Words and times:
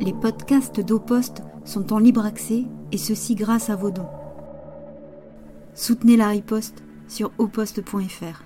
Les 0.00 0.12
podcasts 0.12 0.80
d'Oposte 0.80 1.42
sont 1.64 1.92
en 1.92 1.98
libre 1.98 2.24
accès 2.24 2.64
et 2.92 2.98
ceci 2.98 3.34
grâce 3.34 3.68
à 3.68 3.74
vos 3.74 3.90
dons. 3.90 4.08
Soutenez 5.74 6.16
la 6.16 6.28
riposte 6.28 6.84
sur 7.08 7.32
oposte.fr. 7.38 8.44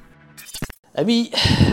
Ami, 0.94 1.30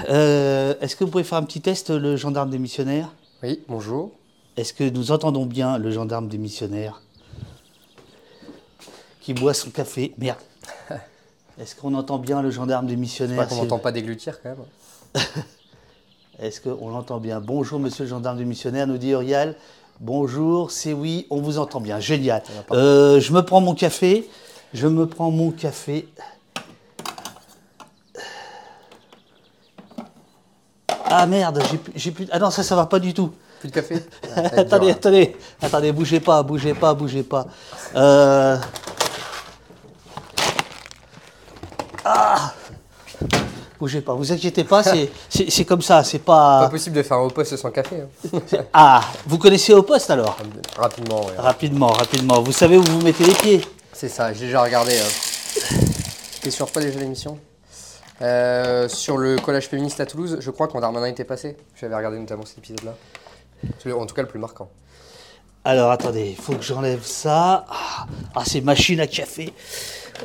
euh, 0.10 0.76
est-ce 0.82 0.98
que 0.98 1.06
vous 1.06 1.12
pouvez 1.12 1.24
faire 1.24 1.38
un 1.38 1.44
petit 1.44 1.62
test, 1.62 1.92
le 1.92 2.18
gendarme 2.18 2.50
démissionnaire? 2.50 3.14
Oui, 3.42 3.64
bonjour. 3.70 4.12
Est-ce 4.58 4.74
que 4.74 4.84
nous 4.84 5.12
entendons 5.12 5.46
bien 5.46 5.78
le 5.78 5.92
gendarme 5.92 6.28
démissionnaire 6.28 7.02
qui 9.22 9.34
boit 9.34 9.54
son 9.54 9.70
café? 9.70 10.14
Merde. 10.18 10.40
Est-ce 11.58 11.76
qu'on 11.76 11.94
entend 11.94 12.18
bien 12.18 12.42
le 12.42 12.52
gendarme 12.52 12.86
Pas 12.86 12.92
démissionnaire 12.92 13.48
qu'on 13.48 13.56
n'entend 13.56 13.80
pas 13.80 13.94
déglutir 13.94 14.42
quand 14.42 14.50
même. 14.50 15.24
Est-ce 16.40 16.62
qu'on 16.62 16.90
l'entend 16.90 17.20
bien? 17.20 17.42
Bonjour, 17.42 17.80
monsieur 17.80 18.06
le 18.06 18.10
gendarme 18.10 18.38
démissionnaire, 18.38 18.88
nous 18.88 18.98
dit 18.98 19.10
Uriel. 19.10 19.56
Bonjour, 20.00 20.72
c'est 20.72 20.94
oui, 20.94 21.28
on 21.30 21.42
vous 21.42 21.60
entend 21.60 21.82
bien. 21.82 22.00
Génial. 22.00 22.42
Euh, 22.72 23.20
je 23.20 23.34
me 23.34 23.42
prends 23.42 23.60
mon 23.60 23.76
café. 23.76 24.30
Je 24.74 24.88
me 24.88 25.06
prends 25.08 25.30
mon 25.30 25.52
café. 25.52 26.08
Ah 31.06 31.26
merde, 31.26 31.62
j'ai 31.70 31.78
plus- 31.78 31.94
j'ai 31.96 32.12
plus. 32.12 32.28
Ah 32.32 32.40
non, 32.40 32.50
ça, 32.50 32.64
ça 32.64 32.76
va 32.78 32.86
pas 32.86 33.00
du 33.00 33.14
tout. 33.14 33.34
Plus 33.60 33.70
de 33.70 33.74
café 33.74 33.96
attendez, 34.36 34.86
dur, 34.86 34.88
hein. 34.88 34.92
attendez, 34.92 35.36
attendez, 35.62 35.92
bougez 35.92 36.22
pas, 36.22 36.44
bougez 36.44 36.74
pas, 36.74 36.94
bougez 36.94 37.24
pas. 37.24 37.46
Euh... 37.96 38.58
Ah 42.06 42.54
Bougez 43.80 44.02
pas, 44.02 44.14
vous 44.14 44.32
inquiétez 44.32 44.64
pas, 44.66 44.84
c'est- 45.30 45.66
comme 45.66 45.82
ça, 45.82 46.04
c'est 46.04 46.20
Pas 46.20 46.62
pas. 46.64 46.70
possible 46.70 46.96
de 46.98 47.04
faire 47.04 47.18
un 47.18 47.22
haut 47.22 47.30
poste 47.30 47.56
sans 47.56 47.72
café. 47.72 47.98
hein. 48.34 48.40
Ah, 48.74 49.02
vous 49.26 49.38
connaissez 49.38 49.74
au 49.74 49.84
poste 49.84 50.10
alors? 50.10 50.36
Rapidement, 50.78 51.26
ouais. 51.26 51.34
Rapidement, 51.38 51.88
rapidement. 51.88 52.42
Vous 52.42 52.52
savez 52.52 52.78
où 52.78 52.84
vous 52.84 53.02
mettez 53.02 53.24
les 53.24 53.34
pieds? 53.34 53.62
C'est 53.94 54.10
ça, 54.10 54.34
j'ai 54.34 54.48
déjà 54.48 54.62
regardé. 54.64 54.92
euh. 54.98 55.76
C'était 56.34 56.52
sur 56.52 56.72
quoi 56.72 56.82
déjà 56.82 57.00
l'émission? 57.00 57.38
Euh, 58.22 58.90
Sur 58.90 59.18
le 59.18 59.38
collège 59.38 59.68
féministe 59.70 60.00
à 60.02 60.06
Toulouse, 60.06 60.38
je 60.42 60.52
crois 60.52 60.68
quand 60.68 60.82
Darmanin 60.82 61.08
était 61.08 61.24
passé. 61.24 61.56
J'avais 61.80 61.96
regardé 61.96 62.20
notamment 62.20 62.46
cet 62.46 62.58
épisode-là. 62.58 62.96
En 63.94 64.06
tout 64.06 64.14
cas 64.16 64.22
le 64.24 64.28
plus 64.28 64.40
marquant. 64.40 64.70
Alors 65.66 65.92
attendez, 65.92 66.30
il 66.32 66.36
faut 66.42 66.54
que 66.54 66.62
j'enlève 66.64 67.04
ça. 67.06 67.66
Ah, 67.70 68.06
ah, 68.36 68.44
c'est 68.46 68.62
machine 68.62 69.00
à 69.00 69.08
café. 69.08 69.54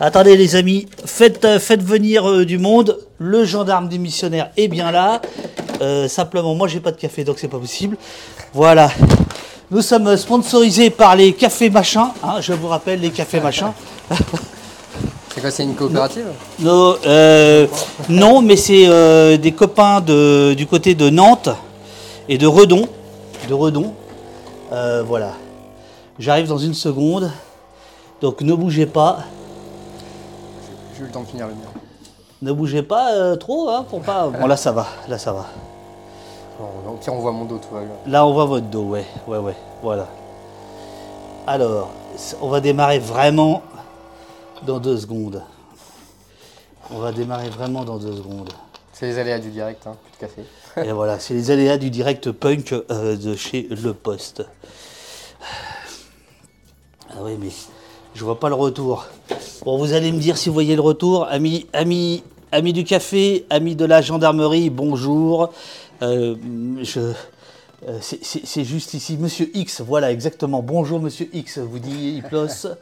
Attendez 0.00 0.36
les 0.36 0.56
amis, 0.56 0.86
faites, 1.04 1.44
euh, 1.44 1.58
faites 1.60 1.82
venir 1.82 2.28
euh, 2.28 2.44
du 2.44 2.58
monde. 2.58 2.98
Le 3.18 3.44
gendarme 3.44 3.88
démissionnaire 3.88 4.50
est 4.56 4.68
bien 4.68 4.90
là. 4.90 5.20
Euh, 5.80 6.08
simplement, 6.08 6.54
moi 6.54 6.66
j'ai 6.68 6.80
pas 6.80 6.90
de 6.90 6.96
café 6.96 7.22
donc 7.24 7.38
c'est 7.38 7.48
pas 7.48 7.58
possible. 7.58 7.96
Voilà. 8.52 8.90
Nous 9.70 9.82
sommes 9.82 10.16
sponsorisés 10.16 10.90
par 10.90 11.16
les 11.16 11.32
cafés 11.32 11.70
machins. 11.70 12.08
hein, 12.22 12.40
je 12.40 12.52
vous 12.52 12.68
rappelle 12.68 13.00
les 13.00 13.10
cafés 13.10 13.40
machins. 13.40 13.72
C'est 15.34 15.40
quoi, 15.40 15.50
c'est 15.50 15.64
une 15.64 15.74
coopérative? 15.74 16.26
Non, 16.60 16.94
euh, 17.06 17.66
non, 18.08 18.40
mais 18.40 18.54
c'est 18.54 18.84
euh, 18.86 19.36
des 19.36 19.50
copains 19.50 20.00
de, 20.00 20.54
du 20.56 20.64
côté 20.64 20.94
de 20.94 21.10
Nantes 21.10 21.48
et 22.28 22.38
de 22.38 22.46
Redon. 22.46 22.86
De 23.48 23.52
Redon. 23.54 23.94
Euh, 24.72 25.02
voilà. 25.04 25.32
J'arrive 26.20 26.46
dans 26.46 26.58
une 26.58 26.72
seconde. 26.74 27.32
Donc 28.22 28.42
ne 28.42 28.54
bougez 28.54 28.86
pas. 28.86 29.24
J'ai 30.94 31.02
eu 31.02 31.06
le 31.06 31.12
temps 31.12 31.22
de 31.22 31.26
finir 31.26 31.48
le 31.48 31.54
mien. 31.54 31.68
Ne 32.42 32.52
bougez 32.52 32.82
pas 32.82 33.14
euh, 33.14 33.36
trop, 33.36 33.68
hein, 33.68 33.84
pour 33.88 34.00
pas. 34.00 34.28
Bon 34.40 34.46
là 34.46 34.56
ça 34.56 34.70
va, 34.70 34.86
là 35.08 35.18
ça 35.18 35.32
va. 35.32 35.46
Bon, 36.58 36.96
pire 36.96 37.12
on 37.12 37.18
voit 37.18 37.32
mon 37.32 37.44
dos, 37.46 37.58
bien. 37.72 37.82
Là 38.06 38.24
on 38.24 38.32
voit 38.32 38.44
votre 38.44 38.66
dos, 38.66 38.84
ouais, 38.90 39.04
ouais, 39.26 39.38
ouais, 39.38 39.56
voilà. 39.82 40.06
Alors, 41.46 41.90
on 42.40 42.48
va 42.48 42.60
démarrer 42.60 43.00
vraiment 43.00 43.62
dans 44.62 44.78
deux 44.78 44.96
secondes. 44.96 45.42
On 46.90 46.98
va 46.98 47.12
démarrer 47.12 47.48
vraiment 47.48 47.84
dans 47.84 47.98
deux 47.98 48.16
secondes. 48.16 48.50
C'est 48.92 49.06
les 49.06 49.18
aléas 49.18 49.40
du 49.40 49.50
direct, 49.50 49.86
hein, 49.86 49.96
plus 50.04 50.12
de 50.12 50.16
café. 50.16 50.88
Et 50.88 50.92
voilà, 50.92 51.18
c'est 51.18 51.34
les 51.34 51.50
aléas 51.50 51.76
du 51.76 51.90
direct 51.90 52.30
punk 52.30 52.72
euh, 52.72 53.16
de 53.16 53.34
chez 53.34 53.66
Le 53.70 53.92
Poste. 53.92 54.44
Ah 57.10 57.16
oui, 57.20 57.36
mais 57.40 57.48
je 58.14 58.24
vois 58.24 58.38
pas 58.38 58.48
le 58.48 58.54
retour. 58.54 59.06
Bon, 59.64 59.78
vous 59.78 59.92
allez 59.92 60.12
me 60.12 60.18
dire 60.18 60.36
si 60.36 60.48
vous 60.48 60.54
voyez 60.54 60.74
le 60.74 60.80
retour. 60.82 61.26
Amis, 61.30 61.66
amis, 61.72 62.22
amis 62.52 62.72
du 62.72 62.84
café, 62.84 63.46
amis 63.50 63.74
de 63.76 63.84
la 63.84 64.02
gendarmerie, 64.02 64.70
bonjour. 64.70 65.50
Euh, 66.02 66.36
je, 66.82 67.00
euh, 67.00 67.98
c'est- 68.00 68.22
c'est 68.24 68.42
c'est 68.44 68.64
juste 68.64 68.94
ici, 68.94 69.16
Monsieur 69.18 69.50
X, 69.54 69.80
voilà 69.80 70.10
exactement. 70.12 70.62
Bonjour 70.62 71.00
Monsieur 71.00 71.28
X, 71.32 71.58
vous 71.58 71.78
dit 71.78 72.16
Hiplos. 72.18 72.66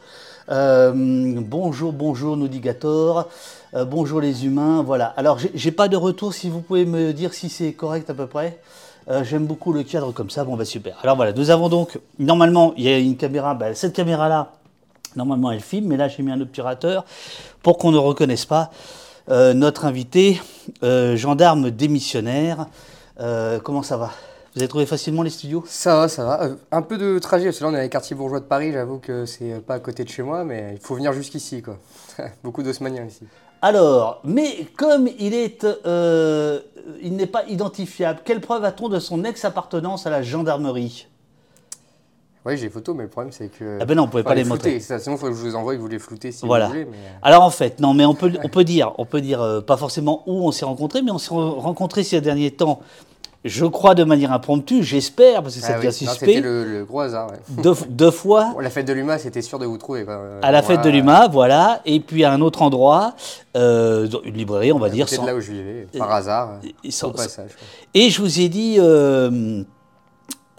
Euh, 0.51 0.93
bonjour, 0.93 1.93
bonjour, 1.93 2.37
nous 2.37 2.49
dit 2.49 2.59
Gator. 2.59 3.29
Euh, 3.75 3.85
bonjour 3.85 4.21
les 4.21 4.45
humains, 4.45 4.83
voilà. 4.83 5.07
Alors 5.17 5.39
j'ai 5.39 5.53
j'ai 5.55 5.71
pas 5.71 5.87
de 5.87 5.97
retour, 5.97 6.35
si 6.35 6.51
vous 6.51 6.61
pouvez 6.61 6.85
me 6.85 7.13
dire 7.13 7.33
si 7.33 7.49
c'est 7.49 7.73
correct 7.75 8.11
à 8.11 8.15
peu 8.15 8.27
près. 8.27 8.59
Euh, 9.09 9.23
J'aime 9.23 9.47
beaucoup 9.47 9.73
le 9.73 9.85
cadre 9.85 10.11
comme 10.11 10.31
ça, 10.31 10.43
bon 10.45 10.57
bah 10.57 10.65
super. 10.65 10.99
Alors 11.05 11.15
voilà, 11.15 11.33
nous 11.33 11.51
avons 11.51 11.69
donc, 11.69 11.97
normalement, 12.19 12.75
il 12.77 12.83
y 12.83 12.89
a 12.89 12.99
une 12.99 13.17
caméra, 13.17 13.55
bah, 13.55 13.73
cette 13.75 13.93
caméra-là, 13.93 14.51
normalement 15.17 15.51
elle 15.53 15.61
filme, 15.61 15.89
mais 15.89 15.97
là 15.97 16.09
j'ai 16.09 16.23
mis 16.23 16.33
un 16.33 16.41
obturateur 16.41 17.05
pour 17.63 17.79
qu'on 17.79 17.93
ne 17.93 17.99
reconnaisse 17.99 18.45
pas 18.45 18.71
euh, 19.29 19.55
notre 19.55 19.85
invité, 19.85 20.41
euh, 20.83 21.17
gendarme 21.17 21.71
démissionnaire. 21.71 22.67
Euh, 23.21 23.61
comment 23.61 23.83
ça 23.83 23.97
va? 23.97 24.11
Vous 24.55 24.61
avez 24.61 24.69
trouvé 24.69 24.85
facilement 24.85 25.23
les 25.23 25.31
studios? 25.31 25.65
Ça 25.67 25.97
va, 25.97 26.09
ça 26.09 26.25
va. 26.25 26.49
Un 26.73 26.83
peu 26.83 26.99
de 26.99 27.19
trajet, 27.19 27.47
parce 27.47 27.59
que 27.59 27.65
là 27.65 27.71
on 27.71 27.73
est 27.73 27.77
dans 27.77 27.83
les 27.83 27.89
quartiers 27.89 28.17
bourgeois 28.17 28.41
de 28.41 28.45
Paris, 28.45 28.73
j'avoue 28.73 28.99
que 28.99 29.25
c'est 29.25 29.65
pas 29.65 29.75
à 29.75 29.79
côté 29.79 30.05
de 30.05 30.09
chez 30.09 30.23
moi, 30.23 30.45
mais 30.45 30.73
il 30.75 30.81
faut 30.81 30.95
venir 30.95 31.13
jusqu'ici 31.13 31.63
quoi. 31.63 31.79
Beaucoup 32.45 32.63
d'osmaniens 32.63 33.07
ici. 33.07 33.25
Alors, 33.63 34.21
mais 34.25 34.67
comme 34.77 35.09
il 35.21 35.35
est, 35.35 35.65
il 37.01 37.17
n'est 37.17 37.27
pas 37.27 37.45
identifiable, 37.45 38.21
quelle 38.25 38.41
preuve 38.41 38.65
a-t-on 38.65 38.89
de 38.89 38.99
son 38.99 39.23
ex-appartenance 39.25 40.05
à 40.07 40.11
la 40.11 40.23
gendarmerie? 40.23 41.07
Oui, 42.45 42.57
j'ai 42.57 42.65
les 42.65 42.71
photos, 42.71 42.97
mais 42.97 43.05
le 43.05 43.09
problème 43.09 43.33
c'est 43.33 43.49
que. 43.49 43.79
Ah 43.81 43.85
ben 43.85 43.97
non, 43.97 44.05
on 44.05 44.09
pouvez 44.09 44.23
Faut 44.25 44.29
pas 44.29 44.35
les 44.35 44.45
flouter, 44.45 44.71
montrer. 44.71 44.81
ça, 44.81 44.99
sinon, 44.99 45.15
il 45.17 45.19
faut 45.19 45.27
que 45.29 45.33
je 45.35 45.39
vous 45.39 45.55
envoie 45.55 45.75
et 45.75 45.77
que 45.77 45.83
vous 45.83 45.89
les 45.89 45.99
floutez 46.01 46.33
si 46.33 46.45
Voilà. 46.45 46.67
vous 46.67 46.73
voulez. 46.73 46.85
Mais... 46.87 46.97
euh, 46.97 47.19
Alors 47.23 47.43
en 47.45 47.51
fait, 47.51 47.79
non, 47.81 47.95
mais 47.95 48.05
on 48.05 48.15
peut, 48.15 48.33
on 48.43 48.49
peut 48.49 48.65
dire, 48.65 48.93
on 48.99 49.05
peut 49.07 49.21
dire 49.21 49.41
euh, 49.41 49.61
pas 49.61 49.77
forcément 49.77 50.23
où 50.27 50.47
on 50.47 50.51
s'est 50.51 50.65
rencontrés, 50.65 51.03
mais 51.03 51.13
on 51.13 51.19
s'est 51.19 51.31
re- 51.35 51.61
rencontrés 51.61 52.03
ces 52.03 52.21
derniers 52.21 52.51
temps. 52.51 52.81
Je 53.45 53.65
crois 53.67 53.97
de 53.97 54.05
manière 54.05 54.31
impromptue, 54.33 54.85
j'espère, 54.85 55.43
parce 55.43 55.57
que 55.57 55.61
c'est 55.61 55.73
Ah 55.73 55.79
bien 55.81 55.91
oui, 55.91 55.95
suspect. 55.97 56.27
C'était 56.27 56.41
le, 56.41 56.65
le 56.65 56.85
gros 56.85 57.01
hasard. 57.01 57.29
ouais. 57.33 57.39
Deux, 57.63 57.75
deux 57.89 58.13
fois 58.13 58.55
la 58.61 58.71
fête 58.71 58.87
de 58.87 58.93
l'UMA, 58.93 59.19
c'était 59.19 59.43
sûr 59.43 59.59
de 59.59 59.67
vous 59.67 59.79
trouver. 59.79 60.05
Euh, 60.09 60.39
à 60.43 60.53
la 60.53 60.63
fête 60.63 60.83
de 60.85 60.89
l'UMA, 60.91 61.27
voilà, 61.27 61.81
et 61.85 61.99
puis 61.99 62.23
à 62.23 62.33
un 62.33 62.41
autre 62.41 62.63
endroit, 62.63 63.15
euh, 63.57 64.09
une 64.25 64.35
librairie, 64.37 64.71
on 64.73 64.79
va 64.79 64.91
dire. 64.91 65.07
de 65.07 65.11
sans- 65.11 65.25
là 65.27 65.35
où 65.35 65.41
je 65.41 65.51
vivais, 65.53 65.89
par 65.99 66.13
hasard, 66.13 66.61
sans- 66.91 67.09
au 67.09 67.13
passage. 67.13 67.51
quoi. 67.51 67.67
Et 67.95 68.11
je 68.11 68.23
vous 68.23 68.39
ai 68.41 68.49
dit, 68.49 68.79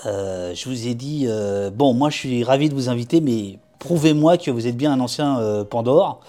euh, 0.05 0.53
je 0.53 0.69
vous 0.69 0.87
ai 0.87 0.93
dit, 0.93 1.25
euh, 1.27 1.69
bon, 1.69 1.93
moi 1.93 2.09
je 2.09 2.17
suis 2.17 2.43
ravi 2.43 2.69
de 2.69 2.73
vous 2.73 2.89
inviter, 2.89 3.21
mais 3.21 3.59
prouvez-moi 3.79 4.37
que 4.37 4.51
vous 4.51 4.67
êtes 4.67 4.77
bien 4.77 4.93
un 4.93 4.99
ancien 4.99 5.39
euh, 5.39 5.63
Pandore. 5.63 6.19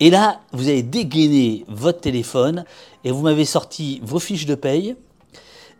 Et 0.00 0.10
là, 0.10 0.40
vous 0.52 0.68
avez 0.68 0.82
dégainé 0.82 1.64
votre 1.68 2.00
téléphone 2.00 2.64
et 3.04 3.10
vous 3.10 3.22
m'avez 3.22 3.46
sorti 3.46 4.00
vos 4.02 4.18
fiches 4.18 4.46
de 4.46 4.54
paye. 4.54 4.96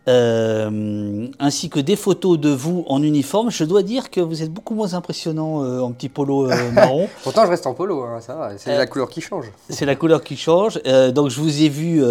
Euh, 0.07 1.27
ainsi 1.39 1.69
que 1.69 1.79
des 1.79 1.97
photos 1.97 2.39
de 2.39 2.49
vous 2.49 2.85
en 2.87 3.03
uniforme, 3.03 3.51
je 3.51 3.65
dois 3.65 3.83
dire 3.83 4.09
que 4.09 4.21
vous 4.21 4.41
êtes 4.41 4.51
beaucoup 4.51 4.73
moins 4.73 4.93
impressionnant 4.93 5.63
euh, 5.63 5.81
en 5.81 5.91
petit 5.91 6.07
polo 6.07 6.49
euh, 6.49 6.71
marron. 6.73 7.09
Pourtant, 7.23 7.45
je 7.45 7.49
reste 7.49 7.67
en 7.67 7.73
polo, 7.73 8.03
hein, 8.03 8.21
ça 8.21 8.35
va. 8.35 8.57
C'est 8.57 8.77
la 8.77 8.87
couleur 8.87 9.09
qui 9.09 9.19
change. 9.19 9.51
C'est 9.69 9.85
la 9.85 9.95
couleur 9.95 10.23
qui 10.23 10.37
change. 10.37 10.81
Donc 11.13 11.29
je 11.29 11.39
vous 11.39 11.61
ai 11.61 11.69
vu, 11.69 12.01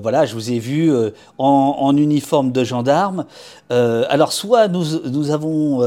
voilà, 0.00 0.26
je 0.26 0.34
vous 0.34 0.52
ai 0.52 0.58
vu 0.58 0.92
en, 1.38 1.76
en 1.78 1.96
uniforme 1.96 2.52
de 2.52 2.62
gendarme. 2.62 3.24
Alors 3.70 4.32
soit 4.32 4.68
nous, 4.68 4.84
nous 5.10 5.30
avons, 5.30 5.78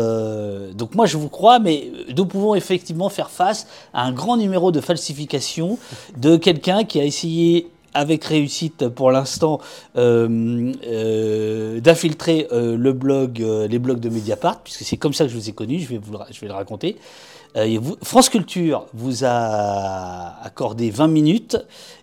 donc 0.74 0.96
moi 0.96 1.06
je 1.06 1.18
vous 1.18 1.30
crois, 1.30 1.60
mais 1.60 1.92
nous 2.16 2.26
pouvons 2.26 2.56
effectivement 2.56 3.10
faire 3.10 3.30
face 3.30 3.68
à 3.94 4.04
un 4.04 4.12
grand 4.12 4.38
numéro 4.38 4.72
de 4.72 4.82
falsification 4.82 5.78
de 6.18 6.36
quelqu'un 6.36 6.84
qui 6.84 7.00
a 7.00 7.06
essayé 7.06 7.70
avec 7.94 8.24
réussite 8.26 8.88
pour 8.90 9.12
l'instant 9.12 9.60
euh, 9.98 10.72
euh, 10.86 11.80
d'infiltrer 11.80 12.48
euh, 12.52 12.76
le 12.78 12.94
blog, 12.94 13.38
les 13.40 13.80
blogs 13.80 14.00
de 14.00 14.10
Mediapart, 14.10 14.62
puisque 14.62 14.84
c'est 14.84 14.98
comme 14.98 15.14
ça 15.14 15.26
que 15.26 15.30
je 15.32 15.36
vous 15.38 15.50
ai 15.50 15.54
connu, 15.54 15.80
je 15.80 15.90
vais, 15.90 15.98
vous 15.98 16.12
le, 16.12 16.18
ra- 16.18 16.28
je 16.32 16.40
vais 16.42 16.48
le 16.48 16.54
raconter. 16.54 16.98
Vous- 17.56 17.98
France 18.02 18.30
Culture 18.30 18.88
vous 18.96 19.24
a 19.26 20.44
accordé 20.44 20.90
20 20.90 21.08
minutes. 21.08 21.58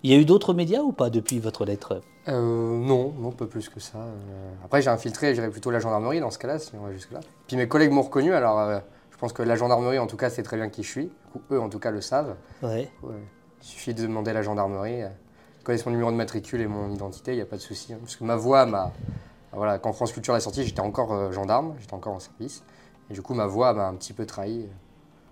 Il 0.04 0.10
y 0.10 0.14
a 0.14 0.16
eu 0.16 0.25
d'autres 0.25 0.54
médias 0.54 0.81
ou 0.81 0.92
pas 0.92 1.10
depuis 1.10 1.40
votre 1.40 1.64
lettre? 1.64 2.00
Euh, 2.28 2.32
non, 2.78 3.12
non, 3.19 3.32
pas 3.32 3.46
plus 3.46 3.69
que 3.69 3.81
ça. 3.81 3.98
Euh, 3.98 4.50
après, 4.64 4.81
j'ai 4.82 4.90
infiltré, 4.90 5.34
j'irais 5.34 5.50
plutôt 5.50 5.70
la 5.72 5.81
gendarmerie 5.81 6.20
dans 6.20 6.31
ce 6.31 6.38
cas-là, 6.38 6.58
si 6.60 6.70
on 6.81 6.84
va 6.86 6.93
jusque-là. 6.93 7.19
Puis 7.48 7.56
mes 7.56 7.66
collègues 7.66 7.90
m'ont 7.90 8.02
reconnu, 8.02 8.32
alors 8.32 8.60
euh, 8.60 8.78
je 9.10 9.16
pense 9.16 9.32
que 9.32 9.43
la 9.43 9.56
gendarmerie, 9.56 9.98
en 9.98 10.06
tout 10.06 10.16
cas, 10.16 10.31
sait 10.31 10.44
très 10.44 10.56
bien 10.56 10.69
qui 10.69 10.84
je 10.84 10.88
suis. 10.88 11.10
Ou 11.34 11.40
eux, 11.54 11.60
en 11.60 11.69
tout 11.69 11.81
cas, 11.81 11.90
le 11.90 12.00
savent. 12.00 12.36
Ouais. 12.62 12.88
Ouais. 13.02 13.14
Il 13.62 13.66
suffit 13.66 13.93
de 13.94 14.02
demander 14.02 14.31
à 14.31 14.34
la 14.34 14.43
gendarmerie. 14.43 15.02
Connaissent 15.64 15.86
mon 15.86 15.92
numéro 15.92 16.10
de 16.10 16.16
matricule 16.16 16.60
et 16.60 16.66
mon 16.66 16.90
identité, 16.92 17.32
il 17.32 17.36
n'y 17.36 17.40
a 17.42 17.46
pas 17.46 17.56
de 17.56 17.62
souci. 17.62 17.92
hein. 17.92 17.98
Parce 18.00 18.16
que 18.16 18.24
ma 18.24 18.36
voix, 18.36 18.66
ma... 18.66 18.92
voilà, 19.52 19.78
quand 19.78 19.92
France 19.92 20.12
Culture 20.12 20.32
l'a 20.34 20.40
sorti, 20.40 20.64
j'étais 20.64 20.80
encore 20.80 21.12
euh, 21.12 21.32
gendarme, 21.32 21.74
j'étais 21.80 21.94
encore 21.94 22.14
en 22.14 22.20
service. 22.20 22.62
Et 23.10 23.14
du 23.14 23.22
coup, 23.22 23.34
ma 23.34 23.46
voix 23.46 23.72
m'a 23.72 23.86
un 23.88 23.94
petit 23.94 24.12
peu 24.12 24.26
trahi. 24.26 24.66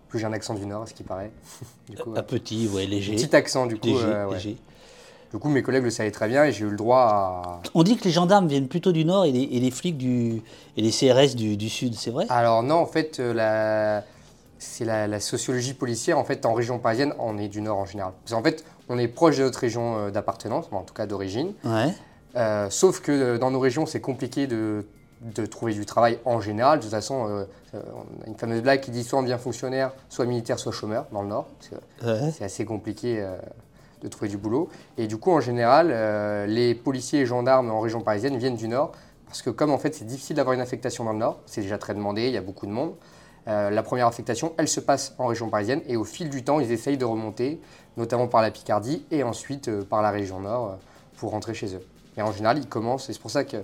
Plus 0.08 0.18
j'ai 0.18 0.26
un 0.26 0.32
accent 0.32 0.54
du 0.54 0.64
Nord, 0.66 0.82
à 0.82 0.86
ce 0.86 0.94
qui 0.94 1.02
paraît. 1.02 1.30
du 1.88 1.96
coup, 1.96 2.14
Un 2.16 2.22
petit, 2.22 2.68
ouais, 2.68 2.86
léger. 2.86 3.14
petit 3.14 3.34
accent, 3.36 3.66
du 3.66 3.78
coup. 3.78 3.88
léger, 3.88 4.04
euh, 4.04 4.26
ouais. 4.26 4.34
léger. 4.34 4.56
Du 5.30 5.38
coup, 5.38 5.50
mes 5.50 5.62
collègues 5.62 5.84
le 5.84 5.90
savaient 5.90 6.10
très 6.10 6.26
bien 6.26 6.44
et 6.44 6.52
j'ai 6.52 6.64
eu 6.64 6.70
le 6.70 6.76
droit 6.78 7.00
à. 7.00 7.60
On 7.74 7.82
dit 7.82 7.98
que 7.98 8.04
les 8.04 8.10
gendarmes 8.10 8.48
viennent 8.48 8.68
plutôt 8.68 8.92
du 8.92 9.04
Nord 9.04 9.26
et 9.26 9.32
les, 9.32 9.42
et 9.42 9.60
les 9.60 9.70
flics 9.70 9.98
du, 9.98 10.42
et 10.76 10.80
les 10.82 10.90
CRS 10.90 11.34
du, 11.36 11.58
du 11.58 11.68
Sud, 11.68 11.94
c'est 11.94 12.10
vrai? 12.10 12.24
Alors 12.30 12.62
non, 12.62 12.76
en 12.76 12.86
fait, 12.86 13.20
euh, 13.20 13.34
la... 13.34 14.04
c'est 14.58 14.86
la, 14.86 15.06
la 15.06 15.20
sociologie 15.20 15.74
policière. 15.74 16.18
En 16.18 16.24
fait, 16.24 16.46
en 16.46 16.54
région 16.54 16.78
parisienne, 16.78 17.12
on 17.18 17.36
est 17.36 17.48
du 17.48 17.60
Nord 17.60 17.76
en 17.76 17.84
général. 17.84 18.12
Parce 18.24 18.32
qu'en 18.32 18.42
fait, 18.42 18.64
on 18.88 18.98
est 18.98 19.08
proche 19.08 19.36
de 19.38 19.42
notre 19.44 19.58
région 19.60 19.96
euh, 19.98 20.10
d'appartenance, 20.10 20.66
en 20.72 20.82
tout 20.82 20.94
cas 20.94 21.06
d'origine. 21.06 21.52
Ouais. 21.64 21.94
Euh, 22.36 22.68
sauf 22.70 23.00
que 23.00 23.12
euh, 23.12 23.38
dans 23.38 23.50
nos 23.50 23.60
régions, 23.60 23.86
c'est 23.86 24.00
compliqué 24.00 24.46
de, 24.46 24.84
de 25.22 25.46
trouver 25.46 25.72
du 25.74 25.86
travail 25.86 26.18
en 26.24 26.40
général. 26.40 26.78
De 26.78 26.84
toute 26.84 26.92
façon, 26.92 27.26
euh, 27.28 27.44
on 27.74 28.24
a 28.24 28.26
une 28.26 28.36
fameuse 28.36 28.62
blague 28.62 28.80
qui 28.80 28.90
dit 28.90 29.02
soit 29.04 29.18
on 29.18 29.22
devient 29.22 29.38
fonctionnaire, 29.40 29.92
soit 30.08 30.26
militaire, 30.26 30.58
soit 30.58 30.72
chômeur 30.72 31.06
dans 31.12 31.22
le 31.22 31.28
Nord. 31.28 31.48
Ouais. 32.04 32.30
c'est 32.36 32.44
assez 32.44 32.64
compliqué 32.64 33.20
euh, 33.20 33.36
de 34.02 34.08
trouver 34.08 34.28
du 34.28 34.36
boulot. 34.36 34.68
Et 34.96 35.06
du 35.06 35.16
coup, 35.16 35.32
en 35.32 35.40
général, 35.40 35.88
les 36.48 36.74
policiers 36.74 37.20
et 37.22 37.26
gendarmes 37.26 37.70
en 37.70 37.80
région 37.80 38.00
parisienne 38.00 38.36
viennent 38.36 38.56
du 38.56 38.68
Nord. 38.68 38.92
Parce 39.26 39.42
que 39.42 39.50
comme 39.50 39.70
en 39.72 39.78
fait, 39.78 39.94
c'est 39.94 40.04
difficile 40.06 40.36
d'avoir 40.36 40.54
une 40.54 40.60
affectation 40.60 41.02
dans 41.04 41.12
le 41.12 41.18
Nord, 41.18 41.40
c'est 41.46 41.62
déjà 41.62 41.78
très 41.78 41.94
demandé, 41.94 42.28
il 42.28 42.32
y 42.32 42.36
a 42.36 42.40
beaucoup 42.40 42.66
de 42.66 42.70
monde. 42.70 42.92
euh, 43.48 43.70
la 43.70 43.82
première 43.82 44.06
affectation, 44.06 44.52
elle 44.56 44.68
se 44.68 44.78
passe 44.80 45.14
en 45.18 45.26
région 45.26 45.48
parisienne. 45.48 45.80
Et 45.86 45.96
au 45.96 46.04
fil 46.04 46.30
du 46.30 46.44
temps, 46.44 46.60
ils 46.60 46.70
essayent 46.70 46.96
de 46.98 47.04
remonter, 47.04 47.60
notamment 47.98 48.28
par 48.28 48.40
la 48.40 48.50
Picardie 48.50 49.04
et 49.10 49.22
ensuite 49.22 49.68
euh, 49.68 49.82
par 49.84 50.00
la 50.00 50.10
région 50.10 50.40
Nord 50.40 50.66
euh, 50.66 50.74
pour 51.18 51.32
rentrer 51.32 51.52
chez 51.52 51.74
eux. 51.74 51.82
Et 52.16 52.22
en 52.22 52.32
général, 52.32 52.56
ils 52.58 52.66
commencent, 52.66 53.10
et 53.10 53.12
c'est 53.12 53.20
pour 53.20 53.30
ça 53.30 53.44
que 53.44 53.58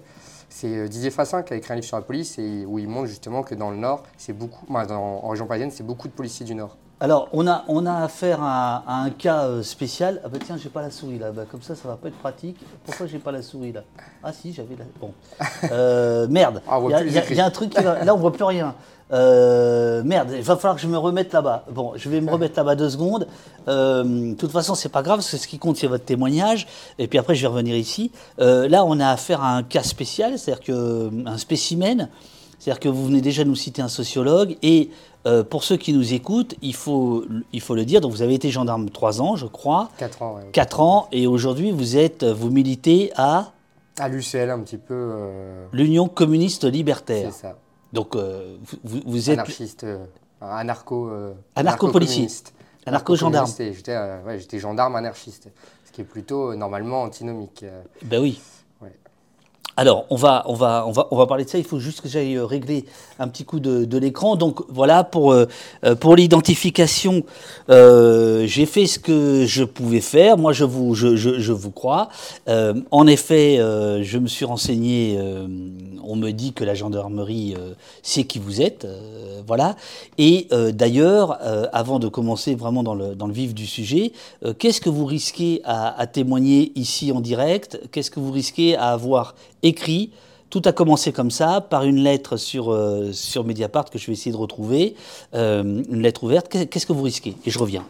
c'est 0.51 0.77
euh, 0.77 0.89
Didier 0.89 1.11
Fassin 1.11 1.43
qui 1.43 1.55
a 1.55 1.57
écrit 1.57 1.73
un 1.73 1.77
livre 1.77 1.87
sur 1.87 1.97
la 1.97 2.03
police 2.03 2.39
et 2.39 2.65
où 2.67 2.79
il 2.79 2.87
montre 2.89 3.07
justement 3.07 3.43
que 3.43 3.55
dans 3.55 3.71
le 3.71 3.77
Nord, 3.77 4.03
c'est 4.19 4.33
beaucoup, 4.33 4.67
enfin, 4.69 4.85
dans- 4.87 5.21
en 5.25 5.29
région 5.29 5.47
parisienne, 5.47 5.71
c'est 5.71 5.83
beaucoup 5.83 6.07
de 6.09 6.13
policiers 6.13 6.45
du 6.45 6.55
Nord. 6.55 6.77
Alors, 7.01 7.29
on 7.33 7.47
a, 7.49 7.65
on 7.67 7.85
a 7.87 8.05
affaire 8.05 8.39
à, 8.41 8.85
à 8.87 8.95
un 9.03 9.11
cas 9.11 9.63
spécial. 9.63 10.21
Ah 10.25 10.29
bah 10.29 10.39
tiens, 10.43 10.57
j'ai 10.57 10.69
pas 10.69 10.81
la 10.81 10.91
souris 10.93 11.19
là. 11.19 11.33
Bah, 11.33 11.43
comme 11.51 11.61
ça, 11.61 11.75
ça 11.75 11.89
va 11.89 11.97
pas 11.97 12.07
être 12.09 12.17
pratique. 12.19 12.57
Pourquoi 12.85 13.07
j'ai 13.07 13.19
pas 13.19 13.33
la 13.33 13.43
souris 13.43 13.73
là? 13.73 13.83
Ah 14.23 14.33
si, 14.33 14.53
j'avais 14.53 14.77
la. 14.77 14.85
Bon. 15.01 15.13
Euh, 15.73 16.29
merde. 16.29 16.63
Ah, 16.69 16.79
Il 16.85 16.91
y, 16.91 16.95
a- 16.95 17.31
y 17.31 17.35
y 17.35 17.41
un 17.41 17.51
truc 17.51 17.71
qui 17.71 17.83
va. 17.83 18.05
Là, 18.05 18.15
on 18.15 18.19
voit 18.19 18.33
plus 18.33 18.45
rien. 18.45 18.75
Euh, 19.15 20.03
merde, 20.03 20.33
il 20.35 20.43
va 20.43 20.57
falloir 20.57 20.75
que 20.75 20.83
je 20.83 20.89
me 20.89 20.99
remette 20.99 21.33
là-bas. 21.33 21.65
Bon, 21.71 21.93
je 21.95 22.09
vais 22.09 22.21
me 22.21 22.31
remettre 22.31 22.57
là-bas 22.57 22.75
deux 22.75 22.91
secondes. 22.91 23.29
Euh, 23.69 24.03
de 24.03 24.35
toute 24.35 24.51
façon, 24.51 24.75
c'est 24.75 24.89
pas 24.89 25.03
grave, 25.03 25.19
parce 25.19 25.31
que 25.31 25.37
ce 25.37 25.47
qui 25.47 25.59
compte, 25.59 25.77
c'est 25.77 25.87
votre 25.87 26.05
témoignage. 26.05 26.67
Et 26.99 27.07
puis 27.07 27.19
après, 27.19 27.37
je 27.37 27.43
vais 27.43 27.47
revenir 27.47 27.77
ici. 27.77 28.11
Euh, 28.41 28.69
là, 28.69 28.85
on 28.85 28.99
a 28.99 29.09
affaire 29.09 29.43
à 29.43 29.55
un 29.57 29.63
cas 29.63 29.85
spécial, 29.85 30.37
c'est-à-dire 30.39 30.65
que 30.65 31.11
un 31.29 31.39
spécimen. 31.39 32.09
C'est-à-dire 32.59 32.81
que 32.81 32.89
vous 32.89 33.07
venez 33.07 33.21
déjà 33.21 33.45
nous 33.45 33.55
citer 33.55 33.83
un 33.83 33.89
sociologue. 33.89 34.57
Et 34.63 34.91
pour 35.49 35.65
ceux 35.65 35.77
qui 35.77 35.93
nous 35.95 36.13
écoutent, 36.13 36.55
il 36.61 36.75
faut, 36.75 37.25
il 37.53 37.61
faut 37.61 37.75
le 37.75 37.85
dire. 37.85 38.01
Donc, 38.01 38.13
vous 38.13 38.23
avez 38.23 38.35
été 38.35 38.51
gendarme 38.51 38.91
trois 38.91 39.23
ans, 39.23 39.37
je 39.37 39.47
crois. 39.47 39.91
4 39.99 40.23
ans, 40.23 40.35
ouais. 40.37 40.51
4 40.53 40.81
ans. 40.81 41.09
Et 41.13 41.27
aujourd'hui, 41.27 41.71
vous 41.71 41.97
êtes, 41.97 42.25
vous 42.25 42.51
militez 42.51 43.11
à 43.17 43.53
À 43.99 44.09
l'UCL, 44.09 44.51
un 44.51 44.61
petit 44.61 44.77
peu. 44.79 45.13
l'Union 45.73 46.09
communiste 46.09 46.65
libertaire. 46.65 47.31
c'est 47.33 47.43
ça. 47.43 47.57
Donc, 47.95 48.17
euh, 48.17 48.57
vous, 48.83 49.31
êtes 49.31 49.39
Anarchiste, 49.39 49.85
euh, 49.85 50.05
anarcho. 50.41 51.09
euh, 51.11 51.33
Anarcho-policier. 51.55 52.27
anarcho-gendarme. 52.87 53.49
J'étais 53.57 53.95
euh, 53.95 54.21
ouais, 54.25 54.41
j'étais 54.41 54.59
gendarme 54.59 54.97
anarchiste, 54.97 55.49
ce 55.87 55.93
qui 55.93 56.01
est 56.01 56.05
plutôt 56.05 56.51
euh, 56.51 56.57
normalement 56.57 57.03
antinomique. 57.03 57.65
Ben 58.03 58.21
oui. 58.21 58.41
Alors, 59.77 60.07
on 60.11 60.17
va, 60.17 60.45
on, 60.47 60.55
va, 60.55 60.85
on, 60.87 60.93
va, 60.93 61.09
on 61.11 61.17
va 61.17 61.27
parler 61.27 61.45
de 61.45 61.51
ça. 61.51 61.59
Il 61.59 61.65
faut 61.65 61.81
juste 61.81 62.01
que 62.01 62.09
j'aille 62.09 62.37
euh, 62.37 62.47
régler 62.47 62.85
un 63.19 63.27
petit 63.27 63.45
coup 63.45 63.59
de, 63.59 63.99
l'écran. 63.99 64.37
Donc, 64.37 64.61
voilà, 64.69 65.03
pour, 65.03 65.33
euh, 65.33 65.47
euh, 65.85 65.97
pour 65.97 66.15
l'identification, 66.15 67.25
j'ai 67.69 68.67
fait 68.67 68.87
ce 68.87 68.99
que 68.99 69.45
je 69.47 69.65
pouvais 69.65 70.01
faire. 70.01 70.39
Moi, 70.39 70.53
je 70.53 70.65
vous, 70.65 70.95
je, 70.95 71.17
je, 71.17 71.53
vous 71.53 71.71
crois. 71.71 72.09
En 72.91 73.07
effet, 73.07 73.57
je 73.59 74.19
me 74.19 74.27
suis 74.27 74.45
renseigné. 74.45 75.19
on 76.03 76.17
me 76.17 76.31
dit 76.31 76.53
que 76.53 76.65
la 76.65 76.75
gendarmerie 76.75 77.55
sait 78.03 78.25
qui 78.25 78.39
vous 78.39 78.61
êtes. 78.61 78.87
voilà. 79.47 79.77
Et 80.19 80.49
d'ailleurs, 80.73 81.39
avant 81.73 81.99
de 81.99 82.09
commencer 82.09 82.55
vraiment 82.55 82.83
dans 82.83 82.95
le, 82.95 83.15
dans 83.15 83.27
le 83.27 83.33
vif 83.33 83.55
du 83.55 83.67
sujet, 83.67 84.13
qu'est-ce 84.59 84.81
que 84.81 84.91
vous 84.91 85.07
risquez 85.07 85.63
à 85.65 86.07
témoigner 86.07 86.73
ici 86.75 87.13
en 87.13 87.21
direct? 87.21 87.81
Qu'est-ce 87.93 88.11
que 88.11 88.21
vous 88.21 88.33
risquez 88.33 88.77
à 88.77 88.89
avoir 88.89 89.35
écrit 89.65 90.13
tout 90.51 90.63
a 90.67 90.73
commencé 90.73 91.11
comme 91.11 91.33
ça, 91.33 91.61
par 91.61 91.83
une 91.83 91.97
lettre 91.97 92.37
sur, 92.37 92.71
euh, 92.71 93.11
sur 93.13 93.43
Mediapart 93.45 93.87
que 93.91 93.99
je 93.99 94.07
vais 94.07 94.13
essayer 94.13 94.31
de 94.31 94.37
retrouver, 94.37 94.95
euh, 95.35 95.83
une 95.91 96.01
lettre 96.01 96.23
ouverte. 96.23 96.49
Qu'est- 96.49 96.67
Qu'est-ce 96.67 96.87
que 96.87 96.93
vous 96.93 97.03
risquez? 97.03 97.35
Et 97.45 97.51
je 97.51 97.59
reviens. 97.59 97.85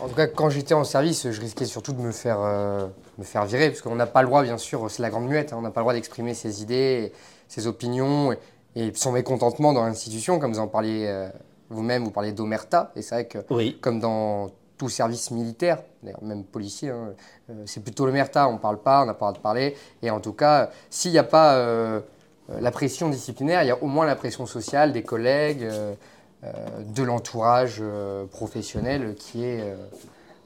En 0.00 0.08
tout 0.08 0.14
cas, 0.14 0.26
quand 0.26 0.50
j'étais 0.50 0.74
en 0.74 0.84
service, 0.84 1.30
je 1.30 1.40
risquais 1.40 1.64
surtout 1.64 1.94
de 1.94 2.00
me 2.00 2.12
faire, 2.12 2.38
euh, 2.42 2.86
me 3.16 3.24
faire 3.24 3.46
virer, 3.46 3.70
parce 3.70 3.80
qu'on 3.80 3.94
n'a 3.94 4.06
pas 4.06 4.20
le 4.20 4.28
droit, 4.28 4.42
bien 4.42 4.58
sûr, 4.58 4.90
c'est 4.90 5.00
la 5.00 5.08
grande 5.08 5.28
muette, 5.28 5.54
hein, 5.54 5.56
on 5.58 5.62
n'a 5.62 5.70
pas 5.70 5.80
le 5.80 5.84
droit 5.84 5.94
d'exprimer 5.94 6.34
ses 6.34 6.60
idées, 6.60 7.12
ses 7.48 7.66
opinions 7.66 8.32
et, 8.32 8.38
et 8.76 8.92
son 8.94 9.12
mécontentement 9.12 9.72
dans 9.72 9.84
l'institution, 9.86 10.38
comme 10.38 10.52
vous 10.52 10.60
en 10.60 10.68
parliez 10.68 11.28
vous-même, 11.70 12.04
vous 12.04 12.10
parliez 12.10 12.32
d'omerta, 12.32 12.92
et 12.96 13.02
c'est 13.02 13.14
vrai 13.14 13.24
que 13.28 13.38
Oui. 13.48 13.78
comme 13.80 13.98
dans 14.00 14.50
tout 14.80 14.88
service 14.88 15.30
militaire, 15.30 15.82
d'ailleurs 16.02 16.24
même 16.24 16.42
policier, 16.42 16.88
hein, 16.88 17.12
euh, 17.50 17.64
c'est 17.66 17.82
plutôt 17.82 18.06
l'omerta, 18.06 18.48
on 18.48 18.54
ne 18.54 18.58
parle 18.58 18.78
pas, 18.78 19.02
on 19.02 19.04
n'a 19.04 19.12
pas 19.12 19.26
le 19.26 19.32
droit 19.32 19.32
de 19.34 19.42
parler. 19.42 19.76
Et 20.00 20.10
en 20.10 20.20
tout 20.20 20.32
cas, 20.32 20.70
s'il 20.88 21.10
n'y 21.10 21.18
a 21.18 21.22
pas 21.22 21.56
euh, 21.56 22.00
la 22.48 22.70
pression 22.70 23.10
disciplinaire, 23.10 23.62
il 23.62 23.66
y 23.66 23.70
a 23.70 23.76
au 23.82 23.86
moins 23.86 24.06
la 24.06 24.16
pression 24.16 24.46
sociale 24.46 24.94
des 24.94 25.02
collègues, 25.02 25.64
euh, 25.64 25.94
de 26.42 27.02
l'entourage 27.02 27.76
euh, 27.82 28.24
professionnel 28.24 29.16
qui 29.16 29.44
est 29.44 29.62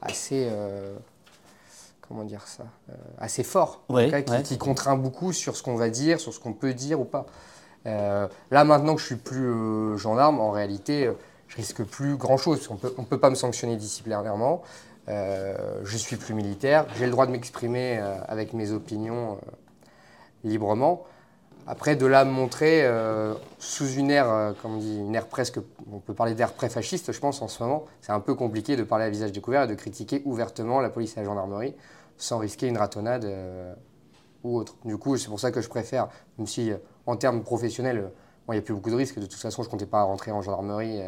assez, 0.01 0.49
comment 2.01 2.25
dire 2.25 2.45
ça, 2.45 2.65
assez 3.17 3.43
fort, 3.43 3.83
Ouais, 3.87 4.11
cas, 4.11 4.21
qui, 4.21 4.33
ouais. 4.33 4.43
qui 4.43 4.57
contraint 4.57 4.97
beaucoup 4.97 5.31
sur 5.31 5.55
ce 5.55 5.63
qu'on 5.63 5.75
va 5.75 5.87
dire, 5.89 6.19
sur 6.19 6.33
ce 6.33 6.41
qu'on 6.41 6.51
peut 6.51 6.73
dire 6.73 6.99
ou 6.99 7.05
pas. 7.05 7.25
Là, 7.85 8.63
maintenant 8.65 8.95
que 8.95 9.01
je 9.01 9.05
suis 9.05 9.15
plus 9.15 9.97
gendarme, 9.97 10.41
en 10.41 10.51
réalité, 10.51 11.09
je 11.47 11.57
risque 11.57 11.83
plus 11.83 12.15
grand-chose. 12.15 12.67
qu'on 12.67 12.75
peut, 12.75 12.93
on 12.97 13.03
peut 13.03 13.19
pas 13.19 13.29
me 13.29 13.35
sanctionner 13.35 13.75
disciplinairement. 13.75 14.63
Euh, 15.07 15.55
je 15.83 15.97
suis 15.97 16.15
plus 16.15 16.33
militaire. 16.33 16.85
J'ai 16.97 17.05
le 17.05 17.11
droit 17.11 17.25
de 17.25 17.31
m'exprimer 17.31 17.99
euh, 17.99 18.17
avec 18.27 18.53
mes 18.53 18.71
opinions 18.71 19.33
euh, 19.33 19.51
librement. 20.43 21.03
Après, 21.67 21.95
de 21.95 22.05
là 22.05 22.25
montrer 22.25 22.85
euh, 22.85 23.33
sous 23.57 23.91
une 23.93 24.11
ère, 24.11 24.53
comme 24.61 24.75
on 24.75 24.77
dit, 24.77 24.97
une 24.97 25.15
ère 25.15 25.27
presque, 25.27 25.59
on 25.91 25.99
peut 25.99 26.13
parler 26.13 26.35
d'ère 26.35 26.53
pré-fasciste, 26.53 27.11
je 27.11 27.19
pense, 27.19 27.41
en 27.41 27.47
ce 27.47 27.63
moment. 27.63 27.85
C'est 28.01 28.11
un 28.11 28.19
peu 28.19 28.35
compliqué 28.35 28.75
de 28.75 28.83
parler 28.83 29.05
à 29.05 29.09
visage 29.09 29.31
découvert 29.31 29.63
et 29.63 29.67
de 29.67 29.73
critiquer 29.73 30.21
ouvertement 30.25 30.79
la 30.79 30.89
police 30.89 31.13
et 31.17 31.21
la 31.21 31.25
gendarmerie 31.25 31.73
sans 32.17 32.37
risquer 32.37 32.67
une 32.67 32.77
ratonnade 32.77 33.29
ou 34.43 34.57
autre. 34.57 34.75
Du 34.85 34.97
coup, 34.97 35.17
c'est 35.17 35.27
pour 35.27 35.39
ça 35.39 35.51
que 35.51 35.59
je 35.59 35.67
préfère, 35.67 36.07
même 36.37 36.47
si 36.47 36.71
en 37.05 37.15
termes 37.17 37.43
professionnels, 37.43 37.97
euh, 37.97 38.09
bon, 38.47 38.53
il 38.53 38.55
n'y 38.55 38.59
a 38.59 38.61
plus 38.61 38.73
beaucoup 38.73 38.89
de 38.89 38.95
risques. 38.95 39.19
De 39.19 39.25
toute 39.25 39.39
façon, 39.39 39.63
je 39.63 39.67
ne 39.67 39.71
comptais 39.71 39.85
pas 39.85 40.03
rentrer 40.03 40.31
en 40.31 40.41
gendarmerie 40.41 40.99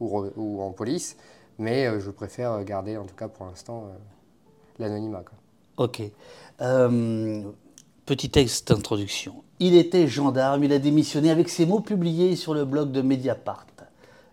ou, 0.00 0.24
ou 0.36 0.62
en 0.62 0.70
police. 0.70 1.16
Mais 1.58 1.86
euh, 1.86 2.00
je 2.00 2.10
préfère 2.10 2.62
garder, 2.64 2.96
en 2.96 3.04
tout 3.04 3.14
cas 3.14 3.28
pour 3.28 3.46
l'instant, 3.46 3.88
euh, 3.88 3.96
l'anonymat. 4.78 5.22
Ok. 5.76 6.02
Euh, 6.60 7.42
petit 8.06 8.30
texte 8.30 8.68
d'introduction. 8.68 9.34
Il 9.60 9.74
était 9.74 10.08
gendarme, 10.08 10.64
il 10.64 10.72
a 10.72 10.78
démissionné 10.78 11.30
avec 11.30 11.48
ces 11.48 11.66
mots 11.66 11.80
publiés 11.80 12.36
sur 12.36 12.54
le 12.54 12.64
blog 12.64 12.92
de 12.92 13.02
Mediapart. 13.02 13.66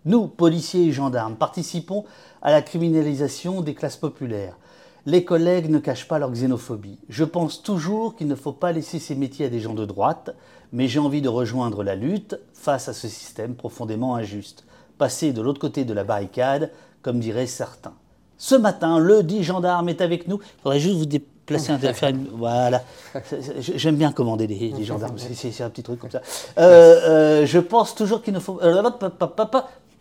Nous, 0.04 0.28
policiers 0.28 0.88
et 0.88 0.92
gendarmes, 0.92 1.36
participons 1.36 2.06
à 2.42 2.50
la 2.50 2.64
criminalisation 2.64 3.62
des 3.62 3.76
classes 3.76 3.98
populaires. 3.98 4.58
Les 5.06 5.24
collègues 5.24 5.70
ne 5.70 5.78
cachent 5.78 6.08
pas 6.08 6.18
leur 6.18 6.32
xénophobie. 6.32 6.98
Je 7.08 7.24
pense 7.24 7.62
toujours 7.62 8.16
qu'il 8.16 8.28
ne 8.28 8.36
faut 8.36 8.52
pas 8.52 8.72
laisser 8.72 8.98
ces 8.98 9.14
métiers 9.14 9.46
à 9.46 9.50
des 9.50 9.60
gens 9.60 9.76
de 9.76 9.86
droite, 9.86 10.36
mais 10.74 10.88
j'ai 10.88 11.00
envie 11.00 11.22
de 11.22 11.30
rejoindre 11.30 11.84
la 11.84 11.96
lutte 11.96 12.40
face 12.54 12.88
à 12.88 12.94
ce 12.94 13.08
système 13.08 13.54
profondément 13.54 14.16
injuste. 14.16 14.66
Passer 15.02 15.34
de 15.34 15.42
l'autre 15.42 15.60
côté 15.60 15.84
de 15.84 15.94
la 15.96 16.04
barricade, 16.04 16.70
comme 17.02 17.20
diraient 17.20 17.48
certains. 17.48 17.94
Ce 18.38 18.54
matin, 18.54 19.00
le 19.00 19.24
dit 19.24 19.44
gendarme 19.44 19.90
est 19.90 20.00
avec 20.00 20.28
nous. 20.28 20.38
Il 20.44 20.62
faudrait 20.62 20.80
juste 20.80 20.96
vous 20.96 21.08
déplacer 21.08 21.72
un 21.72 21.80
une- 22.10 22.28
Voilà. 22.36 22.84
J'aime 23.58 23.96
bien 23.96 24.12
commander 24.12 24.46
les, 24.46 24.70
les 24.70 24.84
gendarmes. 24.84 25.18
C'est- 25.18 25.60
un 25.64 25.72
petit 25.72 25.82
truc 25.82 25.98
comme 26.00 26.12
ça. 26.12 26.22
Euh, 26.60 26.62
euh, 27.42 27.46
je 27.48 27.58
pense 27.58 27.96
toujours 27.96 28.22
qu'il 28.22 28.36
ne 28.36 28.40
faut. 28.40 28.60
euh, 28.62 28.84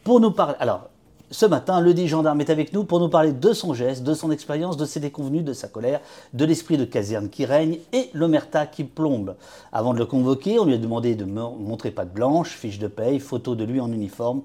Pour 0.05 0.21
nous 0.21 0.33
parler. 0.33 0.57
Alors, 0.61 0.91
ce 1.31 1.47
matin, 1.47 1.81
le 1.81 1.95
dit 1.95 2.07
gendarme 2.07 2.43
est 2.43 2.51
avec 2.51 2.75
nous 2.75 2.85
pour 2.85 3.01
nous 3.01 3.09
parler 3.09 3.33
de 3.33 3.53
son 3.55 3.73
geste, 3.73 4.03
de 4.03 4.13
son 4.13 4.31
expérience, 4.31 4.77
de 4.77 4.85
ses 4.85 5.01
déconvenus, 5.01 5.45
de 5.45 5.55
sa 5.55 5.69
colère, 5.69 6.01
de 6.35 6.45
l'esprit 6.45 6.77
de 6.77 6.85
caserne 6.85 7.31
qui 7.31 7.47
règne 7.47 7.79
et 7.95 8.11
l'omerta 8.13 8.67
qui 8.67 8.85
plombe. 8.85 9.35
Avant 9.73 9.95
de 9.95 9.99
le 9.99 10.05
convoquer, 10.05 10.59
on 10.59 10.67
lui 10.67 10.75
a 10.75 10.79
demandé 10.79 11.15
de 11.15 11.25
me 11.25 11.41
montrer 11.41 11.91
patte 11.91 12.13
blanche, 12.13 12.51
fiche 12.51 12.79
de 12.79 12.87
paye, 12.89 13.19
photo 13.19 13.55
de 13.55 13.65
lui 13.65 13.81
en 13.81 13.91
uniforme. 13.91 14.43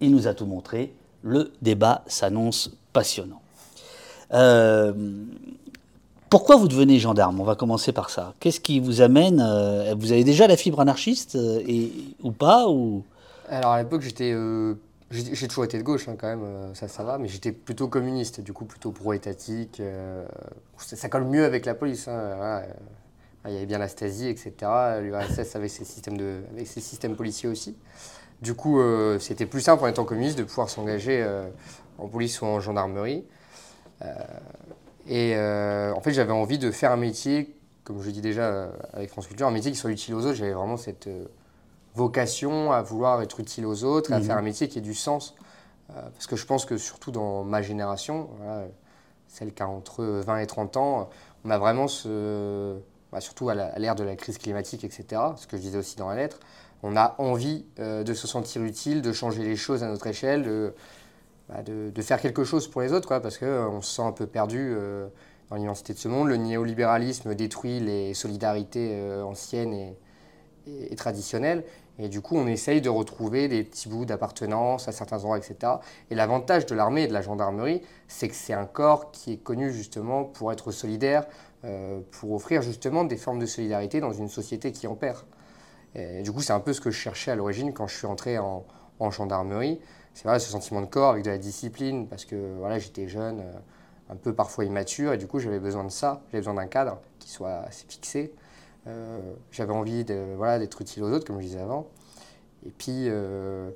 Il 0.00 0.12
nous 0.12 0.26
a 0.26 0.34
tout 0.34 0.46
montré. 0.46 0.92
Le 1.22 1.52
débat 1.60 2.02
s'annonce 2.06 2.70
passionnant. 2.92 3.42
Euh, 4.32 4.92
pourquoi 6.28 6.56
vous 6.56 6.68
devenez 6.68 6.98
gendarme? 6.98 7.40
On 7.40 7.44
va 7.44 7.56
commencer 7.56 7.92
par 7.92 8.10
ça. 8.10 8.34
Qu'est-ce 8.40 8.60
qui 8.60 8.80
vous 8.80 9.00
amène 9.00 9.40
euh, 9.40 9.94
Vous 9.98 10.12
avez 10.12 10.24
déjà 10.24 10.46
la 10.46 10.56
fibre 10.56 10.80
anarchiste 10.80 11.34
euh, 11.34 11.62
et, 11.66 11.92
ou 12.22 12.30
pas 12.30 12.68
ou... 12.68 13.04
Alors 13.48 13.72
à 13.72 13.82
l'époque, 13.82 14.02
j'étais. 14.02 14.32
j'ai 15.10 15.48
toujours 15.48 15.64
été 15.64 15.76
de 15.76 15.82
gauche 15.82 16.08
hein, 16.08 16.14
quand 16.16 16.28
même, 16.28 16.46
ça, 16.74 16.86
ça 16.86 17.02
va, 17.02 17.18
mais 17.18 17.26
j'étais 17.26 17.50
plutôt 17.50 17.88
communiste, 17.88 18.40
du 18.40 18.52
coup 18.52 18.64
plutôt 18.64 18.92
pro-étatique. 18.92 19.82
ça, 20.76 21.08
colle 21.08 21.24
mieux 21.24 21.44
avec 21.44 21.66
la 21.66 21.74
police. 21.74 22.06
hein, 22.06 22.62
il 23.46 23.54
y 23.54 23.56
avait 23.56 23.66
bien 23.66 23.78
la 23.78 23.88
Stasi, 23.88 24.28
etc. 24.28 24.52
L'URSS 25.00 25.56
avec 25.56 25.70
ses 25.70 25.84
systèmes, 25.84 26.16
de, 26.16 26.42
avec 26.52 26.66
ses 26.66 26.80
systèmes 26.80 27.16
policiers 27.16 27.48
aussi. 27.48 27.74
Du 28.42 28.54
coup, 28.54 28.80
euh, 28.80 29.18
c'était 29.18 29.46
plus 29.46 29.60
simple 29.60 29.84
en 29.84 29.86
étant 29.86 30.04
communiste 30.04 30.38
de 30.38 30.44
pouvoir 30.44 30.70
s'engager 30.70 31.22
euh, 31.22 31.48
en 31.98 32.08
police 32.08 32.40
ou 32.40 32.46
en 32.46 32.58
gendarmerie. 32.60 33.24
Euh, 34.02 34.14
et 35.06 35.34
en 35.94 36.00
fait, 36.00 36.12
j'avais 36.12 36.32
envie 36.32 36.58
de 36.58 36.70
faire 36.70 36.92
un 36.92 36.96
métier, 36.96 37.54
comme 37.84 38.00
je 38.00 38.10
dis 38.10 38.20
déjà 38.20 38.70
avec 38.92 39.10
France 39.10 39.26
Culture, 39.26 39.46
un 39.46 39.50
métier 39.50 39.70
qui 39.72 39.76
soit 39.76 39.90
utile 39.90 40.14
aux 40.14 40.24
autres. 40.24 40.34
J'avais 40.34 40.52
vraiment 40.52 40.76
cette 40.76 41.08
vocation 41.94 42.70
à 42.72 42.82
vouloir 42.82 43.20
être 43.22 43.40
utile 43.40 43.66
aux 43.66 43.82
autres, 43.84 44.12
et 44.12 44.14
à 44.14 44.18
Mhm. 44.18 44.24
faire 44.24 44.36
un 44.36 44.42
métier 44.42 44.68
qui 44.68 44.78
ait 44.78 44.82
du 44.82 44.94
sens. 44.94 45.34
Parce 45.88 46.28
que 46.28 46.36
je 46.36 46.46
pense 46.46 46.64
que 46.64 46.76
surtout 46.76 47.10
dans 47.10 47.42
ma 47.42 47.62
génération, 47.62 48.28
voilà, 48.38 48.66
celle 49.26 49.52
qui 49.52 49.62
a 49.62 49.68
entre 49.68 50.04
20 50.04 50.38
et 50.38 50.46
30 50.46 50.76
ans, 50.76 51.10
on 51.44 51.50
a 51.50 51.58
vraiment 51.58 51.88
ce, 51.88 52.76
bah, 53.10 53.20
surtout 53.20 53.48
à 53.48 53.54
l'ère 53.76 53.96
de 53.96 54.04
la 54.04 54.14
crise 54.14 54.38
climatique, 54.38 54.84
etc., 54.84 55.34
ce 55.36 55.48
que 55.48 55.56
je 55.56 55.62
disais 55.62 55.78
aussi 55.78 55.96
dans 55.96 56.08
la 56.08 56.14
lettre, 56.14 56.38
on 56.82 56.96
a 56.96 57.14
envie 57.18 57.64
euh, 57.78 58.02
de 58.02 58.14
se 58.14 58.26
sentir 58.26 58.62
utile, 58.62 59.02
de 59.02 59.12
changer 59.12 59.42
les 59.42 59.56
choses 59.56 59.82
à 59.82 59.88
notre 59.88 60.06
échelle, 60.06 60.42
de, 60.42 60.74
bah, 61.48 61.56
faire 62.02 62.20
quelque 62.20 62.44
chose 62.44 62.68
pour 62.68 62.80
les 62.80 62.92
autres, 62.92 63.18
parce 63.18 63.38
qu'on 63.38 63.80
se 63.82 63.94
sent 63.96 64.02
un 64.02 64.12
peu 64.12 64.26
perdu 64.26 64.58
euh, 64.74 65.08
dans 65.50 65.56
l'immensité 65.56 65.92
de 65.92 65.98
ce 65.98 66.08
monde. 66.08 66.28
Le 66.28 66.36
néolibéralisme 66.36 67.34
détruit 67.34 67.80
les 67.80 68.14
solidarités 68.14 68.90
euh, 68.92 69.22
anciennes 69.24 69.72
et, 69.74 69.96
et- 70.66 70.96
traditionnelles. 70.96 71.64
Et 71.98 72.08
du 72.08 72.22
coup, 72.22 72.36
on 72.36 72.46
essaye 72.46 72.80
de 72.80 72.88
retrouver 72.88 73.48
des 73.48 73.62
petits 73.62 73.88
bouts 73.88 74.06
d'appartenance 74.06 74.88
à 74.88 74.92
certains 74.92 75.18
endroits, 75.18 75.36
etc. 75.38 75.74
Et 76.10 76.14
l'avantage 76.14 76.64
de 76.64 76.74
l'armée 76.74 77.02
et 77.02 77.08
de 77.08 77.12
la 77.12 77.20
gendarmerie, 77.20 77.82
c'est 78.08 78.28
que 78.28 78.34
c'est 78.34 78.54
un 78.54 78.64
corps 78.64 79.10
qui 79.10 79.34
est 79.34 79.36
connu 79.36 79.70
justement 79.70 80.24
pour 80.24 80.50
être 80.50 80.70
solidaire, 80.72 81.26
euh, 81.64 82.00
pour 82.12 82.32
offrir 82.32 82.62
justement 82.62 83.04
des 83.04 83.18
formes 83.18 83.38
de 83.38 83.44
solidarité 83.46 84.00
dans 84.00 84.12
une 84.12 84.28
société 84.28 84.72
qui 84.72 84.86
en 84.86 84.94
perd. 84.94 85.18
Du 85.94 86.32
coup, 86.32 86.40
c'est 86.40 86.52
un 86.52 86.60
peu 86.60 86.72
ce 86.72 86.80
que 86.80 86.90
je 86.90 86.98
cherchais 86.98 87.30
à 87.30 87.34
l'origine 87.34 87.72
quand 87.72 87.86
je 87.86 87.96
suis 87.96 88.06
entré 88.06 88.38
en, 88.38 88.64
en 89.00 89.10
gendarmerie. 89.10 89.80
C'est 90.14 90.28
vrai, 90.28 90.38
ce 90.38 90.50
sentiment 90.50 90.80
de 90.80 90.86
corps 90.86 91.12
avec 91.12 91.24
de 91.24 91.30
la 91.30 91.38
discipline, 91.38 92.06
parce 92.08 92.24
que 92.24 92.56
voilà, 92.58 92.78
j'étais 92.78 93.08
jeune, 93.08 93.40
euh, 93.40 93.52
un 94.10 94.16
peu 94.16 94.34
parfois 94.34 94.64
immature, 94.64 95.12
et 95.12 95.18
du 95.18 95.26
coup, 95.26 95.38
j'avais 95.38 95.60
besoin 95.60 95.84
de 95.84 95.90
ça. 95.90 96.22
J'avais 96.28 96.40
besoin 96.40 96.54
d'un 96.54 96.66
cadre 96.66 96.98
qui 97.18 97.30
soit 97.30 97.60
assez 97.60 97.86
fixé. 97.88 98.32
Euh, 98.86 99.20
j'avais 99.50 99.72
envie 99.72 100.04
de, 100.04 100.34
voilà, 100.36 100.58
d'être 100.58 100.80
utile 100.80 101.04
aux 101.04 101.10
autres, 101.10 101.26
comme 101.26 101.40
je 101.40 101.46
disais 101.46 101.60
avant. 101.60 101.86
Et 102.66 102.70
puis, 102.70 103.06
euh, 103.08 103.70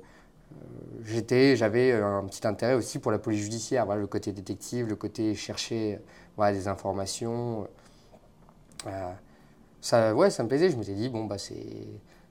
j'étais, 1.03 1.55
j'avais 1.55 1.93
un 1.93 2.23
petit 2.25 2.45
intérêt 2.47 2.73
aussi 2.73 2.99
pour 2.99 3.11
la 3.11 3.19
police 3.19 3.41
judiciaire, 3.41 3.85
voilà, 3.85 4.01
le 4.01 4.07
côté 4.07 4.31
détective, 4.31 4.87
le 4.87 4.95
côté 4.95 5.35
chercher 5.35 5.99
voilà, 6.37 6.53
des 6.53 6.67
informations. 6.67 7.67
Ça, 9.85 10.13
ouais, 10.15 10.29
ça 10.29 10.43
me 10.43 10.47
plaisait. 10.49 10.69
Je 10.69 10.77
m'étais 10.77 10.93
dit, 10.93 11.09
bon, 11.09 11.25
bah, 11.25 11.37
c'est, 11.37 11.55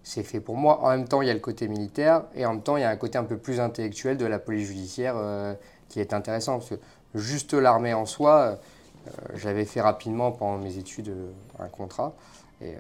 c'est 0.03 0.23
fait 0.23 0.41
pour 0.41 0.57
moi. 0.57 0.81
En 0.83 0.91
même 0.91 1.07
temps, 1.09 1.23
il 1.23 1.29
y 1.29 1.31
a 1.31 1.35
le 1.35 1.41
côté 1.41 1.69
militaire 1.69 2.25
et 2.35 2.45
en 2.47 2.53
même 2.55 2.63
temps, 2.63 2.77
il 2.77 2.81
y 2.81 2.85
a 2.85 2.91
un 2.91 2.97
côté 2.97 3.19
un 3.19 3.25
peu 3.25 3.37
plus 3.39 3.61
intellectuel 3.61 4.17
de 4.17 4.27
la 4.27 4.39
police 4.39 4.69
judiciaire 4.69 5.15
euh, 5.17 5.55
qui 5.89 6.01
est 6.01 6.13
intéressant. 6.13 6.59
Parce 6.59 6.71
que 6.71 6.77
juste 7.15 7.55
l'armée 7.55 7.95
en 7.95 8.07
soi, 8.07 8.59
euh, 9.07 9.11
j'avais 9.35 9.65
fait 9.65 9.81
rapidement 9.81 10.33
pendant 10.33 10.59
mes 10.59 10.79
études 10.79 11.09
euh, 11.11 11.31
un 11.59 11.69
contrat 11.69 12.15
et 12.63 12.75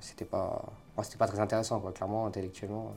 c'était 0.00 0.24
pas, 0.24 0.62
c'était 1.02 1.18
pas 1.18 1.26
très 1.28 1.38
intéressant, 1.40 1.80
quoi, 1.80 1.92
clairement, 1.92 2.26
intellectuellement. 2.26 2.92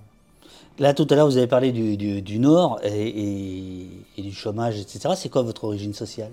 Là, 0.79 0.93
tout 0.93 1.05
à 1.09 1.15
l'heure, 1.15 1.27
vous 1.27 1.37
avez 1.37 1.47
parlé 1.47 1.71
du, 1.71 1.97
du- 1.97 2.21
du 2.21 2.39
Nord 2.39 2.79
et, 2.83 3.07
et- 3.07 3.87
et 4.17 4.21
du 4.21 4.31
chômage, 4.33 4.79
etc. 4.79 5.15
C'est 5.15 5.29
quoi 5.29 5.43
votre 5.43 5.65
origine 5.65 5.93
sociale? 5.93 6.31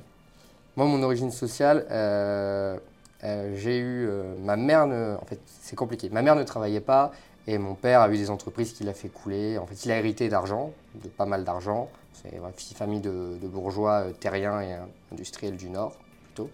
Moi, 0.76 0.86
mon 0.86 1.02
origine 1.02 1.30
sociale, 1.32 1.86
euh, 1.90 2.78
euh, 3.24 3.54
j'ai 3.56 3.78
eu. 3.78 4.06
euh, 4.08 4.34
ma 4.40 4.56
mère 4.56 4.86
ne. 4.86 5.16
En 5.20 5.24
fait, 5.24 5.40
c'est 5.60 5.76
compliqué. 5.76 6.08
Ma 6.10 6.22
mère 6.22 6.36
ne 6.36 6.44
travaillait 6.44 6.80
pas 6.80 7.12
et 7.46 7.58
mon 7.58 7.74
père 7.74 8.00
a 8.00 8.10
eu 8.10 8.16
des 8.16 8.30
entreprises 8.30 8.72
qui 8.72 8.84
l'a 8.84 8.94
fait 8.94 9.08
couler. 9.08 9.58
En 9.58 9.66
fait, 9.66 9.84
il 9.84 9.90
a 9.90 9.98
hérité 9.98 10.28
d'argent, 10.28 10.72
de 10.94 11.08
pas 11.08 11.26
mal 11.26 11.44
d'argent. 11.44 11.88
C'est 12.12 12.36
une 12.36 12.76
famille 12.76 13.00
de, 13.00 13.38
bourgeois 13.42 14.06
euh, 14.06 14.12
terriens 14.12 14.60
et 14.60 14.76
industriels 15.12 15.56
du 15.56 15.70
Nord, 15.70 15.96
plutôt. 16.24 16.50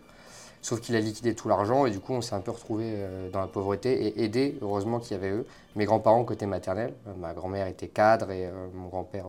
Sauf 0.63 0.81
qu'il 0.81 0.97
a 0.97 1.01
liquidé 1.01 1.35
tout 1.35 1.49
l'argent 1.49 1.85
et 1.85 1.91
du 1.91 2.01
coup, 2.01 2.15
on 2.15 2.23
s'est 2.23 2.35
un 2.35 2.41
peu 2.41 2.51
retrouvé 2.51 2.97
dans 3.31 3.41
la 3.41 3.47
pauvreté 3.47 4.07
et 4.07 4.25
aidé, 4.25 4.57
heureusement 4.63 4.99
qu'il 4.99 5.13
y 5.13 5.15
avait 5.21 5.31
eux. 5.31 5.47
Mes 5.77 5.85
grands-parents, 5.85 6.25
côté 6.25 6.47
maternel, 6.47 6.95
ma 7.19 7.35
grand-mère 7.35 7.67
était 7.67 7.89
cadre 7.89 8.31
et 8.31 8.49
mon 8.73 8.89
grand-père 8.89 9.27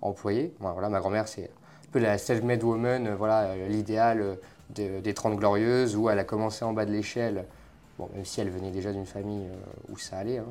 employé. 0.00 0.52
Voilà, 0.58 0.88
ma 0.88 0.98
grand-mère, 0.98 1.28
c'est 1.28 1.44
un 1.44 1.90
peu 1.92 2.00
la 2.00 2.18
self-made 2.18 2.64
woman, 2.64 3.14
voilà, 3.14 3.54
l'idéal 3.68 4.38
de- 4.70 5.00
des 5.00 5.14
30 5.14 5.36
glorieuses, 5.36 5.96
où 5.96 6.08
elle 6.10 6.18
a 6.18 6.24
commencé 6.24 6.64
en 6.64 6.72
bas 6.72 6.84
de 6.86 6.92
l'échelle, 6.92 7.44
bon, 7.98 8.08
même 8.14 8.24
si 8.24 8.40
elle 8.40 8.50
venait 8.50 8.70
déjà 8.70 8.92
d'une 8.92 9.06
famille 9.06 9.46
euh, 9.46 9.92
où 9.92 9.98
ça 9.98 10.18
allait. 10.18 10.38
hein. 10.38 10.44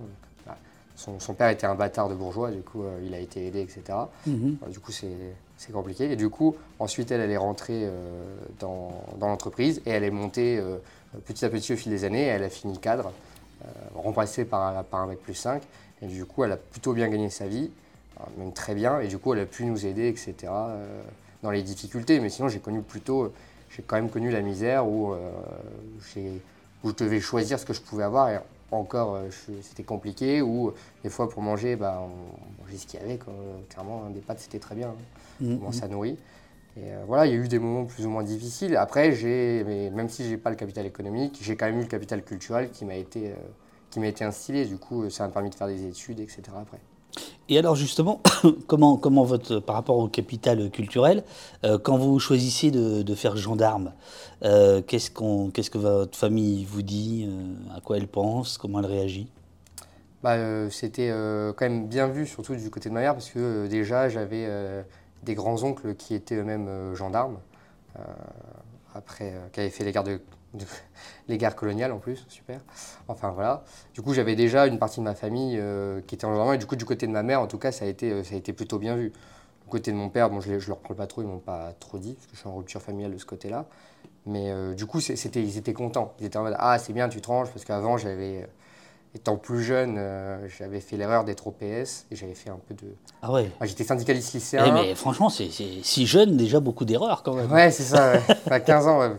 Bah, 0.46 0.58
son, 0.96 1.20
son 1.20 1.34
père 1.34 1.50
était 1.50 1.65
un 1.68 1.75
bâtard 1.75 2.10
de 2.10 2.15
bourgeois, 2.15 2.51
du 2.51 2.62
coup, 2.62 2.84
euh, 2.84 3.00
il 3.06 3.13
a 3.13 3.20
été 3.20 3.48
aidé, 3.48 3.62
etc. 3.62 3.84
Mhm. 4.27 4.58
Du 4.70 4.80
coup, 4.80 4.91
c'est 4.91 5.72
compliqué. 5.74 6.12
Et 6.12 6.15
du 6.15 6.30
coup, 6.30 6.56
ensuite, 6.80 7.12
elle, 7.12 7.22
elle 7.22 7.32
est 7.32 7.38
rentrée 7.38 7.84
euh, 7.86 8.36
dans, 8.60 8.91
dans 9.18 9.27
l'entreprise 9.27 9.82
et 9.86 9.91
elle 9.91 10.03
est 10.03 10.12
montée 10.12 10.62
petit 11.25 11.46
à 11.46 11.50
petit 11.50 11.74
au 11.74 11.75
fil 11.77 11.91
des 11.91 12.03
années. 12.03 12.24
Et 12.24 12.27
elle 12.27 12.44
a 12.44 12.50
fini 12.50 12.77
cadre, 12.80 13.12
remplacée 13.96 14.46
par, 14.46 14.77
un- 14.77 14.84
par 14.84 15.01
un 15.01 15.08
mec 15.08 15.20
plus 15.22 15.34
5. 15.36 15.62
Et 16.01 16.08
du 16.08 16.25
coup, 16.25 16.44
elle 16.44 16.51
a 16.51 16.58
plutôt 16.58 16.94
bien 16.94 17.08
gagné 17.10 17.30
sa 17.30 17.48
vie, 17.48 17.70
même 18.38 18.53
très 18.53 18.74
bien. 18.75 19.00
Et 19.01 19.08
du 19.08 19.18
coup, 19.18 19.34
elle 19.34 19.41
a 19.41 19.46
pu 19.46 19.65
nous 19.65 19.86
aider, 19.86 20.08
etc., 20.08 20.34
dans 21.44 21.51
les 21.51 21.62
difficultés. 21.63 22.20
Mais 22.20 22.30
sinon, 22.30 22.48
j'ai 22.50 22.60
connu 22.60 22.82
plutôt, 22.82 23.32
j'ai 23.75 23.84
quand 23.84 23.96
même 23.96 24.10
connu 24.10 24.30
la 24.32 24.42
misère 24.42 24.88
où, 24.88 25.13
euh, 25.13 25.30
où 26.84 26.90
je 26.90 26.96
devais 26.96 27.20
choisir 27.20 27.60
ce 27.60 27.66
que 27.66 27.74
je 27.74 27.82
pouvais 27.82 28.04
avoir. 28.04 28.30
Et 28.30 28.40
encore, 28.72 29.16
euh, 29.16 29.30
c'était 29.62 29.84
compliqué. 29.84 30.42
Ou 30.42 30.74
des 31.04 31.10
fois, 31.10 31.30
pour 31.30 31.42
manger, 31.42 31.75
bah, 31.75 32.01
on 32.01 32.62
mangeait 32.63 32.78
ce 32.78 32.88
qu'il 32.88 33.00
y 33.00 33.04
avait. 33.04 33.18
quoi. 33.18 33.34
Clairement, 33.70 34.10
des 34.10 34.20
pâtes, 34.22 34.40
c'était 34.40 34.60
très 34.60 34.75
bien. 34.75 34.90
hein 34.90 34.96
Mhm. 35.42 35.58
comment 35.58 35.72
ça 35.72 35.88
nourrit. 35.88 36.18
Et 36.78 36.84
euh, 36.94 37.04
voilà, 37.08 37.25
il 37.25 37.34
y 37.34 37.36
a 37.36 37.38
eu 37.44 37.48
des 37.48 37.60
moments 37.60 37.86
plus 37.86 38.06
ou 38.06 38.10
moins 38.10 38.24
difficiles. 38.24 38.75
Après, 38.78 39.10
même 39.92 40.08
si 40.08 40.24
j'ai 40.30 40.38
pas 40.38 40.50
le 40.51 40.56
capital 40.56 40.86
économique, 40.86 41.40
j'ai 41.42 41.56
quand 41.56 41.66
même 41.66 41.80
eu 41.80 41.82
le 41.84 41.88
capital 41.88 42.24
culturel 42.24 42.70
qui 42.72 42.86
m'a 42.86 42.96
été, 42.96 43.32
euh, 43.32 43.36
qui 43.90 44.00
m'a 44.00 44.08
été 44.08 44.24
instillé. 44.24 44.66
Du 44.66 44.78
coup, 44.78 45.04
euh, 45.04 45.10
ça 45.10 45.25
m'a 45.25 45.34
permis 45.34 45.50
de 45.50 45.56
faire 45.56 45.68
des 45.68 45.86
études, 45.86 46.20
etc. 46.20 46.42
Après. 46.62 46.78
Et 47.50 47.58
alors 47.58 47.75
justement, 47.75 48.22
comment, 48.68 48.96
comment 48.96 49.24
votre, 49.24 49.60
par 49.60 49.75
rapport 49.75 49.98
au 49.98 50.08
capital 50.08 50.70
culturel, 50.72 51.24
euh, 51.65 51.77
quand 51.77 51.98
vous 51.98 52.18
choisissez 52.18 52.72
de, 52.72 53.15
faire 53.15 53.36
gendarme, 53.36 53.91
euh, 54.44 54.82
qu'est-ce, 54.82 55.12
qu'on, 55.12 55.50
qu'est-ce 55.50 55.70
que 55.70 55.77
votre 55.77 56.18
famille 56.18 56.63
vous 56.63 56.82
dit, 56.82 57.27
euh, 57.27 57.75
à 57.77 57.82
quoi 57.82 57.98
elle 57.98 58.08
pense, 58.08 58.58
comment 58.58 58.80
elle 58.80 58.86
réagit? 58.86 59.27
Bah, 60.24 60.70
c'était 60.70 61.10
quand 61.10 61.65
même 61.65 61.88
bien 61.88 62.08
vu, 62.08 62.27
surtout 62.27 62.56
du 62.56 62.70
côté 62.70 62.89
de 62.89 62.94
ma 62.94 63.00
mère, 63.00 63.13
parce 63.13 63.32
que 63.32 63.65
déjà, 63.65 64.08
j'avais 64.08 64.48
des 65.24 65.34
grands-oncles 65.34 65.96
qui 65.96 66.13
étaient 66.13 66.36
eux-mêmes 66.36 66.94
gendarmes, 66.94 67.39
après, 68.94 69.34
qui 69.51 69.62
avaient 69.62 69.72
fait 69.72 69.84
les 69.84 69.91
de- 69.91 70.22
les 71.27 71.38
guerres 71.38 71.55
coloniales 71.55 71.91
en 71.91 72.00
plus, 72.00 72.25
super. 72.29 72.62
Enfin 73.08 73.31
voilà. 73.31 73.63
Du 73.93 74.01
coup, 74.01 74.13
j'avais 74.13 74.36
déjà 74.36 74.67
une 74.67 74.79
partie 74.79 75.00
de 75.00 75.05
ma 75.05 75.15
famille 75.15 75.58
euh, 75.60 76.01
qui 76.01 76.15
était 76.15 76.25
en 76.25 76.53
et 76.53 76.58
du 76.58 76.65
coup, 76.65 76.75
du 76.75 76.86
côté 76.86 77.08
de 77.08 77.12
ma 77.12 77.24
mère, 77.24 77.41
en 77.41 77.48
tout 77.48 77.58
cas, 77.58 77.72
ça 77.72 77.86
a 77.86 77.88
été, 77.88 78.12
euh, 78.12 78.24
ça 78.24 78.36
a 78.36 78.38
été 78.38 78.53
plutôt 78.53 78.79
bien 78.79 78.96
vu. 78.96 79.10
Du 79.10 79.70
côté 79.70 79.91
de 79.91 79.98
mon 79.98 80.10
père, 80.10 80.29
bon, 80.29 80.41
je, 80.41 80.60
je 80.60 80.67
leur 80.67 80.79
parle 80.79 80.96
pas 80.96 81.08
trop, 81.08 81.22
ils 81.22 81.27
m'ont 81.27 81.39
pas 81.39 81.74
trop 81.79 81.98
dit, 81.98 82.13
parce 82.13 82.27
que 82.27 82.34
je 82.34 82.39
suis 82.39 82.50
en 82.50 82.55
rupture 82.55 82.81
familiale 82.81 83.13
de 83.13 83.17
ce 83.17 83.25
côté-là. 83.25 83.65
Mais 84.25 84.51
euh, 84.51 84.74
du 84.75 84.86
coup, 84.86 85.00
c'était, 85.00 85.41
ils 85.41 85.58
étaient 85.58 85.74
contents. 85.74 86.13
Ils 86.20 86.25
étaient 86.27 86.38
en 86.38 86.43
mode 86.43 86.55
Ah, 86.60 86.77
c'est 86.77 86.93
bien, 86.93 87.10
tu 87.10 87.22
te 87.22 87.27
ranges, 87.27 87.50
parce 87.51 87.65
qu'avant, 87.65 87.98
j'avais. 87.98 88.48
Étant 89.13 89.36
plus 89.36 89.62
jeune, 89.62 89.98
euh, 89.98 90.48
j'avais 90.48 90.80
fait 90.80 90.96
l'erreur 90.96 91.25
d'être 91.25 91.46
au 91.48 91.51
PS 91.51 92.06
et 92.10 92.15
j'avais 92.15 92.34
fait 92.34 92.50
un 92.50 92.60
peu 92.65 92.74
de. 92.74 92.96
Ah 93.22 93.34
ouais 93.34 93.51
Ah, 93.60 93.65
J'étais 93.65 93.84
syndicaliste 93.84 94.32
Eh, 94.34 94.38
lycéen. 94.38 94.74
Mais 94.74 94.96
franchement, 94.96 95.27
c'est, 95.27 95.50
si 95.50 96.08
jeune, 96.08 96.38
déjà 96.38 96.62
beaucoup 96.62 96.86
d'erreurs 96.86 97.22
quand 97.22 97.34
même. 97.34 97.51
Ouais, 97.51 97.72
c'est 97.72 97.84
ça, 97.84 98.13
ouais. 98.13 98.22
à 98.50 98.62
15 98.62 98.88
ans, 98.88 99.00
ouais. 99.00 99.10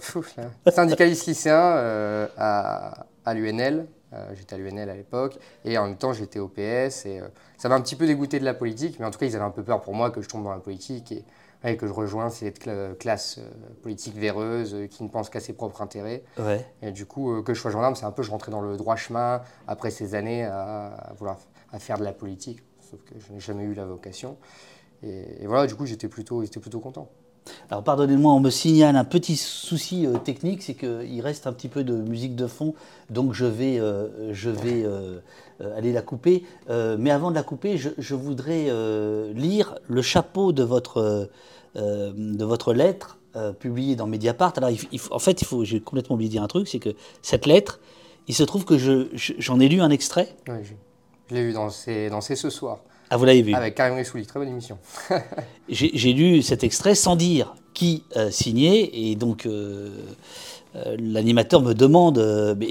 Là. 0.65 0.73
Syndicaliste 0.73 1.27
lycéen 1.27 1.55
euh, 1.55 2.27
à, 2.39 3.05
à 3.27 3.35
l'UNL. 3.35 3.87
Euh, 4.15 4.31
j'étais 4.35 4.55
à 4.55 4.59
l'UNL 4.59 4.89
à 4.89 4.95
l'époque. 4.95 5.39
Et 5.67 5.77
en 5.77 5.87
même 5.87 5.97
temps, 5.97 6.15
j'étais 6.15 6.39
au 6.39 6.49
PS. 6.49 7.05
Et, 7.05 7.21
ça 7.59 7.69
m'a 7.69 7.75
un 7.75 7.81
petit 7.83 7.97
peu 7.97 8.07
dégoûté 8.07 8.41
de 8.41 8.45
la 8.47 8.55
politique. 8.55 8.99
Mais 8.99 9.05
en 9.05 9.11
tout 9.11 9.19
cas, 9.19 9.27
ils 9.27 9.37
avaient 9.37 9.45
un 9.45 9.51
peu 9.51 9.63
peur 9.63 9.83
pour 9.83 9.95
moi 9.95 10.11
que 10.11 10.23
je 10.23 10.29
tombe 10.29 10.45
dans 10.45 10.53
la 10.53 10.59
politique 10.59 11.13
et 11.13 11.23
ouais, 11.64 11.76
que 11.76 11.87
je 11.87 11.92
rejoigne 11.92 12.31
cette 12.31 12.64
cla- 12.64 12.95
classe 12.97 13.38
euh, 13.38 13.50
politique 13.83 14.16
véreuse 14.16 14.75
euh, 14.75 14.87
qui 14.87 15.02
ne 15.02 15.09
pense 15.09 15.31
qu'à 15.31 15.40
ses 15.40 15.52
propres 15.52 15.83
intérêts. 15.83 16.23
Ouais. 16.38 16.66
Et 16.83 16.92
du 16.92 17.07
coup, 17.07 17.33
euh, 17.33 17.42
que 17.42 17.54
je 17.54 17.61
sois 17.61 17.71
gendarme, 17.71 17.95
c'est 17.95 18.07
un 18.07 18.11
peu, 18.12 18.23
je 18.23 18.31
rentrais 18.31 18.50
dans 18.52 18.61
le 18.61 18.76
droit 18.76 18.97
chemin 18.97 19.42
après 19.66 19.90
ces 19.90 20.14
années 20.14 20.45
à, 20.45 20.87
à 20.88 21.12
vouloir 21.14 21.38
à 21.73 21.78
faire 21.78 21.99
de 21.99 22.04
la 22.04 22.12
politique. 22.12 22.61
Sauf 22.90 23.00
que 23.04 23.14
je 23.19 23.33
n'ai 23.33 23.40
jamais 23.40 23.64
eu 23.64 23.75
la 23.75 23.87
vocation. 23.87 24.37
Et, 25.02 25.42
et 25.42 25.47
voilà, 25.47 25.66
du 25.66 25.75
coup, 25.75 25.87
j'étais 25.87 26.09
plutôt, 26.09 26.42
j'étais 26.42 26.61
plutôt 26.61 26.81
content. 26.81 27.09
Alors 27.71 27.83
pardonnez-moi, 27.83 28.33
on 28.33 28.38
me 28.38 28.50
signale 28.50 28.95
un 28.95 29.04
petit 29.04 29.37
souci 29.37 30.07
euh, 30.07 30.16
technique, 30.19 30.62
c'est 30.62 30.75
qu'il 30.75 31.21
reste 31.23 31.49
un 31.49 31.52
petit 31.52 31.69
peu 31.69 31.83
de 31.83 31.97
musique 31.97 32.37
de 32.37 32.47
fond, 32.47 32.73
donc 33.11 33.33
je 33.33 33.47
vais, 33.47 33.81
euh, 33.81 34.33
je 34.33 34.49
vais 34.49 34.85
euh, 34.85 35.19
aller 35.76 35.92
la 35.92 36.02
couper. 36.02 36.45
Euh, 36.71 36.97
mais 36.99 37.11
avant 37.11 37.31
de 37.31 37.35
la 37.37 37.42
couper, 37.42 37.76
je, 37.78 37.90
je 37.99 38.14
voudrais 38.14 38.66
euh, 38.69 39.33
lire 39.35 39.76
le 39.88 40.02
chapeau 40.02 40.52
de 40.52 40.62
votre, 40.62 41.28
euh, 41.76 42.12
de 42.16 42.45
votre 42.45 42.73
lettre 42.75 43.19
euh, 43.37 43.52
publiée 43.52 43.97
dans 43.97 44.07
Mediapart. 44.07 44.52
Alors 44.57 44.71
il 44.71 44.78
il 44.92 45.00
en 45.11 45.19
fait, 45.19 45.40
il 45.42 45.47
faut, 45.47 45.64
j'ai 45.64 45.81
complètement 45.81 46.14
oublié 46.14 46.28
de 46.28 46.33
dire 46.33 46.42
un 46.42 46.49
truc, 46.49 46.69
c'est 46.69 46.78
que 46.81 46.90
cette 47.23 47.47
lettre, 47.47 47.81
il 48.28 48.35
se 48.35 48.42
trouve 48.42 48.64
que 48.64 48.78
je- 48.78 49.09
je- 49.14 49.33
j'en 49.38 49.59
ai 49.61 49.69
lu 49.69 49.81
un 49.81 49.90
extrait. 49.90 50.35
Oui, 50.49 50.57
je, 50.62 50.73
je 51.31 51.35
l'ai 51.35 51.45
vu 51.45 51.52
dans 51.52 51.71
C'est 51.71 52.11
dans 52.11 52.21
ce 52.21 52.35
soir, 52.50 52.81
Ah, 53.11 53.16
vous 53.16 53.25
l'avez 53.25 53.42
vu 53.42 53.54
avec 53.54 53.75
Karim 53.75 53.95
Rissouli, 53.97 54.26
très 54.26 54.38
bonne 54.38 54.49
émission. 54.49 54.78
J'ai 55.69 56.12
lu 56.12 56.42
cet 56.42 56.64
extrait 56.64 56.95
sans 56.95 57.16
dire 57.16 57.54
qui 57.75 58.04
euh, 58.16 58.31
signait, 58.31 58.90
et 58.92 59.14
donc 59.16 59.47
euh, 59.47 59.50
euh, 59.50 59.90
l'animateur 60.99 61.61
me 61.62 61.75
demande 61.75 62.19
euh, 62.19 62.55
mais 62.59 62.67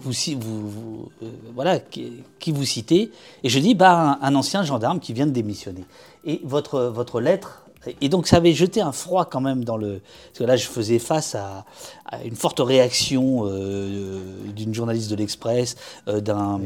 vous, 0.00 0.12
ci- 0.12 0.34
vous, 0.38 0.68
vous, 0.68 1.08
euh, 1.22 1.28
voilà, 1.54 1.78
qui, 1.80 2.12
qui 2.38 2.52
vous 2.52 2.64
citez 2.64 3.10
Et 3.42 3.48
je 3.48 3.58
dis 3.58 3.74
bah, 3.74 4.18
un, 4.22 4.26
un 4.26 4.34
ancien 4.34 4.62
gendarme 4.64 5.00
qui 5.00 5.12
vient 5.12 5.26
de 5.26 5.32
démissionner. 5.32 5.84
Et 6.24 6.40
votre, 6.44 6.80
votre 6.80 7.20
lettre. 7.20 7.60
Et 8.00 8.08
donc 8.08 8.26
ça 8.26 8.38
avait 8.38 8.54
jeté 8.54 8.80
un 8.80 8.92
froid 8.92 9.26
quand 9.26 9.42
même 9.42 9.62
dans 9.62 9.76
le... 9.76 10.00
Parce 10.30 10.38
que 10.38 10.44
là 10.44 10.56
je 10.56 10.66
faisais 10.66 10.98
face 10.98 11.34
à, 11.34 11.66
à 12.06 12.22
une 12.24 12.34
forte 12.34 12.60
réaction 12.60 13.42
euh, 13.44 14.20
d'une 14.56 14.72
journaliste 14.72 15.10
de 15.10 15.16
l'Express, 15.16 15.76
euh, 16.08 16.22
d'un 16.22 16.58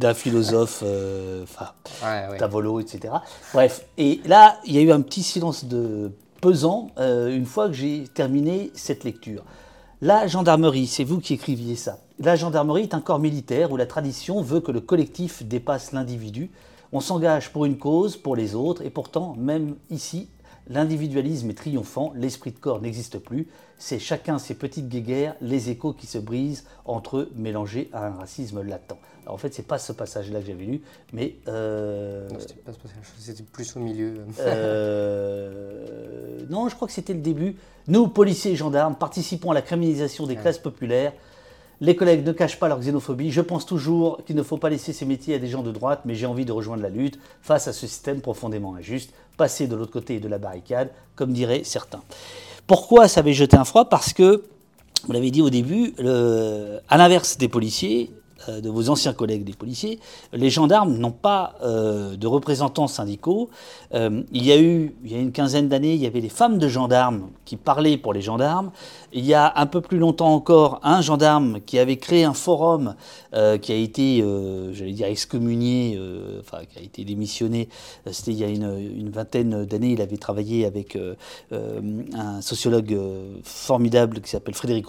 d'un 0.00 0.14
philosophe, 0.14 0.82
euh, 0.84 1.44
enfin, 1.44 1.68
Ouais, 2.02 2.32
ouais. 2.32 2.38
Tavolo, 2.38 2.80
etc. 2.80 3.14
Bref, 3.54 3.84
et 3.98 4.20
là, 4.26 4.58
il 4.66 4.74
y 4.74 4.78
a 4.78 4.80
eu 4.80 4.90
un 4.90 5.00
petit 5.00 5.22
silence 5.22 5.64
de 5.64 6.10
pesant 6.40 6.90
euh, 6.98 7.34
une 7.34 7.46
fois 7.46 7.68
que 7.68 7.74
j'ai 7.74 8.04
terminé 8.08 8.70
cette 8.74 9.04
lecture. 9.04 9.44
La 10.02 10.26
gendarmerie, 10.26 10.86
c'est 10.86 11.04
vous 11.04 11.20
qui 11.20 11.34
écriviez 11.34 11.76
ça. 11.76 11.98
La 12.18 12.36
gendarmerie 12.36 12.82
est 12.82 12.94
un 12.94 13.00
corps 13.00 13.18
militaire 13.18 13.70
où 13.72 13.76
la 13.76 13.86
tradition 13.86 14.40
veut 14.40 14.60
que 14.60 14.72
le 14.72 14.80
collectif 14.80 15.42
dépasse 15.42 15.92
l'individu. 15.92 16.50
On 16.92 17.00
s'engage 17.00 17.52
pour 17.52 17.66
une 17.66 17.78
cause, 17.78 18.16
pour 18.16 18.34
les 18.34 18.54
autres, 18.54 18.82
et 18.82 18.90
pourtant, 18.90 19.34
même 19.38 19.76
ici, 19.90 20.28
l'individualisme 20.70 21.50
est 21.50 21.54
triomphant, 21.54 22.12
l'esprit 22.16 22.52
de 22.52 22.58
corps 22.58 22.80
n'existe 22.80 23.18
plus. 23.18 23.48
C'est 23.76 23.98
chacun 23.98 24.38
ses 24.38 24.54
petites 24.54 24.88
guéguerres, 24.88 25.34
les 25.40 25.68
échos 25.68 25.92
qui 25.92 26.06
se 26.06 26.18
brisent 26.18 26.64
entre 26.84 27.18
eux, 27.18 27.32
mélangés 27.34 27.90
à 27.92 28.06
un 28.06 28.12
racisme 28.12 28.62
latent. 28.62 28.96
Alors 29.22 29.34
en 29.34 29.38
fait, 29.38 29.52
c'est 29.52 29.66
pas 29.66 29.78
ce 29.78 29.92
passage-là 29.92 30.40
que 30.40 30.46
j'avais 30.46 30.64
lu, 30.64 30.80
mais 31.12 31.36
euh, 31.48 32.28
Non, 32.30 32.38
c'était 32.38 32.54
pas 32.54 32.72
ce 32.72 32.78
passage, 32.78 32.96
c'était 33.18 33.42
plus 33.42 33.76
au 33.76 33.80
milieu. 33.80 34.24
euh, 34.38 36.40
non, 36.48 36.68
je 36.68 36.74
crois 36.74 36.88
que 36.88 36.94
c'était 36.94 37.14
le 37.14 37.20
début. 37.20 37.56
Nous, 37.88 38.08
policiers 38.08 38.52
et 38.52 38.56
gendarmes, 38.56 38.94
participons 38.94 39.50
à 39.50 39.54
la 39.54 39.62
criminalisation 39.62 40.26
des 40.26 40.36
classes 40.36 40.58
populaires. 40.58 41.12
Les 41.82 41.96
collègues 41.96 42.26
ne 42.26 42.32
cachent 42.32 42.58
pas 42.58 42.68
leur 42.68 42.78
xénophobie. 42.78 43.30
Je 43.30 43.40
pense 43.40 43.64
toujours 43.64 44.22
qu'il 44.26 44.36
ne 44.36 44.42
faut 44.42 44.58
pas 44.58 44.68
laisser 44.68 44.92
ces 44.92 45.06
métiers 45.06 45.36
à 45.36 45.38
des 45.38 45.48
gens 45.48 45.62
de 45.62 45.72
droite, 45.72 46.02
mais 46.04 46.14
j'ai 46.14 46.26
envie 46.26 46.44
de 46.44 46.52
rejoindre 46.52 46.82
la 46.82 46.90
lutte 46.90 47.18
face 47.40 47.68
à 47.68 47.72
ce 47.72 47.86
système 47.86 48.20
profondément 48.20 48.74
injuste, 48.74 49.14
passer 49.38 49.66
de 49.66 49.76
l'autre 49.76 49.92
côté 49.92 50.20
de 50.20 50.28
la 50.28 50.36
barricade, 50.36 50.90
comme 51.16 51.32
diraient 51.32 51.64
certains. 51.64 52.02
Pourquoi 52.66 53.08
ça 53.08 53.20
avait 53.20 53.32
jeté 53.32 53.56
un 53.56 53.64
froid? 53.64 53.86
Parce 53.88 54.12
que, 54.12 54.44
vous 55.06 55.12
l'avez 55.12 55.30
dit 55.30 55.40
au 55.40 55.48
début, 55.48 55.94
à 56.88 56.98
l'inverse 56.98 57.38
des 57.38 57.48
policiers, 57.48 58.10
de 58.60 58.68
vos 58.68 58.90
anciens 58.90 59.12
collègues 59.12 59.44
des 59.44 59.52
policiers, 59.52 60.00
les 60.32 60.50
gendarmes 60.50 60.96
n'ont 60.98 61.12
pas 61.12 61.54
euh, 61.62 62.16
de 62.16 62.26
représentants 62.26 62.88
syndicaux. 62.88 63.50
Euh, 63.94 64.22
il 64.32 64.44
y 64.44 64.52
a 64.52 64.60
eu, 64.60 64.94
il 65.04 65.12
y 65.12 65.14
a 65.14 65.18
une 65.18 65.30
quinzaine 65.30 65.68
d'années, 65.68 65.94
il 65.94 66.00
y 66.00 66.06
avait 66.06 66.20
les 66.20 66.28
femmes 66.28 66.58
de 66.58 66.68
gendarmes 66.68 67.28
qui 67.44 67.56
parlaient 67.56 67.96
pour 67.96 68.12
les 68.12 68.22
gendarmes. 68.22 68.72
Il 69.12 69.24
y 69.24 69.34
a 69.34 69.52
un 69.56 69.66
peu 69.66 69.80
plus 69.80 69.98
longtemps 69.98 70.34
encore, 70.34 70.80
un 70.82 71.00
gendarme 71.00 71.60
qui 71.64 71.78
avait 71.78 71.96
créé 71.96 72.24
un 72.24 72.34
forum 72.34 72.94
euh, 73.32 73.58
qui 73.58 73.72
a 73.72 73.76
été, 73.76 74.22
euh, 74.22 74.72
j'allais 74.72 74.92
dire, 74.92 75.06
excommunié, 75.06 75.96
euh, 75.96 76.40
enfin, 76.40 76.64
qui 76.68 76.78
a 76.78 76.82
été 76.82 77.04
démissionné. 77.04 77.68
Euh, 78.06 78.10
C'était 78.12 78.32
il 78.32 78.38
y 78.38 78.44
a 78.44 78.48
une, 78.48 78.78
une 78.98 79.10
vingtaine 79.10 79.64
d'années. 79.64 79.92
Il 79.92 80.02
avait 80.02 80.16
travaillé 80.16 80.66
avec 80.66 80.96
euh, 80.96 81.14
euh, 81.52 81.80
un 82.14 82.40
sociologue 82.40 82.92
euh, 82.92 83.36
formidable 83.44 84.20
qui 84.20 84.30
s'appelle 84.30 84.54
Frédéric. 84.54 84.80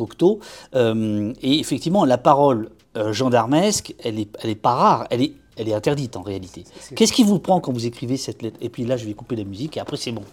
Euh, 0.76 1.34
et 1.42 1.60
effectivement, 1.60 2.06
la 2.06 2.18
parole 2.18 2.70
euh, 2.98 3.14
gendarmesque, 3.14 3.94
elle 4.04 4.20
est, 4.20 4.30
elle 4.44 4.50
est 4.50 4.56
pas 4.56 4.74
rare, 4.74 5.08
elle 5.10 5.22
est, 5.22 5.34
elle 5.58 5.70
est 5.70 5.74
interdite 5.74 6.16
en 6.18 6.22
réalité. 6.22 6.64
Qu'est-ce 6.96 7.14
qui 7.14 7.24
vous 7.24 7.40
prend 7.40 7.60
quand 7.60 7.72
vous 7.72 7.86
écrivez 7.86 8.18
cette 8.18 8.42
lettre? 8.42 8.58
Et 8.62 8.70
puis 8.70 8.84
là, 8.86 8.98
je 8.98 9.06
vais 9.06 9.14
couper 9.14 9.36
la 9.36 9.44
musique 9.44 9.78
et 9.78 9.80
après 9.80 9.98
c'est 9.98 10.12
bon. 10.12 10.24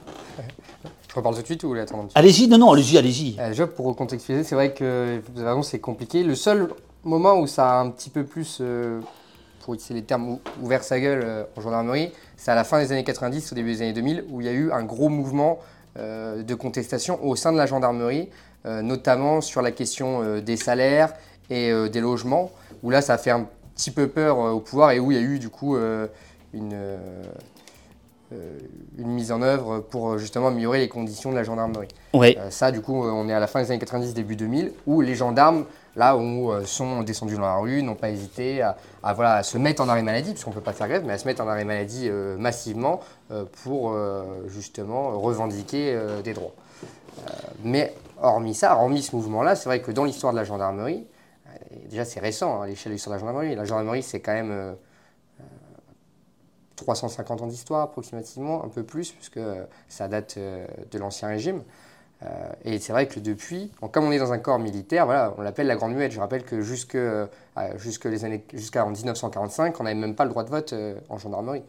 Je 1.08 1.14
reparle 1.14 1.34
tout 1.34 1.40
de 1.42 1.46
suite 1.46 1.62
ou 1.64 1.66
vous 1.66 1.70
voulez 1.72 1.80
attendre 1.82 2.08
Allez-y, 2.14 2.48
non, 2.48 2.58
non, 2.58 2.72
allez-y, 2.72 2.98
allez-y. 2.98 3.36
Euh, 3.40 3.66
pour 3.66 3.86
recontextualiser, 3.86 4.44
c'est 4.46 4.54
vrai 4.54 4.74
que 4.74 5.20
vous 5.34 5.40
avez 5.40 5.48
raison, 5.50 5.62
c'est 5.62 5.78
compliqué. 5.80 6.22
Le 6.22 6.34
seul 6.34 6.68
moment 7.04 7.38
où 7.38 7.46
ça 7.46 7.78
a 7.78 7.80
un 7.80 7.90
petit 7.90 8.10
peu 8.10 8.24
plus, 8.24 8.58
euh, 8.60 9.00
pour 9.64 9.74
utiliser 9.74 9.94
les 9.94 10.02
termes, 10.06 10.28
ou- 10.28 10.40
ouvert 10.62 10.84
sa 10.84 11.00
gueule 11.00 11.22
euh, 11.24 11.44
en 11.56 11.60
gendarmerie, 11.60 12.12
c'est 12.36 12.50
à 12.50 12.54
la 12.54 12.64
fin 12.64 12.78
des 12.78 12.92
années 12.92 13.04
90, 13.04 13.52
au 13.52 13.54
début 13.54 13.72
des 13.72 13.82
années 13.82 13.92
2000, 13.94 14.24
où 14.30 14.40
il 14.40 14.46
y 14.46 14.50
a 14.50 14.52
eu 14.52 14.70
un 14.70 14.82
gros 14.84 15.08
mouvement 15.08 15.58
euh, 15.96 16.42
de 16.42 16.54
contestation 16.54 17.18
au 17.24 17.34
sein 17.36 17.52
de 17.52 17.56
la 17.56 17.66
gendarmerie, 17.66 18.28
notamment 18.82 19.40
sur 19.40 19.62
la 19.62 19.70
question 19.70 20.40
des 20.40 20.56
salaires 20.56 21.14
et 21.50 21.70
euh, 21.70 21.88
des 21.88 22.00
logements, 22.00 22.50
où 22.82 22.90
là, 22.90 23.00
ça 23.00 23.14
a 23.14 23.18
fait 23.18 23.30
un 23.30 23.46
petit 23.74 23.90
peu 23.90 24.08
peur 24.08 24.40
euh, 24.40 24.50
au 24.50 24.61
pouvoir 24.61 24.92
et 24.92 25.00
où 25.00 25.11
il 25.11 25.18
y 25.18 25.20
a 25.20 25.22
eu 25.22 25.38
du 25.38 25.48
coup 25.48 25.76
euh, 25.76 26.06
une, 26.52 26.76
une 28.98 29.08
mise 29.08 29.32
en 29.32 29.40
œuvre 29.40 29.78
pour 29.78 30.18
justement 30.18 30.48
améliorer 30.48 30.78
les 30.80 30.88
conditions 30.88 31.30
de 31.30 31.37
la 31.37 31.44
gendarmerie. 31.44 31.88
Ouais. 32.12 32.37
Ça, 32.50 32.70
du 32.70 32.80
coup, 32.80 32.94
on 32.94 33.28
est 33.28 33.32
à 33.32 33.40
la 33.40 33.46
fin 33.46 33.62
des 33.62 33.70
années 33.70 33.78
90, 33.78 34.12
début 34.12 34.37
2000, 34.37 34.72
où 34.87 35.00
les 35.00 35.14
gendarmes, 35.14 35.64
là, 35.96 36.16
où, 36.16 36.52
sont 36.66 37.02
descendus 37.02 37.37
dans 37.37 37.42
la 37.42 37.56
rue, 37.56 37.82
n'ont 37.82 37.94
pas 37.94 38.11
hésité 38.11 38.61
à, 38.61 38.76
à, 39.02 39.14
voilà, 39.14 39.37
à 39.37 39.42
se 39.42 39.56
mettre 39.56 39.82
en 39.82 39.88
arrêt 39.88 40.02
maladie, 40.02 40.32
puisqu'on 40.32 40.50
ne 40.50 40.54
peut 40.54 40.61
pas 40.61 40.72
faire 40.72 40.88
grève, 40.88 41.04
mais 41.06 41.14
à 41.14 41.18
se 41.18 41.26
mettre 41.26 41.42
en 41.42 41.48
arrêt 41.48 41.64
maladie 41.64 42.08
euh, 42.08 42.37
massivement 42.37 43.00
euh, 43.30 43.44
pour 43.64 43.92
euh, 43.92 44.24
justement 44.48 45.18
revendiquer 45.18 45.98
des 46.22 46.34
droits. 46.34 46.54
Mais 47.64 47.94
hormis 48.22 48.54
ça, 48.54 48.76
hormis 48.76 49.02
ce 49.02 49.14
mouvement-là, 49.16 49.56
c'est 49.56 49.68
vrai 49.68 49.80
que 49.80 49.90
dans 49.90 50.04
l'histoire 50.04 50.32
de 50.32 50.38
la 50.38 50.44
gendarmerie, 50.44 51.06
déjà 51.88 52.04
c'est 52.04 52.20
récent 52.20 52.61
hein, 52.61 52.64
à 52.64 52.66
l'échelle 52.66 52.94
de 52.94 53.11
la 53.11 53.18
gendarmerie, 53.18 53.54
la 53.54 53.64
gendarmerie 53.64 54.02
c'est 54.02 54.20
quand 54.20 54.35
même 54.35 54.50
euh, 54.50 54.74
350 56.76 57.42
ans 57.42 57.46
d'histoire 57.46 57.83
approximativement, 57.83 58.64
un 58.64 58.68
peu 58.68 58.83
plus, 58.83 59.12
puisque 59.12 59.37
euh, 59.37 59.64
ça 59.88 60.09
date 60.09 60.37
euh, 60.38 60.66
de 60.90 60.98
l'Ancien 60.98 61.28
Régime. 61.28 61.62
Euh, 62.22 62.26
et 62.64 62.78
c'est 62.78 62.92
vrai 62.92 63.07
que 63.07 63.20
depuis, 63.20 63.70
comme 63.92 64.04
on 64.04 64.12
est 64.12 64.18
dans 64.18 64.33
un 64.33 64.38
corps 64.38 64.59
militaire, 64.59 65.07
voilà, 65.07 65.35
on 65.38 65.42
l'appelle 65.42 65.66
la 65.66 65.76
Grande 65.76 65.94
Muette. 65.94 66.12
Je 66.12 66.20
rappelle 66.20 66.44
que 66.44 66.61
jusque, 66.62 66.96
euh, 66.96 67.26
jusque 67.76 68.09
jusqu'en 68.54 68.90
1945, 68.90 69.78
on 69.81 69.85
n'avait 69.85 69.94
même 69.94 70.14
pas 70.14 70.24
le 70.24 70.31
droit 70.31 70.44
de 70.44 70.50
vote 70.50 70.72
euh, 70.72 70.98
en 71.09 71.18
gendarmerie. 71.18 71.62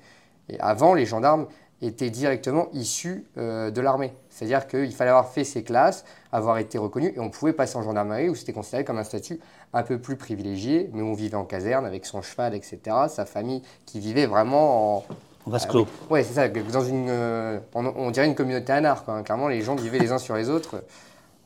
Et 0.49 0.59
avant, 0.59 0.93
les 0.95 1.05
gendarmes 1.05 1.47
étaient 1.81 2.09
directement 2.09 2.67
issus 2.73 3.25
euh, 3.37 3.71
de 3.71 3.81
l'armée. 3.81 4.13
C'est-à-dire 4.29 4.67
qu'il 4.67 4.93
fallait 4.93 5.09
avoir 5.11 5.29
fait 5.29 5.43
ses 5.43 5.63
classes, 5.63 6.03
avoir 6.31 6.57
été 6.57 6.77
reconnu, 6.77 7.13
et 7.15 7.19
on 7.19 7.29
pouvait 7.29 7.53
passer 7.53 7.77
en 7.77 7.83
gendarmerie 7.83 8.29
où 8.29 8.35
c'était 8.35 8.53
considéré 8.53 8.83
comme 8.83 8.97
un 8.97 9.03
statut 9.03 9.39
un 9.73 9.83
peu 9.83 9.97
plus 9.99 10.15
privilégié, 10.17 10.89
mais 10.93 11.01
on 11.01 11.13
vivait 11.13 11.35
en 11.37 11.45
caserne 11.45 11.85
avec 11.85 12.05
son 12.05 12.21
cheval, 12.21 12.53
etc., 12.55 12.79
sa 13.07 13.25
famille 13.25 13.61
qui 13.85 13.99
vivait 13.99 14.25
vraiment 14.25 14.97
en, 14.97 15.05
On 15.45 15.49
va 15.51 15.59
se 15.59 15.67
clos. 15.67 15.87
Ouais, 16.09 16.23
c'est 16.23 16.33
ça. 16.33 16.47
Dans 16.49 16.83
une, 16.83 17.07
euh, 17.09 17.59
on, 17.73 17.85
on 17.85 18.11
dirait 18.11 18.25
une 18.27 18.35
communauté 18.35 18.73
anarque. 18.73 19.05
quoi, 19.05 19.13
hein. 19.15 19.23
Clairement, 19.23 19.47
les 19.47 19.61
gens 19.61 19.75
vivaient 19.75 19.99
les 19.99 20.11
uns 20.11 20.17
sur 20.17 20.35
les 20.35 20.49
autres. 20.49 20.83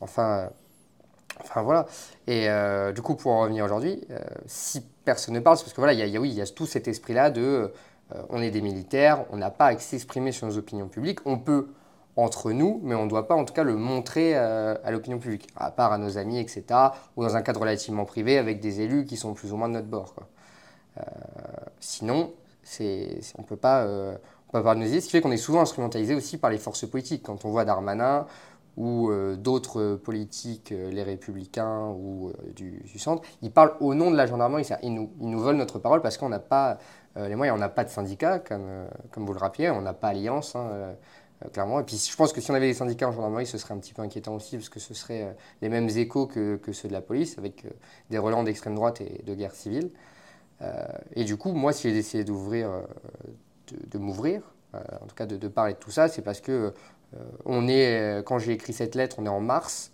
Enfin, 0.00 0.38
euh, 0.38 0.46
enfin 1.42 1.62
voilà. 1.62 1.86
Et 2.26 2.48
euh, 2.48 2.92
du 2.92 3.02
coup, 3.02 3.14
pour 3.14 3.32
en 3.32 3.42
revenir 3.42 3.64
aujourd'hui, 3.64 4.00
euh, 4.10 4.18
si 4.46 4.82
personne 5.04 5.34
ne 5.34 5.40
parle, 5.40 5.56
c'est 5.58 5.64
parce 5.64 5.74
que 5.74 5.80
voilà, 5.80 5.92
il 5.92 5.98
y 5.98 6.02
a, 6.02 6.06
il 6.06 6.12
y 6.12 6.16
a- 6.16 6.20
oui, 6.20 6.30
il 6.30 6.34
y 6.36 6.40
a 6.42 6.46
tout 6.46 6.66
cet 6.66 6.88
esprit-là 6.88 7.30
de, 7.30 7.72
euh, 8.12 8.22
on 8.28 8.42
est 8.42 8.50
des 8.50 8.60
militaires, 8.60 9.24
on 9.30 9.36
n'a 9.36 9.50
pas 9.50 9.66
à 9.66 9.78
s'exprimer 9.78 10.32
sur 10.32 10.46
nos 10.46 10.58
opinions 10.58 10.88
publiques. 10.88 11.20
On 11.24 11.38
peut 11.38 11.68
entre 12.16 12.52
nous, 12.52 12.80
mais 12.84 12.94
on 12.94 13.04
ne 13.04 13.10
doit 13.10 13.26
pas 13.26 13.34
en 13.34 13.44
tout 13.44 13.54
cas 13.54 13.64
le 13.64 13.74
montrer 13.74 14.36
euh, 14.36 14.76
à 14.84 14.90
l'opinion 14.90 15.18
publique, 15.18 15.48
à 15.56 15.70
part 15.70 15.92
à 15.92 15.98
nos 15.98 16.16
amis, 16.18 16.38
etc., 16.38 16.64
ou 17.16 17.24
dans 17.24 17.36
un 17.36 17.42
cadre 17.42 17.60
relativement 17.60 18.04
privé 18.04 18.38
avec 18.38 18.60
des 18.60 18.80
élus 18.80 19.04
qui 19.04 19.16
sont 19.16 19.34
plus 19.34 19.52
ou 19.52 19.56
moins 19.56 19.68
de 19.68 19.74
notre 19.74 19.88
bord. 19.88 20.14
Euh, 20.98 21.02
sinon, 21.80 22.32
on 22.80 23.42
ne 23.42 23.46
peut 23.46 23.56
pas, 23.56 23.84
aider, 23.84 25.00
ce 25.00 25.06
qui 25.06 25.10
fait 25.10 25.20
qu'on 25.20 25.32
est 25.32 25.36
souvent 25.36 25.60
instrumentalisé 25.60 26.14
aussi 26.14 26.38
par 26.38 26.50
les 26.50 26.58
forces 26.58 26.86
politiques. 26.86 27.24
Quand 27.24 27.44
on 27.44 27.50
voit 27.50 27.64
Darmanin 27.64 28.26
ou 28.76 29.10
d'autres 29.36 29.96
politiques, 29.96 30.70
les 30.70 31.02
républicains 31.02 31.88
ou 31.88 32.32
du, 32.56 32.80
centre, 32.98 33.22
ils 33.42 33.50
parlent 33.50 33.74
au 33.80 33.94
nom 33.94 34.10
de 34.10 34.16
la 34.16 34.26
gendarmerie. 34.26 34.66
Ils 34.82 34.94
nous, 34.94 35.10
ils 35.20 35.28
nous 35.28 35.40
volent 35.40 35.58
notre 35.58 35.78
parole 35.78 36.00
parce 36.00 36.16
qu'on 36.16 36.28
n'a 36.28 36.38
pas 36.38 36.78
les 37.16 37.36
moyens, 37.36 37.56
on 37.56 37.60
n'a 37.60 37.68
pas 37.68 37.84
de 37.84 37.90
syndicat, 37.90 38.38
comme, 38.38 38.66
euh, 38.66 38.86
comme 39.10 39.24
vous 39.26 39.32
le 39.32 39.38
rappeliez, 39.38 39.70
on 39.70 39.82
n'a 39.82 39.94
pas 39.94 40.08
alliance. 40.08 40.56
hein, 40.56 40.68
euh, 40.72 40.94
euh, 41.44 41.48
clairement. 41.48 41.80
Et 41.80 41.84
puis 41.84 41.96
je 41.96 42.16
pense 42.16 42.32
que 42.32 42.40
si 42.40 42.50
on 42.50 42.54
avait 42.54 42.68
des 42.68 42.74
syndicats 42.74 43.08
en 43.08 43.12
gendarmerie, 43.12 43.46
ce 43.46 43.58
serait 43.58 43.74
un 43.74 43.78
petit 43.78 43.92
peu 43.92 44.02
inquiétant 44.02 44.34
aussi, 44.34 44.56
parce 44.56 44.68
que 44.68 44.80
ce 44.80 44.94
serait 44.94 45.22
euh, 45.22 45.32
les 45.62 45.68
mêmes 45.68 45.88
échos 45.88 46.26
que, 46.26 46.56
que 46.56 46.72
ceux 46.72 46.88
de 46.88 46.92
la 46.92 47.00
police, 47.00 47.38
avec 47.38 47.64
euh, 47.64 47.70
des 48.10 48.18
relents 48.18 48.44
d'extrême 48.44 48.74
droite 48.74 49.00
et 49.00 49.22
de 49.24 49.34
guerre 49.34 49.54
civile. 49.54 49.90
Euh, 50.62 50.86
et 51.14 51.24
du 51.24 51.36
coup, 51.36 51.52
moi, 51.52 51.72
si 51.72 51.88
j'ai 51.88 51.94
décidé 51.94 52.24
d'ouvrir, 52.24 52.70
euh, 52.70 52.82
de, 53.90 53.98
m'ouvrir, 53.98 54.42
euh, 54.74 54.78
en 55.02 55.06
tout 55.06 55.14
cas 55.16 55.26
de, 55.26 55.48
parler 55.48 55.74
de 55.74 55.78
tout 55.78 55.90
ça, 55.90 56.08
c'est 56.08 56.22
parce 56.22 56.40
que 56.40 56.72
on 57.44 57.68
est, 57.68 58.24
quand 58.26 58.40
j'ai 58.40 58.52
écrit 58.52 58.72
cette 58.72 58.96
lettre, 58.96 59.16
on 59.20 59.26
est 59.26 59.28
en 59.28 59.40
mars 59.40 59.92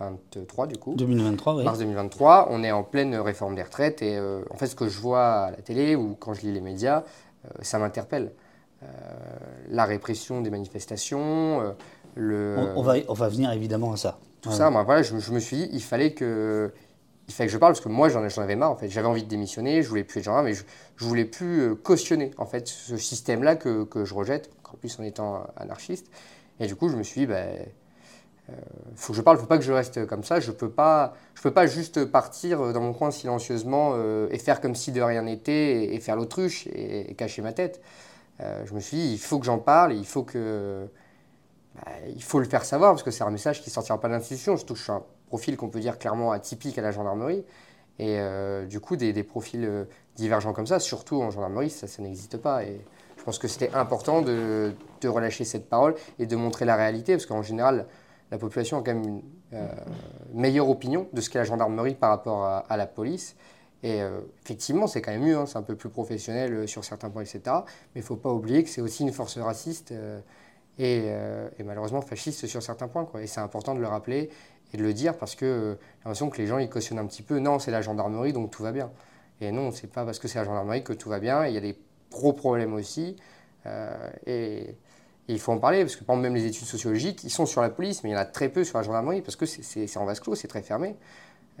2023 0.00 0.66
du 0.66 0.76
coup. 0.76 0.94
2023, 0.94 1.56
oui. 1.56 1.64
Mars 1.64 1.78
2023, 1.78 2.48
on 2.50 2.62
est 2.62 2.72
en 2.72 2.84
pleine 2.84 3.14
réforme 3.16 3.54
des 3.54 3.62
retraites 3.62 4.02
et 4.02 4.18
en 4.50 4.56
fait 4.56 4.66
ce 4.66 4.76
que 4.76 4.88
je 4.88 4.98
vois 5.00 5.26
à 5.26 5.50
la 5.50 5.58
télé 5.58 5.96
ou 5.96 6.16
quand 6.18 6.34
je 6.34 6.42
lis 6.42 6.52
les 6.52 6.60
médias, 6.60 7.04
ça 7.62 7.78
m'interpelle. 7.78 8.32
la 9.70 9.84
répression 9.84 10.40
des 10.40 10.50
manifestations, 10.50 11.74
le... 12.14 12.56
On, 12.76 12.82
va, 12.82 12.94
on 13.08 13.14
va 13.14 13.28
venir 13.28 13.50
évidemment 13.52 13.92
à 13.92 13.96
ça. 13.96 14.18
Tout 14.40 14.52
ça, 14.52 14.70
moi, 14.70 14.84
voilà, 14.84 15.02
je, 15.02 15.18
je, 15.18 15.32
me 15.32 15.40
suis 15.40 15.56
dit, 15.56 15.68
il 15.72 15.82
fallait 15.82 16.12
que 16.12 16.72
il 17.28 17.34
fallait 17.34 17.48
que 17.48 17.52
je 17.52 17.58
parle 17.58 17.72
parce 17.72 17.84
que 17.84 17.90
moi 17.90 18.08
j'en 18.08 18.22
avais 18.22 18.56
marre 18.56 18.70
en 18.70 18.76
fait. 18.76 18.88
J'avais 18.88 19.06
envie 19.06 19.22
de 19.22 19.28
démissionner, 19.28 19.82
je 19.82 19.88
voulais 19.88 20.04
plus 20.04 20.20
être 20.20 20.24
gendarme, 20.24 20.46
mais 20.46 20.54
je, 20.54 20.64
je 20.96 21.04
voulais 21.04 21.26
plus 21.26 21.60
euh, 21.60 21.74
cautionner 21.74 22.30
en 22.38 22.46
fait 22.46 22.66
ce 22.66 22.96
système-là 22.96 23.56
que, 23.56 23.84
que, 23.84 24.04
je 24.04 24.14
rejette, 24.14 24.50
en 24.72 24.76
plus 24.76 24.98
en 24.98 25.02
étant 25.02 25.46
anarchiste. 25.56 26.06
Et 26.58 26.66
du 26.66 26.74
coup 26.74 26.88
je 26.88 26.96
me 26.96 27.02
suis 27.02 27.22
dit, 27.22 27.26
bah, 27.26 27.44
euh, 28.50 28.54
faut 28.96 29.12
que 29.12 29.16
je 29.16 29.22
parle, 29.22 29.38
faut 29.38 29.46
pas 29.46 29.58
que 29.58 29.64
je 29.64 29.72
reste 29.72 30.06
comme 30.06 30.24
ça. 30.24 30.40
Je 30.40 30.50
peux 30.50 30.70
pas, 30.70 31.14
je 31.34 31.42
peux 31.42 31.50
pas 31.50 31.66
juste 31.66 32.04
partir 32.06 32.72
dans 32.72 32.80
mon 32.80 32.92
coin 32.92 33.10
silencieusement 33.10 33.92
euh, 33.94 34.28
et 34.30 34.38
faire 34.38 34.60
comme 34.60 34.74
si 34.74 34.92
de 34.92 35.00
rien 35.00 35.22
n'était 35.22 35.94
et, 35.94 36.00
faire 36.00 36.16
l'autruche 36.16 36.66
et, 36.68 37.14
cacher 37.16 37.42
ma 37.42 37.52
tête. 37.52 37.80
Euh, 38.40 38.64
je 38.66 38.74
me 38.74 38.80
suis 38.80 38.96
dit, 38.96 39.12
il 39.12 39.18
faut 39.18 39.38
que 39.38 39.46
j'en 39.46 39.58
parle, 39.58 39.92
il 39.92 40.06
faut 40.06 40.22
que, 40.22 40.86
bah, 41.74 41.92
il 42.14 42.22
faut 42.22 42.38
le 42.38 42.46
faire 42.46 42.64
savoir 42.64 42.92
parce 42.92 43.02
que 43.02 43.10
c'est 43.10 43.24
un 43.24 43.30
message 43.30 43.62
qui 43.62 43.70
sortira 43.70 44.00
pas 44.00 44.08
de 44.08 44.14
l'institution. 44.14 44.56
Je 44.56 44.64
touche 44.64 44.88
un 44.90 45.02
profil 45.26 45.56
qu'on 45.56 45.68
peut 45.68 45.80
dire 45.80 45.98
clairement 45.98 46.32
atypique 46.32 46.78
à 46.78 46.82
la 46.82 46.90
gendarmerie. 46.90 47.44
Et 47.98 48.20
euh, 48.20 48.64
du 48.64 48.78
coup, 48.80 48.96
des, 48.96 49.12
profils 49.24 49.86
divergents 50.16 50.52
comme 50.52 50.68
ça, 50.68 50.78
surtout 50.78 51.20
en 51.20 51.30
gendarmerie, 51.30 51.70
ça, 51.70 51.86
n'existe 52.00 52.36
pas. 52.38 52.62
Et 52.62 52.80
je 53.18 53.24
pense 53.24 53.38
que 53.38 53.48
c'était 53.48 53.74
important 53.74 54.22
de, 54.22 54.72
relâcher 55.04 55.44
cette 55.44 55.68
parole 55.68 55.96
et 56.18 56.26
de 56.26 56.36
montrer 56.36 56.64
la 56.64 56.76
réalité, 56.76 57.14
parce 57.14 57.26
qu'en 57.26 57.42
général, 57.42 57.86
la 58.30 58.38
population 58.38 58.78
a 58.78 58.82
quand 58.82 58.94
même 58.94 59.04
une 59.04 59.22
euh, 59.54 59.68
meilleure 60.32 60.68
opinion 60.68 61.08
de 61.12 61.20
ce 61.20 61.30
qu'est 61.30 61.38
la 61.38 61.44
gendarmerie 61.44 61.94
par 61.94 62.10
rapport 62.10 62.44
à, 62.44 62.76
la 62.76 62.86
police. 62.86 63.36
Et 63.82 64.00
effectivement, 64.42 64.88
c'est 64.88 65.00
quand 65.00 65.12
même 65.12 65.22
mieux, 65.22 65.36
hein, 65.36 65.46
c'est 65.46 65.56
un 65.56 65.62
peu 65.62 65.76
plus 65.76 65.88
professionnel 65.88 66.66
sur 66.66 66.84
certains 66.84 67.10
points, 67.10 67.22
etc. 67.22 67.40
Mais 67.46 68.00
il 68.00 68.00
ne 68.00 68.04
faut 68.04 68.16
pas 68.16 68.32
oublier 68.32 68.64
que 68.64 68.70
c'est 68.70 68.80
aussi 68.80 69.04
une 69.04 69.12
force 69.12 69.38
raciste 69.38 69.94
et, 70.78 71.06
et, 71.06 71.62
malheureusement 71.64 72.00
fasciste 72.00 72.46
sur 72.48 72.60
certains 72.60 72.88
points. 72.88 73.08
Et 73.20 73.28
c'est 73.28 73.40
important 73.40 73.76
de 73.76 73.80
le 73.80 73.86
rappeler 73.86 74.30
et 74.72 74.76
de 74.76 74.82
le 74.82 74.92
dire 74.92 75.16
parce 75.16 75.34
que 75.34 75.44
euh, 75.44 75.74
j'ai 75.74 76.04
l'impression 76.04 76.30
que 76.30 76.38
les 76.38 76.46
gens 76.46 76.58
ils 76.58 76.68
cautionnent 76.68 76.98
un 76.98 77.06
petit 77.06 77.22
peu. 77.22 77.38
Non, 77.38 77.58
c'est 77.58 77.70
la 77.70 77.82
gendarmerie 77.82 78.32
donc 78.32 78.50
tout 78.50 78.62
va 78.62 78.72
bien. 78.72 78.90
Et 79.40 79.52
non, 79.52 79.70
c'est 79.70 79.86
pas 79.86 80.04
parce 80.04 80.18
que 80.18 80.28
c'est 80.28 80.38
la 80.38 80.44
gendarmerie 80.44 80.82
que 80.82 80.92
tout 80.92 81.08
va 81.08 81.20
bien. 81.20 81.46
Il 81.46 81.54
y 81.54 81.56
a 81.56 81.60
des 81.60 81.78
gros 82.10 82.32
problèmes 82.32 82.74
aussi. 82.74 83.16
Euh, 83.66 84.10
et, 85.28 85.32
il 85.32 85.38
faut 85.38 85.52
en 85.52 85.58
parler 85.58 85.82
parce 85.82 85.96
que 85.96 86.04
par 86.04 86.16
exemple, 86.16 86.32
même 86.32 86.42
les 86.42 86.46
études 86.46 86.66
sociologiques, 86.66 87.22
ils 87.24 87.30
sont 87.30 87.46
sur 87.46 87.60
la 87.60 87.70
police, 87.70 88.02
mais 88.02 88.10
il 88.10 88.12
y 88.12 88.16
en 88.16 88.20
a 88.20 88.24
très 88.24 88.48
peu 88.48 88.64
sur 88.64 88.78
la 88.78 88.84
gendarmerie 88.84 89.22
parce 89.22 89.36
que 89.36 89.46
c'est 89.46 89.96
en 89.96 90.04
vase 90.04 90.20
clos, 90.20 90.34
c'est 90.34 90.48
très 90.48 90.62
fermé. 90.62 90.96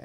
Euh, 0.00 0.04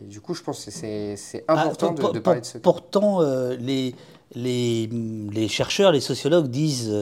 et 0.00 0.04
du 0.04 0.20
coup, 0.20 0.34
je 0.34 0.42
pense 0.42 0.64
que 0.64 0.70
c'est 0.70 1.44
ah, 1.48 1.62
important 1.62 1.92
de, 1.92 2.18
parler 2.18 2.40
de 2.40 2.46
ce 2.46 2.58
Pourtant, 2.58 3.20
les, 3.58 3.94
les, 4.34 4.86
les, 4.86 5.48
chercheurs, 5.48 5.92
les 5.92 6.00
sociologues 6.00 6.48
disent 6.48 6.92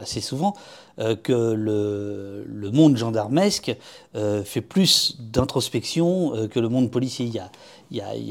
assez 0.00 0.20
souvent 0.20 0.54
euh, 1.00 1.16
que 1.16 1.32
le, 1.32 2.44
le, 2.46 2.70
monde 2.70 2.96
gendarmesque 2.96 3.74
euh, 4.16 4.44
fait 4.44 4.60
plus 4.60 5.16
d'introspection 5.18 6.34
euh, 6.34 6.46
que 6.46 6.60
le 6.60 6.68
monde 6.68 6.90
policier. 6.90 7.24
Il 7.24 7.32
y, 7.32 7.38
a, 7.38 7.50
il, 7.90 7.96
y 7.96 8.00
a, 8.02 8.14
il, 8.14 8.26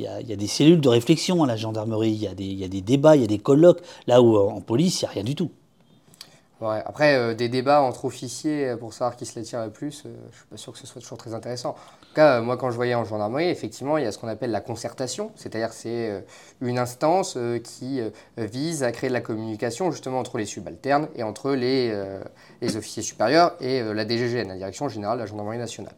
y 0.00 0.06
a, 0.06 0.20
il 0.20 0.26
y 0.26 0.32
a, 0.32 0.36
des 0.36 0.46
cellules 0.46 0.80
de 0.80 0.88
réflexion 0.88 1.44
à 1.44 1.46
la 1.46 1.56
gendarmerie, 1.56 2.12
il 2.12 2.22
y, 2.22 2.26
a 2.26 2.34
des, 2.34 2.44
il 2.44 2.58
y 2.58 2.64
a 2.64 2.68
des 2.68 2.80
débats, 2.80 3.16
il 3.16 3.20
y 3.20 3.24
a 3.24 3.28
des 3.28 3.38
colloques, 3.38 3.82
là 4.06 4.22
où 4.22 4.38
en 4.38 4.62
police, 4.62 5.02
il 5.02 5.04
n'y 5.04 5.08
a 5.08 5.12
rien 5.12 5.24
du 5.24 5.34
tout. 5.34 5.50
Après, 6.62 7.34
des 7.34 7.50
débats 7.50 7.82
entre 7.82 8.06
officiers 8.06 8.76
pour 8.80 8.94
savoir 8.94 9.16
qui 9.16 9.26
se 9.26 9.38
les 9.38 9.44
tire 9.44 9.62
le 9.62 9.70
plus, 9.70 10.04
je 10.04 10.08
ne 10.08 10.32
suis 10.32 10.46
pas 10.50 10.56
sûr 10.56 10.72
que 10.72 10.78
ce 10.78 10.86
soit 10.86 11.02
toujours 11.02 11.18
très 11.18 11.34
intéressant. 11.34 11.70
En 11.70 12.06
tout 12.06 12.14
cas, 12.14 12.40
moi, 12.40 12.56
quand 12.56 12.70
je 12.70 12.76
voyais 12.76 12.94
en 12.94 13.04
gendarmerie, 13.04 13.50
effectivement, 13.50 13.98
il 13.98 14.04
y 14.04 14.06
a 14.06 14.12
ce 14.12 14.16
qu'on 14.16 14.28
appelle 14.28 14.50
la 14.50 14.62
concertation, 14.62 15.32
c'est-à-dire 15.36 15.74
c'est 15.74 16.24
une 16.62 16.78
instance 16.78 17.36
qui 17.62 18.00
vise 18.38 18.82
à 18.82 18.92
créer 18.92 19.10
de 19.10 19.14
la 19.14 19.20
communication 19.20 19.90
justement 19.90 20.18
entre 20.18 20.38
les 20.38 20.46
subalternes 20.46 21.08
et 21.14 21.22
entre 21.22 21.50
les, 21.52 21.94
les 22.62 22.76
officiers 22.78 23.02
supérieurs 23.02 23.54
et 23.60 23.82
la 23.82 24.08
DGGN, 24.08 24.48
la 24.48 24.56
Direction 24.56 24.88
Générale 24.88 25.18
de 25.18 25.24
la 25.24 25.26
Gendarmerie 25.26 25.58
Nationale. 25.58 25.94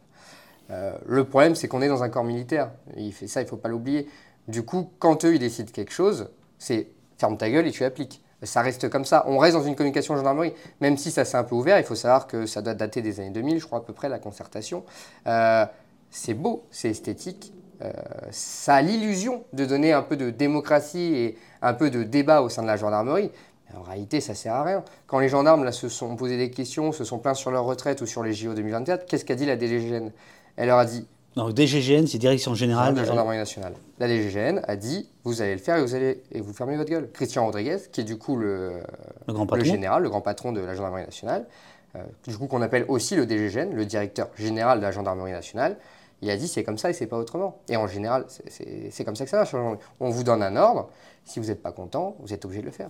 le 0.69 1.23
problème, 1.23 1.55
c'est 1.55 1.69
qu'on 1.69 1.81
est 1.81 1.87
dans 1.87 2.03
un 2.03 2.09
corps 2.09 2.25
militaire. 2.25 2.71
Il 2.97 3.13
fait 3.13 3.27
ça, 3.27 3.39
il 3.39 3.45
ne 3.45 3.49
faut 3.49 3.55
pas 3.55 3.69
l'oublier. 3.69 4.09
Du 4.49 4.63
coup, 4.63 4.91
quand 4.99 5.23
eux, 5.23 5.35
ils 5.35 5.39
décident 5.39 5.71
quelque 5.71 5.93
chose, 5.93 6.29
c'est 6.57 6.87
ferme 7.17 7.37
ta 7.37 7.49
gueule 7.49 7.67
et 7.67 7.71
tu 7.71 7.85
appliques 7.85 8.21
ça 8.43 8.61
reste 8.61 8.89
comme 8.89 9.05
ça. 9.05 9.23
On 9.27 9.37
reste 9.37 9.55
dans 9.55 9.63
une 9.63 9.75
communication 9.75 10.15
gendarmerie, 10.15 10.53
même 10.81 10.97
si 10.97 11.11
ça 11.11 11.25
s'est 11.25 11.37
un 11.37 11.43
peu 11.43 11.55
ouvert. 11.55 11.77
Il 11.77 11.85
faut 11.85 11.95
savoir 11.95 12.27
que 12.27 12.45
ça 12.45 12.61
doit 12.61 12.73
dater 12.73 13.01
des 13.01 13.19
années 13.19 13.31
2000, 13.31 13.59
je 13.59 13.65
crois 13.65 13.79
à 13.79 13.81
peu 13.81 13.93
près, 13.93 14.09
la 14.09 14.19
concertation. 14.19 14.83
Euh, 15.27 15.65
c'est 16.09 16.33
beau, 16.33 16.63
c'est 16.71 16.89
esthétique. 16.89 17.53
Euh, 17.81 17.91
ça 18.31 18.75
a 18.75 18.81
l'illusion 18.81 19.43
de 19.53 19.65
donner 19.65 19.93
un 19.93 20.01
peu 20.01 20.17
de 20.17 20.29
démocratie 20.29 21.15
et 21.15 21.37
un 21.61 21.73
peu 21.73 21.89
de 21.89 22.03
débat 22.03 22.41
au 22.41 22.49
sein 22.49 22.61
de 22.61 22.67
la 22.67 22.77
gendarmerie. 22.77 23.31
en 23.77 23.81
réalité, 23.81 24.21
ça 24.21 24.35
sert 24.35 24.53
à 24.53 24.63
rien. 24.63 24.83
Quand 25.07 25.19
les 25.19 25.29
gendarmes 25.29 25.63
là, 25.63 25.71
se 25.71 25.89
sont 25.89 26.15
posés 26.15 26.37
des 26.37 26.51
questions, 26.51 26.91
se 26.91 27.03
sont 27.03 27.19
plaints 27.19 27.33
sur 27.33 27.51
leur 27.51 27.65
retraite 27.65 28.01
ou 28.01 28.05
sur 28.05 28.23
les 28.23 28.33
JO 28.33 28.53
2024, 28.53 29.05
qu'est-ce 29.05 29.25
qu'a 29.25 29.35
dit 29.35 29.45
la 29.45 29.57
DGGN 29.57 30.11
Elle 30.57 30.67
leur 30.67 30.79
a 30.79 30.85
dit 30.85 31.07
donc 31.39 31.53
DGGN, 31.53 32.05
c'est 32.07 32.17
Direction 32.17 32.53
Générale 32.53 32.93
de 32.93 32.99
la 32.99 33.05
Gendarmerie 33.05 33.37
Nationale. 33.37 33.73
La 33.99 34.07
DGGN 34.07 34.61
a 34.67 34.75
dit 34.75 35.09
vous 35.23 35.41
allez 35.41 35.53
le 35.53 35.59
faire 35.59 35.77
et 35.77 35.81
vous 35.81 35.95
allez 35.95 36.21
et 36.31 36.41
vous 36.41 36.53
fermez 36.53 36.75
votre 36.77 36.89
gueule. 36.89 37.09
Christian 37.11 37.45
Rodriguez, 37.45 37.77
qui 37.91 38.01
est 38.01 38.03
du 38.03 38.17
coup 38.17 38.35
le, 38.35 38.81
le, 39.27 39.33
grand 39.33 39.49
le 39.51 39.63
général, 39.63 40.03
le 40.03 40.09
grand 40.09 40.21
patron 40.21 40.51
de 40.51 40.59
la 40.59 40.75
Gendarmerie 40.75 41.05
Nationale, 41.05 41.45
euh, 41.95 42.03
du 42.27 42.37
coup 42.37 42.47
qu'on 42.47 42.61
appelle 42.61 42.85
aussi 42.87 43.15
le 43.15 43.25
DGGN, 43.25 43.73
le 43.73 43.85
directeur 43.85 44.29
général 44.37 44.79
de 44.79 44.83
la 44.83 44.91
Gendarmerie 44.91 45.31
Nationale, 45.31 45.77
il 46.21 46.29
a 46.29 46.37
dit 46.37 46.47
c'est 46.47 46.63
comme 46.63 46.77
ça 46.77 46.89
et 46.89 46.93
c'est 46.93 47.07
pas 47.07 47.17
autrement. 47.17 47.59
Et 47.69 47.77
en 47.77 47.87
général, 47.87 48.25
c'est 48.89 49.03
comme 49.05 49.15
ça 49.15 49.23
que 49.23 49.29
ça 49.29 49.37
marche. 49.37 49.55
On 49.99 50.09
vous 50.09 50.23
donne 50.23 50.43
un 50.43 50.55
ordre, 50.57 50.89
si 51.25 51.39
vous 51.39 51.47
n'êtes 51.47 51.61
pas 51.61 51.71
content, 51.71 52.15
vous 52.19 52.33
êtes 52.33 52.43
obligé 52.45 52.61
de 52.61 52.65
le 52.67 52.73
faire. 52.73 52.89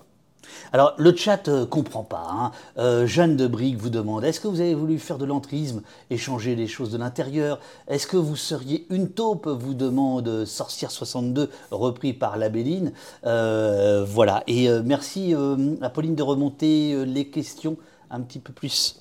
Alors, 0.71 0.93
le 0.97 1.15
chat 1.15 1.47
euh, 1.47 1.65
comprend 1.65 2.03
pas. 2.03 2.27
Hein. 2.29 2.51
Euh, 2.77 3.07
Jeanne 3.07 3.35
de 3.35 3.47
Brigue 3.47 3.77
vous 3.77 3.89
demande 3.89 4.23
est-ce 4.23 4.39
que 4.39 4.47
vous 4.47 4.61
avez 4.61 4.75
voulu 4.75 4.99
faire 4.99 5.17
de 5.17 5.25
l'entrisme 5.25 5.81
et 6.09 6.17
changer 6.17 6.55
les 6.55 6.67
choses 6.67 6.91
de 6.91 6.97
l'intérieur? 6.97 7.59
Est-ce 7.87 8.07
que 8.07 8.17
vous 8.17 8.35
seriez 8.35 8.85
une 8.89 9.09
taupe? 9.09 9.47
Vous 9.47 9.73
demande 9.73 10.45
Sorcière 10.45 10.91
62, 10.91 11.49
repris 11.71 12.13
par 12.13 12.37
la 12.37 12.49
Béline. 12.49 12.91
Euh, 13.25 14.05
voilà. 14.07 14.43
Et 14.47 14.69
merci, 14.83 15.33
Apolline, 15.81 16.15
de 16.15 16.23
remonter 16.23 17.05
les 17.05 17.27
questions 17.27 17.77
un 18.11 18.21
petit 18.21 18.39
peu 18.39 18.53
plus. 18.53 18.95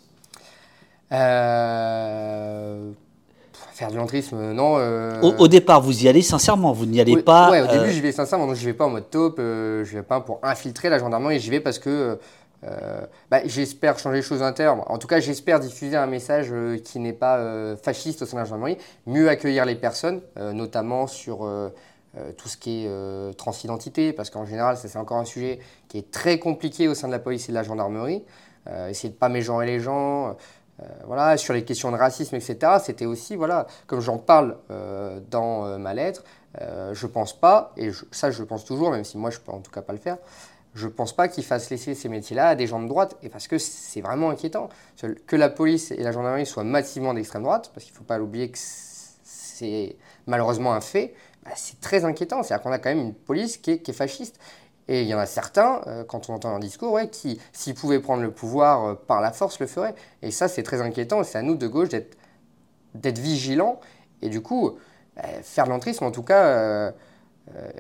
Faire 3.79 3.93
de 3.93 3.97
l'entrisme, 3.97 4.55
non. 4.55 4.75
Euh, 4.79 5.21
au, 5.21 5.47
départ, 5.47 5.81
vous 5.81 6.03
y 6.03 6.09
allez 6.09 6.21
sincèrement, 6.21 6.73
vous 6.73 6.85
n'y 6.85 7.01
allez 7.01 7.23
pas. 7.23 7.49
Ouais, 7.53 7.61
au 7.61 7.67
début, 7.69 7.85
euh, 7.85 7.91
j'y 7.91 8.01
vais 8.01 8.11
sincèrement, 8.11 8.49
donc 8.49 8.57
je 8.57 8.65
vais 8.65 8.73
pas 8.73 8.87
en 8.87 8.91
mode 8.91 9.09
taupe, 9.09 9.37
je 9.39 9.85
je 9.85 9.97
vais 9.97 10.03
pas 10.03 10.21
pour 10.21 10.41
infiltrer 10.43 10.89
la 10.89 10.99
gendarmerie, 10.99 11.39
j'y 11.39 11.51
vais 11.51 11.61
parce 11.61 11.79
que 11.79 12.19
euh, 12.65 13.01
bah, 13.31 13.39
j'espère 13.45 13.97
changer 14.01 14.17
les 14.17 14.23
choses 14.23 14.43
internes. 14.43 14.83
En 14.89 14.99
tout 14.99 15.07
cas, 15.07 15.21
j'espère 15.21 15.61
diffuser 15.61 15.95
un 15.95 16.09
message 16.09 16.53
qui 16.83 16.99
n'est 16.99 17.13
pas 17.13 17.41
fasciste 17.81 18.23
au 18.23 18.27
sein 18.27 18.39
de 18.39 18.41
la 18.43 18.47
gendarmerie, 18.47 18.79
mieux 19.07 19.29
accueillir 19.29 19.65
les 19.65 19.77
personnes, 19.77 20.23
notamment 20.37 21.07
sur 21.07 21.49
tout 22.37 22.49
ce 22.49 22.57
qui 22.57 22.85
est 22.85 23.37
transidentité, 23.37 24.13
parce 24.13 24.31
qu'en 24.31 24.45
général, 24.45 24.77
ça 24.77 24.89
c'est 24.89 24.99
encore 24.99 25.19
un 25.19 25.25
sujet 25.25 25.61
qui 25.87 25.99
est 25.99 26.11
très 26.11 26.41
compliqué 26.41 26.89
au 26.89 26.95
sein 26.95 27.07
de 27.07 27.13
la 27.13 27.21
police 27.21 27.49
et 27.49 27.53
de 27.53 27.55
la 27.55 27.63
gendarmerie. 27.63 28.25
essayer 28.89 29.11
de 29.11 29.15
pas 29.15 29.29
mégenrer 29.29 29.67
les 29.67 29.79
gens. 29.79 30.37
Euh, 30.81 30.87
voilà, 31.07 31.37
sur 31.37 31.55
les 31.55 31.65
questions 31.65 31.91
de 31.91 31.97
racisme, 31.97 32.37
etc., 32.37 32.59
c'était 32.83 33.07
aussi, 33.07 33.37
voilà, 33.37 33.67
comme 33.87 34.01
j'en 34.01 34.19
parle 34.19 34.57
euh, 34.71 35.21
dans 35.31 35.67
euh, 35.67 35.79
ma 35.79 35.95
lettre, 35.95 36.23
je 36.93 37.07
pense 37.07 37.39
pas, 37.39 37.73
et 37.77 37.91
ça 38.11 38.33
je 38.33 38.43
pense 38.43 38.65
toujours, 38.65 38.91
même 38.91 39.05
si 39.05 39.17
moi 39.17 39.31
je 39.31 39.39
peux 39.39 39.53
en 39.53 39.61
tout 39.61 39.71
cas 39.71 39.83
pas 39.83 39.93
le 39.93 39.99
faire, 40.01 40.19
je 40.75 40.89
pense 40.89 41.15
pas 41.15 41.29
qu'ils 41.29 41.45
fassent 41.45 41.71
laisser 41.71 41.95
ces 41.95 42.09
métiers-là 42.09 42.49
à 42.49 42.55
des 42.57 42.67
gens 42.67 42.83
de 42.83 42.89
droite, 42.89 43.17
et 43.23 43.29
parce 43.29 43.47
que 43.47 43.59
c'est 43.59 44.01
vraiment 44.01 44.31
inquiétant. 44.31 44.69
Que 45.27 45.37
la 45.37 45.51
police 45.51 45.93
et 45.93 46.03
la 46.03 46.11
gendarmerie 46.11 46.47
soient 46.47 46.65
massivement 46.65 47.15
d'extrême 47.15 47.43
droite, 47.43 47.71
parce 47.75 47.85
qu'il 47.85 47.95
ne 47.95 47.99
faut 47.99 48.05
pas 48.05 48.19
l'oublier 48.19 48.51
que 48.51 48.59
c'est 48.59 49.97
malheureusement 50.27 50.73
un 50.73 50.81
fait, 50.81 51.15
bah, 51.45 51.53
c'est 51.55 51.81
très 51.81 52.05
inquiétant. 52.05 52.43
C'est-à-dire 52.43 52.63
qu'on 52.63 52.73
a 52.73 52.79
quand 52.79 52.91
même 52.91 53.01
une 53.01 53.15
police 53.15 53.57
qui 53.57 53.73
est, 53.73 53.79
qui 53.79 53.93
est 53.93 53.95
fasciste. 53.95 54.41
Et 54.89 55.03
il 55.03 55.09
y 55.09 55.15
en 55.15 55.19
a 55.19 55.27
certains, 55.27 55.83
euh, 55.87 56.03
quand 56.03 56.31
on 56.31 56.35
entend 56.35 56.55
un 56.55 56.59
discours, 56.59 56.93
ouais, 56.93 57.09
qui, 57.09 57.39
s'ils 57.53 57.75
pouvaient 57.75 58.01
prendre 58.01 58.23
le 58.23 58.31
pouvoir 58.31 58.85
euh, 58.85 58.95
par 58.95 59.21
la 59.21 59.33
force, 59.33 59.61
le 59.61 59.67
feraient. 59.67 59.95
Et 60.23 60.31
ça, 60.31 60.49
c'est 60.49 60.63
très 60.63 60.81
inquiétant. 60.81 61.23
C'est 61.25 61.39
à 61.39 61.43
nous, 61.43 61.55
de 61.57 61.67
gauche, 61.67 61.91
d'être, 61.91 62.17
d'être 62.95 63.19
vigilants. 63.19 63.81
Et 64.23 64.31
du 64.31 64.41
coup, 64.41 64.79
euh, 65.19 65.23
faire 65.43 65.65
de 65.65 65.71
l'entrisme, 65.71 66.05
en 66.05 66.11
tout 66.11 66.23
cas, 66.23 66.93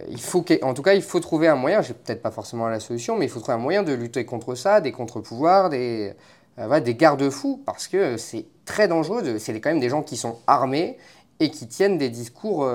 il 0.08 0.20
faut 0.20 0.44
en 0.62 0.74
tout 0.74 0.82
cas, 0.82 0.94
il 0.94 1.02
faut 1.02 1.20
trouver 1.20 1.48
un 1.48 1.54
moyen, 1.54 1.82
j'ai 1.82 1.92
peut-être 1.92 2.22
pas 2.22 2.30
forcément 2.30 2.68
la 2.68 2.80
solution, 2.80 3.18
mais 3.18 3.26
il 3.26 3.28
faut 3.28 3.40
trouver 3.40 3.54
un 3.54 3.58
moyen 3.58 3.82
de 3.82 3.92
lutter 3.92 4.24
contre 4.24 4.54
ça, 4.54 4.80
des 4.80 4.92
contre-pouvoirs, 4.92 5.68
des, 5.68 6.14
des 6.56 6.94
garde-fous, 6.94 7.62
parce 7.66 7.86
que 7.86 8.16
c'est 8.16 8.46
très 8.64 8.88
dangereux. 8.88 9.38
c'est 9.38 9.60
quand 9.60 9.68
même 9.68 9.80
des 9.80 9.90
gens 9.90 10.02
qui 10.02 10.16
sont 10.16 10.38
armés 10.46 10.96
et 11.38 11.50
qui 11.50 11.68
tiennent 11.68 11.98
des 11.98 12.08
discours, 12.08 12.66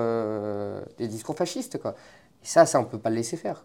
des 0.99 1.07
discours 1.07 1.35
fascistes. 1.35 1.75
Et 1.75 2.47
ça, 2.47 2.67
ça, 2.67 2.79
on 2.79 2.83
peut 2.83 2.99
pas 2.99 3.09
le 3.09 3.15
laisser 3.15 3.37
faire. 3.37 3.63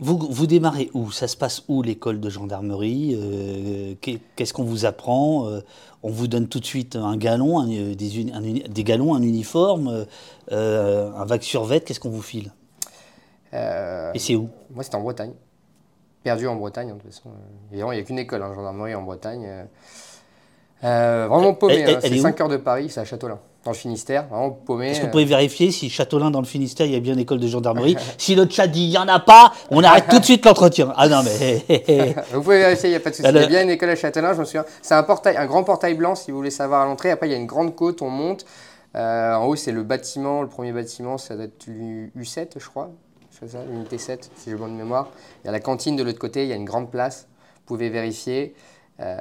Vous, 0.00 0.18
vous 0.18 0.46
démarrez 0.46 0.90
où? 0.94 1.10
Ça 1.10 1.28
se 1.28 1.36
passe 1.36 1.62
où 1.68 1.82
l'école 1.82 2.20
de 2.20 2.30
gendarmerie? 2.30 3.14
Euh, 3.14 3.94
qu'est- 4.00 4.20
Qu'est-ce 4.36 4.52
qu'on 4.54 4.64
vous 4.64 4.84
apprend? 4.86 5.46
Euh, 5.48 5.60
On 6.02 6.08
vous 6.08 6.28
donne 6.28 6.48
tout 6.48 6.60
de 6.60 6.64
suite 6.64 6.96
un 6.96 7.18
galon, 7.18 7.60
un, 7.60 7.70
euh, 7.70 7.94
des, 7.94 8.32
un 8.32 8.40
galons, 8.82 9.14
un 9.14 9.20
uniforme, 9.20 10.06
euh, 10.50 11.12
un 11.14 11.24
vague 11.26 11.42
survêt. 11.42 11.82
Qu'est-ce 11.82 12.00
qu'on 12.00 12.08
vous 12.08 12.22
file? 12.22 12.50
Et 13.52 14.18
c'est 14.18 14.34
où? 14.34 14.48
Moi, 14.70 14.82
c'était 14.82 14.96
en 14.96 15.02
Bretagne. 15.02 15.32
Perdu 16.22 16.46
en 16.46 16.56
Bretagne, 16.56 16.88
de 16.88 16.92
toute 16.94 17.02
façon. 17.12 17.28
Évidemment, 17.70 17.92
il 17.92 17.96
n'y 17.96 18.00
a 18.00 18.04
qu'une 18.04 18.18
école, 18.18 18.42
hein, 18.42 18.54
gendarmerie 18.54 18.94
en 18.94 19.02
Bretagne. 19.02 19.66
Vraiment 20.82 21.52
paumé, 21.52 21.84
hein, 21.84 21.98
c'est 22.00 22.10
est 22.10 22.18
où? 22.20 22.22
5 22.22 22.40
heures 22.40 22.48
de 22.48 22.56
Paris, 22.56 22.88
c'est 22.88 23.00
à 23.00 23.04
Châteaulin, 23.04 23.38
dans 23.64 23.72
le 23.72 23.76
Finistère. 23.76 24.26
Vraiment 24.28 24.50
paumé. 24.50 24.90
Est-ce 24.90 24.98
que 24.98 25.02
vous 25.02 25.08
euh, 25.08 25.12
pouvez 25.12 25.24
vérifier 25.24 25.70
si 25.70 25.90
Châteaulin 25.90 26.30
dans 26.30 26.40
le 26.40 26.46
Finistère, 26.46 26.86
il 26.86 26.92
y 26.92 26.96
a 26.96 27.00
bien 27.00 27.14
une 27.14 27.20
école 27.20 27.40
de 27.40 27.48
gendarmerie 27.48 27.96
Si 28.18 28.34
le 28.34 28.48
chat 28.48 28.66
dit 28.66 28.84
il 28.84 28.90
n'y 28.90 28.98
en 28.98 29.08
a 29.08 29.20
pas, 29.20 29.52
on 29.70 29.82
arrête 29.82 30.06
tout 30.08 30.18
de 30.18 30.24
suite 30.24 30.44
l'entretien. 30.46 30.92
Ah 30.96 31.08
non, 31.08 31.22
mais. 31.22 31.64
Vous 32.32 32.42
pouvez 32.42 32.58
vérifier, 32.58 32.88
il 32.88 32.92
n'y 32.92 32.96
a 32.96 33.00
pas 33.00 33.10
de 33.10 33.16
souci. 33.16 33.28
Il 33.28 33.34
y 33.34 33.38
a 33.38 33.46
bien 33.46 33.62
une 33.62 33.70
école 33.70 33.90
à 33.90 33.96
Châtelain, 33.96 34.34
je 34.34 34.40
me 34.40 34.44
souviens. 34.44 34.64
C'est 34.82 34.94
un 34.94 35.02
portail, 35.02 35.36
un 35.36 35.46
grand 35.46 35.64
portail 35.64 35.94
blanc, 35.94 36.14
si 36.14 36.30
vous 36.30 36.38
voulez 36.38 36.50
savoir 36.50 36.82
à 36.82 36.84
l'entrée. 36.86 37.10
Après, 37.10 37.28
il 37.28 37.32
y 37.32 37.34
a 37.34 37.38
une 37.38 37.46
grande 37.46 37.74
côte, 37.74 38.02
on 38.02 38.10
monte. 38.10 38.44
Euh, 38.96 39.34
en 39.34 39.46
haut, 39.46 39.56
c'est 39.56 39.72
le 39.72 39.82
bâtiment, 39.82 40.42
le 40.42 40.48
premier 40.48 40.72
bâtiment, 40.72 41.16
ça 41.18 41.36
doit 41.36 41.44
être 41.44 41.66
l'U7, 41.66 42.52
je 42.56 42.66
crois. 42.66 42.90
C'est 43.30 43.48
ça, 43.48 43.58
l'unité 43.64 43.98
7, 43.98 44.30
si 44.36 44.50
j'ai 44.50 44.56
bonne 44.56 44.74
mémoire. 44.74 45.08
Il 45.42 45.46
y 45.46 45.48
a 45.48 45.52
la 45.52 45.60
cantine 45.60 45.96
de 45.96 46.02
l'autre 46.02 46.18
côté, 46.18 46.42
il 46.42 46.48
y 46.48 46.52
a 46.52 46.56
une 46.56 46.64
grande 46.64 46.90
place. 46.90 47.28
Vous 47.56 47.76
pouvez 47.76 47.88
vérifier. 47.88 48.54
Euh, 49.00 49.16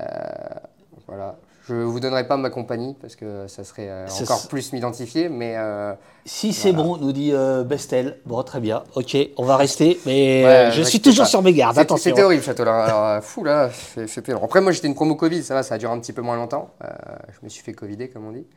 voilà. 1.08 1.38
Je 1.70 1.76
ne 1.76 1.84
vous 1.84 2.00
donnerai 2.00 2.26
pas 2.26 2.36
ma 2.36 2.50
compagnie 2.50 2.96
parce 3.00 3.16
que 3.16 3.46
ça 3.48 3.64
serait 3.64 3.90
euh, 3.90 4.08
Ça 4.08 4.24
encore 4.24 4.48
plus 4.48 4.74
m'identifier, 4.74 5.30
mais 5.30 5.54
euh, 5.56 5.94
Si 6.26 6.52
c'est 6.52 6.72
bon, 6.72 6.98
nous 6.98 7.12
dit 7.12 7.30
euh, 7.32 7.64
Bestel. 7.64 8.18
Bon, 8.26 8.42
très 8.42 8.60
bien. 8.60 8.84
Ok, 8.96 9.16
on 9.38 9.46
va 9.46 9.56
rester. 9.56 10.00
Mais 10.08 10.44
Ouais, 10.44 10.72
je 10.72 10.82
suis 10.82 11.00
toujours 11.00 11.26
pas. 11.26 11.30
sur 11.30 11.44
mes 11.44 11.54
gardes. 11.54 11.78
Attention. 11.78 12.10
C'était 12.10 12.24
horrible, 12.24 12.42
Châteaulin. 12.42 12.74
Alors, 12.74 13.06
euh, 13.06 13.22
fou, 13.22 13.44
là, 13.44 13.70
c'est 14.08 14.22
pénible. 14.22 14.44
Après, 14.44 14.62
moi, 14.62 14.72
j'étais 14.72 14.88
une 14.88 14.96
promo 14.96 15.14
Covid, 15.14 15.44
ça 15.44 15.54
va, 15.54 15.62
ça 15.62 15.76
a 15.76 15.78
duré 15.78 15.94
un 15.94 16.00
petit 16.00 16.14
peu 16.14 16.24
moins 16.24 16.38
longtemps. 16.38 16.72
Je 16.82 17.38
me 17.44 17.50
suis 17.50 17.62
fait 17.62 17.74
Covider, 17.74 18.10
comme 18.10 18.26
on 18.26 18.32
dit. 18.32 18.48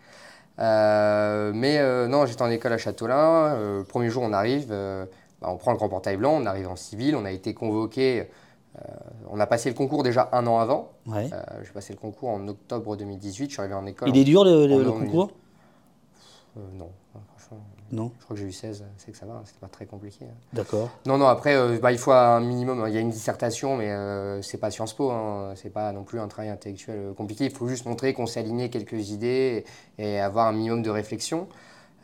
Mais 0.58 2.08
non, 2.08 2.24
j'étais 2.24 2.42
en 2.42 2.50
école 2.50 2.72
à 2.72 2.78
Châteaulin. 2.78 3.84
Premier 3.90 4.08
jour, 4.08 4.22
on 4.22 4.32
arrive, 4.32 4.68
bah, 4.68 5.48
on 5.50 5.58
prend 5.58 5.72
le 5.72 5.76
grand 5.76 5.90
portail 5.90 6.16
blanc, 6.16 6.40
on 6.40 6.46
arrive 6.46 6.68
en 6.68 6.76
civil, 6.76 7.14
on 7.14 7.26
a 7.26 7.30
été 7.30 7.52
convoqué. 7.52 8.30
Euh, 8.78 8.84
on 9.30 9.38
a 9.40 9.46
passé 9.46 9.68
le 9.68 9.74
concours 9.74 10.02
déjà 10.02 10.28
un 10.32 10.46
an 10.46 10.58
avant. 10.58 10.90
Ouais. 11.06 11.28
Euh, 11.32 11.42
J'ai 11.62 11.72
passé 11.72 11.92
le 11.92 11.98
concours 11.98 12.30
en 12.30 12.46
octobre 12.48 12.96
2018, 12.96 13.46
je 13.48 13.52
suis 13.52 13.60
arrivé 13.60 13.74
en 13.74 13.84
école. 13.86 14.08
Il 14.08 14.16
est 14.16 14.24
dur 14.24 14.44
le, 14.44 14.82
concours? 14.90 15.30
Euh, 16.56 16.60
non, 16.74 16.90
franchement, 17.12 17.64
Non. 17.92 18.10
je 18.18 18.24
crois 18.24 18.34
que 18.36 18.42
j'ai 18.42 18.48
eu 18.48 18.52
16, 18.52 18.84
c'est 18.98 19.10
que 19.10 19.16
ça 19.16 19.24
va, 19.24 19.34
hein, 19.34 19.42
c'était 19.46 19.58
pas 19.60 19.68
très 19.68 19.86
compliqué. 19.86 20.26
hein. 20.26 20.34
D'accord. 20.52 20.90
Non, 21.06 21.16
non, 21.16 21.26
après, 21.26 21.54
euh, 21.54 21.78
bah, 21.80 21.92
il 21.92 21.98
faut 21.98 22.12
un 22.12 22.40
minimum. 22.40 22.84
Il 22.88 22.94
y 22.94 22.98
a 22.98 23.00
une 23.00 23.08
dissertation, 23.10 23.76
mais 23.76 23.90
euh, 23.90 24.42
c'est 24.42 24.58
pas 24.58 24.70
Sciences 24.70 24.92
Po. 24.92 25.10
Hein, 25.10 25.52
c'est 25.56 25.70
pas 25.70 25.92
non 25.92 26.04
plus 26.04 26.20
un 26.20 26.28
travail 26.28 26.50
intellectuel 26.50 27.14
compliqué. 27.16 27.44
Il 27.46 27.50
faut 27.52 27.68
juste 27.68 27.86
montrer 27.86 28.12
qu'on 28.12 28.26
s'est 28.26 28.40
aligné 28.40 28.68
quelques 28.68 29.10
idées 29.10 29.64
et, 29.98 30.14
et 30.14 30.20
avoir 30.20 30.46
un 30.46 30.52
minimum 30.52 30.82
de 30.82 30.90
réflexion. 30.90 31.48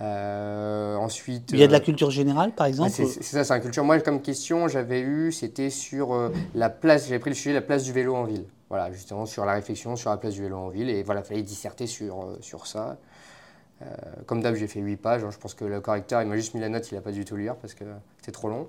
Euh, 0.00 0.94
ensuite. 0.96 1.50
Il 1.52 1.58
y 1.58 1.62
a 1.64 1.66
de 1.66 1.72
la 1.72 1.78
euh, 1.78 1.82
culture 1.82 2.10
générale, 2.10 2.52
par 2.52 2.66
exemple 2.66 2.90
c'est 2.92 3.04
ça, 3.22 3.42
c'est 3.42 3.52
un 3.52 3.58
culture. 3.60 3.82
Moi, 3.84 3.98
comme 4.00 4.22
question, 4.22 4.68
j'avais 4.68 5.00
eu, 5.00 5.32
c'était 5.32 5.70
sur 5.70 6.14
euh, 6.14 6.32
la 6.54 6.70
place, 6.70 7.06
j'avais 7.08 7.18
pris 7.18 7.30
le 7.30 7.34
sujet, 7.36 7.52
la 7.52 7.62
place 7.62 7.82
du 7.82 7.92
vélo 7.92 8.14
en 8.14 8.22
ville. 8.24 8.44
Voilà, 8.68 8.92
justement, 8.92 9.26
sur 9.26 9.44
la 9.44 9.54
réflexion 9.54 9.96
sur 9.96 10.10
la 10.10 10.16
place 10.18 10.34
du 10.34 10.42
vélo 10.42 10.56
en 10.56 10.68
ville. 10.68 10.88
Et 10.90 11.02
voilà, 11.02 11.22
il 11.22 11.26
fallait 11.26 11.42
disserter 11.42 11.86
sur, 11.86 12.22
euh, 12.22 12.38
sur 12.40 12.66
ça. 12.66 12.96
Comme 14.26 14.42
d'hab, 14.42 14.56
j'ai 14.56 14.66
fait 14.66 14.80
8 14.80 14.96
pages. 14.96 15.22
hein. 15.22 15.30
Je 15.30 15.38
pense 15.38 15.54
que 15.54 15.64
le 15.64 15.80
correcteur, 15.80 16.20
il 16.20 16.26
m'a 16.28 16.34
juste 16.34 16.52
mis 16.54 16.60
la 16.60 16.68
note, 16.68 16.90
il 16.90 16.96
n'a 16.96 17.00
pas 17.00 17.12
dû 17.12 17.24
tout 17.24 17.36
lire 17.36 17.54
parce 17.54 17.74
que 17.74 17.84
c'était 18.18 18.32
trop 18.32 18.48
long. 18.48 18.66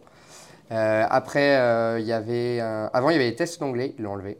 Après, 0.69 1.55
il 1.99 2.05
y 2.05 2.11
avait 2.13 2.59
un- 2.59 2.91
avant, 2.93 3.09
il 3.09 3.13
y 3.13 3.15
avait 3.15 3.29
les 3.31 3.35
tests 3.35 3.59
d'anglais, 3.59 3.95
ils 3.97 4.03
l'ont 4.03 4.11
enlevé. 4.13 4.39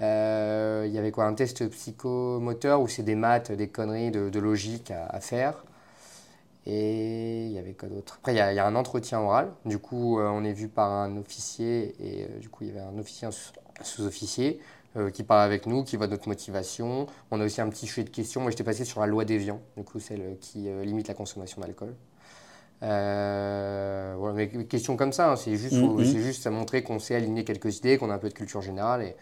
Il 0.00 0.92
y 0.92 0.98
avait 0.98 1.12
quoi 1.12 1.24
Un 1.26 1.34
test 1.34 1.68
psychomoteur 1.68 2.80
où 2.80 2.88
c'est 2.88 3.04
des 3.04 3.14
maths, 3.14 3.52
des 3.52 3.68
conneries 3.68 4.10
de, 4.10 4.28
de 4.28 4.40
logique 4.40 4.90
à, 4.90 5.06
à 5.06 5.20
faire. 5.20 5.64
Et 6.66 7.46
il 7.46 7.52
y 7.52 7.58
avait 7.58 7.74
quoi 7.74 7.88
d'autre? 7.88 8.16
Après, 8.20 8.32
il 8.34 8.36
y, 8.36 8.40
a, 8.40 8.52
il 8.52 8.56
y 8.56 8.58
a 8.60 8.66
un 8.66 8.76
entretien 8.76 9.20
oral. 9.20 9.52
Du 9.64 9.78
coup, 9.78 10.18
euh, 10.20 10.28
on 10.28 10.44
est 10.44 10.52
vu 10.52 10.68
par 10.68 10.90
un 10.90 11.16
officier 11.16 11.94
et 12.00 12.24
euh, 12.24 12.38
du 12.38 12.48
coup, 12.48 12.64
il 12.64 12.68
y 12.68 12.70
avait 12.70 12.80
un 12.80 12.96
officier, 12.98 13.26
un 13.26 13.32
sous- 13.32 13.52
un 13.80 13.84
sous-officier 13.84 14.60
euh, 14.96 15.10
qui 15.10 15.24
parle 15.24 15.40
avec 15.42 15.66
nous, 15.66 15.82
qui 15.82 15.96
voit 15.96 16.06
notre 16.06 16.28
motivation. 16.28 17.06
On 17.32 17.40
a 17.40 17.44
aussi 17.44 17.60
un 17.60 17.68
petit 17.68 17.86
sujet 17.86 18.04
de 18.04 18.10
questions. 18.10 18.40
Moi, 18.40 18.50
j'étais 18.52 18.62
passé 18.64 18.84
sur 18.84 19.00
la 19.00 19.06
loi 19.06 19.24
d'Evian, 19.24 19.60
du 19.76 19.82
coup, 19.84 19.98
celle 19.98 20.36
qui 20.40 20.68
limite 20.84 21.08
la 21.08 21.14
consommation 21.14 21.60
d'alcool. 21.60 21.94
Voilà, 22.80 24.34
mais 24.34 24.48
questions 24.66 24.96
comme 24.96 25.12
ça, 25.12 25.32
hein, 25.32 25.36
c'est 25.36 25.56
juste, 25.56 25.76
Mhm. 25.82 26.04
c'est 26.04 26.20
juste 26.20 26.46
à 26.46 26.50
montrer 26.50 26.82
qu'on 26.82 26.98
sait 26.98 27.14
aligner 27.14 27.44
quelques 27.44 27.78
idées, 27.78 27.98
qu'on 27.98 28.10
a 28.10 28.14
un 28.14 28.18
peu 28.18 28.28
de 28.28 28.34
culture 28.34 28.60
générale 28.62 29.02
et, 29.02 29.16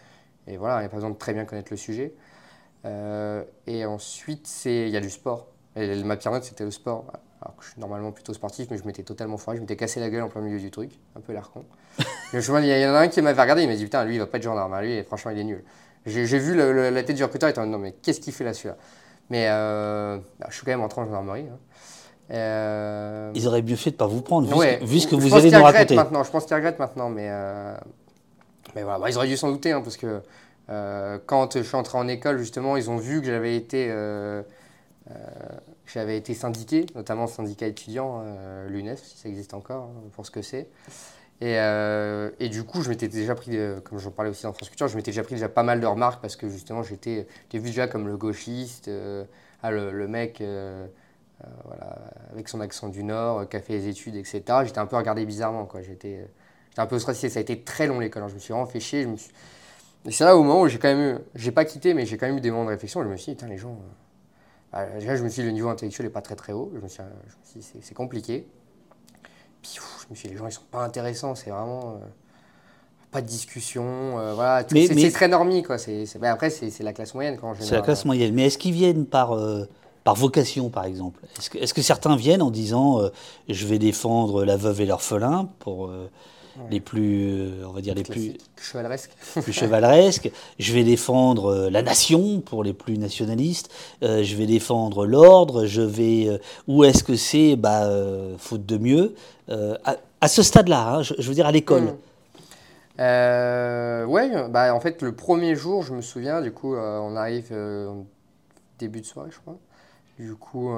et 0.47 0.57
voilà, 0.57 0.77
il 0.77 0.79
n'y 0.81 0.85
a 0.85 0.89
pas 0.89 0.97
besoin 0.97 1.09
de 1.11 1.15
très 1.17 1.33
bien 1.33 1.45
connaître 1.45 1.71
le 1.71 1.77
sujet. 1.77 2.13
Et 3.67 3.85
ensuite, 3.85 4.49
il 4.65 4.89
y 4.89 4.97
a 4.97 5.01
du 5.01 5.09
sport. 5.09 5.47
Et 5.75 6.03
ma 6.03 6.17
pire 6.17 6.31
note, 6.31 6.43
c'était 6.43 6.65
le 6.65 6.71
sport. 6.71 7.05
Alors 7.41 7.55
que 7.57 7.63
je 7.63 7.69
suis 7.71 7.79
normalement 7.79 8.11
plutôt 8.11 8.33
sportif, 8.33 8.67
mais 8.69 8.77
je 8.77 8.83
m'étais 8.85 9.03
totalement 9.03 9.37
foiré. 9.37 9.57
Je 9.57 9.61
m'étais 9.61 9.75
cassé 9.75 9.99
la 9.99 10.09
gueule 10.09 10.21
en 10.23 10.29
plein 10.29 10.41
milieu 10.41 10.59
du 10.59 10.69
truc. 10.69 10.91
Un 11.15 11.21
peu 11.21 11.33
l'air 11.33 11.49
con. 11.51 11.65
Mais 12.33 12.41
je 12.41 12.51
vois, 12.51 12.61
il 12.61 12.67
y, 12.67 12.85
en 12.85 12.93
a 12.93 12.99
un 12.99 13.07
qui 13.07 13.21
m'avait 13.21 13.41
regardé, 13.41 13.63
il 13.63 13.67
m'a 13.67 13.75
dit 13.75 13.83
Putain, 13.83 14.05
lui, 14.05 14.15
il 14.15 14.19
va 14.19 14.27
pas 14.27 14.37
être 14.37 14.43
gendarme. 14.43 14.79
Lui, 14.81 14.93
et 14.93 15.03
franchement, 15.03 15.31
il 15.31 15.39
est 15.39 15.43
nul. 15.43 15.63
J'ai 16.05 16.39
vu 16.39 16.55
le- 16.55 16.71
le- 16.73 16.89
la 16.89 17.03
tête 17.03 17.15
du 17.15 17.23
recruteur, 17.23 17.49
il 17.49 17.51
était 17.51 17.65
Non, 17.65 17.77
mais 17.77 17.93
qu'est-ce 17.93 18.19
qu'il 18.19 18.33
fait 18.33 18.43
là, 18.43 18.53
celui-là? 18.53 18.75
Mais 19.29 19.47
euh, 19.49 20.17
bah, 20.39 20.47
je 20.49 20.55
suis 20.55 20.65
quand 20.65 20.71
même 20.71 20.81
entré 20.81 21.01
en 21.01 21.05
gendarmerie. 21.05 21.45
hein. 21.51 21.57
Euh, 22.31 23.31
Ils 23.35 23.47
auraient 23.47 23.61
mieux 23.61 23.75
fait 23.75 23.89
de 23.91 23.95
ne 23.95 23.99
pas 23.99 24.07
vous 24.07 24.21
prendre, 24.21 24.47
vu, 24.47 24.53
Ouais, 24.53 24.77
ce, 24.81 24.85
vu 24.85 24.99
ce 24.99 25.07
que 25.07 25.15
je 25.19 25.21
vous 25.21 25.29
qu'ils 25.29 25.51
nous 25.51 25.57
regrettent 25.57 25.73
raconter. 25.75 25.95
Maintenant, 25.95 26.23
je 26.23 26.31
pense 26.31 26.45
qu'ils 26.45 26.55
regrettent 26.55 26.79
maintenant, 26.79 27.09
mais, 27.09 27.27
euh, 27.29 27.75
mais 28.75 28.83
voilà, 28.83 28.99
bah, 28.99 29.09
ils 29.09 29.17
auraient 29.17 29.27
dû 29.27 29.35
s'en 29.37 29.51
douter, 29.51 29.71
hein, 29.73 29.81
parce 29.81 29.97
que 29.97 30.21
euh, 30.69 31.17
quand 31.25 31.57
je 31.57 31.63
suis 31.63 31.75
entré 31.75 31.97
en 31.97 32.07
école, 32.07 32.37
justement, 32.37 32.77
ils 32.77 32.89
ont 32.89 32.97
vu 32.97 33.19
que 33.19 33.27
j'avais 33.27 33.55
été, 33.57 33.87
j'avais 35.93 36.17
été 36.17 36.33
syndiqué, 36.33 36.85
notamment 36.95 37.27
syndicat 37.27 37.67
étudiant, 37.67 38.21
euh, 38.23 38.69
l'UNEF, 38.69 39.03
si 39.03 39.17
ça 39.17 39.29
existe 39.29 39.53
encore, 39.53 39.85
hein, 39.85 40.09
pour 40.13 40.25
ce 40.25 40.31
que 40.31 40.41
c'est. 40.41 40.67
Et, 41.41 41.57
euh, 41.57 42.29
et 42.39 42.49
du 42.49 42.63
coup, 42.63 42.81
je 42.81 42.89
m'étais 42.89 43.07
déjà 43.07 43.33
pris, 43.35 43.57
euh, 43.57 43.81
comme 43.81 43.97
j'en 43.97 44.11
parlais 44.11 44.29
aussi 44.29 44.43
dans 44.43 44.53
France 44.53 44.69
Culture, 44.69 44.87
je 44.87 44.95
m'étais 44.95 45.11
déjà 45.11 45.23
pris 45.23 45.35
déjà 45.35 45.49
pas 45.49 45.63
mal 45.63 45.81
de 45.81 45.87
remarques 45.87 46.21
parce 46.21 46.35
que 46.35 46.47
justement, 46.49 46.83
j'étais 46.83 47.27
vu 47.51 47.59
déjà 47.61 47.87
comme 47.87 48.07
le 48.07 48.15
gauchiste, 48.15 48.89
ah, 49.63 49.71
le, 49.71 50.07
mec 50.07 50.41
voilà, 51.65 51.97
avec 52.31 52.47
son 52.47 52.61
accent 52.61 52.89
du 52.89 53.03
Nord, 53.03 53.49
qui 53.49 53.57
a 53.57 53.61
fait 53.61 53.73
les 53.73 53.87
études, 53.87 54.15
etc. 54.15 54.43
J'étais 54.65 54.79
un 54.79 54.85
peu 54.85 54.95
regardé 54.95 55.25
bizarrement, 55.25 55.65
quoi. 55.65 55.81
J'étais 55.81 56.27
un 56.77 56.85
peu 56.85 56.99
stressé. 56.99 57.29
Ça 57.29 57.39
a 57.39 57.41
été 57.41 57.61
très 57.61 57.87
long 57.87 57.99
l'école. 57.99 58.23
hein. 58.23 58.27
Je 58.27 58.35
me 58.35 58.39
suis 58.39 58.53
vraiment 58.53 58.67
fait 58.67 58.79
chier. 58.79 59.07
Et 60.05 60.11
c'est 60.11 60.23
là 60.23 60.35
au 60.35 60.43
moment 60.43 60.61
où 60.61 60.67
j'ai 60.67 60.79
quand 60.79 60.87
même 60.87 61.17
eu, 61.17 61.19
j'ai 61.35 61.51
pas 61.51 61.65
quitté, 61.65 61.93
mais 61.93 62.05
j'ai 62.05 62.17
quand 62.17 62.27
même 62.27 62.37
eu 62.37 62.41
des 62.41 62.51
moments 62.51 62.65
de 62.65 62.69
réflexion. 62.69 63.03
Je 63.03 63.09
me 63.09 63.17
suis 63.17 63.33
dit, 63.35 63.45
les 63.45 63.57
gens. 63.57 63.77
Euh, 64.73 64.85
bah, 64.85 64.99
déjà, 64.99 65.15
je 65.15 65.23
me 65.23 65.29
suis 65.29 65.41
dit, 65.41 65.47
le 65.47 65.53
niveau 65.53 65.69
intellectuel 65.69 66.07
n'est 66.07 66.11
pas 66.13 66.21
très 66.21 66.35
très 66.35 66.53
haut. 66.53 66.71
Je 66.75 66.79
me 66.79 66.87
suis, 66.87 67.01
je 67.03 67.59
me 67.59 67.61
suis 67.61 67.71
dit, 67.79 67.81
c'est- 67.83 67.93
compliqué. 67.93 68.47
Puis 69.61 69.75
je 69.75 70.07
me 70.09 70.15
suis 70.15 70.27
dit, 70.27 70.33
les 70.33 70.39
gens, 70.39 70.47
ils 70.47 70.51
sont 70.51 70.61
pas 70.71 70.83
intéressants. 70.83 71.35
C'est 71.35 71.49
vraiment. 71.51 71.95
euh, 72.01 72.05
pas 73.11 73.21
de 73.21 73.27
discussion. 73.27 73.83
euh, 74.19 74.33
voilà, 74.33 74.63
c'est 74.69 75.11
très 75.11 75.27
normie, 75.27 75.63
quoi. 75.63 75.77
C'est, 75.77 76.05
c'est- 76.05 76.17
bah, 76.17 76.31
après, 76.31 76.49
c'est 76.49 76.69
c'est 76.69 76.83
la 76.83 76.93
classe 76.93 77.13
moyenne, 77.13 77.37
C'est 77.59 77.75
la 77.75 77.81
classe 77.81 78.05
moyenne. 78.05 78.33
Mais 78.33 78.45
est-ce 78.47 78.57
qu'ils 78.57 78.73
viennent 78.73 79.05
par, 79.05 79.33
euh, 79.33 79.65
par 80.05 80.15
vocation, 80.15 80.69
par 80.69 80.85
exemple? 80.85 81.19
Est-ce 81.37 81.49
que, 81.49 81.57
est-ce 81.57 81.73
que 81.73 81.81
certains 81.81 82.15
viennent 82.15 82.41
en 82.41 82.51
disant 82.51 83.01
euh, 83.01 83.09
je 83.49 83.67
vais 83.67 83.79
défendre 83.79 84.45
la 84.45 84.55
veuve 84.55 84.79
et 84.79 84.85
l'orphelin 84.85 85.49
pour 85.59 85.87
euh, 85.87 86.09
les 86.69 86.79
plus, 86.79 87.25
euh, 87.31 87.65
on 87.67 87.71
va 87.71 87.81
dire 87.81 87.95
les 87.95 88.03
plus, 88.03 88.33
Classique, 88.33 88.41
chevaleresque. 88.59 89.11
plus 89.41 89.53
chevaleresques 89.53 90.31
Je 90.59 90.73
vais 90.73 90.83
défendre 90.83 91.45
euh, 91.51 91.69
la 91.69 91.81
nation 91.81 92.41
pour 92.41 92.63
les 92.63 92.73
plus 92.73 92.97
nationalistes. 92.97 93.69
euh, 94.03 94.23
je 94.23 94.35
vais 94.35 94.45
défendre 94.45 95.05
l'ordre. 95.05 95.65
Je 95.65 95.81
vais. 95.81 96.27
euh, 96.27 96.37
où 96.67 96.83
est-ce 96.83 97.03
que 97.03 97.15
c'est? 97.15 97.55
Bah, 97.55 97.85
euh, 97.85 98.35
faute 98.37 98.65
de 98.65 98.77
mieux 98.77 99.15
à, 99.49 99.97
à 100.21 100.27
ce 100.29 100.43
stade-là, 100.43 100.95
hein, 100.95 101.03
je, 101.03 101.13
je 101.19 101.27
veux 101.27 101.33
dire 101.35 101.45
à 101.45 101.51
l'école. 101.51 101.83
Mm. 101.83 101.97
Euh, 102.99 104.05
ouais, 104.05 104.29
bah 104.49 104.75
en 104.75 104.79
fait 104.79 105.01
le 105.01 105.15
premier 105.15 105.55
jour, 105.55 105.81
je 105.83 105.93
me 105.93 106.01
souviens, 106.01 106.41
du 106.41 106.51
coup, 106.51 106.75
euh, 106.75 106.99
on 106.99 107.15
arrive 107.15 107.47
euh, 107.51 107.91
début 108.79 109.01
de 109.01 109.05
soirée, 109.05 109.29
je 109.31 109.39
crois. 109.39 109.57
Du 110.19 110.35
coup, 110.35 110.69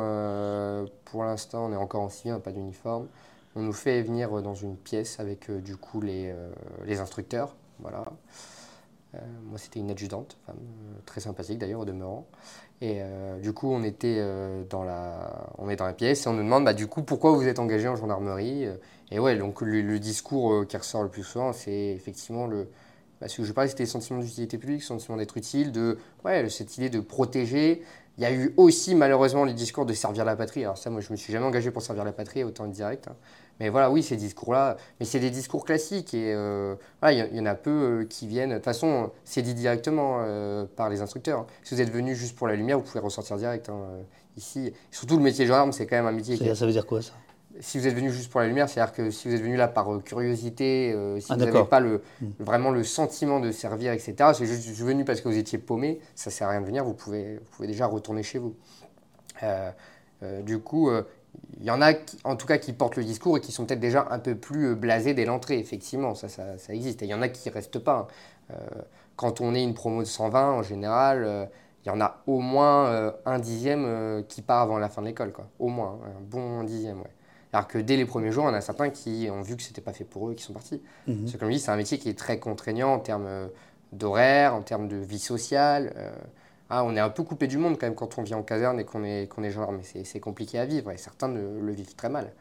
pour 1.06 1.24
l'instant, 1.26 1.66
on 1.66 1.74
est 1.74 1.78
encore 1.78 2.02
en 2.02 2.10
civil, 2.10 2.32
on 2.32 2.36
n'a 2.36 2.40
pas 2.42 2.52
d'uniforme. 2.52 3.08
On 3.56 3.62
nous 3.62 3.74
fait 3.74 4.02
venir 4.02 4.42
dans 4.42 4.56
une 4.56 4.76
pièce 4.78 5.20
avec 5.20 5.50
euh, 5.50 5.62
du 5.62 5.78
coup 5.78 6.02
les, 6.02 6.32
euh, 6.32 6.52
les 6.86 7.00
instructeurs, 7.00 7.56
voilà. 7.80 8.04
Euh, 9.16 9.20
moi, 9.44 9.60
c'était 9.60 9.80
une 9.80 9.92
adjudante, 9.92 10.38
euh, 10.50 10.54
très 11.06 11.22
sympathique 11.22 11.60
d'ailleurs 11.60 11.82
au 11.82 11.86
demeurant. 11.86 12.26
Et 12.82 12.98
euh, 13.02 13.40
du 13.40 13.54
coup, 13.54 13.70
on 13.72 13.84
était 13.84 14.18
euh, 14.20 14.64
dans 14.70 14.84
la, 14.84 15.50
on 15.60 15.70
est 15.70 15.76
dans 15.76 15.86
la 15.86 15.94
pièce 15.94 16.26
et 16.26 16.30
on 16.30 16.34
nous 16.34 16.44
demande, 16.44 16.66
bah, 16.66 16.74
du 16.74 16.88
coup, 16.88 17.04
pourquoi 17.04 17.32
vous 17.32 17.48
êtes 17.48 17.60
engagé 17.60 17.88
en 17.88 17.96
gendarmerie 17.96 18.66
Euh, 18.66 18.76
Et 19.12 19.20
ouais, 19.20 19.38
donc 19.38 19.62
le, 19.62 20.00
discours 20.00 20.54
euh, 20.54 20.66
qui 20.66 20.78
ressort 20.78 21.04
le 21.04 21.10
plus 21.10 21.24
souvent, 21.24 21.54
c'est 21.54 21.72
effectivement 21.96 22.48
le, 22.48 22.68
bah, 23.22 23.28
ce 23.28 23.38
que 23.38 23.44
je 23.44 23.54
parlais, 23.54 23.70
c'était 23.70 23.84
le 23.84 23.90
sentiment 23.90 24.20
d'utilité 24.20 24.58
publique, 24.58 24.82
le 24.82 24.86
sentiment 24.86 25.18
d'être 25.18 25.38
utile, 25.38 25.72
de, 25.72 25.98
ouais, 26.26 26.50
cette 26.50 26.78
idée 26.78 26.90
de 26.90 27.00
protéger, 27.00 27.84
Il 28.18 28.24
y 28.24 28.26
a 28.26 28.32
eu 28.34 28.54
aussi 28.58 28.96
malheureusement 28.96 29.44
les 29.46 29.54
discours 29.54 29.86
de 29.86 29.94
servir 29.94 30.26
la 30.26 30.36
patrie. 30.36 30.64
Alors 30.64 30.78
ça, 30.78 30.90
moi, 30.90 31.02
je 31.02 31.12
me 31.12 31.18
suis 31.18 31.32
jamais 31.34 31.46
engagé 31.46 31.72
pour 31.72 31.82
servir 31.84 32.04
la 32.04 32.12
patrie, 32.14 32.44
autant 32.44 32.66
être 32.66 32.72
direct. 32.72 33.08
hein. 33.08 33.16
Mais 33.60 33.70
voilà, 33.70 33.92
oui, 33.92 34.02
ces 34.04 34.16
discours-là, 34.18 34.78
mais 35.00 35.06
c'est 35.06 35.20
des 35.20 35.30
discours 35.30 35.64
classiques 35.64 36.14
et 36.16 36.34
euh, 36.34 36.76
voilà, 37.02 37.28
il 37.30 37.34
y, 37.36 37.38
y 37.38 37.40
en 37.40 37.46
a 37.46 37.54
peu 37.56 37.70
euh, 37.70 38.06
qui 38.06 38.26
viennent. 38.28 38.50
De 38.50 38.56
toute 38.56 38.66
façon, 38.66 39.12
c'est 39.24 39.42
dit 39.44 39.54
directement 39.54 40.18
euh, 40.22 40.66
par 40.76 40.90
les 40.90 41.02
instructeurs. 41.02 41.42
hein. 41.42 41.48
Si 41.64 41.76
vous 41.76 41.82
êtes 41.82 41.92
venu 41.92 42.16
juste 42.16 42.36
pour 42.36 42.48
la 42.48 42.56
lumière, 42.56 42.80
vous 42.80 42.84
pouvez 42.84 43.00
ressortir 43.00 43.38
direct. 43.38 43.70
hein, 43.70 43.80
Ici, 44.38 44.74
surtout 44.90 45.18
le 45.18 45.24
métier 45.24 45.46
de 45.46 45.50
gendarme, 45.50 45.72
c'est 45.72 45.86
quand 45.86 45.96
même 45.96 46.08
un 46.08 46.12
métier 46.12 46.36
qui 46.38 46.56
Ça 46.56 46.66
veut 46.66 46.72
dire 46.72 46.88
quoi 46.88 47.02
ça? 47.04 47.14
Si 47.60 47.78
vous 47.78 47.86
êtes 47.86 47.94
venu 47.94 48.12
juste 48.12 48.32
pour 48.32 48.42
la 48.42 48.48
lumière, 48.48 48.68
c'est-à-dire 48.68 48.92
que 48.92 49.12
si 49.12 49.28
vous 49.28 49.36
êtes 49.36 49.42
venu 49.44 49.56
là 49.56 49.68
par 49.68 49.88
curiosité, 50.04 50.92
si 51.20 51.28
Ah, 51.32 51.36
vous 51.36 51.46
n'avez 51.46 51.64
pas 51.70 51.80
le, 51.80 52.02
Mm. 52.20 52.26
vraiment 52.40 52.72
le 52.72 52.84
sentiment 52.84 53.40
de 53.40 53.52
servir, 53.52 53.94
etc., 53.94 54.16
c'est 54.36 54.48
juste 54.48 54.66
je 54.68 54.74
suis 54.74 54.84
venu 54.84 55.06
parce 55.06 55.22
que 55.22 55.30
vous 55.30 55.38
étiez 55.38 55.60
paumé, 55.60 56.00
ça 56.16 56.32
sert 56.32 56.48
à 56.48 56.52
rien 56.52 56.62
de 56.62 56.66
venir, 56.66 56.84
vous 56.84 56.96
pouvez, 56.96 57.36
vous 57.36 57.46
pouvez 57.52 57.68
déjà 57.68 57.86
retourner 57.86 58.24
chez 58.24 58.40
vous. 58.40 58.56
Du 60.44 60.58
coup, 60.60 60.90
il 61.60 61.66
y 61.66 61.72
en 61.72 61.82
a, 61.82 61.94
qui- 61.94 62.18
en 62.24 62.36
tout 62.36 62.48
cas, 62.48 62.58
qui 62.58 62.74
portent 62.74 62.96
le 62.98 63.04
discours 63.04 63.38
et 63.38 63.42
qui 63.42 63.52
sont 63.52 63.66
peut-être 63.66 63.80
déjà 63.80 64.08
un 64.12 64.20
peu 64.20 64.36
plus 64.36 64.68
euh, 64.72 64.76
blasés 64.76 65.14
dès 65.14 65.26
l'entrée, 65.26 65.60
effectivement, 65.60 66.16
ça, 66.16 66.30
ça, 66.30 66.58
ça 66.58 66.74
existe. 66.74 67.02
Et 67.02 67.06
il 67.06 67.10
y 67.10 67.14
en 67.14 67.22
a 67.22 67.30
qui 67.30 67.48
ne 67.50 67.54
restent 67.54 67.80
pas. 67.80 68.08
hein. 68.50 68.54
Euh, 68.54 68.82
quand 69.16 69.42
on 69.42 69.54
est 69.56 69.64
une 69.64 69.74
promo 69.74 70.02
de 70.02 70.08
120, 70.08 70.52
en 70.54 70.64
général, 70.64 71.24
euh, 71.24 71.46
il 71.86 71.90
y 71.90 71.92
en 71.92 72.02
a 72.02 72.22
au 72.28 72.40
moins 72.40 72.88
euh, 72.88 73.12
un 73.26 73.40
dixième 73.40 73.86
euh, 73.86 74.22
qui 74.28 74.42
part 74.42 74.62
avant 74.62 74.78
la 74.80 74.90
fin 74.90 75.02
de 75.02 75.08
l'école, 75.08 75.32
quoi. 75.32 75.48
Au 75.60 75.68
moins, 75.68 76.00
hein, 76.04 76.10
un 76.18 76.22
bon 76.22 76.64
dixième, 76.64 77.00
ouais. 77.02 77.12
Alors 77.52 77.68
que 77.68 77.78
dès 77.78 77.98
les 77.98 78.06
premiers 78.06 78.32
jours, 78.32 78.46
il 78.46 78.48
y 78.48 78.52
en 78.52 78.56
a 78.56 78.62
certains 78.62 78.90
qui 78.90 79.30
ont 79.32 79.42
vu 79.44 79.56
que 79.56 79.62
c'était 79.62 79.82
pas 79.82 79.94
fait 79.94 80.06
pour 80.06 80.28
eux 80.28 80.32
et 80.32 80.36
qui 80.36 80.44
sont 80.44 80.54
partis. 80.54 80.82
Mhm. 81.08 81.20
Parce 81.22 81.34
que 81.34 81.38
comme 81.38 81.50
je 81.50 81.54
dis, 81.56 81.60
c'est 81.60 81.70
un 81.72 81.76
métier 81.76 82.00
qui 82.00 82.10
est 82.10 82.18
très 82.18 82.40
contraignant 82.40 82.94
en 82.94 83.00
termes 83.00 83.28
euh, 83.28 83.48
d'horaire, 83.92 84.56
en 84.56 84.62
termes 84.64 84.88
de 84.88 84.96
vie 84.98 85.20
sociale. 85.20 85.94
Ah, 86.70 86.84
on 86.84 86.96
est 86.96 87.00
un 87.00 87.10
peu 87.10 87.24
coupé 87.24 87.48
du 87.48 87.58
monde 87.58 87.78
quand 87.80 87.86
même 87.88 87.96
quand 87.96 88.18
on 88.18 88.24
vit 88.24 88.34
en 88.34 88.44
caserne 88.44 88.80
et 88.80 88.86
qu'on 88.86 89.04
est, 89.04 89.28
qu'on 89.28 89.44
est 89.44 89.52
gendarme. 89.52 89.78
Mais 89.78 90.04
c'est- 90.04 90.20
compliqué 90.20 90.58
à 90.60 90.66
vivre 90.66 90.92
et 90.92 90.98
certains 90.98 91.28
ne- 91.28 91.60
le 91.60 91.72
vivent 91.72 91.96
très 91.96 92.10
mal. 92.10 92.32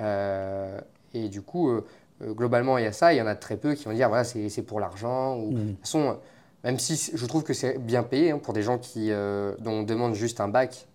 Euh, 0.00 0.80
et 1.12 1.28
du 1.28 1.42
coup, 1.42 1.70
euh, 1.70 1.84
euh, 2.22 2.32
globalement, 2.32 2.78
il 2.78 2.84
y 2.84 2.86
a 2.86 2.92
ça. 2.92 3.12
Il 3.12 3.16
y 3.16 3.22
en 3.22 3.26
a 3.26 3.34
très 3.36 3.56
peu 3.56 3.74
qui 3.74 3.84
vont 3.84 3.92
dire 3.92 4.08
voilà, 4.08 4.24
c'est 4.24 4.48
c'est 4.48 4.62
pour 4.62 4.80
l'argent. 4.80 5.36
Ou... 5.36 5.52
De 5.52 5.58
Mhm. 5.58 5.68
toute 5.74 5.80
façon, 5.80 6.18
même 6.64 6.78
si 6.78 7.10
je 7.14 7.26
trouve 7.26 7.44
que 7.44 7.54
c'est 7.54 7.78
bien 7.78 8.02
payé 8.02 8.30
hein, 8.32 8.38
pour 8.38 8.54
des 8.54 8.62
gens 8.62 8.78
qui, 8.78 9.10
euh, 9.10 9.54
dont 9.60 9.72
on 9.72 9.82
demande 9.82 10.14
juste 10.14 10.40
un 10.40 10.48
bac 10.48 10.86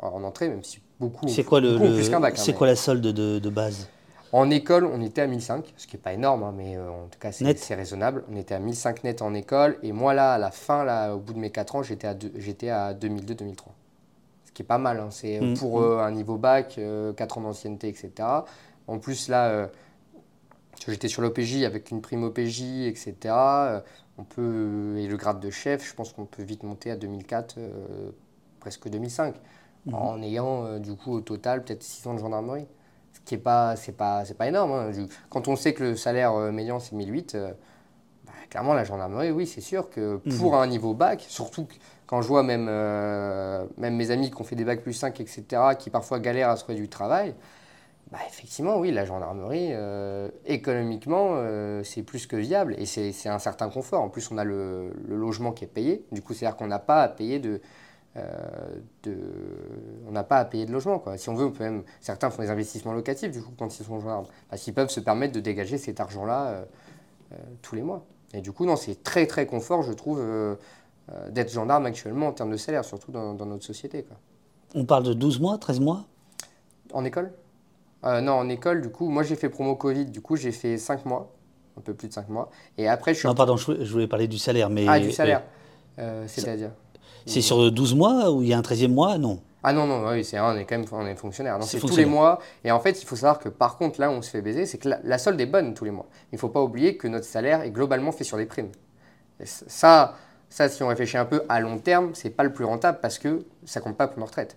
en 0.00 0.24
entrée, 0.24 0.48
même 0.48 0.64
si 0.64 0.80
beaucoup, 0.98 1.28
C'est 1.28 1.44
quoi 1.44 1.60
le, 1.60 1.76
le- 1.76 1.94
plus 1.94 2.08
qu'un 2.08 2.20
bac. 2.20 2.34
hein, 2.38 2.42
c'est 2.42 2.52
mais- 2.52 2.58
quoi 2.58 2.66
la 2.66 2.76
solde 2.76 3.02
de, 3.06 3.38
de 3.38 3.50
base? 3.50 3.88
En 4.32 4.50
école, 4.50 4.84
on 4.86 5.00
était 5.02 5.22
à 5.22 5.26
1005, 5.26 5.72
ce 5.76 5.86
qui 5.86 5.96
n'est 5.96 6.02
pas 6.02 6.12
énorme, 6.12 6.42
hein, 6.42 6.52
mais 6.56 6.76
euh, 6.76 6.90
en 6.90 7.06
tout 7.08 7.18
cas, 7.18 7.32
c'est 7.32 7.74
raisonnable. 7.74 8.24
On 8.30 8.36
était 8.36 8.54
à 8.54 8.58
1005 8.58 9.04
net 9.04 9.22
en 9.22 9.34
école. 9.34 9.78
Et 9.82 9.92
moi, 9.92 10.14
là, 10.14 10.34
à 10.34 10.38
la 10.38 10.50
fin, 10.50 10.84
là, 10.84 11.14
au 11.14 11.18
bout 11.18 11.32
de 11.32 11.38
mes 11.38 11.50
4 11.50 11.76
ans, 11.76 11.82
j'étais 11.82 12.06
à, 12.08 12.16
j'étais 12.36 12.70
à 12.70 12.92
2002-2003. 12.94 13.72
Ce 14.44 14.52
qui 14.52 14.62
est 14.62 14.66
pas 14.66 14.78
mal. 14.78 14.98
hein. 15.00 15.08
C'est 15.10 15.38
euh, 15.38 15.52
Mm, 15.52 15.56
pour 15.58 15.80
mm. 15.80 15.84
euh, 15.84 15.98
un 16.00 16.10
niveau 16.10 16.36
bac, 16.38 16.78
4 17.16 17.38
ans 17.38 17.42
d'ancienneté, 17.42 17.88
etc. 17.88 18.12
En 18.88 18.98
plus, 18.98 19.28
là, 19.28 19.68
j'étais 20.86 21.08
sur 21.08 21.22
l'OPJ 21.22 21.64
avec 21.64 21.90
une 21.90 22.00
prime 22.00 22.24
OPJ, 22.24 22.62
etc. 22.86 23.14
on 24.18 24.24
peut, 24.24 24.94
et 24.98 25.06
le 25.08 25.16
grade 25.16 25.40
de 25.40 25.50
chef, 25.50 25.86
je 25.88 25.94
pense 25.94 26.12
qu'on 26.12 26.24
peut 26.24 26.42
vite 26.42 26.62
monter 26.62 26.90
à 26.90 26.96
2004, 26.96 27.56
euh, 27.58 28.10
presque 28.60 28.88
2005, 28.88 29.34
Mhm. 29.86 29.94
en 29.94 30.22
ayant 30.22 30.78
du 30.80 30.94
coup 30.96 31.12
au 31.12 31.20
total 31.20 31.62
peut-être 31.64 31.82
6 31.82 32.06
ans 32.08 32.14
de 32.14 32.18
gendarmerie. 32.18 32.66
Ce 33.26 33.30
qui 33.30 33.34
est 33.34 33.38
pas, 33.38 33.74
c'est 33.74 33.90
pas, 33.96 34.24
c'est 34.24 34.34
pas 34.38 34.46
énorme. 34.46 34.70
hein. 34.70 34.90
Quand 35.30 35.48
on 35.48 35.56
sait 35.56 35.74
que 35.74 35.82
le 35.82 35.96
salaire 35.96 36.32
euh, 36.34 36.52
médian 36.52 36.78
c'est 36.78 36.94
1008, 36.94 37.34
euh, 37.34 37.50
bah, 38.24 38.32
clairement 38.48 38.72
la 38.72 38.84
gendarmerie, 38.84 39.32
oui, 39.32 39.48
c'est 39.48 39.60
sûr 39.60 39.90
que 39.90 40.20
pour 40.38 40.54
un 40.54 40.68
niveau 40.68 40.94
bac, 40.94 41.24
surtout 41.28 41.66
quand 42.06 42.22
je 42.22 42.28
vois 42.28 42.44
même, 42.44 42.68
euh, 42.70 43.66
même 43.78 43.96
mes 43.96 44.12
amis 44.12 44.30
qui 44.30 44.40
ont 44.40 44.44
fait 44.44 44.54
des 44.54 44.64
bacs 44.64 44.80
plus 44.80 44.92
5, 44.92 45.18
etc., 45.20 45.44
qui 45.76 45.90
parfois 45.90 46.20
galèrent 46.20 46.50
à 46.50 46.56
se 46.56 46.62
trouver 46.62 46.78
du 46.78 46.88
travail, 46.88 47.34
bah, 48.12 48.18
effectivement, 48.28 48.78
oui, 48.78 48.92
la 48.92 49.04
gendarmerie, 49.04 49.70
euh, 49.72 50.28
économiquement, 50.44 51.30
euh, 51.32 51.82
c'est 51.82 52.04
plus 52.04 52.28
que 52.28 52.36
viable 52.36 52.76
et 52.78 52.86
c'est 52.86 53.28
un 53.28 53.40
certain 53.40 53.68
confort. 53.68 54.02
En 54.02 54.08
plus, 54.08 54.30
on 54.30 54.38
a 54.38 54.44
le, 54.44 54.92
le 55.08 55.16
logement 55.16 55.50
qui 55.50 55.64
est 55.64 55.66
payé. 55.66 56.04
Du 56.12 56.22
coup, 56.22 56.32
c'est-à-dire 56.32 56.56
qu'on 56.56 56.68
n'a 56.68 56.78
pas 56.78 57.02
à 57.02 57.08
payer 57.08 57.40
de, 57.40 57.60
de, 59.02 59.16
on 60.08 60.12
n'a 60.12 60.24
pas 60.24 60.38
à 60.38 60.44
payer 60.44 60.66
de 60.66 60.72
logement. 60.72 60.98
Quoi. 60.98 61.18
Si 61.18 61.28
on 61.28 61.34
veut, 61.34 61.46
on 61.46 61.50
peut 61.50 61.64
même, 61.64 61.82
certains 62.00 62.30
font 62.30 62.42
des 62.42 62.50
investissements 62.50 62.92
locatifs 62.92 63.30
du 63.30 63.42
coup 63.42 63.52
quand 63.58 63.78
ils 63.78 63.84
sont 63.84 64.00
gendarmes, 64.00 64.26
parce 64.48 64.62
qu'ils 64.62 64.74
peuvent 64.74 64.88
se 64.90 65.00
permettre 65.00 65.34
de 65.34 65.40
dégager 65.40 65.78
cet 65.78 66.00
argent-là 66.00 66.46
euh, 66.46 66.64
euh, 67.32 67.36
tous 67.62 67.74
les 67.74 67.82
mois. 67.82 68.04
Et 68.34 68.40
du 68.40 68.52
coup, 68.52 68.66
non, 68.66 68.76
c'est 68.76 69.02
très 69.02 69.26
très 69.26 69.46
confort, 69.46 69.82
je 69.82 69.92
trouve, 69.92 70.18
euh, 70.20 70.56
euh, 71.12 71.30
d'être 71.30 71.52
gendarme 71.52 71.86
actuellement 71.86 72.28
en 72.28 72.32
termes 72.32 72.50
de 72.50 72.56
salaire, 72.56 72.84
surtout 72.84 73.12
dans, 73.12 73.34
dans 73.34 73.46
notre 73.46 73.64
société. 73.64 74.02
Quoi. 74.02 74.16
On 74.74 74.84
parle 74.84 75.04
de 75.04 75.12
12 75.12 75.40
mois, 75.40 75.58
13 75.58 75.80
mois? 75.80 76.04
En 76.92 77.04
école? 77.04 77.32
Euh, 78.04 78.20
Non, 78.20 78.32
en 78.32 78.48
école, 78.48 78.80
du 78.82 78.90
coup, 78.90 79.08
moi 79.08 79.22
j'ai 79.22 79.36
fait 79.36 79.48
promo 79.48 79.76
Covid, 79.76 80.06
du 80.06 80.20
coup 80.20 80.36
j'ai 80.36 80.52
fait 80.52 80.78
5 80.78 81.06
mois, 81.06 81.32
un 81.78 81.80
peu 81.80 81.94
plus 81.94 82.08
de 82.08 82.12
5 82.12 82.28
mois. 82.28 82.50
Et 82.78 82.88
après, 82.88 83.14
je 83.14 83.20
suis. 83.20 83.28
Non, 83.28 83.34
pardon, 83.34 83.56
je 83.56 83.90
voulais, 83.90 84.06
parler 84.06 84.28
du 84.28 84.38
salaire. 84.38 84.70
Mais, 84.70 84.86
ah, 84.88 84.98
du 84.98 85.12
salaire. 85.12 85.42
Euh, 85.98 86.24
C'est-à-dire? 86.26 86.70
C'est 87.26 87.40
sur 87.40 87.70
12 87.70 87.94
mois 87.94 88.30
ou 88.30 88.42
il 88.42 88.48
y 88.48 88.54
a 88.54 88.58
un 88.58 88.62
13e 88.62 88.88
mois? 88.88 89.18
Non. 89.18 89.40
Ah 89.62 89.72
non, 89.72 89.86
non, 89.86 90.08
oui, 90.08 90.24
c'est, 90.24 90.38
on 90.38 90.56
est 90.56 90.64
quand 90.64 90.78
même 90.78 90.86
on 90.92 91.06
est 91.06 91.16
fonctionnaire. 91.16 91.58
Non, 91.58 91.66
C'est 91.66 91.80
tous 91.80 91.96
les 91.96 92.06
mois. 92.06 92.38
Et 92.62 92.70
en 92.70 92.78
fait, 92.78 93.02
il 93.02 93.04
faut 93.04 93.16
savoir 93.16 93.40
que 93.40 93.48
par 93.48 93.76
contre, 93.78 94.00
là 94.00 94.10
où 94.10 94.12
on 94.12 94.22
se 94.22 94.30
fait 94.30 94.40
baiser, 94.40 94.64
c'est 94.64 94.78
que 94.78 94.88
la, 94.88 95.00
la 95.02 95.18
solde 95.18 95.40
est 95.40 95.46
bonne 95.46 95.74
tous 95.74 95.84
les 95.84 95.90
mois. 95.90 96.06
Il 96.30 96.36
ne 96.36 96.38
faut 96.38 96.48
pas 96.48 96.62
oublier 96.62 96.96
que 96.96 97.08
notre 97.08 97.26
salaire 97.26 97.62
est 97.62 97.70
globalement 97.70 98.12
fait 98.12 98.22
sur 98.24 98.36
des 98.36 98.46
primes. 98.46 98.70
Et 99.40 99.46
ça, 99.46 100.14
ça, 100.48 100.68
si 100.68 100.82
on 100.84 100.88
réfléchit 100.88 101.16
un 101.18 101.24
peu 101.24 101.42
à 101.48 101.60
long 101.60 101.78
terme, 101.78 102.10
c'est 102.14 102.30
pas 102.30 102.44
le 102.44 102.52
plus 102.52 102.64
rentable 102.64 102.98
parce 103.02 103.18
que 103.18 103.44
ça 103.64 103.80
compte 103.80 103.96
pas 103.96 104.06
pour 104.06 104.20
nos 104.20 104.26
retraites. 104.26 104.56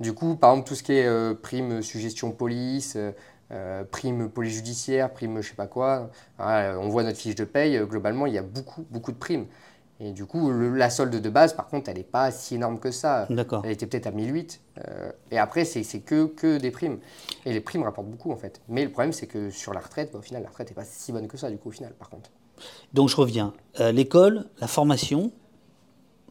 Du 0.00 0.12
coup, 0.12 0.34
par 0.36 0.50
exemple, 0.50 0.68
tout 0.68 0.74
ce 0.74 0.82
qui 0.82 0.94
est 0.94 1.06
euh, 1.06 1.32
prime 1.34 1.80
suggestion 1.82 2.32
police, 2.32 2.94
euh, 2.96 3.12
euh, 3.52 3.84
prime 3.84 4.28
police 4.30 4.54
judiciaire, 4.54 5.12
prime 5.12 5.42
je 5.42 5.48
sais 5.50 5.54
pas 5.54 5.66
quoi, 5.66 6.10
voilà, 6.38 6.78
on 6.78 6.88
voit 6.88 7.02
notre 7.02 7.18
fiche 7.18 7.34
de 7.34 7.44
paye, 7.44 7.76
euh, 7.76 7.84
globalement, 7.86 8.26
il 8.26 8.32
y 8.34 8.38
a 8.38 8.42
beaucoup, 8.42 8.84
beaucoup 8.90 9.12
de 9.12 9.18
primes. 9.18 9.46
Et 10.04 10.10
du 10.10 10.26
coup, 10.26 10.50
le- 10.50 10.74
la 10.74 10.90
solde 10.90 11.14
de 11.14 11.30
base, 11.30 11.52
par 11.52 11.68
contre, 11.68 11.88
elle 11.88 11.96
n'est 11.96 12.02
pas 12.02 12.32
si 12.32 12.56
énorme 12.56 12.80
que 12.80 12.90
ça. 12.90 13.26
D'accord. 13.30 13.62
Elle 13.64 13.70
était 13.70 13.86
peut-être 13.86 14.08
à 14.08 14.10
1008. 14.10 14.60
euh, 14.88 15.12
et 15.30 15.38
après, 15.38 15.64
c'est 15.64 15.82
que, 16.00 16.26
que 16.26 16.58
des 16.58 16.72
primes. 16.72 16.98
Et 17.46 17.52
les 17.52 17.60
primes 17.60 17.84
rapportent 17.84 18.08
beaucoup, 18.08 18.32
en 18.32 18.36
fait. 18.36 18.60
Mais 18.68 18.82
le 18.84 18.90
problème, 18.90 19.12
c'est 19.12 19.28
que 19.28 19.50
sur 19.50 19.72
la 19.72 19.78
retraite, 19.80 20.10
bah, 20.12 20.18
au 20.18 20.22
final, 20.22 20.42
la 20.42 20.48
retraite 20.48 20.68
n'est 20.70 20.74
pas 20.74 20.84
si 20.84 21.12
bonne 21.12 21.28
que 21.28 21.36
ça, 21.36 21.50
du 21.50 21.56
coup, 21.58 21.68
au 21.68 21.72
final, 21.72 21.92
par 21.92 22.10
contre. 22.10 22.30
Donc 22.92 23.08
je 23.10 23.16
reviens. 23.16 23.52
Euh, 23.80 23.92
L'école, 23.92 24.46
la 24.60 24.66
formation, 24.66 25.30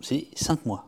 c'est 0.01 0.27
5 0.35 0.65
mois. 0.65 0.85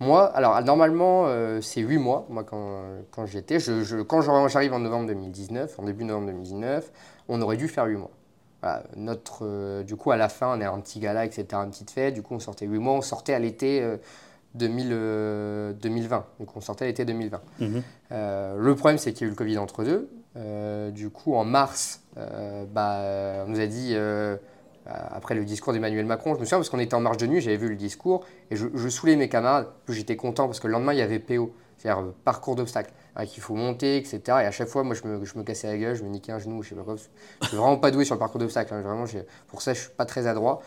Moi, 0.00 0.26
alors, 0.26 0.62
normalement, 0.62 1.24
euh, 1.26 1.60
c'est 1.60 1.80
8 1.80 1.98
mois, 1.98 2.26
moi, 2.28 2.44
quand, 2.44 2.82
quand 3.10 3.26
j'y 3.26 3.38
étais. 3.38 3.58
Je, 3.58 3.82
je- 3.82 3.96
quand 4.02 4.20
j'arrive 4.20 4.72
en 4.72 4.78
novembre 4.78 5.06
2019, 5.08 5.78
en 5.78 5.82
début 5.84 6.04
novembre 6.04 6.26
2019, 6.28 6.92
on 7.28 7.40
aurait 7.42 7.56
dû 7.56 7.68
faire 7.68 7.86
8 7.86 7.96
mois. 7.96 8.10
Voilà, 8.62 8.82
notre, 8.96 9.40
euh, 9.42 9.82
du 9.84 9.96
coup, 9.96 10.10
à 10.10 10.16
la 10.16 10.28
fin, 10.28 10.56
on 10.56 10.60
est 10.60 10.64
un 10.64 10.80
petit 10.80 10.98
gala, 10.98 11.24
etc., 11.24 11.46
une 11.52 11.70
petite 11.70 11.90
fête. 11.90 12.14
Du 12.14 12.22
coup, 12.22 12.34
on 12.34 12.40
sortait 12.40 12.66
8 12.66 12.78
mois. 12.78 12.94
On 12.94 13.02
sortait 13.02 13.34
à 13.34 13.38
l'été 13.38 13.80
euh, 13.80 13.96
2000, 14.54 14.88
euh, 14.90 15.72
2020. 15.74 16.24
Donc, 16.40 16.56
on 16.56 16.60
sortait 16.60 16.84
à 16.84 16.88
l'été 16.88 17.04
2020. 17.04 17.40
Mhm. 17.60 17.82
Euh, 18.12 18.56
le 18.58 18.74
problème, 18.74 18.98
c'est 18.98 19.12
qu'il 19.12 19.22
y 19.22 19.24
a 19.24 19.28
eu 19.28 19.30
le 19.30 19.36
Covid 19.36 19.58
entre 19.58 19.84
deux. 19.84 20.08
Euh, 20.36 20.90
du 20.90 21.10
coup, 21.10 21.34
en 21.34 21.44
mars, 21.44 22.02
bah, 22.16 23.44
on 23.46 23.50
nous 23.50 23.60
a 23.60 23.66
dit, 23.66 23.94
euh, 24.90 24.96
après 25.10 25.34
le 25.34 25.44
discours 25.44 25.72
d'Emmanuel 25.72 26.06
Macron, 26.06 26.34
je 26.34 26.40
me 26.40 26.44
souviens 26.44 26.58
parce 26.58 26.70
qu'on 26.70 26.78
était 26.78 26.94
en 26.94 27.00
marche 27.00 27.18
de 27.18 27.26
nuit, 27.26 27.40
j'avais 27.40 27.56
vu 27.56 27.68
le 27.68 27.76
discours, 27.76 28.24
et 28.50 28.56
je, 28.56 28.66
je 28.74 28.88
saoulais 28.88 29.16
mes 29.16 29.28
camarades. 29.28 29.66
J'étais 29.88 30.16
content 30.16 30.46
parce 30.46 30.60
que 30.60 30.66
le 30.66 30.72
lendemain, 30.72 30.92
il 30.94 30.98
y 30.98 31.02
avait 31.02 31.18
PO, 31.18 31.52
c'est-à-dire 31.76 32.12
parcours 32.24 32.56
d'obstacles, 32.56 32.92
hein, 33.18 33.26
qu'il 33.26 33.42
faut 33.42 33.54
monter, 33.54 33.98
etc. 33.98 34.42
Et 34.42 34.46
à 34.46 34.50
chaque 34.50 34.68
fois, 34.68 34.84
moi, 34.84 34.94
je 34.94 35.06
me, 35.06 35.42
cassais 35.44 35.66
la 35.68 35.76
gueule, 35.78 35.94
je 35.96 36.04
me 36.04 36.08
niquais 36.08 36.32
un 36.32 36.38
genou, 36.38 36.62
je 36.62 36.70
sais 36.70 36.74
pas 36.74 36.82
quoi. 36.84 36.96
Je 36.96 37.46
suis 37.48 37.56
vraiment 37.56 37.76
pas 37.78 37.90
doué 37.90 38.04
sur 38.06 38.14
le 38.14 38.18
parcours 38.20 38.40
d'obstacles. 38.40 38.74
hein, 38.74 39.04
pour 39.48 39.62
ça, 39.62 39.74
je 39.74 39.80
suis 39.80 39.90
pas 39.90 40.06
très 40.06 40.26
adroit. 40.26 40.62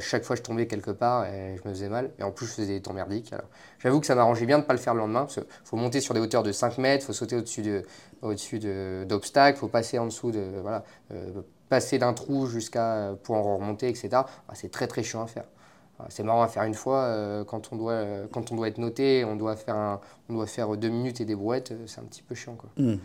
Chaque 0.00 0.24
fois, 0.24 0.36
je 0.36 0.42
tombais 0.42 0.66
quelque 0.66 0.90
part 0.90 1.26
et 1.26 1.56
je 1.62 1.68
me 1.68 1.74
faisais 1.74 1.88
mal. 1.88 2.10
Et 2.18 2.22
en 2.22 2.30
plus, 2.32 2.46
je 2.46 2.52
faisais 2.52 2.74
des 2.74 2.82
temps 2.82 2.92
merdiques. 2.94 3.32
J'avoue 3.78 4.00
que 4.00 4.06
ça 4.06 4.14
m'arrangeait 4.14 4.46
bien 4.46 4.58
de 4.58 4.64
pas 4.64 4.72
le 4.72 4.78
faire 4.78 4.94
le 4.94 5.00
lendemain. 5.00 5.26
Faut 5.64 5.76
monter 5.76 6.00
sur 6.00 6.14
des 6.14 6.20
hauteurs 6.20 6.42
de 6.42 6.52
5 6.52 6.78
mètres, 6.78 7.04
il 7.04 7.06
faut 7.06 7.12
sauter 7.12 7.36
au-dessus 7.36 7.62
de, 7.62 7.84
de- 8.22 9.04
d'obstacles, 9.06 9.58
il 9.58 9.60
faut 9.60 9.68
passer 9.68 9.98
en 9.98 10.06
dessous 10.06 10.30
de. 10.32 10.42
Voilà, 10.62 10.82
euh, 11.12 11.42
passer 11.68 11.98
d'un 11.98 12.12
trou 12.14 12.46
jusqu'à. 12.46 13.14
pour 13.22 13.36
en 13.36 13.56
remonter, 13.58 13.88
etc. 13.88 14.26
Ah, 14.48 14.54
c'est 14.54 14.70
très 14.70 14.86
très 14.86 15.02
chiant 15.02 15.22
à 15.22 15.26
faire. 15.26 15.44
C'est 16.10 16.22
marrant 16.22 16.42
à 16.42 16.48
faire 16.48 16.62
une 16.64 16.74
fois 16.74 17.04
euh, 17.04 17.44
quand, 17.44 17.72
on 17.72 17.76
doit, 17.76 17.92
euh, 17.92 18.26
quand 18.30 18.52
on 18.52 18.56
doit 18.56 18.68
être 18.68 18.78
noté, 18.78 19.24
on 19.24 19.36
doit 19.36 19.56
faire, 19.56 19.76
un- 19.76 20.00
on 20.28 20.34
doit 20.34 20.46
faire 20.46 20.76
deux 20.76 20.88
minutes 20.90 21.20
et 21.20 21.24
des 21.24 21.34
brouettes, 21.34 21.72
euh, 21.72 21.84
c'est 21.86 22.00
un 22.00 22.04
petit 22.04 22.22
peu 22.22 22.34
chiant. 22.34 22.54
Quoi. 22.54 22.68
Mhm. 22.76 22.98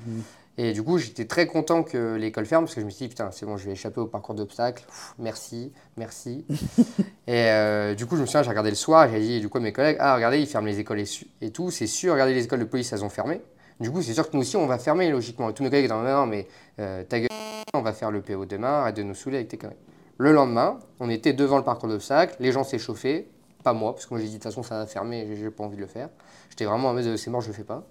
Et 0.58 0.74
du 0.74 0.84
coup, 0.84 0.98
j'étais 0.98 1.26
très 1.26 1.48
content 1.48 1.82
que 1.84 2.16
l'école 2.16 2.46
ferme 2.46 2.66
parce 2.66 2.76
que 2.76 2.82
je 2.82 2.86
me 2.86 2.92
suis 2.92 3.06
dit, 3.06 3.10
putain, 3.10 3.32
c'est 3.32 3.46
bon, 3.46 3.56
je 3.56 3.66
vais 3.66 3.72
échapper 3.72 4.02
au 4.02 4.06
parcours 4.08 4.36
d'obstacles. 4.36 4.84
Merci, 5.18 5.72
merci. 5.96 6.46
et 7.28 7.96
du 7.96 8.06
coup, 8.06 8.18
je 8.18 8.22
me 8.22 8.26
souviens, 8.26 8.44
j'ai 8.44 8.50
regardé 8.50 8.70
le 8.70 8.76
soir, 8.76 9.08
j'ai 9.10 9.20
dit 9.20 9.40
du 9.40 9.48
coup 9.48 9.58
à 9.60 9.62
mes 9.62 9.72
collègues, 9.72 9.96
ah, 10.02 10.14
regardez, 10.16 10.40
ils 10.40 10.48
ferment 10.48 10.68
les 10.68 10.80
écoles 10.80 11.02
et, 11.40 11.52
tout, 11.52 11.72
c'est 11.72 11.88
sûr, 11.88 12.12
regardez, 12.14 12.34
les 12.34 12.44
écoles 12.44 12.60
de 12.60 12.66
police, 12.66 12.92
elles 12.92 13.04
ont 13.06 13.10
fermé. 13.10 13.42
Du 13.80 13.90
coup, 13.90 14.02
c'est 14.02 14.14
sûr 14.14 14.30
que 14.30 14.36
nous 14.36 14.42
aussi, 14.42 14.58
on 14.58 14.68
va 14.68 14.78
fermer, 14.78 15.10
logiquement. 15.10 15.50
Et 15.50 15.54
tous 15.54 15.64
mes 15.64 15.70
collègues 15.70 15.86
étaient 15.86 15.94
dans 15.94 16.04
non, 16.04 16.26
mais 16.28 16.46
ta 16.76 17.20
gueule, 17.20 17.30
on 17.74 17.82
va 17.82 17.94
faire 17.94 18.12
le 18.12 18.22
PO 18.22 18.46
demain, 18.46 18.82
arrête 18.82 18.98
de 18.98 19.04
nous 19.04 19.16
saouler 19.16 19.38
avec 19.38 19.48
tes 19.48 19.58
conneries. 19.58 19.78
Le 20.22 20.32
lendemain, 20.34 20.78
on 21.00 21.10
était 21.10 21.34
devant 21.34 21.58
le 21.58 21.64
parcours 21.64 21.90
d'obstacles, 21.90 22.36
les 22.40 22.52
gens 22.52 22.64
s'échauffaient, 22.64 23.28
pas 23.64 23.74
moi, 23.74 23.94
parce 23.94 24.06
que 24.06 24.14
moi 24.14 24.20
j'ai 24.22 24.28
dit 24.28 24.34
de 24.34 24.38
toute 24.38 24.44
façon 24.44 24.62
ça 24.62 24.78
va 24.78 24.86
fermer, 24.86 25.36
j'ai- 25.36 25.50
pas 25.50 25.64
envie 25.64 25.78
de 25.78 25.82
le 25.82 25.88
faire. 25.88 26.10
J'étais 26.52 26.66
vraiment 26.66 26.90
en 26.90 26.94
mode 26.94 27.06
euh, 27.08 27.18
c'est 27.18 27.32
mort, 27.32 27.42
je 27.42 27.48
le 27.48 27.54
fais 27.54 27.64
pas. 27.64 27.84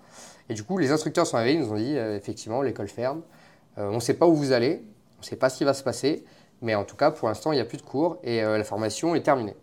Et 0.48 0.54
du 0.54 0.62
coup, 0.62 0.78
les 0.78 0.92
instructeurs 0.92 1.26
sont 1.26 1.36
arrivés, 1.38 1.54
ils 1.58 1.60
nous 1.66 1.72
ont 1.72 1.76
dit 1.76 1.96
euh, 1.98 2.16
effectivement, 2.16 2.62
l'école 2.62 2.86
ferme, 2.88 3.22
Euh, 3.78 3.88
on 3.90 3.94
ne 3.96 4.00
sait 4.00 4.14
pas 4.14 4.26
où 4.28 4.34
vous 4.36 4.52
allez, 4.52 4.80
on 5.18 5.20
ne 5.22 5.24
sait 5.24 5.34
pas 5.34 5.48
ce 5.50 5.58
qui 5.58 5.64
va 5.64 5.74
se 5.74 5.82
passer, 5.82 6.24
mais 6.62 6.76
en 6.76 6.84
tout 6.84 6.94
cas, 6.96 7.10
pour 7.10 7.26
l'instant, 7.26 7.50
il 7.50 7.56
n'y 7.56 7.60
a 7.60 7.64
plus 7.64 7.78
de 7.78 7.82
cours 7.82 8.18
et 8.22 8.44
euh, 8.44 8.58
la 8.58 8.64
formation 8.64 9.16
est 9.16 9.22
terminée. 9.22 9.56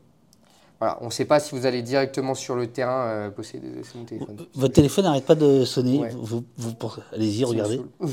Voilà, 0.80 0.98
on 1.02 1.06
ne 1.06 1.10
sait 1.12 1.26
pas 1.26 1.40
si 1.40 1.56
vous 1.56 1.66
allez 1.66 1.82
directement 1.82 2.36
sur 2.36 2.56
le 2.58 2.68
terrain 2.68 3.30
bosser. 3.30 3.62
C'est 3.84 3.96
mon 3.96 4.04
téléphone. 4.04 4.38
Votre 4.56 4.74
téléphone 4.74 5.06
n'arrête 5.06 5.26
pas 5.26 5.36
de 5.36 5.64
sonner. 5.64 6.00
Ouais. 6.00 6.10
Vous, 6.14 6.44
Allez-y, 7.14 7.46
regardez. 7.46 7.82
Je 8.02 8.06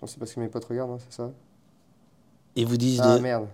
que 0.00 0.06
c'est 0.08 0.18
parce 0.18 0.34
que 0.34 0.40
mes 0.40 0.48
potes 0.48 0.64
regardent, 0.66 0.92
hein, 0.92 0.98
c'est 1.08 1.16
ça? 1.22 1.30
Et 2.58 2.64
vous 2.64 2.76
disent 2.76 3.00
Ah 3.02 3.16
de- 3.16 3.22
merde. 3.22 3.46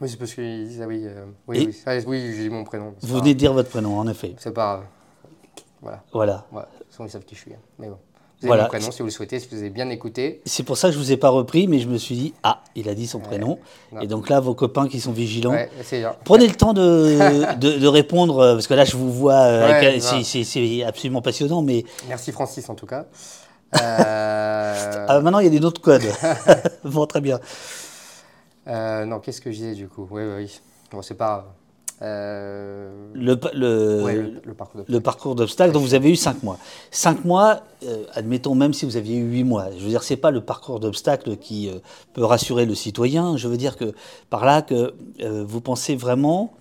Oui, 0.00 0.08
c'est 0.08 0.16
parce 0.16 0.32
qu'ils 0.34 0.66
disent 0.66 0.80
ah 0.82 0.86
oui, 0.88 1.02
euh, 1.04 1.26
oui, 1.46 1.76
Ah, 1.86 1.96
oui, 2.06 2.32
j'ai 2.34 2.42
dit 2.44 2.48
mon 2.50 2.64
prénom. 2.64 2.94
Vous 3.02 3.18
venez 3.18 3.34
de 3.34 3.38
dire 3.38 3.52
votre 3.52 3.68
prénom, 3.68 3.98
en 3.98 4.08
effet. 4.08 4.34
C'est 4.38 4.52
pas 4.52 4.76
grave. 5.82 6.02
Voilà, 6.12 6.46
Voilà. 6.50 6.68
ils 7.00 7.10
savent 7.10 7.24
qui 7.24 7.34
je 7.34 7.40
suis. 7.40 7.52
hein. 7.52 7.58
Mais 7.78 7.88
bon. 7.88 7.98
Vous 8.40 8.46
avez 8.46 8.48
Voilà. 8.48 8.62
mon 8.64 8.68
prénom 8.70 8.90
si 8.90 8.98
vous 9.00 9.04
le 9.06 9.10
souhaitez, 9.10 9.38
si 9.40 9.48
vous 9.50 9.58
avez 9.58 9.68
bien 9.70 9.88
écouté. 9.90 10.40
C'est 10.46 10.62
pour 10.62 10.78
ça 10.78 10.88
que 10.88 10.94
je 10.94 10.98
vous 10.98 11.12
ai 11.12 11.16
pas 11.18 11.28
repris, 11.28 11.68
mais 11.68 11.78
je 11.78 11.88
me 11.88 11.98
suis 11.98 12.14
dit, 12.16 12.34
ah, 12.42 12.62
il 12.74 12.88
a 12.88 12.94
dit 12.94 13.06
son 13.06 13.20
prénom. 13.20 13.58
Non. 13.92 14.00
Et 14.00 14.06
donc 14.06 14.30
là, 14.30 14.40
vos 14.40 14.54
copains 14.54 14.88
qui 14.88 15.00
sont 15.00 15.12
vigilants, 15.12 15.52
Ouais, 15.52 15.70
prenez 16.24 16.46
le 16.48 16.54
temps 16.54 16.72
de, 16.72 17.54
de, 17.58 17.78
de 17.78 17.86
répondre, 17.86 18.38
euh, 18.38 18.54
parce 18.54 18.66
que 18.66 18.74
là, 18.74 18.84
je 18.86 18.96
vous 18.96 19.12
vois, 19.12 19.34
euh, 19.42 19.98
c'est 20.24 20.82
absolument 20.84 21.20
passionnant, 21.22 21.60
mais 21.60 21.84
Merci 22.08 22.32
Francis 22.32 22.68
en 22.70 22.74
tout 22.74 22.86
cas. 22.86 23.04
Euh, 23.74 25.06
ah, 25.08 25.20
maintenant, 25.20 25.38
il 25.40 25.44
y 25.44 25.48
a 25.48 25.58
des 25.58 25.64
autres 25.64 25.80
codes. 25.80 26.02
bon, 26.84 27.06
très 27.06 27.20
bien. 27.20 27.40
euh, 28.68 29.04
non, 29.04 29.20
qu'est-ce 29.20 29.40
que 29.40 29.50
je 29.50 29.56
disais 29.56 29.74
du 29.74 29.88
coup? 29.88 30.06
Oui, 30.10 30.22
oui, 30.24 30.32
oui. 30.44 30.60
Bon, 30.90 31.02
c'est 31.02 31.14
pas 31.14 31.26
grave. 31.26 31.44
Euh, 32.02 32.90
Le, 33.14 33.36
pa- 33.36 33.52
le, 33.54 34.02
ouais, 34.02 34.14
le, 34.14 34.42
le 34.88 35.00
parcours 35.00 35.34
d'obstacles 35.36 35.72
dont 35.72 35.80
vous 35.80 35.94
avez 35.94 36.10
eu 36.10 36.16
5 36.16 36.42
mois. 36.42 36.58
5 36.90 37.24
mois, 37.24 37.60
euh, 37.84 38.04
admettons 38.14 38.54
même 38.56 38.74
si 38.74 38.84
vous 38.84 38.96
aviez 38.96 39.16
eu 39.16 39.22
8 39.30 39.44
mois. 39.44 39.68
Je 39.78 39.82
veux 39.82 39.88
dire, 39.90 40.02
c'est 40.02 40.16
pas 40.16 40.30
le 40.32 40.40
parcours 40.40 40.80
d'obstacles 40.80 41.36
qui 41.36 41.68
euh, 41.70 41.78
peut 42.12 42.24
rassurer 42.24 42.66
le 42.66 42.74
citoyen. 42.74 43.36
Je 43.36 43.46
veux 43.48 43.56
dire 43.56 43.76
que 43.76 43.94
par 44.28 44.44
là 44.44 44.60
que 44.62 44.92
vous 45.20 45.60
pensez 45.60 45.94
vraiment. 45.94 46.52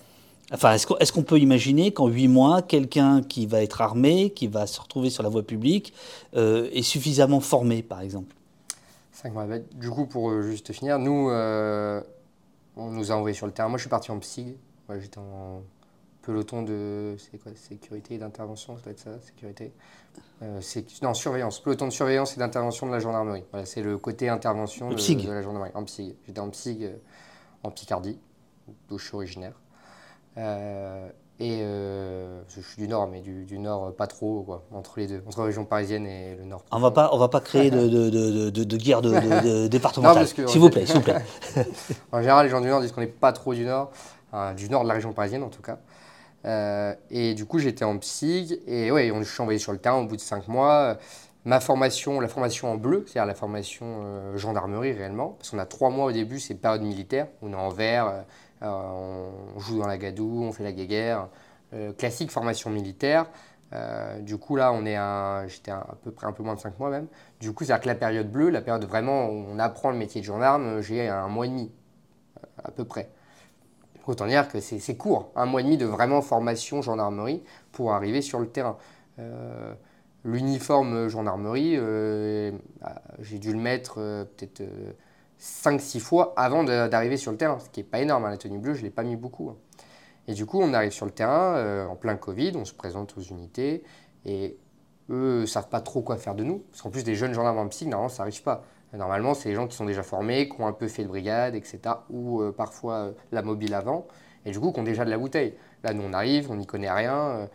Enfin, 0.54 0.74
est-ce 0.74 1.12
qu'on 1.12 1.24
peut 1.24 1.40
imaginer 1.40 1.92
qu'en 1.94 2.08
8 2.08 2.28
mois, 2.28 2.62
quelqu'un 2.62 3.22
qui 3.22 3.46
va 3.46 3.64
être 3.64 3.82
armé, 3.82 4.30
qui 4.32 4.48
va 4.48 4.68
se 4.68 4.80
retrouver 4.80 5.10
sur 5.10 5.24
la 5.24 5.30
voie 5.30 5.44
publique, 5.44 5.94
euh, 6.36 6.70
est 6.74 6.84
suffisamment 6.84 7.40
formé, 7.40 7.82
par 7.82 8.02
exemple? 8.02 8.36
Cinq 9.12 9.34
mois. 9.34 9.46
Bah, 9.46 9.58
Du 9.74 9.90
coup, 9.90 10.06
pour 10.06 10.30
euh, 10.30 10.42
juste 10.42 10.72
finir, 10.74 11.00
nous, 11.00 11.30
euh, 11.30 12.02
on 12.76 12.92
nous 12.92 13.12
a 13.12 13.16
envoyés 13.16 13.36
sur 13.36 13.48
le 13.48 13.52
terrain. 13.52 13.70
Moi, 13.70 13.78
je 13.78 13.84
suis 13.84 13.90
parti 13.90 14.12
en. 14.12 14.20
Ouais, 14.90 15.00
J'étais 15.00 15.18
en 15.18 15.64
peloton 16.24 16.64
de 16.64 17.16
quoi, 17.44 17.52
sécurité 17.56 18.16
et 18.16 18.18
d'intervention, 18.18 18.76
ça 18.78 18.84
doit 18.84 18.92
être 18.94 19.00
ça, 19.00 19.20
sécurité. 19.20 19.72
Euh, 20.42 20.60
non, 21.02 21.14
surveillance, 21.14 21.60
peloton 21.60 21.86
de 21.86 21.92
surveillance 21.92 22.36
et 22.36 22.40
d'intervention 22.40 22.88
de 22.88 22.92
la 22.92 23.00
gendarmerie. 23.00 23.44
Voilà, 23.52 23.66
c'est 23.66 23.84
le 23.84 23.98
côté 23.98 24.30
intervention 24.30 24.90
de, 24.90 24.96
PSIG. 24.96 25.26
de 25.28 25.32
la 25.32 25.42
gendarmerie. 25.42 25.72
En 25.76 25.84
psy. 25.84 26.16
J'étais 26.26 26.40
en 26.40 26.50
euh, 26.50 26.96
en 27.64 27.72
Picardie, 27.72 28.18
d'où 28.88 28.98
je 28.98 29.06
suis 29.06 29.16
originaire. 29.16 29.54
Euh, 30.38 31.10
et 31.40 31.60
euh, 31.62 32.42
je 32.48 32.62
suis 32.62 32.82
du 32.82 32.88
nord, 32.88 33.08
mais 33.08 33.20
du, 33.22 33.44
du 33.46 33.58
nord 33.60 33.88
euh, 33.88 33.92
pas 33.92 34.08
trop, 34.08 34.44
quoi, 34.44 34.64
entre 34.72 35.00
les 35.00 35.08
deux, 35.08 35.24
entre 35.28 35.40
la 35.40 35.46
région 35.46 35.66
parisienne 35.66 36.06
et 36.06 36.36
le 36.36 36.46
nord. 36.46 36.64
On 36.72 36.80
va 36.80 36.92
pas, 36.92 37.10
on 37.12 37.18
va 37.18 37.28
pas 37.28 37.42
créer 37.42 37.72
de, 37.72 37.88
de, 37.88 38.10
de, 38.50 38.64
de- 38.64 38.78
guerre 38.78 39.02
départementale. 39.70 40.28
S'il 40.28 40.60
vous 40.60 40.70
plaît, 40.70 40.86
s'il 40.86 40.96
vous 40.98 41.02
plaît. 41.02 41.24
En 42.12 42.20
général, 42.22 42.46
les 42.46 42.52
gens 42.52 42.62
du 42.62 42.68
Nord 42.68 42.82
disent 42.82 42.92
qu'on 42.92 43.02
n'est 43.02 43.08
pas 43.08 43.34
trop 43.34 43.54
du 43.54 43.66
Nord, 43.66 43.92
hein, 44.32 44.54
du 44.54 44.70
Nord 44.70 44.84
de 44.84 44.88
la 44.88 44.94
région 44.94 45.12
parisienne 45.12 45.44
en 45.44 45.50
tout 45.50 45.62
cas. 45.62 45.80
Euh, 46.46 46.94
et 47.10 47.34
du 47.34 47.46
coup, 47.46 47.60
j'étais 47.60 47.86
en 47.86 47.98
psy, 47.98 48.60
et 48.68 48.92
ouais, 48.92 49.12
on, 49.12 49.24
je 49.24 49.32
suis 49.32 49.42
envoyé 49.42 49.60
sur 49.60 49.72
le 49.72 49.80
terrain 49.80 49.98
au 49.98 50.06
bout 50.06 50.16
de 50.16 50.22
cinq 50.22 50.48
mois. 50.48 50.98
Ma 51.46 51.60
formation, 51.60 52.20
la 52.22 52.28
formation 52.30 52.72
en 52.72 52.76
bleu, 52.76 53.04
c'est-à-dire 53.06 53.26
la 53.26 53.36
formation 53.36 53.86
euh, 54.04 54.38
gendarmerie 54.38 54.94
réellement, 54.94 55.30
parce 55.38 55.50
qu'on 55.50 55.60
a 55.60 55.66
trois 55.66 55.90
mois 55.90 56.06
au 56.06 56.12
début, 56.12 56.40
c'est 56.40 56.54
période 56.54 56.84
militaire, 56.84 57.28
on 57.42 57.52
est 57.52 57.56
en 57.56 57.70
vert, 57.70 58.24
on 58.64 59.60
joue 59.60 59.80
dans 59.80 59.88
la 59.88 59.98
gadoue, 59.98 60.44
on 60.44 60.52
fait 60.52 60.64
la 60.64 60.74
guéguerre, 60.74 61.28
Euh, 61.74 61.92
classique 61.94 62.30
formation 62.32 62.70
militaire. 62.70 63.26
Euh, 63.74 64.20
du 64.20 64.38
coup, 64.38 64.56
là, 64.56 64.72
on 64.74 64.86
est 64.86 64.98
j'étais 65.50 65.72
à, 65.72 65.98
peu 66.04 66.12
près 66.12 66.28
un 66.28 66.32
peu 66.32 66.44
moins 66.44 66.54
de 66.56 66.60
cinq 66.60 66.78
mois 66.80 66.92
même. 66.92 67.08
Du 67.40 67.52
coup, 67.54 67.64
c'est-à-dire 67.64 67.82
que 67.84 67.88
la 67.90 67.96
période 67.96 68.32
bleue, 68.32 68.50
la 68.50 68.62
période 68.62 68.86
vraiment 68.86 69.28
où 69.28 69.46
on 69.50 69.58
apprend 69.60 69.90
le 69.90 69.98
métier 69.98 70.22
de 70.22 70.26
gendarme, 70.26 70.82
j'ai 70.82 71.10
un 71.10 71.28
mois 71.30 71.48
et 71.48 71.50
demi 71.50 71.72
à 72.64 72.72
peu 72.72 72.86
près. 72.86 73.10
Autant 74.06 74.28
dire 74.28 74.50
que 74.50 74.60
c'est 74.60 74.98
court, 74.98 75.32
un 75.36 75.46
mois 75.46 75.62
et 75.62 75.64
demi 75.64 75.78
de 75.78 75.86
vraiment 75.86 76.22
formation 76.22 76.82
gendarmerie 76.82 77.42
pour 77.72 77.94
arriver 77.94 78.22
sur 78.22 78.40
le 78.40 78.48
terrain. 78.48 78.78
Euh, 79.20 79.74
L'uniforme 80.26 81.10
gendarmerie, 81.10 81.76
euh, 81.78 82.52
bah, 82.82 83.02
j'ai 83.20 83.40
dû 83.40 83.52
le 83.52 83.60
mettre 83.60 83.96
euh, 83.98 84.24
peut-être 84.24 84.64
5-6 85.44 86.00
fois 86.00 86.34
avant 86.38 86.64
d'arriver 86.64 87.18
sur 87.18 87.32
le 87.32 87.38
terrain, 87.38 87.60
ce 87.60 87.70
qui 87.70 87.82
n'est 87.82 87.86
pas 87.86 88.00
énorme. 88.00 88.24
hein, 88.26 88.30
la 88.30 88.38
tenue 88.38 88.60
bleue, 88.60 88.74
je 88.74 88.80
ne 88.80 88.86
l'ai 88.86 88.92
pas 88.92 89.04
mis 89.04 89.18
beaucoup. 89.18 89.50
hein. 89.50 89.58
Et 90.28 90.34
du 90.34 90.46
coup, 90.46 90.62
on 90.62 90.74
arrive 90.74 90.92
sur 90.92 91.06
le 91.06 91.12
terrain 91.12 91.56
euh, 91.56 91.86
en 91.86 91.98
plein 91.98 92.16
Covid, 92.16 92.54
on 92.56 92.64
se 92.64 92.74
présente 92.74 93.18
aux 93.18 93.22
unités 93.22 93.84
et 94.26 94.58
eux 95.10 95.42
ne 95.42 95.46
savent 95.46 95.68
pas 95.68 95.82
trop 95.82 96.02
quoi 96.02 96.16
faire 96.16 96.34
de 96.36 96.46
nous. 96.46 96.60
Parce 96.72 96.82
qu'en 96.82 96.90
plus, 96.90 97.04
des 97.04 97.16
jeunes 97.16 97.34
gendarmes 97.34 97.58
en 97.58 97.68
psy, 97.68 97.88
normalement, 97.88 98.08
ça 98.10 98.24
n'arrive 98.24 98.42
pas. 98.42 98.64
Normalement, 98.94 99.34
c'est 99.34 99.50
les 99.50 99.56
gens 99.56 99.68
qui 99.68 99.76
sont 99.76 99.86
déjà 99.86 100.04
formés, 100.04 100.48
qui 100.48 100.62
ont 100.62 100.68
un 100.68 100.72
peu 100.72 100.88
fait 100.88 101.04
de 101.04 101.10
brigade, 101.10 101.56
etc. 101.56 101.80
Ou 102.10 102.42
euh, 102.42 102.52
parfois 102.54 102.94
euh, 102.96 103.12
la 103.34 103.42
mobile 103.42 103.74
avant. 103.74 104.08
Et 104.46 104.52
du 104.52 104.60
coup, 104.62 104.72
qui 104.72 104.80
ont 104.80 104.84
déjà 104.84 105.04
de 105.04 105.10
la 105.10 105.18
bouteille. 105.18 105.56
Là, 105.84 105.94
nous, 105.94 106.04
on 106.04 106.14
arrive, 106.14 106.52
on 106.52 106.56
n'y 106.56 106.68
connaît 106.68 106.92
rien. 106.92 107.18
euh, 107.18 107.48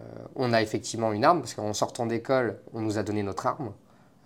euh, 0.00 0.04
on 0.36 0.52
a 0.52 0.62
effectivement 0.62 1.12
une 1.12 1.24
arme, 1.24 1.40
parce 1.40 1.54
qu'en 1.54 1.72
sortant 1.72 2.06
d'école, 2.06 2.60
on 2.72 2.80
nous 2.80 2.98
a 2.98 3.02
donné 3.02 3.22
notre 3.22 3.46
arme. 3.46 3.72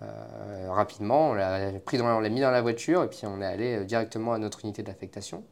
Euh, 0.01 0.71
rapidement, 0.71 1.31
on 1.31 1.33
l'a 1.33 2.29
mis 2.29 2.41
dans 2.41 2.51
la 2.51 2.61
voiture 2.61 3.03
et 3.03 3.09
puis 3.09 3.21
on 3.23 3.41
est 3.41 3.45
allé 3.45 3.77
euh, 3.77 3.83
directement 3.83 4.33
à 4.33 4.37
notre 4.37 4.63
unité 4.63 4.83
d'affectation. 4.83 5.43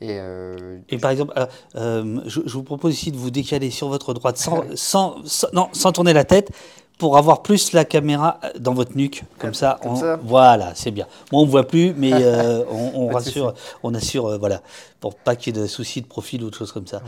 Et 0.00 0.18
euh, 0.20 0.78
Et 0.90 0.98
par 0.98 1.10
exemple, 1.10 1.32
euh, 1.36 1.46
euh, 1.76 2.20
je, 2.26 2.40
je 2.46 2.52
vous 2.52 2.62
propose 2.62 2.94
ici 2.94 3.10
de 3.10 3.16
vous 3.16 3.30
décaler 3.30 3.70
sur 3.70 3.88
votre 3.88 4.14
droite 4.14 4.36
sans, 4.36 4.62
sans, 4.76 5.16
sans- 5.24 5.48
non, 5.52 5.68
sans 5.72 5.90
tourner 5.92 6.12
la 6.12 6.24
tête 6.24 6.50
pour 6.98 7.16
avoir 7.16 7.42
plus 7.42 7.72
la 7.72 7.84
caméra 7.84 8.40
dans 8.58 8.74
votre 8.74 8.96
nuque. 8.96 9.24
Comme 9.38 9.54
ça, 9.54 9.78
Comme 9.82 9.92
on- 9.92 9.96
ça 9.96 10.18
voilà, 10.22 10.72
c'est 10.74 10.90
bien. 10.92 11.06
Moi, 11.32 11.42
on 11.42 11.46
ne 11.46 11.50
voit 11.50 11.66
plus, 11.66 11.94
mais 11.96 12.12
on, 12.70 13.08
rassure, 13.08 13.54
on 13.82 13.92
assure, 13.94 14.38
voilà, 14.38 14.62
pour 15.00 15.14
pas 15.16 15.34
qu'il 15.36 15.56
y 15.56 15.58
ait 15.58 15.62
de 15.62 15.66
soucis 15.68 16.00
de 16.00 16.06
profil 16.06 16.42
ou 16.44 16.50
de 16.50 16.54
choses 16.54 16.72
comme 16.72 16.86
ça. 16.88 17.02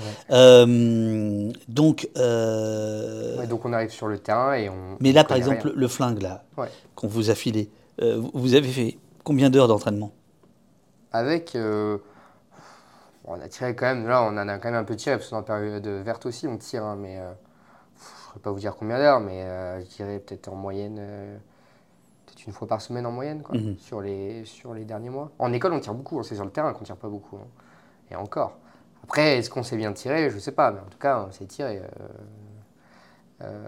Donc, 1.68 2.08
ouais, 2.16 3.46
donc 3.48 3.64
on 3.64 3.72
arrive 3.72 3.90
sur 3.90 4.06
le 4.08 4.18
terrain 4.18 4.54
et 4.54 4.68
on. 4.68 4.96
mais 5.00 5.12
là, 5.12 5.24
par 5.24 5.36
exemple, 5.36 5.62
rien. 5.68 5.72
le 5.76 5.88
flingue 5.88 6.22
là 6.22 6.42
Ouais. 6.56 6.68
qu'on 6.94 7.08
vous 7.08 7.30
a 7.30 7.34
filé, 7.34 7.68
vous 8.00 8.54
avez 8.54 8.68
fait 8.68 8.98
combien 9.24 9.50
d'heures 9.50 9.68
d'entraînement? 9.68 10.10
Avec. 11.12 11.56
On 13.24 13.40
a 13.40 13.48
tiré 13.48 13.74
quand 13.76 13.86
même, 13.86 14.06
là 14.06 14.22
on 14.22 14.28
en 14.36 14.48
a 14.48 14.58
quand 14.58 14.70
même 14.70 14.80
un 14.80 14.84
peu 14.84 14.96
tiré, 14.96 15.16
parce 15.16 15.26
que 15.26 15.30
dans 15.32 15.38
la 15.38 15.42
période 15.44 15.86
verte 15.86 16.26
aussi 16.26 16.46
on 16.46 16.56
tire, 16.56 16.84
hein, 16.84 16.96
mais 16.96 17.18
euh, 17.18 17.30
je 17.96 18.04
ne 18.04 18.26
saurais 18.28 18.40
pas 18.40 18.50
vous 18.50 18.58
dire 18.58 18.76
combien 18.76 18.98
d'heures, 18.98 19.20
mais 19.20 19.42
euh, 19.44 19.80
je 19.80 19.86
dirais 19.86 20.18
peut-être 20.18 20.48
en 20.48 20.54
moyenne, 20.56 20.96
euh, 21.00 21.36
peut-être 22.26 22.46
une 22.46 22.52
fois 22.52 22.66
par 22.68 22.80
semaine 22.80 23.06
en 23.06 23.12
moyenne, 23.12 23.42
quoi, 23.42 23.56
Mhm. 23.56 23.76
sur, 23.78 24.00
les, 24.00 24.44
sur 24.44 24.74
les 24.74 24.84
derniers 24.84 25.10
mois. 25.10 25.30
En 25.38 25.52
école 25.52 25.72
on 25.74 25.80
tire 25.80 25.94
beaucoup, 25.94 26.18
hein, 26.18 26.22
c'est 26.22 26.34
sur 26.36 26.44
le 26.44 26.50
terrain 26.50 26.72
qu'on 26.72 26.84
tire 26.84 26.96
pas 26.96 27.08
beaucoup, 27.08 27.36
hein. 27.36 27.46
et 28.10 28.16
encore. 28.16 28.56
Après, 29.04 29.38
est-ce 29.38 29.50
qu'on 29.50 29.62
s'est 29.62 29.76
bien 29.76 29.92
tiré 29.92 30.30
Je 30.30 30.38
sais 30.38 30.52
pas, 30.52 30.70
mais 30.72 30.80
en 30.80 30.84
tout 30.90 30.98
cas 30.98 31.24
on 31.28 31.32
s'est 31.32 31.46
tiré. 31.46 31.82
euh, 33.42 33.66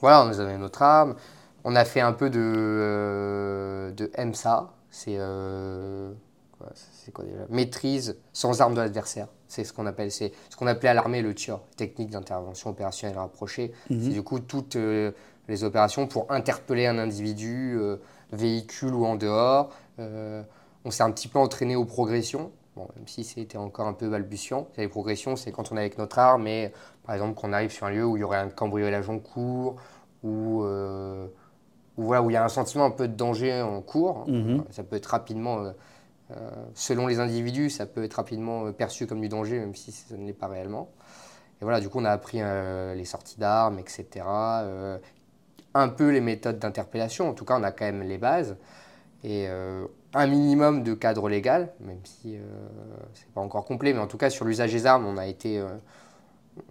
voilà, 0.00 0.22
on 0.22 0.26
nous 0.26 0.40
a 0.40 0.44
donné 0.44 0.58
notre 0.58 0.82
arme. 0.82 1.16
On 1.64 1.74
a 1.74 1.84
fait 1.84 2.00
un 2.00 2.12
peu 2.12 2.30
de, 2.30 3.92
de 3.96 4.10
MSA, 4.16 4.70
c'est 4.90 5.18
c'est 6.74 7.12
quoi 7.12 7.24
déjà? 7.24 7.40
Maîtrise 7.48 8.16
sans 8.32 8.60
arme 8.60 8.74
de 8.74 8.80
l'adversaire. 8.80 9.28
C'est 9.46 9.64
ce 9.64 9.72
qu'on 9.72 9.86
appelle, 9.86 10.10
c'est 10.10 10.32
ce 10.50 10.56
qu'on 10.56 10.66
appelait 10.66 10.90
à 10.90 10.94
l'armée 10.94 11.22
le 11.22 11.34
TIOR, 11.34 11.60
technique 11.76 12.10
d'intervention 12.10 12.70
opérationnelle 12.70 13.18
rapprochée. 13.18 13.72
Mhm. 13.90 14.02
C'est 14.02 14.10
du 14.10 14.22
coup 14.22 14.40
toutes 14.40 14.76
euh, 14.76 15.12
les 15.48 15.64
opérations 15.64 16.06
pour 16.06 16.30
interpeller 16.30 16.86
un 16.86 16.98
individu, 16.98 17.76
euh, 17.78 17.96
véhicule 18.32 18.94
ou 18.94 19.06
en 19.06 19.16
dehors. 19.16 19.70
Euh, 19.98 20.42
on 20.84 20.90
s'est 20.90 21.02
un 21.02 21.10
petit 21.10 21.28
peu 21.28 21.38
entraîné 21.38 21.76
aux 21.76 21.86
progressions, 21.86 22.52
bon, 22.76 22.86
même 22.96 23.06
si 23.06 23.24
c'était 23.24 23.56
encore 23.56 23.86
un 23.86 23.94
peu 23.94 24.08
balbutiant. 24.08 24.68
Les 24.76 24.88
progressions, 24.88 25.34
c'est 25.36 25.50
quand 25.50 25.72
on 25.72 25.76
est 25.76 25.80
avec 25.80 25.98
notre 25.98 26.18
arme 26.18 26.46
et 26.46 26.72
par 27.04 27.14
exemple 27.14 27.34
qu'on 27.34 27.52
arrive 27.52 27.70
sur 27.70 27.86
un 27.86 27.90
lieu 27.90 28.04
où 28.04 28.16
il 28.16 28.20
y 28.20 28.24
aurait 28.24 28.38
un 28.38 28.50
cambriolage 28.50 29.08
en 29.08 29.18
cours 29.18 29.76
ou 30.22 30.64
voilà, 31.96 32.22
où 32.22 32.30
il 32.30 32.34
y 32.34 32.36
a 32.36 32.44
un 32.44 32.48
sentiment 32.48 32.84
un 32.84 32.90
peu 32.90 33.08
de 33.08 33.14
danger 33.14 33.60
en 33.60 33.80
cours. 33.80 34.28
Mhm. 34.28 34.64
Ça 34.70 34.84
peut 34.84 34.96
être 34.96 35.06
rapidement, 35.06 35.72
selon 36.74 37.06
les 37.06 37.20
individus, 37.20 37.70
ça 37.70 37.86
peut 37.86 38.04
être 38.04 38.14
rapidement 38.14 38.66
euh, 38.66 38.72
perçu 38.72 39.06
comme 39.06 39.20
du 39.20 39.28
danger, 39.28 39.58
même 39.58 39.74
si 39.74 39.92
ça 39.92 40.16
ne 40.16 40.26
l'est 40.26 40.32
pas 40.32 40.48
réellement. 40.48 40.90
Et 41.60 41.64
voilà, 41.64 41.80
du 41.80 41.88
coup, 41.88 41.98
on 42.00 42.04
a 42.04 42.10
appris 42.10 42.38
euh, 42.40 42.94
les 42.94 43.04
sorties 43.04 43.38
d'armes, 43.38 43.78
etc. 43.78 44.06
euh, 44.26 44.98
un 45.74 45.88
peu 45.88 46.10
les 46.10 46.20
méthodes 46.20 46.58
d'interpellation. 46.58 47.28
En 47.28 47.34
tout 47.34 47.44
cas, 47.44 47.56
on 47.58 47.62
a 47.62 47.72
quand 47.72 47.84
même 47.84 48.02
les 48.02 48.18
bases. 48.18 48.56
et 49.24 49.46
euh, 49.48 49.84
un 50.14 50.26
minimum 50.26 50.82
de 50.84 50.94
cadre 50.94 51.28
légal, 51.28 51.70
même 51.80 52.00
si 52.04 52.36
euh, 52.36 52.40
c'est 53.14 53.28
pas 53.34 53.40
encore 53.42 53.64
complet, 53.66 53.92
mais 53.92 53.98
en 54.00 54.06
tout 54.06 54.16
cas 54.16 54.30
sur 54.30 54.44
l'usage 54.46 54.72
des 54.72 54.86
armes, 54.86 55.06
on 55.06 55.16
a 55.18 55.26
été. 55.26 55.58
euh, 55.58 55.66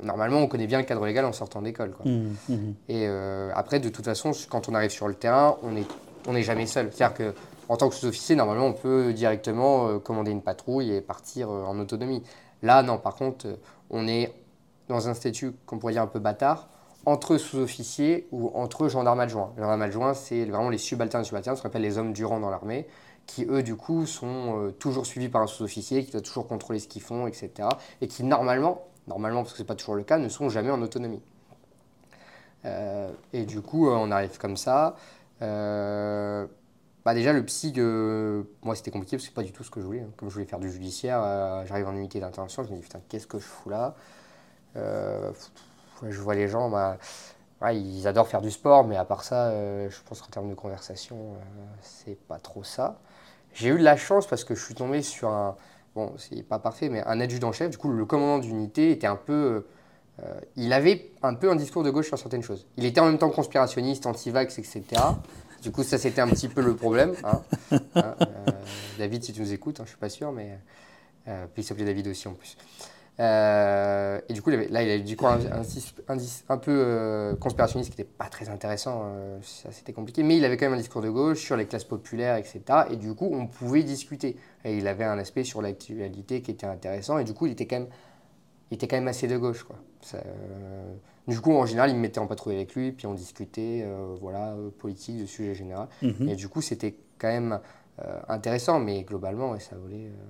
normalement, 0.03 0.39
on 0.39 0.47
connaît 0.47 0.67
bien 0.67 0.79
le 0.79 0.85
cadre 0.85 1.05
légal 1.05 1.23
en 1.25 1.33
sortant 1.33 1.61
d'école. 1.61 1.91
quoi. 1.91 2.05
Mhm, 2.09 2.35
mhm. 2.49 2.75
Et 2.89 3.05
euh, 3.07 3.51
après, 3.55 3.79
de 3.79 3.89
toute 3.89 4.05
façon, 4.05 4.31
quand 4.49 4.69
on 4.69 4.73
arrive 4.75 4.89
sur 4.89 5.07
le 5.07 5.13
terrain, 5.13 5.57
on 5.63 5.71
n'est 5.71 5.85
on 6.27 6.33
n'est 6.33 6.43
jamais 6.43 6.65
seul. 6.65 6.89
C'est-à-dire 6.91 7.15
que 7.15 7.33
en 7.69 7.77
tant 7.77 7.89
que 7.89 7.95
sous-officier, 7.95 8.35
normalement, 8.35 8.67
on 8.67 8.73
peut 8.73 9.13
directement 9.13 9.87
euh, 9.87 9.99
commander 9.99 10.31
une 10.31 10.41
patrouille 10.41 10.93
et 10.93 11.01
partir 11.01 11.49
euh, 11.49 11.63
en 11.63 11.79
autonomie. 11.79 12.23
Là, 12.61 12.81
non, 12.83 12.97
par 12.97 13.15
contre, 13.15 13.47
euh, 13.47 13.55
on 13.89 14.07
est 14.07 14.33
dans 14.87 15.09
un 15.09 15.13
statut 15.13 15.53
qu'on 15.65 15.79
pourrait 15.79 15.93
dire 15.93 16.01
un 16.01 16.07
peu 16.07 16.19
bâtard, 16.19 16.69
entre 17.05 17.37
sous-officiers 17.37 18.27
ou 18.31 18.51
entre 18.53 18.87
gendarmes 18.87 19.19
adjoints. 19.19 19.51
Les 19.55 19.61
gendarmes 19.61 19.81
adjoints, 19.81 20.13
c'est 20.13 20.45
vraiment 20.45 20.69
les 20.69 20.77
subalternes 20.77 21.23
subalternes, 21.23 21.55
ce 21.55 21.61
qu'on 21.61 21.69
appelle 21.69 21.81
les 21.81 21.97
hommes 21.97 22.13
du 22.13 22.25
rang 22.25 22.39
dans 22.39 22.49
l'armée, 22.49 22.87
qui 23.25 23.45
eux, 23.49 23.63
du 23.63 23.75
coup, 23.75 24.05
sont 24.05 24.73
toujours 24.79 25.05
suivis 25.05 25.27
par 25.27 25.41
un 25.41 25.47
sous-officier, 25.47 26.05
qui 26.05 26.11
doit 26.11 26.21
toujours 26.21 26.47
contrôler 26.47 26.79
ce 26.79 26.87
qu'ils 26.87 27.01
font, 27.01 27.27
etc. 27.27 27.67
Et 28.01 28.07
qui, 28.07 28.23
normalement, 28.23 28.87
normalement, 29.07 29.41
parce 29.41 29.51
que 29.51 29.57
ce 29.57 29.63
n'est 29.63 29.67
pas 29.67 29.75
toujours 29.75 29.95
le 29.95 30.03
cas, 30.03 30.17
ne 30.17 30.29
sont 30.29 30.47
jamais 30.47 30.71
en 30.71 30.81
autonomie. 30.81 31.21
Et 33.33 33.45
du 33.45 33.61
coup, 33.61 33.89
on 33.89 34.11
arrive 34.11 34.37
comme 34.37 34.57
ça. 34.57 34.95
Bah 37.07 37.13
déjà, 37.13 37.31
le 37.31 37.41
psy, 37.45 37.71
euh, 37.77 38.43
moi, 38.63 38.75
c'était 38.75 38.91
compliqué 38.91 39.15
parce 39.15 39.23
que 39.23 39.29
c'est 39.29 39.33
pas 39.33 39.41
du 39.43 39.53
tout 39.53 39.63
ce 39.63 39.71
que 39.71 39.79
je 39.79 39.85
voulais. 39.85 40.01
hein. 40.01 40.09
Comme 40.17 40.27
je 40.27 40.33
voulais 40.33 40.45
faire 40.45 40.59
du 40.59 40.69
judiciaire, 40.69 41.21
euh, 41.23 41.63
j'arrive 41.65 41.87
en 41.87 41.93
unité 41.95 42.19
d'intervention, 42.19 42.65
je 42.65 42.69
me 42.69 42.75
dis, 42.75 42.81
putain, 42.81 42.99
qu'est-ce 43.07 43.27
que 43.27 43.39
je 43.39 43.45
fous 43.45 43.69
là? 43.69 43.95
Euh, 44.75 45.31
Je 46.03 46.19
vois 46.19 46.35
les 46.35 46.49
gens, 46.49 46.69
bah, 46.69 46.97
ils 47.71 48.05
adorent 48.09 48.27
faire 48.27 48.41
du 48.41 48.51
sport, 48.51 48.83
mais 48.85 48.97
à 48.97 49.05
part 49.05 49.23
ça, 49.23 49.51
je 49.87 49.97
pense 50.05 50.21
qu'en 50.21 50.27
termes 50.27 50.49
de 50.49 50.53
conversation, 50.53 51.15
c'est 51.81 52.19
pas 52.27 52.39
trop 52.39 52.65
ça. 52.65 52.99
J'ai 53.53 53.69
eu 53.69 53.77
de 53.79 53.83
la 53.85 53.95
chance 53.95 54.27
parce 54.27 54.43
que 54.43 54.53
je 54.53 54.61
suis 54.65 54.75
tombé 54.75 55.01
sur 55.01 55.29
un, 55.29 55.55
bon, 55.95 56.11
c'est 56.17 56.43
pas 56.43 56.59
parfait, 56.59 56.89
mais 56.89 57.05
un 57.05 57.21
adjudant-chef. 57.21 57.69
Du 57.71 57.77
coup, 57.77 57.89
le 57.89 58.05
commandant 58.05 58.39
d'unité 58.39 58.91
était 58.91 59.07
un 59.07 59.15
peu. 59.15 59.65
il 60.57 60.73
avait 60.73 61.09
un 61.23 61.35
peu 61.35 61.49
un 61.49 61.55
discours 61.55 61.83
de 61.83 61.89
gauche 61.89 62.07
sur 62.07 62.19
certaines 62.19 62.43
choses. 62.43 62.67
Il 62.75 62.83
était 62.83 62.99
en 62.99 63.05
même 63.05 63.17
temps 63.17 63.29
conspirationniste, 63.29 64.05
anti-vax, 64.05 64.59
etc. 64.59 64.83
Du 65.67 65.73
coup, 65.73 65.83
ça, 65.83 65.97
c'était 65.97 66.21
un 66.21 66.29
petit 66.29 66.47
peu 66.47 66.61
le 66.61 66.77
problème. 66.77 67.13
hein. 67.25 67.41
Hein, 67.71 68.15
euh, 68.21 68.51
David, 68.97 69.21
si 69.21 69.33
tu 69.33 69.41
nous 69.41 69.51
écoutes, 69.51 69.81
hein, 69.81 69.83
je 69.83 69.89
suis 69.89 69.97
pas 69.97 70.07
sûr, 70.07 70.31
mais. 70.31 70.57
Euh, 71.27 71.45
puis 71.53 71.61
il 71.61 71.65
s'appelait 71.65 71.83
David 71.83 72.07
aussi 72.07 72.25
en 72.29 72.35
plus. 72.35 72.55
Euh, 73.19 74.21
et 74.29 74.33
du 74.33 74.41
coup, 74.41 74.49
là, 74.49 74.63
il 74.63 74.77
avait 74.77 74.99
du 74.99 75.17
coup 75.17 75.27
un, 75.27 75.39
un, 76.07 76.57
peu 76.57 77.35
conspirationniste 77.41 77.93
qui 77.93 77.99
n'était 77.99 78.09
pas 78.09 78.29
très 78.29 78.47
intéressant, 78.47 79.11
ça 79.41 79.69
c'était 79.73 79.91
compliqué, 79.91 80.23
mais 80.23 80.37
il 80.37 80.45
avait 80.45 80.55
quand 80.55 80.67
même 80.67 80.75
un 80.75 80.81
discours 80.81 81.01
de 81.01 81.09
gauche 81.09 81.39
sur 81.39 81.57
les 81.57 81.65
classes 81.65 81.83
populaires, 81.83 82.37
etc. 82.37 82.61
Et 82.91 82.95
du 82.95 83.13
coup, 83.13 83.29
on 83.29 83.47
pouvait 83.47 83.83
discuter. 83.83 84.37
Et 84.63 84.77
il 84.77 84.87
avait 84.87 85.03
un 85.03 85.17
aspect 85.17 85.43
sur 85.43 85.61
l'actualité 85.61 86.41
qui 86.41 86.51
était 86.51 86.67
intéressant, 86.67 87.17
et 87.17 87.25
du 87.25 87.33
coup, 87.33 87.47
il 87.47 87.51
était 87.51 87.67
quand 87.67 87.79
même, 87.79 87.89
il 88.71 88.75
était 88.75 88.87
quand 88.87 88.95
même 88.95 89.09
assez 89.09 89.27
de 89.27 89.37
gauche. 89.37 89.63
Quoi. 89.63 89.75
Du 91.27 91.41
coup, 91.41 91.51
en 91.53 91.65
général, 91.65 91.89
il 91.89 91.95
me 91.95 92.01
mettait 92.01 92.19
en 92.19 92.27
patrouille 92.27 92.55
avec 92.55 92.73
lui, 92.73 92.93
puis 92.93 93.05
on 93.05 93.13
discutait, 93.13 93.83
euh, 93.85 94.15
voilà, 94.21 94.53
euh, 94.53 94.69
politique, 94.69 95.19
de 95.19 95.25
sujets 95.25 95.55
généraux. 95.55 95.87
Mhm. 96.01 96.29
Et 96.29 96.35
du 96.35 96.47
coup, 96.47 96.61
c'était 96.61 96.95
quand 97.17 97.27
même 97.27 97.59
euh, 98.01 98.19
intéressant, 98.29 98.79
mais 98.79 99.03
globalement, 99.03 99.51
ouais, 99.51 99.59
ça 99.59 99.75
volait, 99.75 100.05
euh, 100.05 100.25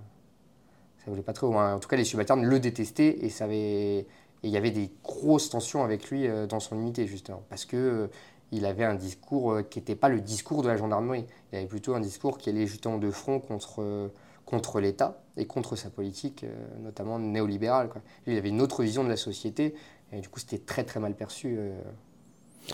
ça 0.98 1.12
volait 1.12 1.22
pas 1.22 1.34
trop. 1.34 1.54
En 1.54 1.80
tout 1.80 1.88
cas, 1.88 1.98
les 1.98 2.04
subalternes 2.04 2.44
le 2.44 2.60
détestaient 2.60 3.20
et 3.22 3.30
ça 3.30 3.44
avait, 3.44 4.00
et 4.00 4.08
il 4.44 4.50
y 4.50 4.58
avait 4.58 4.72
des 4.72 4.92
grosses 5.04 5.50
tensions 5.50 5.84
avec 5.84 6.10
lui 6.10 6.28
dans 6.48 6.60
son 6.60 6.80
unité 6.80 7.08
justement, 7.08 7.44
parce 7.50 7.66
que 7.66 8.10
il 8.52 8.66
avait 8.66 8.86
un 8.86 8.94
discours 8.94 9.58
qui 9.70 9.80
n'était 9.80 9.96
pas 9.96 10.10
le 10.10 10.22
discours 10.22 10.62
de 10.62 10.68
la 10.68 10.78
gendarmerie. 10.78 11.26
Il 11.52 11.58
avait 11.58 11.68
plutôt 11.68 11.96
un 11.96 12.00
discours 12.00 12.38
qui 12.38 12.50
allait 12.50 12.68
justement 12.68 12.98
de 12.98 13.10
front 13.10 13.40
contre 13.40 14.12
contre 14.46 14.80
l'État 14.80 15.22
et 15.36 15.46
contre 15.46 15.76
sa 15.76 15.90
politique, 15.90 16.46
notamment 16.82 17.20
néolibérale. 17.20 17.90
Quoi. 17.90 18.02
Il 18.28 18.38
avait 18.38 18.48
une 18.48 18.62
autre 18.62 18.84
vision 18.84 19.04
de 19.04 19.10
la 19.10 19.18
société 19.18 19.76
et 20.12 20.22
du 20.22 20.30
coup, 20.30 20.40
c'était 20.40 20.60
très 20.60 20.84
très 20.84 21.00
mal 21.00 21.16
perçu. 21.16 21.56
euh, 21.58 21.72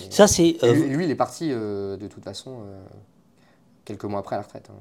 Ça, 0.10 0.28
c'est. 0.28 0.58
euh, 0.64 0.74
lui, 0.74 0.90
lui, 0.96 1.06
il 1.06 1.12
est 1.12 1.16
parti 1.16 1.50
euh, 1.52 1.98
de 1.98 2.08
toute 2.08 2.24
façon 2.24 2.60
quelques 3.86 4.06
mois 4.06 4.20
après 4.20 4.36
la 4.36 4.42
retraite. 4.44 4.70
hein. 4.72 4.76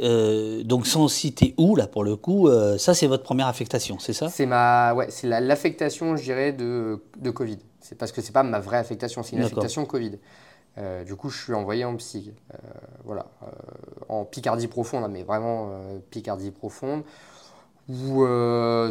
euh, 0.00 0.62
donc, 0.62 0.86
sans 0.86 1.08
citer 1.08 1.54
où, 1.58 1.76
là, 1.76 1.86
pour 1.86 2.04
le 2.04 2.16
coup, 2.16 2.48
euh, 2.48 2.78
ça, 2.78 2.94
c'est 2.94 3.06
votre 3.06 3.24
première 3.24 3.48
affectation, 3.48 3.98
c'est 3.98 4.12
ça? 4.12 4.28
C'est 4.28 4.46
ma, 4.46 4.94
ouais, 4.94 5.06
c'est 5.10 5.26
la- 5.26 5.40
l'affectation, 5.40 6.16
je 6.16 6.22
dirais, 6.22 6.52
de, 6.52 7.02
de 7.18 7.30
Covid. 7.30 7.58
C'est 7.80 7.96
parce 7.96 8.12
que 8.12 8.20
c'est 8.20 8.32
pas 8.32 8.42
ma 8.42 8.60
vraie 8.60 8.78
affectation, 8.78 9.22
c'est 9.22 9.36
une 9.36 9.42
affectation 9.42 9.84
Covid. 9.86 10.18
Euh, 10.76 11.02
du 11.04 11.16
coup, 11.16 11.30
je 11.30 11.42
suis 11.42 11.54
envoyé 11.54 11.84
en 11.84 11.96
psy, 11.96 12.32
voilà, 13.04 13.26
en 14.08 14.24
Picardie 14.24 14.68
profonde, 14.68 15.04
hein, 15.04 15.08
mais 15.08 15.24
vraiment 15.24 15.70
Picardie 16.10 16.50
profonde, 16.52 17.02
où 17.88 18.24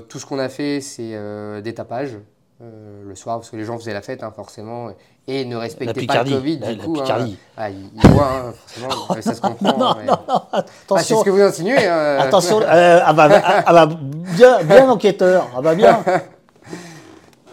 tout 0.10 0.20
ce 0.20 0.26
qu'on 0.26 0.40
a 0.40 0.50
fait, 0.50 0.82
c'est 0.82 1.62
des 1.62 1.74
tapages 1.74 2.18
euh, 2.62 3.04
le 3.08 3.16
soir, 3.16 3.38
parce 3.38 3.50
que 3.52 3.56
les 3.56 3.66
gens 3.66 3.78
faisaient 3.78 3.94
la 3.94 4.02
fête, 4.02 4.24
hein, 4.24 4.32
forcément, 4.36 4.90
et 5.28 5.46
ne 5.46 5.56
respectaient 5.56 6.06
pas 6.08 6.24
le 6.24 6.32
Covid. 6.32 6.58
la, 6.60 6.74
du 6.74 6.78
la 6.80 6.84
coup, 6.84 6.98
hein. 7.00 7.28
Ah, 7.56 7.70
ils, 7.70 7.90
ils 7.94 8.10
voient, 8.10 8.32
hein, 8.48 8.54
forcément, 8.54 9.22
ça 9.22 9.34
se 9.36 9.42
comprend. 9.42 9.78
non, 9.78 9.96
mais- 9.98 10.06
non, 10.06 10.18
non, 10.28 10.42
Ah, 10.52 10.64
c'est 10.66 10.84
attention. 10.86 11.20
ce 11.20 11.26
que 11.26 11.30
vous 11.30 11.42
insinuez. 11.42 11.78
Attention, 11.86 12.62
euh, 12.62 13.00
ah 13.04 13.14
bah, 13.14 13.30
ah, 13.32 13.64
ah 13.66 13.74
bah, 13.86 13.96
bien, 14.36 14.64
bien 14.64 14.90
enquêteur, 14.90 15.48
ah 15.56 15.62
bah 15.62 15.76
bien. 15.76 16.04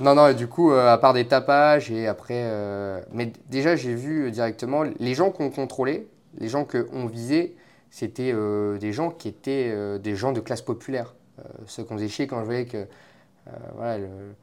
Non, 0.00 0.14
non, 0.16 0.26
et 0.26 0.34
du 0.34 0.48
coup, 0.48 0.72
euh, 0.72 0.92
à 0.92 0.98
part 0.98 1.12
des 1.12 1.26
tapages 1.28 1.90
et 1.92 2.08
après. 2.08 2.50
mais 3.12 3.32
déjà, 3.48 3.76
j'ai 3.76 3.94
vu 3.94 4.30
directement 4.32 4.82
les 4.98 5.14
gens 5.14 5.30
qu'on 5.30 5.50
contrôlait, 5.50 6.08
les 6.38 6.48
gens 6.48 6.64
qu'on 6.64 7.06
visait, 7.06 7.54
c'était 7.90 8.34
des 8.80 8.92
gens 8.92 9.10
qui 9.10 9.28
étaient 9.28 9.98
des 10.00 10.16
gens 10.16 10.32
de 10.32 10.40
classe 10.40 10.62
populaire. 10.62 11.14
Ceux 11.66 11.84
qu'on 11.84 11.94
faisait 11.94 12.08
chier 12.08 12.26
quand 12.26 12.40
je 12.40 12.44
voyais 12.44 12.66
que. 12.66 12.86
voilà, 13.76 13.98
le- 13.98 14.34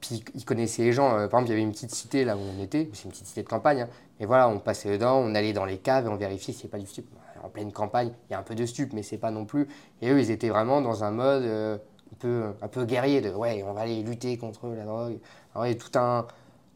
puis, 0.00 0.24
ils 0.34 0.44
connaissaient 0.44 0.82
les 0.82 0.92
gens. 0.92 1.08
Euh, 1.18 1.28
par 1.28 1.40
exemple, 1.40 1.46
il 1.46 1.50
y 1.50 1.52
avait 1.54 1.62
une 1.62 1.72
petite 1.72 1.92
cité 1.94 2.24
là 2.24 2.36
où 2.36 2.40
on 2.40 2.62
était, 2.62 2.90
c'est 2.92 3.04
une 3.04 3.10
petite 3.10 3.26
cité 3.26 3.42
de 3.42 3.48
campagne. 3.48 3.82
hein. 3.82 3.88
Et 4.20 4.26
voilà, 4.26 4.48
on 4.48 4.58
passait 4.58 4.90
dedans, 4.92 5.16
on 5.18 5.34
allait 5.34 5.52
dans 5.52 5.64
les 5.64 5.78
caves 5.78 6.06
et 6.06 6.08
on 6.08 6.16
vérifiait 6.16 6.52
s'il 6.54 6.66
n'y 6.66 6.70
a 6.70 6.72
pas 6.72 6.78
du 6.78 6.86
stup. 6.86 7.06
En 7.42 7.48
pleine 7.48 7.72
campagne, 7.72 8.12
il 8.28 8.32
y 8.32 8.34
a 8.34 8.38
un 8.38 8.42
peu 8.42 8.54
de 8.54 8.66
stup, 8.66 8.92
mais 8.92 9.02
c'est 9.02 9.16
pas 9.18 9.30
non 9.30 9.46
plus. 9.46 9.66
Et 10.02 10.10
eux, 10.10 10.20
ils 10.20 10.30
étaient 10.30 10.50
vraiment 10.50 10.80
dans 10.82 11.04
un 11.04 11.10
mode. 11.10 11.42
euh, 11.44 11.78
un 12.12 12.16
peu, 12.18 12.44
un 12.60 12.68
peu 12.68 12.84
guerrier 12.84 13.20
de 13.20 13.30
ouais, 13.30 13.62
on 13.66 13.72
va 13.72 13.82
aller 13.82 14.02
lutter 14.02 14.36
contre 14.36 14.66
la 14.68 14.84
drogue. 14.84 15.18
Alors, 15.54 15.66
il 15.66 15.72
y 15.72 15.76
a 15.76 15.78
tout 15.78 15.96
un, 15.98 16.26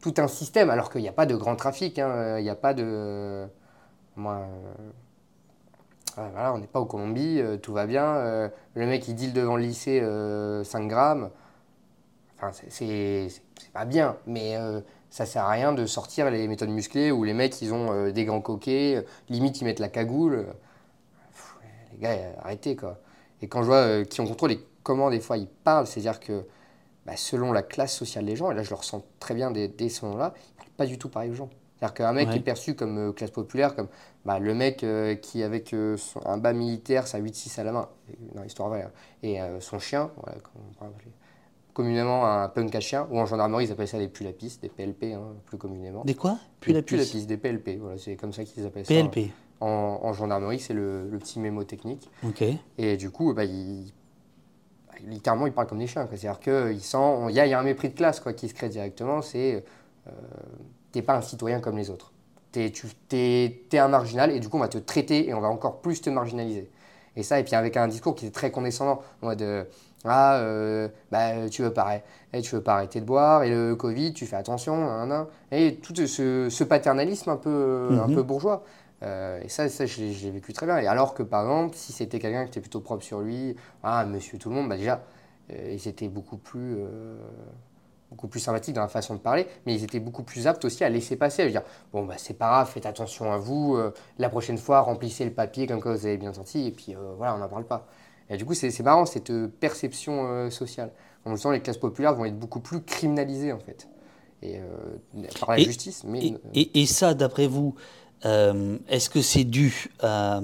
tout 0.01 0.13
un 0.17 0.27
système, 0.29 0.69
alors 0.69 0.89
qu'il 0.89 1.01
n'y 1.01 1.09
a 1.09 1.13
pas 1.13 1.25
de 1.25 1.35
grand 1.35 1.55
trafic, 1.57 1.99
hein, 1.99 2.07
euh, 2.09 2.39
il 2.39 2.43
n'y 2.43 2.49
a 2.49 2.55
pas 2.55 2.73
de. 2.73 3.45
Moi, 4.15 4.39
voilà, 6.15 6.53
on 6.53 6.59
n'est 6.59 6.67
pas 6.67 6.79
au 6.79 6.85
Colombie, 6.85 7.41
tout 7.61 7.73
va 7.73 7.85
bien. 7.85 8.49
le 8.75 8.85
mec, 8.85 9.07
il 9.07 9.15
deal 9.15 9.33
devant 9.33 9.57
le 9.57 9.63
lycée 9.63 9.99
euh, 10.01 10.63
5 10.63 10.87
grammes. 10.87 11.29
Enfin, 12.37 12.51
c'est- 12.69 13.41
pas 13.73 13.85
bien, 13.85 14.17
mais 14.27 14.57
euh, 14.57 14.81
ça 15.09 15.25
sert 15.25 15.43
à 15.45 15.49
rien 15.51 15.71
de 15.73 15.85
sortir 15.85 16.29
les 16.29 16.47
méthodes 16.47 16.69
musclées 16.69 17.11
où 17.11 17.23
les 17.23 17.33
mecs, 17.33 17.61
ils 17.61 17.73
ont 17.73 17.91
euh, 17.91 18.11
des 18.11 18.25
grands 18.25 18.41
coquets, 18.41 18.97
euh, 18.97 19.01
limite, 19.29 19.61
ils 19.61 19.63
mettent 19.65 19.79
la 19.79 19.87
cagoule. 19.89 20.45
Pff, 21.31 21.55
les 21.93 21.97
gars, 21.99 22.17
arrêtez, 22.41 22.75
quoi. 22.75 22.99
Et 23.41 23.47
quand 23.47 23.61
je 23.61 23.67
vois 23.67 24.03
qui 24.05 24.19
on 24.21 24.27
contrôle 24.27 24.51
et 24.53 24.59
comment 24.83 25.09
des 25.09 25.19
fois 25.19 25.37
ils 25.37 25.47
parlent, 25.47 25.87
c'est-à-dire 25.87 26.19
que 26.19 26.45
bah, 27.05 27.15
selon 27.15 27.51
la 27.53 27.61
classe 27.63 27.93
sociale 27.95 28.25
des 28.25 28.35
gens, 28.35 28.51
et 28.51 28.55
là 28.55 28.63
je 28.63 28.69
le 28.69 28.75
ressens 28.75 29.03
très 29.19 29.33
bien 29.33 29.51
dès, 29.51 29.67
dès 29.67 29.89
ce 29.89 30.03
moment-là, 30.05 30.33
ils 30.37 30.53
parlent 30.55 30.69
pas 30.77 30.85
du 30.85 30.97
tout 30.97 31.09
pareil 31.09 31.31
aux 31.31 31.35
gens. 31.35 31.49
C'est-à-dire 31.77 31.93
qu'un 31.93 32.13
mec 32.13 32.29
Ouais. 32.29 32.37
est 32.37 32.41
perçu 32.41 32.73
comme 32.75 33.13
classe 33.13 33.31
populaire, 33.31 33.75
comme 33.75 33.87
bah, 34.25 34.39
le 34.39 34.53
mec 34.53 34.85
qui 35.21 35.43
avec 35.43 35.75
son- 35.97 36.25
un 36.25 36.37
bas 36.37 36.53
militaire, 36.53 37.05
sa 37.07 37.17
8-6 37.19 37.59
à 37.59 37.63
la 37.63 37.71
main, 37.73 37.89
dans 38.33 38.43
l'histoire 38.43 38.69
vraie, 38.69 38.83
hein, 38.83 38.91
et 39.23 39.39
son 39.59 39.77
chien, 39.79 40.09
voilà, 40.23 40.39
comme 40.39 40.61
on 40.69 40.73
parle, 40.79 40.91
communément 41.75 42.25
un 42.25 42.47
punk 42.49 42.73
à 42.73 42.79
chien, 42.79 43.05
ou 43.11 43.19
en 43.19 43.25
gendarmerie 43.27 43.65
ils 43.65 43.71
appellent 43.71 43.87
ça 43.87 43.99
des 43.99 44.07
pulapistes, 44.07 44.61
des 44.63 44.69
PLP 44.69 45.13
hein, 45.13 45.33
plus 45.45 45.57
communément. 45.59 46.03
Des 46.05 46.15
quoi? 46.15 46.39
Puce. 46.61 46.81
pulapistes, 46.81 47.27
des 47.27 47.37
PLP, 47.37 47.77
voilà, 47.79 47.97
c'est 47.99 48.15
comme 48.15 48.33
ça 48.33 48.43
qu'ils 48.45 48.65
appellent 48.65 48.85
ça. 48.85 48.93
PLP. 48.93 49.31
En, 49.59 49.99
en 50.01 50.13
gendarmerie, 50.13 50.59
c'est 50.59 50.73
le, 50.73 51.07
le 51.09 51.17
petit 51.19 51.39
mémo 51.39 51.63
technique. 51.65 52.09
Ok. 52.25 52.43
Et 52.77 52.97
du 52.97 53.11
coup, 53.11 53.33
bah, 53.33 53.43
il- 53.43 53.91
bah, 54.87 54.95
littéralement, 55.07 55.47
ils 55.47 55.53
parlent 55.53 55.67
comme 55.67 55.79
des 55.79 55.87
chiens. 55.87 56.07
C'est-à-dire 56.09 56.39
qu'il 56.39 56.77
il 56.77 57.31
y, 57.31 57.49
y 57.49 57.53
a 57.53 57.59
un 57.59 57.63
mépris 57.63 57.89
de 57.89 57.93
classe 57.95 58.19
quoi, 58.19 58.33
qui 58.33 58.47
se 58.49 58.53
crée 58.53 58.69
directement. 58.69 59.21
C'est, 59.21 59.63
euh, 60.07 60.11
t'es 60.91 61.01
pas 61.01 61.15
un 61.17 61.21
citoyen 61.21 61.59
comme 61.59 61.77
les 61.77 61.89
autres. 61.89 62.11
T'es, 62.51 62.71
t'es 63.69 63.77
un 63.79 63.87
marginal 63.89 64.31
et 64.31 64.39
du 64.39 64.47
coup, 64.47 64.55
on 64.57 64.61
va 64.61 64.69
te 64.69 64.77
traiter 64.77 65.27
et 65.27 65.33
on 65.33 65.41
va 65.41 65.49
encore 65.49 65.81
plus 65.81 65.99
te 66.01 66.09
marginaliser. 66.09 66.69
Et 67.17 67.23
ça, 67.23 67.39
et 67.39 67.43
puis 67.43 67.55
avec 67.55 67.75
un 67.77 67.87
discours 67.89 68.15
qui 68.15 68.25
est 68.27 68.31
très 68.31 68.51
condescendant, 68.51 69.01
en 69.21 69.27
mode 69.27 69.41
euh, 69.41 69.63
ah, 70.09 70.37
euh, 70.39 70.87
bah, 71.11 71.49
tu 71.49 71.61
veux 71.63 71.73
pas, 71.73 71.83
arrêter- 71.83 72.03
eh, 72.33 72.41
tu 72.41 72.55
veux 72.55 72.61
pas 72.61 72.75
arrêter 72.75 72.99
de 73.01 73.05
boire 73.05 73.43
et 73.43 73.49
le 73.49 73.75
Covid, 73.75 74.13
tu 74.13 74.25
fais 74.25 74.35
attention, 74.35 74.75
nan, 74.85 75.07
nan. 75.09 75.25
et 75.51 75.75
tout 75.77 75.93
ce, 75.95 76.49
ce 76.49 76.63
paternalisme 76.63 77.29
un 77.29 77.37
peu, 77.37 77.97
un 78.01 78.07
Mhm. 78.07 78.15
peu 78.15 78.23
bourgeois. 78.23 78.63
Euh, 79.03 79.41
et 79.43 79.49
ça, 79.49 79.67
ça 79.69 79.85
je 79.85 80.01
l'ai 80.01 80.31
vécu 80.31 80.53
très 80.53 80.65
bien. 80.65 80.77
Et 80.77 80.87
alors 80.87 81.13
que 81.13 81.23
par 81.23 81.41
exemple, 81.43 81.75
si 81.75 81.91
c'était 81.93 82.19
quelqu'un 82.19 82.43
qui 82.45 82.49
était 82.51 82.61
plutôt 82.61 82.79
propre 82.79 83.03
sur 83.03 83.19
lui, 83.21 83.55
ah, 83.83 84.05
monsieur 84.05 84.37
tout 84.37 84.49
le 84.49 84.55
monde, 84.55 84.69
bah 84.69 84.77
déjà, 84.77 85.01
euh, 85.51 85.71
ils 85.73 85.87
étaient 85.87 86.07
beaucoup 86.09 86.37
plus. 86.37 86.75
euh, 86.79 87.17
beaucoup 88.11 88.27
plus 88.27 88.39
sympathiques 88.39 88.75
dans 88.75 88.81
la 88.81 88.87
façon 88.87 89.15
de 89.15 89.19
parler, 89.19 89.47
mais 89.65 89.73
ils 89.73 89.83
étaient 89.83 89.99
beaucoup 89.99 90.23
plus 90.23 90.47
aptes 90.47 90.63
aussi 90.63 90.83
à 90.83 90.89
laisser 90.89 91.15
passer, 91.17 91.41
à 91.41 91.49
dire 91.49 91.63
bon 91.91 92.05
bah 92.05 92.13
c'est 92.17 92.35
pas 92.35 92.47
grave, 92.47 92.69
faites 92.69 92.85
attention 92.85 93.31
à 93.33 93.37
vous, 93.37 93.75
euh, 93.75 93.91
la 94.19 94.29
prochaine 94.29 94.57
fois 94.59 94.81
remplissez 94.81 95.25
le 95.25 95.31
papier 95.31 95.65
comme 95.67 95.81
quoi 95.81 95.93
vous 95.95 96.05
avez 96.05 96.17
bien 96.17 96.31
senti, 96.31 96.67
et 96.67 96.71
puis 96.71 96.95
euh, 96.95 97.13
voilà, 97.17 97.35
on 97.35 97.39
n'en 97.39 97.49
parle 97.49 97.65
pas. 97.65 97.87
Et 98.29 98.37
du 98.37 98.45
coup 98.45 98.53
c'est 98.53 98.79
marrant 98.81 99.05
cette 99.05 99.31
perception 99.59 100.27
euh, 100.27 100.49
sociale. 100.49 100.91
En 101.25 101.29
même 101.29 101.39
temps, 101.39 101.51
les 101.51 101.61
classes 101.61 101.77
populaires 101.77 102.13
vont 102.13 102.25
être 102.25 102.37
beaucoup 102.37 102.59
plus 102.59 102.81
criminalisées 102.81 103.51
en 103.51 103.59
fait, 103.59 103.87
et 104.43 104.59
par 105.39 105.49
la 105.49 105.57
justice. 105.57 106.03
Mais, 106.05 106.35
et, 106.53 106.81
et 106.81 106.85
ça, 106.85 107.15
d'après 107.15 107.47
vous, 107.47 107.73
est-ce 108.23 109.09
que 109.09 109.23
c'est 109.23 109.43
dû 109.43 109.89
à 110.01 110.39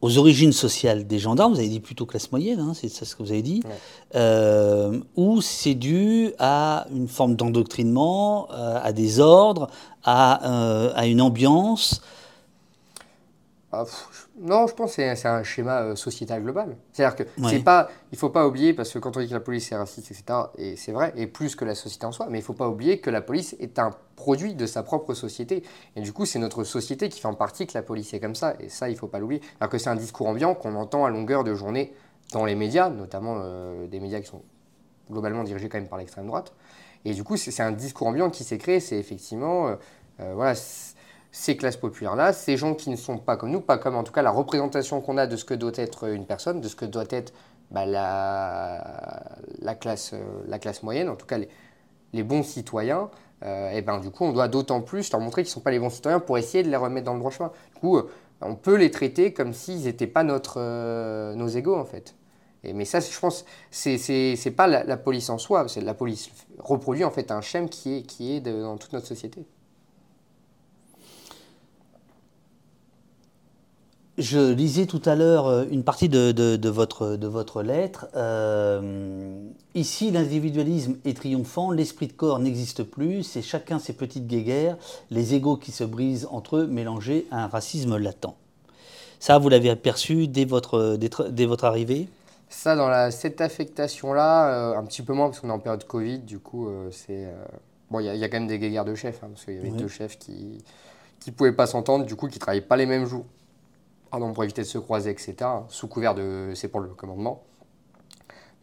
aux 0.00 0.16
origines 0.18 0.52
sociales 0.52 1.06
des 1.06 1.18
gendarmes, 1.18 1.52
vous 1.52 1.58
avez 1.58 1.68
dit 1.68 1.80
plutôt 1.80 2.06
classe 2.06 2.32
moyenne, 2.32 2.60
hein, 2.60 2.72
c'est 2.74 2.88
ça 2.88 3.04
ce 3.04 3.14
que 3.14 3.22
vous 3.22 3.32
avez 3.32 3.42
dit, 3.42 3.62
euh, 4.14 4.98
ou 5.16 5.42
c'est 5.42 5.74
dû 5.74 6.32
à 6.38 6.86
une 6.94 7.08
forme 7.08 7.36
d'endoctrinement, 7.36 8.48
euh, 8.50 8.80
à 8.82 8.92
des 8.92 9.20
ordres, 9.20 9.68
à, 10.02 10.50
euh, 10.50 10.92
à 10.94 11.06
une 11.06 11.20
ambiance? 11.20 12.00
Ah, 13.72 13.84
non, 14.42 14.66
je 14.66 14.74
pense 14.74 14.96
que 14.96 15.14
c'est 15.14 15.28
un 15.28 15.42
schéma 15.42 15.82
euh, 15.82 15.96
sociétal 15.96 16.42
global. 16.42 16.76
C'est-à-dire 16.92 17.14
que 17.14 17.24
c'est 17.48 17.62
pas, 17.62 17.90
il 18.10 18.16
faut 18.16 18.30
pas 18.30 18.46
oublier, 18.46 18.72
parce 18.72 18.90
que 18.90 18.98
quand 18.98 19.14
on 19.16 19.20
dit 19.20 19.28
que 19.28 19.34
la 19.34 19.40
police 19.40 19.70
est 19.70 19.76
raciste, 19.76 20.10
etc., 20.10 20.38
et 20.56 20.76
c'est 20.76 20.92
vrai, 20.92 21.12
et 21.16 21.26
plus 21.26 21.54
que 21.54 21.66
la 21.66 21.74
société 21.74 22.06
en 22.06 22.12
soi, 22.12 22.26
mais 22.30 22.38
il 22.38 22.42
faut 22.42 22.54
pas 22.54 22.68
oublier 22.68 23.00
que 23.00 23.10
la 23.10 23.20
police 23.20 23.54
est 23.60 23.78
un 23.78 23.90
produit 24.16 24.54
de 24.54 24.64
sa 24.64 24.82
propre 24.82 25.12
société. 25.12 25.62
Et 25.94 26.00
du 26.00 26.14
coup, 26.14 26.24
c'est 26.24 26.38
notre 26.38 26.64
société 26.64 27.10
qui 27.10 27.20
fait 27.20 27.28
en 27.28 27.34
partie 27.34 27.66
que 27.66 27.74
la 27.74 27.82
police 27.82 28.14
est 28.14 28.20
comme 28.20 28.34
ça, 28.34 28.54
et 28.60 28.70
ça, 28.70 28.88
il 28.88 28.96
faut 28.96 29.08
pas 29.08 29.18
l'oublier. 29.18 29.42
Alors 29.60 29.70
que 29.70 29.76
c'est 29.76 29.90
un 29.90 29.96
discours 29.96 30.26
ambiant 30.26 30.54
qu'on 30.54 30.74
entend 30.74 31.04
à 31.04 31.10
longueur 31.10 31.44
de 31.44 31.54
journée 31.54 31.92
dans 32.32 32.46
les 32.46 32.54
médias, 32.54 32.88
notamment 32.88 33.40
euh, 33.42 33.86
des 33.88 34.00
médias 34.00 34.20
qui 34.20 34.28
sont 34.28 34.42
globalement 35.10 35.44
dirigés 35.44 35.68
quand 35.68 35.78
même 35.78 35.88
par 35.88 35.98
l'extrême 35.98 36.26
droite. 36.26 36.54
Et 37.04 37.12
du 37.12 37.24
coup, 37.24 37.36
c'est 37.36 37.62
un 37.62 37.72
discours 37.72 38.06
ambiant 38.06 38.30
qui 38.30 38.44
s'est 38.44 38.58
créé, 38.58 38.80
c'est 38.80 38.96
effectivement, 38.96 39.68
euh, 40.20 40.34
voilà, 40.34 40.54
ces 41.32 41.56
classes 41.56 41.76
populaires-là, 41.76 42.32
ces 42.32 42.56
gens 42.56 42.74
qui 42.74 42.90
ne 42.90 42.96
sont 42.96 43.18
pas 43.18 43.36
comme 43.36 43.50
nous, 43.50 43.60
pas 43.60 43.78
comme 43.78 43.94
en 43.94 44.02
tout 44.02 44.12
cas 44.12 44.22
la 44.22 44.30
représentation 44.30 45.00
qu'on 45.00 45.16
a 45.16 45.26
de 45.26 45.36
ce 45.36 45.44
que 45.44 45.54
doit 45.54 45.72
être 45.76 46.08
une 46.08 46.26
personne, 46.26 46.60
de 46.60 46.68
ce 46.68 46.76
que 46.76 46.84
doit 46.84 47.04
être 47.10 47.32
bah, 47.70 47.86
la, 47.86 49.74
classe, 49.76 50.12
euh, 50.12 50.42
la 50.48 50.58
classe 50.58 50.82
moyenne, 50.82 51.08
en 51.08 51.16
tout 51.16 51.26
cas 51.26 51.38
les, 52.12 52.22
bons 52.24 52.42
citoyens, 52.42 53.10
euh, 53.44 53.70
et 53.70 53.80
ben 53.82 54.00
du 54.00 54.10
coup 54.10 54.24
on 54.24 54.32
doit 54.32 54.48
d'autant 54.48 54.80
plus 54.80 55.10
leur 55.12 55.20
montrer 55.20 55.42
qu'ils 55.42 55.50
ne 55.50 55.54
sont 55.54 55.60
pas 55.60 55.70
les 55.70 55.78
bons 55.78 55.90
citoyens 55.90 56.18
pour 56.18 56.36
essayer 56.36 56.64
de 56.64 56.68
les 56.68 56.76
remettre 56.76 57.06
dans 57.06 57.14
le 57.14 57.20
droit 57.20 57.30
chemin. 57.30 57.52
Du 57.74 57.80
coup, 57.80 57.96
euh, 57.96 58.10
on 58.40 58.56
peut 58.56 58.74
les 58.74 58.90
traiter 58.90 59.32
comme 59.32 59.52
s'ils 59.52 59.84
n'étaient 59.84 60.06
pas 60.08 60.24
notre, 60.24 60.60
nos 61.34 61.48
égaux 61.48 61.76
en 61.76 61.84
fait. 61.84 62.16
Et, 62.64 62.72
mais 62.72 62.84
ça, 62.84 63.00
je 63.00 63.18
pense, 63.18 63.44
c'est 63.70 64.54
pas 64.56 64.66
la, 64.66 64.96
police 64.96 65.30
en 65.30 65.38
soi, 65.38 65.66
c'est 65.68 65.80
la 65.80 65.94
police 65.94 66.30
reproduit 66.58 67.04
en 67.04 67.10
fait 67.10 67.30
un 67.30 67.40
schéma 67.40 67.68
qui 67.68 67.98
est, 67.98 68.02
qui 68.02 68.36
est 68.36 68.40
dans 68.40 68.76
toute 68.76 68.92
notre 68.92 69.06
société. 69.06 69.46
Je 74.20 74.52
lisais 74.52 74.84
tout 74.84 75.00
à 75.06 75.14
l'heure 75.14 75.46
euh, 75.46 75.64
une 75.70 75.82
partie 75.82 76.10
de, 76.10 76.68
votre, 76.68 77.16
de 77.16 77.26
votre 77.26 77.62
lettre. 77.62 78.06
Euh, 78.14 79.32
ici, 79.74 80.10
l'individualisme 80.10 80.98
est 81.06 81.16
triomphant, 81.16 81.70
l'esprit 81.70 82.06
de 82.06 82.12
corps 82.12 82.38
n'existe 82.38 82.82
plus, 82.82 83.22
c'est 83.22 83.40
chacun 83.40 83.78
ses 83.78 83.94
petites 83.94 84.26
guéguerres, 84.26 84.76
les 85.10 85.32
égaux 85.34 85.56
qui 85.56 85.72
se 85.72 85.84
brisent 85.84 86.28
entre 86.30 86.56
eux 86.58 86.66
mélangés 86.66 87.26
à 87.30 87.44
un 87.44 87.46
racisme 87.46 87.96
latent. 87.96 88.36
Ça, 89.20 89.38
vous 89.38 89.48
l'avez 89.48 89.70
aperçu 89.70 90.28
dès 90.28 90.44
votre, 90.44 90.98
dès, 90.98 91.46
votre 91.46 91.64
arrivée? 91.64 92.06
Ça, 92.50 92.76
dans 92.76 92.88
la, 92.88 93.10
cette 93.10 93.40
affectation-là, 93.40 94.48
euh, 94.48 94.78
un 94.78 94.84
petit 94.84 95.00
peu 95.00 95.14
moins, 95.14 95.28
parce 95.28 95.40
qu'on 95.40 95.48
est 95.48 95.52
en 95.52 95.60
période 95.60 95.84
Covid, 95.84 96.18
du 96.18 96.40
coup, 96.40 96.68
c'est... 96.90 97.26
bon, 97.90 98.00
il 98.00 98.04
y, 98.04 98.24
a 98.24 98.28
quand 98.28 98.38
même 98.38 98.48
des 98.48 98.58
guéguerres 98.58 98.84
de 98.84 98.94
chefs, 98.94 99.24
hein, 99.24 99.28
parce 99.32 99.46
qu'il 99.46 99.54
y 99.54 99.58
avait 99.58 99.70
deux 99.70 99.88
chefs 99.88 100.18
qui 100.18 100.58
ne 101.26 101.32
pouvaient 101.32 101.52
pas 101.52 101.66
s'entendre, 101.66 102.04
du 102.04 102.16
coup, 102.16 102.28
qui 102.28 102.36
ne 102.36 102.40
travaillaient 102.40 102.60
pas 102.60 102.76
les 102.76 102.86
mêmes 102.86 103.06
jours 103.06 103.24
pardon, 104.10 104.32
pour 104.32 104.44
éviter 104.44 104.62
de 104.62 104.66
se 104.66 104.78
croiser, 104.78 105.10
etc., 105.10 105.36
sous 105.68 105.88
couvert 105.88 106.14
de 106.14 106.52
c'est 106.54 106.68
pour 106.68 106.80
le 106.80 106.88
commandement. 106.88 107.44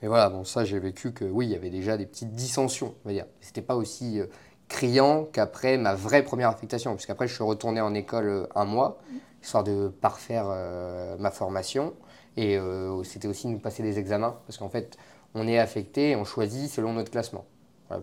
Mais 0.01 0.07
voilà, 0.07 0.29
bon, 0.29 0.43
ça, 0.43 0.63
j'ai 0.63 0.79
vécu 0.79 1.11
que 1.11 1.25
oui, 1.25 1.47
il 1.47 1.51
y 1.51 1.55
avait 1.55 1.69
déjà 1.69 1.97
des 1.97 2.05
petites 2.05 2.33
dissensions, 2.33 2.93
on 3.03 3.09
va 3.09 3.13
dire. 3.13 3.25
C'était 3.41 3.61
pas 3.61 3.75
aussi 3.75 4.19
euh, 4.19 4.27
criant 4.67 5.25
qu'après 5.31 5.77
ma 5.77 5.95
vraie 5.95 6.23
première 6.23 6.49
affectation, 6.49 6.93
puisqu'après, 6.93 7.27
je 7.27 7.33
suis 7.33 7.43
retourné 7.43 7.81
en 7.81 7.93
école 7.93 8.27
euh, 8.27 8.47
un 8.55 8.65
mois, 8.65 8.99
histoire 9.41 9.63
de 9.63 9.87
parfaire 9.87 10.45
euh, 10.49 11.15
ma 11.17 11.31
formation. 11.31 11.93
Et 12.39 12.59
c'était 13.03 13.27
aussi 13.27 13.47
nous 13.47 13.57
passer 13.57 13.81
des 13.81 13.97
examens, 13.97 14.37
parce 14.45 14.59
qu'en 14.59 14.69
fait, 14.69 14.95
on 15.33 15.47
est 15.47 15.57
affecté 15.57 16.11
et 16.11 16.15
on 16.15 16.23
choisit 16.23 16.69
selon 16.69 16.93
notre 16.93 17.09
classement. 17.09 17.45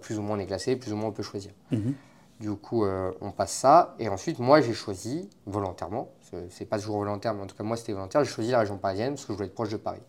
plus 0.00 0.18
ou 0.18 0.22
moins 0.22 0.36
on 0.36 0.40
est 0.40 0.46
classé, 0.46 0.74
plus 0.74 0.92
ou 0.92 0.96
moins 0.96 1.10
on 1.10 1.12
peut 1.12 1.22
choisir. 1.22 1.52
Mhm. 1.70 1.94
Du 2.40 2.50
coup, 2.56 2.84
on 2.84 3.30
passe 3.30 3.52
ça. 3.52 3.94
Et 4.00 4.08
ensuite, 4.08 4.40
moi, 4.40 4.60
j'ai 4.60 4.72
choisi 4.72 5.30
volontairement, 5.46 6.08
c'est 6.50 6.64
pas 6.64 6.78
toujours 6.78 6.98
volontaire, 6.98 7.34
mais 7.34 7.42
en 7.42 7.46
tout 7.46 7.56
cas 7.56 7.64
moi 7.64 7.76
c'était 7.76 7.92
volontaire, 7.92 8.24
j'ai 8.24 8.30
choisi 8.30 8.50
la 8.50 8.60
région 8.60 8.78
parisienne 8.78 9.14
parce 9.14 9.24
que 9.24 9.32
je 9.32 9.36
voulais 9.36 9.48
être 9.48 9.54
proche 9.54 9.70
de 9.70 9.76
Paris. 9.76 10.00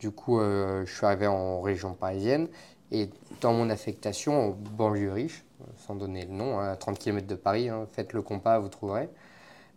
Du 0.00 0.10
coup, 0.12 0.38
euh, 0.38 0.84
je 0.86 0.94
suis 0.94 1.04
arrivé 1.04 1.26
en 1.26 1.60
région 1.60 1.94
parisienne 1.94 2.48
et 2.92 3.10
dans 3.40 3.52
mon 3.52 3.68
affectation 3.68 4.48
en 4.48 4.50
banlieue 4.50 5.12
riche, 5.12 5.44
sans 5.86 5.96
donner 5.96 6.24
le 6.24 6.32
nom, 6.32 6.58
hein, 6.60 6.70
à 6.70 6.76
30 6.76 6.98
km 6.98 7.26
de 7.26 7.34
Paris, 7.34 7.68
hein, 7.68 7.86
faites 7.92 8.12
le 8.12 8.22
compas, 8.22 8.58
vous 8.58 8.68
trouverez. 8.68 9.08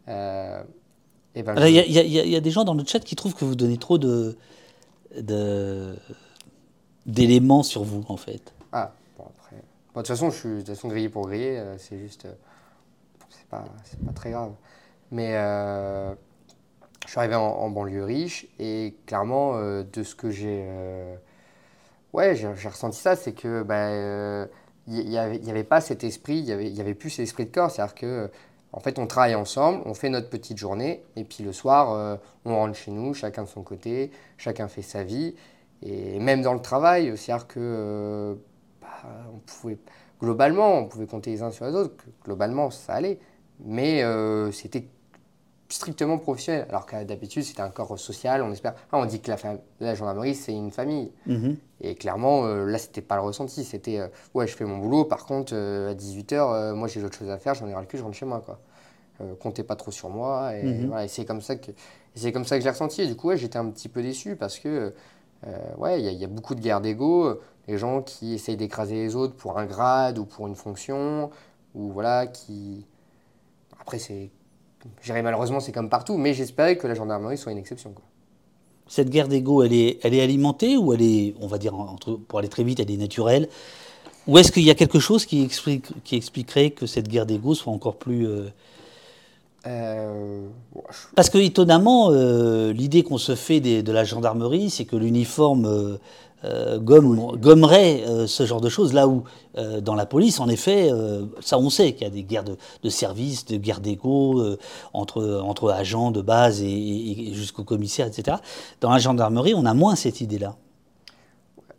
Euh, 0.07 0.63
il 1.35 1.43
y, 1.43 2.29
y, 2.29 2.35
a 2.35 2.41
des 2.41 2.51
gens 2.51 2.65
dans 2.65 2.73
le 2.73 2.83
chat 2.85 2.99
qui 2.99 3.15
trouvent 3.15 3.33
que 3.33 3.45
vous 3.45 3.55
donnez 3.55 3.77
trop 3.77 3.97
de 3.97 4.37
d'éléments 7.05 7.63
sur 7.63 7.83
vous 7.83 8.03
en 8.09 8.17
fait. 8.17 8.53
Ah, 8.71 8.93
bon 9.17 9.25
après. 9.25 9.55
de 9.55 9.61
toute 9.95 10.07
façon, 10.07 10.29
je 10.29 10.37
suis 10.37 10.49
de 10.49 10.57
toute 10.57 10.67
façon 10.67 10.87
grillé 10.87 11.09
pour 11.09 11.27
griller, 11.27 11.57
euh, 11.57 11.77
c'est 11.77 11.97
juste. 11.97 12.27
c'est 13.29 13.47
pas, 13.47 13.63
pas 14.05 14.13
très 14.13 14.31
grave. 14.31 14.53
Mais 15.11 15.35
euh, 15.35 16.13
je 17.05 17.11
suis 17.11 17.19
arrivé 17.19 17.35
en, 17.35 17.69
banlieue 17.69 18.03
riche 18.03 18.47
et 18.59 18.95
clairement, 19.05 19.55
euh, 19.55 19.83
de 19.83 20.03
ce 20.03 20.15
que 20.15 20.31
j'ai. 20.31 20.63
Euh, 20.65 21.15
ouais, 22.13 22.35
j'ai 22.35 22.67
ressenti 22.67 22.97
ça, 22.97 23.15
c'est 23.15 23.33
que. 23.33 23.61
Bah, 23.63 24.47
il 24.87 25.07
n'y 25.07 25.17
avait, 25.17 25.63
pas 25.63 25.79
cet 25.79 26.03
esprit, 26.03 26.37
il 26.37 26.45
n'y 26.45 26.51
avait, 26.51 26.69
y 26.69 26.81
avait 26.81 26.95
plus 26.95 27.11
cet 27.11 27.23
esprit 27.23 27.45
de 27.45 27.51
corps. 27.51 27.69
C'est-à-dire 27.69 27.95
que, 27.95 28.31
en 28.73 28.79
fait, 28.79 28.99
on 28.99 29.07
travaille 29.07 29.35
ensemble, 29.35 29.81
on 29.85 29.93
fait 29.93 30.09
notre 30.09 30.29
petite 30.29 30.57
journée, 30.57 31.03
et 31.15 31.23
puis 31.23 31.43
le 31.43 31.53
soir, 31.53 32.19
on 32.45 32.55
rentre 32.55 32.75
chez 32.75 32.91
nous, 32.91 33.13
chacun 33.13 33.43
de 33.43 33.47
son 33.47 33.61
côté, 33.61 34.11
chacun 34.37 34.67
fait 34.67 34.81
sa 34.81 35.03
vie. 35.03 35.35
Et 35.83 36.19
même 36.19 36.41
dans 36.41 36.53
le 36.53 36.61
travail, 36.61 37.15
c'est-à-dire 37.15 37.47
que, 37.47 38.37
bah, 38.81 38.87
globalement, 40.19 40.79
on 40.79 40.85
pouvait 40.85 41.07
compter 41.07 41.31
les 41.31 41.43
uns 41.43 41.51
sur 41.51 41.65
les 41.65 41.73
autres, 41.73 41.93
globalement, 42.25 42.71
ça 42.71 42.95
allait. 42.95 43.19
Mais 43.63 44.03
c'était 44.51 44.87
strictement 45.71 46.17
professionnel. 46.17 46.65
Alors 46.69 46.85
que 46.85 47.03
d'habitude, 47.03 47.43
c'était 47.43 47.61
un 47.61 47.69
corps 47.69 47.97
social, 47.97 48.41
on 48.41 48.51
espère. 48.51 48.75
Ah, 48.91 48.97
on 48.97 49.05
dit 49.05 49.21
que 49.21 49.31
la, 49.31 49.37
la 49.79 49.95
gendarmerie, 49.95 50.35
c'est 50.35 50.53
une 50.53 50.71
famille. 50.71 51.11
Mhm. 51.25 51.57
Et 51.81 51.95
clairement, 51.95 52.45
euh, 52.45 52.65
là, 52.65 52.77
c'était 52.77 53.01
pas 53.01 53.15
le 53.15 53.21
ressenti. 53.21 53.63
C'était, 53.63 53.99
euh, 53.99 54.07
ouais, 54.33 54.47
je 54.47 54.55
fais 54.55 54.65
mon 54.65 54.77
boulot, 54.77 55.05
par 55.05 55.25
contre, 55.25 55.53
euh, 55.55 55.91
à 55.91 55.93
18h, 55.93 56.73
moi, 56.73 56.87
j'ai 56.87 57.01
d'autres 57.01 57.17
choses 57.17 57.29
à 57.29 57.37
faire, 57.37 57.55
j'en 57.55 57.67
ai 57.67 57.73
ras 57.73 57.81
le 57.81 57.87
cul, 57.87 57.97
je 57.97 58.03
rentre 58.03 58.15
chez 58.15 58.25
moi. 58.25 58.41
Quoi. 58.45 58.59
comptez 59.39 59.63
pas 59.63 59.75
trop 59.75 59.91
sur 59.91 60.09
moi. 60.09 60.55
Et, 60.55 60.63
mhm. 60.63 60.87
voilà, 60.87 61.07
c'est 61.07 61.25
comme 61.25 61.41
ça 61.41 61.55
que, 61.55 61.71
c'est 62.15 62.31
comme 62.31 62.45
ça 62.45 62.57
que 62.57 62.63
j'ai 62.63 62.69
ressenti. 62.69 63.01
Et 63.01 63.07
du 63.07 63.15
coup, 63.15 63.29
ouais, 63.29 63.37
j'étais 63.37 63.57
un 63.57 63.69
petit 63.69 63.89
peu 63.89 64.01
déçu 64.01 64.35
parce 64.35 64.59
que, 64.59 64.93
ouais, 65.77 66.01
il 66.01 66.11
y, 66.11 66.15
y, 66.15 66.25
a 66.25 66.27
beaucoup 66.27 66.55
de 66.55 66.61
guerre 66.61 66.81
d'ego. 66.81 67.39
Les 67.67 67.77
gens 67.77 68.01
qui 68.01 68.33
essayent 68.33 68.57
d'écraser 68.57 68.95
les 68.95 69.15
autres 69.15 69.35
pour 69.35 69.57
un 69.57 69.65
grade 69.65 70.17
ou 70.17 70.25
pour 70.25 70.47
une 70.47 70.55
fonction, 70.55 71.29
ou 71.75 71.91
voilà, 71.91 72.27
qui. 72.27 72.85
Après, 73.79 73.97
c'est 73.97 74.29
J'irai 75.03 75.21
malheureusement, 75.21 75.59
c'est 75.59 75.71
comme 75.71 75.89
partout, 75.89 76.17
mais 76.17 76.33
j'espérais 76.33 76.77
que 76.77 76.87
la 76.87 76.93
gendarmerie 76.93 77.37
soit 77.37 77.51
une 77.51 77.57
exception. 77.57 77.91
Quoi. 77.91 78.03
Cette 78.87 79.09
guerre 79.09 79.27
d'ego, 79.27 79.63
elle 79.63 79.73
est, 79.73 79.99
elle 80.03 80.13
est 80.13 80.21
alimentée 80.21 80.75
ou 80.75 80.93
elle 80.93 81.01
est, 81.01 81.33
on 81.39 81.47
va 81.47 81.57
dire, 81.57 81.73
entre, 81.75 82.15
pour 82.15 82.39
aller 82.39 82.49
très 82.49 82.63
vite, 82.63 82.79
elle 82.79 82.91
est 82.91 82.97
naturelle? 82.97 83.47
Ou 84.27 84.37
est-ce 84.37 84.51
qu'il 84.51 84.63
y 84.63 84.69
a 84.69 84.75
quelque 84.75 84.99
chose 84.99 85.25
qui, 85.25 85.43
explique, 85.43 85.87
qui 86.03 86.15
expliquerait 86.15 86.71
que 86.71 86.85
cette 86.85 87.07
guerre 87.07 87.25
d'ego 87.25 87.55
soit 87.55 87.73
encore 87.73 87.95
plus. 87.95 88.27
Euh, 88.27 88.49
euh, 89.65 90.45
Parce 91.15 91.29
que 91.29 91.37
étonnamment, 91.37 92.11
euh, 92.11 92.73
l'idée 92.73 93.03
qu'on 93.03 93.17
se 93.17 93.35
fait 93.35 93.59
de 93.59 93.91
la 93.91 94.03
gendarmerie, 94.03 94.69
c'est 94.69 94.85
que 94.85 94.95
l'uniforme 94.95 95.97
euh, 96.43 96.79
gomme, 96.79 97.37
gommerait 97.37 98.03
euh, 98.07 98.25
ce 98.25 98.45
genre 98.45 98.61
de 98.61 98.69
choses, 98.69 98.93
là 98.93 99.07
où 99.07 99.23
euh, 99.57 99.79
dans 99.79 99.93
la 99.93 100.07
police, 100.07 100.39
en 100.39 100.47
effet, 100.49 100.89
ça 101.39 101.57
on 101.57 101.69
sait 101.69 101.93
qu'il 101.93 102.03
y 102.03 102.09
a 102.09 102.13
des 102.13 102.23
guerres 102.23 102.43
de, 102.43 102.89
services, 102.89 103.45
de 103.45 103.57
guerres 103.57 103.79
d'égo 103.79 104.57
entre, 104.93 105.41
entre 105.43 105.71
agents 105.71 106.11
de 106.11 106.21
base 106.21 106.61
et, 106.61 107.33
jusqu'au 107.33 107.63
commissaire, 107.63 108.07
etc. 108.07 108.37
Dans 108.79 108.91
la 108.91 108.97
gendarmerie, 108.97 109.53
on 109.55 109.65
a 109.65 109.73
moins 109.73 109.95
cette 109.95 110.21
idée-là. 110.21 110.55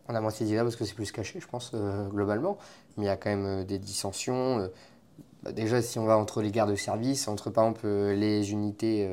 On 0.09 0.15
a 0.15 0.21
moins 0.21 0.31
cette 0.31 0.47
idée-là 0.47 0.63
parce 0.63 0.77
que 0.77 0.85
c'est 0.85 0.95
plus 0.95 1.11
caché, 1.11 1.41
je 1.41 1.47
pense, 1.47 1.73
globalement. 2.11 2.59
Mais 2.97 3.05
il 3.05 3.07
y 3.07 3.11
a 3.11 3.17
quand 3.17 3.31
même 3.31 3.65
des 3.65 3.79
dissensions. 3.79 4.69
Bah, 5.43 5.53
déjà, 5.53 5.83
si 5.83 5.99
on 5.99 6.05
va 6.05 6.19
entre 6.19 6.43
les 6.43 6.51
guerres 6.51 6.67
de 6.67 6.77
service, 6.77 7.29
entre 7.29 7.51
par 7.51 7.65
exemple 7.65 7.89
les 7.89 8.53
unités 8.53 9.09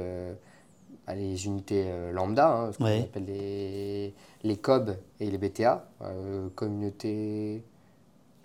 à 1.09 1.15
les 1.15 1.47
unités 1.47 1.85
euh, 1.87 2.11
lambda, 2.11 2.47
hein, 2.47 2.71
ce 2.71 2.77
qu'on 2.77 2.85
Ouais. 2.85 3.01
appelle 3.01 3.25
les, 3.25 4.13
les 4.43 4.57
COB 4.57 4.95
et 5.19 5.31
les 5.31 5.37
BTA, 5.39 5.83
euh, 6.03 6.49
communauté, 6.53 7.63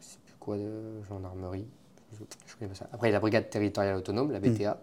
je 0.00 0.06
sais 0.06 0.18
plus 0.24 0.34
quoi, 0.40 0.56
de 0.56 1.02
gendarmerie, 1.06 1.66
je, 2.12 2.56
connais 2.56 2.70
pas 2.70 2.74
ça. 2.74 2.88
Après, 2.92 3.10
la 3.10 3.20
brigade 3.20 3.50
territoriale 3.50 3.96
autonome, 3.96 4.32
la 4.32 4.40
BTA, 4.40 4.80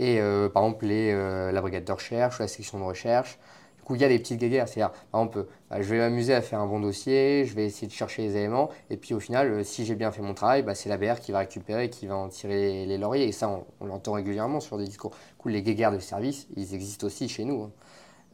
et 0.00 0.20
euh, 0.20 0.48
par 0.48 0.64
exemple 0.64 0.86
les, 0.86 1.12
la 1.52 1.60
brigade 1.60 1.84
de 1.84 1.92
recherche, 1.92 2.40
la 2.40 2.48
section 2.48 2.80
de 2.80 2.84
recherche. 2.84 3.38
Du 3.82 3.86
coup, 3.86 3.94
il 3.96 4.00
y 4.00 4.04
a 4.04 4.08
des 4.08 4.20
petites 4.20 4.38
guéguerres, 4.38 4.68
c'est-à-dire, 4.68 4.92
par 5.10 5.22
exemple, 5.22 5.46
bah, 5.68 5.82
je 5.82 5.90
vais 5.90 5.98
m'amuser 5.98 6.34
à 6.34 6.40
faire 6.40 6.60
un 6.60 6.68
bon 6.68 6.78
dossier, 6.78 7.44
je 7.44 7.54
vais 7.54 7.66
essayer 7.66 7.88
de 7.88 7.92
chercher 7.92 8.22
les 8.22 8.36
éléments, 8.36 8.70
et 8.90 8.96
puis 8.96 9.12
au 9.12 9.18
final, 9.20 9.50
euh, 9.50 9.64
si 9.64 9.84
j'ai 9.84 9.96
bien 9.96 10.12
fait 10.12 10.22
mon 10.22 10.34
travail, 10.34 10.62
bah, 10.62 10.76
c'est 10.76 10.88
la 10.88 10.98
BR 10.98 11.18
qui 11.20 11.32
va 11.32 11.40
récupérer, 11.40 11.90
qui 11.90 12.06
va 12.06 12.14
en 12.16 12.28
tirer 12.28 12.86
les, 12.86 12.96
lauriers, 12.96 13.24
et 13.26 13.32
ça, 13.32 13.48
on, 13.80 13.84
l'entend 13.84 14.12
régulièrement 14.12 14.60
sur 14.60 14.78
des 14.78 14.84
discours. 14.84 15.10
Du 15.10 15.34
coup, 15.38 15.48
les 15.48 15.62
guéguerres 15.62 15.90
de 15.90 15.98
service, 15.98 16.46
ils 16.56 16.74
existent 16.74 17.06
aussi 17.08 17.28
chez 17.28 17.44
nous. 17.44 17.62
hein. 17.64 17.70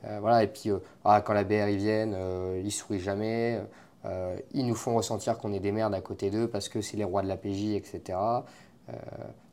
Euh, 0.05 0.19
voilà, 0.21 0.43
et 0.45 0.47
puis 0.47 0.71
euh, 0.71 0.79
ah, 1.05 1.21
quand 1.23 1.33
la 1.33 1.45
BR 1.45 1.69
ils 1.69 1.79
viennent, 1.79 2.15
euh, 2.15 2.61
ils 2.65 2.71
sourient 2.71 3.01
jamais, 3.01 3.61
euh, 4.05 4.37
ils 4.53 4.67
nous 4.67 4.75
font 4.75 4.95
ressentir 4.95 5.39
qu'on 5.39 5.53
est 5.53 5.61
des 5.61 5.73
merdes 5.73 5.95
à 5.95 6.01
côté 6.01 6.31
d'eux 6.31 6.47
parce 6.49 6.69
que 6.69 6.81
c'est 6.81 6.97
les 6.97 7.05
rois 7.05 7.23
de 7.23 7.29
la 7.29 7.37
PJ, 7.37 7.75
etc. 7.75 8.19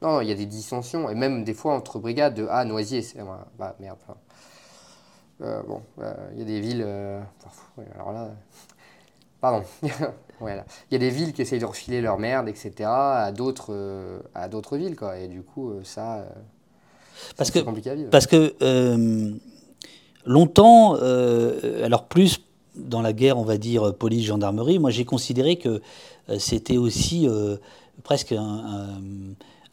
Non, 0.02 0.22
il 0.22 0.30
y 0.30 0.32
a 0.32 0.36
des 0.36 0.46
dissensions, 0.46 1.10
et 1.10 1.16
même 1.16 1.44
des 1.44 1.54
fois 1.54 1.74
entre 1.74 2.00
brigades 2.00 2.36
de 2.36 2.48
Ah, 2.50 2.64
Noisier, 2.64 3.02
c'est. 3.02 3.20
bah 3.58 3.76
merde. 3.80 3.98
enfin. 4.02 4.18
Euh, 5.42 5.62
bon, 5.68 5.82
euh, 6.02 6.14
il 6.34 6.40
y 6.40 6.42
a 6.42 6.46
des 6.46 6.62
villes. 6.62 6.84
euh, 6.86 7.20
alors 7.96 8.12
là. 8.14 8.30
Pardon. 9.42 9.64
voilà. 10.40 10.66
Il 10.90 10.94
y 10.94 10.96
a 10.96 11.00
des 11.00 11.10
villes 11.10 11.34
qui 11.34 11.42
essayent 11.42 11.60
de 11.60 11.66
refiler 11.66 12.02
leur 12.02 12.18
merde, 12.20 12.48
etc. 12.48 12.72
à 12.90 13.32
d'autres 13.32 14.22
à 14.34 14.48
d'autres 14.48 14.78
villes, 14.78 14.96
quoi. 14.96 15.18
Et 15.20 15.28
du 15.28 15.42
coup, 15.44 15.74
ça. 15.84 16.26
Parce 17.38 17.52
que- 17.52 17.60
c'est 17.60 17.66
compliqué 17.66 17.90
à 17.92 17.96
vivre. 17.96 18.10
Parce 18.10 18.28
que 18.28 18.56
longtemps, 20.26 20.96
alors 20.96 22.06
plus 22.08 22.42
dans 22.76 23.02
la 23.02 23.14
guerre, 23.14 23.38
on 23.38 23.44
va 23.44 23.58
dire 23.58 23.94
police-gendarmerie, 23.96 24.80
moi 24.80 24.90
j'ai 24.90 25.06
considéré 25.06 25.58
que 25.58 25.82
c'était 26.40 26.78
aussi 26.78 27.28
euh, 27.28 27.58
presque 28.04 28.32
un, 28.34 28.42
un- 28.42 29.02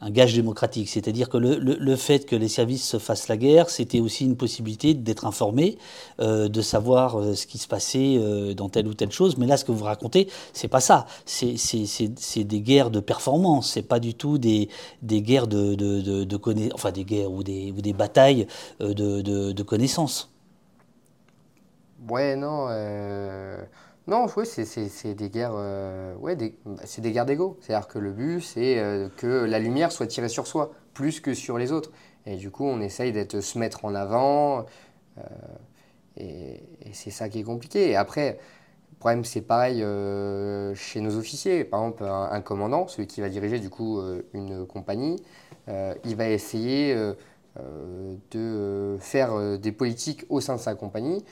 un 0.03 0.11
gage 0.11 0.35
démocratique. 0.35 0.89
C'est-à-dire 0.89 1.29
que 1.31 1.39
le, 1.39 1.57
le- 1.59 1.97
fait 1.97 2.27
que 2.27 2.37
les 2.37 2.49
services 2.49 2.87
se 2.87 2.99
fassent 2.99 3.29
la 3.29 3.37
guerre, 3.37 3.71
c'était 3.71 4.01
aussi 4.01 4.25
une 4.25 4.37
possibilité 4.37 4.95
d'être 4.95 5.25
informé, 5.27 5.79
euh, 6.21 6.49
de 6.49 6.61
savoir 6.61 7.19
euh, 7.21 7.35
ce 7.35 7.47
qui 7.47 7.59
se 7.59 7.69
passait 7.69 8.17
euh, 8.19 8.55
dans 8.55 8.69
telle 8.69 8.89
ou 8.89 8.95
telle 8.95 9.13
chose. 9.13 9.37
Mais 9.39 9.47
là, 9.47 9.57
ce 9.57 9.65
que 9.65 9.73
vous 9.73 9.85
racontez, 9.85 10.29
c'est 10.53 10.69
pas 10.69 10.81
ça. 10.81 11.07
C'est 11.25 12.45
des 12.45 12.61
guerres 12.61 12.91
de 12.91 13.01
performance. 13.01 13.71
C'est 13.73 13.83
pas 13.83 14.01
du 14.01 14.15
tout 14.15 14.39
des, 14.39 14.69
des 15.03 15.23
guerres 15.23 15.47
de, 15.47 15.75
de, 15.75 16.01
de, 16.25 16.39
enfin 16.75 16.91
des 16.93 17.05
guerres 17.05 17.31
ou 17.33 17.43
des, 17.43 17.73
ou 17.77 17.81
des 17.81 17.93
batailles 17.93 18.47
de 18.81 19.63
connaissances. 19.63 20.31
Ouais, 22.09 22.37
non. 22.37 22.69
Non, 24.13 24.27
ouais, 24.37 24.45
c'est 24.45 25.15
des 25.15 25.31
guerres. 25.31 25.53
euh, 25.55 26.15
Ouais, 26.17 26.37
c'est 26.85 27.01
des 27.01 27.13
guerres 27.13 27.25
d'ego. 27.25 27.57
C'est-à-dire 27.63 27.89
que 27.89 27.99
le 27.99 28.13
but, 28.13 28.43
c'est 28.43 28.79
euh, 28.79 29.09
que 29.17 29.27
la 29.27 29.59
lumière 29.59 29.91
soit 29.91 30.07
tirée 30.07 30.29
sur 30.29 30.47
soi, 30.47 30.73
plus 30.93 31.21
que 31.21 31.33
sur 31.33 31.57
les 31.57 31.73
autres. 31.73 31.91
Et 32.27 32.37
du 32.37 32.51
coup, 32.51 32.65
on 32.67 32.83
essaye 32.83 33.13
d'être 33.13 33.41
se 33.41 33.59
mettre 33.59 33.87
en 33.87 33.95
avant. 33.95 34.67
euh, 35.19 35.23
Et, 36.19 36.63
c'est 36.93 37.11
ça 37.11 37.29
qui 37.31 37.41
est 37.41 37.43
compliqué. 37.43 37.91
Et 37.91 37.97
après, 37.97 38.39
le 38.93 38.97
problème, 38.99 39.25
c'est 39.25 39.41
pareil 39.43 39.81
chez 40.77 41.01
nos 41.01 41.17
officiers. 41.17 41.65
Par 41.65 41.81
exemple, 41.81 42.05
un, 42.05 42.25
un 42.33 42.41
commandant, 42.43 42.89
celui 42.89 43.07
qui 43.07 43.23
va 43.23 43.31
diriger 43.31 43.59
du 43.61 43.71
coup 43.71 44.01
une 44.35 44.67
compagnie, 44.67 45.23
il 45.69 46.17
va 46.17 46.29
essayer 46.29 46.95
de 48.33 48.97
faire 49.01 49.59
des 49.59 49.73
politiques 49.73 50.25
au 50.29 50.41
sein 50.41 50.57
de 50.57 50.61
sa 50.61 50.75
compagnie 50.75 51.25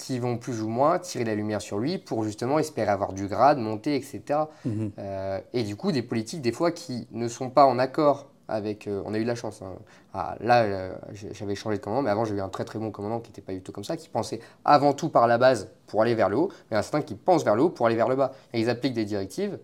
qui 0.00 0.18
vont 0.18 0.38
plus 0.38 0.62
ou 0.62 0.68
moins 0.68 0.98
tirer 0.98 1.24
la 1.24 1.34
lumière 1.34 1.60
sur 1.60 1.78
lui 1.78 1.98
pour 1.98 2.24
justement 2.24 2.58
espérer 2.58 2.90
avoir 2.90 3.12
du 3.12 3.28
grade, 3.28 3.58
monter, 3.58 3.96
etc. 3.96 4.40
Mhm. 4.64 4.92
Euh, 4.98 5.40
et 5.52 5.62
du 5.62 5.76
coup, 5.76 5.92
des 5.92 6.02
politiques, 6.02 6.40
des 6.40 6.52
fois, 6.52 6.70
qui 6.70 7.06
ne 7.12 7.28
sont 7.28 7.50
pas 7.50 7.66
en 7.66 7.78
accord 7.78 8.26
avec. 8.48 8.86
euh, 8.86 9.02
on 9.04 9.14
a 9.14 9.18
eu 9.18 9.22
de 9.22 9.28
la 9.28 9.34
chance. 9.34 9.62
hein. 9.62 9.74
Ah, 10.14 10.36
là, 10.40 10.62
euh, 10.62 10.92
j'avais 11.32 11.54
changé 11.54 11.76
de 11.76 11.82
commandant, 11.82 12.02
mais 12.02 12.10
avant, 12.10 12.24
j'ai 12.24 12.34
eu 12.34 12.40
un 12.40 12.48
très 12.48 12.64
très 12.64 12.78
bon 12.78 12.90
commandant 12.90 13.20
qui 13.20 13.30
n'était 13.30 13.42
pas 13.42 13.52
du 13.52 13.60
tout 13.62 13.72
comme 13.72 13.84
ça, 13.84 13.96
qui 13.96 14.08
pensait 14.08 14.40
avant 14.64 14.92
tout 14.94 15.10
par 15.10 15.26
la 15.26 15.38
base 15.38 15.68
pour 15.86 16.02
aller 16.02 16.14
vers 16.14 16.28
le 16.28 16.36
haut, 16.36 16.50
mais 16.70 16.76
un 16.76 16.82
certain 16.82 17.02
qui 17.02 17.14
pense 17.14 17.44
vers 17.44 17.54
le 17.54 17.62
haut 17.62 17.70
pour 17.70 17.86
aller 17.86 17.96
vers 17.96 18.08
le 18.08 18.16
bas. 18.16 18.32
Et 18.52 18.60
ils 18.60 18.70
appliquent 18.70 18.94
des 18.94 19.04
directives 19.04 19.58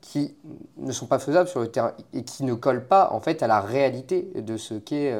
qui 0.00 0.36
ne 0.76 0.92
sont 0.92 1.06
pas 1.06 1.18
faisables 1.18 1.48
sur 1.48 1.60
le 1.60 1.68
terrain 1.68 1.92
et 2.12 2.22
qui 2.22 2.44
ne 2.44 2.54
collent 2.54 2.86
pas 2.86 3.08
en 3.12 3.20
fait 3.20 3.42
à 3.42 3.46
la 3.46 3.60
réalité 3.60 4.30
de 4.36 4.56
ce 4.56 4.74
qu'est 4.74 5.12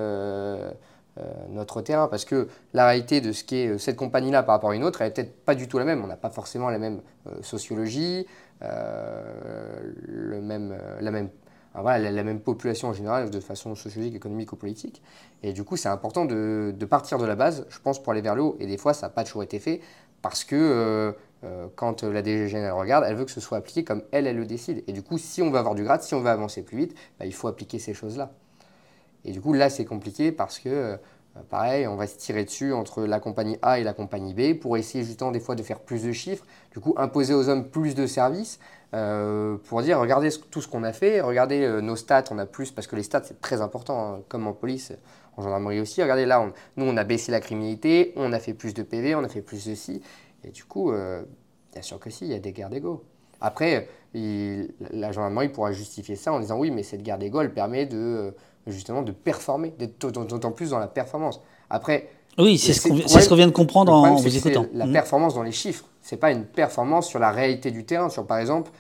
notre 1.50 1.82
terrain. 1.82 2.08
Parce 2.08 2.24
que 2.24 2.48
la 2.74 2.86
réalité 2.86 3.20
de 3.20 3.32
ce 3.32 3.44
qu'est 3.44 3.68
euh, 3.68 3.78
cette 3.78 3.96
compagnie-là 3.96 4.42
par 4.42 4.54
rapport 4.54 4.70
à 4.70 4.76
une 4.76 4.84
autre, 4.84 5.02
elle 5.02 5.08
est 5.08 5.14
peut-être 5.14 5.44
pas 5.44 5.54
du 5.54 5.68
tout 5.68 5.78
la 5.78 5.84
même. 5.84 6.02
On 6.04 6.06
n'a 6.06 6.16
pas 6.16 6.30
forcément 6.30 6.68
la 6.70 6.78
même 6.78 7.00
euh, 7.26 7.42
sociologie, 7.42 8.26
euh, 8.62 9.92
le 10.06 10.40
même, 10.40 10.72
euh, 10.72 11.00
la, 11.00 11.10
même, 11.10 11.28
voilà, 11.74 12.10
la, 12.10 12.22
même 12.24 12.40
population 12.40 12.88
en 12.88 12.92
général 12.92 13.30
de 13.30 13.40
façon 13.40 13.74
sociologique, 13.74 14.14
économique 14.14 14.52
ou 14.52 14.56
politique. 14.56 15.02
Et 15.42 15.52
du 15.52 15.64
coup, 15.64 15.76
c'est 15.76 15.88
important 15.88 16.24
de, 16.24 16.74
partir 16.88 17.18
de 17.18 17.26
la 17.26 17.34
base, 17.34 17.66
je 17.68 17.78
pense, 17.78 18.02
pour 18.02 18.12
aller 18.12 18.22
vers 18.22 18.34
le 18.34 18.42
haut. 18.42 18.56
Et 18.60 18.66
des 18.66 18.78
fois, 18.78 18.94
ça 18.94 19.06
n'a 19.06 19.10
pas 19.10 19.24
toujours 19.24 19.42
été 19.42 19.58
fait 19.58 19.80
parce 20.22 20.44
que 20.44 20.56
euh, 20.56 21.12
euh, 21.44 21.66
quand 21.76 22.02
la 22.02 22.22
DGGN 22.22 22.64
elle 22.64 22.72
regarde, 22.72 23.04
elle 23.06 23.14
veut 23.14 23.24
que 23.24 23.30
ce 23.30 23.40
soit 23.40 23.58
appliqué 23.58 23.84
comme 23.84 24.02
elle, 24.10 24.26
elle 24.26 24.36
le 24.36 24.46
décide. 24.46 24.82
Et 24.86 24.92
du 24.92 25.02
coup, 25.02 25.18
si 25.18 25.42
on 25.42 25.50
veut 25.50 25.58
avoir 25.58 25.74
du 25.74 25.84
grade, 25.84 26.02
si 26.02 26.14
on 26.14 26.20
veut 26.20 26.30
avancer 26.30 26.62
plus 26.62 26.78
vite, 26.78 26.96
bah, 27.18 27.26
il 27.26 27.34
faut 27.34 27.48
appliquer 27.48 27.78
ces 27.78 27.92
choses-là. 27.92 28.32
Et 29.26 29.32
du 29.32 29.40
coup, 29.42 29.52
là, 29.52 29.68
c'est 29.68 29.84
compliqué 29.84 30.32
parce 30.32 30.58
que, 30.58 30.68
euh, 30.70 30.96
pareil, 31.50 31.86
on 31.86 31.96
va 31.96 32.06
se 32.06 32.16
tirer 32.16 32.44
dessus 32.44 32.72
entre 32.72 33.02
la 33.04 33.20
compagnie 33.20 33.58
A 33.60 33.78
et 33.78 33.84
la 33.84 33.92
compagnie 33.92 34.32
B 34.32 34.58
pour 34.58 34.76
essayer 34.78 35.04
justement 35.04 35.32
des 35.32 35.40
fois 35.40 35.54
de 35.54 35.62
faire 35.62 35.80
plus 35.80 36.04
de 36.04 36.12
chiffres, 36.12 36.46
du 36.72 36.80
coup, 36.80 36.94
imposer 36.96 37.34
aux 37.34 37.48
hommes 37.50 37.68
plus 37.68 37.94
de 37.94 38.06
services 38.06 38.58
euh, 38.94 39.56
pour 39.68 39.82
dire, 39.82 39.98
regardez 40.00 40.30
tout 40.50 40.62
ce 40.62 40.68
qu'on 40.68 40.84
a 40.84 40.92
fait, 40.92 41.20
regardez 41.20 41.62
euh, 41.62 41.80
nos 41.82 41.96
stats, 41.96 42.24
on 42.30 42.38
a 42.38 42.46
plus, 42.46 42.70
parce 42.70 42.86
que 42.86 42.96
les 42.96 43.02
stats, 43.02 43.24
c'est 43.24 43.40
très 43.40 43.60
important, 43.60 44.14
hein, 44.14 44.20
comme 44.28 44.46
en 44.46 44.52
police, 44.54 44.92
en 45.36 45.42
gendarmerie 45.42 45.80
aussi. 45.80 46.00
Regardez 46.02 46.24
là, 46.24 46.40
on- 46.40 46.52
nous, 46.76 46.86
on 46.86 46.96
a 46.96 47.04
baissé 47.04 47.32
la 47.32 47.40
criminalité, 47.40 48.12
on 48.16 48.32
a 48.32 48.38
fait 48.38 48.54
plus 48.54 48.72
de 48.74 48.82
PV, 48.82 49.14
on 49.16 49.24
a 49.24 49.28
fait 49.28 49.42
plus 49.42 49.66
de 49.66 49.74
ci. 49.74 50.00
Et 50.44 50.50
du 50.50 50.64
coup, 50.64 50.92
bien 51.72 51.82
sûr 51.82 51.98
que 51.98 52.10
si, 52.10 52.24
il 52.26 52.30
y 52.30 52.34
a 52.34 52.38
des 52.38 52.52
guerres 52.52 52.70
d'ego. 52.70 53.02
Après, 53.40 53.88
la 54.14 55.12
gendarmerie 55.12 55.48
pourra 55.48 55.72
justifier 55.72 56.16
ça 56.16 56.32
en 56.32 56.40
disant 56.40 56.58
oui, 56.58 56.70
mais 56.70 56.82
cette 56.82 57.02
guerre 57.02 57.18
d'ego, 57.18 57.40
elle 57.40 57.52
permet 57.52 57.86
de 57.86 58.34
justement 58.66 59.02
de 59.02 59.12
performer, 59.12 59.74
d'être 59.78 59.98
d'autant- 60.10 60.52
plus 60.52 60.70
dans 60.70 60.78
la 60.78 60.88
performance. 60.88 61.40
Après, 61.70 62.08
Oui, 62.38 62.58
c'est 62.58 62.72
ce 62.74 62.88
qu'on 62.88 62.96
ce 63.08 63.34
vient 63.34 63.46
de 63.46 63.52
comprendre 63.52 63.92
en 63.92 64.14
vous 64.16 64.36
écoutant. 64.36 64.66
La 64.74 64.86
Mhm. 64.86 64.92
performance 64.92 65.34
dans 65.34 65.42
les 65.42 65.52
chiffres, 65.52 65.86
c'est 66.02 66.18
pas 66.18 66.32
une 66.32 66.44
performance 66.44 67.08
sur 67.08 67.18
la 67.18 67.30
réalité 67.30 67.70
du 67.70 67.84
terrain, 67.86 68.08
sur 68.10 68.26
par 68.26 68.38
exemple 68.38 68.70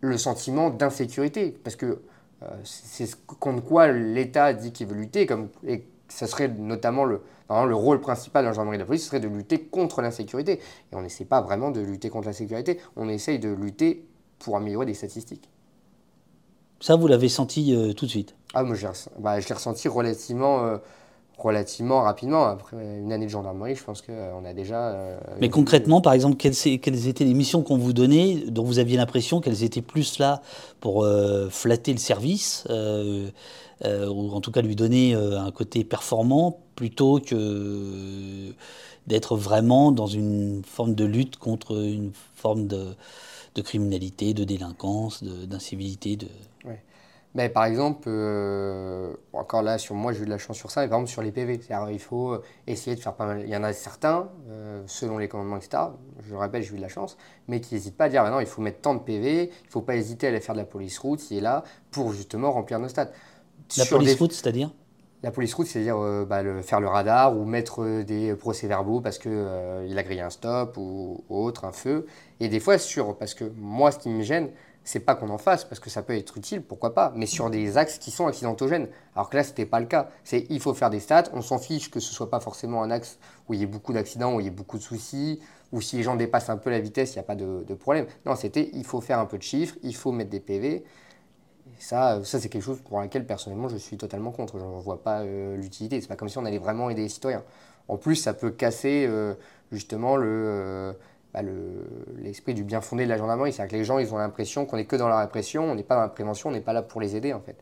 le 0.00 0.18
sentiment 0.18 0.68
d'insécurité, 0.70 1.56
parce 1.62 1.76
que 1.76 2.00
euh, 2.42 2.46
c'est 2.64 3.06
ce 3.06 3.14
contre 3.38 3.62
quoi 3.62 3.86
l'État 3.86 4.52
dit 4.52 4.72
qu'il 4.72 4.88
veut 4.88 4.96
lutter, 4.96 5.26
comme 5.26 5.48
et 5.64 5.84
ça 6.08 6.26
serait 6.26 6.48
notamment 6.48 7.04
le 7.04 7.20
le 7.66 7.74
rôle 7.76 8.00
principal 8.00 8.44
de 8.44 8.48
la 8.48 8.52
gendarmerie 8.54 8.78
de 8.78 8.82
la 8.82 8.86
police, 8.86 9.02
ce 9.02 9.08
serait 9.08 9.20
de 9.20 9.28
lutter 9.28 9.60
contre 9.60 10.00
l'insécurité. 10.00 10.52
Et 10.90 10.96
on 10.96 11.02
n'essaie 11.02 11.26
pas 11.26 11.42
vraiment 11.42 11.70
de 11.70 11.82
lutter 11.82 12.08
contre 12.08 12.26
l'insécurité, 12.28 12.78
on 12.96 13.10
essaye 13.10 13.38
de 13.38 13.50
lutter 13.50 14.06
pour 14.38 14.56
améliorer 14.56 14.86
des 14.86 14.94
statistiques. 14.94 15.50
Ça, 16.82 16.96
vous 16.96 17.06
l'avez 17.06 17.28
senti 17.28 17.74
euh, 17.74 17.92
tout 17.92 18.06
de 18.06 18.10
suite. 18.10 18.34
Ah, 18.54 18.64
moi, 18.64 18.74
je 18.74 18.86
l'ai 18.86 18.92
bah, 19.20 19.36
ressenti 19.36 19.86
relativement, 19.86 20.64
euh, 20.64 20.78
relativement 21.38 22.02
rapidement. 22.02 22.44
Après 22.44 22.76
une 22.76 23.12
année 23.12 23.26
de 23.26 23.30
gendarmerie, 23.30 23.76
je 23.76 23.84
pense 23.84 24.02
qu'on 24.02 24.44
a 24.44 24.52
déjà. 24.52 24.88
euh, 24.88 25.16
Mais 25.40 25.48
concrètement, 25.48 26.00
par 26.00 26.12
exemple, 26.12 26.36
quelles, 26.36 27.06
étaient 27.06 27.24
les 27.24 27.34
missions 27.34 27.62
qu'on 27.62 27.78
vous 27.78 27.92
donnait, 27.92 28.34
dont 28.48 28.64
vous 28.64 28.80
aviez 28.80 28.96
l'impression 28.96 29.40
qu'elles 29.40 29.62
étaient 29.62 29.80
plus 29.80 30.18
là 30.18 30.42
pour 30.80 31.04
euh, 31.04 31.48
flatter 31.50 31.92
le 31.92 32.00
service, 32.00 32.64
euh, 32.68 33.30
euh, 33.84 34.08
ou 34.08 34.32
en 34.32 34.40
tout 34.40 34.50
cas 34.50 34.60
lui 34.60 34.74
donner 34.74 35.14
euh, 35.14 35.40
un 35.40 35.52
côté 35.52 35.84
performant, 35.84 36.58
plutôt 36.74 37.20
que 37.20 38.52
d'être 39.06 39.36
vraiment 39.36 39.92
dans 39.92 40.08
une 40.08 40.62
forme 40.64 40.96
de 40.96 41.04
lutte 41.04 41.36
contre 41.36 41.76
une 41.80 42.10
forme 42.34 42.66
de, 42.66 42.88
de 43.54 43.62
criminalité, 43.62 44.34
de 44.34 44.42
délinquance, 44.42 45.22
d'incivilité. 45.22 46.16
De... 46.16 46.26
Mais 47.34 47.48
par 47.48 47.64
exemple, 47.64 48.04
euh, 48.08 49.14
encore 49.32 49.62
là, 49.62 49.78
sur 49.78 49.94
moi, 49.94 50.12
j'ai 50.12 50.20
eu 50.22 50.24
de 50.26 50.30
la 50.30 50.36
chance 50.38 50.56
sur 50.58 50.70
ça, 50.70 50.82
mais 50.82 50.88
par 50.88 50.98
exemple 50.98 51.10
sur 51.12 51.22
les 51.22 51.32
PV. 51.32 51.60
C'est-à-dire, 51.62 51.90
il 51.90 51.98
faut 51.98 52.38
essayer 52.66 52.94
de 52.94 53.00
faire 53.00 53.14
pas 53.14 53.24
mal. 53.26 53.40
Il 53.42 53.48
y 53.48 53.56
en 53.56 53.64
a 53.64 53.72
certains, 53.72 54.28
euh, 54.50 54.82
selon 54.86 55.16
les 55.18 55.28
commandements, 55.28 55.56
etc. 55.56 55.96
Je 56.20 56.30
le 56.32 56.38
répète, 56.38 56.62
j'ai 56.62 56.72
eu 56.74 56.76
de 56.76 56.82
la 56.82 56.88
chance, 56.88 57.16
mais 57.48 57.60
qui 57.60 57.74
n'hésitent 57.74 57.96
pas 57.96 58.04
à 58.04 58.08
dire, 58.10 58.22
bah 58.22 58.30
non, 58.30 58.40
il 58.40 58.46
faut 58.46 58.60
mettre 58.60 58.80
tant 58.82 58.94
de 58.94 59.00
PV, 59.00 59.44
il 59.44 59.66
ne 59.66 59.70
faut 59.70 59.80
pas 59.80 59.96
hésiter 59.96 60.26
à 60.26 60.30
aller 60.30 60.40
faire 60.40 60.54
de 60.54 60.60
la 60.60 60.66
police 60.66 60.98
route, 60.98 61.20
qui 61.20 61.38
est 61.38 61.40
là, 61.40 61.64
pour 61.90 62.12
justement 62.12 62.52
remplir 62.52 62.78
nos 62.78 62.88
stats. 62.88 63.10
La 63.76 63.84
Sur 63.84 63.98
police 63.98 64.14
des- 64.14 64.16
route, 64.16 64.32
c'est-à-dire? 64.32 64.70
La 65.22 65.30
police 65.30 65.54
route, 65.54 65.66
c'est-à-dire 65.68 65.98
euh, 65.98 66.24
bah, 66.24 66.42
faire 66.62 66.80
le 66.80 66.88
radar 66.88 67.36
ou 67.36 67.44
mettre 67.44 67.82
euh, 67.84 68.02
des 68.02 68.34
procès-verbaux 68.34 69.00
parce 69.00 69.18
qu'il 69.18 69.30
il 69.86 69.96
a 69.98 70.02
grillé 70.02 70.20
un 70.20 70.30
stop 70.30 70.76
ou, 70.76 71.22
ou 71.28 71.36
autre, 71.44 71.64
un 71.64 71.72
feu. 71.72 72.06
Et 72.40 72.48
des 72.48 72.58
fois, 72.58 72.76
sur, 72.78 73.16
parce 73.16 73.34
que 73.34 73.44
moi, 73.56 73.92
ce 73.92 73.98
qui 73.98 74.08
me 74.08 74.22
gêne, 74.22 74.50
c'est 74.84 75.00
pas 75.00 75.14
qu'on 75.14 75.28
en 75.28 75.38
fasse, 75.38 75.64
parce 75.64 75.80
que 75.80 75.90
ça 75.90 76.02
peut 76.02 76.16
être 76.16 76.36
utile, 76.36 76.62
pourquoi 76.62 76.94
pas, 76.94 77.12
mais 77.14 77.26
sur 77.26 77.50
des 77.50 77.76
axes 77.76 77.98
qui 77.98 78.10
sont 78.10 78.26
accidentogènes. 78.26 78.88
Alors 79.14 79.30
que 79.30 79.36
là, 79.36 79.44
c'était 79.44 79.66
pas 79.66 79.80
le 79.80 79.86
cas. 79.86 80.08
C'est 80.24 80.46
il 80.50 80.60
faut 80.60 80.74
faire 80.74 80.90
des 80.90 81.00
stats, 81.00 81.24
on 81.32 81.42
s'en 81.42 81.58
fiche 81.58 81.90
que 81.90 82.00
ce 82.00 82.12
soit 82.12 82.30
pas 82.30 82.40
forcément 82.40 82.82
un 82.82 82.90
axe 82.90 83.18
où 83.48 83.54
il 83.54 83.60
y 83.60 83.62
ait 83.62 83.66
beaucoup 83.66 83.92
d'accidents, 83.92 84.34
où 84.34 84.40
il 84.40 84.44
y 84.44 84.46
ait 84.48 84.50
beaucoup 84.50 84.78
de 84.78 84.82
soucis, 84.82 85.40
ou 85.72 85.80
si 85.80 85.96
les 85.96 86.02
gens 86.02 86.16
dépassent 86.16 86.50
un 86.50 86.56
peu 86.56 86.70
la 86.70 86.80
vitesse, 86.80 87.14
il 87.14 87.18
n'y 87.18 87.20
a 87.20 87.24
pas 87.24 87.36
de, 87.36 87.74
problème. 87.74 88.06
Non, 88.26 88.36
c'était 88.36 88.70
il 88.74 88.84
faut 88.84 89.00
faire 89.00 89.18
un 89.18 89.26
peu 89.26 89.38
de 89.38 89.42
chiffres, 89.42 89.76
il 89.82 89.94
faut 89.94 90.12
mettre 90.12 90.30
des 90.30 90.40
PV. 90.40 90.84
Ça, 91.78 92.22
ça 92.24 92.38
c'est 92.38 92.48
quelque 92.48 92.62
chose 92.62 92.80
pour 92.80 93.00
lequel 93.00 93.26
personnellement 93.26 93.68
je 93.68 93.76
suis 93.76 93.96
totalement 93.96 94.30
contre. 94.30 94.58
Je 94.58 94.64
ne 94.64 94.80
vois 94.80 95.02
pas 95.02 95.20
euh, 95.20 95.56
l'utilité. 95.56 96.00
C'est 96.00 96.08
pas 96.08 96.16
comme 96.16 96.28
si 96.28 96.38
on 96.38 96.44
allait 96.44 96.58
vraiment 96.58 96.90
aider 96.90 97.02
les 97.02 97.08
citoyens. 97.08 97.42
En 97.88 97.96
plus, 97.96 98.16
ça 98.16 98.34
peut 98.34 98.50
casser 98.50 99.06
euh, 99.08 99.34
justement 99.70 100.16
le. 100.16 100.26
Euh, 100.28 100.92
bah, 101.34 101.40
l'esprit 102.16 102.54
du 102.54 102.64
bien 102.64 102.80
fondé 102.80 103.04
de 103.04 103.08
la 103.08 103.18
gendarmerie. 103.18 103.52
C'est-à-dire 103.52 103.72
que 103.72 103.76
les 103.76 103.84
gens, 103.84 103.98
ils 103.98 104.12
ont 104.12 104.18
l'impression 104.18 104.66
qu'on 104.66 104.76
n'est 104.76 104.84
que 104.84 104.96
dans 104.96 105.08
la 105.08 105.20
répression, 105.20 105.64
on 105.70 105.74
n'est 105.74 105.82
pas 105.82 105.94
dans 105.94 106.02
la 106.02 106.08
prévention, 106.08 106.50
on 106.50 106.52
n'est 106.52 106.60
pas 106.60 106.72
là 106.72 106.82
pour 106.82 107.00
les 107.00 107.16
aider 107.16 107.32
en 107.32 107.40
fait. 107.40 107.56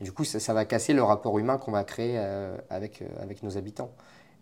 Et 0.00 0.04
du 0.04 0.12
coup, 0.12 0.24
ça, 0.24 0.52
va 0.52 0.64
casser 0.66 0.92
le 0.92 1.02
rapport 1.02 1.38
humain 1.38 1.56
qu'on 1.56 1.72
va 1.72 1.82
créer 1.82 2.18
avec, 2.68 3.02
avec 3.18 3.42
nos 3.42 3.56
habitants. 3.56 3.90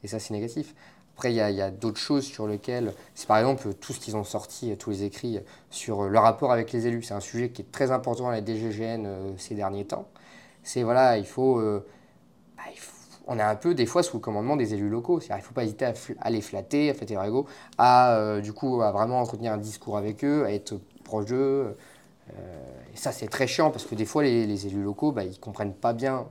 Et 0.03 0.09
ça, 0.09 0.19
c'est 0.19 0.35
négatif. 0.35 0.75
Après, 1.15 1.33
il 1.33 1.37
y 1.37 1.41
a, 1.41 1.71
d'autres 1.71 2.01
choses 2.01 2.25
sur 2.25 2.49
lesquelles, 2.49 2.93
c'est 3.15 3.29
par 3.29 3.39
exemple 3.39 3.73
tout 3.75 3.93
ce 3.93 4.01
qu'ils 4.01 4.17
ont 4.17 4.25
sorti, 4.25 4.77
tous 4.77 4.91
les 4.91 5.05
écrits 5.05 5.39
sur 5.71 6.09
le 6.09 6.19
rapport 6.19 6.51
avec 6.51 6.73
les 6.73 6.89
élus. 6.89 7.05
C'est 7.05 7.15
un 7.15 7.21
sujet 7.21 7.51
qui 7.51 7.63
est 7.63 7.71
très 7.71 7.93
important 7.93 8.29
à 8.29 8.33
la 8.33 8.45
DGGN 8.45 9.07
euh, 9.07 9.33
ces 9.39 9.55
derniers 9.55 9.85
temps. 9.85 10.09
C'est 10.65 10.83
voilà, 10.83 11.17
il 11.17 11.27
faut, 11.27 11.61
euh, 11.61 11.87
bah, 12.57 12.65
on 13.27 13.39
est 13.39 13.43
un 13.43 13.57
peu 13.57 13.75
des 13.75 13.87
fois 13.87 14.03
sous 14.03 14.17
le 14.17 14.21
commandement 14.21 14.57
des 14.57 14.75
élus 14.75 14.89
locaux. 14.89 15.21
Il 15.21 15.35
ne 15.35 15.41
faut 15.41 15.55
pas 15.55 15.65
hésiter 15.65 15.87
à, 16.21 16.31
les 16.31 16.41
flatter, 16.41 16.91
à 16.91 16.95
flatter 16.95 17.15
leur 17.15 17.45
à 17.79 18.17
euh, 18.17 18.41
du 18.41 18.53
coup 18.53 18.83
à 18.83 18.93
vraiment 18.93 19.21
entretenir 19.21 19.53
un 19.53 19.59
discours 19.59 19.97
avec 19.97 20.25
eux, 20.25 20.45
à 20.45 20.53
être 20.53 20.75
proche 21.05 21.27
d'eux. 21.27 21.75
et 22.29 22.97
ça, 22.97 23.13
c'est 23.13 23.29
très 23.29 23.47
chiant 23.47 23.71
parce 23.71 23.85
que 23.85 23.95
des 23.95 24.05
fois, 24.05 24.23
les, 24.23 24.67
élus 24.67 24.83
locaux, 24.83 25.13
bah, 25.13 25.25
ils 25.25 25.31
ne 25.31 25.37
comprennent 25.37 25.75
pas 25.75 25.93
bien 25.93 26.27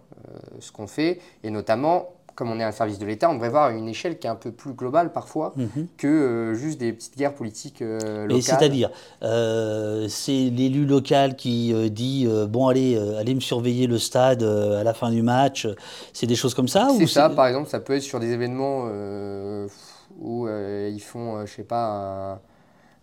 ce 0.59 0.71
qu'on 0.71 0.87
fait. 0.87 1.19
Et 1.43 1.49
notamment, 1.49 2.09
comme 2.35 2.49
on 2.49 2.59
est 2.59 2.63
un 2.63 2.71
service 2.71 2.97
de 2.97 3.05
l'État, 3.05 3.29
on 3.29 3.35
devrait 3.35 3.49
voir 3.49 3.69
une 3.69 3.87
échelle 3.87 4.17
qui 4.17 4.27
est 4.27 4.29
un 4.29 4.35
peu 4.35 4.51
plus 4.51 4.73
globale 4.73 5.11
parfois 5.11 5.53
mhm. 5.55 5.87
que 5.97 6.07
euh, 6.07 6.53
juste 6.55 6.79
des 6.79 6.91
petites 6.91 7.17
guerres 7.17 7.35
politiques 7.35 7.81
euh, 7.81 8.25
locales. 8.25 8.41
c'est-à-dire, 8.41 8.89
euh, 9.21 10.07
c'est 10.09 10.49
l'élu 10.49 10.85
local 10.85 11.35
qui 11.35 11.73
dit 11.91 12.27
bon 12.49 12.67
allez, 12.67 12.97
allez 13.17 13.35
me 13.35 13.39
surveiller 13.39 13.87
le 13.87 13.97
stade 13.97 14.43
à 14.43 14.83
la 14.83 14.93
fin 14.93 15.11
du 15.11 15.21
match. 15.21 15.67
C'est 16.11 16.27
des 16.27 16.35
choses 16.35 16.53
comme 16.53 16.67
ça 16.67 16.89
C'est 16.97 17.07
ça, 17.07 17.29
par 17.29 17.47
exemple, 17.47 17.69
ça 17.69 17.79
peut 17.79 17.93
être 17.95 18.03
sur 18.03 18.19
des 18.19 18.31
événements 18.31 18.87
où 20.19 20.47
ils 20.47 21.01
font, 21.01 21.45
je 21.45 21.51
sais 21.51 21.63
pas, 21.63 22.39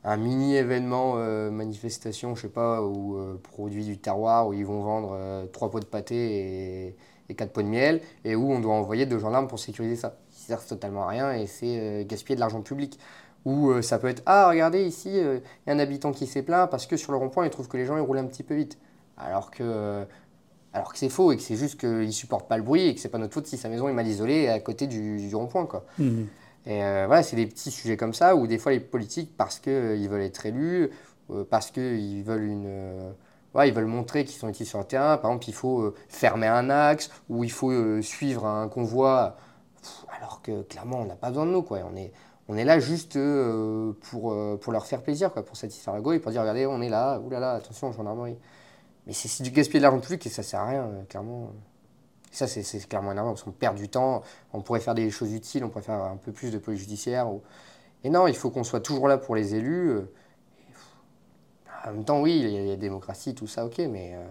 un, 0.05 0.17
mini 0.17 0.57
événement 0.57 1.15
manifestation, 1.51 2.35
je 2.35 2.43
sais 2.43 2.49
pas, 2.49 2.83
ou 2.83 3.19
produit 3.43 3.85
du 3.85 3.99
terroir 3.99 4.49
où 4.49 4.53
ils 4.53 4.67
vont 4.67 4.83
vendre 4.83 5.17
trois 5.53 5.71
pots 5.71 5.81
de 5.81 5.85
pâté 5.85 6.87
et 6.87 6.97
et 7.31 7.35
4 7.35 7.53
pots 7.53 7.63
de 7.63 7.69
miel, 7.69 8.01
et 8.25 8.35
où 8.35 8.53
on 8.53 8.61
doit 8.61 8.75
envoyer 8.75 9.07
deux 9.07 9.19
gendarmes 9.19 9.47
pour 9.47 9.59
sécuriser 9.59 9.97
ça. 9.97 10.17
Ça 10.31 10.57
sert 10.57 10.67
totalement 10.67 11.05
à 11.05 11.09
rien 11.09 11.33
et 11.33 11.47
c'est 11.47 11.79
euh, 11.79 12.05
gaspiller 12.05 12.35
de 12.35 12.41
l'argent 12.41 12.61
public. 12.61 12.99
Ou 13.47 13.71
euh, 13.71 13.83
ça 13.83 13.99
peut 13.99 14.09
être 14.09 14.23
Ah, 14.27 14.49
regardez 14.49 14.85
ici, 14.85 15.11
euh, 15.15 15.39
il 15.39 15.71
y 15.71 15.73
a 15.73 15.77
un 15.77 15.79
habitant 15.79 16.13
qui 16.13 16.27
s'est 16.27 16.43
plaint 16.43 16.69
parce 16.69 16.87
que 16.87 16.97
sur 16.97 17.13
le 17.13 17.19
rond-point, 17.19 17.47
il 17.47 17.51
trouve 17.51 17.69
que 17.69 17.77
les 17.77 17.87
gens 17.87 17.97
ils 17.97 18.03
roulent 18.03 18.19
un 18.19 18.27
petit 18.27 18.43
peu 18.43 18.55
vite. 18.55 18.79
Alors 19.17 19.51
que, 19.51 20.05
alors 20.73 20.93
que 20.93 20.99
c'est 20.99 21.09
faux 21.09 21.33
et 21.33 21.37
que 21.37 21.43
c'est 21.43 21.57
juste 21.57 21.79
qu'il 21.79 21.89
ne 21.89 22.11
supporte 22.11 22.49
pas 22.49 22.57
le 22.57 22.63
bruit 22.63 22.89
et 22.89 22.95
que 22.95 23.01
c'est 23.01 23.09
pas 23.09 23.19
notre 23.19 23.35
faute 23.35 23.47
si 23.47 23.57
sa 23.57 23.69
maison 23.69 23.89
est 23.89 23.93
mal 23.93 24.07
isolée 24.07 24.49
à 24.49 24.59
côté 24.61 24.87
du, 24.87 25.31
rond-point. 25.35 25.67
Quoi. 25.67 25.85
Mmh. 25.99 26.23
Et 26.67 26.79
voilà, 27.07 27.23
c'est 27.23 27.37
des 27.37 27.47
petits 27.47 27.71
sujets 27.71 27.97
comme 27.97 28.15
ça 28.15 28.35
où 28.35 28.47
des 28.47 28.59
fois 28.59 28.73
les 28.73 28.81
politiques, 28.81 29.35
parce 29.37 29.59
qu'ils 29.59 30.09
veulent 30.09 30.23
être 30.23 30.45
élus, 30.47 30.91
parce 31.51 31.71
qu'ils 31.71 32.23
veulent 32.23 32.45
une 32.45 33.13
ils 33.59 33.73
veulent 33.73 33.87
montrer 33.87 34.25
qu'ils 34.25 34.39
sont 34.39 34.49
utiles 34.49 34.67
sur 34.67 34.79
le 34.79 34.85
terrain. 34.85 35.17
Par 35.17 35.31
exemple, 35.31 35.49
il 35.49 35.55
faut 35.55 35.81
euh, 35.81 35.95
fermer 36.09 36.47
un 36.47 36.71
axe 36.71 37.11
ou 37.29 37.45
il 37.45 37.51
faut 37.51 37.71
euh, 37.71 38.03
suivre 38.03 38.47
un 38.47 38.69
convoi, 38.69 39.37
alors 40.17 40.41
que 40.43 40.63
clairement, 40.63 41.01
on 41.01 41.07
n'a 41.07 41.17
pas 41.17 41.29
besoin 41.29 41.47
de 41.47 41.51
nous. 41.51 41.63
Quoi. 41.63 41.81
On, 41.91 41.97
est, 41.97 42.13
on 42.49 42.57
est 42.57 42.65
là 42.65 42.79
juste 42.79 43.17
euh, 43.17 43.93
pour, 44.03 44.37
pour 44.61 44.73
leur 44.73 44.87
faire 44.87 45.03
plaisir, 45.03 45.33
quoi, 45.33 45.45
pour 45.45 45.57
satisfaire 45.57 45.95
la 45.95 46.01
go 46.01 46.13
et 46.13 46.19
pour 46.21 46.31
dire 46.31 46.41
regardez, 46.43 46.67
on 46.67 46.81
est 46.81 46.89
là, 46.89 47.19
oulala, 47.19 47.53
attention, 47.55 47.93
gendarmerie. 47.93 48.39
Mais 49.07 49.13
c'est 49.13 49.43
du 49.43 49.51
gaspillage 49.51 49.81
de 49.81 49.87
l'argent 49.87 50.01
public 50.01 50.25
et 50.27 50.31
ça 50.31 50.43
sert 50.43 50.61
à 50.61 50.67
rien, 50.67 50.89
clairement. 51.09 51.51
ça, 52.31 52.47
c'est 52.47 52.89
clairement 52.89 53.13
énervant 53.13 53.31
parce 53.31 53.43
qu'on 53.43 53.51
perd 53.51 53.77
du 53.77 53.89
temps. 53.89 54.23
On 54.53 54.61
pourrait 54.61 54.81
faire 54.81 54.95
des 54.95 55.11
choses 55.11 55.33
utiles, 55.33 55.65
on 55.65 55.71
pourrait 55.71 55.85
faire 55.85 56.03
un 56.03 56.17
peu 56.17 56.31
plus 56.33 56.53
de 56.53 56.59
police 56.59 56.81
judiciaire. 56.81 57.27
Et 58.05 58.11
non, 58.11 58.29
il 58.29 58.37
faut 58.37 58.51
qu'on 58.51 58.65
soit 58.65 58.81
toujours 58.81 59.09
là 59.09 59.19
pour 59.19 59.35
les 59.35 59.55
élus. 59.55 60.01
En 61.87 61.93
même 61.93 62.05
temps, 62.05 62.21
oui, 62.21 62.41
il 62.43 62.51
y 62.51 62.59
a 62.59 62.65
la 62.65 62.77
démocratie, 62.77 63.35
tout 63.35 63.47
ça, 63.47 63.65
ok, 63.65 63.79
mais. 63.91 64.15
Euh, 64.15 64.27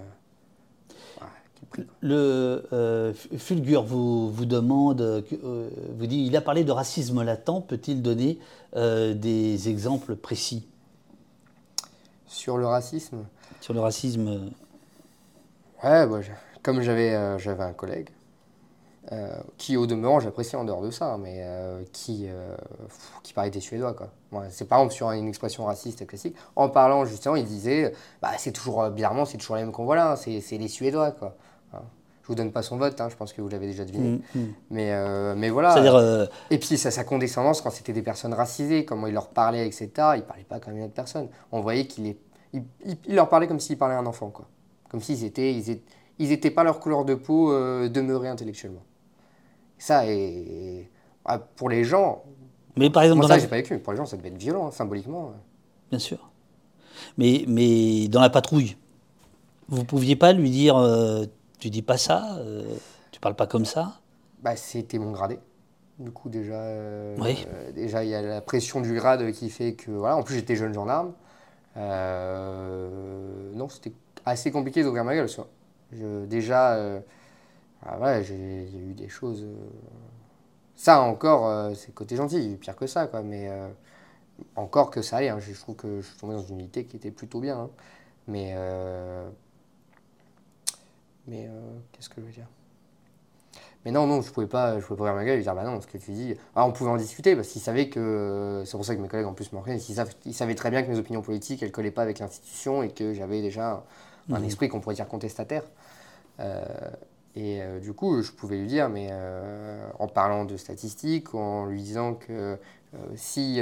le 2.01 2.67
euh, 2.73 3.13
Fulgur 3.13 3.83
vous, 3.83 4.31
vous 4.31 4.45
demande, 4.45 5.01
euh, 5.01 5.69
vous 5.97 6.07
dit, 6.07 6.25
il 6.25 6.35
a 6.35 6.41
parlé 6.41 6.63
de 6.63 6.71
racisme 6.71 7.21
latent, 7.21 7.61
peut-il 7.67 8.01
donner 8.01 8.39
des 8.75 9.69
exemples 9.69 10.15
précis? 10.15 10.67
Sur 12.27 12.57
le 12.57 12.65
racisme? 12.65 13.25
Sur 13.61 13.73
le 13.73 13.81
racisme. 13.81 14.51
Ouais, 15.83 16.05
comme 16.63 16.81
j'avais 16.81 17.39
j'avais 17.39 17.63
un 17.63 17.73
collègue 17.73 18.09
euh, 19.11 19.35
qui 19.57 19.75
au 19.75 19.87
demeurant 19.87 20.19
j'apprécie 20.19 20.55
en 20.55 20.63
dehors 20.63 20.83
de 20.83 20.91
ça, 20.91 21.17
mais 21.19 21.37
euh, 21.39 21.81
qui, 21.93 22.27
euh, 22.27 22.55
qui 23.23 23.33
parlait 23.33 23.49
des 23.49 23.59
Suédois. 23.59 23.95
Quoi. 23.95 24.11
c'est 24.51 24.67
par 24.67 24.77
exemple 24.77 24.93
sur 24.93 25.09
une 25.09 25.27
expression 25.27 25.65
raciste 25.65 26.05
classique, 26.05 26.35
en 26.55 26.69
parlant 26.69 27.05
justement, 27.05 27.35
il 27.35 27.45
disait 27.45 27.91
bah, 28.21 28.29
c'est 28.37 28.51
toujours, 28.51 28.87
bizarrement, 28.91 29.25
c'est 29.25 29.39
toujours 29.39 29.55
les 29.55 29.63
mêmes 29.63 29.71
qu'on 29.71 29.85
voit 29.85 29.95
là, 29.95 30.15
c'est, 30.15 30.43
les 30.51 30.67
Suédois. 30.67 31.09
Quoi. 31.09 31.35
Hein. 31.73 31.81
Je 32.21 32.27
vous 32.27 32.35
donne 32.35 32.51
pas 32.51 32.61
son 32.61 32.77
vote, 32.77 33.01
hein, 33.01 33.07
je 33.09 33.15
pense 33.15 33.33
que 33.33 33.41
vous 33.41 33.49
l'avez 33.49 33.65
déjà 33.65 33.83
deviné. 33.83 34.21
Mm, 34.35 34.39
mm. 34.39 34.53
Mais, 34.69 35.35
mais 35.35 35.49
voilà. 35.49 36.27
Et 36.51 36.59
puis 36.59 36.77
ça, 36.77 36.91
sa 36.91 37.03
condescendance 37.03 37.61
quand 37.61 37.71
c'était 37.71 37.93
des 37.93 38.03
personnes 38.03 38.35
racisées, 38.35 38.85
comment 38.85 39.07
il 39.07 39.15
leur 39.15 39.29
parlait, 39.29 39.65
etc. 39.65 39.89
Il 40.17 40.21
parlait 40.21 40.45
pas 40.47 40.59
comme 40.59 40.77
une 40.77 40.83
autre 40.83 40.93
personne. 40.93 41.29
On 41.51 41.61
voyait 41.61 41.87
qu'il 41.87 42.05
est, 42.05 42.17
il, 42.53 43.15
leur 43.15 43.27
parlait 43.27 43.47
comme 43.47 43.59
s'il 43.59 43.79
parlait 43.79 43.95
à 43.95 43.99
un 43.99 44.05
enfant, 44.05 44.29
quoi. 44.29 44.45
Comme 44.87 45.01
s'ils 45.01 45.23
étaient, 45.23 45.51
ils 45.51 45.79
ils 46.19 46.29
n'étaient 46.29 46.51
pas 46.51 46.63
leur 46.63 46.79
couleur 46.79 47.05
de 47.05 47.15
peau 47.15 47.51
demeurés 47.87 48.27
intellectuellement. 48.27 48.83
Ça, 49.79 50.05
est, 50.05 50.89
ah, 51.25 51.39
pour 51.39 51.69
les 51.69 51.83
gens. 51.83 52.23
Mais 52.75 52.89
par 52.89 53.03
exemple, 53.03 53.21
moi, 53.21 53.27
ça, 53.27 53.39
j'ai 53.39 53.47
pas 53.47 53.55
vécu. 53.55 53.79
Pour 53.79 53.93
les 53.93 53.97
gens, 53.97 54.05
ça 54.05 54.17
devait 54.17 54.29
être 54.29 54.37
violent, 54.37 54.67
hein, 54.67 54.71
symboliquement. 54.71 55.33
Bien 55.89 55.99
sûr. 55.99 56.29
Mais, 57.17 57.45
mais 57.47 58.07
dans 58.07 58.21
la 58.21 58.29
patrouille, 58.29 58.75
vous 59.69 59.83
pouviez 59.85 60.15
pas 60.15 60.33
lui 60.33 60.49
dire 60.49 60.77
euh, 60.77 61.25
Tu 61.59 61.69
dis 61.69 61.81
pas 61.81 61.97
ça 61.97 62.37
euh, 62.39 62.63
Tu 63.11 63.19
parles 63.19 63.35
pas 63.35 63.47
comme 63.47 63.65
ça? 63.65 63.99
Bah, 64.41 64.55
C'était 64.55 64.99
mon 64.99 65.11
gradé. 65.11 65.39
Du 65.97 66.11
coup, 66.11 66.29
déjà, 66.29 66.61
euh, 66.61 67.15
déjà, 67.73 68.03
il 68.03 68.09
y 68.09 68.15
a 68.15 68.21
la 68.21 68.41
pression 68.41 68.79
du 68.81 68.93
grade 68.93 69.31
qui 69.31 69.49
fait 69.49 69.73
que. 69.73 69.91
Voilà, 69.91 70.17
en 70.17 70.23
plus, 70.23 70.35
j'étais 70.35 70.55
jeune 70.55 70.73
gendarme. 70.73 71.13
non, 71.75 73.69
c'était 73.69 73.93
assez 74.25 74.51
compliqué 74.51 74.83
d'ouvrir 74.83 75.03
ma 75.03 75.15
gueule. 75.15 75.29
Je, 75.91 76.25
déjà 76.25 76.77
ah 77.85 77.97
ouais, 77.99 78.23
j'ai 78.23 78.35
eu 78.35 78.93
des 78.93 79.09
choses. 79.09 79.43
Euh, 79.43 79.55
ça 80.75 81.01
encore, 81.01 81.47
euh, 81.47 81.73
c'est 81.75 81.93
côté 81.93 82.15
gentil, 82.15 82.37
il 82.37 82.43
y 82.43 82.49
a 82.49 82.51
eu 82.51 82.57
pire 82.57 82.75
que 82.75 82.87
ça, 82.87 83.07
quoi. 83.07 83.21
Mais 83.21 83.47
euh, 83.49 83.69
encore 84.55 84.91
que 84.91 85.01
ça 85.01 85.17
allait, 85.17 85.29
hein. 85.29 85.39
je 85.39 85.53
trouve 85.53 85.75
que 85.75 86.01
je 86.01 86.07
suis 86.07 86.17
tombé 86.17 86.33
dans 86.33 86.43
une 86.43 86.59
unité 86.59 86.85
qui 86.85 86.97
était 86.97 87.11
plutôt 87.11 87.39
bien. 87.39 87.57
Hein. 87.57 87.69
Mais. 88.27 88.55
Mais 91.27 91.47
qu'est-ce 91.91 92.09
que 92.09 92.21
je 92.21 92.25
veux 92.25 92.31
dire? 92.31 92.47
Mais 93.85 93.91
non, 93.91 94.07
non, 94.07 94.21
je 94.21 94.31
pouvais 94.31 94.47
pas, 94.47 94.79
je 94.79 94.85
pouvais 94.85 94.97
pas 94.97 95.03
ouvrir 95.03 95.15
ma 95.15 95.23
gueule 95.23 95.39
et 95.39 95.41
dire 95.41 95.55
bah 95.55 95.63
non, 95.63 95.79
ce 95.79 95.87
que 95.87 95.97
tu 95.97 96.11
dis. 96.11 96.35
Ah, 96.55 96.65
on 96.65 96.71
pouvait 96.71 96.89
en 96.89 96.97
discuter 96.97 97.35
parce 97.35 97.49
qu'ils 97.49 97.61
savaient 97.61 97.89
que. 97.89 98.63
C'est 98.65 98.71
pour 98.71 98.85
ça 98.85 98.95
que 98.95 99.01
mes 99.01 99.07
collègues 99.07 99.27
en 99.27 99.33
plus 99.33 99.51
m'ont 99.53 99.63
ils, 99.67 100.05
ils 100.25 100.33
savaient 100.33 100.55
très 100.55 100.71
bien 100.71 100.81
que 100.83 100.89
mes 100.89 100.97
opinions 100.97 101.21
politiques, 101.21 101.61
elles 101.63 101.71
collaient 101.71 101.91
pas 101.91 102.01
avec 102.01 102.19
l'institution 102.19 102.83
et 102.83 102.89
que 102.89 103.13
j'avais 103.13 103.41
déjà 103.41 103.85
un, 104.29 104.39
mmh. 104.39 104.43
esprit 104.45 104.69
qu'on 104.69 104.79
pourrait 104.79 104.95
dire 104.95 105.07
contestataire. 105.07 105.63
Et 107.35 107.61
euh, 107.61 107.79
du 107.79 107.93
coup, 107.93 108.21
je 108.21 108.31
pouvais 108.31 108.57
lui 108.57 108.67
dire, 108.67 108.89
mais 108.89 109.09
euh, 109.11 109.87
en 109.99 110.07
parlant 110.07 110.45
de 110.45 110.57
statistiques, 110.57 111.35
en 111.35 111.65
lui 111.65 111.81
disant 111.81 112.15
que 112.15 112.57
euh, 112.93 112.97
si 113.15 113.61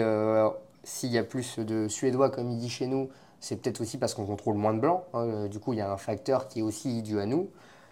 s'il 0.83 1.11
y 1.11 1.17
a 1.17 1.23
plus 1.23 1.59
de 1.59 1.89
Suédois, 1.89 2.29
comme 2.29 2.49
il 2.49 2.57
dit 2.57 2.69
chez 2.69 2.87
nous, 2.87 3.09
c'est 3.41 3.61
peut-être 3.61 3.81
aussi 3.81 3.97
parce 3.97 4.13
qu'on 4.13 4.25
contrôle 4.25 4.55
moins 4.55 4.73
de 4.73 4.79
blancs. 4.79 5.03
Hein. 5.13 5.47
du 5.47 5.59
coup, 5.59 5.73
il 5.73 5.79
y 5.79 5.81
a 5.81 5.91
un 5.91 5.97
facteur 5.97 6.47
qui 6.47 6.59
est 6.59 6.61
aussi 6.61 7.01
dû 7.01 7.19
à 7.19 7.25
nous. 7.25 7.49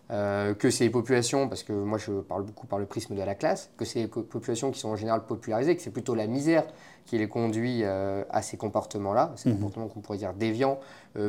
que 0.09 0.69
c'est 0.69 0.85
les 0.85 0.89
populations, 0.89 1.49
parce 1.49 1.63
que 1.63 1.73
moi 1.73 1.97
je 1.97 2.13
parle 2.21 2.43
beaucoup 2.43 2.67
par 2.67 2.79
le 2.79 2.85
prisme 2.85 3.13
de 3.15 3.21
la 3.21 3.35
classe, 3.35 3.69
que 3.75 3.83
c'est 3.83 3.99
les 3.99 4.07
populations 4.07 4.71
qui 4.71 4.79
sont 4.79 4.89
en 4.89 4.95
général 4.95 5.25
popularisées, 5.25 5.75
que 5.75 5.81
c'est 5.81 5.91
plutôt 5.91 6.15
la 6.15 6.27
misère 6.27 6.63
qui 7.05 7.17
les 7.17 7.27
conduit 7.27 7.83
à 7.83 8.41
ces 8.41 8.55
comportements-là, 8.55 9.33
ces 9.35 9.49
mmh 9.49 9.55
comportements 9.55 9.87
qu'on 9.89 9.99
pourrait 9.99 10.19
dire 10.19 10.33
déviants, 10.33 10.79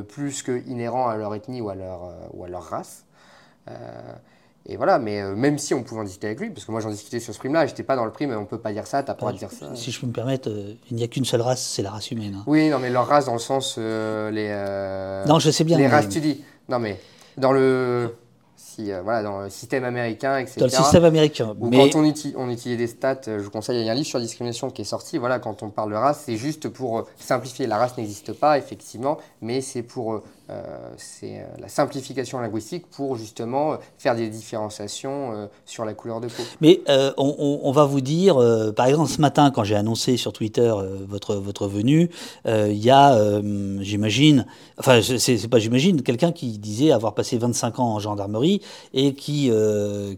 plus 0.08 0.44
que 0.44 0.64
inhérents 0.68 1.08
à 1.08 1.16
leur 1.16 1.34
ethnie 1.34 1.60
ou 1.60 1.68
à 1.68 1.74
leur, 1.74 2.12
ou 2.32 2.44
à 2.44 2.48
leur 2.48 2.62
race. 2.62 3.06
Et 4.68 4.76
voilà, 4.76 4.98
mais 4.98 5.20
euh, 5.22 5.36
même 5.36 5.58
si 5.58 5.74
on 5.74 5.82
pouvait 5.84 6.00
en 6.00 6.04
discuter 6.04 6.26
avec 6.26 6.40
lui, 6.40 6.50
parce 6.50 6.64
que 6.64 6.72
moi 6.72 6.80
j'en 6.80 6.90
discutais 6.90 7.20
sur 7.20 7.32
ce 7.32 7.38
prime-là, 7.38 7.66
j'étais 7.66 7.84
pas 7.84 7.94
dans 7.94 8.04
le 8.04 8.10
prime, 8.10 8.32
on 8.36 8.46
peut 8.46 8.58
pas 8.58 8.72
dire 8.72 8.86
ça, 8.86 9.02
t'as 9.04 9.14
pas 9.14 9.26
le 9.30 9.32
droit 9.32 9.32
de 9.32 9.38
dire 9.38 9.50
ça. 9.52 9.76
Si 9.76 9.92
je 9.92 10.00
peux 10.00 10.08
me 10.08 10.12
permettre, 10.12 10.50
euh, 10.50 10.74
il 10.90 10.96
n'y 10.96 11.04
a 11.04 11.08
qu'une 11.08 11.24
seule 11.24 11.40
race, 11.42 11.62
c'est 11.62 11.82
la 11.82 11.90
race 11.92 12.10
humaine. 12.10 12.34
hein. 12.38 12.44
Oui, 12.48 12.68
non, 12.68 12.78
mais 12.80 12.90
leur 12.90 13.06
race 13.06 13.26
dans 13.26 13.32
le 13.34 13.38
sens 13.38 13.76
euh, 13.78 14.30
les. 14.32 14.48
euh, 14.50 15.24
Non, 15.26 15.38
je 15.38 15.50
sais 15.52 15.62
bien. 15.64 15.76
Les 15.76 15.84
mais- 15.84 15.90
races, 15.90 16.08
tu 16.08 16.20
dis. 16.20 16.42
Non, 16.68 16.80
mais 16.80 16.98
dans 17.38 17.52
le. 17.52 18.12
Si, 18.56 18.90
euh, 18.92 19.00
voilà, 19.02 19.22
dans 19.22 19.40
le 19.42 19.50
système 19.50 19.84
américain, 19.84 20.38
etc. 20.38 20.56
Dans 20.60 20.66
le 20.66 20.70
système 20.70 21.04
américain. 21.04 21.54
Ou 21.60 21.68
Mais 21.70 21.88
quand 21.90 22.00
on, 22.00 22.04
uti- 22.04 22.34
on 22.36 22.50
utilise 22.50 22.76
des 22.76 22.86
stats, 22.88 23.20
euh, 23.28 23.38
je 23.38 23.44
vous 23.44 23.50
conseille, 23.50 23.80
il 23.80 23.86
y 23.86 23.88
a 23.88 23.92
un 23.92 23.94
livre 23.94 24.06
sur 24.06 24.18
la 24.18 24.24
discrimination 24.24 24.68
qui 24.70 24.82
est 24.82 24.86
sorti. 24.86 25.16
Voilà, 25.16 25.38
quand 25.38 25.62
on 25.62 25.70
parle 25.70 25.90
de 25.92 25.96
race, 25.96 26.22
c'est 26.26 26.36
juste 26.36 26.68
pour 26.68 26.98
euh, 26.98 27.02
simplifier. 27.18 27.66
La 27.66 27.78
race 27.78 27.96
n'existe 27.96 28.32
pas, 28.32 28.58
effectivement, 28.58 29.16
mais 29.40 29.60
c'est 29.62 29.82
pour 29.82 30.14
euh, 30.14 30.22
euh, 30.48 30.62
c'est 30.96 31.40
euh, 31.40 31.44
la 31.58 31.66
simplification 31.66 32.38
linguistique 32.38 32.86
pour 32.92 33.16
justement 33.16 33.72
euh, 33.72 33.76
faire 33.98 34.14
des 34.14 34.28
différenciations 34.28 35.48
sur 35.64 35.84
la 35.84 35.92
couleur 35.92 36.20
de 36.20 36.28
peau. 36.28 36.42
Mais 36.60 36.80
on, 37.16 37.72
va 37.72 37.84
vous 37.84 38.00
dire, 38.00 38.36
par 38.74 38.86
exemple, 38.86 39.10
ce 39.10 39.20
matin, 39.20 39.50
quand 39.50 39.64
j'ai 39.64 39.74
annoncé 39.74 40.16
sur 40.16 40.32
Twitter 40.32 40.72
votre, 41.08 41.34
votre 41.34 41.66
venue, 41.66 42.10
il 42.46 42.76
y 42.76 42.90
a, 42.90 43.40
j'imagine, 43.80 44.46
enfin, 44.78 45.00
c'est 45.02 45.48
pas 45.48 45.58
j'imagine, 45.58 46.02
quelqu'un 46.02 46.32
qui 46.32 46.58
disait 46.58 46.92
avoir 46.92 47.14
passé 47.14 47.38
25 47.38 47.80
ans 47.80 47.94
en 47.94 47.98
gendarmerie 47.98 48.60
et 48.94 49.14
qui, 49.14 49.50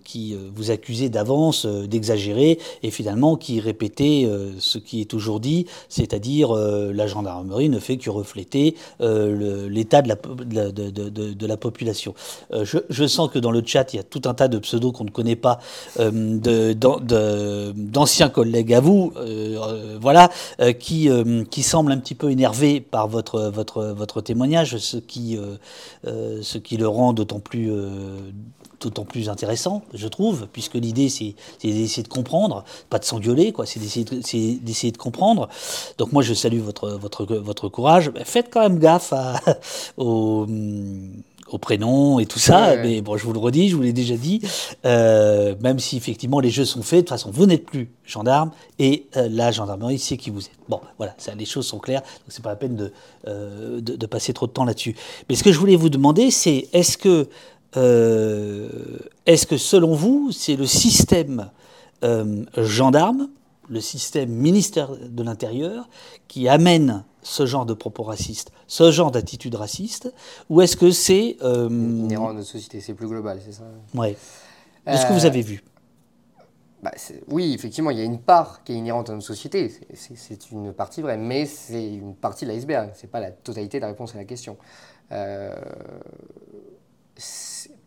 qui 0.05 0.37
vous 0.55 0.71
accusait 0.71 1.09
d'avance 1.09 1.67
d'exagérer 1.67 2.59
et 2.83 2.91
finalement 2.91 3.37
qui 3.37 3.61
répétait 3.61 4.29
ce 4.59 4.79
qui 4.79 5.01
est 5.01 5.11
toujours 5.11 5.41
dit, 5.41 5.67
c'est-à-dire 5.89 6.53
la 6.53 7.07
gendarmerie 7.07 7.69
ne 7.69 7.79
fait 7.79 7.97
que 7.97 8.11
refléter 8.11 8.77
l'état 9.01 10.03
de 10.03 10.09
la, 10.09 10.18
de, 10.25 11.47
la- 11.47 11.57
population. 11.57 12.15
Euh, 12.53 12.65
je, 12.65 13.07
sens 13.07 13.31
que 13.31 13.39
dans 13.39 13.51
le 13.51 13.63
chat, 13.65 13.93
il 13.93 13.97
y 13.97 14.01
a 14.01 14.03
tout 14.03 14.23
un 14.27 14.35
tas 14.35 14.49
de 14.49 14.59
pseudos 14.59 14.93
qu'on 14.93 15.05
ne 15.05 15.11
connaît 15.11 15.37
pas, 15.37 15.59
euh, 15.99 16.75
d'anciens 17.75 18.29
collègues 18.29 18.75
à 18.75 18.81
vous, 18.81 19.13
euh, 19.17 19.99
voilà, 20.01 20.31
qui, 20.79 21.09
qui 21.51 21.63
semblent 21.63 21.93
un 21.93 21.99
petit 21.99 22.15
peu 22.15 22.31
énervés 22.31 22.81
par 22.81 23.09
votre, 23.09 23.51
votre, 23.51 23.85
votre 23.85 24.21
témoignage, 24.21 24.77
ce 24.79 24.97
qui, 24.97 25.39
ce 26.05 26.59
qui 26.59 26.77
le 26.77 26.89
rend 26.89 27.13
d'autant 27.13 27.41
plus, 27.41 27.73
d'autant 28.81 29.05
plus 29.05 29.29
intéressant, 29.29 29.83
je 29.95 30.07
trouve, 30.09 30.47
puisque 30.53 30.75
l'idée 30.75 31.09
c'est 31.09 31.35
d'essayer 31.63 32.03
de 32.03 32.09
comprendre, 32.09 32.65
pas 32.91 32.99
de 32.99 33.05
s'engueuler, 33.05 33.53
quoi, 33.53 33.67
c'est 33.67 33.81
d'essayer 33.81 34.05
de, 34.05 34.21
c'est 34.25 34.59
d'essayer 34.63 34.93
de 34.93 34.99
comprendre. 34.99 35.49
Donc 35.99 36.13
moi 36.13 36.23
je 36.23 36.35
salue 36.35 36.61
votre, 36.61 36.91
votre, 36.91 37.25
votre 37.37 37.69
courage. 37.69 38.11
Mais 38.15 38.25
Faites 38.25 38.49
quand 38.53 38.61
même 38.61 38.79
gaffe 38.79 39.13
à, 39.13 39.41
au, 39.97 40.47
au 41.51 41.59
prénom 41.59 42.19
et 42.19 42.27
tout 42.27 42.39
ça, 42.39 42.73
Ouais. 42.73 42.83
mais 42.83 43.01
bon, 43.01 43.17
je 43.17 43.25
vous 43.25 43.33
le 43.33 43.39
redis, 43.39 43.69
je 43.71 43.77
vous 43.77 43.83
l'ai 43.83 43.93
déjà 43.95 44.17
dit, 44.17 44.43
euh, 44.85 45.55
même 45.63 45.79
si 45.79 45.97
effectivement 45.97 46.41
les 46.41 46.51
jeux 46.51 46.67
sont 46.67 46.83
faits, 46.83 46.99
de 46.99 47.01
toute 47.03 47.09
façon 47.09 47.31
vous 47.33 47.47
n'êtes 47.47 47.65
plus 47.65 47.91
gendarme 48.05 48.51
et 48.79 49.07
euh, 49.17 49.29
la 49.31 49.51
gendarmerie 49.51 49.99
sait 49.99 50.19
qui 50.19 50.29
vous 50.31 50.45
êtes. 50.45 50.53
Bon, 50.69 50.81
voilà, 50.99 51.15
ça, 51.19 51.35
les 51.35 51.47
choses 51.47 51.67
sont 51.67 51.79
claires, 51.79 52.03
donc 52.03 52.29
c'est 52.29 52.43
pas 52.43 52.51
la 52.51 52.57
peine 52.57 52.77
de, 52.77 52.93
euh, 53.27 53.81
de, 53.81 53.97
de 53.97 54.07
passer 54.07 54.35
trop 54.35 54.47
de 54.47 54.53
temps 54.53 54.65
là-dessus. 54.67 54.95
Mais 55.31 55.37
ce 55.37 55.43
que 55.43 55.51
je 55.53 55.59
voulais 55.59 55.77
vous 55.77 55.89
demander, 55.89 56.31
c'est 56.31 56.69
est-ce 56.75 56.99
que 56.99 57.29
est-ce 57.75 59.47
que 59.47 59.57
selon 59.57 59.95
vous, 59.95 60.33
c'est 60.33 60.57
le 60.57 60.67
système 60.67 61.51
euh, 62.05 62.45
gendarme, 62.57 63.29
le 63.69 63.81
système 63.81 64.31
ministère 64.31 64.91
de 64.97 65.23
l'Intérieur, 65.23 65.89
qui 66.29 66.49
amène 66.49 67.05
ce 67.23 67.45
genre 67.45 67.67
de 67.67 67.75
propos 67.75 68.03
racistes, 68.05 68.51
ce 68.67 68.91
genre 68.91 69.11
d'attitude 69.11 69.55
raciste, 69.57 70.13
ou 70.49 70.63
est-ce 70.63 70.77
que 70.77 70.91
c'est... 70.91 71.37
euh, 71.43 71.69
Inhérent 71.69 72.31
à 72.31 72.33
notre 72.33 72.47
société, 72.49 72.81
c'est 72.81 72.95
plus 72.95 73.09
global, 73.09 73.41
c'est 73.45 73.53
ça 73.53 73.65
ouais. 73.95 74.17
De 74.87 74.97
ce 74.97 75.05
que 75.05 75.13
Euh, 75.13 75.15
vous 75.15 75.27
avez 75.27 75.43
vu. 75.43 75.63
Bah, 76.83 76.93
oui, 77.27 77.53
effectivement, 77.53 77.91
il 77.91 77.99
y 77.99 78.01
a 78.01 78.05
une 78.05 78.21
part 78.21 78.63
qui 78.65 78.73
est 78.73 78.77
inhérente 78.77 79.11
à 79.11 79.13
notre 79.13 79.27
société. 79.27 79.71
C'est- 79.95 80.51
une 80.53 80.73
partie 80.73 81.03
vraie, 81.03 81.19
mais 81.19 81.45
c'est 81.45 81.93
une 81.93 82.15
partie 82.15 82.47
de 82.47 82.51
l'iceberg. 82.53 82.93
C'est 82.95 83.11
pas 83.11 83.21
la 83.21 83.33
totalité 83.33 83.79
de 83.79 83.83
la 83.83 83.89
réponse 83.89 84.15
à 84.15 84.19
la 84.19 84.25
question. 84.25 84.57
Euh, 85.11 85.55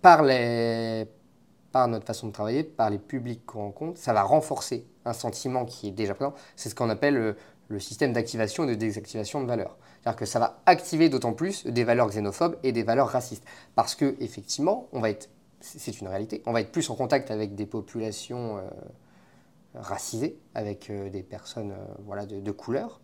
par, 0.02 0.24
les, 0.24 1.06
par 1.72 1.88
notre 1.88 2.06
façon 2.06 2.28
de 2.28 2.32
travailler, 2.32 2.64
par 2.64 2.90
les 2.90 3.00
publics 3.00 3.46
qu'on 3.46 3.64
rencontre, 3.64 4.00
ça 4.00 4.14
va 4.14 4.24
renforcer 4.24 4.88
un 5.06 5.14
sentiment 5.14 5.66
qui 5.66 5.88
est 5.88 5.92
déjà 5.92 6.14
présent. 6.14 6.34
C'est 6.56 6.70
ce 6.70 6.76
qu'on 6.76 6.90
appelle 6.90 7.16
le, 7.16 7.36
le 7.68 7.80
système 7.80 8.14
d'activation 8.14 8.66
et 8.66 8.68
de 8.68 8.76
désactivation 8.76 9.42
de 9.42 9.48
valeurs. 9.48 9.78
C'est-à-dire 10.02 10.18
que 10.18 10.26
ça 10.26 10.40
va 10.40 10.62
activer 10.66 11.10
d'autant 11.10 11.34
plus 11.34 11.66
des 11.66 11.84
valeurs 11.84 12.10
xénophobes 12.10 12.58
et 12.64 12.72
des 12.72 12.84
valeurs 12.84 13.10
racistes. 13.10 13.46
Parce 13.76 13.96
que 13.96 14.16
effectivement, 14.20 14.88
on 14.92 15.00
va 15.00 15.10
être, 15.10 15.30
c'est 15.60 16.02
une 16.02 16.08
réalité, 16.08 16.42
on 16.46 16.54
va 16.54 16.62
être 16.62 16.72
plus 16.72 16.90
en 16.90 16.96
contact 16.96 17.32
avec 17.32 17.56
des 17.56 17.66
populations 17.66 18.58
euh, 18.58 18.62
racisées, 19.76 20.40
avec 20.56 20.90
euh, 20.90 21.10
des 21.10 21.24
personnes 21.24 21.72
euh, 21.72 21.94
voilà, 22.06 22.26
de, 22.26 22.40
de 22.40 22.52
couleur. 22.52 23.00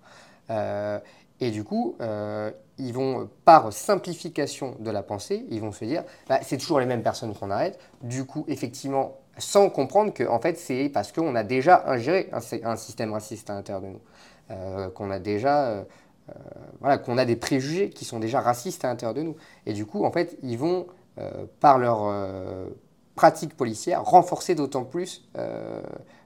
Euh, 0.49 0.99
et 1.39 1.51
du 1.51 1.63
coup, 1.63 1.95
euh, 2.01 2.51
ils 2.77 2.93
vont, 2.93 3.29
par 3.45 3.73
simplification 3.73 4.75
de 4.79 4.91
la 4.91 5.03
pensée, 5.03 5.45
ils 5.49 5.61
vont 5.61 5.71
se 5.71 5.85
dire, 5.85 6.03
bah, 6.29 6.39
c'est 6.43 6.57
toujours 6.57 6.79
les 6.79 6.85
mêmes 6.85 7.03
personnes 7.03 7.33
qu'on 7.33 7.51
arrête. 7.51 7.79
Du 8.01 8.25
coup, 8.25 8.45
effectivement, 8.47 9.17
sans 9.37 9.69
comprendre 9.69 10.13
que 10.13 10.23
en 10.27 10.39
fait, 10.39 10.57
c'est 10.57 10.89
parce 10.89 11.11
qu'on 11.11 11.35
a 11.35 11.43
déjà 11.43 11.83
ingéré 11.87 12.29
un, 12.31 12.39
sy- 12.39 12.61
un 12.63 12.75
système 12.75 13.13
raciste 13.13 13.49
à 13.49 13.53
l'intérieur 13.55 13.81
de 13.81 13.87
nous, 13.87 14.01
Euh, 14.49 14.89
qu'on 14.89 15.11
a 15.11 15.19
déjà, 15.19 15.65
euh, 15.65 15.83
euh, 16.29 16.33
voilà, 16.79 16.97
qu'on 16.97 17.17
a 17.17 17.25
des 17.25 17.35
préjugés 17.35 17.89
qui 17.89 18.05
sont 18.05 18.17
déjà 18.19 18.39
racistes 18.39 18.85
à 18.85 18.87
l'intérieur 18.87 19.13
de 19.13 19.21
nous. 19.23 19.35
Et 19.65 19.73
du 19.73 19.85
coup, 19.85 20.05
en 20.05 20.11
fait, 20.11 20.37
ils 20.41 20.57
vont, 20.57 20.87
euh, 21.17 21.45
par 21.59 21.77
leur 21.77 22.05
euh, 22.05 22.69
pratique 23.15 23.57
policière, 23.57 24.03
renforcer 24.05 24.55
d'autant 24.55 24.85
plus 24.85 25.27
euh, 25.37 25.81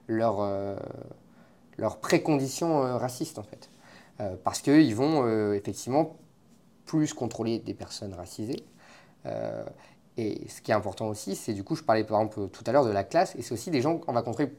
leur, 0.06 0.36
euh, 0.40 0.76
leurs 1.78 1.96
préconditions 1.98 2.84
euh, 2.84 2.96
racistes, 2.96 3.38
en 3.38 3.42
fait. 3.42 3.70
Euh, 4.20 4.36
parce 4.44 4.60
qu'ils 4.60 4.94
vont 4.94 5.24
euh, 5.26 5.54
effectivement 5.54 6.14
plus 6.84 7.14
contrôler 7.14 7.58
des 7.58 7.74
personnes 7.74 8.14
racisées. 8.14 8.64
Euh, 9.26 9.64
et 10.16 10.46
ce 10.48 10.60
qui 10.60 10.70
est 10.70 10.74
important 10.74 11.08
aussi, 11.08 11.36
c'est 11.36 11.54
du 11.54 11.64
coup, 11.64 11.74
je 11.74 11.82
parlais 11.82 12.04
par 12.04 12.20
exemple 12.20 12.48
tout 12.48 12.64
à 12.66 12.72
l'heure 12.72 12.84
de 12.84 12.90
la 12.90 13.04
classe, 13.04 13.34
et 13.36 13.42
c'est 13.42 13.54
aussi 13.54 13.70
des 13.70 13.80
gens, 13.80 14.00
on 14.06 14.12
va 14.12 14.20
rencontrer 14.20 14.52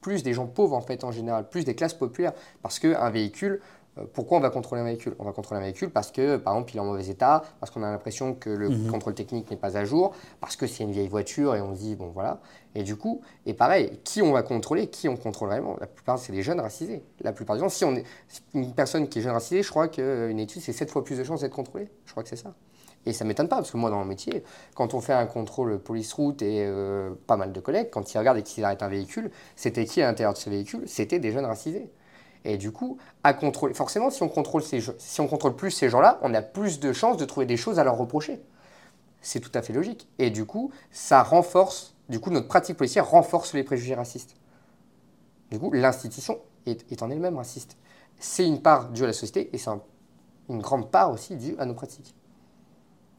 plus 0.00 0.22
des 0.22 0.32
gens 0.32 0.46
pauvres 0.46 0.76
en 0.76 0.80
fait 0.80 1.02
en 1.04 1.10
général, 1.10 1.48
plus 1.48 1.64
des 1.64 1.74
classes 1.74 1.94
populaires. 1.94 2.32
Parce 2.62 2.78
qu'un 2.78 3.10
véhicule, 3.10 3.60
pourquoi 4.14 4.38
on 4.38 4.40
va 4.40 4.50
contrôler 4.50 4.80
un 4.82 4.84
véhicule? 4.84 5.14
On 5.18 5.24
va 5.24 5.32
contrôler 5.32 5.60
un 5.60 5.64
véhicule 5.64 5.90
parce 5.90 6.10
que 6.10 6.36
par 6.36 6.54
exemple 6.54 6.72
il 6.72 6.76
est 6.76 6.80
en 6.80 6.84
mauvais 6.84 7.06
état, 7.08 7.42
parce 7.60 7.70
qu'on 7.72 7.82
a 7.82 7.90
l'impression 7.90 8.34
que 8.34 8.50
le 8.50 8.68
Mhm. 8.68 8.90
contrôle 8.90 9.14
technique 9.14 9.50
n'est 9.50 9.56
pas 9.56 9.76
à 9.76 9.84
jour, 9.84 10.12
parce 10.40 10.56
que 10.56 10.66
c'est 10.66 10.84
une 10.84 10.92
vieille 10.92 11.08
voiture 11.08 11.54
et 11.56 11.60
on 11.60 11.74
se 11.74 11.80
dit 11.80 11.96
bon 11.96 12.08
voilà. 12.08 12.40
Et 12.74 12.82
du 12.82 12.96
coup, 12.96 13.20
et 13.46 13.54
pareil, 13.54 13.98
qui 14.04 14.22
on 14.22 14.32
va 14.32 14.42
contrôler 14.42 14.88
Qui 14.88 15.08
on 15.08 15.16
contrôle 15.16 15.48
vraiment? 15.48 15.76
La 15.80 15.86
plupart 15.86 16.18
c'est 16.18 16.32
les 16.32 16.42
jeunes 16.42 16.60
racisés. 16.60 17.02
La 17.20 17.32
plupart 17.32 17.56
du 17.56 17.62
temps, 17.62 17.68
si 17.68 17.84
on 17.84 17.94
est 17.96 18.04
une 18.54 18.72
personne 18.74 19.08
qui 19.08 19.18
est 19.18 19.22
jeune 19.22 19.32
racisée, 19.32 19.62
je 19.62 19.70
crois 19.70 19.88
qu'une 19.88 20.38
étude 20.38 20.62
c'est 20.62 20.72
7 20.72 20.90
fois 20.90 21.04
plus 21.04 21.16
de 21.18 21.24
chances 21.24 21.40
d'être 21.40 21.54
contrôlée. 21.54 21.88
Je 22.06 22.10
crois 22.12 22.22
que 22.22 22.28
c'est 22.28 22.36
ça. 22.36 22.54
Et 23.06 23.12
ça 23.12 23.24
m'étonne 23.24 23.48
pas, 23.48 23.56
parce 23.56 23.70
que 23.70 23.76
moi, 23.76 23.90
dans 23.90 23.98
mon 24.00 24.04
métier, 24.04 24.42
quand 24.74 24.92
on 24.92 25.00
fait 25.00 25.12
un 25.14 25.24
contrôle 25.24 25.78
police 25.78 26.12
route 26.12 26.42
et 26.42 26.66
euh, 26.66 27.10
pas 27.26 27.36
mal 27.36 27.52
de 27.52 27.60
collègues, 27.60 27.88
quand 27.90 28.12
ils 28.12 28.18
regardent 28.18 28.38
et 28.38 28.42
qu'ils 28.42 28.64
arrêtent 28.64 28.82
un 28.82 28.88
véhicule, 28.88 29.30
c'était 29.56 29.86
qui 29.86 30.02
à 30.02 30.06
l'intérieur 30.08 30.32
de 30.34 30.38
ce 30.38 30.50
véhicule? 30.50 30.82
C'était 30.86 31.18
des 31.20 31.30
jeunes 31.32 31.46
racisés. 31.46 31.90
Et 32.44 32.56
du 32.56 32.72
coup, 32.72 32.98
à 33.24 33.34
contrôler, 33.34 33.74
forcément, 33.74 34.10
si 34.10 34.22
on 34.22 34.28
contrôle, 34.28 34.62
ces, 34.62 34.80
si 34.98 35.20
on 35.20 35.26
contrôle 35.26 35.56
plus 35.56 35.70
ces 35.70 35.88
gens-là, 35.88 36.18
on 36.22 36.32
a 36.34 36.42
plus 36.42 36.80
de 36.80 36.92
chances 36.92 37.16
de 37.16 37.24
trouver 37.24 37.46
des 37.46 37.56
choses 37.56 37.78
à 37.78 37.84
leur 37.84 37.96
reprocher. 37.96 38.40
C'est 39.20 39.40
tout 39.40 39.50
à 39.54 39.62
fait 39.62 39.72
logique. 39.72 40.08
Et 40.18 40.30
du 40.30 40.44
coup, 40.44 40.70
ça 40.90 41.22
renforce, 41.22 41.94
du 42.08 42.20
coup, 42.20 42.30
notre 42.30 42.48
pratique 42.48 42.76
policière 42.76 43.08
renforce 43.08 43.54
les 43.54 43.64
préjugés 43.64 43.94
racistes. 43.94 44.36
Du 45.50 45.58
coup, 45.58 45.72
l'institution 45.72 46.38
est, 46.66 47.02
en 47.02 47.10
elle-même 47.10 47.36
raciste. 47.36 47.76
C'est 48.18 48.46
une 48.46 48.60
part 48.60 48.90
due 48.90 49.04
à 49.04 49.06
la 49.06 49.12
société 49.12 49.50
et 49.52 49.58
c'est 49.58 49.70
un- 49.70 49.80
une 50.48 50.60
grande 50.60 50.90
part 50.90 51.10
aussi 51.10 51.36
due 51.36 51.54
à 51.58 51.66
nos 51.66 51.74
pratiques. 51.74 52.14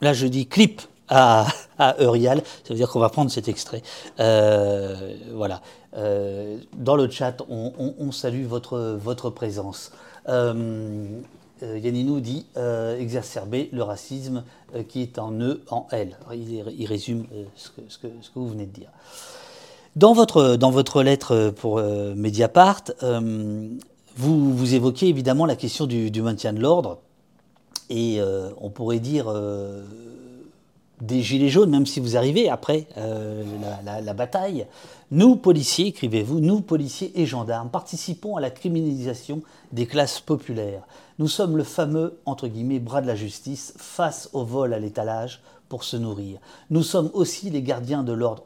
Là, 0.01 0.13
je 0.13 0.27
dis 0.27 0.47
clip 0.47 0.81
à, 1.09 1.47
à 1.77 2.01
Eurial, 2.01 2.41
ça 2.63 2.69
veut 2.69 2.75
dire 2.75 2.89
qu'on 2.89 2.99
va 2.99 3.09
prendre 3.09 3.31
cet 3.31 3.47
extrait. 3.47 3.81
Euh, 4.19 5.15
voilà. 5.33 5.61
Euh, 5.97 6.57
dans 6.77 6.95
le 6.95 7.09
chat, 7.09 7.41
on, 7.49 8.11
salue 8.11 8.45
votre, 8.45 8.97
votre 9.01 9.29
présence. 9.29 9.91
Euh, 10.27 11.07
euh, 11.63 12.19
dit 12.21 12.45
exacerber 12.99 13.69
le 13.71 13.83
racisme 13.83 14.43
qui 14.87 15.01
est 15.01 15.19
en 15.19 15.31
eux, 15.39 15.63
en 15.69 15.87
elle. 15.91 16.17
Il, 16.33 16.85
résume 16.85 17.25
ce, 17.55 17.69
que, 17.69 18.07
vous 18.35 18.47
venez 18.47 18.65
de 18.65 18.71
dire. 18.71 18.89
Dans 19.95 20.13
votre, 20.13 20.55
dans 20.55 20.71
votre 20.71 21.01
lettre 21.01 21.51
pour 21.55 21.81
Mediapart, 21.81 22.83
vous, 24.15 24.73
évoquez 24.73 25.07
évidemment 25.07 25.45
la 25.45 25.55
question 25.55 25.85
du, 25.87 26.21
maintien 26.21 26.53
de 26.53 26.61
l'ordre. 26.61 26.99
Et 27.89 28.21
on 28.61 28.69
pourrait 28.69 28.99
dire 28.99 29.33
des 31.01 31.21
gilets 31.21 31.49
jaunes, 31.49 31.69
même 31.69 31.85
si 31.85 31.99
vous 31.99 32.17
arrivez 32.17 32.49
après 32.49 32.87
euh, 32.97 33.43
la, 33.83 34.13
bataille. 34.13 34.67
Nous, 35.11 35.35
policiers, 35.35 35.87
écrivez-vous, 35.87 36.39
nous, 36.39 36.61
policiers 36.61 37.11
et 37.19 37.25
gendarmes, 37.25 37.69
participons 37.69 38.35
à 38.35 38.41
la 38.41 38.49
criminalisation 38.49 39.41
des 39.71 39.85
classes 39.85 40.19
populaires. 40.19 40.83
Nous 41.17 41.27
sommes 41.27 41.57
le 41.57 41.63
fameux, 41.63 42.19
entre 42.25 42.47
guillemets, 42.47 42.79
bras 42.79 43.01
de 43.01 43.07
la 43.07 43.15
justice 43.15 43.73
face 43.77 44.29
au 44.33 44.43
vol 44.43 44.73
à 44.73 44.79
l'étalage 44.79 45.41
pour 45.69 45.83
se 45.83 45.97
nourrir. 45.97 46.39
Nous 46.69 46.83
sommes 46.83 47.11
aussi 47.13 47.49
les 47.49 47.61
gardiens 47.61 48.03
de 48.03 48.13
l'ordre 48.13 48.43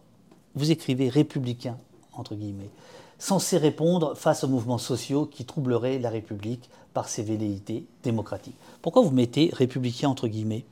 vous 0.56 0.72
écrivez 0.72 1.10
républicain, 1.10 1.78
entre 2.14 2.36
guillemets, 2.36 2.70
censé 3.18 3.58
répondre 3.58 4.16
face 4.16 4.44
aux 4.44 4.48
mouvements 4.48 4.78
sociaux 4.78 5.26
qui 5.26 5.46
troubleraient 5.46 6.00
la 6.00 6.10
République 6.10 6.70
par 6.94 7.10
ses 7.10 7.24
velléités 7.24 7.86
démocratiques. 8.04 8.58
Pourquoi 8.82 9.02
vous 9.02 9.12
mettez 9.12 9.50
républicain, 9.54 10.10
entre 10.10 10.28
guillemets 10.28 10.66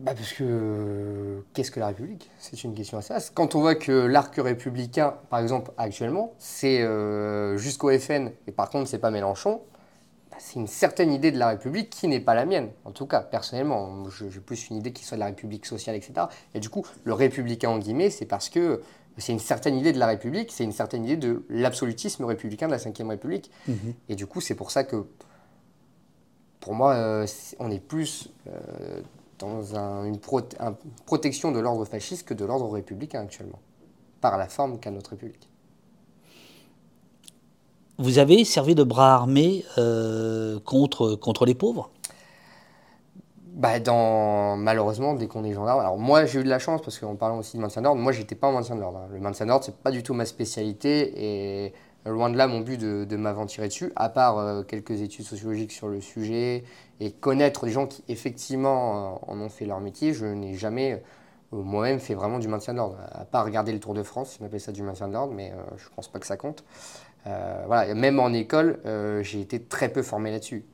bah 0.00 0.14
parce 0.14 0.32
que 0.32 1.42
qu'est-ce 1.52 1.70
que 1.70 1.78
la 1.78 1.88
République? 1.88 2.30
C'est 2.38 2.64
une 2.64 2.74
question 2.74 2.96
assez 2.96 3.12
vaste. 3.12 3.32
Quand 3.34 3.54
on 3.54 3.60
voit 3.60 3.74
que 3.74 3.92
l'arc 3.92 4.34
républicain, 4.36 5.14
par 5.28 5.40
exemple, 5.40 5.72
actuellement, 5.76 6.32
c'est 6.38 6.80
euh, 6.80 7.58
jusqu'au 7.58 7.90
FN, 7.98 8.30
et 8.46 8.52
par 8.52 8.70
contre, 8.70 8.88
c'est 8.88 8.98
pas 8.98 9.10
Mélenchon, 9.10 9.60
bah, 10.30 10.38
c'est 10.40 10.54
une 10.54 10.68
certaine 10.68 11.12
idée 11.12 11.32
de 11.32 11.38
la 11.38 11.48
République 11.48 11.90
qui 11.90 12.08
n'est 12.08 12.20
pas 12.20 12.34
la 12.34 12.46
mienne. 12.46 12.70
En 12.86 12.92
tout 12.92 13.04
cas, 13.04 13.20
personnellement, 13.20 14.04
j'ai 14.08 14.40
plus 14.40 14.70
une 14.70 14.76
idée 14.76 14.92
qui 14.92 15.04
soit 15.04 15.18
de 15.18 15.20
la 15.20 15.26
République 15.26 15.66
sociale, 15.66 15.96
etc. 15.96 16.12
Et 16.54 16.60
du 16.60 16.70
coup, 16.70 16.86
le 17.04 17.12
républicain, 17.12 17.68
en 17.68 17.78
guillemets, 17.78 18.08
c'est 18.08 18.24
parce 18.24 18.48
que 18.48 18.80
c'est 19.18 19.32
une 19.32 19.38
certaine 19.38 19.76
idée 19.76 19.92
de 19.92 19.98
la 19.98 20.06
République, 20.06 20.50
c'est 20.50 20.64
une 20.64 20.72
certaine 20.72 21.04
idée 21.04 21.18
de 21.18 21.44
l'absolutisme 21.50 22.24
républicain 22.24 22.68
de 22.68 22.72
la 22.72 22.78
Ve 22.78 23.06
République. 23.06 23.50
Mhm. 23.68 23.92
Et 24.08 24.14
du 24.14 24.26
coup, 24.26 24.40
c'est 24.40 24.54
pour 24.54 24.70
ça 24.70 24.82
que, 24.82 25.04
pour 26.58 26.72
moi, 26.72 26.94
euh, 26.94 27.26
on 27.58 27.70
est 27.70 27.80
plus 27.80 28.30
dans 29.40 29.74
une 30.04 30.18
protection 31.06 31.50
de 31.50 31.58
l'ordre 31.58 31.84
fasciste 31.84 32.28
que 32.28 32.34
de 32.34 32.44
l'ordre 32.44 32.70
républicain 32.70 33.22
actuellement, 33.22 33.58
par 34.20 34.38
la 34.38 34.46
forme 34.46 34.78
qu'a 34.78 34.90
notre 34.90 35.10
République. 35.10 35.48
Vous 37.98 38.18
avez 38.18 38.44
servi 38.44 38.74
de 38.74 38.82
bras 38.82 39.14
armé 39.14 39.64
euh, 39.76 40.58
contre, 40.60 41.16
contre 41.16 41.44
les 41.44 41.54
pauvres? 41.54 41.90
Bah 43.52 43.78
dans, 43.78 44.56
malheureusement, 44.56 45.12
dès 45.14 45.26
qu'on 45.26 45.44
est 45.44 45.52
gendarme. 45.52 45.80
Alors, 45.80 45.98
moi, 45.98 46.24
j'ai 46.24 46.40
eu 46.40 46.44
de 46.44 46.48
la 46.48 46.58
chance 46.58 46.80
parce 46.80 46.98
qu'en 46.98 47.16
parlant 47.16 47.38
aussi 47.38 47.58
de 47.58 47.62
maintien 47.62 47.82
d'ordre, 47.82 48.00
moi, 48.00 48.12
j'étais 48.12 48.34
pas 48.34 48.46
en 48.46 48.52
maintien 48.52 48.74
de 48.74 48.80
l'ordre. 48.80 49.00
Hein. 49.00 49.08
Le 49.12 49.20
maintien 49.20 49.44
d'ordre, 49.44 49.64
c'est 49.64 49.76
pas 49.76 49.90
du 49.90 50.02
tout 50.02 50.14
ma 50.14 50.24
spécialité 50.24 51.66
et 51.66 51.74
loin 52.06 52.30
de 52.30 52.38
là 52.38 52.46
mon 52.46 52.60
but 52.60 52.80
de, 52.80 53.04
de 53.04 53.16
m'aventurer 53.16 53.68
dessus, 53.68 53.92
à 53.96 54.08
part 54.08 54.38
euh, 54.38 54.62
quelques 54.62 55.02
études 55.02 55.26
sociologiques 55.26 55.72
sur 55.72 55.88
le 55.88 56.00
sujet 56.00 56.64
et 57.00 57.10
connaître 57.10 57.66
des 57.66 57.72
gens 57.72 57.86
qui, 57.86 58.04
effectivement, 58.08 59.14
euh, 59.14 59.32
en 59.32 59.40
ont 59.40 59.48
fait 59.48 59.66
leur 59.66 59.80
métier. 59.80 60.12
Je 60.12 60.26
n'ai 60.26 60.54
jamais, 60.54 61.02
euh, 61.52 61.56
moi-même, 61.62 61.98
fait 61.98 62.14
vraiment 62.14 62.38
du 62.38 62.48
maintien 62.48 62.72
de 62.74 62.78
l'ordre. 62.78 62.96
À 63.10 63.24
part 63.24 63.44
regarder 63.44 63.72
le 63.72 63.80
Tour 63.80 63.94
de 63.94 64.02
France, 64.02 64.36
ils 64.38 64.42
m'appellent 64.42 64.60
ça 64.60 64.72
du 64.72 64.82
maintien 64.82 65.08
de 65.08 65.12
l'ordre, 65.12 65.32
mais 65.32 65.52
je 65.76 65.88
pense 65.94 66.08
pas 66.08 66.18
que 66.18 66.26
ça 66.26 66.36
compte. 66.36 66.64
voilà, 67.24 67.94
même 67.94 68.20
en 68.20 68.32
école, 68.32 68.80
j'ai 69.22 69.40
été 69.40 69.60
très 69.62 69.88
peu 69.88 70.02
formé 70.02 70.30
là-dessus. 70.30 70.64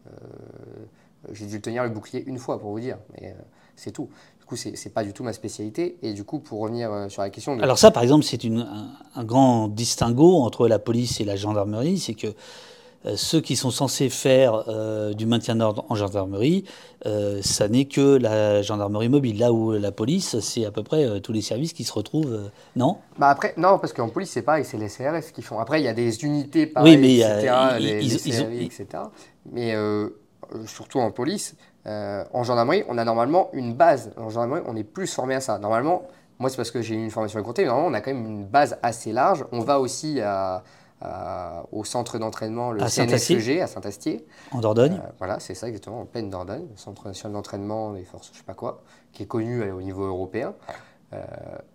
J'ai 1.33 1.47
dû 1.47 1.61
tenir 1.61 1.83
le 1.85 1.91
bouclier 1.91 2.23
une 2.27 2.39
fois 2.39 2.59
pour 2.59 2.71
vous 2.71 2.81
dire, 2.81 2.99
mais 3.15 3.29
euh, 3.29 3.43
c'est 3.75 3.91
tout. 3.91 4.09
Du 4.39 4.47
coup, 4.47 4.57
c'est 4.57 4.95
pas 4.95 5.03
du 5.03 5.13
tout 5.13 5.25
ma 5.25 5.33
spécialité. 5.33 5.99
Et 6.03 6.13
du 6.13 6.25
coup, 6.25 6.39
pour 6.39 6.61
revenir 6.61 6.93
euh, 6.93 7.09
sur 7.09 7.23
la 7.23 7.31
question. 7.31 7.59
Alors, 7.59 7.79
ça, 7.79 7.91
par 7.91 8.03
exemple, 8.03 8.25
c'est 8.25 8.45
un, 8.45 8.93
un, 9.15 9.25
grand 9.25 9.69
distinguo 9.69 10.37
entre 10.37 10.69
la 10.69 10.79
police 10.79 11.21
et 11.21 11.25
la 11.25 11.37
gendarmerie. 11.37 11.99
C'est 11.99 12.15
que 12.15 12.29
euh, 12.29 12.33
ceux 13.15 13.41
qui 13.41 13.57
sont 13.57 13.71
censés 13.71 14.09
faire 14.09 14.65
du 15.15 15.27
maintien 15.27 15.57
d'ordre 15.57 15.85
en 15.89 15.95
gendarmerie, 15.95 16.65
ça 17.43 17.69
n'est 17.69 17.85
que 17.85 18.17
la 18.17 18.63
gendarmerie 18.63 19.09
mobile. 19.09 19.39
Là 19.39 19.53
où 19.53 19.73
la 19.73 19.93
police, 19.93 20.41
c'est 20.41 20.65
à 20.65 20.71
peu 20.71 20.83
près 20.83 21.21
tous 21.21 21.33
les 21.33 21.43
services 21.43 21.73
qui 21.73 21.85
se 21.85 21.93
retrouvent. 21.93 22.51
non? 22.75 22.97
Bah 23.19 23.29
après, 23.29 23.55
Non, 23.57 23.79
parce 23.79 23.93
qu'en 23.93 24.09
police, 24.09 24.31
c'est 24.31 24.43
pareil, 24.43 24.65
c'est 24.65 24.77
les 24.77 24.89
CRS 24.89 25.33
qui 25.33 25.43
font. 25.43 25.59
Après, 25.59 25.81
il 25.81 25.85
y 25.85 25.89
a 25.89 25.95
des 25.95 26.25
unités, 26.25 26.67
pareil, 26.67 26.97
oui, 26.97 27.01
mais 27.01 27.15
etc., 27.17 27.55
les, 27.79 28.01
les 28.01 28.65
etc. 28.65 28.87
Mais 29.53 29.75
euh, 29.75 30.09
surtout 30.67 31.01
en 31.01 31.11
police, 31.11 31.57
euh, 31.87 32.25
en 32.33 32.43
gendarmerie, 32.43 32.85
on 32.89 32.99
a 32.99 33.05
normalement 33.05 33.49
une 33.53 33.75
base. 33.75 34.13
En 34.17 34.29
gendarmerie, 34.29 34.63
on 34.67 34.77
est 34.77 34.85
plus 34.85 35.13
formé 35.13 35.35
à 35.35 35.41
ça. 35.41 35.59
Normalement, 35.59 36.03
moi, 36.39 36.51
c'est 36.51 36.57
parce 36.57 36.71
que 36.71 36.83
j'ai 36.83 36.95
une 36.95 37.11
formation 37.11 37.41
à 37.41 37.43
côté, 37.43 37.63
mais 37.63 37.69
normalement, 37.69 37.91
on 37.91 37.95
a 37.95 38.01
quand 38.01 38.13
même 38.13 38.27
une 38.27 38.45
base 38.47 38.79
assez 38.83 39.13
large. 39.13 39.45
On 39.53 39.61
va 39.61 39.81
aussi 39.81 40.21
au 41.73 41.85
centre 41.85 42.19
d'entraînement, 42.19 42.73
le 42.73 42.81
CNSEG, 42.81 43.61
à 43.61 43.67
Saint-Astier. 43.67 44.27
En 44.51 44.61
Dordogne 44.61 44.95
euh, 44.95 45.11
Voilà, 45.19 45.41
c'est 45.41 45.55
ça 45.55 45.69
exactement, 45.69 46.01
en 46.01 46.07
pleine 46.07 46.31
Dordogne, 46.31 46.67
le 46.71 46.77
Centre 46.77 47.07
national 47.07 47.35
d'entraînement 47.35 47.93
des 47.93 48.05
forces, 48.05 48.31
je 48.33 48.39
sais 48.39 48.45
pas 48.45 48.55
quoi, 48.55 48.83
qui 49.13 49.23
est 49.23 49.27
connu 49.27 49.63
au 49.71 49.83
niveau 49.83 50.05
européen. 50.05 50.55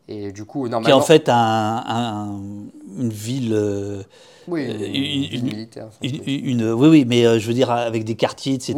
Et 0.08 0.32
du 0.32 0.46
coup, 0.46 0.68
normalement. 0.68 0.86
Qui 0.86 0.92
est 0.92 0.94
en 0.94 1.02
fait 1.02 1.30
une 1.30 3.10
ville 3.10 4.06
oui, 4.48 4.68
euh, 4.70 4.88
une, 5.32 5.44
militaire. 5.44 5.88
Une, 6.02 6.72
oui, 6.74 6.88
oui, 6.88 7.06
mais 7.08 7.26
euh, 7.26 7.40
je 7.40 7.48
veux 7.48 7.54
dire 7.54 7.70
avec 7.70 8.04
des 8.04 8.16
quartiers, 8.16 8.56
etc. 8.56 8.76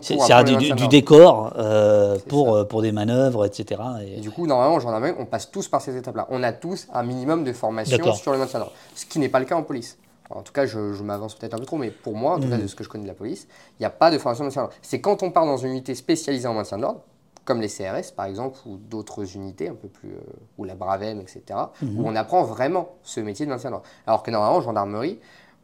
c'est 0.00 0.18
ça, 0.18 0.44
pour 0.44 0.56
du, 0.56 0.72
du, 0.72 0.88
décor 0.88 1.52
euh, 1.56 2.18
pour, 2.28 2.66
pour 2.68 2.82
des 2.82 2.92
manœuvres, 2.92 3.44
etc. 3.44 3.80
Et, 4.16 4.20
du 4.20 4.30
coup, 4.30 4.46
normalement, 4.46 4.76
en 4.76 4.80
gendarmerie, 4.80 5.14
on 5.18 5.26
passe 5.26 5.50
tous 5.50 5.68
par 5.68 5.80
ces 5.80 5.96
étapes-là. 5.96 6.26
On 6.30 6.42
a 6.42 6.52
tous 6.52 6.86
un 6.94 7.02
minimum 7.02 7.44
de 7.44 7.52
formation 7.52 8.12
sur 8.14 8.32
le 8.32 8.38
maintien 8.38 8.60
d'ordre, 8.60 8.74
ce 8.94 9.04
qui 9.06 9.18
n'est 9.18 9.28
pas 9.28 9.40
le 9.40 9.46
cas 9.46 9.56
en 9.56 9.62
police. 9.62 9.98
En 10.30 10.42
tout 10.42 10.52
cas, 10.52 10.64
je, 10.64 10.78
m'avance 11.02 11.34
peut-être 11.34 11.54
un 11.54 11.58
peu 11.58 11.66
trop, 11.66 11.76
mais 11.76 11.90
pour 11.90 12.16
moi, 12.16 12.36
en 12.36 12.40
tout 12.40 12.48
cas, 12.48 12.56
mm. 12.56 12.62
de 12.62 12.66
ce 12.66 12.74
que 12.74 12.84
je 12.84 12.88
connais 12.88 13.04
de 13.04 13.08
la 13.08 13.14
police, 13.14 13.46
il 13.78 13.82
n'y 13.82 13.86
a 13.86 13.90
pas 13.90 14.10
de 14.10 14.16
formation 14.16 14.44
de 14.44 14.48
maintien 14.48 14.62
d'ordre. 14.62 14.76
C'est 14.80 15.00
quand 15.00 15.22
on 15.22 15.30
part 15.30 15.44
dans 15.44 15.58
une 15.58 15.72
unité 15.72 15.94
spécialisée 15.94 16.48
en 16.48 16.54
maintien 16.54 16.78
de 16.78 16.82
l'ordre, 16.82 17.00
comme 17.44 17.60
les 17.60 17.68
CRS 17.68 18.12
par 18.14 18.26
exemple, 18.26 18.58
ou 18.66 18.76
d'autres 18.76 19.34
unités 19.36 19.68
un 19.68 19.74
peu 19.74 19.88
plus, 19.88 20.10
euh, 20.10 20.20
ou 20.58 20.64
la 20.64 20.74
Bravem, 20.74 21.20
etc., 21.20 21.42
mhm. 21.80 22.00
où 22.00 22.06
on 22.06 22.14
apprend 22.14 22.44
vraiment 22.44 22.90
ce 23.02 23.20
métier 23.20 23.46
de 23.46 23.50
maintien 23.50 23.70
d'ordre. 23.70 23.84
Alors 24.06 24.22
que 24.22 24.30
normalement, 24.30 24.58
en 24.58 24.60
gendarmerie, 24.60 25.18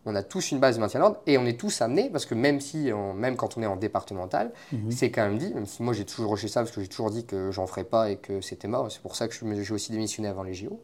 on 0.06 0.14
a 0.14 0.22
tous 0.22 0.52
une 0.52 0.58
base 0.58 0.76
de 0.76 0.80
maintien 0.80 1.00
d'ordre 1.00 1.20
et 1.26 1.36
on 1.38 1.44
est 1.44 1.58
tous 1.58 1.82
amenés, 1.82 2.08
parce 2.08 2.24
que 2.24 2.34
même, 2.34 2.60
si 2.60 2.90
même 3.14 3.36
quand 3.36 3.58
on 3.58 3.62
est 3.62 3.66
en 3.66 3.76
départemental, 3.76 4.52
mhm. 4.72 4.90
c'est 4.90 5.10
quand 5.10 5.22
même 5.22 5.38
dit, 5.38 5.52
même 5.52 5.66
si 5.66 5.82
moi 5.82 5.92
j'ai 5.92 6.04
toujours 6.04 6.30
rejeté 6.30 6.48
ça, 6.48 6.60
parce 6.60 6.74
que 6.74 6.80
j'ai 6.80 6.88
toujours 6.88 7.10
dit 7.10 7.26
que 7.26 7.50
j'en 7.50 7.66
ferais 7.66 7.84
pas 7.84 8.10
et 8.10 8.16
que 8.16 8.40
c'était 8.40 8.68
mort, 8.68 8.90
c'est 8.90 9.02
pour 9.02 9.16
ça 9.16 9.28
que 9.28 9.34
j'ai 9.34 9.74
aussi 9.74 9.92
démissionné 9.92 10.28
avant 10.28 10.42
les 10.42 10.54
JO. 10.54 10.80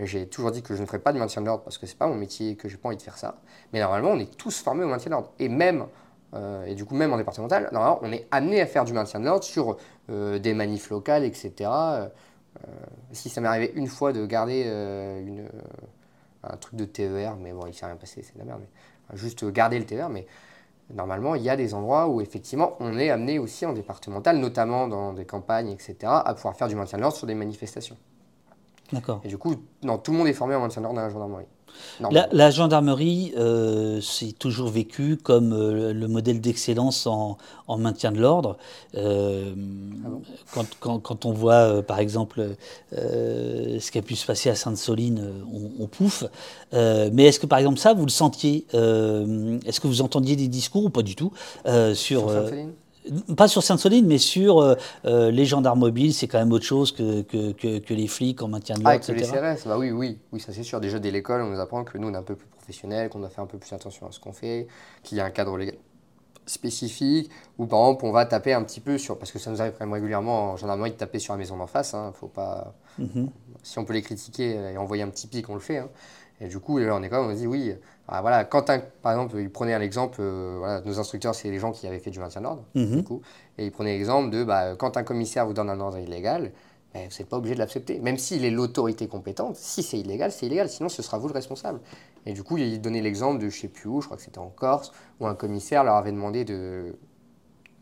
J'ai 0.00 0.26
toujours 0.26 0.50
dit 0.50 0.62
que 0.62 0.74
je 0.74 0.80
ne 0.80 0.86
ferais 0.86 0.98
pas 0.98 1.12
de 1.12 1.18
maintien 1.18 1.40
de 1.40 1.46
l'ordre 1.46 1.62
parce 1.62 1.78
que 1.78 1.86
c'est 1.86 1.96
pas 1.96 2.08
mon 2.08 2.16
métier, 2.16 2.56
que 2.56 2.68
j'ai 2.68 2.76
pas 2.76 2.88
envie 2.88 2.96
de 2.96 3.02
faire 3.02 3.16
ça. 3.16 3.36
Mais 3.72 3.80
normalement, 3.80 4.10
on 4.10 4.18
est 4.18 4.36
tous 4.36 4.60
formés 4.60 4.82
au 4.82 4.88
maintien 4.88 5.06
de 5.06 5.12
l'ordre. 5.12 5.30
Et 5.38 5.48
même 5.48 5.86
euh, 6.34 6.64
et 6.66 6.74
du 6.74 6.84
coup, 6.84 6.94
même 6.94 7.12
en 7.12 7.16
départemental, 7.16 7.70
on 7.72 8.12
est 8.12 8.26
amené 8.30 8.60
à 8.60 8.66
faire 8.66 8.84
du 8.84 8.92
maintien 8.92 9.20
de 9.20 9.24
l'ordre 9.24 9.44
sur 9.44 9.76
euh, 10.10 10.38
des 10.38 10.54
manifs 10.54 10.90
locales, 10.90 11.24
etc. 11.24 11.52
Euh, 11.70 12.08
si 13.12 13.28
ça 13.28 13.40
m'est 13.40 13.48
arrivé 13.48 13.72
une 13.74 13.86
fois 13.86 14.12
de 14.12 14.24
garder 14.26 14.62
une, 15.26 15.48
un 16.42 16.56
truc 16.56 16.76
de 16.76 16.84
TER, 16.84 17.36
mais 17.36 17.52
bon, 17.52 17.66
il 17.66 17.74
s'est 17.74 17.86
rien 17.86 17.96
passé, 17.96 18.22
c'est 18.22 18.34
de 18.34 18.38
la 18.38 18.44
merde. 18.44 18.60
Mais, 18.60 19.16
juste 19.16 19.44
garder 19.52 19.78
le 19.78 19.84
TER, 19.84 20.08
mais 20.08 20.26
normalement, 20.92 21.34
il 21.34 21.42
y 21.42 21.50
a 21.50 21.56
des 21.56 21.74
endroits 21.74 22.08
où 22.08 22.20
effectivement, 22.20 22.76
on 22.80 22.98
est 22.98 23.10
amené 23.10 23.38
aussi 23.38 23.66
en 23.66 23.72
départemental, 23.72 24.38
notamment 24.38 24.88
dans 24.88 25.12
des 25.12 25.26
campagnes, 25.26 25.70
etc., 25.70 25.96
à 26.02 26.34
pouvoir 26.34 26.56
faire 26.56 26.68
du 26.68 26.74
maintien 26.74 26.98
de 26.98 27.02
l'ordre 27.02 27.16
sur 27.16 27.26
des 27.26 27.34
manifestations. 27.34 27.96
D'accord. 28.92 29.20
Et 29.24 29.28
du 29.28 29.38
coup, 29.38 29.54
non, 29.82 29.98
tout 29.98 30.12
le 30.12 30.18
monde 30.18 30.28
est 30.28 30.32
formé 30.32 30.54
en 30.54 30.60
maintien 30.60 30.80
de 30.80 30.84
l'ordre 30.84 31.00
dans 31.00 31.06
la 31.06 31.10
gendarmerie. 31.10 31.46
La, 32.10 32.50
gendarmerie, 32.50 33.32
euh, 33.36 34.00
c'est 34.00 34.32
toujours 34.38 34.68
vécu 34.68 35.16
comme 35.16 35.52
euh, 35.52 35.92
le 35.92 36.08
modèle 36.08 36.40
d'excellence 36.40 37.06
en, 37.06 37.38
maintien 37.78 38.12
de 38.12 38.20
l'ordre. 38.20 38.56
Euh, 38.94 39.54
ah 40.54 40.62
quand, 40.80 41.24
on 41.24 41.32
voit, 41.32 41.82
par 41.82 41.98
exemple, 41.98 42.56
ce 42.92 43.90
qui 43.90 43.98
a 43.98 44.02
pu 44.02 44.16
se 44.16 44.26
passer 44.26 44.50
à 44.50 44.54
Sainte-Soline, 44.54 45.22
on, 45.80 45.86
pouffe. 45.86 46.24
mais 46.72 47.24
est-ce 47.24 47.40
que, 47.40 47.46
par 47.46 47.58
exemple, 47.58 47.78
ça, 47.78 47.94
vous 47.94 48.04
le 48.04 48.10
sentiez 48.10 48.66
Est-ce 48.72 49.80
que 49.80 49.86
vous 49.86 50.02
entendiez 50.02 50.36
des 50.36 50.48
discours 50.48 50.84
ou 50.84 50.90
pas 50.90 51.02
du 51.02 51.16
tout 51.16 51.32
sur, 51.94 52.30
pas 53.36 53.48
sur 53.48 53.62
Sainte-Soline, 53.62 54.06
mais 54.06 54.18
sur 54.18 54.60
euh, 54.60 54.74
euh, 55.04 55.30
les 55.30 55.44
gendarmes 55.44 55.80
mobiles, 55.80 56.14
c'est 56.14 56.26
quand 56.26 56.38
même 56.38 56.52
autre 56.52 56.64
chose 56.64 56.92
que, 56.92 57.22
que, 57.22 57.52
que, 57.78 57.94
les 57.94 58.06
flics 58.06 58.42
en 58.42 58.48
maintien 58.48 58.76
de 58.76 58.84
l'ordre, 58.84 59.00
ah, 59.06 59.12
les 59.12 59.22
CRS, 59.22 59.66
bah 59.66 59.78
oui, 59.78 59.90
oui, 59.90 60.18
oui, 60.32 60.40
ça 60.40 60.52
c'est 60.52 60.62
sûr. 60.62 60.80
Déjà 60.80 60.98
dès 60.98 61.10
l'école, 61.10 61.42
on 61.42 61.50
nous 61.50 61.60
apprend 61.60 61.84
que 61.84 61.98
nous, 61.98 62.08
on 62.08 62.14
est 62.14 62.16
un 62.16 62.22
peu 62.22 62.34
plus 62.34 62.48
professionnels, 62.48 63.08
qu'on 63.10 63.20
doit 63.20 63.28
faire 63.28 63.44
un 63.44 63.48
peu 63.48 63.58
plus 63.58 63.72
attention 63.72 64.06
à 64.06 64.12
ce 64.12 64.20
qu'on 64.20 64.32
fait, 64.32 64.66
qu'il 65.02 65.18
y 65.18 65.20
a 65.20 65.24
un 65.24 65.30
cadre 65.30 65.56
légal 65.56 65.76
spécifique, 66.46 67.30
ou 67.56 67.66
par 67.66 67.80
exemple, 67.80 68.04
on 68.04 68.12
va 68.12 68.26
taper 68.26 68.52
un 68.52 68.62
petit 68.62 68.80
peu 68.80 68.98
sur, 68.98 69.18
parce 69.18 69.32
que 69.32 69.38
ça 69.38 69.50
nous 69.50 69.62
arrive 69.62 69.72
quand 69.78 69.86
même 69.86 69.94
régulièrement 69.94 70.52
en 70.52 70.56
gendarmerie 70.58 70.90
de 70.90 70.96
taper 70.96 71.18
sur 71.18 71.32
la 71.32 71.38
maison 71.38 71.56
d'en 71.56 71.66
face, 71.66 71.94
hein, 71.94 72.12
faut 72.14 72.28
pas... 72.28 72.74
Mhm. 72.98 73.30
Si 73.62 73.78
on 73.78 73.86
peut 73.86 73.94
les 73.94 74.02
critiquer 74.02 74.56
et 74.72 74.76
envoyer 74.76 75.02
un 75.02 75.08
petit 75.08 75.26
pic, 75.26 75.48
on 75.48 75.54
le 75.54 75.60
fait. 75.60 75.78
Hein. 75.78 75.88
Et 76.40 76.48
du 76.48 76.58
coup, 76.58 76.78
en 76.78 77.02
école, 77.02 77.20
on 77.20 77.32
dit 77.32 77.46
oui, 77.46 77.74
ah, 78.06 78.20
voilà, 78.20 78.44
quand 78.44 78.70
par 79.02 79.12
exemple, 79.12 79.36
il 79.38 79.50
prenait 79.50 79.72
un 79.72 79.80
exemple, 79.80 80.18
euh, 80.20 80.56
voilà, 80.58 80.80
nos 80.82 80.98
instructeurs, 80.98 81.34
c'est 81.34 81.50
les 81.50 81.58
gens 81.58 81.72
qui 81.72 81.86
avaient 81.86 81.98
fait 81.98 82.10
du 82.10 82.18
maintien 82.18 82.42
de 82.42 82.46
l'ordre, 82.46 82.64
mhm. 82.74 82.96
du 82.96 83.02
coup, 83.02 83.22
et 83.56 83.64
il 83.64 83.72
prenait 83.72 83.96
l'exemple 83.96 84.30
de 84.30 84.44
bah, 84.44 84.76
quand 84.76 84.96
un 84.96 85.04
commissaire 85.04 85.46
vous 85.46 85.54
donne 85.54 85.70
un 85.70 85.80
ordre 85.80 85.98
illégal, 85.98 86.52
bah, 86.92 87.00
vous 87.00 87.16
n'êtes 87.18 87.28
pas 87.28 87.38
obligé 87.38 87.54
de 87.54 87.60
l'accepter. 87.60 87.98
Même 88.00 88.18
s'il 88.18 88.44
est 88.44 88.50
l'autorité 88.50 89.08
compétente, 89.08 89.56
si 89.56 89.82
c'est 89.82 89.98
illégal, 89.98 90.32
c'est 90.32 90.46
illégal, 90.46 90.68
sinon 90.68 90.90
ce 90.90 91.02
sera 91.02 91.18
vous 91.18 91.28
le 91.28 91.34
responsable. 91.34 91.80
Et 92.26 92.34
du 92.34 92.42
coup, 92.42 92.58
il 92.58 92.80
donnait 92.80 93.00
l'exemple 93.00 93.38
de 93.38 93.48
je 93.48 93.56
ne 93.56 93.60
sais 93.62 93.68
plus 93.68 93.88
où, 93.88 94.00
je 94.00 94.06
crois 94.06 94.18
que 94.18 94.22
c'était 94.22 94.38
en 94.38 94.50
Corse, 94.50 94.92
où 95.18 95.26
un 95.26 95.34
commissaire 95.34 95.82
leur 95.82 95.94
avait 95.94 96.12
demandé 96.12 96.44
de, 96.44 96.96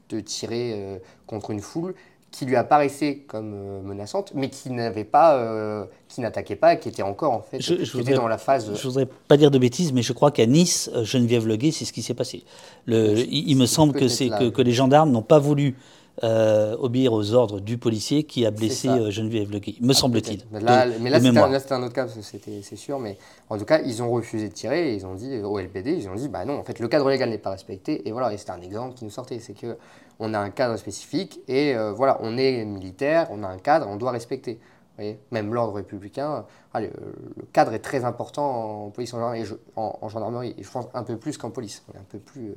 de 0.08 0.20
tirer 0.20 0.72
euh, 0.74 0.98
contre 1.26 1.50
une 1.50 1.60
foule 1.60 1.94
qui 2.32 2.46
lui 2.46 2.56
apparaissait 2.56 3.18
comme 3.28 3.52
euh, 3.54 3.82
menaçante, 3.82 4.32
mais 4.34 4.48
qui 4.48 4.70
n'avait 4.70 5.04
pas, 5.04 5.36
euh, 5.36 5.84
qui 6.08 6.22
n'attaquait 6.22 6.56
pas, 6.56 6.76
qui 6.76 6.88
était 6.88 7.02
encore 7.02 7.32
en 7.32 7.42
fait, 7.42 7.60
je, 7.60 7.74
était 7.74 8.14
dans 8.14 8.26
la 8.26 8.38
phase. 8.38 8.72
Je 8.74 8.88
voudrais 8.88 9.06
pas 9.06 9.36
dire 9.36 9.50
de 9.50 9.58
bêtises, 9.58 9.92
mais 9.92 10.02
je 10.02 10.14
crois 10.14 10.30
qu'à 10.30 10.46
Nice, 10.46 10.90
euh, 10.94 11.04
Geneviève 11.04 11.46
Leguet, 11.46 11.70
c'est 11.70 11.84
ce 11.84 11.92
qui 11.92 12.02
s'est 12.02 12.14
passé. 12.14 12.42
Le, 12.86 13.18
il, 13.18 13.54
me 13.56 13.66
semble 13.66 13.92
que 13.92 14.08
c'est 14.08 14.30
que, 14.30 14.48
que, 14.48 14.62
les 14.62 14.72
gendarmes 14.72 15.12
n'ont 15.12 15.22
pas 15.22 15.38
voulu 15.38 15.76
euh, 16.24 16.74
obéir 16.78 17.12
aux 17.12 17.34
ordres 17.34 17.60
du 17.60 17.76
policier 17.76 18.24
qui 18.24 18.46
a 18.46 18.50
blessé 18.50 18.88
Geneviève 19.10 19.50
Leguy, 19.50 19.76
me 19.82 19.90
Ah, 19.90 19.94
semble-t-il. 19.94 20.42
Là, 20.52 20.86
mais 21.00 21.10
là, 21.10 21.20
c'était 21.20 21.74
un, 21.74 21.82
autre 21.82 21.92
cas, 21.92 22.06
c'est 22.08 22.76
sûr. 22.76 22.98
Mais 22.98 23.18
en 23.50 23.58
tout 23.58 23.66
cas, 23.66 23.80
ils 23.84 24.02
ont 24.02 24.10
refusé 24.10 24.48
de 24.48 24.54
tirer 24.54 24.92
et 24.92 24.94
ils 24.94 25.04
ont 25.04 25.14
dit, 25.14 25.38
au 25.38 25.58
LPD, 25.58 25.92
ils 25.92 26.08
ont 26.08 26.14
dit, 26.14 26.28
bah 26.28 26.46
non, 26.46 26.58
en 26.58 26.64
fait, 26.64 26.80
le 26.80 26.88
cadre 26.88 27.10
légal 27.10 27.28
n'est 27.28 27.38
pas 27.38 27.50
respecté. 27.50 28.08
Et 28.08 28.12
voilà, 28.12 28.32
et 28.32 28.38
c'était 28.38 28.52
un 28.52 28.62
exemple 28.62 28.94
qui 28.94 29.04
nous 29.04 29.10
sortait. 29.10 29.38
C'est 29.38 29.54
que 29.54 29.76
on 30.18 30.34
a 30.34 30.38
un 30.38 30.50
cadre 30.50 30.76
spécifique 30.76 31.40
et 31.48 31.74
euh, 31.74 31.92
voilà, 31.92 32.18
on 32.22 32.36
est 32.38 32.64
militaire, 32.64 33.28
on 33.30 33.42
a 33.42 33.48
un 33.48 33.58
cadre, 33.58 33.86
on 33.88 33.96
doit 33.96 34.10
respecter. 34.12 34.54
Vous 34.54 34.96
voyez 35.04 35.18
Même 35.30 35.54
l'ordre 35.54 35.74
républicain, 35.74 36.44
ah, 36.74 36.80
le, 36.80 36.88
le 37.36 37.44
cadre 37.52 37.72
est 37.72 37.78
très 37.78 38.04
important 38.04 38.84
en 38.86 38.90
police 38.90 39.12
en 39.14 39.18
gendarmerie, 39.18 39.40
et 39.40 39.44
je, 39.46 39.54
en, 39.76 39.98
en 40.00 40.08
gendarmerie, 40.08 40.54
et 40.58 40.62
je 40.62 40.70
pense 40.70 40.86
un 40.94 41.02
peu 41.02 41.16
plus 41.16 41.38
qu'en 41.38 41.50
police. 41.50 41.82
On 41.90 41.96
est 41.96 42.00
un 42.00 42.06
peu 42.08 42.18
plus 42.18 42.50
euh, 42.50 42.54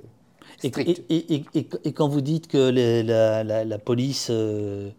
strict. 0.68 1.02
et- 1.10 1.34
et- 1.36 1.46
et- 1.56 1.70
et 1.86 1.94
quand 1.94 2.10
vous 2.10 2.22
dites 2.22 2.48
que 2.48 2.70
les- 2.70 3.04
la, 3.04 3.44
la- 3.46 3.64
la 3.64 3.78
police, 3.80 4.28
euh, 4.30 4.90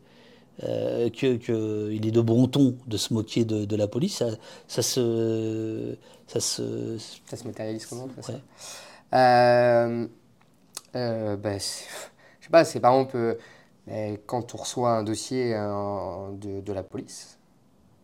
euh, 0.64 1.10
que, 1.10 1.36
que 1.36 1.90
il 1.92 2.06
est 2.06 2.10
de 2.10 2.22
bon 2.22 2.46
ton 2.48 2.76
de 2.86 2.96
se 2.96 3.12
moquer 3.12 3.44
de, 3.44 3.66
de 3.66 3.76
la 3.76 3.86
police, 3.86 4.16
ça, 4.16 4.28
ça 4.66 4.80
se, 4.80 5.94
ça 6.26 6.40
se, 6.40 6.96
Ça 7.26 7.36
se 7.36 7.44
matérialise 7.46 7.84
comment 7.84 8.08
ça, 8.16 8.22
ça 8.22 8.32
Ouais. 8.32 8.38
Euh, 9.14 10.06
euh, 10.96 11.36
bah, 11.36 11.58
c'est- 11.58 11.84
Je 11.84 12.15
sais 12.46 12.50
pas, 12.50 12.64
c'est 12.64 12.80
par 12.80 12.92
exemple 12.94 13.38
quand 14.26 14.54
on 14.54 14.58
reçoit 14.58 14.90
un 14.90 15.02
dossier 15.04 15.54
euh, 15.54 16.30
de, 16.32 16.60
de 16.60 16.72
la 16.72 16.82
police, 16.82 17.38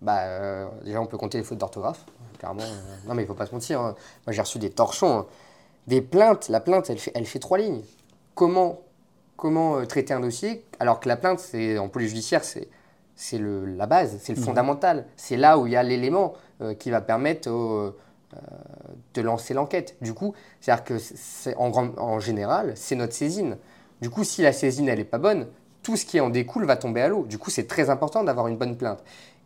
bah, 0.01 0.20
euh, 0.23 0.66
déjà 0.85 1.01
on 1.01 1.06
peut 1.06 1.19
compter 1.19 1.39
les 1.39 1.44
fautes 1.44 1.59
d'orthographe, 1.59 2.05
clairement. 2.39 2.62
euh, 2.62 3.09
non 3.09 3.14
mais 3.14 3.23
il 3.23 3.27
faut 3.27 3.35
pas 3.35 3.47
se 3.47 3.52
mentir, 3.52 3.81
hein. 3.81 3.94
moi 4.27 4.32
j'ai 4.32 4.40
reçu 4.40 4.59
des 4.59 4.70
torchons, 4.70 5.19
hein. 5.19 5.27
des 5.89 6.01
plaintes, 6.01 6.48
la 6.48 6.60
plainte 6.60 6.89
elle 6.90 6.98
fait, 6.98 7.12
elle 7.14 7.27
fait 7.27 7.40
trois 7.40 7.59
lignes. 7.59 7.82
Comment, 8.35 8.78
comment 9.36 9.78
euh, 9.78 9.85
traiter 9.85 10.14
un 10.14 10.20
dossier 10.20 10.64
alors 10.78 11.01
que 11.01 11.09
la 11.09 11.16
plainte 11.16 11.40
c'est 11.40 11.78
en 11.78 11.89
police 11.89 12.10
judiciaire 12.10 12.44
c'est 12.44 12.69
c'est 13.16 13.39
la 13.40 13.86
base, 13.86 14.19
c'est 14.20 14.35
le 14.35 14.40
fondamental, 14.40 15.06
c'est 15.16 15.36
là 15.36 15.59
où 15.59 15.66
il 15.66 15.73
y 15.73 15.77
a 15.77 15.82
l'élément 15.82 16.35
qui 16.78 16.90
va 16.90 17.01
permettre 17.01 17.51
au, 17.51 17.94
de 19.14 19.20
lancer 19.20 19.52
l'enquête. 19.52 19.97
Du 20.01 20.14
coup, 20.14 20.35
c'est-à-dire 20.60 20.85
que 20.85 20.94
en, 21.56 21.70
grand- 21.70 21.98
en 21.98 22.19
général, 22.20 22.73
c'est 22.77 22.97
notre 22.97 23.12
saisine. 23.12 23.59
Du 24.03 24.11
coup, 24.11 24.24
si 24.24 24.43
la 24.43 24.53
saisine, 24.53 24.89
elle 24.89 24.99
n'est 24.99 25.05
pas 25.05 25.19
bonne, 25.19 25.47
tout 25.85 25.97
ce 25.97 26.05
qui 26.05 26.19
en 26.19 26.29
découle 26.29 26.65
va 26.65 26.74
tomber 26.77 27.01
à 27.03 27.07
l'eau. 27.07 27.24
Du 27.24 27.39
coup, 27.39 27.51
c'est 27.51 27.69
très 27.69 27.89
important 27.89 28.24
d'avoir 28.24 28.49
une 28.49 28.57
bonne 28.57 28.77
plainte. 28.77 28.99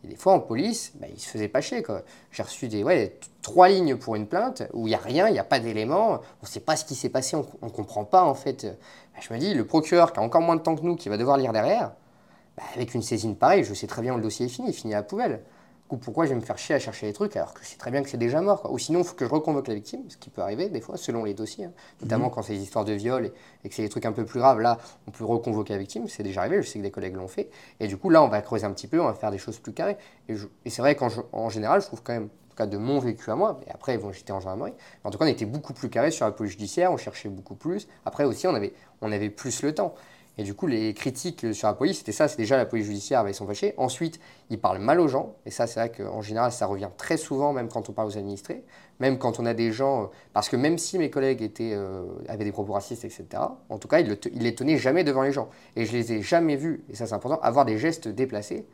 Et 0.03 0.07
des 0.07 0.15
fois, 0.15 0.33
en 0.33 0.39
police, 0.39 0.93
bah, 0.95 1.05
ils 1.13 1.19
se 1.19 1.29
faisaient 1.29 1.47
pas 1.47 1.61
chier. 1.61 1.83
J'ai 2.31 2.41
reçu 2.41 2.67
des, 2.67 2.83
ouais, 2.83 3.19
trois 3.43 3.69
lignes 3.69 3.95
pour 3.97 4.15
une 4.15 4.25
plainte 4.25 4.63
où 4.73 4.87
il 4.87 4.89
n'y 4.89 4.95
a 4.95 4.99
rien, 4.99 5.27
il 5.27 5.33
n'y 5.33 5.39
a 5.39 5.43
pas 5.43 5.59
d'éléments, 5.59 6.13
on 6.13 6.19
ne 6.41 6.47
sait 6.47 6.59
pas 6.59 6.75
ce 6.75 6.85
qui 6.85 6.95
s'est 6.95 7.09
passé, 7.09 7.37
on 7.37 7.65
ne 7.67 7.69
comprend 7.69 8.03
pas 8.03 8.23
en 8.23 8.33
fait. 8.33 8.65
Bah, 9.13 9.19
je 9.21 9.31
me 9.31 9.37
dis, 9.37 9.53
le 9.53 9.63
procureur 9.63 10.11
qui 10.11 10.19
a 10.19 10.23
encore 10.23 10.41
moins 10.41 10.55
de 10.55 10.61
temps 10.61 10.75
que 10.75 10.81
nous, 10.81 10.95
qui 10.95 11.07
va 11.07 11.17
devoir 11.17 11.37
lire 11.37 11.53
derrière, 11.53 11.91
bah, 12.57 12.63
avec 12.73 12.95
une 12.95 13.03
saisine 13.03 13.35
pareille, 13.35 13.63
je 13.63 13.75
sais 13.75 13.85
très 13.85 14.01
bien 14.01 14.15
où 14.15 14.17
le 14.17 14.23
dossier 14.23 14.47
est 14.47 14.49
fini, 14.49 14.69
il 14.69 14.73
finit 14.73 14.95
à 14.95 14.97
la 14.97 15.03
poubelle. 15.03 15.43
Coup, 15.87 15.95
pourquoi 15.95 16.25
je 16.25 16.31
vais 16.31 16.35
me 16.35 16.41
faire 16.41 16.57
chier 16.57 16.75
à 16.75 16.79
chercher 16.79 17.05
les 17.05 17.13
trucs 17.13 17.37
alors 17.37 17.53
que 17.53 17.61
c'est 17.63 17.77
très 17.77 17.91
bien 17.91 18.03
que 18.03 18.09
c'est 18.09 18.17
déjà 18.17 18.41
mort 18.41 18.61
quoi. 18.61 18.71
Ou 18.73 18.77
sinon, 18.77 18.99
il 18.99 19.05
faut 19.05 19.15
que 19.15 19.23
je 19.25 19.29
reconvoque 19.29 19.69
la 19.69 19.73
victime, 19.73 20.01
ce 20.09 20.17
qui 20.17 20.29
peut 20.29 20.41
arriver 20.41 20.67
des 20.67 20.81
fois, 20.81 20.97
selon 20.97 21.23
les 21.23 21.33
dossiers. 21.33 21.63
hein. 21.65 21.71
Notamment 22.01 22.29
quand 22.29 22.41
c'est 22.41 22.53
des 22.55 22.61
histoires 22.61 22.83
de 22.83 22.91
viol 22.91 23.27
et, 23.27 23.31
et 23.63 23.69
que 23.69 23.73
c'est 23.75 23.83
des 23.83 23.89
trucs 23.89 24.05
un 24.05 24.11
peu 24.11 24.25
plus 24.25 24.39
graves. 24.41 24.59
Là, 24.59 24.79
on 25.07 25.11
peut 25.11 25.23
reconvoquer 25.23 25.71
la 25.71 25.79
victime, 25.79 26.09
c'est 26.09 26.23
déjà 26.23 26.41
arrivé, 26.41 26.61
je 26.61 26.67
sais 26.67 26.79
que 26.79 26.83
des 26.83 26.91
collègues 26.91 27.15
l'ont 27.15 27.29
fait. 27.29 27.49
Et 27.79 27.87
du 27.87 27.95
coup, 27.95 28.09
là, 28.09 28.21
on 28.21 28.27
va 28.27 28.41
creuser 28.41 28.65
un 28.65 28.71
petit 28.73 28.87
peu, 28.87 28.99
on 28.99 29.05
va 29.05 29.13
faire 29.13 29.31
des 29.31 29.37
choses 29.37 29.59
plus 29.59 29.71
carrées. 29.71 29.95
Et, 30.27 30.35
je- 30.35 30.47
et 30.65 30.69
c'est 30.69 30.81
vrai 30.81 30.95
qu'en 30.95 31.07
en 31.31 31.49
général, 31.49 31.79
je 31.81 31.85
trouve 31.87 32.03
quand 32.03 32.11
même, 32.13 32.25
en 32.25 32.49
tout 32.49 32.57
cas 32.57 32.65
de 32.67 32.77
mon 32.77 32.99
vécu 32.99 33.31
à 33.31 33.35
moi, 33.35 33.57
et 33.65 33.71
après, 33.71 33.97
bon, 33.97 34.11
j'étais 34.11 34.33
en 34.33 34.41
gendarmerie, 34.41 34.73
mais 35.03 35.07
en 35.07 35.11
tout 35.11 35.17
cas, 35.17 35.23
on 35.23 35.29
était 35.29 35.45
beaucoup 35.45 35.71
plus 35.73 35.89
carré 35.89 36.11
sur 36.11 36.25
la 36.25 36.33
police 36.33 36.51
judiciaire, 36.51 36.91
on 36.91 36.97
cherchait 36.97 37.29
beaucoup 37.29 37.55
plus. 37.55 37.87
Après 38.05 38.25
aussi, 38.25 38.45
on 38.45 38.53
avait, 38.55 38.73
on 39.01 39.09
avait 39.13 39.29
plus 39.29 39.61
le 39.63 39.73
temps. 39.73 39.95
Et 40.37 40.43
du 40.43 40.53
coup, 40.53 40.67
les 40.67 40.93
critiques 40.93 41.53
sur 41.53 41.67
la 41.67 41.73
police, 41.73 41.99
c'était 41.99 42.11
ça, 42.11 42.27
c'est 42.27 42.37
déjà 42.37 42.57
la 42.57 42.65
police 42.65 42.85
judiciaire, 42.85 43.27
ils 43.27 43.33
sont 43.33 43.47
fâchés. 43.47 43.73
Ensuite, 43.77 44.19
ils 44.49 44.59
parlent 44.59 44.79
mal 44.79 44.99
aux 44.99 45.07
gens, 45.07 45.35
et 45.45 45.51
ça, 45.51 45.65
c'est 45.65 45.79
vrai 45.79 45.91
qu'en 45.91 46.21
général, 46.21 46.51
ça 46.51 46.67
revient 46.67 46.89
très 46.95 47.17
souvent, 47.17 47.53
même 47.53 47.69
quand 47.69 47.89
on 47.89 47.91
parle 47.91 48.09
aux 48.09 48.17
administrés, 48.17 48.63
même 48.99 49.17
quand 49.17 49.39
on 49.39 49.45
a 49.45 49.55
des 49.55 49.71
gens, 49.71 50.03
euh, 50.03 50.05
parce 50.33 50.49
que 50.49 50.55
même 50.55 50.77
si 50.77 50.99
mes 50.99 51.09
collègues 51.09 51.51
euh, 51.61 52.05
avaient 52.27 52.43
des 52.43 52.51
propos 52.51 52.73
racistes, 52.73 53.03
etc., 53.03 53.25
en 53.69 53.77
tout 53.79 53.87
cas, 53.87 53.99
ils, 53.99 54.07
le 54.07 54.17
les 54.33 54.53
tenaient 54.53 54.77
jamais 54.77 55.03
devant 55.03 55.23
les 55.23 55.31
gens. 55.31 55.49
Et 55.75 55.85
je 55.85 55.91
les 55.91 56.13
ai 56.13 56.21
jamais 56.21 56.55
vus, 56.55 56.83
et 56.89 56.95
ça 56.95 57.07
c'est 57.07 57.13
important, 57.15 57.39
avoir 57.41 57.65
des 57.65 57.79
gestes 57.79 58.07
déplacés 58.07 58.67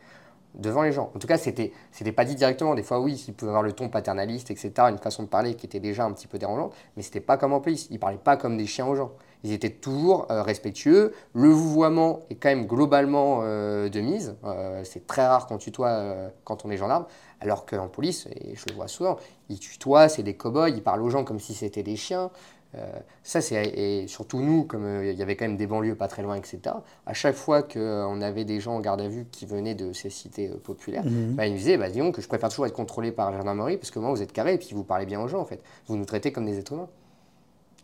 devant 0.56 0.84
les 0.84 0.92
gens. 0.92 1.12
En 1.16 1.20
tout 1.20 1.28
cas, 1.28 1.38
c'était 1.38 1.72
c'était 1.92 2.12
pas 2.12 2.26
dit 2.26 2.36
directement. 2.36 2.76
Des 2.76 2.84
fois, 2.84 3.00
oui, 3.00 3.24
ils 3.28 3.34
pouvaient 3.34 3.50
avoir 3.50 3.64
le 3.64 3.72
ton 3.72 3.90
paternaliste, 3.90 4.52
etc., 4.52 4.72
une 4.90 4.98
façon 4.98 5.24
de 5.24 5.28
parler 5.28 5.56
qui 5.56 5.66
était 5.66 5.80
déjà 5.80 6.06
un 6.06 6.12
petit 6.12 6.28
peu 6.28 6.38
dérangeante, 6.38 6.74
mais 6.96 7.04
c'était 7.04 7.22
pas 7.22 7.38
comme 7.38 7.54
en 7.54 7.62
police. 7.62 7.88
Ils 7.90 8.00
parlaient 8.00 8.18
pas 8.18 8.38
comme 8.38 8.58
des 8.58 8.68
chiens 8.68 8.86
aux 8.86 8.96
gens. 8.96 9.12
Ils 9.44 9.52
étaient 9.52 9.70
toujours 9.70 10.28
euh, 10.32 10.42
respectueux. 10.42 11.14
Le 11.34 11.50
vouvoiement 11.50 12.22
est 12.30 12.36
quand 12.36 12.50
même 12.50 12.66
globalement 12.66 13.40
euh, 13.44 13.90
de 13.90 14.00
mise. 14.00 14.36
Euh, 14.46 14.84
c'est 14.84 15.06
très 15.06 15.26
rare 15.26 15.48
qu'on 15.48 15.58
tutoie 15.58 16.32
quand 16.44 16.66
on 16.66 16.72
est 16.72 16.78
gendarme, 16.78 17.06
alors 17.42 17.66
qu'en 17.66 17.88
police, 17.88 18.28
et 18.28 18.56
je 18.56 18.66
le 18.70 18.76
vois 18.76 18.88
souvent, 18.88 19.18
ils 19.50 19.60
tutoient, 19.60 20.10
c'est 20.10 20.24
des 20.24 20.36
cow-boys, 20.36 20.70
ils 20.70 20.84
parlent 20.84 21.02
aux 21.02 21.10
gens 21.10 21.24
comme 21.24 21.40
si 21.40 21.54
c'était 21.54 21.84
des 21.84 21.96
chiens. 21.96 22.32
Euh, 22.76 22.92
ça, 23.22 23.42
c'est 23.42 23.66
et 23.66 24.08
surtout 24.08 24.40
nous, 24.40 24.64
comme 24.64 24.86
euh, 24.86 25.12
il 25.12 25.18
y 25.18 25.22
avait 25.22 25.36
quand 25.36 25.46
même 25.46 25.58
des 25.58 25.68
banlieues 25.68 25.96
pas 25.96 26.08
très 26.08 26.24
loin, 26.24 26.36
etc. 26.36 26.60
À 27.06 27.14
chaque 27.14 27.36
fois 27.36 27.62
qu'on 27.62 28.22
avait 28.22 28.46
des 28.46 28.60
gens 28.60 28.76
en 28.76 28.80
garde 28.80 29.02
à 29.02 29.08
vue 29.08 29.26
qui 29.32 29.46
venaient 29.46 29.76
de 29.76 29.94
ces 29.94 30.10
cités 30.10 30.50
populaires, 30.50 31.04
bah, 31.06 31.46
ils 31.46 31.52
nous 31.52 31.60
disaient, 31.60 31.78
bah, 31.78 31.90
disons 31.90 32.12
que 32.12 32.22
je 32.22 32.28
préfère 32.28 32.50
toujours 32.50 32.66
être 32.66 32.74
contrôlé 32.74 33.12
par 33.12 33.32
la 33.32 33.38
gendarmerie 33.38 33.78
parce 33.78 33.92
que 33.92 34.00
moi, 34.00 34.10
vous 34.10 34.22
êtes 34.22 34.34
carré 34.34 34.56
et 34.56 34.58
puis 34.58 34.70
vous 34.74 34.84
parlez 34.84 35.06
bien 35.06 35.22
aux 35.22 35.28
gens, 35.28 35.40
en 35.40 35.46
fait. 35.46 35.62
Vous 35.88 35.96
nous 35.96 36.06
traitez 36.06 36.32
comme 36.32 36.46
des 36.46 36.58
êtres 36.58 36.74
humains. 36.74 36.90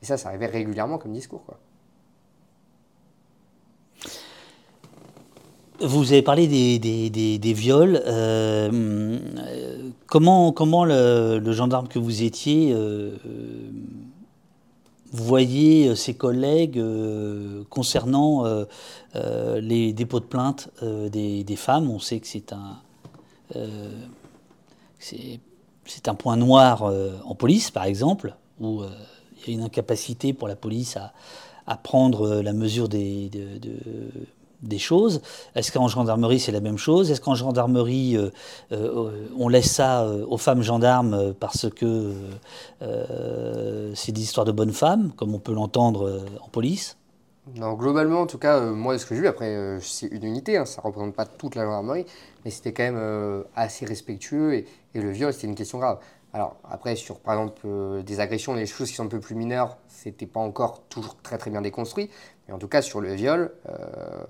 Et 0.01 0.05
ça, 0.05 0.17
ça 0.17 0.29
arrivait 0.29 0.47
régulièrement 0.47 0.97
comme 0.97 1.13
discours. 1.13 1.43
Vous 5.81 6.11
avez 6.11 6.21
parlé 6.21 6.47
des, 6.47 7.53
viols. 7.53 8.01
euh, 8.05 8.69
euh, 8.71 9.89
comment 10.07 10.51
comment 10.51 10.83
le, 10.83 11.51
gendarme 11.51 11.87
que 11.87 11.99
vous 11.99 12.23
étiez 12.23 12.73
euh, 12.73 13.15
euh, 13.25 13.71
voyait 15.13 15.95
ses 15.95 16.15
collègues 16.15 16.79
euh, 16.79 17.63
concernant 17.69 18.45
euh, 18.45 18.65
euh, 19.15 19.61
les 19.61 19.93
dépôts 19.93 20.19
de 20.19 20.25
plainte 20.25 20.69
euh, 20.83 21.07
des, 21.09 21.55
femmes? 21.55 21.89
On 21.89 21.99
sait 21.99 22.19
que 22.19 22.27
c'est 22.27 22.51
un 22.51 22.81
euh, 23.55 23.89
c'est 24.99 26.07
un 26.07 26.15
point 26.15 26.35
noir 26.35 26.83
euh, 26.83 27.17
en 27.25 27.35
police, 27.35 27.71
par 27.71 27.85
exemple, 27.85 28.35
où 28.59 28.81
euh, 28.81 28.89
y 29.47 29.51
a 29.51 29.53
une 29.53 29.63
incapacité 29.65 30.33
pour 30.33 30.47
la 30.47 30.55
police 30.55 30.97
à, 30.97 31.77
prendre 31.77 32.27
euh, 32.27 32.41
la 32.43 32.53
mesure 32.53 32.89
des, 32.89 33.29
de- 33.29 33.57
de- 33.59 33.79
des 34.61 34.79
choses. 34.79 35.21
Est-ce 35.55 35.71
qu'en 35.71 35.87
gendarmerie, 35.87 36.39
c'est 36.39 36.51
la 36.51 36.59
même 36.61 36.77
chose? 36.77 37.11
Est-ce 37.11 37.21
qu'en 37.21 37.35
gendarmerie, 37.35 38.17
euh, 38.17 38.29
euh, 38.73 39.27
on 39.37 39.47
laisse 39.47 39.71
ça 39.71 40.05
aux 40.07 40.37
femmes 40.37 40.63
gendarmes 40.63 41.33
parce 41.39 41.69
que 41.69 42.13
c'est 43.95 44.11
des 44.11 44.21
histoires 44.21 44.45
de 44.45 44.51
bonnes 44.51 44.73
femmes, 44.73 45.11
comme 45.15 45.33
on 45.33 45.39
peut 45.39 45.53
l'entendre 45.53 46.23
en 46.41 46.49
police? 46.49 46.97
Non, 47.55 47.73
globalement, 47.73 48.21
en 48.21 48.27
tout 48.27 48.37
cas, 48.37 48.59
moi, 48.61 48.99
ce 48.99 49.05
que 49.07 49.15
j'ai 49.15 49.21
vu, 49.21 49.27
après, 49.27 49.79
c'est 49.81 50.07
une 50.07 50.23
unité, 50.23 50.57
hein, 50.57 50.65
ça 50.65 50.81
ne 50.81 50.87
représente 50.87 51.15
pas 51.15 51.25
toute 51.25 51.55
la 51.55 51.63
gendarmerie, 51.63 52.05
mais 52.45 52.51
c'était 52.51 52.73
quand 52.73 52.83
même 52.83 53.43
assez 53.55 53.85
respectueux 53.85 54.53
et 54.53 54.65
le 54.93 55.09
viol, 55.11 55.33
c'était 55.33 55.47
une 55.47 55.55
question 55.55 55.79
grave. 55.79 55.99
Alors, 56.33 56.57
après, 56.69 56.95
sur 56.95 57.19
par 57.19 57.35
exemple 57.35 57.61
euh, 57.65 58.03
des 58.03 58.19
agressions, 58.19 58.55
des 58.55 58.65
choses 58.65 58.89
qui 58.89 58.95
sont 58.95 59.05
un 59.05 59.09
peu 59.09 59.19
plus 59.19 59.35
mineures, 59.35 59.77
c'était 59.87 60.27
pas 60.27 60.39
encore 60.39 60.83
toujours 60.89 61.15
très 61.21 61.37
très 61.37 61.49
bien 61.49 61.61
déconstruit, 61.61 62.09
mais 62.47 62.53
en 62.53 62.59
tout 62.59 62.67
cas, 62.67 62.81
sur 62.81 63.01
le 63.01 63.13
viol, 63.13 63.51
euh, 63.67 64.23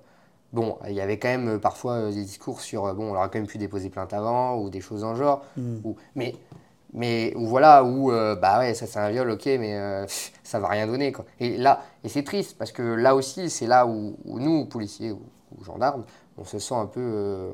bon, 0.54 0.78
il 0.88 0.94
y 0.94 1.02
avait 1.02 1.20
quand 1.20 1.28
même 1.28 1.56
euh, 1.56 1.60
parfois 1.60 2.10
des 2.10 2.24
discours 2.24 2.62
sur, 2.62 2.94
bon, 2.96 3.12
on 3.12 3.16
aurait 3.16 3.28
quand 3.30 3.40
même 3.40 3.48
pu 3.48 3.58
déposer 3.58 3.90
plainte 3.90 4.14
avant, 4.14 4.56
ou 4.58 4.70
des 4.70 4.82
choses 4.82 5.04
en 5.04 5.16
genre, 5.16 5.44
ou, 5.84 5.98
mais 6.16 6.36
mais 6.94 7.34
où 7.36 7.46
voilà, 7.46 7.84
où 7.84 8.12
euh, 8.12 8.36
bah 8.36 8.60
ouais, 8.60 8.74
ça 8.74 8.88
c'est 8.88 9.00
un 9.00 9.10
viol, 9.12 9.30
ok, 9.30 9.46
mais 9.46 9.76
euh, 9.76 10.06
ça 10.44 10.60
va 10.60 10.68
rien 10.70 10.88
donner 10.88 11.12
quoi. 11.12 11.26
Et 11.40 11.58
là, 11.58 11.84
et 12.04 12.10
c'est 12.10 12.24
triste 12.24 12.58
parce 12.58 12.72
que 12.72 12.82
là 12.82 13.16
aussi, 13.16 13.50
c'est 13.50 13.68
là 13.68 13.86
où, 13.86 14.18
où 14.26 14.40
nous, 14.40 14.66
policiers 14.66 15.12
ou, 15.12 15.22
ou 15.56 15.64
gendarmes, 15.64 16.04
on 16.38 16.44
se 16.44 16.58
sent 16.60 16.74
un 16.76 16.88
peu 16.88 17.00
euh, 17.00 17.52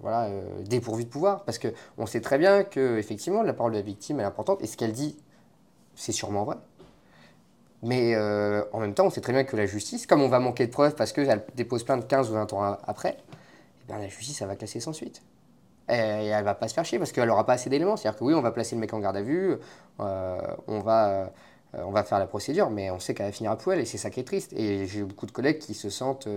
voilà, 0.00 0.24
euh, 0.24 0.42
dépourvu 0.62 1.04
de 1.04 1.08
pouvoir 1.08 1.44
parce 1.44 1.58
que 1.58 1.68
on 1.98 2.06
sait 2.06 2.20
très 2.20 2.38
bien 2.38 2.64
que 2.64 2.98
effectivement 2.98 3.42
la 3.42 3.52
parole 3.52 3.72
de 3.72 3.76
la 3.76 3.82
victime 3.82 4.20
est 4.20 4.24
importante 4.24 4.62
et 4.62 4.66
ce 4.66 4.76
qu'elle 4.76 4.92
dit, 4.92 5.16
c'est 5.94 6.12
sûrement 6.12 6.44
vrai. 6.44 6.56
Mais 7.82 8.14
euh, 8.14 8.62
en 8.72 8.80
même 8.80 8.94
temps, 8.94 9.06
on 9.06 9.10
sait 9.10 9.20
très 9.20 9.32
bien 9.32 9.44
que 9.44 9.56
la 9.56 9.66
justice, 9.66 10.06
comme 10.06 10.20
on 10.20 10.28
va 10.28 10.38
manquer 10.38 10.66
de 10.66 10.72
preuves 10.72 10.94
parce 10.94 11.12
qu'elle 11.12 11.42
dépose 11.54 11.84
plainte 11.84 12.06
15 12.06 12.30
ou 12.30 12.34
20 12.34 12.52
ans 12.52 12.78
après, 12.86 13.16
eh 13.18 13.92
ben, 13.92 13.98
la 13.98 14.08
justice, 14.08 14.40
elle 14.42 14.48
va 14.48 14.56
classer 14.56 14.80
sans 14.80 14.92
suite. 14.92 15.22
Et 15.88 15.92
elle 15.92 16.44
va 16.44 16.54
pas 16.54 16.68
se 16.68 16.74
faire 16.74 16.84
chier 16.84 16.98
parce 16.98 17.10
qu'elle 17.10 17.30
aura 17.30 17.44
pas 17.46 17.54
assez 17.54 17.70
d'éléments. 17.70 17.96
C'est-à-dire 17.96 18.18
que 18.18 18.24
oui, 18.24 18.34
on 18.34 18.42
va 18.42 18.52
placer 18.52 18.76
le 18.76 18.80
mec 18.80 18.92
en 18.92 19.00
garde 19.00 19.16
à 19.16 19.22
vue, 19.22 19.56
euh, 20.00 20.38
on, 20.68 20.80
va, 20.80 21.08
euh, 21.08 21.26
on 21.74 21.90
va 21.90 22.04
faire 22.04 22.18
la 22.18 22.26
procédure, 22.26 22.70
mais 22.70 22.90
on 22.90 23.00
sait 23.00 23.14
qu'elle 23.14 23.26
va 23.26 23.32
finir 23.32 23.50
à 23.50 23.56
poêle 23.56 23.80
et 23.80 23.84
c'est 23.84 23.98
ça 23.98 24.10
qui 24.10 24.20
est 24.20 24.24
triste. 24.24 24.52
Et 24.52 24.86
j'ai 24.86 25.02
beaucoup 25.02 25.26
de 25.26 25.32
collègues 25.32 25.58
qui 25.58 25.74
se 25.74 25.90
sentent. 25.90 26.28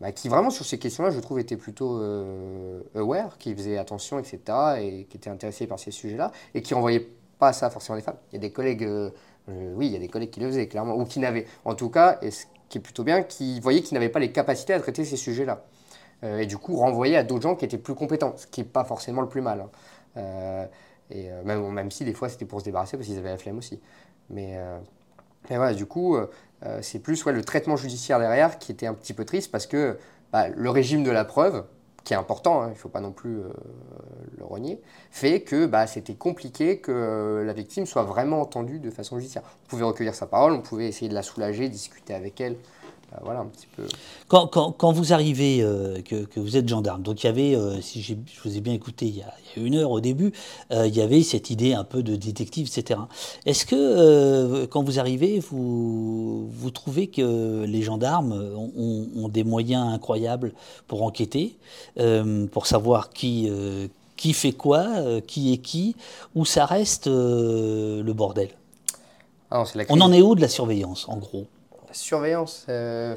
Bah, 0.00 0.12
qui 0.12 0.28
vraiment 0.28 0.50
sur 0.50 0.64
ces 0.66 0.78
questions-là, 0.78 1.10
je 1.10 1.20
trouve, 1.20 1.38
étaient 1.38 1.56
plutôt 1.56 1.98
euh, 2.00 2.82
aware, 2.94 3.38
qui 3.38 3.54
faisaient 3.54 3.78
attention, 3.78 4.18
etc., 4.18 4.40
et 4.80 5.04
qui 5.04 5.16
étaient 5.16 5.30
intéressés 5.30 5.66
par 5.66 5.78
ces 5.78 5.90
sujets-là, 5.90 6.32
et 6.54 6.62
qui 6.62 6.74
renvoyaient 6.74 7.08
pas 7.38 7.52
ça 7.52 7.70
forcément 7.70 7.96
des 7.96 8.02
femmes. 8.02 8.18
Il 8.30 8.34
y 8.34 8.38
a 8.38 8.40
des 8.40 8.52
collègues, 8.52 8.84
euh, 8.84 9.10
euh, 9.48 9.72
oui, 9.74 9.86
il 9.86 9.92
y 9.92 9.96
a 9.96 9.98
des 9.98 10.08
collègues 10.08 10.30
qui 10.30 10.40
le 10.40 10.48
faisaient, 10.48 10.68
clairement, 10.68 10.96
ou 10.96 11.04
qui 11.04 11.18
n'avaient, 11.18 11.46
en 11.64 11.74
tout 11.74 11.88
cas, 11.88 12.18
et 12.20 12.30
ce 12.30 12.44
qui 12.68 12.78
est 12.78 12.80
plutôt 12.80 13.04
bien, 13.04 13.22
qui 13.22 13.58
voyait 13.60 13.80
qu'ils 13.80 13.94
n'avaient 13.94 14.10
pas 14.10 14.18
les 14.18 14.32
capacités 14.32 14.74
à 14.74 14.80
traiter 14.80 15.04
ces 15.04 15.16
sujets-là. 15.16 15.64
Et 16.22 16.46
du 16.46 16.56
coup, 16.56 16.76
renvoyer 16.76 17.16
à 17.16 17.22
d'autres 17.24 17.42
gens 17.42 17.56
qui 17.56 17.64
étaient 17.66 17.78
plus 17.78 17.94
compétents, 17.94 18.34
ce 18.36 18.46
qui 18.46 18.60
n'est 18.62 18.66
pas 18.66 18.84
forcément 18.84 19.20
le 19.20 19.28
plus 19.28 19.42
mal. 19.42 19.66
hein. 20.16 20.66
Et 21.10 21.28
même, 21.44 21.70
même 21.70 21.90
si 21.90 22.04
des 22.04 22.14
fois 22.14 22.28
c'était 22.28 22.46
pour 22.46 22.60
se 22.60 22.64
débarrasser 22.64 22.96
parce 22.96 23.06
qu'ils 23.06 23.18
avaient 23.18 23.28
la 23.28 23.38
flemme 23.38 23.58
aussi. 23.58 23.78
Mais, 24.30 24.58
mais 25.48 25.56
voilà, 25.56 25.74
du 25.74 25.86
coup, 25.86 26.16
euh, 26.64 26.78
c'est 26.82 26.98
plus 26.98 27.24
ouais, 27.24 27.32
le 27.32 27.44
traitement 27.44 27.76
judiciaire 27.76 28.18
derrière 28.18 28.58
qui 28.58 28.72
était 28.72 28.86
un 28.86 28.94
petit 28.94 29.12
peu 29.12 29.24
triste 29.24 29.50
parce 29.50 29.66
que 29.66 29.98
bah, 30.32 30.48
le 30.48 30.70
régime 30.70 31.04
de 31.04 31.10
la 31.10 31.24
preuve, 31.24 31.64
qui 32.04 32.14
est 32.14 32.16
important, 32.16 32.62
hein, 32.62 32.66
il 32.68 32.70
ne 32.70 32.76
faut 32.76 32.88
pas 32.88 33.00
non 33.00 33.10
plus 33.10 33.38
euh, 33.38 33.48
le 34.38 34.44
renier, 34.44 34.80
fait 35.10 35.40
que 35.40 35.66
bah, 35.66 35.86
c'était 35.86 36.14
compliqué 36.14 36.78
que 36.78 36.92
euh, 36.92 37.44
la 37.44 37.52
victime 37.52 37.84
soit 37.84 38.04
vraiment 38.04 38.40
entendue 38.40 38.78
de 38.78 38.90
façon 38.90 39.18
judiciaire. 39.18 39.42
On 39.64 39.68
pouvait 39.68 39.84
recueillir 39.84 40.14
sa 40.14 40.26
parole, 40.26 40.52
on 40.52 40.62
pouvait 40.62 40.86
essayer 40.86 41.08
de 41.08 41.14
la 41.14 41.22
soulager, 41.22 41.68
discuter 41.68 42.14
avec 42.14 42.40
elle. 42.40 42.56
Euh, 43.16 43.20
voilà 43.24 43.40
un 43.40 43.46
petit 43.46 43.66
peu. 43.76 43.84
Quand, 44.28 44.46
quand- 44.46 44.72
quand 44.72 44.92
vous 44.92 45.12
arrivez, 45.12 45.62
euh, 45.62 46.00
que, 46.02 46.24
que 46.24 46.40
vous 46.40 46.56
êtes 46.56 46.68
gendarme, 46.68 47.02
donc 47.02 47.22
il 47.22 47.26
y 47.26 47.30
avait, 47.30 47.54
euh, 47.54 47.80
si 47.80 48.02
je 48.02 48.14
vous 48.44 48.56
ai 48.56 48.60
bien 48.60 48.72
écouté 48.72 49.06
il 49.06 49.16
y 49.16 49.22
a, 49.22 49.32
il 49.56 49.62
y 49.62 49.64
a 49.64 49.66
une 49.66 49.74
heure 49.76 49.90
au 49.90 50.00
début, 50.00 50.32
euh, 50.72 50.86
il 50.86 50.94
y 50.96 51.00
avait 51.00 51.22
cette 51.22 51.50
idée 51.50 51.74
un 51.74 51.84
peu 51.84 52.02
de 52.02 52.16
détective, 52.16 52.66
etc. 52.66 53.00
Est-ce 53.44 53.66
que 53.66 54.64
quand 54.66 54.82
vous 54.82 54.98
arrivez, 54.98 55.38
vous, 55.40 56.48
vous 56.48 56.70
trouvez 56.70 57.06
que 57.06 57.64
les 57.64 57.82
gendarmes 57.82 58.32
ont, 58.32 59.28
des 59.28 59.44
moyens 59.44 59.92
incroyables 59.92 60.52
pour 60.86 61.02
enquêter, 61.02 61.56
pour 62.52 62.66
savoir 62.66 63.10
qui, 63.10 63.50
qui 64.16 64.32
fait 64.32 64.52
quoi, 64.52 64.86
qui 65.26 65.52
est 65.52 65.58
qui, 65.58 65.96
ou 66.34 66.44
ça 66.44 66.64
reste 66.66 67.06
le 67.06 68.12
bordel? 68.12 68.50
Ah 69.50 69.58
non, 69.58 69.64
c'est 69.64 69.78
la 69.78 69.84
On 69.90 70.00
en 70.00 70.12
est 70.12 70.22
où 70.22 70.34
de 70.34 70.40
la 70.40 70.48
surveillance, 70.48 71.08
en 71.08 71.16
gros? 71.16 71.46
Surveillance, 71.98 72.66
euh, 72.68 73.14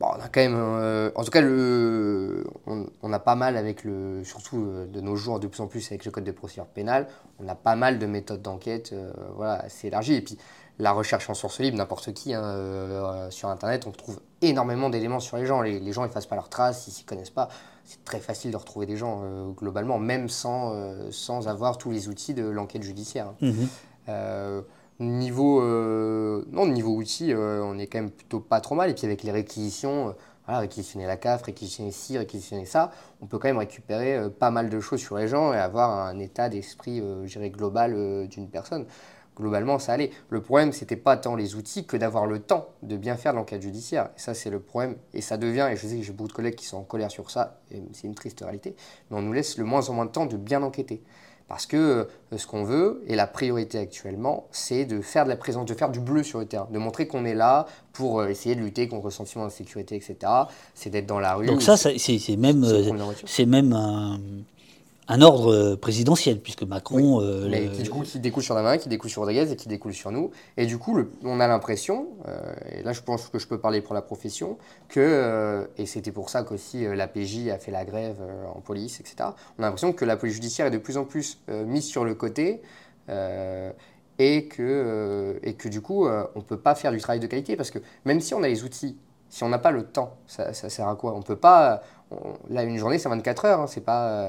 bon, 0.00 0.06
on 0.08 0.20
a 0.20 0.28
quand 0.28 0.40
même, 0.40 0.56
euh, 0.56 1.10
en 1.14 1.24
tout 1.24 1.30
cas, 1.30 1.40
le, 1.40 2.44
on, 2.66 2.86
on 3.02 3.12
a 3.12 3.18
pas 3.18 3.34
mal 3.34 3.56
avec 3.56 3.84
le, 3.84 4.22
surtout 4.24 4.64
euh, 4.64 4.86
de 4.86 5.00
nos 5.00 5.16
jours, 5.16 5.40
de 5.40 5.46
plus 5.46 5.60
en 5.60 5.66
plus 5.66 5.86
avec 5.90 6.04
le 6.04 6.10
code 6.10 6.24
de 6.24 6.32
procédure 6.32 6.66
pénale, 6.66 7.06
on 7.40 7.48
a 7.48 7.54
pas 7.54 7.76
mal 7.76 7.98
de 7.98 8.06
méthodes 8.06 8.42
d'enquête, 8.42 8.90
euh, 8.92 9.12
voilà, 9.36 9.54
assez 9.54 9.88
élargies. 9.88 10.14
Et 10.14 10.20
puis 10.22 10.38
la 10.78 10.92
recherche 10.92 11.28
en 11.30 11.34
source 11.34 11.60
libre, 11.60 11.76
n'importe 11.76 12.12
qui, 12.14 12.32
hein, 12.34 12.42
euh, 12.42 13.30
sur 13.30 13.48
Internet, 13.48 13.86
on 13.86 13.90
trouve 13.90 14.20
énormément 14.40 14.90
d'éléments 14.90 15.20
sur 15.20 15.36
les 15.36 15.46
gens. 15.46 15.60
Les, 15.60 15.78
les 15.78 15.92
gens, 15.92 16.04
ils 16.04 16.10
fassent 16.10 16.26
pas 16.26 16.34
leurs 16.34 16.48
traces, 16.48 16.88
ils 16.88 16.92
s'y 16.92 17.04
connaissent 17.04 17.30
pas. 17.30 17.48
C'est 17.84 18.02
très 18.04 18.20
facile 18.20 18.50
de 18.52 18.56
retrouver 18.56 18.86
des 18.86 18.96
gens 18.96 19.22
globalement, 19.56 19.98
même 19.98 20.28
sans, 20.28 20.72
sans 21.10 21.48
avoir 21.48 21.78
tous 21.78 21.90
les 21.90 22.08
outils 22.08 22.32
de 22.32 22.44
l'enquête 22.48 22.82
judiciaire. 22.82 23.26
hein. 23.26 23.34
Mhm. 23.40 23.68
Niveau, 25.00 25.62
euh, 25.62 26.44
non, 26.52 26.66
niveau 26.66 26.94
outils, 26.94 27.32
euh, 27.32 27.62
on 27.64 27.78
est 27.78 27.86
quand 27.86 27.98
même 27.98 28.10
plutôt 28.10 28.40
pas 28.40 28.60
trop 28.60 28.74
mal. 28.74 28.90
Et 28.90 28.94
puis 28.94 29.06
avec 29.06 29.22
les 29.22 29.32
réquisitions, 29.32 30.14
euh, 30.48 30.58
réquisitionner 30.58 31.06
la 31.06 31.16
CAF, 31.16 31.42
réquisitionner 31.42 31.90
ci, 31.90 32.18
réquisitionner 32.18 32.66
ça, 32.66 32.92
on 33.20 33.26
peut 33.26 33.38
quand 33.38 33.48
même 33.48 33.58
récupérer 33.58 34.16
euh, 34.16 34.28
pas 34.28 34.50
mal 34.50 34.68
de 34.68 34.80
choses 34.80 35.00
sur 35.00 35.16
les 35.16 35.28
gens 35.28 35.52
et 35.52 35.58
avoir 35.58 36.06
un 36.06 36.18
état 36.18 36.48
d'esprit, 36.48 37.02
global 37.50 38.28
d'une 38.28 38.48
personne. 38.48 38.86
Globalement, 39.34 39.78
ça 39.78 39.94
allait. 39.94 40.10
Le 40.28 40.42
problème, 40.42 40.72
c'était 40.72 40.96
pas 40.96 41.16
tant 41.16 41.36
les 41.36 41.54
outils 41.54 41.86
que 41.86 41.96
d'avoir 41.96 42.26
le 42.26 42.38
temps 42.38 42.68
de 42.82 42.98
bien 42.98 43.16
faire 43.16 43.32
l'enquête 43.32 43.62
judiciaire. 43.62 44.10
Et 44.16 44.20
ça, 44.20 44.34
c'est 44.34 44.50
le 44.50 44.60
problème. 44.60 44.96
Et 45.14 45.22
ça 45.22 45.38
devient, 45.38 45.68
et 45.72 45.76
je 45.76 45.86
sais 45.86 45.96
que 45.96 46.02
j'ai 46.02 46.12
beaucoup 46.12 46.28
de 46.28 46.34
collègues 46.34 46.54
qui 46.54 46.66
sont 46.66 46.76
en 46.76 46.82
colère 46.82 47.10
sur 47.10 47.30
ça, 47.30 47.58
et 47.70 47.82
c'est 47.92 48.06
une 48.06 48.14
triste 48.14 48.40
réalité, 48.40 48.76
mais 49.10 49.16
on 49.16 49.22
nous 49.22 49.32
laisse 49.32 49.56
le 49.56 49.64
moins 49.64 49.88
en 49.88 49.94
moins 49.94 50.04
de 50.04 50.10
temps 50.10 50.26
de 50.26 50.36
bien 50.36 50.62
enquêter. 50.62 51.02
Parce 51.52 51.66
que 51.66 51.76
euh, 51.76 52.38
ce 52.38 52.46
qu'on 52.46 52.64
veut, 52.64 53.02
et 53.08 53.14
la 53.14 53.26
priorité 53.26 53.76
actuellement, 53.76 54.46
c'est 54.52 54.86
de 54.86 55.02
faire 55.02 55.24
de 55.24 55.28
la 55.28 55.36
présence, 55.36 55.66
de 55.66 55.74
faire 55.74 55.90
du 55.90 56.00
bleu 56.00 56.22
sur 56.22 56.38
le 56.38 56.46
terrain, 56.46 56.66
de 56.72 56.78
montrer 56.78 57.06
qu'on 57.06 57.26
est 57.26 57.34
là 57.34 57.66
pour 57.92 58.20
euh, 58.20 58.28
essayer 58.28 58.54
de 58.54 58.62
lutter 58.62 58.88
contre 58.88 59.04
le 59.04 59.10
sentiment 59.10 59.44
d'insécurité, 59.44 59.94
etc. 59.96 60.16
C'est 60.74 60.88
d'être 60.88 61.04
dans 61.04 61.20
la 61.20 61.34
rue. 61.34 61.44
Donc 61.44 61.60
ça, 61.60 61.76
c'est 61.76 61.90
même, 62.38 62.64
c'est 62.64 62.90
euh, 62.90 63.12
c'est 63.26 63.44
même 63.44 63.74
un, 63.74 64.18
un 65.08 65.20
ordre 65.20 65.52
euh, 65.52 65.76
présidentiel, 65.76 66.40
puisque 66.40 66.62
Macron... 66.62 67.20
euh, 67.20 67.48
mais 67.48 67.62
le- 67.62 67.68
qui 67.70 67.82
du 67.82 67.90
coup 67.90 68.02
qui 68.02 68.18
découle 68.20 68.42
sur 68.42 68.54
la 68.54 68.62
main, 68.62 68.78
qui 68.78 68.88
découle 68.88 69.10
sur 69.10 69.22
Rodriguez 69.22 69.50
et 69.52 69.56
qui 69.56 69.68
découle 69.68 69.92
sur 69.94 70.10
nous. 70.12 70.30
Et 70.56 70.66
du 70.66 70.78
coup, 70.78 70.94
le- 70.94 71.10
on 71.24 71.40
a 71.40 71.48
l'impression, 71.48 72.08
euh, 72.28 72.54
et 72.70 72.82
là 72.82 72.92
je 72.92 73.00
pense 73.02 73.28
que 73.28 73.38
je 73.38 73.46
peux 73.46 73.58
parler 73.58 73.80
pour 73.80 73.94
la 73.94 74.02
profession, 74.02 74.58
que, 74.88 75.00
euh, 75.00 75.64
et 75.76 75.86
c'était 75.86 76.12
pour 76.12 76.30
ça 76.30 76.42
qu'aussi 76.44 76.84
la 76.94 77.08
PJ 77.08 77.48
a 77.50 77.58
fait 77.58 77.70
la 77.72 77.84
grève 77.84 78.20
en 78.54 78.60
police, 78.60 79.00
etc. 79.00 79.34
On 79.58 79.62
a 79.62 79.66
l'impression 79.66 79.92
que 79.92 80.04
la 80.04 80.16
police 80.16 80.34
judiciaire 80.34 80.66
est 80.66 80.70
de 80.70 80.78
plus 80.78 80.96
en 80.96 81.04
plus 81.04 81.38
mise 81.48 81.84
sur 81.84 82.04
le 82.04 82.14
côté. 82.14 82.62
et 84.18 84.46
que, 84.48 85.38
et 85.42 85.54
que 85.54 85.68
du 85.68 85.80
coup, 85.80 86.06
on 86.06 86.28
ne 86.38 86.42
peut 86.42 86.58
pas 86.58 86.74
faire 86.74 86.92
du 86.92 86.98
travail 86.98 87.20
de 87.20 87.26
qualité 87.26 87.56
parce 87.56 87.70
que 87.70 87.78
même 88.04 88.20
si 88.20 88.34
on 88.34 88.42
a 88.42 88.48
les 88.48 88.62
outils, 88.64 88.96
si 89.28 89.42
on 89.44 89.48
n'a 89.48 89.58
pas 89.58 89.70
le 89.70 89.84
temps, 89.84 90.14
ça, 90.26 90.52
ça 90.52 90.68
sert 90.68 90.86
à 90.88 90.96
quoi? 90.96 91.14
On 91.14 91.22
peut 91.22 91.36
pas. 91.36 91.82
on- 92.10 92.34
là, 92.52 92.62
une 92.64 92.76
journée, 92.76 92.98
c'est 92.98 93.08
24 93.08 93.44
heures, 93.46 93.60
hein, 93.60 93.66
c'est 93.66 93.80
pas. 93.80 94.28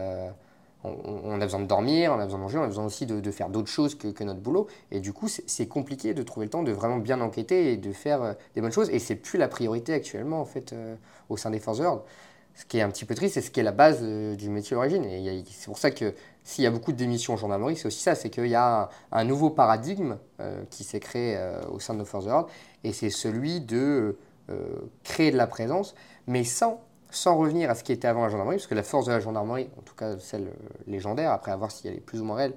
On, 0.83 1.39
a 1.39 1.43
besoin 1.45 1.61
de 1.61 1.65
dormir, 1.65 2.11
on 2.11 2.19
a 2.19 2.25
besoin 2.25 2.39
de 2.39 2.43
manger, 2.43 2.57
on 2.57 2.63
a 2.63 2.67
besoin 2.67 2.85
aussi 2.85 3.05
de, 3.05 3.31
faire 3.31 3.49
d'autres 3.49 3.69
choses 3.69 3.95
que, 3.95 4.09
que 4.09 4.23
notre 4.23 4.41
boulot. 4.41 4.67
Et 4.91 4.99
du 4.99 5.13
coup, 5.13 5.27
c'est 5.27 5.67
compliqué 5.67 6.13
de 6.13 6.23
trouver 6.23 6.47
le 6.47 6.49
temps 6.49 6.63
de 6.63 6.71
vraiment 6.71 6.97
bien 6.97 7.21
enquêter 7.21 7.71
et 7.71 7.77
de 7.77 7.93
faire 7.93 8.21
euh, 8.21 8.33
des 8.55 8.61
bonnes 8.61 8.71
choses. 8.71 8.89
Et 8.89 8.99
c'est 8.99 9.15
plus 9.15 9.37
la 9.37 9.47
priorité 9.47 9.93
actuellement, 9.93 10.41
en 10.41 10.45
fait, 10.45 10.73
euh, 10.73 10.95
au 11.29 11.37
sein 11.37 11.51
des 11.51 11.59
forces 11.59 11.77
de 11.77 11.83
l'ordre. 11.83 12.03
Ce 12.55 12.65
qui 12.65 12.77
est 12.77 12.81
un 12.81 12.89
petit 12.89 13.05
peu 13.05 13.15
triste, 13.15 13.35
c'est 13.35 13.41
ce 13.41 13.49
qui 13.49 13.61
est 13.61 13.63
la 13.63 13.71
base 13.71 13.99
euh, 14.01 14.35
du 14.35 14.49
métier 14.49 14.75
d'origine. 14.75 15.05
Et 15.05 15.43
c'est 15.49 15.65
pour 15.65 15.77
ça 15.77 15.89
que 15.89 16.13
s'il 16.43 16.63
y 16.63 16.67
a 16.67 16.71
beaucoup 16.71 16.91
de 16.91 16.97
démissions 16.97 17.33
en 17.33 17.37
gendarmerie, 17.37 17.77
c'est 17.77 17.87
aussi 17.87 18.01
ça, 18.01 18.13
c'est 18.13 18.29
qu'il 18.29 18.47
y 18.47 18.55
a 18.55 18.89
un, 19.11 19.23
nouveau 19.23 19.49
paradigme 19.49 20.17
qui 20.69 20.83
s'est 20.83 20.99
créé 20.99 21.39
au 21.71 21.79
sein 21.79 21.93
de 21.93 21.99
nos 21.99 22.05
forces 22.05 22.25
de 22.25 22.31
l'ordre. 22.31 22.49
Et 22.83 22.91
c'est 22.91 23.09
celui 23.09 23.61
de 23.61 24.17
créer 25.03 25.31
de 25.31 25.37
la 25.37 25.47
présence, 25.47 25.95
mais 26.27 26.43
sans 26.43 26.81
sans 27.15 27.37
revenir 27.37 27.69
à 27.69 27.75
ce 27.75 27.83
qui 27.83 27.91
était 27.91 28.07
avant 28.07 28.23
la 28.23 28.29
gendarmerie, 28.29 28.57
parce 28.57 28.67
que 28.67 28.75
la 28.75 28.83
force 28.83 29.05
de 29.05 29.11
la 29.11 29.19
gendarmerie, 29.19 29.69
en 29.77 29.81
tout 29.81 29.95
cas 29.95 30.17
celle 30.19 30.43
euh, 30.43 30.51
légendaire, 30.87 31.31
après 31.31 31.51
à 31.51 31.55
voir 31.55 31.71
si 31.71 31.87
elle 31.87 31.95
est 31.95 31.99
plus 32.01 32.19
ou 32.21 32.25
moins 32.25 32.35
réelle, 32.37 32.53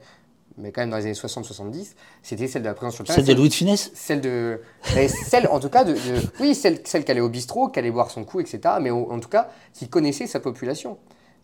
mais 0.58 0.72
quand 0.72 0.80
même 0.80 0.90
dans 0.90 0.96
les 0.96 1.04
années 1.04 1.12
60-70, 1.12 1.94
c'était 2.22 2.48
celle 2.48 2.62
de 2.62 2.68
la 2.68 2.74
présence 2.74 2.94
sur 2.94 3.02
le 3.04 3.08
terrain. 3.08 3.16
Celle 3.18 3.26
de 3.26 3.38
Louis 3.38 3.50
de 3.50 3.54
Funès 3.54 3.90
Celle 3.94 4.20
de. 4.22 4.60
mais 4.94 5.06
celle, 5.08 5.48
en 5.48 5.60
tout 5.60 5.68
cas, 5.68 5.84
de. 5.84 5.92
de- 5.92 5.98
oui, 6.40 6.54
celle, 6.54 6.80
celle 6.86 7.04
qui 7.04 7.10
allait 7.10 7.20
au 7.20 7.28
bistrot, 7.28 7.68
qui 7.68 7.78
allait 7.78 7.90
boire 7.90 8.10
son 8.10 8.24
coup, 8.24 8.40
etc. 8.40 8.60
Mais 8.80 8.90
au- 8.90 9.10
en 9.12 9.20
tout 9.20 9.28
cas, 9.28 9.50
qui 9.74 9.88
connaissait 9.88 10.26
sa 10.26 10.40
population. 10.40 10.96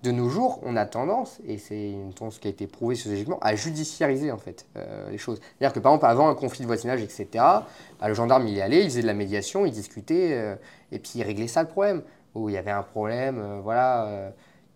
De 0.03 0.11
nos 0.11 0.29
jours, 0.29 0.59
on 0.65 0.75
a 0.75 0.85
tendance, 0.85 1.39
et 1.47 1.59
c'est 1.59 1.91
une 1.93 2.13
tendance 2.13 2.41
qui 2.41 2.49
a 2.49 2.51
été 2.51 2.67
prouvée 2.67 2.97
sociologiquement, 2.97 3.39
à 3.41 3.55
judiciariser 3.55 4.33
en 4.33 4.37
fait 4.39 4.67
euh, 4.77 5.09
les 5.11 5.19
choses. 5.19 5.39
C'est-à-dire 5.59 5.73
que 5.73 5.79
par 5.79 5.93
exemple, 5.93 6.07
avant 6.07 6.29
un 6.29 6.35
conflit 6.35 6.63
de 6.63 6.67
voisinage, 6.67 7.01
etc., 7.03 7.27
bah, 7.35 8.09
le 8.09 8.15
gendarme 8.15 8.49
il 8.49 8.55
y 8.55 8.61
allait, 8.61 8.81
il 8.81 8.87
faisait 8.87 9.03
de 9.03 9.07
la 9.07 9.15
médiation, 9.15 9.65
il 9.65 9.71
discutait, 9.71 10.31
euh, 10.33 10.57
et 10.91 10.99
puis 10.99 11.13
il 11.17 11.23
réglait 11.23 11.47
ça 11.47 11.63
le 11.63 11.69
problème. 11.69 12.03
Où 12.35 12.49
il 12.49 12.55
y 12.55 12.59
avait 12.59 12.71
un 12.71 12.83
problème, 12.83 13.39
euh, 13.39 13.61
voilà. 13.63 14.07
euh, 14.07 14.31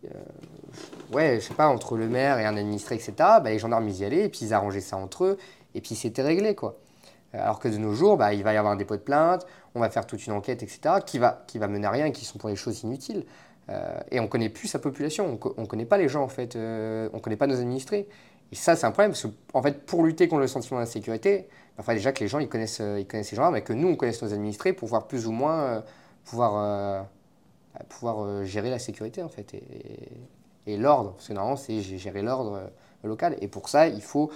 euh, 0.04 0.08
ouais, 1.12 1.36
je 1.40 1.46
sais 1.46 1.54
pas, 1.54 1.68
entre 1.68 1.96
le 1.96 2.06
maire 2.06 2.38
et 2.38 2.44
un 2.44 2.56
administré, 2.56 2.96
etc., 2.96 3.12
bah, 3.16 3.44
les 3.44 3.58
gendarmes 3.58 3.88
ils 3.88 4.00
y 4.00 4.04
allaient, 4.04 4.24
et 4.26 4.28
puis 4.28 4.40
ils 4.42 4.54
arrangeaient 4.54 4.80
ça 4.82 4.96
entre 4.98 5.24
eux, 5.24 5.38
et 5.74 5.80
puis 5.80 5.94
c'était 5.94 6.22
réglé, 6.22 6.54
quoi. 6.54 6.76
Alors 7.32 7.58
que 7.58 7.68
de 7.68 7.76
nos 7.78 7.92
jours, 7.94 8.16
bah, 8.16 8.34
il 8.34 8.42
va 8.42 8.52
y 8.52 8.56
avoir 8.56 8.72
un 8.72 8.76
dépôt 8.76 8.96
de 8.96 9.00
plainte, 9.00 9.46
on 9.74 9.80
va 9.80 9.90
faire 9.90 10.06
toute 10.06 10.26
une 10.26 10.32
enquête, 10.34 10.62
etc., 10.62 10.96
qui 11.04 11.18
va, 11.18 11.44
qui 11.46 11.58
va 11.58 11.66
mener 11.66 11.86
à 11.86 11.90
rien, 11.90 12.10
qui 12.10 12.24
sont 12.24 12.38
pour 12.38 12.50
des 12.50 12.56
choses 12.56 12.82
inutiles. 12.82 13.24
Et 14.12 14.20
on 14.20 14.28
connaît 14.28 14.48
plus 14.48 14.68
sa 14.68 14.78
population, 14.78 15.38
on, 15.42 15.62
on 15.62 15.66
connaît 15.66 15.86
pas 15.86 15.98
les 15.98 16.08
gens, 16.08 16.22
en 16.22 16.28
fait, 16.28 16.54
euh, 16.54 17.08
on 17.12 17.18
connaît 17.18 17.36
pas 17.36 17.48
nos 17.48 17.56
administrés. 17.56 18.06
Et 18.52 18.54
ça, 18.54 18.76
c'est 18.76 18.86
un 18.86 18.92
problème, 18.92 19.10
parce 19.10 19.24
que, 19.24 19.28
en 19.54 19.62
fait, 19.62 19.84
pour 19.84 20.04
lutter 20.04 20.28
contre 20.28 20.42
le 20.42 20.46
sentiment 20.46 20.78
d'insécurité, 20.78 21.48
il 21.76 21.82
faudrait 21.82 21.96
déjà 21.96 22.12
que 22.12 22.20
les 22.20 22.28
gens 22.28 22.38
ils 22.38 22.48
connaissent, 22.48 22.80
ils 22.80 23.06
connaissent 23.06 23.32
les 23.32 23.36
gendarmes, 23.36 23.56
et 23.56 23.62
que 23.62 23.72
nous, 23.72 23.88
on 23.88 23.96
connaisse 23.96 24.22
nos 24.22 24.32
administrés 24.32 24.72
pour 24.72 24.86
pouvoir 24.86 25.08
plus 25.08 25.26
ou 25.26 25.32
moins 25.32 25.82
pouvoir, 26.24 27.06
pouvoir 27.84 28.20
euh, 28.20 28.44
gérer 28.44 28.70
la 28.70 28.78
sécurité 28.78 29.22
en 29.22 29.28
fait 29.28 29.54
et, 30.66 30.76
l'ordre. 30.76 31.12
Parce 31.12 31.28
que 31.28 31.32
normalement 31.32 31.56
c'est 31.56 31.80
gérer 31.80 32.22
l'ordre 32.22 32.54
euh, 32.56 33.08
local. 33.08 33.36
Et 33.40 33.48
pour 33.48 33.68
ça 33.68 33.88
il 33.88 34.02
faut 34.02 34.30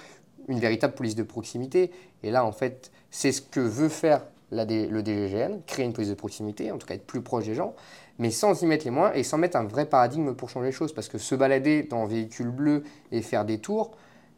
une 0.48 0.60
véritable 0.60 0.94
police 0.94 1.14
de 1.14 1.22
proximité. 1.22 1.90
Et 2.22 2.30
là 2.30 2.44
en 2.44 2.52
fait 2.52 2.90
c'est 3.10 3.32
ce 3.32 3.42
que 3.42 3.60
veut 3.60 3.88
faire 3.88 4.22
la 4.50 4.64
le 4.64 5.02
DGGN 5.02 5.60
créer 5.66 5.84
une 5.84 5.92
police 5.92 6.10
de 6.10 6.14
proximité 6.14 6.72
en 6.72 6.78
tout 6.78 6.86
cas 6.86 6.94
être 6.94 7.06
plus 7.06 7.22
proche 7.22 7.44
des 7.44 7.54
gens 7.54 7.72
mais 8.18 8.32
sans 8.32 8.60
y 8.60 8.66
mettre 8.66 8.84
les 8.84 8.90
moyens 8.90 9.16
et 9.16 9.22
sans 9.22 9.38
mettre 9.38 9.56
un 9.56 9.62
vrai 9.62 9.86
paradigme 9.86 10.34
pour 10.34 10.50
changer 10.50 10.66
les 10.66 10.72
choses. 10.72 10.92
Parce 10.92 11.08
que 11.08 11.18
se 11.18 11.34
balader 11.34 11.84
dans 11.84 12.02
un 12.02 12.06
véhicule 12.06 12.50
bleu 12.50 12.84
et 13.12 13.22
faire 13.22 13.44
des 13.44 13.58
tours 13.58 13.92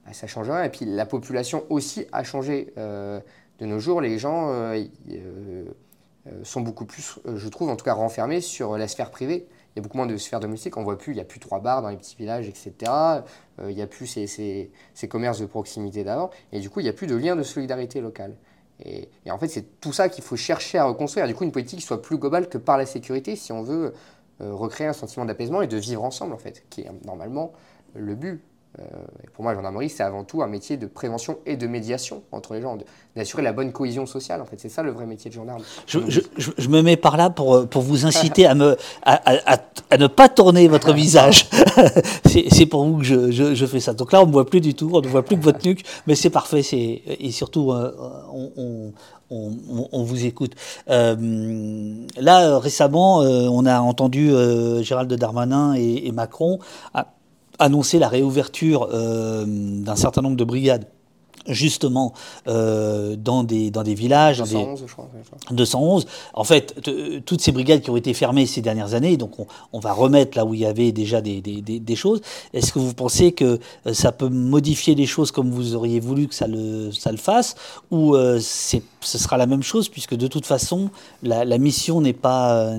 bah, 0.06 0.12
ça 0.12 0.26
change 0.26 0.50
rien. 0.50 0.64
Et 0.64 0.68
puis 0.68 0.84
la 0.84 1.06
population 1.06 1.64
aussi 1.70 2.06
a 2.12 2.24
changé 2.24 2.72
Euh, 2.78 3.20
de 3.62 3.66
nos 3.66 3.78
jours. 3.78 4.00
Les 4.00 4.18
gens 4.18 4.50
sont 6.44 6.60
beaucoup 6.60 6.84
plus, 6.84 7.18
euh, 7.26 7.36
je 7.36 7.48
trouve, 7.48 7.68
en 7.70 7.76
tout 7.76 7.84
cas 7.84 7.94
renfermés 7.94 8.40
sur 8.40 8.76
la 8.78 8.88
sphère 8.88 9.10
privée. 9.10 9.46
Il 9.74 9.78
y 9.78 9.80
a 9.80 9.82
beaucoup 9.82 9.96
moins 9.96 10.06
de 10.06 10.16
sphères 10.16 10.40
domestiques. 10.40 10.76
On 10.76 10.84
voit 10.84 10.98
plus, 10.98 11.12
il 11.12 11.16
n'y 11.16 11.20
a 11.20 11.24
plus 11.24 11.40
trois 11.40 11.60
bars 11.60 11.82
dans 11.82 11.88
les 11.88 11.96
petits 11.96 12.16
villages, 12.16 12.48
etc. 12.48 12.72
Euh, 12.90 13.70
il 13.70 13.74
n'y 13.74 13.82
a 13.82 13.86
plus 13.86 14.06
ces, 14.06 14.26
ces- 14.26 14.70
ces 14.94 15.08
commerces 15.08 15.40
de 15.40 15.46
proximité 15.46 16.04
d'avant. 16.04 16.30
Et 16.52 16.60
du 16.60 16.68
coup, 16.70 16.80
il 16.80 16.84
n'y 16.84 16.88
a 16.88 16.92
plus 16.92 17.06
de 17.06 17.16
lien 17.16 17.36
de 17.36 17.42
solidarité 17.42 18.00
locale. 18.00 18.36
Et, 18.84 19.08
en 19.30 19.38
fait, 19.38 19.48
c'est 19.48 19.80
tout 19.80 19.92
ça 19.92 20.08
qu'il 20.08 20.24
faut 20.24 20.36
chercher 20.36 20.78
à 20.78 20.84
reconstruire. 20.84 21.26
Du 21.26 21.34
coup, 21.34 21.44
une 21.44 21.52
politique 21.52 21.78
qui 21.78 21.84
soit 21.86 22.02
plus 22.02 22.18
globale 22.18 22.48
que 22.48 22.58
par 22.58 22.76
la 22.78 22.86
sécurité 22.86 23.36
si 23.36 23.52
on 23.52 23.62
veut 23.62 23.94
euh, 24.40 24.52
recréer 24.54 24.88
un 24.88 24.92
sentiment 24.92 25.24
d'apaisement 25.24 25.62
et 25.62 25.66
de 25.68 25.76
vivre 25.76 26.02
ensemble, 26.04 26.32
en 26.34 26.38
fait, 26.38 26.64
qui 26.68 26.82
est 26.82 26.88
euh, 26.88 26.92
normalement 27.04 27.52
le 27.94 28.14
but. 28.14 28.40
Euh, 28.78 28.84
pour 29.34 29.42
moi, 29.42 29.52
la 29.52 29.58
gendarmerie, 29.58 29.90
c'est 29.90 30.02
avant 30.02 30.24
tout 30.24 30.42
un 30.42 30.46
métier 30.46 30.78
de 30.78 30.86
prévention 30.86 31.36
et 31.44 31.56
de 31.56 31.66
médiation 31.66 32.22
entre 32.32 32.54
les 32.54 32.62
gens, 32.62 32.78
d'assurer 33.14 33.42
la 33.42 33.52
bonne 33.52 33.70
cohésion 33.70 34.06
sociale. 34.06 34.40
En 34.40 34.46
fait, 34.46 34.58
c'est 34.58 34.70
ça 34.70 34.82
le 34.82 34.90
vrai 34.92 35.04
métier 35.04 35.30
de 35.30 35.34
gendarme. 35.34 35.62
Je, 35.86 35.98
je, 36.08 36.68
me 36.68 36.80
mets 36.80 36.96
par 36.96 37.18
là 37.18 37.28
pour, 37.28 37.54
euh, 37.54 37.66
pour 37.66 37.82
vous 37.82 38.06
inciter 38.06 38.46
à, 38.46 38.54
me, 38.54 38.78
à, 39.02 39.56
à, 39.90 39.98
ne 39.98 40.06
pas 40.06 40.30
tourner 40.30 40.68
votre 40.68 40.92
visage. 40.94 41.50
c'est 42.24 42.66
pour 42.66 42.84
vous 42.84 42.98
que 42.98 43.04
je, 43.04 43.54
je, 43.54 43.66
fais 43.66 43.80
ça. 43.80 43.92
Donc 43.92 44.10
là, 44.10 44.22
on 44.22 44.26
ne 44.26 44.32
voit 44.32 44.46
plus 44.46 44.62
du 44.62 44.74
tout, 44.74 44.90
on 44.94 45.02
ne 45.02 45.08
voit 45.08 45.22
plus 45.22 45.36
que 45.36 45.42
votre 45.42 45.66
nuque, 45.66 45.84
mais 46.06 46.14
c'est 46.14 46.30
parfait. 46.30 46.62
Et 46.62 47.30
surtout, 47.30 47.72
euh, 47.72 47.94
on, 48.32 48.92
on, 49.30 49.52
on, 49.92 50.02
vous 50.02 50.24
écoute. 50.24 50.54
là, 50.86 52.58
récemment, 52.58 53.18
on 53.18 53.66
a 53.66 53.80
entendu 53.80 54.30
Gérald 54.80 55.12
Darmanin 55.12 55.74
et, 55.74 56.06
et 56.06 56.12
Macron 56.12 56.58
annoncer 57.58 57.98
la 57.98 58.08
réouverture 58.08 58.88
euh, 58.92 59.44
d'un 59.46 59.96
certain 59.96 60.22
nombre 60.22 60.36
de 60.36 60.44
brigades 60.44 60.86
justement 61.48 62.12
euh, 62.46 63.16
dans, 63.16 63.42
des, 63.42 63.70
dans 63.70 63.82
des 63.82 63.94
villages. 63.94 64.38
211, 64.38 64.84
je 64.86 64.92
crois. 64.92 65.08
211. 65.50 66.06
En 66.34 66.44
fait, 66.44 66.80
toutes 67.26 67.40
ces 67.40 67.50
brigades 67.50 67.80
qui 67.80 67.90
ont 67.90 67.96
été 67.96 68.14
fermées 68.14 68.46
ces 68.46 68.60
dernières 68.60 68.94
années, 68.94 69.16
donc 69.16 69.32
on, 69.72 69.80
va 69.80 69.92
remettre 69.92 70.36
là 70.36 70.44
où 70.44 70.54
il 70.54 70.60
y 70.60 70.66
avait 70.66 70.92
déjà 70.92 71.20
des, 71.20 71.40
des, 71.40 71.60
des, 71.60 71.96
choses. 71.96 72.20
Est-ce 72.52 72.72
que 72.72 72.78
vous 72.78 72.94
pensez 72.94 73.32
que 73.32 73.58
euh, 73.86 73.92
ça 73.92 74.12
peut 74.12 74.28
modifier 74.28 74.94
les 74.94 75.06
choses 75.06 75.32
comme 75.32 75.50
vous 75.50 75.74
auriez 75.74 75.98
voulu 75.98 76.28
que 76.28 76.34
ça 76.34 76.46
le, 76.46 76.92
ça 76.92 77.10
le 77.10 77.18
fasse? 77.18 77.56
Ou 77.90 78.14
ce 78.14 79.18
sera 79.18 79.36
la 79.36 79.46
même 79.46 79.62
chose, 79.62 79.88
puisque 79.88 80.14
de 80.14 80.28
toute 80.28 80.46
façon, 80.46 80.90
la, 81.22 81.44
la 81.44 81.58
mission 81.58 82.00
n'est 82.00 82.12
pas, 82.12 82.72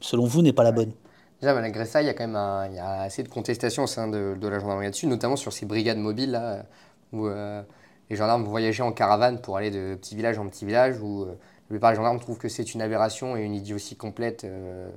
selon 0.00 0.24
vous, 0.24 0.40
n'est 0.42 0.52
pas 0.54 0.64
la 0.64 0.72
bonne? 0.72 0.92
Déjà, 1.40 1.54
malgré 1.54 1.86
ça, 1.86 2.02
il 2.02 2.06
y 2.06 2.08
a 2.08 2.14
quand 2.14 2.28
même 2.28 2.70
il 2.70 2.76
y 2.76 2.78
a 2.78 3.00
assez 3.02 3.22
de 3.22 3.28
contestations 3.28 3.84
au 3.84 3.86
sein 3.86 4.08
de, 4.08 4.36
la 4.42 4.58
gendarmerie 4.58 4.86
là-dessus, 4.86 5.06
notamment 5.06 5.36
sur 5.36 5.52
ces 5.52 5.64
brigades 5.64 5.98
mobiles 5.98 6.32
là, 6.32 6.64
où 7.12 7.26
euh, 7.26 7.62
les 8.10 8.16
gendarmes 8.16 8.44
voyageaient 8.44 8.82
en 8.82 8.92
caravane 8.92 9.40
pour 9.40 9.56
aller 9.56 9.70
de 9.70 9.94
petit 9.94 10.14
village 10.14 10.38
en 10.38 10.46
petit 10.48 10.66
village, 10.66 11.00
où 11.00 11.22
euh, 11.22 11.28
la 11.28 11.68
plupart 11.68 11.90
des 11.92 11.96
gendarmes 11.96 12.20
trouvent 12.20 12.38
que 12.38 12.48
c'est 12.48 12.74
une 12.74 12.82
aberration 12.82 13.38
et 13.38 13.42
une 13.42 13.54
idiotie 13.54 13.96
complète 13.96 14.44
euh, 14.44 14.90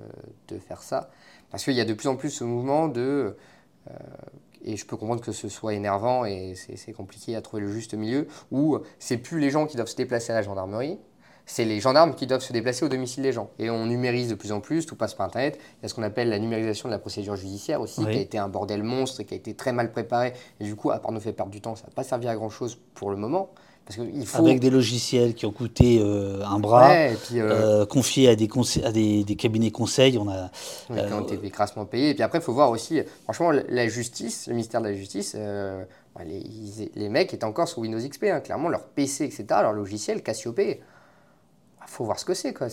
de 0.50 0.60
faire 0.60 0.84
ça. 0.84 1.12
Parce 1.50 1.64
qu'il 1.64 1.76
y 1.76 1.82
a 1.82 1.86
de 1.86 1.94
plus 1.94 2.10
en 2.10 2.18
plus 2.18 2.30
ce 2.30 2.44
mouvement 2.44 2.88
de. 2.90 3.38
et 4.66 4.76
je 4.76 4.86
peux 4.86 4.98
comprendre 4.98 5.22
que 5.22 5.32
ce 5.32 5.48
soit 5.50 5.76
énervant 5.76 6.26
et 6.26 6.56
c'est 6.56 6.94
compliqué 6.94 7.36
à 7.36 7.42
trouver 7.42 7.62
le 7.62 7.72
juste 7.72 7.94
milieu, 7.94 8.28
où 8.52 8.80
c'est 8.98 9.18
plus 9.18 9.40
les 9.40 9.52
gens 9.52 9.68
qui 9.68 9.76
doivent 9.78 9.88
se 9.88 9.96
déplacer 9.96 10.32
à 10.32 10.36
la 10.36 10.42
gendarmerie, 10.42 10.98
c'est 11.46 11.66
les 11.66 11.80
gendarmes 11.80 12.16
qui 12.16 12.26
doivent 12.26 12.42
se 12.42 12.54
déplacer 12.54 12.86
au 12.86 12.90
domicile 12.90 13.24
des 13.24 13.34
gens. 13.34 13.50
Et 13.60 13.70
on 13.70 13.86
numérise 13.86 14.30
de 14.30 14.36
plus 14.36 14.52
en 14.52 14.62
plus, 14.62 14.86
tout 14.86 14.96
passe 14.96 15.14
par 15.14 15.26
Internet. 15.26 15.60
Il 15.80 15.84
y 15.84 15.86
a 15.86 15.90
ce 15.90 15.94
qu'on 15.94 16.04
appelle 16.04 16.30
la 16.30 16.40
numérisation 16.40 16.88
de 16.88 16.94
la 16.94 17.00
procédure 17.00 17.36
judiciaire 17.36 17.82
aussi, 17.82 18.02
qui 18.06 18.18
a 18.18 18.22
été 18.22 18.38
un 18.38 18.48
bordel 18.48 18.84
monstre 18.84 19.22
et 19.22 19.26
qui 19.26 19.34
a 19.34 19.38
été 19.38 19.54
très 19.54 19.74
mal 19.74 19.92
préparé. 19.92 20.34
Et 20.60 20.64
du 20.64 20.76
coup, 20.76 20.92
à 20.92 21.00
part 21.00 21.12
nous 21.12 21.20
faire 21.20 21.34
perdre 21.34 21.52
du 21.52 21.62
temps, 21.62 21.76
ça 21.76 21.84
n'a 21.86 21.94
pas 21.94 22.04
servi 22.04 22.28
à 22.28 22.36
grand-chose 22.36 22.78
pour 22.94 23.12
le 23.12 23.18
moment. 23.18 23.50
Parce 23.86 24.00
il 24.14 24.26
faut... 24.26 24.46
Avec 24.46 24.62
des 24.62 24.70
logiciels 24.70 25.34
qui 25.34 25.46
ont 25.46 25.52
coûté 25.52 26.00
euh, 26.02 26.42
un 26.46 26.60
bras, 26.60 26.90
euh, 26.92 27.16
euh, 27.34 27.86
confiés 27.86 28.30
à, 28.30 28.36
des, 28.36 28.48
à 28.82 28.92
des, 28.94 29.26
des, 29.26 29.36
cabinets 29.36 29.72
conseils, 29.72 30.18
on 30.18 30.30
a... 30.30 30.50
qui 30.88 31.14
ont 31.14 31.28
été 31.28 31.50
crassement 31.50 31.86
payés. 31.86 32.12
Et 32.12 32.14
puis 32.14 32.24
après, 32.24 32.38
il 32.40 32.44
faut 32.44 32.54
voir 32.54 32.70
aussi, 32.70 33.02
franchement, 33.24 33.52
la 33.52 33.88
justice, 33.90 34.48
le 34.48 34.54
ministère 34.54 34.82
de 34.82 34.88
la 34.88 34.94
Justice, 34.94 35.36
bah, 35.36 36.22
les, 36.26 36.44
les, 36.96 37.10
mecs 37.10 37.34
étaient 37.34 37.44
encore 37.44 37.68
sur 37.68 37.80
Windows 37.80 38.00
XP, 38.00 38.26
hein. 38.26 38.40
clairement, 38.40 38.70
leur 38.70 38.86
PC, 38.86 39.26
etc., 39.26 39.46
leur 39.50 39.74
logiciel, 39.74 40.24
Cassiope 40.24 40.62
faut 41.88 42.04
voir 42.04 42.20
ce 42.20 42.26
que 42.26 42.34
c'est. 42.34 42.54
Quoi. 42.54 42.68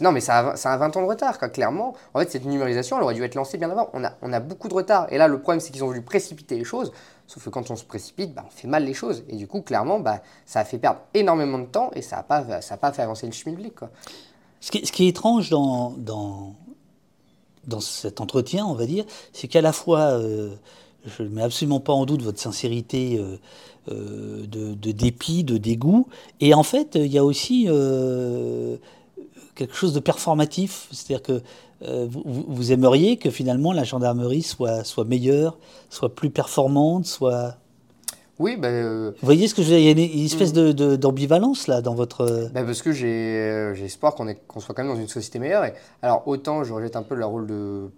non, 0.00 0.12
mais 0.12 0.20
ça 0.20 0.50
a, 0.50 0.56
ça 0.56 0.72
a 0.72 0.76
20 0.76 0.96
ans 0.96 1.02
de 1.02 1.06
retard, 1.06 1.38
quoi, 1.38 1.48
clairement. 1.48 1.94
En 2.14 2.20
fait, 2.20 2.30
cette 2.30 2.44
numérisation, 2.44 2.96
elle 2.96 3.02
aurait 3.02 3.14
dû 3.14 3.22
être 3.22 3.34
lancée 3.34 3.58
bien 3.58 3.70
avant. 3.70 3.90
On 3.92 4.04
a, 4.04 4.12
on 4.22 4.32
a 4.32 4.40
beaucoup 4.40 4.68
de 4.68 4.74
retard. 4.74 5.06
Et 5.10 5.18
là, 5.18 5.28
le 5.28 5.40
problème, 5.40 5.60
c'est 5.60 5.70
qu'ils 5.70 5.84
ont 5.84 5.88
voulu 5.88 6.02
précipiter 6.02 6.56
les 6.56 6.64
choses. 6.64 6.92
Sauf 7.26 7.44
que 7.44 7.50
quand 7.50 7.70
on 7.70 7.76
se 7.76 7.84
précipite, 7.84 8.34
bah, 8.34 8.44
on 8.46 8.50
fait 8.50 8.68
mal 8.68 8.84
les 8.84 8.94
choses. 8.94 9.24
Et 9.28 9.36
du 9.36 9.46
coup, 9.46 9.62
clairement, 9.62 10.00
bah, 10.00 10.22
ça 10.44 10.60
a 10.60 10.64
fait 10.64 10.78
perdre 10.78 11.00
énormément 11.14 11.58
de 11.58 11.66
temps 11.66 11.90
et 11.94 12.02
ça 12.02 12.16
n'a 12.16 12.22
pas, 12.22 12.42
pas 12.42 12.92
fait 12.92 13.02
avancer 13.02 13.26
le 13.26 13.32
schmilblick. 13.32 13.74
Quoi. 13.74 13.90
Ce, 14.60 14.70
qui, 14.70 15.06
est 15.06 15.08
étrange 15.08 15.50
dans, 15.50 15.90
dans, 15.96 16.54
dans 17.66 17.80
cet 17.80 18.20
entretien, 18.20 18.64
on 18.66 18.74
va 18.74 18.86
dire, 18.86 19.04
c'est 19.32 19.48
qu'à 19.48 19.60
la 19.60 19.72
fois, 19.72 20.12
euh, 20.12 20.54
je 21.04 21.22
ne 21.22 21.28
mets 21.28 21.42
absolument 21.42 21.80
pas 21.80 21.92
en 21.92 22.06
doute 22.06 22.22
votre 22.22 22.40
sincérité. 22.40 23.18
Euh, 23.18 23.38
euh, 23.88 24.46
de, 24.48 24.92
dépit, 24.92 25.44
de 25.44 25.58
dégoût. 25.58 26.08
Et 26.40 26.54
en 26.54 26.62
fait, 26.62 26.96
il 26.96 27.06
y 27.06 27.18
a 27.18 27.24
aussi 27.24 27.66
euh, 27.68 28.76
quelque 29.54 29.74
chose 29.74 29.92
de 29.92 30.00
performatif. 30.00 30.88
C'est-à-dire 30.90 31.22
que 31.22 31.42
euh, 31.82 32.08
vous, 32.10 32.72
aimeriez 32.72 33.16
que 33.16 33.30
finalement 33.30 33.72
la 33.72 33.84
gendarmerie 33.84 34.42
soit, 34.42 34.82
soit 34.82 35.04
meilleure, 35.04 35.58
soit 35.90 36.14
plus 36.14 36.30
performante, 36.30 37.06
soit... 37.06 37.56
Oui, 38.38 38.56
ben... 38.56 39.10
Vous 39.10 39.14
voyez 39.22 39.46
ce 39.46 39.54
que 39.54 39.62
je 39.62 39.68
veux 39.68 39.76
dire? 39.76 39.92
Il 39.92 39.98
y 39.98 40.02
a 40.02 40.18
une, 40.18 40.24
espèce 40.24 40.52
mm. 40.52 40.96
d'ambivalence 40.96 41.68
là 41.68 41.80
dans 41.80 41.94
votre... 41.94 42.50
Ben 42.52 42.66
parce 42.66 42.82
que 42.82 42.92
j'ai 42.92 43.72
espoir 43.84 44.14
qu'on 44.14 44.34
qu'on 44.48 44.60
soit 44.60 44.74
quand 44.74 44.84
même 44.84 44.94
dans 44.94 45.00
une 45.00 45.08
société 45.08 45.38
meilleure. 45.38 45.64
Et, 45.64 45.74
alors 46.02 46.26
autant 46.26 46.64
je 46.64 46.72
rejette 46.72 46.96
un 46.96 47.02
peu 47.02 47.14
le 47.14 47.24
rôle 47.24 47.46
de 47.46 47.88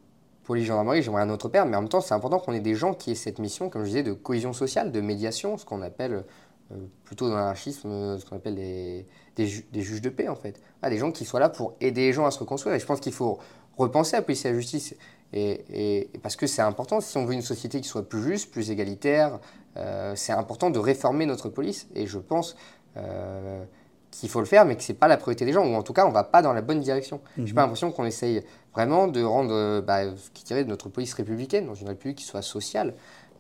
police 0.48 0.64
gendarmerie, 0.64 1.02
j'aimerais 1.02 1.20
un 1.20 1.28
autre 1.28 1.50
père, 1.50 1.66
mais 1.66 1.76
en 1.76 1.82
même 1.82 1.90
temps, 1.90 2.00
c'est 2.00 2.14
important 2.14 2.38
qu'on 2.38 2.54
ait 2.54 2.60
des 2.60 2.74
gens 2.74 2.94
qui 2.94 3.10
aient 3.10 3.14
cette 3.14 3.38
mission, 3.38 3.68
comme 3.68 3.82
je 3.82 3.88
disais, 3.88 4.02
de 4.02 4.14
cohésion 4.14 4.54
sociale, 4.54 4.90
de 4.92 5.00
médiation, 5.02 5.58
ce 5.58 5.66
qu'on 5.66 5.82
appelle 5.82 6.24
euh, 6.72 6.76
plutôt 7.04 7.28
dans 7.28 7.36
l'anarchisme, 7.36 8.18
ce 8.18 8.24
qu'on 8.24 8.36
appelle 8.36 8.54
des, 8.54 9.06
des, 9.36 9.82
juges 9.82 10.00
de 10.00 10.08
paix, 10.08 10.26
en 10.26 10.36
fait. 10.36 10.58
Ah, 10.80 10.88
des 10.88 10.96
gens 10.96 11.12
qui 11.12 11.26
soient 11.26 11.38
là 11.38 11.50
pour 11.50 11.74
aider 11.82 12.00
les 12.00 12.12
gens 12.14 12.24
à 12.24 12.30
se 12.30 12.38
reconstruire. 12.38 12.74
Et 12.74 12.80
je 12.80 12.86
pense 12.86 13.00
qu'il 13.00 13.12
faut 13.12 13.38
repenser 13.76 14.16
à 14.16 14.20
la 14.20 14.22
police 14.22 14.46
et 14.46 14.48
la 14.48 14.54
justice. 14.54 14.94
Et, 15.34 16.08
parce 16.22 16.34
que 16.34 16.46
c'est 16.46 16.62
important, 16.62 17.02
si 17.02 17.18
on 17.18 17.26
veut 17.26 17.34
une 17.34 17.42
société 17.42 17.82
qui 17.82 17.88
soit 17.88 18.08
plus 18.08 18.22
juste, 18.22 18.50
plus 18.50 18.70
égalitaire, 18.70 19.40
euh, 19.76 20.14
c'est 20.16 20.32
important 20.32 20.70
de 20.70 20.78
réformer 20.78 21.26
notre 21.26 21.50
police. 21.50 21.88
Et 21.94 22.06
je 22.06 22.18
pense 22.18 22.56
euh, 22.96 23.64
qu'il 24.10 24.28
faut 24.28 24.40
le 24.40 24.46
faire, 24.46 24.64
mais 24.64 24.76
que 24.76 24.82
ce 24.82 24.92
n'est 24.92 24.98
pas 24.98 25.08
la 25.08 25.16
priorité 25.16 25.44
des 25.44 25.52
gens, 25.52 25.66
ou 25.66 25.74
en 25.74 25.82
tout 25.82 25.92
cas, 25.92 26.04
on 26.04 26.08
ne 26.08 26.14
va 26.14 26.24
pas 26.24 26.42
dans 26.42 26.52
la 26.52 26.62
bonne 26.62 26.80
direction. 26.80 27.20
Je 27.36 27.42
n'ai 27.42 27.52
pas 27.52 27.60
mhm. 27.62 27.66
l'impression 27.66 27.92
qu'on 27.92 28.04
essaye 28.04 28.42
vraiment 28.74 29.08
de 29.08 29.22
rendre 29.22 29.52
euh, 29.52 29.80
bah, 29.80 30.04
ce 30.16 30.30
qui 30.30 30.44
tirait 30.44 30.64
de 30.64 30.68
notre 30.68 30.88
police 30.88 31.14
républicaine, 31.14 31.66
dans 31.66 31.74
une 31.74 31.88
république 31.88 32.18
qui 32.18 32.24
soit 32.24 32.42
sociale. 32.42 32.94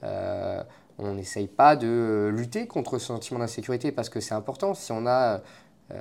Euh, 0.04 0.62
on 0.98 1.14
n'essaye 1.14 1.46
pas 1.46 1.76
de 1.76 2.30
lutter 2.34 2.66
contre 2.66 2.98
ce 2.98 3.06
sentiment 3.06 3.38
d'insécurité 3.38 3.92
parce 3.92 4.08
que 4.08 4.20
c'est 4.20 4.34
important. 4.34 4.74
Si 4.74 4.90
on 4.90 5.06
a, 5.06 5.40
euh, 5.92 5.94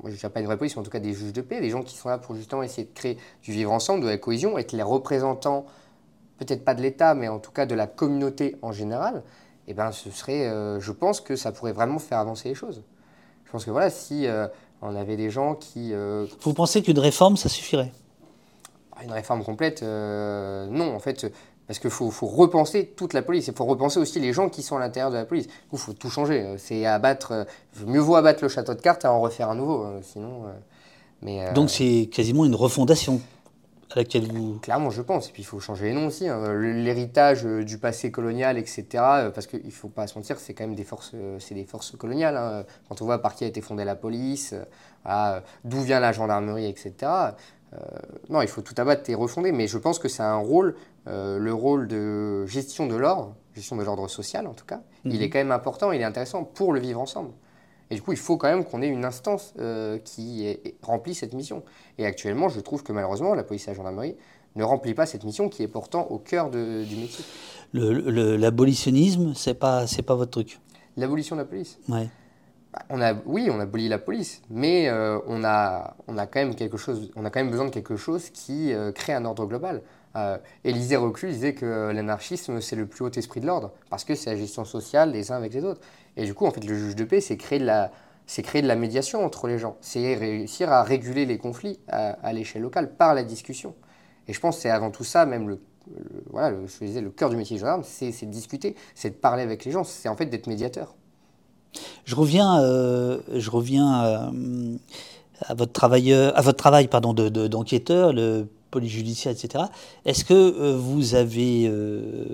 moi 0.00 0.06
je 0.06 0.10
ne 0.10 0.16
dirais 0.16 0.30
pas 0.30 0.40
une 0.40 0.46
vraie 0.46 0.58
police, 0.58 0.74
mais 0.74 0.80
en 0.80 0.84
tout 0.84 0.90
cas 0.90 0.98
des 0.98 1.12
juges 1.12 1.32
de 1.32 1.42
paix, 1.42 1.60
des 1.60 1.70
gens 1.70 1.82
qui 1.82 1.96
sont 1.96 2.08
là 2.08 2.18
pour 2.18 2.34
justement 2.34 2.64
essayer 2.64 2.88
de 2.88 2.92
créer 2.92 3.18
du 3.42 3.52
vivre 3.52 3.70
ensemble, 3.70 4.02
de 4.02 4.08
la 4.08 4.18
cohésion, 4.18 4.54
que 4.54 4.76
les 4.76 4.82
représentants, 4.82 5.66
peut-être 6.38 6.64
pas 6.64 6.74
de 6.74 6.82
l'État, 6.82 7.14
mais 7.14 7.28
en 7.28 7.38
tout 7.38 7.52
cas 7.52 7.66
de 7.66 7.74
la 7.76 7.86
communauté 7.86 8.56
en 8.62 8.72
général, 8.72 9.22
eh 9.68 9.74
ben, 9.74 9.92
ce 9.92 10.10
serait, 10.10 10.50
je 10.80 10.92
pense 10.92 11.20
que 11.20 11.36
ça 11.36 11.52
pourrait 11.52 11.72
vraiment 11.72 12.00
faire 12.00 12.18
avancer 12.18 12.48
les 12.48 12.54
choses. 12.56 12.82
Je 13.46 13.52
pense 13.52 13.64
que 13.64 13.70
voilà, 13.70 13.90
si 13.90 14.26
on 14.82 14.96
avait 14.96 15.16
des 15.16 15.30
gens 15.30 15.54
qui. 15.54 15.92
Euh, 15.92 16.26
Vous 16.42 16.54
pensez 16.54 16.82
qu'une 16.82 16.98
réforme, 16.98 17.36
ça 17.36 17.48
suffirait? 17.48 17.92
Ah, 18.96 19.04
Une 19.04 19.12
réforme 19.12 19.42
complète, 19.42 19.82
euh, 19.82 20.66
non, 20.68 20.94
en 20.94 20.98
fait. 20.98 21.32
Parce 21.66 21.80
qu'il 21.80 21.90
faut, 21.90 22.10
repenser 22.22 22.92
toute 22.96 23.12
la 23.12 23.22
police. 23.22 23.48
Il 23.48 23.54
faut 23.54 23.64
repenser 23.64 23.98
aussi 23.98 24.20
les 24.20 24.32
gens 24.32 24.48
qui 24.48 24.62
sont 24.62 24.76
à 24.76 24.78
l'intérieur 24.78 25.10
de 25.10 25.16
la 25.16 25.24
police. 25.24 25.48
Il 25.72 25.78
faut 25.78 25.92
tout 25.92 26.10
changer. 26.10 26.54
C'est 26.58 26.86
abattre. 26.86 27.44
Mieux 27.84 27.98
vaut 27.98 28.14
abattre 28.14 28.44
le 28.44 28.48
château 28.48 28.74
de 28.74 28.80
cartes 28.80 29.04
et 29.04 29.08
en 29.08 29.20
refaire 29.20 29.50
un 29.50 29.56
nouveau. 29.56 29.84
Sinon. 30.02 30.44
Euh, 30.44 30.52
mais, 31.22 31.52
Donc 31.54 31.70
c'est 31.70 32.08
quasiment 32.12 32.44
une 32.44 32.54
refondation 32.54 33.20
à 33.96 34.00
laquelle 34.00 34.30
vous... 34.30 34.58
Clairement, 34.60 34.90
je 34.90 35.02
pense. 35.02 35.28
Et 35.28 35.32
puis 35.32 35.42
il 35.42 35.46
faut 35.46 35.58
changer 35.58 35.86
les 35.86 35.92
noms 35.94 36.06
aussi. 36.06 36.28
Hein. 36.28 36.52
L'héritage 36.54 37.46
euh, 37.46 37.64
du 37.64 37.78
passé 37.78 38.10
colonial, 38.10 38.58
etc. 38.58 38.84
Euh, 38.94 39.30
parce 39.30 39.46
qu'il 39.46 39.64
ne 39.64 39.70
faut 39.70 39.88
pas 39.88 40.06
se 40.06 40.18
mentir, 40.18 40.38
c'est 40.38 40.52
quand 40.54 40.64
même 40.64 40.74
des 40.74 40.84
forces, 40.84 41.12
euh, 41.14 41.38
c'est 41.40 41.54
des 41.54 41.64
forces 41.64 41.96
coloniales. 41.96 42.36
Hein. 42.36 42.64
Quand 42.88 43.00
on 43.00 43.06
voit 43.06 43.22
par 43.22 43.34
qui 43.34 43.44
a 43.44 43.46
été 43.46 43.60
fondée 43.60 43.84
la 43.84 43.96
police, 43.96 44.54
d'où 45.64 45.80
vient 45.80 46.00
la 46.00 46.12
gendarmerie, 46.12 46.66
etc. 46.66 47.10
non, 48.28 48.42
il 48.42 48.48
faut 48.48 48.62
tout 48.62 48.74
abattre 48.78 49.08
et 49.08 49.14
refonder. 49.14 49.52
Mais 49.52 49.66
je 49.66 49.78
pense 49.78 49.98
que 49.98 50.08
c'est 50.08 50.22
un 50.22 50.36
rôle, 50.36 50.74
le 51.06 51.50
rôle 51.52 51.86
de 51.86 52.44
gestion 52.46 52.86
de 52.86 52.96
l'ordre, 52.96 53.34
gestion 53.54 53.76
de 53.76 53.84
l'ordre 53.84 54.08
social 54.08 54.46
en 54.46 54.54
tout 54.54 54.64
cas, 54.64 54.80
il 55.04 55.22
est 55.22 55.26
mhm. 55.26 55.32
quand 55.32 55.38
même 55.38 55.52
important, 55.52 55.92
il 55.92 56.00
est 56.00 56.04
intéressant 56.04 56.44
pour 56.44 56.72
le 56.72 56.80
vivre 56.80 57.00
ensemble. 57.00 57.30
Et 57.90 57.94
du 57.94 58.02
coup, 58.02 58.12
il 58.12 58.18
faut 58.18 58.36
quand 58.36 58.48
même 58.48 58.64
qu'on 58.64 58.82
ait 58.82 58.88
une 58.88 59.04
instance 59.04 59.54
euh, 59.58 59.98
qui 59.98 60.58
remplit 60.82 61.14
cette 61.14 61.34
mission. 61.34 61.62
Et 61.98 62.06
actuellement, 62.06 62.48
je 62.48 62.60
trouve 62.60 62.82
que 62.82 62.92
malheureusement, 62.92 63.34
la 63.34 63.44
police 63.44 63.68
et 63.68 63.70
la 63.70 63.76
gendarmerie 63.76 64.16
ne 64.56 64.64
remplit 64.64 64.94
pas 64.94 65.06
cette 65.06 65.24
mission 65.24 65.48
qui 65.48 65.62
est 65.62 65.68
pourtant 65.68 66.06
au 66.10 66.18
cœur 66.18 66.50
du 66.50 66.96
métier. 66.96 67.24
L'abolitionnisme, 67.72 69.34
c'est 69.34 69.54
pas, 69.54 69.86
c'est 69.86 70.02
pas 70.02 70.14
votre 70.14 70.30
truc? 70.30 70.58
L'abolition 70.96 71.36
de 71.36 71.42
la 71.42 71.46
police? 71.46 71.78
Ouais. 71.88 72.08
Bah, 72.72 72.82
on 72.88 73.00
a, 73.00 73.14
oui, 73.26 73.48
on 73.50 73.60
abolit 73.60 73.88
la 73.88 73.98
police, 73.98 74.42
mais 74.50 74.88
euh, 74.88 75.18
on, 75.26 75.44
a, 75.44 75.96
on, 76.08 76.16
a 76.18 76.26
quand 76.26 76.40
même 76.40 76.54
quelque 76.54 76.78
chose, 76.78 77.10
on 77.16 77.24
a 77.24 77.30
quand 77.30 77.40
même 77.40 77.50
besoin 77.50 77.66
de 77.66 77.70
quelque 77.70 77.96
chose 77.96 78.30
qui 78.30 78.72
euh, 78.72 78.92
crée 78.92 79.12
un 79.12 79.24
ordre 79.24 79.46
global. 79.46 79.82
Élisée 80.64 80.96
Reclus 80.96 81.32
disait 81.32 81.52
que 81.52 81.92
l'anarchisme, 81.92 82.62
c'est 82.62 82.74
le 82.74 82.86
plus 82.86 83.04
haut 83.04 83.10
esprit 83.10 83.40
de 83.40 83.46
l'ordre, 83.46 83.72
parce 83.90 84.02
que 84.02 84.14
c'est 84.14 84.30
la 84.30 84.36
gestion 84.36 84.64
sociale 84.64 85.12
des 85.12 85.30
uns 85.30 85.36
avec 85.36 85.52
les 85.52 85.62
autres. 85.62 85.82
Et 86.16 86.24
du 86.24 86.34
coup, 86.34 86.46
en 86.46 86.50
fait, 86.50 86.64
le 86.64 86.74
juge 86.74 86.96
de 86.96 87.04
paix, 87.04 87.20
c'est 87.20 87.36
créer 87.36 87.58
de 87.58 87.66
la, 87.66 88.76
médiation 88.76 89.24
entre 89.24 89.48
les 89.48 89.58
gens, 89.58 89.76
c'est 89.80 90.14
réussir 90.14 90.70
à 90.70 90.82
réguler 90.82 91.26
les 91.26 91.38
conflits 91.38 91.78
à, 91.88 92.32
l'échelle 92.32 92.62
locale 92.62 92.94
par 92.96 93.14
la 93.14 93.22
discussion. 93.22 93.74
Et 94.28 94.32
je 94.32 94.40
pense 94.40 94.56
que 94.56 94.62
c'est 94.62 94.70
avant 94.70 94.90
tout 94.90 95.04
ça, 95.04 95.26
même 95.26 95.48
le, 95.48 95.60
voilà, 96.30 96.56
disais, 96.80 97.00
le 97.00 97.10
cœur 97.10 97.30
du 97.30 97.36
métier 97.36 97.56
de 97.56 97.60
gendarme, 97.60 97.82
c'est 97.84 98.10
de 98.10 98.30
discuter, 98.30 98.74
c'est 98.94 99.10
de 99.10 99.14
parler 99.14 99.42
avec 99.42 99.64
les 99.64 99.70
gens, 99.70 99.84
c'est 99.84 100.08
en 100.08 100.16
fait 100.16 100.26
d'être 100.26 100.46
médiateur. 100.46 100.94
Je 102.04 102.14
reviens, 102.14 102.60
euh, 102.62 103.20
je 103.34 103.50
reviens 103.50 104.04
euh, 104.04 104.76
à 105.40 105.54
votre 105.54 105.72
travailleur, 105.72 106.36
à 106.36 106.40
votre 106.40 106.56
travail 106.56 106.88
pardon 106.88 107.12
de- 107.12 107.28
de- 107.28 107.46
d'enquêteur, 107.46 108.12
le 108.12 108.48
police 108.70 108.92
judiciaire, 108.92 109.32
etc. 109.32 109.64
Est-ce 110.04 110.24
que 110.24 110.34
euh, 110.34 110.76
vous 110.76 111.14
avez 111.14 111.68
euh, 111.68 112.24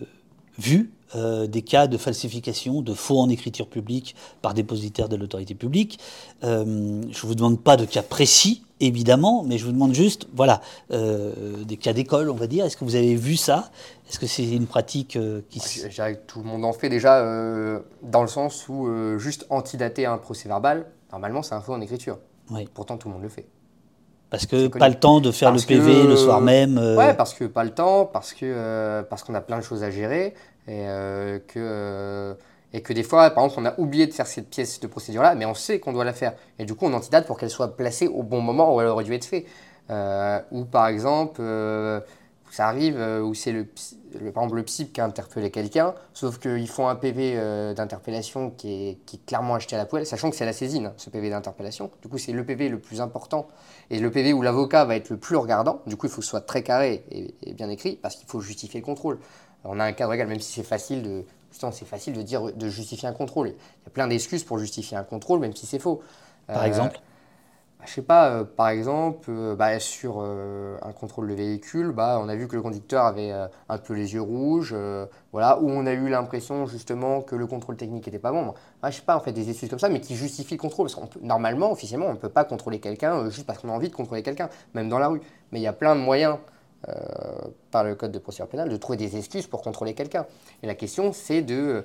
vu 0.58 0.90
euh, 1.14 1.46
des 1.46 1.62
cas 1.62 1.86
de 1.86 1.96
falsification, 1.98 2.82
de 2.82 2.94
faux 2.94 3.18
en 3.20 3.28
écriture 3.28 3.68
publique 3.68 4.14
par 4.40 4.54
dépositaire 4.54 5.08
de 5.08 5.16
l'autorité 5.16 5.54
publique 5.54 5.98
Euh, 6.44 7.02
Je 7.10 7.26
vous 7.26 7.34
demande 7.34 7.60
pas 7.60 7.76
de 7.76 7.84
cas 7.84 8.02
précis, 8.02 8.62
évidemment, 8.80 9.44
mais 9.46 9.58
je 9.58 9.64
vous 9.64 9.72
demande 9.72 9.94
juste, 9.94 10.26
voilà, 10.34 10.60
euh, 10.90 11.32
des 11.64 11.76
cas 11.76 11.92
d'école, 11.92 12.30
on 12.30 12.34
va 12.34 12.46
dire. 12.46 12.64
Est-ce 12.64 12.76
que 12.76 12.84
vous 12.84 12.96
avez 12.96 13.14
vu 13.14 13.36
ça? 13.36 13.70
Est-ce 14.08 14.18
que 14.18 14.26
c'est 14.26 14.48
une 14.48 14.66
pratique 14.66 15.18
qui 15.50 15.58
que 15.60 16.14
tout 16.26 16.40
le 16.40 16.44
monde 16.44 16.64
en 16.64 16.72
fait 16.72 16.88
déjà, 16.88 17.20
dans 18.02 18.22
le 18.22 18.28
sens 18.28 18.68
où 18.68 18.88
juste 19.18 19.46
antidater 19.50 20.04
un 20.06 20.18
procès 20.18 20.48
verbal, 20.48 20.86
normalement 21.12 21.42
c'est 21.42 21.54
un 21.54 21.60
faux 21.60 21.72
en 21.74 21.80
écriture. 21.80 22.18
Oui. 22.50 22.68
Pourtant 22.74 22.96
tout 22.98 23.08
le 23.08 23.14
monde 23.14 23.22
le 23.22 23.28
fait. 23.30 23.46
Parce 24.28 24.46
que 24.46 24.66
pas 24.68 24.88
le 24.88 24.94
temps 24.94 25.20
de 25.20 25.30
faire 25.30 25.50
Parce 25.50 25.62
le 25.62 25.76
PV 25.76 26.02
que- 26.02 26.06
le 26.08 26.16
soir 26.16 26.40
même. 26.40 26.78
euh, 26.78 26.96
Ouais, 26.96 27.12
parce 27.14 27.34
que 27.34 27.44
pas 27.44 27.64
le 27.64 27.70
temps, 27.70 28.06
parce 28.06 28.32
que 28.32 28.46
euh, 28.46 29.02
parce 29.02 29.22
qu'on 29.24 29.34
a 29.34 29.42
plein 29.42 29.58
de 29.58 29.62
choses 29.62 29.82
à 29.82 29.90
gérer 29.90 30.34
et 30.68 30.86
euh, 30.86 31.38
que 31.38 31.58
euh, 31.58 32.34
et 32.74 32.80
que 32.80 32.92
des 32.92 33.02
fois, 33.02 33.28
par 33.30 33.44
exemple, 33.44 33.60
on 33.60 33.66
a 33.70 33.78
oublié 33.78 34.06
de 34.06 34.12
faire 34.12 34.26
cette 34.26 34.48
pièce 34.48 34.80
de 34.80 34.86
procédure-là, 34.86 35.34
mais 35.34 35.44
on 35.44 35.52
sait 35.54 35.78
qu'on 35.78 35.92
doit 35.92 36.04
la 36.04 36.14
faire. 36.14 36.32
Et 36.58 36.64
du 36.64 36.74
coup, 36.74 36.86
on 36.86 36.92
antidate 36.94 37.26
pour 37.26 37.38
qu'elle 37.38 37.50
soit 37.50 37.76
placée 37.76 38.08
au 38.08 38.22
bon 38.22 38.40
moment 38.40 38.74
où 38.74 38.80
elle 38.80 38.86
aurait 38.86 39.04
dû 39.04 39.12
être 39.12 39.26
faite. 39.26 39.44
Euh, 39.90 40.40
ou 40.52 40.64
par 40.64 40.86
exemple, 40.86 41.42
ça 42.50 42.68
arrive 42.68 42.98
où 42.98 43.34
c'est 43.34 43.52
le, 43.52 43.66
le 44.18 44.32
par 44.32 44.44
exemple 44.44 44.56
le 44.56 44.62
qui 44.62 45.00
a 45.02 45.04
interpellé 45.04 45.50
quelqu'un, 45.50 45.94
sauf 46.14 46.38
qu'ils 46.38 46.68
font 46.68 46.88
un 46.88 46.94
PV 46.94 47.74
d'interpellation 47.74 48.50
qui 48.50 48.72
est, 48.72 48.98
qui 49.04 49.18
clairement 49.18 49.54
acheté 49.54 49.74
à 49.74 49.78
la 49.78 49.84
poêle, 49.84 50.06
sachant 50.06 50.30
que 50.30 50.36
c'est 50.36 50.46
la 50.46 50.54
saisine, 50.54 50.92
ce 50.96 51.10
PV 51.10 51.28
d'interpellation. 51.28 51.90
Du 52.00 52.08
coup, 52.08 52.16
c'est 52.16 52.32
le 52.32 52.42
PV 52.42 52.70
le 52.70 52.78
plus 52.78 53.02
important 53.02 53.48
et 53.90 53.98
le 53.98 54.10
PV 54.10 54.32
où 54.32 54.40
l'avocat 54.40 54.86
va 54.86 54.96
être 54.96 55.10
le 55.10 55.18
plus 55.18 55.36
regardant. 55.36 55.82
Du 55.86 55.96
coup, 55.96 56.06
il 56.06 56.10
faut 56.10 56.20
que 56.20 56.24
ce 56.24 56.30
soit 56.30 56.40
très 56.40 56.62
carré 56.62 57.04
et 57.10 57.52
bien 57.52 57.68
écrit 57.68 57.96
parce 58.00 58.16
qu'il 58.16 58.26
faut 58.26 58.40
justifier 58.40 58.80
le 58.80 58.86
contrôle. 58.86 59.18
On 59.64 59.80
a 59.80 59.84
un 59.84 59.92
cadre 59.92 60.12
égal, 60.14 60.28
même 60.28 60.40
si 60.40 60.52
c'est 60.52 60.62
facile 60.62 61.02
de 61.02 61.24
justement, 61.50 61.72
c'est 61.72 61.84
facile 61.84 62.14
de 62.14 62.22
dire 62.22 62.52
de 62.52 62.68
justifier 62.68 63.08
un 63.08 63.12
contrôle. 63.12 63.48
Il 63.48 63.52
y 63.52 63.86
a 63.88 63.90
plein 63.90 64.08
d'excuses 64.08 64.44
pour 64.44 64.58
justifier 64.58 64.96
un 64.96 65.04
contrôle, 65.04 65.40
même 65.40 65.54
si 65.54 65.66
c'est 65.66 65.78
faux. 65.78 66.02
Par 66.52 66.64
Euh, 66.64 66.64
exemple 66.64 67.00
bah, 67.78 67.84
je 67.88 67.94
sais 67.94 68.02
pas, 68.02 68.30
euh, 68.30 68.44
par 68.44 68.68
exemple, 68.68 69.30
euh, 69.30 69.56
bah, 69.56 69.78
sur 69.80 70.20
un 70.20 70.92
contrôle 70.92 71.28
de 71.28 71.34
véhicule, 71.34 71.92
bah, 71.92 72.18
on 72.22 72.28
a 72.28 72.36
vu 72.36 72.46
que 72.48 72.56
le 72.56 72.62
conducteur 72.62 73.04
avait 73.06 73.32
un 73.68 73.78
peu 73.78 73.94
les 73.94 74.14
yeux 74.14 74.22
rouges, 74.22 74.74
voilà, 75.32 75.58
où 75.60 75.68
on 75.70 75.86
a 75.86 75.92
eu 75.92 76.08
l'impression 76.08 76.66
justement 76.66 77.22
que 77.22 77.34
le 77.36 77.46
contrôle 77.46 77.76
technique 77.76 78.06
n'était 78.06 78.18
pas 78.18 78.32
bon. 78.32 78.54
Bah, 78.82 78.90
je 78.90 78.96
sais 78.96 79.02
pas, 79.02 79.16
en 79.16 79.20
fait, 79.20 79.32
des 79.32 79.50
excuses 79.50 79.68
comme 79.70 79.78
ça, 79.78 79.88
mais 79.88 80.00
qui 80.00 80.14
justifient 80.16 80.54
le 80.54 80.60
contrôle. 80.60 80.88
Parce 80.92 81.08
peut- 81.08 81.20
normalement, 81.22 81.72
officiellement, 81.72 82.06
on 82.06 82.12
ne 82.12 82.18
peut 82.18 82.28
pas 82.28 82.44
contrôler 82.44 82.80
quelqu'un 82.80 83.28
juste 83.30 83.46
parce 83.46 83.58
qu'on 83.58 83.68
a 83.68 83.72
envie 83.72 83.88
de 83.88 83.94
contrôler 83.94 84.22
quelqu'un, 84.22 84.48
même 84.74 84.88
dans 84.88 84.98
la 84.98 85.08
rue. 85.08 85.20
Mais 85.50 85.58
il 85.60 85.62
y 85.62 85.66
a 85.66 85.72
plein 85.72 85.94
de 85.96 86.00
moyens, 86.00 86.36
par 87.70 87.84
le 87.84 87.94
code 87.94 88.12
de 88.12 88.18
procédure 88.18 88.48
pénale, 88.48 88.68
de 88.68 88.76
trouver 88.76 88.96
des 88.96 89.16
excuses 89.16 89.46
pour 89.46 89.62
contrôler 89.62 89.94
quelqu'un. 89.94 90.26
Et 90.62 90.66
la 90.66 90.74
question, 90.74 91.12
c'est 91.12 91.42
de 91.42 91.84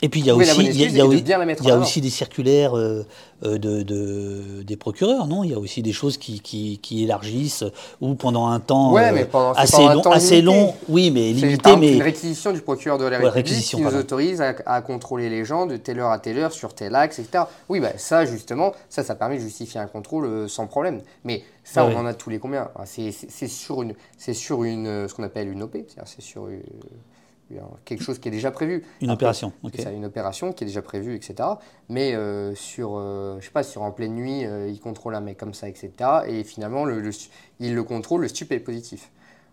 Et 0.00 0.08
puis 0.08 0.20
il 0.20 0.26
y 0.26 0.30
a 0.30 0.34
aussi, 0.34 0.50
il 0.60 0.64
y 0.80 0.84
a, 0.84 0.86
y 0.88 1.02
aussi- 1.02 1.24
y 1.62 1.70
a 1.70 2.00
des 2.00 2.10
circulaires 2.10 2.74
euh, 2.76 3.04
euh, 3.44 3.58
de, 3.58 3.82
de- 3.82 4.62
des 4.62 4.76
procureurs, 4.76 5.26
non? 5.26 5.44
Il 5.44 5.50
y 5.50 5.54
a 5.54 5.58
aussi 5.58 5.82
des 5.82 5.92
choses 5.92 6.16
qui, 6.16 6.40
qui, 6.40 6.78
qui 6.78 7.02
élargissent 7.04 7.64
ou 8.00 8.14
pendant 8.14 8.46
un 8.46 8.60
temps 8.60 8.92
Ouais, 8.92 9.10
euh, 9.10 9.12
mais 9.14 9.24
pendant- 9.26 9.52
assez 9.52 9.72
pendant 9.76 9.88
un 9.90 9.94
long, 9.94 10.00
temps 10.00 10.12
assez 10.12 10.40
long, 10.40 10.74
oui, 10.88 11.10
mais 11.10 11.32
limité, 11.32 11.48
exemple 11.54 11.84
une 11.84 11.96
mais 11.98 12.02
réquisition 12.02 12.52
du 12.52 12.62
procureur 12.62 12.96
de 12.98 13.04
la 13.04 13.18
République 13.18 13.62
qui 13.62 13.76
nous 13.76 13.82
pardon. 13.82 13.98
autorise 13.98 14.40
à, 14.40 14.54
à 14.64 14.80
contrôler 14.80 15.28
les 15.28 15.44
gens 15.44 15.66
de 15.66 15.76
telle 15.76 15.98
heure 16.00 16.12
à 16.12 16.18
telle 16.18 16.38
heure 16.38 16.52
sur 16.52 16.74
tel 16.74 16.94
axe, 16.94 17.18
etc. 17.18 17.44
Oui, 17.68 17.78
bah, 17.80 17.92
ça, 17.98 18.24
justement, 18.24 18.72
ça, 18.88 19.02
ça 19.02 19.14
permet 19.16 19.36
de 19.36 19.42
justifier 19.42 19.80
un 19.80 19.86
contrôle 19.86 20.24
euh, 20.24 20.48
sans 20.48 20.66
problème. 20.66 21.02
Mais 21.24 21.42
ça, 21.62 21.84
Ouais, 21.86 21.92
on 21.94 22.00
en 22.00 22.06
a 22.06 22.14
tous 22.14 22.30
les 22.30 22.38
combien? 22.38 22.70
C'est 22.86 23.12
sur, 23.48 23.82
une, 23.82 23.94
c'est 24.16 24.34
sur 24.34 24.64
une, 24.64 25.06
ce 25.08 25.12
qu'on 25.14 25.24
appelle 25.24 25.48
une 25.50 25.62
OP, 25.62 25.76
c'est 26.06 26.22
sur 26.22 26.48
une- 26.48 26.62
quelque 27.84 28.02
chose 28.02 28.18
qui 28.18 28.28
est 28.28 28.32
déjà 28.32 28.50
prévu. 28.50 28.84
une 29.00 29.10
Après, 29.10 29.26
opération. 29.26 29.52
ok. 29.62 29.74
c'est 29.76 29.94
une 29.94 30.04
opération 30.04 30.52
qui 30.52 30.64
est 30.64 30.66
déjà 30.66 30.82
prévue, 30.82 31.14
etc. 31.16 31.48
Mais 31.88 32.14
euh, 32.14 32.54
sur, 32.54 32.96
euh, 32.96 33.38
je 33.40 33.44
sais 33.46 33.50
pas, 33.52 33.62
sur 33.62 33.82
en 33.82 33.92
pleine 33.92 34.14
nuit, 34.14 34.44
euh, 34.44 34.68
il 34.68 34.80
contrôle 34.80 35.14
un 35.14 35.20
mec 35.20 35.38
comme 35.38 35.54
ça, 35.54 35.68
etc. 35.68 35.90
Et 36.26 36.44
finalement, 36.44 36.84
le, 36.84 37.00
le 37.00 37.10
il 37.60 37.74
le 37.74 37.82
contrôle, 37.84 38.22
le 38.22 38.28
stup 38.28 38.52
est 38.52 38.60
positif. 38.60 39.10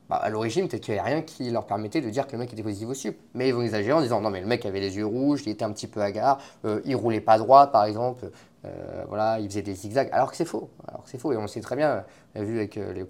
Bah, 0.09 0.15
à 0.17 0.29
l'origine, 0.29 0.67
peut-être 0.67 0.81
qu'il 0.83 0.95
n'y 0.95 0.99
avait 0.99 1.09
rien 1.11 1.21
qui 1.21 1.51
leur 1.51 1.65
permettait 1.67 2.01
de 2.01 2.09
dire 2.09 2.25
que 2.25 2.31
le 2.31 2.39
mec 2.39 2.51
était 2.51 2.63
positif 2.63 2.87
au 2.89 2.93
stup. 2.95 3.15
Mais 3.35 3.49
ils 3.49 3.53
vont 3.53 3.61
exagérer 3.61 3.93
en 3.93 4.01
disant 4.01 4.21
non, 4.21 4.31
mais 4.31 4.41
le 4.41 4.47
mec 4.47 4.65
avait 4.65 4.79
les 4.79 4.95
yeux 4.97 5.05
rouges, 5.05 5.43
il 5.45 5.49
était 5.51 5.63
un 5.65 5.71
petit 5.71 5.87
peu 5.87 6.01
hagard, 6.01 6.39
euh, 6.65 6.81
il 6.85 6.95
roulait 6.95 7.21
pas 7.21 7.37
droit, 7.37 7.67
par 7.67 7.85
exemple. 7.85 8.29
euh, 8.65 9.03
voilà, 9.07 9.39
il 9.39 9.47
faisait 9.49 9.61
des 9.61 9.75
zigzags. 9.75 10.09
Alors 10.11 10.31
que 10.31 10.37
c'est 10.37 10.45
faux. 10.45 10.69
Alors 10.87 11.03
que 11.03 11.09
c'est 11.09 11.19
faux. 11.19 11.31
Et 11.31 11.37
on 11.37 11.43
le 11.43 11.47
sait 11.47 11.61
très 11.61 11.75
bien. 11.75 12.03
On 12.35 12.41
a 12.41 12.43
vu 12.43 12.57
avec 12.57 12.75
les, 12.75 13.05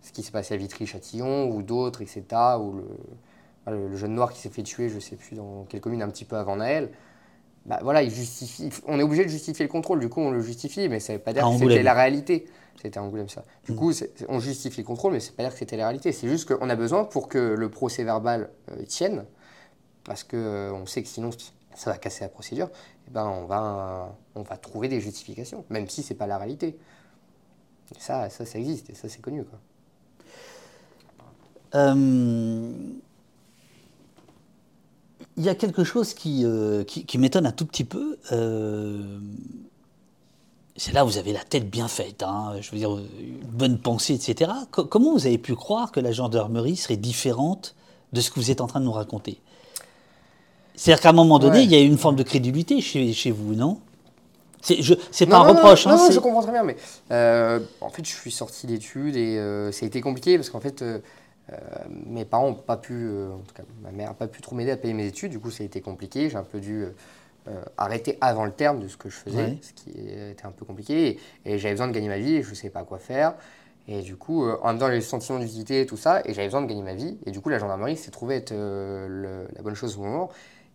ce 0.00 0.12
qui 0.12 0.22
s'est 0.22 0.32
passé 0.32 0.54
à 0.54 0.56
Vitry-Châtillon 0.56 1.50
ou 1.50 1.62
d'autres, 1.62 2.02
etc. 2.02 2.24
Le, 2.30 2.84
le 3.70 3.96
jeune 3.96 4.14
noir 4.14 4.32
qui 4.32 4.40
s'est 4.40 4.48
fait 4.50 4.62
tuer, 4.62 4.88
je 4.88 4.98
sais 4.98 5.16
plus 5.16 5.36
dans 5.36 5.64
quelle 5.68 5.80
commune, 5.80 6.02
un 6.02 6.08
petit 6.08 6.24
peu 6.24 6.36
avant 6.36 6.56
Naël. 6.56 6.90
Bah 7.66 7.78
voilà, 7.82 8.02
il 8.02 8.10
justifie, 8.10 8.68
on 8.86 8.98
est 9.00 9.02
obligé 9.02 9.24
de 9.24 9.30
justifier 9.30 9.64
le 9.64 9.70
contrôle, 9.70 9.98
du 9.98 10.10
coup 10.10 10.20
on 10.20 10.30
le 10.30 10.40
justifie, 10.40 10.88
mais 10.90 11.00
ça 11.00 11.14
ne 11.14 11.18
veut 11.18 11.24
pas 11.24 11.32
dire 11.32 11.44
que 11.44 11.48
c'était 11.70 11.82
la 11.82 11.94
réalité. 11.94 12.46
C'était 12.82 12.98
Angoulême 12.98 13.28
ça. 13.28 13.44
Du 13.64 13.72
Mm. 13.72 13.76
coup, 13.76 13.92
on 14.28 14.38
justifie 14.40 14.80
le 14.82 14.86
contrôle, 14.86 15.12
mais 15.12 15.20
ça 15.20 15.26
ne 15.28 15.30
veut 15.30 15.36
pas 15.36 15.42
dire 15.44 15.52
que 15.52 15.58
c'était 15.58 15.76
la 15.78 15.84
réalité. 15.84 16.12
C'est 16.12 16.28
juste 16.28 16.52
qu'on 16.52 16.68
a 16.68 16.76
besoin 16.76 17.04
pour 17.04 17.28
que 17.28 17.38
le 17.38 17.68
procès 17.70 18.04
verbal 18.04 18.50
euh, 18.72 18.82
tienne, 18.84 19.24
parce 20.04 20.24
que 20.24 20.36
euh, 20.36 20.86
sait 20.86 21.02
que 21.02 21.08
sinon 21.08 21.30
ça 21.74 21.90
va 21.90 21.96
casser 21.96 22.22
la 22.24 22.28
procédure, 22.28 22.68
et 23.08 23.10
ben 23.10 23.26
on 23.26 23.46
va, 23.46 24.14
on 24.34 24.42
va 24.42 24.56
trouver 24.58 24.88
des 24.88 25.00
justifications, 25.00 25.64
même 25.70 25.88
si 25.88 26.02
c'est 26.02 26.14
pas 26.14 26.26
la 26.26 26.36
réalité. 26.36 26.76
Et 27.96 28.00
ça, 28.00 28.28
ça, 28.28 28.44
ça 28.44 28.58
existe, 28.58 28.90
et 28.90 28.94
ça 28.94 29.08
c'est 29.08 29.20
connu. 29.22 29.44
Quoi. 29.44 29.58
Il 35.36 35.44
y 35.44 35.48
a 35.48 35.54
quelque 35.54 35.82
chose 35.84 36.14
qui, 36.14 36.42
euh, 36.44 36.84
qui, 36.84 37.04
qui 37.06 37.18
m'étonne 37.18 37.46
un 37.46 37.52
tout 37.52 37.66
petit 37.66 37.84
peu. 37.84 38.18
euh, 38.32 39.18
c'est 40.76 40.92
là 40.92 41.04
où 41.04 41.08
vous 41.08 41.18
avez 41.18 41.32
la 41.32 41.42
tête 41.44 41.70
bien 41.70 41.86
faite, 41.86 42.24
hein, 42.24 42.54
je 42.60 42.70
veux 42.72 42.78
dire, 42.78 42.90
une 42.98 43.38
bonne 43.48 43.78
pensée, 43.78 44.14
etc. 44.14 44.50
Co- 44.72 44.84
comment 44.84 45.12
vous 45.12 45.26
avez 45.26 45.38
pu 45.38 45.54
croire 45.54 45.92
que 45.92 46.00
la 46.00 46.10
gendarmerie 46.10 46.74
serait 46.76 46.96
différente 46.96 47.76
de 48.12 48.20
ce 48.20 48.30
que 48.30 48.40
vous 48.40 48.50
êtes 48.50 48.60
en 48.60 48.66
train 48.66 48.80
de 48.80 48.84
nous 48.84 48.92
raconter? 48.92 49.40
C'est-à-dire 50.74 51.00
qu'à 51.00 51.10
un 51.10 51.12
moment 51.12 51.38
donné, 51.38 51.58
Ouais. 51.58 51.64
il 51.64 51.70
y 51.70 51.76
a 51.76 51.80
une 51.80 51.96
forme 51.98 52.16
de 52.16 52.24
crédulité 52.24 52.80
chez, 52.80 53.12
chez 53.12 53.30
vous, 53.30 53.54
non? 53.54 53.78
C'est 54.62 55.26
pas 55.26 55.38
Non, 55.38 55.44
un 55.44 55.48
non, 55.48 55.54
reproche. 55.54 55.86
Non, 55.86 55.92
hein, 55.92 55.96
non, 55.96 56.06
c'est- 56.08 56.12
je 56.14 56.18
comprends 56.20 56.42
très 56.42 56.50
bien, 56.50 56.64
mais 56.64 56.76
euh, 57.12 57.60
en 57.80 57.90
fait, 57.90 58.04
je 58.04 58.12
suis 58.12 58.32
sorti 58.32 58.66
d'études 58.66 59.14
et 59.14 59.36
ça 59.72 59.84
a 59.84 59.86
été 59.86 60.00
compliqué 60.00 60.36
parce 60.38 60.50
qu'en 60.50 60.60
fait, 60.60 60.82
euh, 61.52 61.56
mes 62.06 62.24
parents 62.24 62.48
n'ont 62.50 62.54
pas 62.54 62.76
pu, 62.76 62.92
euh, 62.94 63.32
en 63.32 63.38
tout 63.38 63.54
cas, 63.54 63.62
ma 63.82 63.90
mère 63.90 64.08
n'a 64.08 64.14
pas 64.14 64.26
pu 64.28 64.40
trop 64.40 64.54
m'aider 64.56 64.70
à 64.70 64.76
payer 64.76 64.94
mes 64.94 65.06
études. 65.06 65.30
Du 65.30 65.38
coup, 65.40 65.50
ça 65.50 65.62
a 65.62 65.66
été 65.66 65.80
compliqué. 65.80 66.30
J'ai 66.30 66.36
un 66.36 66.42
peu 66.44 66.60
dû 66.60 66.84
euh, 67.48 67.62
arrêter 67.76 68.16
avant 68.20 68.44
le 68.44 68.52
terme 68.52 68.80
de 68.80 68.88
ce 68.88 68.96
que 68.96 69.08
je 69.10 69.16
faisais, 69.16 69.36
Ouais. 69.44 69.58
ce 69.60 69.72
qui 69.72 69.90
était 69.90 70.46
un 70.46 70.50
peu 70.52 70.64
compliqué. 70.64 71.18
Et, 71.44 71.54
et 71.54 71.58
j'avais 71.58 71.74
besoin 71.74 71.88
de 71.88 71.92
gagner 71.92 72.08
ma 72.08 72.18
vie 72.18 72.36
et 72.36 72.42
je 72.42 72.50
ne 72.50 72.54
savais 72.54 72.70
pas 72.70 72.84
quoi 72.84 72.98
faire. 72.98 73.34
Et 73.86 74.00
du 74.00 74.16
coup, 74.16 74.46
euh, 74.46 74.56
en 74.62 74.68
même 74.68 74.78
temps, 74.78 74.86
j'avais 74.86 74.96
le 74.96 75.02
sentiment 75.02 75.38
d'utilité 75.38 75.82
et 75.82 75.86
tout 75.86 75.98
ça, 75.98 76.22
et 76.24 76.32
j'avais 76.32 76.46
besoin 76.46 76.62
de 76.62 76.66
gagner 76.66 76.82
ma 76.82 76.94
vie. 76.94 77.18
Et 77.26 77.30
du 77.30 77.40
coup, 77.42 77.50
la 77.50 77.58
gendarmerie 77.58 77.98
s'est 77.98 78.10
trouvée 78.10 78.36
être 78.36 78.52
euh, 78.52 79.06
le- 79.08 79.48
la 79.54 79.60
bonne 79.62 79.74
chose 79.74 79.98
au 79.98 80.02
moment. 80.02 80.30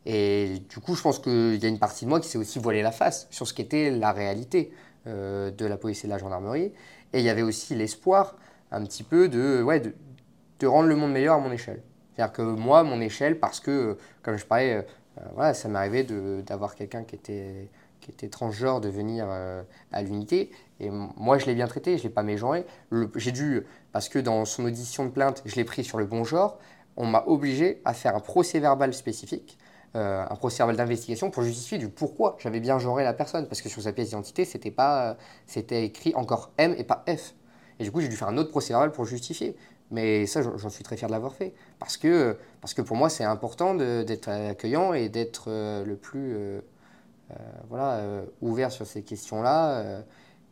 Et 0.05 0.61
du 0.69 0.79
coup, 0.79 0.93
je 0.95 1.01
pense 1.01 1.17
qu'il 1.19 1.55
y 1.61 1.65
a 1.65 1.69
une 1.69 1.79
partie 1.79 2.05
de 2.05 2.09
moi 2.09 2.19
qui 2.19 2.29
s'est 2.29 2.37
aussi 2.37 2.59
voilé 2.59 2.83
la 2.83 2.91
face 2.91 3.27
sur 3.31 3.47
ce 3.47 3.53
qu'était 3.55 3.89
la 3.91 4.11
réalité 4.11 4.71
euh, 5.07 5.49
de 5.51 5.65
la 5.65 5.75
police 5.77 6.03
et 6.03 6.07
de 6.07 6.11
la 6.13 6.19
gendarmerie. 6.19 6.71
Et 7.13 7.19
il 7.19 7.23
y 7.23 7.29
avait 7.29 7.41
aussi 7.41 7.73
l'espoir, 7.75 8.35
un 8.71 8.83
petit 8.85 9.01
peu, 9.03 9.27
de, 9.27 9.63
ouais, 9.63 9.79
de, 9.79 9.93
de 10.59 10.67
rendre 10.67 10.87
le 10.87 10.95
monde 10.95 11.11
meilleur 11.11 11.35
à 11.35 11.39
mon 11.39 11.51
échelle. 11.51 11.81
C'est-à-dire 12.15 12.33
que 12.33 12.41
moi, 12.41 12.83
mon 12.83 12.99
échelle, 13.01 13.39
parce 13.39 13.59
que, 13.59 13.71
euh, 13.71 13.97
comme 14.23 14.37
je 14.37 14.45
parlais, 14.45 14.73
euh, 14.73 14.81
euh, 15.19 15.21
voilà, 15.35 15.53
ça 15.53 15.69
m'arrivait 15.69 16.03
de- 16.03 16.41
d'avoir 16.45 16.75
quelqu'un 16.75 17.03
qui 17.03 17.15
était, 17.15 17.69
qui 18.01 18.11
était 18.11 18.27
transgenre 18.29 18.81
de 18.81 18.89
venir 18.89 19.27
à 19.91 20.01
l'unité. 20.01 20.51
Et 20.79 20.89
moi, 20.89 21.37
je 21.37 21.45
l'ai 21.45 21.55
bien 21.55 21.67
traité, 21.67 21.97
je 21.97 22.03
ne 22.03 22.07
l'ai 22.07 22.13
pas 22.13 22.23
mégenré. 22.23 22.65
J'ai 23.15 23.31
dû, 23.31 23.65
parce 23.91 24.07
que 24.09 24.19
dans 24.19 24.45
son 24.45 24.65
audition 24.65 25.05
de 25.05 25.09
plainte, 25.09 25.41
je 25.45 25.55
l'ai 25.55 25.65
pris 25.65 25.83
sur 25.83 25.97
le 25.97 26.05
bon 26.05 26.23
genre, 26.23 26.59
on 26.95 27.05
m'a 27.05 27.23
obligé 27.27 27.81
à 27.85 27.93
faire 27.93 28.15
un 28.15 28.19
procès 28.21 28.59
verbal 28.59 28.93
spécifique 28.93 29.57
un 29.95 30.35
procès 30.35 30.57
verbal 30.59 30.75
d'investigation 30.75 31.31
pour 31.31 31.41
justifier 31.43 31.79
du 31.79 31.89
pourquoi 31.89 32.37
j'avais 32.39 32.59
bien 32.59 32.77
genré 32.79 33.03
la 33.03 33.13
personne. 33.13 33.47
Parce 33.47 33.61
que 33.61 33.69
sur 33.69 33.81
sa 33.81 33.91
pièce 33.91 34.09
d'identité, 34.09 34.45
c'était 34.45 34.71
pas, 34.71 35.17
c'était 35.47 35.83
écrit 35.83 36.13
encore 36.15 36.51
M 36.57 36.75
et 36.77 36.83
pas 36.83 37.03
F. 37.07 37.33
Et 37.79 37.83
du 37.83 37.91
coup, 37.91 38.01
j'ai 38.01 38.07
dû 38.07 38.15
faire 38.15 38.27
un 38.27 38.37
autre 38.37 38.51
procès 38.51 38.73
verbal 38.73 38.91
pour 38.91 39.05
justifier. 39.05 39.55
Mais 39.91 40.27
ça, 40.27 40.41
j'en 40.41 40.69
suis 40.69 40.83
très 40.83 40.97
fier 40.97 41.07
de 41.07 41.13
l'avoir 41.13 41.33
fait. 41.33 41.53
Parce 41.79 41.97
que, 41.97 42.37
parce 42.61 42.73
que 42.73 42.81
pour 42.81 42.95
moi, 42.95 43.09
c'est 43.09 43.23
important 43.23 43.73
d'être 43.75 44.29
accueillant 44.29 44.93
et 44.93 45.09
d'être 45.09 45.45
euh, 45.47 45.83
le 45.83 45.95
plus 45.95 46.33
euh, 46.35 46.61
euh, 47.31 47.35
voilà, 47.69 48.01
ouvert 48.41 48.71
sur 48.71 48.85
ces 48.85 49.03
questions-là. 49.03 50.03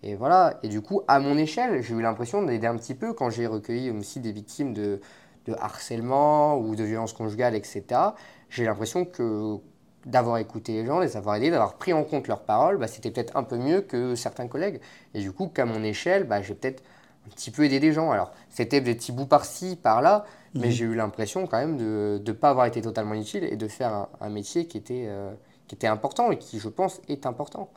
et 0.04 0.16
voilà. 0.16 0.60
Et 0.64 0.70
du 0.70 0.82
coup, 0.82 1.02
à 1.08 1.20
mon 1.20 1.38
échelle, 1.38 1.82
j'ai 1.84 1.94
eu 1.94 2.02
l'impression 2.02 2.44
d'aider 2.44 2.68
un 2.68 2.78
petit 2.78 2.96
peu 2.96 3.14
quand 3.14 3.30
j'ai 3.30 3.48
recueilli 3.48 3.92
aussi 3.92 4.20
des 4.20 4.32
victimes 4.32 4.74
de, 4.74 5.02
de 5.46 5.54
harcèlement 5.60 6.58
ou 6.58 6.76
de 6.76 6.84
violence 6.84 7.14
conjugale, 7.14 7.56
etc., 7.56 8.02
j'ai 8.50 8.66
l'impression 8.66 9.06
que 9.06 9.60
d'avoir 10.08 10.38
écouté 10.38 10.74
les 10.74 10.86
gens, 10.86 11.00
les 11.00 11.18
avoir 11.18 11.36
aidés, 11.36 11.52
d'avoir 11.52 11.76
pris 11.76 11.94
en 11.94 12.04
compte 12.04 12.28
leurs 12.28 12.44
paroles, 12.44 12.78
bah, 12.78 12.88
c'était 12.88 13.12
peut-être 13.12 13.36
un 13.36 13.44
peu 13.44 13.58
mieux 13.58 13.82
que 13.82 14.16
certains 14.16 14.48
collègues. 14.48 14.80
Et 15.14 15.20
du 15.22 15.32
coup, 15.32 15.48
qu'à 15.48 15.66
mon 15.66 15.84
échelle, 15.84 16.24
bah, 16.24 16.42
j'ai 16.42 16.56
peut-être 16.56 16.84
un 17.28 17.30
petit 17.30 17.52
peu 17.52 17.64
aidé 17.66 17.80
des 17.80 17.94
gens. 17.94 18.12
Alors, 18.12 18.32
c'était 18.50 18.82
des 18.82 18.96
petits 18.96 19.12
bouts 19.12 19.26
par-ci, 19.26 19.76
par-là, 19.76 20.26
mais 20.56 20.68
Mhm. 20.68 20.72
j'ai 20.72 20.86
eu 20.86 20.96
l'impression 20.96 21.46
quand 21.48 21.58
même 21.58 21.78
de 21.78 22.22
ne 22.26 22.32
pas 22.32 22.50
avoir 22.50 22.66
été 22.66 22.82
totalement 22.82 23.14
inutile 23.14 23.44
et 23.44 23.56
de 23.58 23.68
faire 23.68 23.94
un, 23.94 24.10
un 24.22 24.30
métier 24.30 24.68
qui 24.68 24.78
était, 24.78 25.06
euh, 25.08 25.32
qui 25.68 25.76
était 25.76 25.88
important 25.88 26.32
et 26.32 26.38
qui, 26.38 26.60
je 26.60 26.70
pense, 26.70 27.02
est 27.10 27.26
important. 27.26 27.70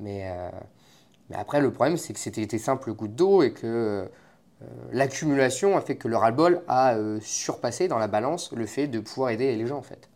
Mais, 0.00 0.30
euh, 0.30 0.50
mais 1.30 1.36
après, 1.36 1.60
le 1.60 1.72
problème, 1.72 1.96
c'est 1.96 2.12
que 2.12 2.18
c'était 2.18 2.46
des 2.46 2.58
simples 2.58 2.92
gouttes 2.94 3.14
d'eau 3.14 3.42
et 3.42 3.52
que 3.52 3.66
euh, 3.66 4.06
l'accumulation 4.92 5.76
a 5.76 5.80
fait 5.80 5.96
que 5.96 6.08
le 6.08 6.16
ras-le-bol 6.16 6.62
a 6.68 6.96
surpassé 7.20 7.88
dans 7.88 7.98
la 7.98 8.08
balance 8.08 8.52
le 8.52 8.66
fait 8.66 8.88
de 8.88 9.00
pouvoir 9.00 9.30
aider 9.30 9.54
les 9.54 9.66
gens, 9.66 9.78
en 9.78 9.82
fait. 9.82 10.08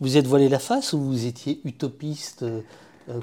Vous 0.00 0.16
êtes 0.16 0.26
voilé 0.26 0.48
la 0.48 0.58
face 0.58 0.92
ou 0.92 1.00
vous 1.00 1.26
étiez 1.26 1.60
utopiste, 1.64 2.44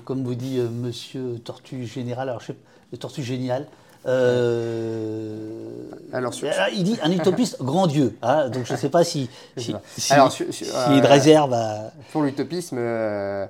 comme 0.05 0.23
vous 0.23 0.35
dit 0.35 0.59
Monsieur 0.59 1.39
Tortue 1.39 1.85
Général, 1.85 2.29
alors 2.29 2.41
je 2.41 2.47
sais, 2.47 2.57
le 2.91 2.97
Tortue 2.97 3.23
Génial 3.23 3.67
euh, 4.05 5.89
Alors, 6.13 6.33
sur- 6.33 6.49
ah, 6.57 6.69
il 6.71 6.83
dit 6.83 6.97
un 7.03 7.11
utopiste 7.11 7.57
grand 7.61 7.87
Dieu, 7.87 8.17
hein, 8.21 8.49
donc 8.49 8.65
je 8.65 8.73
ne 8.73 8.77
sais 8.77 8.89
pas 8.89 9.03
si, 9.03 9.29
si, 9.57 9.75
si- 9.97 10.13
Alors, 10.13 10.31
sur- 10.31 10.45
une 10.47 11.03
euh, 11.03 11.07
réserve 11.07 11.53
à... 11.53 11.91
Pour 12.11 12.23
l'utopisme, 12.23 12.77
euh, 12.79 13.45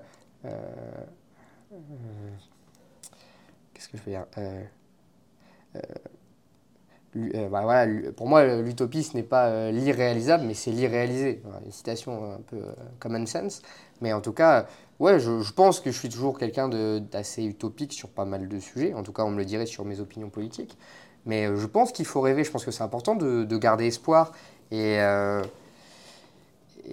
qu'est-ce 3.74 3.88
que 3.90 3.98
je 3.98 4.04
veux 4.04 4.12
dire 4.12 4.26
bah 7.50 7.62
voilà, 7.64 8.12
Pour 8.16 8.28
moi, 8.28 8.46
l'utopie, 8.46 9.04
ce 9.04 9.16
n'est 9.16 9.24
pas 9.24 9.70
l'irréalisable, 9.72 10.46
mais 10.46 10.54
c'est 10.54 10.72
l'irréalisé. 10.72 11.42
Voilà, 11.44 11.60
une 11.66 11.72
citation 11.72 12.34
un 12.36 12.42
peu 12.42 12.62
common 13.00 13.26
sense. 13.26 13.62
Mais 14.00 14.14
en 14.14 14.22
tout 14.22 14.32
cas, 14.32 14.66
ouais, 15.02 15.20
je, 15.20 15.52
pense 15.54 15.80
que 15.80 15.92
je 15.92 15.98
suis 15.98 16.10
toujours 16.10 16.38
quelqu'un 16.40 16.70
d'assez 17.00 17.44
utopique 17.44 17.94
sur 17.94 18.10
pas 18.10 18.26
mal 18.26 18.48
de 18.48 18.60
sujets. 18.60 18.94
En 18.94 19.04
tout 19.04 19.14
cas, 19.14 19.24
on 19.24 19.32
me 19.32 19.38
le 19.38 19.46
dirait 19.46 19.66
sur 19.66 19.86
mes 19.86 20.00
opinions 20.00 20.30
politiques. 20.30 20.78
Mais 21.26 21.48
euh, 21.48 21.58
je 21.58 21.68
pense 21.68 21.92
qu'il 21.92 22.06
faut 22.06 22.22
rêver. 22.22 22.44
Je 22.44 22.52
pense 22.52 22.66
que 22.66 22.72
c'est 22.72 22.84
important 22.84 23.16
de, 23.16 23.44
de 23.44 23.58
garder 23.58 23.88
espoir. 23.88 24.32
Et. 24.72 25.00
euh, 25.00 25.44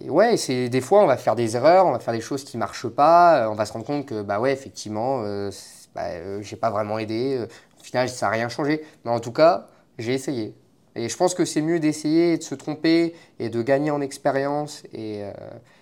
et 0.00 0.10
ouais, 0.10 0.36
c'est 0.36 0.68
des 0.68 0.80
fois 0.80 1.02
on 1.02 1.06
va 1.06 1.16
faire 1.16 1.34
des 1.34 1.56
erreurs, 1.56 1.86
on 1.86 1.92
va 1.92 1.98
faire 1.98 2.14
des 2.14 2.20
choses 2.20 2.44
qui 2.44 2.58
marchent 2.58 2.88
pas, 2.88 3.44
euh, 3.46 3.50
on 3.50 3.54
va 3.54 3.64
se 3.66 3.72
rendre 3.72 3.86
compte 3.86 4.06
que 4.06 4.22
bah 4.22 4.38
ouais 4.40 4.52
effectivement, 4.52 5.22
euh, 5.24 5.50
bah, 5.94 6.42
j'ai 6.42 6.56
pas 6.56 6.70
vraiment 6.70 6.98
aidé, 6.98 7.46
au 7.80 7.82
final 7.84 8.08
ça 8.08 8.26
n'a 8.26 8.32
rien 8.32 8.48
changé, 8.48 8.84
mais 9.04 9.10
en 9.10 9.20
tout 9.20 9.32
cas 9.32 9.68
j'ai 9.98 10.12
essayé. 10.14 10.54
Et 10.98 11.08
je 11.08 11.16
pense 11.16 11.34
que 11.34 11.44
c'est 11.44 11.62
mieux 11.62 11.80
d'essayer 11.80 12.36
de 12.36 12.42
se 12.42 12.54
tromper 12.54 13.14
et 13.38 13.48
de 13.48 13.62
gagner 13.62 13.90
en 13.90 14.00
expérience 14.00 14.82
et, 14.92 15.22
euh, 15.22 15.32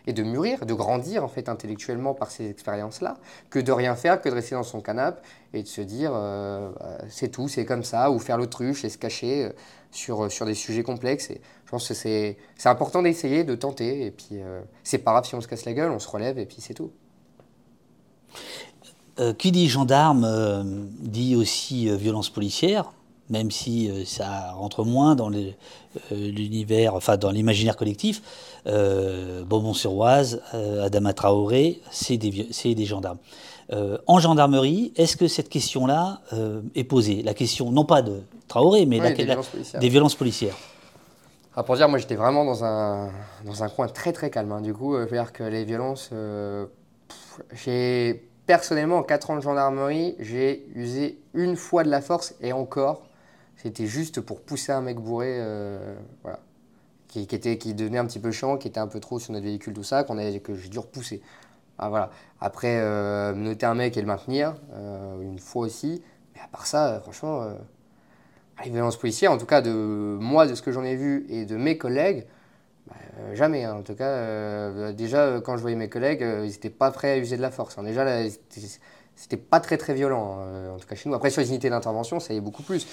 et 0.07 0.13
de 0.13 0.23
mûrir, 0.23 0.67
de 0.67 0.75
grandir 0.75 1.25
en 1.25 1.29
fait 1.29 1.49
intellectuellement 1.49 2.15
par 2.15 2.31
ces 2.31 2.49
expériences-là, 2.51 3.17
que 3.51 3.59
de 3.59 3.73
rien 3.73 3.97
faire, 3.97 4.21
que 4.21 4.29
de 4.29 4.35
rester 4.35 4.55
dans 4.55 4.63
son 4.63 4.81
canapé 4.81 5.23
et 5.55 5.63
de 5.63 5.69
se 5.69 5.81
dire 5.81 6.13
euh, 6.15 6.71
bah, 6.79 6.99
c'est 7.09 7.29
tout, 7.29 7.49
c'est 7.49 7.65
comme 7.65 7.85
ça, 7.85 8.11
ou 8.11 8.19
faire 8.19 8.37
l'autruche 8.37 8.85
et 8.85 8.89
se 8.89 8.99
cacher 8.99 9.45
euh, 9.45 9.51
sur, 9.91 10.31
sur 10.31 10.45
des 10.47 10.55
sujets 10.55 10.83
complexes. 10.83 11.31
Je 11.31 11.71
pense 11.71 11.89
que 11.89 11.95
c'est 11.95 12.37
important 12.65 13.03
d'essayer, 13.03 13.43
de 13.43 13.55
tenter, 13.55 14.07
et 14.07 14.11
puis 14.11 14.33
euh, 14.33 14.61
c'est 14.85 14.99
pas 14.99 15.13
grave 15.13 15.25
si 15.25 15.35
on 15.35 15.41
se 15.41 15.49
casse 15.49 15.65
la 15.65 15.73
gueule, 15.73 15.91
on 15.91 15.99
se 15.99 16.09
relève 16.09 16.39
et 16.39 16.47
puis 16.47 16.59
c'est 16.61 16.75
tout. 16.75 16.93
Euh, 19.19 19.33
qui 19.33 19.51
dit 19.51 19.67
gendarme 19.67 20.25
euh, 20.25 20.63
dit 21.01 21.37
aussi 21.37 21.89
euh, 21.89 21.97
violence 21.97 22.29
policière, 22.29 22.93
même 23.31 23.51
si 23.51 23.91
euh, 23.91 24.05
ça 24.05 24.53
rentre 24.53 24.85
moins 24.85 25.15
dans 25.15 25.33
euh, 25.33 25.51
l'univers, 26.11 26.95
enfin 26.95 27.17
dans 27.17 27.31
l'imaginaire 27.31 27.77
collectif. 27.77 28.23
Euh, 28.67 29.45
Beaumont-sur-Oise, 29.45 30.43
euh, 30.55 30.85
Adama 30.85 31.13
Traoré, 31.13 31.81
c'est 31.91 32.17
des, 32.17 32.31
des 32.75 32.85
gendarmes. 32.85 33.19
En 34.07 34.21
gendarmerie, 34.21 34.93
est-ce 34.95 35.17
que 35.17 35.27
cette 35.27 35.49
question-là 35.49 36.21
est 36.77 36.85
posée? 36.85 37.23
La 37.25 37.35
question, 37.35 37.73
non 37.73 37.85
pas 37.85 38.01
de 38.01 38.23
Traoré, 38.47 38.87
mais 38.87 38.99
la- 39.01 39.11
des 39.11 39.25
la- 39.25 39.25
violences 39.35 39.49
policières. 39.49 39.81
des 39.81 39.89
violences 39.89 40.15
policières. 40.15 40.55
Ah, 41.57 41.65
pour 41.65 41.75
dire, 41.75 41.89
moi 41.89 41.99
j'étais 41.99 42.15
vraiment 42.15 42.45
dans 42.45 42.63
un, 42.63 43.11
dans 43.45 43.65
un 43.65 43.69
coin 43.69 43.89
très 43.89 44.13
très 44.13 44.31
calme. 44.31 44.53
hein. 44.53 44.61
Du 44.61 44.73
coup, 44.73 44.95
je 44.95 45.01
veux 45.01 45.11
dire 45.11 45.33
que 45.33 45.43
les 45.43 45.65
violences. 45.65 46.11
j'ai 47.53 48.29
personnellement, 48.47 48.99
en 48.99 49.03
4 49.03 49.31
ans 49.31 49.37
de 49.37 49.41
gendarmerie, 49.43 50.15
j'ai 50.21 50.67
usé 50.75 51.19
une 51.35 51.57
fois 51.57 51.83
de 51.83 51.91
la 51.91 52.01
force 52.01 52.35
et 52.41 52.53
encore, 52.53 53.03
c'était 53.67 53.87
juste 53.87 54.21
pour 54.21 54.41
pousser 54.41 54.73
un 54.73 54.81
mec 54.81 54.99
bourré. 54.99 55.39
euh, 55.41 55.95
voilà. 56.23 56.39
Qui, 57.09 57.23
était, 57.23 57.57
qui 57.57 57.73
devenait 57.75 57.99
un 57.99 58.07
petit 58.07 58.19
peu 58.19 58.31
chiant, 58.31 58.59
qui 58.59 58.69
était 58.69 58.81
un 58.81 58.89
peu 58.89 59.01
trop 59.01 59.19
sur 59.19 59.33
notre 59.33 59.45
véhicule, 59.47 59.73
tout 59.73 59.83
ça, 59.83 60.05
qu'on 60.05 60.19
avait, 60.19 60.39
que 60.41 60.55
j'ai 60.55 60.69
dû 60.69 60.79
repousser. 60.79 61.23
Ah, 61.79 61.89
voilà. 61.89 62.11
Après, 62.41 62.79
euh, 62.79 63.33
noter 63.33 63.65
un 63.67 63.75
mec 63.75 63.97
et 63.97 64.01
le 64.03 64.07
maintenir, 64.07 64.55
euh, 64.75 65.21
une 65.23 65.39
fois 65.39 65.67
aussi. 65.67 66.03
Mais 66.35 66.41
à 66.43 66.49
part 66.49 66.67
ça, 66.67 66.89
euh, 66.89 67.01
franchement. 67.01 67.49
les 68.65 68.71
violences 68.71 68.97
policières, 68.99 69.33
en 69.33 69.39
tout 69.39 69.47
cas 69.47 69.61
de 69.63 69.71
moi, 69.73 70.47
de 70.47 70.55
ce 70.55 70.63
que 70.63 70.73
j'en 70.73 70.85
ai 70.85 70.97
vu 70.97 71.27
et 71.29 71.45
de 71.47 71.57
mes 71.57 71.79
collègues, 71.79 72.27
bah, 72.87 72.95
jamais. 73.35 73.65
hein. 73.65 73.75
En 73.77 73.83
tout 73.83 73.95
cas, 73.95 74.93
déjà, 74.93 75.41
quand 75.41 75.57
je 75.57 75.63
voyais 75.63 75.77
mes 75.77 75.89
collègues, 75.89 76.21
ils 76.23 76.51
n'étaient 76.51 76.71
pas 76.71 76.91
prêts 76.91 77.13
à 77.13 77.17
user 77.19 77.37
de 77.37 77.43
la 77.43 77.51
force. 77.51 77.79
hein. 77.79 77.83
Déjà, 77.83 78.05
là, 78.05 78.29
c'était 79.15 79.39
pas 79.39 79.61
très 79.61 79.79
très 79.79 79.95
violent, 79.95 80.39
hein, 80.41 80.75
en 80.75 80.79
tout 80.79 80.87
cas 80.87 80.95
chez 80.97 81.09
nous. 81.09 81.15
Après, 81.15 81.31
sur 81.31 81.41
les 81.41 81.49
unités 81.49 81.71
d'intervention, 81.71 82.21
ça 82.21 82.35
y 82.35 82.37
est 82.37 82.41
beaucoup 82.43 82.63
plus. 82.63 82.87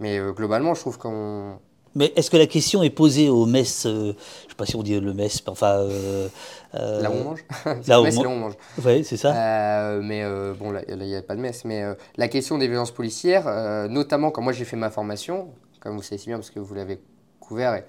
Mais 0.00 0.18
euh, 0.18 0.32
globalement, 0.32 0.74
je 0.74 0.80
trouve 0.80 0.98
qu'on. 0.98 1.58
Mais 1.94 2.12
est-ce 2.16 2.30
que 2.30 2.36
la 2.36 2.46
question 2.46 2.82
est 2.82 2.90
posée 2.90 3.28
au 3.28 3.46
mess, 3.46 3.86
euh, 3.86 3.90
je 3.90 4.44
ne 4.44 4.48
sais 4.50 4.54
pas 4.56 4.66
si 4.66 4.76
on 4.76 4.82
dit 4.82 5.00
le 5.00 5.14
mess, 5.14 5.42
enfin... 5.46 5.78
euh, 5.78 6.28
euh, 6.74 7.00
Là 7.02 7.10
où 7.10 7.14
on 7.14 7.24
mange. 7.24 7.44
là 7.86 8.00
où 8.00 8.04
Mais 8.04 8.08
on 8.10 8.12
c'est 8.12 8.16
man- 8.18 8.24
là 8.24 8.28
où 8.28 8.32
on 8.32 8.38
mange. 8.38 8.54
Ouais, 8.84 9.02
c'est 9.02 9.16
ça. 9.16 9.34
Euh, 9.34 10.00
mais 10.02 10.22
bon, 10.58 10.70
là, 10.70 10.82
il 10.88 10.96
n'y 10.98 11.16
a 11.16 11.22
pas 11.22 11.34
de 11.34 11.40
messe. 11.40 11.64
Mais 11.64 11.82
la 12.16 12.28
question 12.28 12.58
des 12.58 12.68
violences 12.68 12.92
policières, 12.92 13.88
notamment 13.88 14.30
quand 14.30 14.42
moi 14.42 14.52
j'ai 14.52 14.64
fait 14.64 14.76
ma 14.76 14.90
formation, 14.90 15.48
comme 15.80 15.96
vous 15.96 16.02
savez 16.02 16.18
si 16.18 16.26
bien 16.28 16.36
parce 16.36 16.50
que 16.50 16.60
vous 16.60 16.74
l'avez 16.74 17.00
couvert, 17.40 17.74
et 17.74 17.84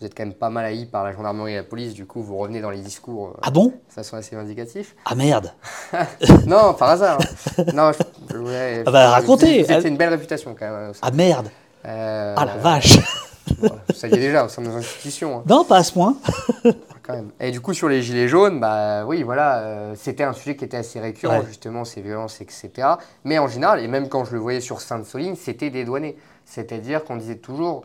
vous 0.00 0.06
êtes 0.06 0.14
quand 0.16 0.24
même 0.24 0.34
pas 0.34 0.50
mal 0.50 0.64
haï 0.64 0.86
par 0.86 1.04
la 1.04 1.12
gendarmerie 1.12 1.52
et 1.52 1.56
la 1.56 1.62
police, 1.62 1.94
du 1.94 2.04
coup 2.06 2.22
vous 2.22 2.36
revenez 2.36 2.60
dans 2.60 2.70
les 2.70 2.80
discours 2.80 3.28
euh, 3.28 3.40
Ah 3.42 3.50
bon? 3.50 3.66
de 3.66 3.92
façon 3.92 4.16
assez 4.16 4.34
vindicative. 4.36 4.92
Ah 5.04 5.14
merde 5.14 5.52
non, 6.46 6.74
par 6.74 6.90
hasard. 6.90 7.18
hein. 7.58 7.64
non, 7.74 7.92
je, 7.92 8.02
je 8.32 8.38
voulais- 8.38 8.82
Ah 8.86 8.90
bah, 8.90 9.10
racontez. 9.10 9.62
vous- 9.62 9.68
C'était 9.68 9.88
une 9.88 9.96
belle 9.96 10.10
réputation 10.10 10.54
quand 10.58 10.70
même. 10.70 10.92
Ah 11.00 11.10
merde 11.10 11.48
Euh, 11.86 12.34
Ah 12.36 12.44
la 12.44 12.56
vache 12.56 12.98
bon, 13.60 13.68
Vous 13.88 13.94
saviez 13.94 14.18
déjà, 14.18 14.44
au 14.44 14.48
sein 14.48 14.62
de 14.62 14.68
nos 14.68 14.76
institutions. 14.76 15.38
hein. 15.38 15.42
Non, 15.48 15.64
pas 15.64 15.76
à 15.78 15.84
ce 15.84 15.92
point. 15.92 16.16
quand 17.02 17.12
même. 17.14 17.30
Et 17.40 17.50
du 17.50 17.60
coup, 17.60 17.74
sur 17.74 17.88
les 17.88 18.00
gilets 18.02 18.26
jaunes, 18.28 18.58
bah 18.60 19.04
oui, 19.06 19.22
voilà, 19.22 19.58
euh, 19.58 19.94
c'était 19.96 20.24
un 20.24 20.32
sujet 20.32 20.56
qui 20.56 20.64
était 20.64 20.78
assez 20.78 20.98
récurrent, 20.98 21.40
Ouais. 21.40 21.46
justement, 21.46 21.84
ces 21.84 22.00
violences, 22.00 22.40
etc. 22.40 22.70
Mais 23.24 23.38
en 23.38 23.46
général, 23.46 23.80
et 23.80 23.88
même 23.88 24.08
quand 24.08 24.24
je 24.24 24.32
le 24.32 24.38
voyais 24.38 24.60
sur 24.62 24.80
Sainte-Soline, 24.80 25.36
c'était 25.36 25.68
dédouané. 25.70 26.16
C'est-à-dire 26.46 27.04
qu'on 27.04 27.16
disait 27.16 27.36
toujours, 27.36 27.84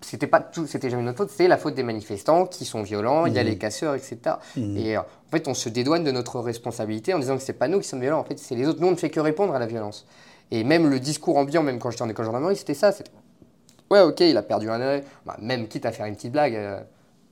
c'était 0.00 0.26
pas 0.26 0.40
tout, 0.40 0.66
c'était 0.66 0.88
jamais 0.90 1.02
notre 1.02 1.18
faute, 1.18 1.30
c'est 1.30 1.48
la 1.48 1.56
faute 1.58 1.74
des 1.74 1.82
manifestants 1.82 2.46
qui 2.46 2.64
sont 2.64 2.82
violents, 2.82 3.26
il 3.26 3.34
y 3.34 3.38
a 3.38 3.42
Mhm. 3.42 3.48
les 3.50 3.58
casseurs, 3.58 3.94
etc. 3.94 4.18
Et 4.56 4.96
euh, 4.96 5.00
en 5.00 5.30
fait, 5.30 5.46
on 5.48 5.54
se 5.54 5.68
dédouane 5.68 6.04
de 6.04 6.10
notre 6.10 6.40
responsabilité 6.40 7.12
en 7.14 7.18
disant 7.18 7.36
que 7.36 7.42
c'est 7.42 7.52
pas 7.52 7.68
nous 7.68 7.80
qui 7.80 7.86
sommes 7.88 8.00
violents, 8.00 8.20
en 8.20 8.24
fait, 8.24 8.38
c'est 8.38 8.54
les 8.54 8.66
autres. 8.66 8.80
Nous, 8.80 8.86
on 8.88 8.92
ne 8.92 8.96
fait 8.96 9.10
que 9.10 9.20
répondre 9.20 9.54
à 9.54 9.58
la 9.58 9.66
violence. 9.66 10.06
Et 10.50 10.64
même 10.64 10.88
le 10.88 10.98
discours 11.00 11.36
ambiant, 11.36 11.62
même 11.62 11.78
quand 11.78 11.90
j'étais 11.90 12.02
en 12.02 12.08
école 12.08 12.24
de 12.24 12.28
gendarmerie, 12.28 12.56
c'était 12.56 12.72
ça. 12.74 12.92
c'était, 12.92 13.10
Ouais, 13.90 14.00
ok, 14.00 14.20
il 14.20 14.36
a 14.36 14.42
perdu 14.42 14.70
un 14.70 14.80
œil. 14.80 15.02
Bah, 15.26 15.36
même 15.40 15.66
quitte 15.68 15.84
à 15.86 15.92
faire 15.92 16.06
une 16.06 16.14
petite 16.14 16.32
blague, 16.32 16.54
euh, 16.56 16.80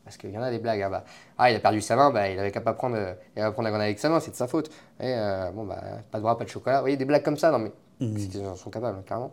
parce 0.04 0.16
qu'il 0.18 0.30
y 0.30 0.38
en 0.38 0.42
a 0.42 0.50
des 0.50 0.58
blagues. 0.58 0.82
hein, 0.82 0.90
bah, 0.90 1.04
ah, 1.38 1.50
il 1.50 1.56
a 1.56 1.60
perdu 1.60 1.80
sa 1.80 1.96
main, 1.96 2.10
bah, 2.10 2.28
il 2.28 2.38
avait 2.38 2.50
qu'à 2.50 2.60
pas 2.60 2.72
prendre, 2.74 2.96
euh, 2.96 3.12
il 3.36 3.42
prendre 3.42 3.62
la 3.62 3.70
grenade 3.70 3.86
avec 3.86 3.98
sa 3.98 4.08
main, 4.10 4.20
c'est 4.20 4.30
de 4.30 4.36
sa 4.36 4.46
faute. 4.46 4.68
Et 5.00 5.14
euh, 5.14 5.50
bon, 5.52 5.64
bah, 5.64 5.80
pas 6.10 6.18
de 6.18 6.22
bras, 6.22 6.36
pas 6.36 6.44
de 6.44 6.50
chocolat. 6.50 6.76
Vous 6.78 6.82
voyez, 6.82 6.96
des 6.98 7.04
blagues 7.06 7.22
comme 7.24 7.36
ça, 7.38 7.50
non 7.50 7.58
mais 7.58 7.72
c'est 7.98 8.28
qu'ils 8.28 8.46
en 8.46 8.56
sont 8.56 8.68
capables, 8.70 8.98
hein, 8.98 9.04
carrément. 9.06 9.32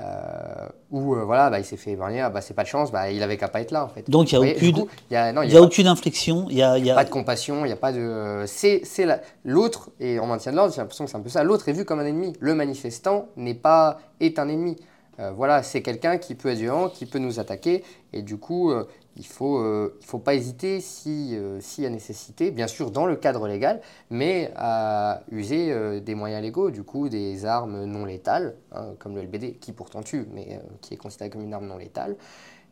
Euh, 0.00 0.66
ou 0.90 1.14
euh, 1.14 1.24
voilà, 1.24 1.50
bah, 1.50 1.58
il 1.58 1.64
s'est 1.64 1.76
fait 1.76 1.90
épargner, 1.92 2.20
ah, 2.22 2.30
bah, 2.30 2.40
c'est 2.40 2.54
pas 2.54 2.62
de 2.62 2.68
chance, 2.68 2.90
bah, 2.90 3.10
il 3.10 3.22
avait 3.22 3.36
qu'à 3.36 3.48
pas 3.48 3.60
être 3.60 3.70
là 3.70 3.84
en 3.84 3.88
fait. 3.88 4.08
Donc 4.08 4.32
il 4.32 4.38
n'y 4.40 4.48
a, 4.50 4.54
aucune, 4.54 4.72
coup, 4.72 4.88
y 5.10 5.16
a, 5.16 5.32
non, 5.32 5.42
y 5.42 5.52
a 5.52 5.56
a 5.56 5.60
pas- 5.60 5.66
aucune 5.66 5.86
inflexion. 5.86 6.46
Il 6.48 6.56
y 6.56 6.62
a, 6.62 6.72
a- 6.72 6.94
pas 6.94 7.04
de 7.04 7.10
compassion, 7.10 7.64
il 7.64 7.68
n'y 7.68 7.72
a 7.72 7.76
pas 7.76 7.92
de. 7.92 8.44
C'est 8.46 8.80
c'est 8.84 9.04
la- 9.04 9.20
l'autre, 9.44 9.90
et 10.00 10.18
en 10.18 10.26
maintien 10.26 10.52
de 10.52 10.56
l'ordre, 10.56 10.72
j'ai 10.72 10.80
l'impression 10.80 11.04
que 11.04 11.10
c'est 11.10 11.16
un 11.16 11.20
peu 11.20 11.28
ça. 11.28 11.44
L'autre 11.44 11.68
est 11.68 11.72
vu 11.72 11.84
comme 11.84 12.00
un 12.00 12.06
ennemi. 12.06 12.32
Le 12.40 12.54
manifestant 12.54 13.26
n'est 13.36 13.54
pas 13.54 13.98
est 14.20 14.38
un 14.38 14.48
ennemi. 14.48 14.76
Euh, 15.18 15.32
voilà, 15.36 15.62
c'est 15.62 15.82
quelqu'un 15.82 16.16
qui 16.16 16.34
peut 16.34 16.48
être 16.48 16.58
violent, 16.58 16.88
qui 16.88 17.04
peut 17.04 17.18
nous 17.18 17.38
attaquer, 17.38 17.84
et 18.14 18.22
du 18.22 18.38
coup, 18.38 18.72
il 19.20 19.26
faut 19.26 19.58
euh, 19.58 19.98
faut 20.00 20.18
pas 20.18 20.34
hésiter 20.34 20.80
si 20.80 21.36
euh, 21.36 21.60
s'il 21.60 21.84
y 21.84 21.86
a 21.86 21.90
nécessité, 21.90 22.50
bien 22.50 22.66
sûr 22.66 22.90
dans 22.90 23.04
le 23.06 23.16
cadre 23.16 23.46
légal, 23.46 23.80
mais 24.08 24.50
à 24.56 25.20
user 25.30 25.70
euh, 25.70 26.00
des 26.00 26.14
moyens 26.14 26.42
légaux, 26.42 26.70
du 26.70 26.82
coup 26.82 27.08
des 27.10 27.44
armes 27.44 27.84
non 27.84 28.06
létales, 28.06 28.56
hein, 28.72 28.94
comme 28.98 29.14
le 29.14 29.22
LBD, 29.22 29.58
qui 29.60 29.72
pourtant 29.72 30.02
tue, 30.02 30.26
mais 30.32 30.58
qui 30.80 30.94
est 30.94 30.96
considéré 30.96 31.28
comme 31.30 31.42
une 31.42 31.52
arme 31.54 31.66
non 31.66 31.76
létale. 31.76 32.16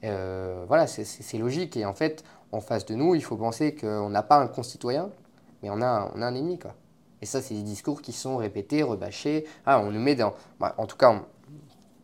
Voilà, 0.03 0.87
c'est- 0.87 1.39
logique. 1.39 1.77
Et 1.77 1.85
en 1.85 1.95
fait, 1.95 2.25
en 2.53 2.61
face 2.61 2.87
de 2.87 2.95
nous, 2.95 3.15
il 3.15 3.23
faut 3.23 3.37
penser 3.37 3.75
qu'on 3.75 4.09
n'a 4.11 4.23
pas 4.23 4.39
un 4.41 4.47
concitoyen, 4.47 5.11
mais 5.63 5.71
on 5.71 5.81
a, 5.83 5.87
un- 5.87 6.11
on 6.15 6.23
a 6.23 6.27
un 6.27 6.35
ennemi. 6.35 6.59
Quoi. 6.59 6.75
Et 7.21 7.27
ça, 7.27 7.43
c'est 7.43 7.55
des 7.55 7.63
discours 7.63 8.01
qui 8.01 8.13
sont 8.13 8.37
répétés, 8.37 8.83
rebâchés. 8.83 9.45
Ah, 9.67 9.81
on 9.81 9.91
nous 9.91 10.01
met 10.01 10.15
dans. 10.15 10.35
bah, 10.61 10.75
en 10.79 10.87
tout 10.87 10.97
cas, 10.97 11.11
on- 11.11 11.23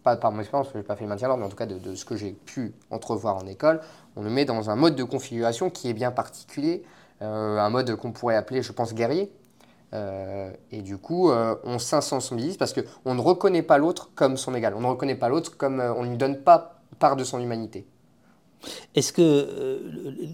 pas 0.04 0.16
par 0.16 0.30
mon 0.30 0.40
expérience, 0.40 0.68
je 0.72 0.78
n'ai 0.78 0.84
pas 0.84 0.94
fait 0.94 1.02
le 1.02 1.08
maintien 1.08 1.26
l'ordre, 1.26 1.40
mais 1.40 1.46
en 1.46 1.50
tout 1.50 1.56
cas 1.56 1.66
de, 1.66 1.94
ce 1.94 2.04
que 2.04 2.14
j'ai 2.14 2.32
pu 2.32 2.74
entrevoir 2.90 3.36
en 3.36 3.46
école, 3.46 3.80
on 4.14 4.22
le 4.22 4.30
met 4.30 4.44
dans 4.44 4.70
un 4.70 4.76
mode 4.76 4.94
de 4.94 5.02
configuration 5.02 5.70
qui 5.70 5.88
est 5.88 5.94
bien 5.94 6.12
particulier, 6.12 6.84
euh, 7.22 7.58
un 7.58 7.70
mode 7.70 7.96
qu'on 7.96 8.12
pourrait 8.12 8.36
appeler, 8.36 8.62
je 8.62 8.70
pense, 8.70 8.94
guerrier. 8.94 9.32
Euh, 9.94 10.50
et 10.70 10.82
du 10.82 10.98
coup, 10.98 11.30
euh, 11.30 11.54
on 11.64 11.78
s'insensibilise 11.78 12.56
parce 12.56 12.74
qu'on 12.74 13.14
ne 13.14 13.20
reconnaît 13.20 13.62
pas 13.62 13.78
l'autre 13.78 14.10
comme 14.14 14.36
son 14.36 14.54
égal. 14.54 14.74
On 14.76 14.80
ne 14.80 14.86
reconnaît 14.86 15.14
pas 15.14 15.28
l'autre 15.28 15.56
comme 15.56 15.80
on 15.80 16.04
ne 16.04 16.10
lui 16.10 16.16
donne 16.16 16.38
pas 16.38 16.80
part 16.98 17.16
de 17.16 17.24
son 17.24 17.40
humanité. 17.40 17.86
Est-ce 18.94 19.12
que 19.12 19.80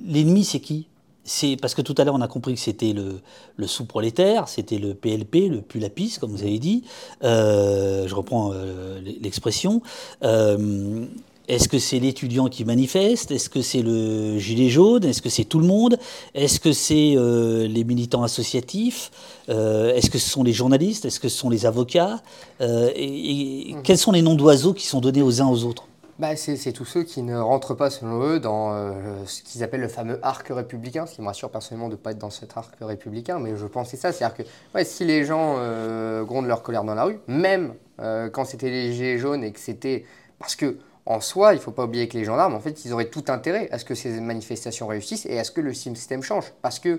l'ennemi, 0.05 0.45
c'est 0.45 0.61
qui? 0.61 0.89
C'est 1.31 1.57
parce 1.57 1.75
que 1.75 1.83
tout 1.83 1.95
à 1.97 2.03
l'heure 2.03 2.17
on 2.17 2.21
a 2.21 2.27
compris 2.27 2.55
que 2.55 2.61
c'était 2.61 2.93
le, 2.93 3.21
le 3.57 3.67
sous-prolétaire, 3.69 4.49
c'était 4.49 4.79
le 4.79 4.95
PLP, 4.95 5.49
le 5.49 5.61
Pulapis, 5.61 6.17
comme 6.21 6.33
vous 6.33 6.43
avez 6.43 6.59
dit. 6.59 6.83
Euh, 7.23 8.09
je 8.09 8.15
reprends 8.17 8.51
euh, 8.53 9.01
l'expression. 9.23 9.81
Euh, 10.25 11.05
est-ce 11.47 11.69
que 11.69 11.79
c'est 11.79 12.01
l'étudiant 12.01 12.49
qui 12.49 12.65
manifeste? 12.65 13.31
Est-ce 13.31 13.49
que 13.49 13.63
c'est 13.63 13.83
le 13.83 14.39
gilet 14.39 14.71
jaune? 14.71 15.05
Est-ce 15.05 15.23
que 15.23 15.29
c'est 15.29 15.45
tout 15.45 15.61
le 15.61 15.67
monde? 15.67 15.99
Est-ce 16.35 16.59
que 16.59 16.73
c'est 16.73 17.15
euh, 17.17 17.69
les 17.69 17.85
militants 17.85 18.25
associatifs? 18.25 19.13
Euh, 19.49 19.95
Est-ce 19.95 20.11
que 20.11 20.19
ce 20.19 20.29
sont 20.29 20.43
les 20.43 20.53
journalistes? 20.53 21.05
Est-ce 21.05 21.21
que 21.21 21.29
ce 21.29 21.39
sont 21.39 21.51
les 21.51 21.65
avocats? 21.65 22.21
Euh, 22.61 22.91
et, 22.97 23.71
et 23.71 23.77
Quels 23.85 23.99
sont 23.99 24.13
les 24.13 24.23
noms 24.23 24.35
d'oiseaux 24.35 24.75
qui 24.75 24.87
sont 24.87 25.01
donnés 25.01 25.23
aux 25.23 25.41
uns 25.41 25.49
aux 25.49 25.63
autres? 25.65 25.90
Bah, 26.21 26.37
c'est 26.37 26.73
tous 26.73 26.85
ceux 26.85 27.03
qui 27.03 27.23
ne 27.23 27.39
rentrent 27.39 27.73
pas, 27.73 27.89
selon 27.89 28.23
eux, 28.23 28.41
dans 28.41 28.75
euh, 28.75 29.25
ce 29.25 29.41
qu'ils 29.41 29.65
appellent 29.65 29.81
le 29.81 29.89
fameux 29.89 30.19
arc 30.21 30.49
républicain, 30.49 31.07
ce 31.07 31.15
qui 31.15 31.23
me 31.23 31.27
rassure 31.27 31.51
personnellement 31.51 31.89
de 31.89 31.95
ne 31.95 31.97
pas 31.97 32.11
être 32.11 32.19
dans 32.19 32.29
cet 32.29 32.59
arc 32.59 32.75
républicain, 32.83 33.39
mais 33.39 33.57
je 33.57 33.65
c'est 33.87 33.97
ça. 33.97 34.13
C'est-à-dire 34.13 34.37
que 34.37 34.85
si 34.85 35.07
les 35.07 35.25
gens 35.25 35.55
euh, 35.57 36.23
grondent 36.25 36.45
leur 36.47 36.63
colère 36.63 36.85
dans 36.85 36.95
la 36.95 37.05
rue, 37.05 37.21
même 37.27 37.73
euh, 38.03 38.29
quand 38.29 38.45
c'était 38.45 38.69
les 38.69 38.93
gilets 38.93 39.17
jaunes 39.17 39.43
et 39.43 39.51
que 39.51 39.59
c'était. 39.59 40.05
Parce 40.39 40.57
que, 40.57 40.77
en 41.07 41.23
soi, 41.23 41.55
il 41.55 41.57
ne 41.57 41.63
faut 41.63 41.71
pas 41.71 41.85
oublier 41.85 42.07
que 42.07 42.19
les 42.19 42.25
gendarmes, 42.25 42.53
en 42.53 42.61
fait, 42.61 42.85
ils 42.85 42.93
auraient 42.93 43.09
tout 43.09 43.25
intérêt 43.29 43.71
à 43.71 43.79
ce 43.79 43.87
que 43.87 43.95
ces 43.95 44.21
manifestations 44.21 44.89
réussissent 44.89 45.25
et 45.25 45.39
à 45.39 45.45
ce 45.45 45.51
que 45.51 45.63
le 45.63 45.73
système 45.73 46.23
change. 46.23 46.53
Parce 46.61 46.81
qu'ils 46.81 46.99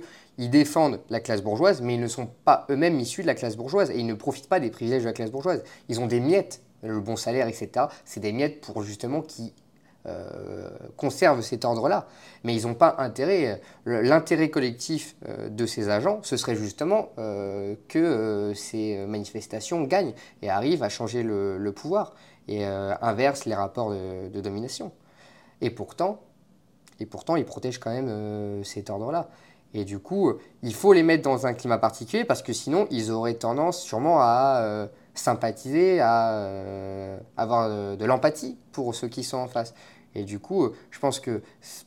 défendent 0.50 1.00
la 1.12 1.20
classe 1.20 1.44
bourgeoise, 1.44 1.82
mais 1.82 1.94
ils 1.94 2.02
ne 2.02 2.08
sont 2.08 2.28
pas 2.44 2.66
eux-mêmes 2.72 3.00
issus 3.00 3.22
de 3.22 3.28
la 3.28 3.36
classe 3.36 3.56
bourgeoise 3.56 3.92
et 3.92 4.00
ils 4.00 4.08
ne 4.08 4.16
profitent 4.16 4.50
pas 4.50 4.60
des 4.60 4.72
privilèges 4.72 5.04
de 5.04 5.08
la 5.10 5.14
classe 5.14 5.30
bourgeoise. 5.30 5.64
Ils 5.90 6.00
ont 6.00 6.08
des 6.08 6.20
miettes, 6.20 6.64
le 6.84 7.00
bon 7.00 7.16
salaire, 7.16 7.48
etc. 7.48 7.88
C'est 8.06 8.20
des 8.20 8.32
miettes 8.34 8.62
pour 8.62 8.84
justement 8.84 9.22
qui 9.22 9.54
euh, 10.08 10.70
conservent 10.98 11.42
cet 11.42 11.64
ordre-là. 11.64 12.08
Mais 12.44 12.56
ils 12.56 12.66
n'ont 12.66 12.74
pas 12.74 12.96
intérêt. 12.98 13.62
le- 13.84 14.02
L'intérêt 14.02 14.50
collectif 14.50 15.16
euh, 15.28 15.48
de 15.50 15.66
ces 15.68 15.90
agents, 15.90 16.20
ce 16.24 16.38
serait 16.38 16.56
justement 16.56 17.10
euh, 17.20 17.76
que 17.88 18.00
euh, 18.00 18.54
ces 18.56 18.98
manifestations 19.06 19.84
gagnent 19.84 20.14
et 20.42 20.50
arrivent 20.50 20.82
à 20.84 20.90
changer 20.90 21.22
le, 21.22 21.72
pouvoir 21.72 22.16
et 22.48 22.66
euh, 22.66 22.96
inversent 23.02 23.46
les 23.46 23.54
rapports 23.54 23.92
de, 23.92 24.28
de 24.30 24.42
domination. 24.42 24.92
Et 25.62 25.70
pourtant, 25.70 26.20
et 27.00 27.06
pourtant, 27.06 27.36
ils 27.36 27.46
protègent 27.46 27.80
quand 27.80 27.92
même 27.92 28.10
euh, 28.10 28.64
cet 28.64 28.90
ordre-là. 28.90 29.30
Et 29.74 29.86
du 29.86 30.00
coup, 30.00 30.30
euh, 30.30 30.40
il 30.64 30.74
faut 30.74 30.92
les 30.94 31.04
mettre 31.04 31.24
dans 31.24 31.48
un 31.48 31.54
climat 31.54 31.78
particulier 31.78 32.26
parce 32.26 32.42
que 32.42 32.54
sinon, 32.54 32.88
ils 32.92 33.12
auraient 33.12 33.36
tendance 33.36 33.82
sûrement 33.82 34.20
à 34.20 34.60
euh, 34.64 34.88
sympathiser, 35.14 36.00
à 36.02 36.34
euh, 36.34 37.18
avoir 37.38 37.70
de 37.98 38.06
l'empathie 38.06 38.58
pour 38.74 38.94
ceux 38.96 39.08
qui 39.08 39.24
sont 39.24 39.38
en 39.38 39.48
face. 39.48 39.74
Et 40.14 40.24
du 40.24 40.40
coup, 40.40 40.70
je 40.90 41.00
pense 41.00 41.22
que 41.22 41.42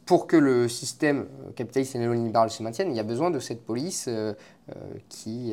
pour 0.06 0.26
que 0.26 0.36
le 0.36 0.66
système 0.66 1.26
capitaliste 1.56 1.94
et 1.94 1.98
néolibéral 1.98 2.48
se 2.50 2.62
maintienne, 2.62 2.90
il 2.90 2.96
y 2.96 3.00
a 3.00 3.04
besoin 3.04 3.30
de 3.30 3.38
cette 3.38 3.62
police 3.62 4.06
euh, 4.08 4.32
qui, 5.10 5.52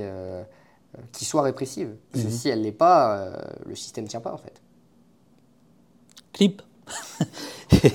qui 1.12 1.26
soit 1.26 1.42
répressive. 1.42 1.96
Parce 2.14 2.24
que 2.24 2.30
Mhm. 2.30 2.34
si 2.34 2.48
elle 2.48 2.60
ne 2.60 2.64
l'est 2.64 2.72
pas, 2.72 3.30
le 3.66 3.76
système 3.76 4.06
ne 4.06 4.10
tient 4.10 4.22
pas 4.22 4.32
en 4.34 4.38
fait. 4.38 4.62
Clip. 6.32 6.62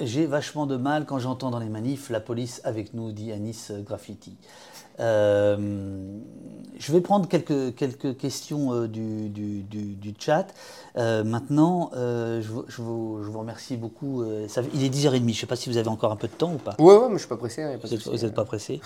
J'ai 0.00 0.26
vachement 0.26 0.66
de 0.66 0.76
mal 0.76 1.06
quand 1.06 1.18
j'entends 1.18 1.50
dans 1.50 1.58
les 1.58 1.68
manifs 1.68 2.08
la 2.10 2.20
police 2.20 2.60
avec 2.64 2.94
nous, 2.94 3.10
dit 3.12 3.32
Anis 3.32 3.72
Graffiti. 3.84 4.36
Euh, 5.00 6.18
je 6.78 6.92
vais 6.92 7.00
prendre 7.00 7.28
quelques, 7.28 7.74
quelques 7.74 8.16
questions 8.16 8.72
euh, 8.72 8.88
du, 8.88 9.28
du, 9.28 9.62
du- 9.62 9.94
du 9.96 10.14
chat. 10.18 10.46
Euh, 10.96 11.24
maintenant, 11.24 11.90
je, 11.94 12.40
vous, 12.48 12.64
je 12.68 12.82
vous- 12.82 13.18
je 13.22 13.28
vous 13.28 13.38
remercie 13.40 13.76
beaucoup. 13.76 14.24
ça- 14.48 14.62
il 14.74 14.84
est 14.84 14.88
10h30, 14.88 15.18
je 15.20 15.24
ne 15.24 15.32
sais 15.32 15.46
pas 15.46 15.56
si 15.56 15.68
vous 15.68 15.76
avez 15.76 15.88
encore 15.88 16.12
un 16.12 16.16
peu 16.16 16.28
de 16.28 16.32
temps 16.32 16.52
ou 16.52 16.58
pas. 16.58 16.74
Ouais, 16.78 16.96
ouais, 16.96 17.06
mais 17.08 17.14
je 17.14 17.18
suis 17.20 17.28
pas 17.28 17.36
pressé. 17.36 17.62
hein, 17.62 17.78
pas 17.80 17.88
Vous 17.88 18.16
n'êtes 18.18 18.34
pas 18.34 18.44
pressé 18.44 18.80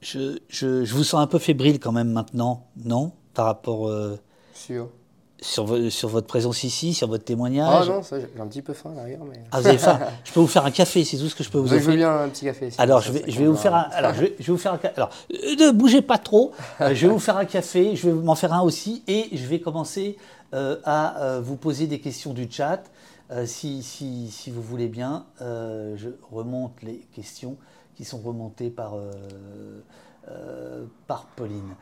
je- 0.00 0.38
je, 0.48 0.94
vous 0.94 1.04
sens 1.04 1.20
un 1.20 1.26
peu 1.26 1.38
fébrile 1.38 1.78
quand 1.78 1.92
même 1.92 2.10
maintenant, 2.10 2.66
non 2.84 3.12
Par 3.34 3.46
rapport 3.46 3.90
Sûr. 4.54 4.88
Sur, 5.42 5.64
vo- 5.64 5.90
sur 5.90 6.08
votre 6.08 6.26
présence 6.26 6.64
ici, 6.64 6.92
sur 6.94 7.08
votre 7.08 7.22
Ah 7.24 7.26
témoignage. 7.26 7.88
non, 7.88 8.02
ça, 8.02 8.18
j'ai 8.20 8.28
un 8.40 8.46
petit 8.46 8.62
peu 8.62 8.72
faim 8.74 8.90
derrière, 8.94 9.20
mais. 9.24 9.42
Ah, 9.52 9.60
vous 9.60 9.66
avez 9.68 9.78
faim 9.78 9.98
Je 10.24 10.32
peux 10.32 10.40
vous 10.40 10.46
faire 10.46 10.64
un 10.64 10.70
café, 10.70 11.04
c'est 11.04 11.16
tout 11.16 11.28
ce 11.28 11.34
que 11.34 11.42
je 11.44 11.50
peux 11.50 11.58
vous 11.58 11.66
je 11.66 11.74
veux 11.74 11.80
offrir. 11.80 11.96
bien 11.96 12.18
un 12.20 12.28
petit 12.28 12.44
café. 12.44 12.70
Alors 12.78 13.00
je 13.00 13.12
vais, 13.12 13.20
ça 13.20 13.24
je 13.28 13.38
vais 13.38 13.46
vous 13.46 13.56
faire 13.56 13.74
un. 13.74 13.88
Alors 13.92 14.14
je 14.14 14.20
vais, 14.22 14.34
je 14.38 14.44
vais 14.46 14.52
vous 14.52 14.58
faire 14.58 14.74
un. 14.74 14.78
Alors 14.96 15.10
ne 15.30 15.70
bougez 15.72 16.02
pas 16.02 16.18
trop. 16.18 16.52
Euh, 16.80 16.94
je 16.94 17.06
vais 17.06 17.12
vous 17.12 17.18
faire 17.18 17.36
un 17.36 17.44
café. 17.44 17.96
Je 17.96 18.08
vais 18.08 18.12
m'en 18.14 18.34
faire 18.34 18.52
un 18.52 18.60
aussi 18.62 19.02
et 19.06 19.28
je 19.36 19.46
vais 19.46 19.60
commencer 19.60 20.16
euh, 20.54 20.76
à 20.84 21.20
euh, 21.22 21.40
vous 21.40 21.56
poser 21.56 21.86
des 21.86 22.00
questions 22.00 22.32
du 22.32 22.46
chat. 22.50 22.82
Si, 23.46 23.84
si, 23.84 24.28
si 24.32 24.50
vous 24.50 24.60
voulez 24.60 24.88
bien, 24.88 25.24
je 25.40 26.08
remonte 26.32 26.82
les 26.82 27.06
questions 27.14 27.56
qui 27.94 28.04
sont 28.04 28.18
remontées 28.18 28.70
par 28.70 28.94
par 31.06 31.26
Pauline. 31.36 31.74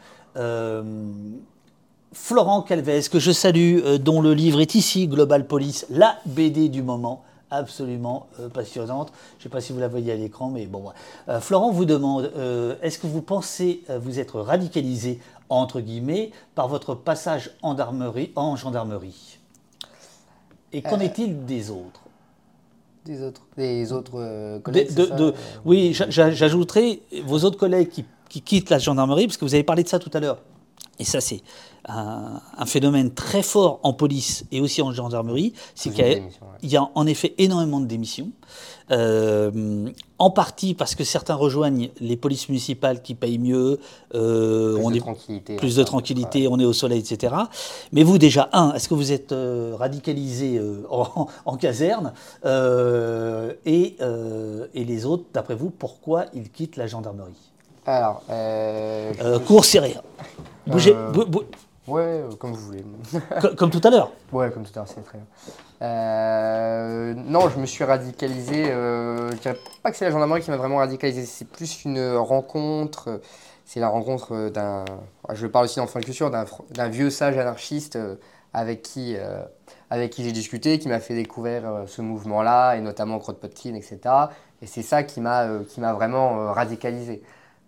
Florent 2.13 2.63
Calvez, 2.63 3.03
que 3.11 3.19
je 3.19 3.33
salue, 3.33 3.79
euh, 3.85 3.99
dont 3.99 4.21
le 4.23 4.33
livre 4.35 4.61
est 4.61 4.75
ici, 4.75 5.07
Global 5.09 5.47
Police, 5.47 5.87
la 5.91 6.19
BD 6.27 6.69
du 6.69 6.83
moment, 6.83 7.23
absolument 7.51 8.29
euh, 8.41 8.49
passionnante. 8.49 9.13
Je 9.35 9.41
ne 9.41 9.43
sais 9.45 9.49
pas 9.51 9.61
si 9.61 9.73
vous 9.73 9.79
la 9.79 9.89
voyez 9.89 10.13
à 10.13 10.17
l'écran, 10.17 10.49
mais 10.51 10.67
bon. 10.67 10.85
Euh, 11.29 11.41
Florent 11.41 11.71
vous 11.71 11.85
demande, 11.85 12.33
est-ce 12.83 12.99
que 12.99 13.07
vous 13.07 13.23
pensez 13.23 13.83
vous 14.01 14.19
être 14.19 14.41
radicalisé, 14.41 15.21
entre 15.51 15.81
guillemets, 15.81 16.31
par 16.55 16.69
votre 16.69 16.95
passage 16.95 17.51
en, 17.63 17.71
gendarmerie, 17.73 18.33
en 18.37 18.57
gendarmerie? 18.57 19.39
Et 20.73 20.83
qu'en 20.83 21.01
est-il 21.01 21.45
des 21.47 21.71
autres? 21.71 22.01
Des 23.05 23.23
autres, 23.23 23.43
des 23.57 23.93
autres 23.93 24.19
De- 24.21 24.59
collègues. 24.59 24.95
de- 24.95 25.07
de- 25.07 25.35
Oui, 25.65 25.95
j'a- 25.95 26.11
j'a- 26.11 26.31
j'ajouterai 26.31 27.03
vos 27.25 27.45
autres 27.45 27.57
collègues 27.59 27.89
qui, 27.89 28.05
qui 28.29 28.43
quittent 28.43 28.69
la 28.71 28.79
gendarmerie, 28.79 29.27
parce 29.27 29.39
que 29.39 29.47
vous 29.47 29.55
avez 29.55 29.63
parlé 29.63 29.83
de 29.83 29.89
ça 29.89 29.99
tout 29.99 30.11
à 30.13 30.21
l'heure. 30.21 30.39
Et 30.99 31.05
ça, 31.05 31.21
c'est 31.23 31.41
un, 31.89 32.41
un 32.57 32.67
phénomène 32.67 33.13
très 33.13 33.43
fort 33.43 33.81
en 33.83 33.93
police 33.93 34.45
et 34.53 34.61
aussi 34.61 34.83
en 34.83 34.93
gendarmerie. 34.93 35.53
C'est 35.75 35.91
qu'il 35.91 36.07
y, 36.07 36.11
a- 36.11 36.15
ouais. 36.19 36.23
y 36.63 36.79
en 36.79 37.07
effet 37.07 37.35
énormément 37.39 37.81
de 37.81 37.87
démissions. 37.87 38.31
Euh, 38.91 39.91
en 40.19 40.31
partie 40.31 40.73
parce 40.73 40.95
que 40.95 41.05
certains 41.05 41.35
rejoignent 41.35 41.91
les 42.01 42.17
polices 42.17 42.49
municipales 42.49 43.03
qui 43.03 43.15
payent 43.15 43.39
mieux, 43.39 43.79
euh, 44.15 44.75
Plus 44.77 44.85
on 44.85 44.91
de 44.91 44.97
est 44.97 45.01
tranquillité. 45.01 45.57
plus 45.57 45.73
enfin, 45.75 45.81
de 45.81 45.85
tranquillité, 45.85 46.49
on 46.49 46.59
est 46.59 46.65
au 46.65 46.73
soleil, 46.73 47.01
etc. 47.01 47.35
Mais 47.93 48.03
vous, 48.03 48.17
déjà, 48.17 48.49
un, 48.55 48.73
est-ce 48.73 48.89
que 48.89 48.95
vous 48.95 49.13
êtes 49.13 49.33
euh, 49.33 49.75
radicalisé 49.79 50.57
euh, 50.57 50.87
en, 50.91 51.27
en 51.45 51.57
caserne 51.59 52.15
et, 53.67 53.97
et 54.75 54.85
les 54.85 55.05
autres, 55.05 55.25
d'après 55.35 55.55
vous, 55.55 55.69
pourquoi 55.71 56.25
ils 56.33 56.51
quittent 56.51 56.77
la 56.77 56.87
gendarmerie? 56.87 57.33
Alors, 57.85 58.23
Cours 59.47 59.65
serré. 59.67 59.97
Bougez, 60.67 60.95
bou- 61.13 61.27
bou- 61.27 61.45
Ouais, 61.89 62.03
euh, 62.03 62.31
comme 62.39 62.53
vous 62.53 62.61
voulez. 62.67 62.85
co- 63.41 63.55
comme 63.57 63.71
tout 63.71 63.81
à 63.85 63.91
l'heure. 63.91 64.13
ouais, 64.33 64.51
comme 64.51 64.65
tout 64.65 64.73
à 64.75 64.81
l'heure, 64.81 64.89
c'est 64.89 65.03
très 65.05 65.19
bien. 65.19 65.27
Euh, 65.83 67.15
non, 67.15 67.49
je 67.49 67.59
me 67.59 67.67
suis 67.67 67.85
radicalisé. 67.85 68.71
Euh, 68.71 69.31
je 69.33 69.37
dirais 69.37 69.57
pas 69.83 69.91
que 69.91 69.97
c'est 69.97 70.05
la 70.05 70.11
gendarmerie 70.11 70.41
qui 70.43 70.51
m'a 70.51 70.57
vraiment 70.57 70.77
radicalisé, 70.79 71.25
c'est 71.25 71.47
plus 71.49 71.85
une 71.85 72.17
rencontre. 72.17 73.09
euh, 73.09 73.19
C'est 73.65 73.81
la 73.81 73.89
rencontre 73.89 74.49
d'un. 74.49 74.85
Je 75.33 75.47
parle 75.47 75.67
aussi 75.67 75.79
d'enfant 75.79 75.99
de 76.01 76.05
culture, 76.05 76.31
d'un 76.31 76.89
vieux 76.89 77.11
sage 77.11 77.37
anarchiste 77.39 77.99
avec 78.55 78.83
qui, 78.83 79.15
euh, 79.17 79.43
avec 79.91 80.11
qui 80.11 80.25
j'ai 80.25 80.33
discuté, 80.33 80.79
qui 80.79 80.89
m'a 80.89 81.01
fait 81.01 81.15
découvrir 81.15 81.67
euh, 81.67 81.87
ce 81.87 82.01
mouvement-là, 82.03 82.75
et 82.77 82.81
notamment 82.81 83.19
Kropotkin, 83.19 83.75
etc. 83.75 83.99
Et 84.63 84.67
c'est 84.67 84.83
ça 84.83 85.03
qui 85.05 85.21
m'a 85.21 85.43
euh, 85.45 85.65
qui 85.69 85.81
m'a 85.81 85.93
vraiment 85.93 86.53
radicalisé. 86.53 87.23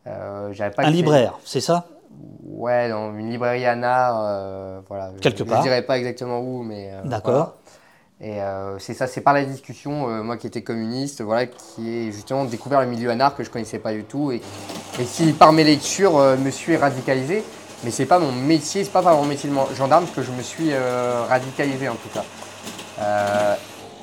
Pas 0.05 0.83
Un 0.85 0.91
libraire, 0.91 1.39
c'est 1.45 1.61
ça? 1.61 1.87
Ouais, 2.45 2.89
dans 2.89 3.15
une 3.17 3.31
librairie 3.31 3.65
Anna, 3.67 4.21
euh, 4.23 4.81
voilà. 4.89 5.13
Quelque 5.21 5.39
je, 5.39 5.45
part. 5.45 5.59
Je 5.59 5.63
dirais 5.63 5.83
pas 5.83 5.99
exactement 5.99 6.41
où, 6.41 6.63
mais. 6.63 6.91
euh, 6.93 7.03
D'accord. 7.05 7.33
voilà. 7.33 7.55
Et 8.23 8.43
euh, 8.43 8.79
c'est 8.79 8.93
ça, 8.93 9.07
c'est 9.07 9.23
par 9.23 9.33
la 9.33 9.45
discussion, 9.45 10.11
euh, 10.11 10.23
moi 10.23 10.37
qui 10.37 10.47
étais 10.47 10.61
communiste, 10.63 11.23
voilà, 11.23 11.47
qui 11.47 11.89
ai 11.89 12.13
justement 12.13 12.45
découvert 12.45 12.83
le 12.83 12.87
milieu 12.87 13.09
anarch 13.11 13.35
que 13.37 13.45
je 13.45 13.51
connaissais 13.51 13.79
pas 13.79 13.93
du 13.95 14.05
tout, 14.05 14.31
et, 14.31 14.43
et 15.01 15.05
qui 15.05 15.33
par 15.33 15.53
mes 15.55 15.65
lectures 15.65 16.19
euh, 16.19 16.37
me 16.37 16.51
suis 16.51 16.77
radicalisé. 16.77 17.43
Mais 17.83 17.91
c'est 17.91 18.05
pas 18.05 18.19
mon 18.19 18.31
métier, 18.31 18.85
c'est 18.85 18.93
pas 18.93 19.01
par 19.01 19.17
mon 19.17 19.25
métier 19.25 19.49
de 19.49 19.75
gendarme 19.75 20.05
que 20.15 20.23
je 20.23 20.33
me 20.33 20.43
suis 20.43 20.71
euh, 20.71 21.23
radicalisé 21.31 21.89
en 21.89 21.95
tout 21.95 22.11
cas. 22.13 22.25
Euh, 22.99 23.55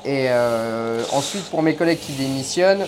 et 0.04 0.26
euh, 0.30 1.04
ensuite 1.12 1.48
pour 1.48 1.62
mes 1.62 1.76
collègues 1.76 2.00
qui 2.00 2.12
démissionnent, 2.14 2.86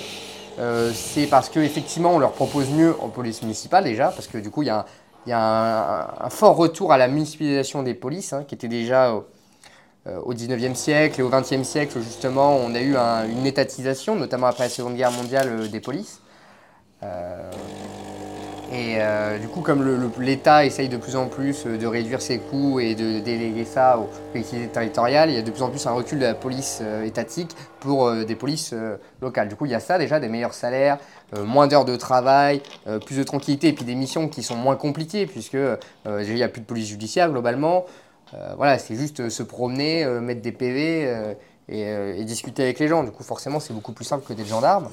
euh, 0.59 0.91
c'est 0.93 1.27
parce 1.27 1.49
qu'effectivement, 1.49 2.11
on 2.11 2.19
leur 2.19 2.33
propose 2.33 2.71
mieux 2.71 2.97
en 3.01 3.09
police 3.09 3.43
municipale 3.43 3.85
déjà, 3.85 4.09
parce 4.09 4.27
que 4.27 4.37
du 4.39 4.51
coup, 4.51 4.63
il 4.63 4.67
y 4.67 4.71
a 4.71 4.79
un, 4.81 4.85
il 5.27 5.31
y 5.31 5.33
a 5.33 6.25
un, 6.25 6.31
fort 6.31 6.57
retour 6.57 6.93
à 6.93 6.99
la 6.99 7.09
municipalisation 7.09 7.83
des 7.83 7.95
polices, 7.95 8.33
hein, 8.33 8.45
qui 8.47 8.55
était 8.55 8.69
déjà 8.69 9.13
au, 9.15 9.27
euh, 10.09 10.21
au 10.23 10.35
19e 10.35 10.75
siècle 10.77 11.21
et 11.21 11.25
au 11.25 11.29
20e 11.31 11.65
siècle, 11.65 12.01
justement, 12.01 12.57
on 12.57 12.75
a 12.75 12.81
eu 12.81 12.97
un- 12.97 13.29
une 13.29 13.47
étatisation, 13.47 14.17
notamment 14.17 14.49
après 14.49 14.65
la 14.65 14.71
Seconde 14.71 14.97
Guerre 14.97 15.13
mondiale, 15.13 15.49
euh, 15.51 15.69
des 15.69 15.81
polices. 15.81 16.21
Euh, 17.03 17.51
et 18.73 18.99
euh, 18.99 19.39
du 19.39 19.49
coup, 19.49 19.63
comme 19.63 20.13
l'État 20.21 20.65
essaye 20.65 20.89
de 20.89 20.97
plus 20.97 21.17
en 21.17 21.27
plus 21.27 21.67
euh, 21.67 21.77
de 21.77 21.87
réduire 21.89 22.23
ses 22.23 22.39
coûts 22.39 22.79
et 22.79 22.95
de 22.95 23.19
déléguer 23.19 23.65
ça 23.65 23.99
aux 23.99 24.09
collectivités 24.33 24.69
territoriales, 24.69 25.29
il 25.29 25.35
y 25.35 25.39
a 25.39 25.43
de 25.43 25.51
plus 25.51 25.63
en 25.63 25.71
plus 25.71 25.85
un 25.89 25.91
recul 25.91 26.21
de 26.21 26.25
la 26.25 26.35
police 26.35 26.79
euh, 26.81 27.03
étatique 27.05 27.51
pour 27.81 28.07
euh, 28.07 28.25
des 28.25 28.37
polices 28.37 28.73
locales. 29.21 29.49
Du 29.49 29.57
coup, 29.57 29.67
il 29.67 29.73
y 29.73 29.75
a 29.75 29.81
ça 29.81 29.99
déjà, 29.99 30.21
des 30.21 30.29
meilleurs 30.29 30.55
salaires, 30.55 30.99
moins 31.45 31.67
d'heures 31.67 31.85
de 31.85 31.97
travail, 31.97 32.61
plus 33.07 33.17
de 33.17 33.23
tranquillité 33.23 33.69
et 33.69 33.73
puis 33.73 33.85
des 33.85 33.95
missions 33.95 34.29
qui 34.29 34.43
sont 34.43 34.57
moins 34.57 34.77
compliquées 34.77 35.27
puisque 35.27 35.57
il 36.07 36.35
n'y 36.35 36.43
a 36.43 36.49
plus 36.49 36.61
de 36.61 36.67
police 36.67 36.89
judiciaire 36.89 37.31
globalement. 37.31 37.87
Voilà, 38.57 38.79
c'est 38.79 38.97
juste 38.97 39.29
se 39.29 39.43
promener, 39.43 40.05
mettre 40.21 40.43
des 40.43 40.53
PV 40.53 41.35
et, 41.69 41.81
et 41.83 42.25
discuter 42.25 42.65
avec 42.65 42.81
les 42.81 42.89
gens. 42.89 43.05
Du 43.05 43.13
coup, 43.13 43.23
forcément, 43.23 43.61
c'est 43.61 43.73
beaucoup 43.73 43.93
plus 43.93 44.05
simple 44.05 44.27
que 44.27 44.33
des 44.33 44.45
gendarmes. 44.45 44.89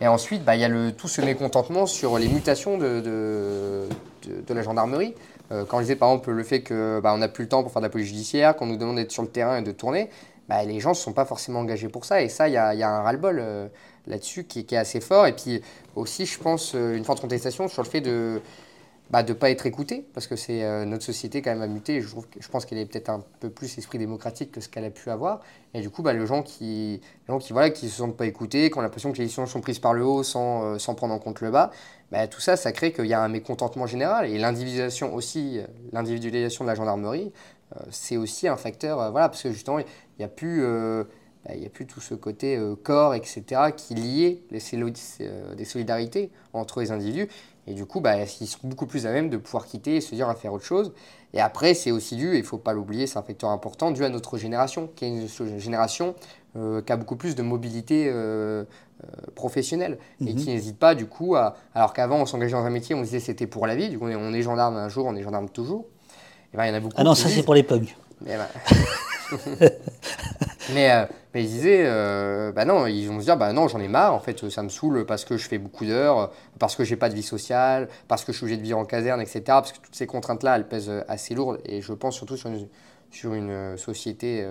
Et 0.00 0.08
ensuite, 0.08 0.44
bah, 0.44 0.56
il 0.56 0.60
y 0.60 0.64
a 0.64 0.68
le, 0.68 0.92
tout 0.92 1.08
ce 1.08 1.20
mécontentement 1.20 1.86
sur 1.86 2.18
les 2.18 2.28
mutations 2.28 2.78
de, 2.78 3.00
de, 3.00 3.88
de- 4.46 4.54
la 4.54 4.62
gendarmerie. 4.62 5.14
Euh, 5.52 5.64
quand 5.66 5.78
je 5.78 5.82
disais 5.82 5.96
par 5.96 6.08
exemple 6.10 6.30
le 6.30 6.42
fait 6.42 6.62
qu'on 6.62 7.00
bah, 7.02 7.16
n'a 7.16 7.28
plus 7.28 7.44
le 7.44 7.48
temps 7.48 7.62
pour 7.62 7.72
faire 7.72 7.82
de 7.82 7.86
la 7.86 7.90
police 7.90 8.06
judiciaire, 8.08 8.56
qu'on 8.56 8.66
nous 8.66 8.76
demande 8.76 8.96
d'être 8.96 9.12
sur 9.12 9.22
le 9.22 9.28
terrain 9.28 9.58
et 9.58 9.62
de 9.62 9.72
tourner, 9.72 10.08
bah, 10.48 10.64
les 10.64 10.80
gens 10.80 10.90
ne 10.90 10.94
sont 10.94 11.12
pas 11.12 11.24
forcément 11.26 11.60
engagés 11.60 11.88
pour 11.88 12.04
ça. 12.04 12.22
Et 12.22 12.28
ça, 12.28 12.48
il 12.48 12.52
y 12.52 12.54
y 12.54 12.56
a 12.82 12.88
un 12.90 13.02
ras-le-bol 13.02 13.38
euh, 13.40 13.68
là-dessus 14.06 14.44
qui 14.44 14.60
est 14.60 14.76
assez 14.76 15.00
fort. 15.00 15.26
Et 15.26 15.32
puis 15.34 15.60
aussi, 15.96 16.24
je 16.26 16.38
pense, 16.38 16.72
euh, 16.74 16.96
une 16.96 17.04
forte 17.04 17.20
contestation 17.20 17.68
sur 17.68 17.82
le 17.82 17.88
fait 17.88 18.00
de 18.00 18.40
bah, 19.10 19.24
de 19.24 19.32
ne 19.32 19.38
pas 19.38 19.50
être 19.50 19.66
écouté, 19.66 20.06
parce 20.14 20.28
que 20.28 20.36
c'est 20.36 20.62
euh, 20.62 20.84
notre 20.84 21.02
société 21.02 21.42
quand 21.42 21.50
même 21.50 21.62
a 21.62 21.66
muté, 21.66 22.00
je, 22.00 22.08
trouve, 22.08 22.26
je 22.38 22.46
pense 22.48 22.64
qu'elle 22.64 22.78
est 22.78 22.86
peut-être 22.86 23.08
un 23.08 23.24
peu 23.40 23.50
plus 23.50 23.76
esprit 23.76 23.98
démocratique 23.98 24.52
que 24.52 24.60
ce 24.60 24.68
qu'elle 24.68 24.84
a 24.84 24.90
pu 24.90 25.10
avoir, 25.10 25.40
et 25.74 25.80
du 25.80 25.90
coup, 25.90 26.02
bah, 26.02 26.12
les 26.12 26.26
gens 26.26 26.42
qui 26.44 27.00
gens 27.28 27.38
qui 27.38 27.52
voilà, 27.52 27.70
qui 27.70 27.88
se 27.88 27.96
sentent 27.96 28.16
pas 28.16 28.26
écoutés, 28.26 28.70
qui 28.70 28.78
ont 28.78 28.82
l'impression 28.82 29.10
que 29.10 29.18
les 29.18 29.24
décisions 29.24 29.46
sont 29.46 29.60
prises 29.60 29.80
par 29.80 29.94
le 29.94 30.04
haut 30.04 30.22
sans, 30.22 30.62
euh, 30.64 30.78
sans 30.78 30.94
prendre 30.94 31.12
en 31.12 31.18
compte 31.18 31.40
le 31.40 31.50
bas, 31.50 31.72
bah, 32.12 32.28
tout 32.28 32.40
ça, 32.40 32.56
ça 32.56 32.70
crée 32.70 32.92
qu'il 32.92 33.06
y 33.06 33.12
a 33.12 33.20
un 33.20 33.28
mécontentement 33.28 33.86
général, 33.88 34.30
et 34.30 34.38
l'individualisation 34.38 35.12
aussi, 35.12 35.58
euh, 35.58 35.66
l'individualisation 35.92 36.64
de 36.64 36.68
la 36.68 36.76
gendarmerie, 36.76 37.32
c'est 37.90 38.16
aussi 38.16 38.48
un 38.48 38.56
facteur, 38.56 38.96
voilà, 39.12 39.28
parce 39.28 39.44
que 39.44 39.52
justement, 39.52 39.78
il 39.78 39.84
n'y 40.18 40.24
a 40.24 40.28
plus... 40.28 40.60
bah, 41.44 41.54
il 41.54 41.64
a 41.64 41.68
plus 41.68 41.86
tout 41.86 42.00
ce 42.00 42.14
côté 42.14 42.60
corps, 42.82 43.14
etc., 43.14 43.44
qui 43.76 43.94
liait 43.94 44.42
les, 44.50 44.60
des 45.56 45.64
solidarités 45.64 46.32
entre 46.52 46.80
les 46.80 46.90
individus. 46.90 47.28
Et 47.70 47.74
du 47.74 47.86
coup, 47.86 48.00
bah, 48.00 48.16
ils 48.40 48.46
sont 48.48 48.58
beaucoup 48.64 48.86
plus 48.86 49.06
à 49.06 49.12
même 49.12 49.30
de 49.30 49.36
pouvoir 49.36 49.64
quitter 49.64 49.96
et 49.96 50.00
se 50.00 50.12
dire 50.14 50.28
à 50.28 50.34
faire 50.34 50.52
autre 50.52 50.64
chose. 50.64 50.92
Et 51.32 51.40
après, 51.40 51.74
c'est 51.74 51.92
aussi 51.92 52.16
dû, 52.16 52.32
et 52.32 52.38
il 52.38 52.40
ne 52.40 52.46
faut 52.46 52.58
pas 52.58 52.72
l'oublier, 52.72 53.06
c'est 53.06 53.16
un 53.16 53.22
facteur 53.22 53.50
important, 53.50 53.92
dû 53.92 54.04
à 54.04 54.08
notre 54.08 54.36
génération, 54.38 54.90
qui 54.96 55.04
est 55.04 55.08
une 55.08 55.58
génération 55.60 56.16
euh, 56.56 56.82
qui 56.82 56.92
a 56.92 56.96
beaucoup 56.96 57.14
plus 57.14 57.36
de 57.36 57.42
mobilité 57.42 58.08
euh, 58.08 58.64
euh, 59.04 59.06
professionnelle 59.36 59.98
et 60.20 60.32
Mhm. 60.32 60.34
qui 60.34 60.48
n'hésite 60.48 60.78
pas, 60.80 60.96
du 60.96 61.06
coup, 61.06 61.36
à. 61.36 61.54
Alors 61.76 61.92
qu'avant, 61.92 62.16
on 62.20 62.26
s'engageait 62.26 62.56
dans 62.56 62.64
un 62.64 62.70
métier, 62.70 62.96
on 62.96 63.02
disait 63.02 63.20
c'était 63.20 63.46
pour 63.46 63.68
la 63.68 63.76
vie, 63.76 63.88
du 63.88 64.00
coup, 64.00 64.06
on 64.06 64.10
est, 64.10 64.16
on 64.16 64.32
est 64.32 64.42
gendarme 64.42 64.76
un 64.76 64.88
jour, 64.88 65.06
on 65.06 65.14
est 65.14 65.22
gendarme 65.22 65.48
toujours. 65.48 65.86
Et 66.52 66.56
ben, 66.56 66.64
il 66.64 66.70
y 66.70 66.72
en 66.72 66.74
a 66.74 66.80
beaucoup 66.80 66.94
Ah 66.96 67.04
non, 67.04 67.14
ça 67.14 67.28
c'est 67.28 67.44
pour 67.44 67.54
les 67.54 67.62
punks. 67.62 67.96
Mais, 68.24 68.36
bah- 68.38 69.68
mais, 70.72 70.90
euh, 70.90 71.04
mais 71.34 71.44
ils 71.44 71.48
disaient, 71.48 71.84
euh, 71.84 72.52
bah 72.52 72.64
non, 72.64 72.86
ils 72.86 73.06
vont 73.06 73.20
se 73.20 73.24
dire, 73.24 73.36
bah 73.36 73.52
non, 73.52 73.68
j'en 73.68 73.80
ai 73.80 73.88
marre, 73.88 74.14
en 74.14 74.20
fait, 74.20 74.48
ça 74.50 74.62
me 74.62 74.68
saoule 74.68 75.06
parce 75.06 75.24
que 75.24 75.36
je 75.36 75.48
fais 75.48 75.58
beaucoup 75.58 75.84
d'heures, 75.84 76.32
parce 76.58 76.76
que 76.76 76.84
j'ai 76.84 76.96
pas 76.96 77.08
de 77.08 77.14
vie 77.14 77.22
sociale, 77.22 77.88
parce 78.08 78.24
que 78.24 78.32
je 78.32 78.38
suis 78.38 78.44
obligé 78.44 78.58
de 78.58 78.62
vivre 78.62 78.78
en 78.78 78.84
caserne, 78.84 79.20
etc. 79.20 79.42
Parce 79.46 79.72
que 79.72 79.78
toutes 79.78 79.94
ces 79.94 80.06
contraintes-là, 80.06 80.56
elles 80.56 80.68
pèsent 80.68 80.90
euh, 80.90 81.02
assez 81.08 81.34
lourdes, 81.34 81.60
et 81.64 81.80
je 81.80 81.92
pense 81.92 82.16
surtout 82.16 82.36
sur 82.36 82.50
une, 83.34 83.50
euh, 83.50 83.76
société 83.76 84.46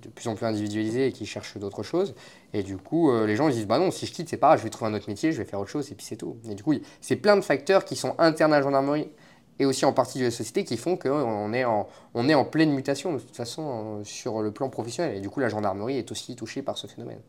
de 0.00 0.08
plus 0.08 0.28
en 0.28 0.36
plus 0.36 0.46
individualisée 0.46 1.08
et 1.08 1.12
qui 1.12 1.26
cherche 1.26 1.58
d'autres 1.58 1.82
choses. 1.82 2.14
Et 2.52 2.62
du 2.62 2.76
coup, 2.76 3.12
les 3.26 3.34
gens 3.34 3.48
ils 3.48 3.54
disent, 3.54 3.66
bah 3.66 3.80
non, 3.80 3.90
si 3.90 4.06
je 4.06 4.12
quitte, 4.12 4.28
c'est 4.28 4.36
pas 4.36 4.46
grave, 4.48 4.60
je 4.60 4.64
vais 4.64 4.70
trouver 4.70 4.92
un 4.92 4.94
autre 4.94 5.08
métier, 5.08 5.32
je 5.32 5.38
vais 5.38 5.44
faire 5.44 5.58
autre 5.58 5.70
chose, 5.70 5.90
et 5.90 5.96
puis 5.96 6.06
c'est 6.06 6.14
tout. 6.16 6.36
Et 6.48 6.54
du 6.54 6.62
coup, 6.62 6.72
c'est 7.00 7.16
plein 7.16 7.34
de 7.36 7.40
facteurs 7.40 7.84
qui 7.84 7.96
sont 7.96 8.14
internes 8.18 8.52
à 8.52 8.58
la 8.58 8.62
gendarmerie 8.62 9.08
et 9.58 9.66
aussi 9.66 9.84
en 9.84 9.92
partie 9.92 10.18
de 10.18 10.24
la 10.24 10.30
société 10.30 10.64
qui 10.64 10.76
font 10.76 10.96
qu'on 10.96 11.52
est 11.52 11.64
en, 11.64 11.86
on 12.14 12.28
est 12.28 12.34
en 12.34 12.44
pleine 12.44 12.70
mutation 12.72 13.14
de 13.14 13.18
toute 13.18 13.34
façon 13.36 13.62
euh, 14.00 14.04
sur 14.04 14.42
le 14.42 14.50
plan 14.50 14.68
professionnel. 14.68 15.16
Et 15.16 15.20
du 15.20 15.30
coup, 15.30 15.40
la 15.40 15.48
gendarmerie 15.48 15.98
est 15.98 16.10
aussi 16.10 16.36
touchée 16.36 16.62
par 16.62 16.76
ce 16.78 16.86
phénomène. 16.86 17.20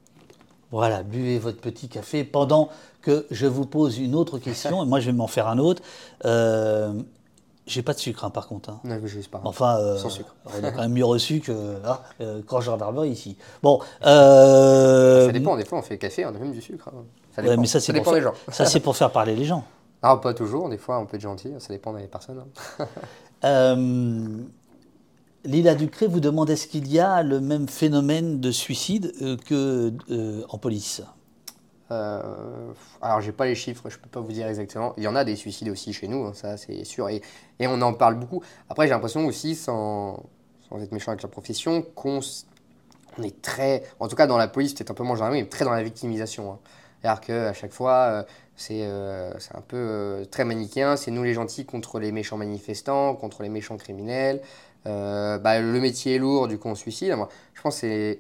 Voilà, 0.72 1.02
buvez 1.04 1.40
votre 1.40 1.60
petit 1.62 1.88
café 1.88 2.24
pendant 2.26 2.70
que 3.02 3.26
je 3.32 3.46
vous 3.48 3.66
pose 3.66 4.00
une 4.00 4.16
autre 4.16 4.38
question, 4.40 4.84
et 4.84 4.86
moi 4.86 5.00
je 5.00 5.06
vais 5.08 5.16
m'en 5.18 5.28
faire 5.28 5.48
un 5.48 5.58
autre. 5.60 5.82
Euh, 6.26 6.92
J'ai 7.66 7.82
pas 7.82 7.94
de 7.94 8.00
sucre 8.00 8.26
hein, 8.26 8.30
par 8.30 8.48
contre. 8.50 8.72
hein. 8.72 8.80
Non, 8.84 9.00
mais 9.02 9.08
je 9.08 9.20
pas. 9.30 9.40
Enfin, 9.46 9.78
euh, 9.80 9.98
Sans 9.98 10.10
sucre. 10.10 10.36
on 10.60 10.64
a 10.66 10.72
quand 10.72 10.82
même 10.82 10.92
mieux 10.92 11.06
reçu 11.06 11.40
que 11.40 11.54
hein, 11.86 12.00
euh, 12.20 12.42
quand 12.46 12.60
gendarmerie 12.60 13.10
ici. 13.12 13.38
Bon, 13.64 13.80
euh, 14.06 15.26
Ça 15.28 15.32
dépend, 15.32 15.56
des 15.56 15.64
fois 15.66 15.80
on 15.80 15.82
fait 15.82 15.98
café, 15.98 16.26
on 16.26 16.30
a 16.30 16.32
même 16.34 16.52
du 16.52 16.62
sucre. 16.62 16.90
hein. 16.90 17.04
Ça 17.36 17.42
ouais, 17.42 17.50
dépend, 17.50 17.62
mais 17.62 17.68
ça, 17.68 17.80
c'est 17.80 17.94
dépend 17.94 18.04
pour 18.06 18.14
des 18.16 18.22
faire- 18.22 18.34
gens. 18.34 18.52
Ça 18.52 18.66
c'est 18.66 18.80
pour 18.82 18.96
faire 18.98 19.12
parler 19.12 19.36
les 19.36 19.46
gens. 19.46 19.64
Ah, 20.04 20.18
pas 20.18 20.34
toujours, 20.34 20.70
des 20.70 20.78
fois 20.78 21.00
on 21.00 21.06
peut 21.06 21.16
être 21.18 21.22
gentil, 21.22 21.54
ça 21.60 21.74
dépend 21.74 21.94
des 21.94 22.08
personnes. 22.08 22.40
hein. 22.80 22.86
Euh, 23.44 24.46
Lila 25.46 25.76
Ducré 25.76 26.08
vous 26.08 26.20
demande 26.20 26.50
est-ce 26.50 26.68
qu'il 26.68 26.88
y 26.92 27.00
a 27.00 27.24
le 27.24 27.40
même 27.40 27.68
phénomène 27.68 28.40
de 28.42 28.52
suicide 28.52 29.14
euh, 29.22 29.38
que 29.38 29.94
euh, 30.12 30.44
en 30.50 30.58
police? 30.58 31.02
Euh, 31.90 32.74
alors 33.02 33.22
j'ai 33.22 33.32
pas 33.32 33.46
les 33.46 33.56
chiffres, 33.56 33.90
je 33.90 33.98
peux 33.98 34.10
pas 34.10 34.20
vous 34.20 34.32
dire 34.34 34.48
exactement. 34.48 34.94
Il 34.98 35.04
y 35.04 35.08
en 35.08 35.16
a 35.16 35.24
des 35.24 35.38
suicides 35.38 35.70
aussi 35.70 35.94
chez 35.94 36.08
nous, 36.10 36.26
hein, 36.26 36.34
ça 36.34 36.58
c'est 36.58 36.84
sûr, 36.84 37.08
et, 37.10 37.22
et 37.60 37.68
on 37.68 37.82
en 37.82 37.94
parle 37.94 38.16
beaucoup. 38.16 38.44
Après 38.70 38.88
j'ai 38.88 38.94
l'impression 38.94 39.26
aussi, 39.26 39.56
sans, 39.56 40.22
sans 40.70 40.82
être 40.82 40.92
méchant 40.92 41.12
avec 41.12 41.24
la 41.24 41.30
profession, 41.30 41.82
qu'on 41.96 42.20
on 43.18 43.24
est 43.24 43.42
très, 43.42 43.84
en 44.00 44.08
tout 44.08 44.16
cas 44.16 44.28
dans 44.28 44.38
la 44.38 44.48
police, 44.48 44.74
peut-être 44.74 44.92
un 44.92 44.94
peu 44.94 45.04
moins 45.04 45.16
gendarmerie, 45.16 45.44
mais 45.44 45.50
très 45.50 45.66
dans 45.66 45.72
la 45.72 45.84
victimisation. 45.84 46.54
hein. 46.54 46.60
C'est-à-dire 47.02 47.22
qu'à 47.22 47.54
chaque 47.54 47.74
fois, 47.74 47.94
euh, 48.12 48.24
c'est 48.58 48.82
euh, 48.82 49.32
c'est 49.40 49.56
un 49.56 49.62
peu 49.62 49.78
euh, 49.78 50.26
très 50.26 50.44
manichéen, 50.44 50.98
c'est 50.98 51.12
nous 51.12 51.24
les 51.24 51.36
gentils 51.36 51.66
contre 51.66 52.00
les 52.00 52.12
méchants 52.12 52.38
manifestants, 52.38 53.16
contre 53.16 53.44
les 53.44 53.50
méchants 53.50 53.78
criminels. 53.78 54.42
Euh, 54.88 55.38
bah, 55.38 55.60
le 55.60 55.80
métier 55.80 56.16
est 56.16 56.18
lourd, 56.18 56.48
du 56.48 56.58
coup 56.58 56.68
on 56.68 56.76
suicide. 56.76 57.14
Moi, 57.16 57.30
je 57.54 57.62
pense 57.62 57.76
que 57.76 57.82
c'est 57.82 58.20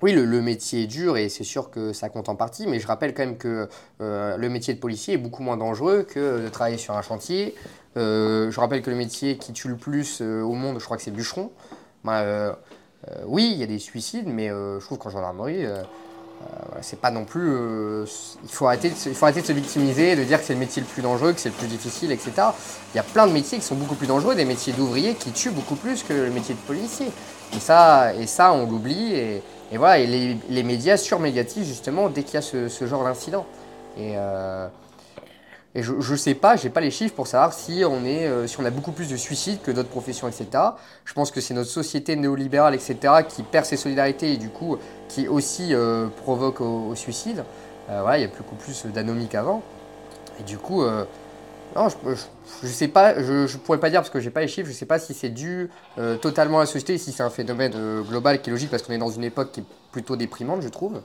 oui, 0.00 0.12
le, 0.12 0.24
le 0.24 0.42
métier 0.42 0.84
est 0.84 0.86
dur 0.86 1.16
et 1.16 1.28
c'est 1.28 1.44
sûr 1.44 1.70
que 1.70 1.92
ça 1.92 2.08
compte 2.08 2.28
en 2.28 2.36
partie, 2.36 2.66
mais 2.66 2.78
je 2.78 2.86
rappelle 2.86 3.14
quand 3.14 3.24
même 3.24 3.36
que 3.36 3.68
le 4.00 4.48
métier 4.48 4.74
de 4.74 4.78
policier 4.78 5.14
est 5.14 5.18
beaucoup 5.18 5.42
moins 5.42 5.56
dangereux 5.56 6.02
que 6.02 6.44
de 6.44 6.48
travailler 6.48 6.78
sur 6.78 6.94
un 6.94 7.02
chantier. 7.02 7.54
Je 7.96 8.60
rappelle 8.60 8.82
que 8.82 8.90
le 8.90 8.96
métier 8.96 9.38
qui 9.38 9.52
tue 9.52 9.68
le 9.68 9.76
plus 9.76 10.20
au 10.20 10.52
monde, 10.52 10.78
je 10.78 10.84
crois 10.84 10.96
que 10.96 11.02
c'est 11.02 11.12
bûcheron. 11.12 11.52
Bah, 12.02 12.58
oui, 13.24 13.50
il 13.52 13.58
y 13.58 13.62
a 13.62 13.66
des 13.66 13.78
suicides, 13.78 14.26
mais 14.26 14.48
je 14.48 14.84
trouve 14.84 14.98
qu'en 14.98 15.10
gendarmerie, 15.10 15.64
voilà, 16.66 16.82
c'est 16.82 17.00
pas 17.00 17.10
non 17.10 17.24
plus. 17.24 17.48
euh, 17.48 18.04
il, 18.42 18.50
faut 18.50 18.66
arrêter 18.66 18.90
de 18.90 18.94
il 19.06 19.14
faut 19.14 19.24
arrêter 19.24 19.42
de 19.42 19.46
se 19.46 19.52
victimiser, 19.52 20.16
de 20.16 20.24
dire 20.24 20.38
que 20.40 20.44
c'est 20.44 20.52
le 20.52 20.58
métier 20.58 20.82
le 20.82 20.88
plus 20.88 21.02
dangereux, 21.02 21.32
que 21.32 21.40
c'est 21.40 21.48
le 21.48 21.54
plus 21.54 21.66
difficile, 21.66 22.12
etc. 22.12 22.32
Il 22.94 22.96
y 22.96 23.00
a 23.00 23.02
plein 23.02 23.26
de 23.26 23.32
métiers 23.32 23.58
qui 23.58 23.64
sont 23.64 23.74
beaucoup 23.76 23.94
plus 23.94 24.06
dangereux, 24.06 24.34
des 24.34 24.44
métiers 24.44 24.72
d'ouvriers 24.72 25.14
qui 25.14 25.30
tuent 25.30 25.50
beaucoup 25.50 25.76
plus 25.76 26.02
que 26.02 26.12
le 26.12 26.30
métier 26.30 26.54
de 26.54 26.60
policier. 26.60 27.06
Et 27.54 27.60
ça, 27.60 28.14
et 28.14 28.26
ça 28.26 28.52
on 28.52 28.68
l'oublie. 28.68 29.14
Et, 29.14 29.42
et 29.72 29.78
voilà, 29.78 29.98
et 29.98 30.06
les, 30.06 30.36
les 30.48 30.62
médias 30.62 30.96
surmédiatisent 30.96 31.66
justement 31.66 32.08
dès 32.08 32.22
qu'il 32.22 32.34
y 32.34 32.38
a 32.38 32.42
ce, 32.42 32.68
ce 32.68 32.86
genre 32.86 33.04
d'incident. 33.04 33.46
Et, 33.96 34.14
euh, 34.16 34.68
et 35.76 35.82
je 35.82 35.92
ne 35.92 36.16
sais 36.16 36.34
pas, 36.34 36.54
j'ai 36.54 36.70
pas 36.70 36.80
les 36.80 36.92
chiffres 36.92 37.14
pour 37.14 37.26
savoir 37.26 37.52
si 37.52 37.82
on, 37.84 38.04
est, 38.04 38.28
euh, 38.28 38.46
si 38.46 38.60
on 38.60 38.64
a 38.64 38.70
beaucoup 38.70 38.92
plus 38.92 39.08
de 39.08 39.16
suicides 39.16 39.60
que 39.60 39.72
d'autres 39.72 39.88
professions, 39.88 40.28
etc. 40.28 40.46
Je 41.04 41.12
pense 41.14 41.32
que 41.32 41.40
c'est 41.40 41.54
notre 41.54 41.70
société 41.70 42.14
néolibérale, 42.14 42.74
etc., 42.74 42.96
qui 43.28 43.42
perd 43.42 43.64
ses 43.64 43.76
solidarités 43.76 44.34
et 44.34 44.36
du 44.36 44.50
coup 44.50 44.76
qui 45.14 45.28
aussi 45.28 45.74
euh, 45.74 46.08
provoque 46.08 46.60
au, 46.60 46.94
suicide. 46.94 47.44
Euh, 47.90 48.02
il 48.16 48.22
y 48.22 48.24
a 48.24 48.28
beaucoup 48.28 48.56
plus 48.56 48.86
d'anomie 48.86 49.28
qu'avant. 49.28 49.62
Et 50.40 50.42
du 50.42 50.58
coup, 50.58 50.82
euh, 50.82 51.04
non, 51.76 51.88
je, 51.88 51.96
je, 52.62 52.66
sais 52.66 52.88
pas, 52.88 53.22
je, 53.22 53.46
je 53.46 53.56
pourrais 53.58 53.78
pas 53.78 53.90
dire 53.90 54.00
parce 54.00 54.10
que 54.10 54.18
j'ai 54.18 54.30
pas 54.30 54.40
les 54.40 54.48
chiffres, 54.48 54.68
je 54.68 54.74
sais 54.74 54.86
pas 54.86 54.98
si 54.98 55.14
c'est 55.14 55.28
dû 55.28 55.70
totalement 56.20 56.58
à 56.58 56.62
la 56.62 56.66
société, 56.66 56.98
si 56.98 57.12
c'est 57.12 57.22
un 57.22 57.30
phénomène 57.30 58.02
global 58.02 58.40
qui 58.40 58.50
est 58.50 58.52
logique 58.52 58.70
parce 58.70 58.82
qu'on 58.82 58.92
est 58.92 58.98
dans 58.98 59.10
une 59.10 59.24
époque 59.24 59.52
qui 59.52 59.60
est 59.60 59.64
plutôt 59.92 60.16
déprimante, 60.16 60.62
je 60.62 60.68
trouve, 60.68 61.00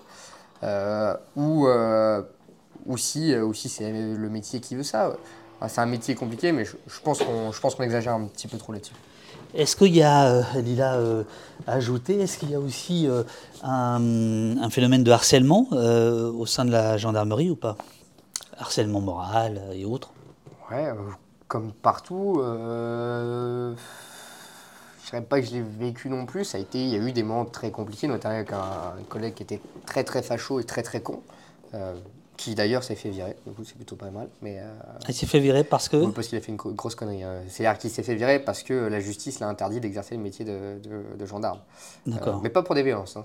ou, 1.36 1.68
ou 2.86 2.98
si, 2.98 3.36
ou 3.36 3.53
si 3.53 3.69
c'est 3.69 3.91
le 3.91 4.30
métier 4.30 4.60
qui 4.60 4.76
veut 4.76 4.84
ça. 4.84 5.15
C'est 5.68 5.81
un 5.81 5.88
métier 5.88 6.15
compliqué, 6.15 6.52
mais 6.52 6.65
je 6.65 6.99
pense 7.03 7.19
qu'on 7.23 7.84
exagère 7.84 8.14
un 8.14 8.26
petit 8.26 8.48
peu 8.48 8.57
trop 8.57 8.73
là-dessus. 8.73 8.94
Est-ce 9.56 9.76
qu'il 9.76 9.96
y 9.96 10.04
a, 10.04 10.28
euh, 10.28 10.44
Lila 10.62 10.96
euh, 10.96 11.24
a 11.66 11.74
ajouté, 11.74 12.20
est-ce 12.20 12.38
qu'il 12.38 12.52
y 12.52 12.56
a 12.56 12.60
aussi 12.60 13.08
euh, 13.08 13.24
un, 13.64 14.70
phénomène 14.70 15.04
de 15.04 15.12
harcèlement 15.12 15.68
euh, 15.72 16.32
au 16.32 16.46
sein 16.46 16.66
de 16.66 16.72
la 16.72 16.98
gendarmerie 16.98 17.50
ou 17.50 17.56
pas? 17.56 17.76
Harcèlement 18.60 19.02
moral 19.02 19.62
et 19.74 19.86
autres 19.86 20.12
Ouais, 20.70 20.86
euh, 20.86 20.96
comme 21.48 21.72
partout, 21.72 22.40
euh, 22.40 23.74
je 25.04 25.10
dirais 25.10 25.24
pas 25.24 25.42
que 25.42 25.48
je 25.48 25.54
l'ai 25.54 25.62
vécu 25.62 26.10
non 26.10 26.28
plus. 26.28 26.46
Ça 26.46 26.60
a 26.60 26.62
été, 26.62 26.80
il 26.84 26.90
y 26.90 26.96
a 26.96 27.00
eu 27.00 27.12
des 27.12 27.24
moments 27.24 27.46
très 27.46 27.72
compliqués, 27.72 28.08
notamment 28.08 28.36
avec 28.36 28.54
un, 28.54 28.94
collègue 29.10 29.34
qui 29.34 29.44
était 29.44 29.62
très 29.88 30.04
très 30.04 30.22
facho 30.22 30.60
et 30.60 30.64
très 30.64 30.84
très 30.84 31.02
con. 31.02 31.22
Euh, 31.74 31.96
qui 32.40 32.56
d'ailleurs 32.56 32.84
s'est 32.86 32.95
fait 32.95 33.10
virer. 33.10 33.36
Du 33.45 33.52
coup, 33.52 33.66
c'est 33.66 33.76
plutôt 33.76 33.98
pas 33.98 34.10
mal. 34.11 34.30
Mais, 34.41 34.60
euh, 34.60 34.64
Il 35.10 35.14
s'est 35.14 35.26
fait 35.26 35.40
virer 35.41 35.66
parce 35.66 35.90
que. 35.90 35.98
oui, 35.98 36.11
parce 36.16 36.28
qu'il 36.30 36.38
a 36.38 36.41
fait 36.41 36.52
une 36.52 36.56
gro- 36.57 36.72
grosse 36.72 36.95
connerie. 36.95 37.22
hein. 37.22 37.41
C'est-à-dire 37.49 37.78
qu'il 37.78 37.90
s'est 37.90 38.02
fait 38.02 38.16
virer 38.16 38.40
parce 38.40 38.64
que 38.64 38.74
la 38.74 39.02
justice 39.02 39.40
l'a 39.41 39.48
interdit 39.49 39.82
d'exercer 39.82 40.16
le 40.16 40.22
métier 40.24 40.45
de, 40.45 40.80
de- 40.82 41.18
de 41.18 41.26
gendarme. 41.26 41.60
Euh, 42.07 42.11
D'accord. 42.11 42.40
mais 42.41 42.49
pas 42.49 42.64
pour 42.64 42.76
des 42.76 42.84
violences. 42.84 43.18
hein, 43.18 43.24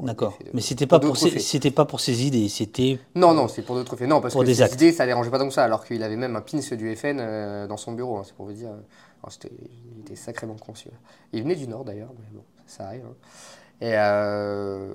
D'accord. 0.00 0.36
de- 0.44 0.50
Mais 0.52 0.60
c'était 0.60 0.86
pas 0.86 1.00
pour 1.00 1.16
ses, 1.16 1.38
c'était 1.38 1.70
pas 1.70 1.86
pour 1.86 2.00
ses 2.00 2.26
idées, 2.26 2.48
c'était 2.48 2.98
Non, 3.14 3.32
non, 3.32 3.48
c'est 3.48 3.62
pour 3.62 3.74
d'autres 3.74 3.96
faits. 3.96 4.08
Non, 4.08 4.20
parce 4.20 4.34
Pour 4.34 4.42
que 4.42 4.46
des 4.46 4.56
ses 4.56 4.62
actes. 4.62 4.74
idées, 4.74 4.92
ça 4.92 5.04
ne 5.04 5.08
dérangeait 5.08 5.30
pas 5.30 5.38
que 5.38 5.50
ça, 5.50 5.64
alors 5.64 5.84
qu'il 5.86 6.02
avait 6.02 6.16
même 6.16 6.36
un 6.36 6.40
pins 6.42 6.58
du 6.76 6.94
FN 6.96 7.18
euh, 7.20 7.66
dans 7.66 7.76
son 7.78 7.92
bureau, 7.92 8.18
hein, 8.18 8.22
c'est 8.24 8.34
pour 8.34 8.44
vous 8.46 8.52
dire. 8.52 8.68
Alors, 8.68 9.32
il 9.44 10.00
était 10.02 10.14
sacrément 10.16 10.56
conçu. 10.56 10.88
Il 11.32 11.42
venait 11.42 11.56
du 11.56 11.66
Nord 11.66 11.84
d'ailleurs, 11.84 12.10
mais 12.18 12.26
bon, 12.36 12.42
ça 12.66 12.86
arrive. 12.86 13.04
Et, 13.80 13.92
euh, 13.94 14.92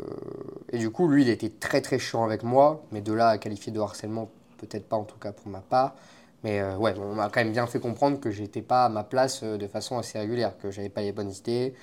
et 0.72 0.78
du 0.80 0.90
coup, 0.90 1.08
lui, 1.08 1.24
il 1.24 1.30
était 1.30 1.50
très 1.50 1.82
très 1.82 2.00
chiant 2.00 2.24
avec 2.24 2.44
moi, 2.44 2.84
mais 2.92 3.02
de 3.02 3.14
là 3.14 3.30
à 3.30 3.38
qualifier 3.38 3.72
de 3.72 3.80
harcèlement, 3.80 4.30
peut-être 4.58 4.88
pas 4.88 4.98
en 4.98 5.04
tout 5.04 5.20
cas 5.20 5.32
pour 5.32 5.48
ma 5.48 5.60
part. 5.60 5.96
Mais 6.44 6.60
euh, 6.62 6.76
ouais, 6.78 6.96
on 6.98 7.14
m'a 7.14 7.30
quand 7.30 7.44
même 7.44 7.52
bien 7.52 7.68
fait 7.68 7.80
comprendre 7.80 8.20
que 8.20 8.32
j'étais 8.32 8.64
pas 8.64 8.86
à 8.86 8.90
ma 8.90 9.04
place 9.04 9.42
euh, 9.44 9.58
de 9.58 9.68
façon 9.68 10.00
assez 10.00 10.18
régulière, 10.18 10.58
que 10.58 10.72
j'avais 10.72 10.90
pas 10.90 11.02
les 11.02 11.12
bonnes 11.12 11.32
idées, 11.32 11.76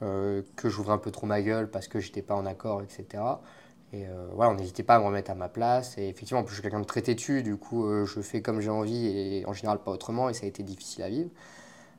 que 0.00 0.68
j'ouvrais 0.68 0.94
un 0.94 0.98
peu 0.98 1.12
trop 1.12 1.28
ma 1.28 1.42
gueule 1.42 1.70
parce 1.70 1.86
que 1.86 2.00
j'étais 2.00 2.22
pas 2.22 2.34
en 2.34 2.44
accord, 2.44 2.82
etc. 2.82 3.22
Et 3.92 4.04
voilà, 4.34 4.50
on 4.50 4.54
n'hésitait 4.56 4.82
pas 4.82 4.96
à 4.96 4.98
me 4.98 5.04
remettre 5.04 5.30
à 5.30 5.36
ma 5.36 5.48
place. 5.48 5.96
Et 5.96 6.08
effectivement, 6.08 6.40
en 6.40 6.42
plus, 6.42 6.56
je 6.56 6.60
suis 6.60 6.62
quelqu'un 6.62 6.80
de 6.80 6.86
très 6.86 7.02
têtu, 7.02 7.44
du 7.44 7.56
coup, 7.56 7.88
je 8.04 8.20
fais 8.20 8.42
comme 8.42 8.60
j'ai 8.60 8.68
envie 8.70 9.06
et 9.06 9.46
en 9.46 9.52
général 9.52 9.78
pas 9.78 9.92
autrement, 9.92 10.28
et 10.28 10.34
ça 10.34 10.44
a 10.44 10.48
été 10.48 10.64
difficile 10.64 11.04
à 11.04 11.08
vivre. 11.08 11.30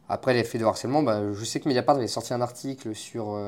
Après 0.10 0.34
l'effet 0.34 0.58
de 0.58 0.66
harcèlement, 0.66 1.02
bah, 1.02 1.32
je 1.32 1.46
sais 1.46 1.62
que 1.62 1.70
Mediapart 1.70 1.96
avait 1.96 2.08
sorti 2.08 2.34
un 2.34 2.42
article 2.42 2.94
sur, 2.94 3.40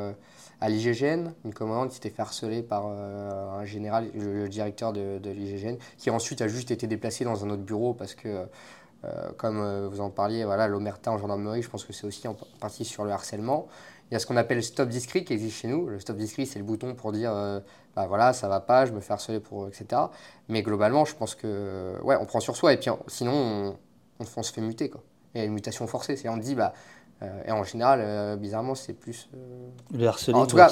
à 0.62 0.70
l'IGGN, 0.70 1.32
une 1.44 1.54
commandante 1.54 1.90
qui 1.90 1.96
s'était 1.96 2.10
fait 2.10 2.22
harceler 2.22 2.64
par 2.64 2.86
euh, 2.88 3.60
un 3.60 3.66
général, 3.66 4.10
le, 4.16 4.48
directeur 4.48 4.94
de, 4.94 5.20
de 5.20 5.78
qui 5.98 6.10
ensuite 6.10 6.42
a 6.42 6.48
juste 6.48 6.72
été 6.72 6.88
déplacé 6.88 7.26
dans 7.26 7.44
un 7.44 7.50
autre 7.50 7.64
bureau 7.64 7.94
parce 7.94 8.16
que, 8.16 8.48
euh, 9.04 9.32
comme 9.38 9.60
euh, 9.62 9.88
vous 9.90 10.02
en 10.02 10.10
parliez, 10.10 10.46
voilà, 10.46 10.68
l'omerta 10.68 11.12
en 11.12 11.18
gendarmerie, 11.18 11.62
je 11.62 11.70
pense 11.70 11.84
que 11.84 11.94
c'est 11.94 12.08
aussi 12.08 12.28
en 12.28 12.36
partie 12.60 12.86
sur 12.86 13.04
le 13.04 13.12
harcèlement. 13.12 13.68
Il 14.10 14.14
y 14.14 14.18
a 14.18 14.20
ce 14.20 14.28
qu'on 14.28 14.38
appelle 14.38 14.64
stop 14.64 14.88
discret 14.90 15.24
qui 15.24 15.34
existe 15.34 15.58
chez 15.58 15.68
nous. 15.68 15.88
Le 15.88 16.00
stop 16.00 16.18
discret, 16.18 16.46
c'est 16.46 16.60
le 16.60 16.66
bouton 16.66 16.94
pour 16.94 17.12
dire 17.12 17.32
euh, 17.34 17.60
bah 17.96 18.06
voilà, 18.08 18.34
ça 18.34 18.48
va 18.48 18.60
pas, 18.60 18.86
je 18.86 18.92
me 18.92 19.00
fais 19.00 19.14
harceler 19.14 19.40
pour 19.40 19.68
etc. 19.68 20.02
Mais 20.48 20.62
globalement, 20.62 21.06
je 21.06 21.16
pense 21.16 21.34
que 21.34 21.96
ouais, 22.04 22.16
on 22.20 22.26
prend 22.26 22.40
sur 22.40 22.56
soi 22.56 22.74
et 22.74 22.78
puis 22.78 22.92
sinon 23.08 23.78
on, 24.20 24.26
se 24.26 24.54
fait 24.54 24.62
muter 24.62 24.90
quoi. 24.90 25.02
Il 25.34 25.40
y 25.40 25.42
a 25.42 25.46
une 25.46 25.54
mutation 25.54 25.88
forcée, 25.88 26.16
c'est 26.16 26.30
on 26.30 26.38
dit 26.38 26.56
bah 26.56 26.74
et 27.46 27.52
en 27.52 27.64
général, 27.64 28.00
euh, 28.02 28.36
bizarrement, 28.36 28.76
c'est 28.76 28.94
plus 28.94 29.30
euh, 29.36 29.70
le 29.98 30.06
harcelé 30.08 30.38
En 30.38 30.44
ou 30.44 30.48
tout 30.48 30.58
cas, 30.58 30.68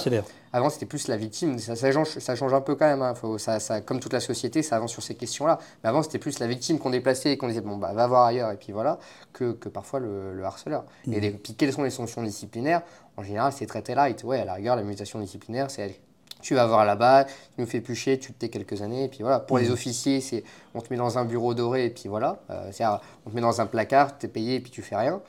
avant, 0.51 0.69
c'était 0.69 0.85
plus 0.85 1.07
la 1.07 1.15
victime. 1.17 1.57
Ça, 1.57 1.75
ça 1.75 1.91
change, 1.91 2.09
ça 2.19 2.35
change 2.35 2.53
un 2.53 2.61
peu 2.61 2.75
quand 2.75 2.85
même. 2.85 3.01
hein. 3.01 3.15
Faut- 3.15 3.37
ça, 3.37 3.59
ça- 3.59 3.81
comme 3.81 3.99
toute 3.99 4.13
la 4.13 4.19
société, 4.19 4.61
ça 4.61 4.75
avance 4.75 4.91
sur 4.91 5.01
ces 5.01 5.15
questions-là. 5.15 5.57
Mais 5.83 5.89
avant, 5.89 6.03
c'était 6.03 6.19
plus 6.19 6.39
la 6.39 6.47
victime 6.47 6.79
qu'on 6.79 6.89
déplaçait 6.89 7.31
et 7.31 7.37
qu'on 7.37 7.47
disait 7.47 7.61
bon, 7.61 7.77
bah, 7.77 7.93
va 7.93 8.07
voir 8.07 8.25
ailleurs, 8.25 8.51
et 8.51 8.57
puis 8.57 8.73
voilà, 8.73 8.99
que, 9.31 9.53
que 9.53 9.69
parfois 9.69 9.99
le, 9.99 10.33
le 10.35 10.43
harceleur. 10.43 10.83
Et 11.15 11.19
les- 11.21 11.31
puis, 11.31 11.55
quelles 11.55 11.71
sont 11.73 11.83
les 11.83 11.89
sanctions 11.89 12.21
disciplinaires? 12.23 12.81
En 13.17 13.23
général, 13.23 13.53
c'est 13.53 13.65
très 13.65 13.81
très 13.81 13.95
light. 13.95 14.23
Ouais, 14.23 14.39
à 14.41 14.45
la 14.45 14.53
rigueur, 14.55 14.75
la 14.75 14.83
mutation 14.83 15.19
disciplinaire, 15.19 15.71
c'est 15.71 15.83
allez, 15.83 15.99
tu 16.41 16.55
vas 16.55 16.65
voir 16.67 16.83
là-bas, 16.85 17.25
il 17.57 17.61
nous 17.61 17.67
fait 17.67 17.79
plucher, 17.79 18.19
tu 18.19 18.33
te 18.33 18.39
tais 18.39 18.49
quelques 18.49 18.81
années, 18.81 19.05
et 19.05 19.07
puis 19.07 19.19
voilà. 19.21 19.39
Pour 19.39 19.57
les 19.59 19.69
officiers, 19.71 20.19
c'est 20.19 20.43
on 20.75 20.81
te 20.81 20.91
met 20.91 20.97
dans 20.97 21.17
un 21.17 21.23
bureau 21.23 21.53
doré, 21.53 21.85
et 21.85 21.89
puis 21.89 22.09
voilà. 22.09 22.39
Euh, 22.49 22.69
c'est-à-dire, 22.73 22.99
on 23.25 23.29
te 23.29 23.35
met 23.35 23.39
dans 23.41 23.61
un 23.61 23.65
placard, 23.65 24.17
tu 24.17 24.25
es 24.25 24.29
payé, 24.29 24.55
et 24.55 24.59
puis 24.59 24.69
tu 24.71 24.81
fais 24.81 24.97
rien. 24.97 25.21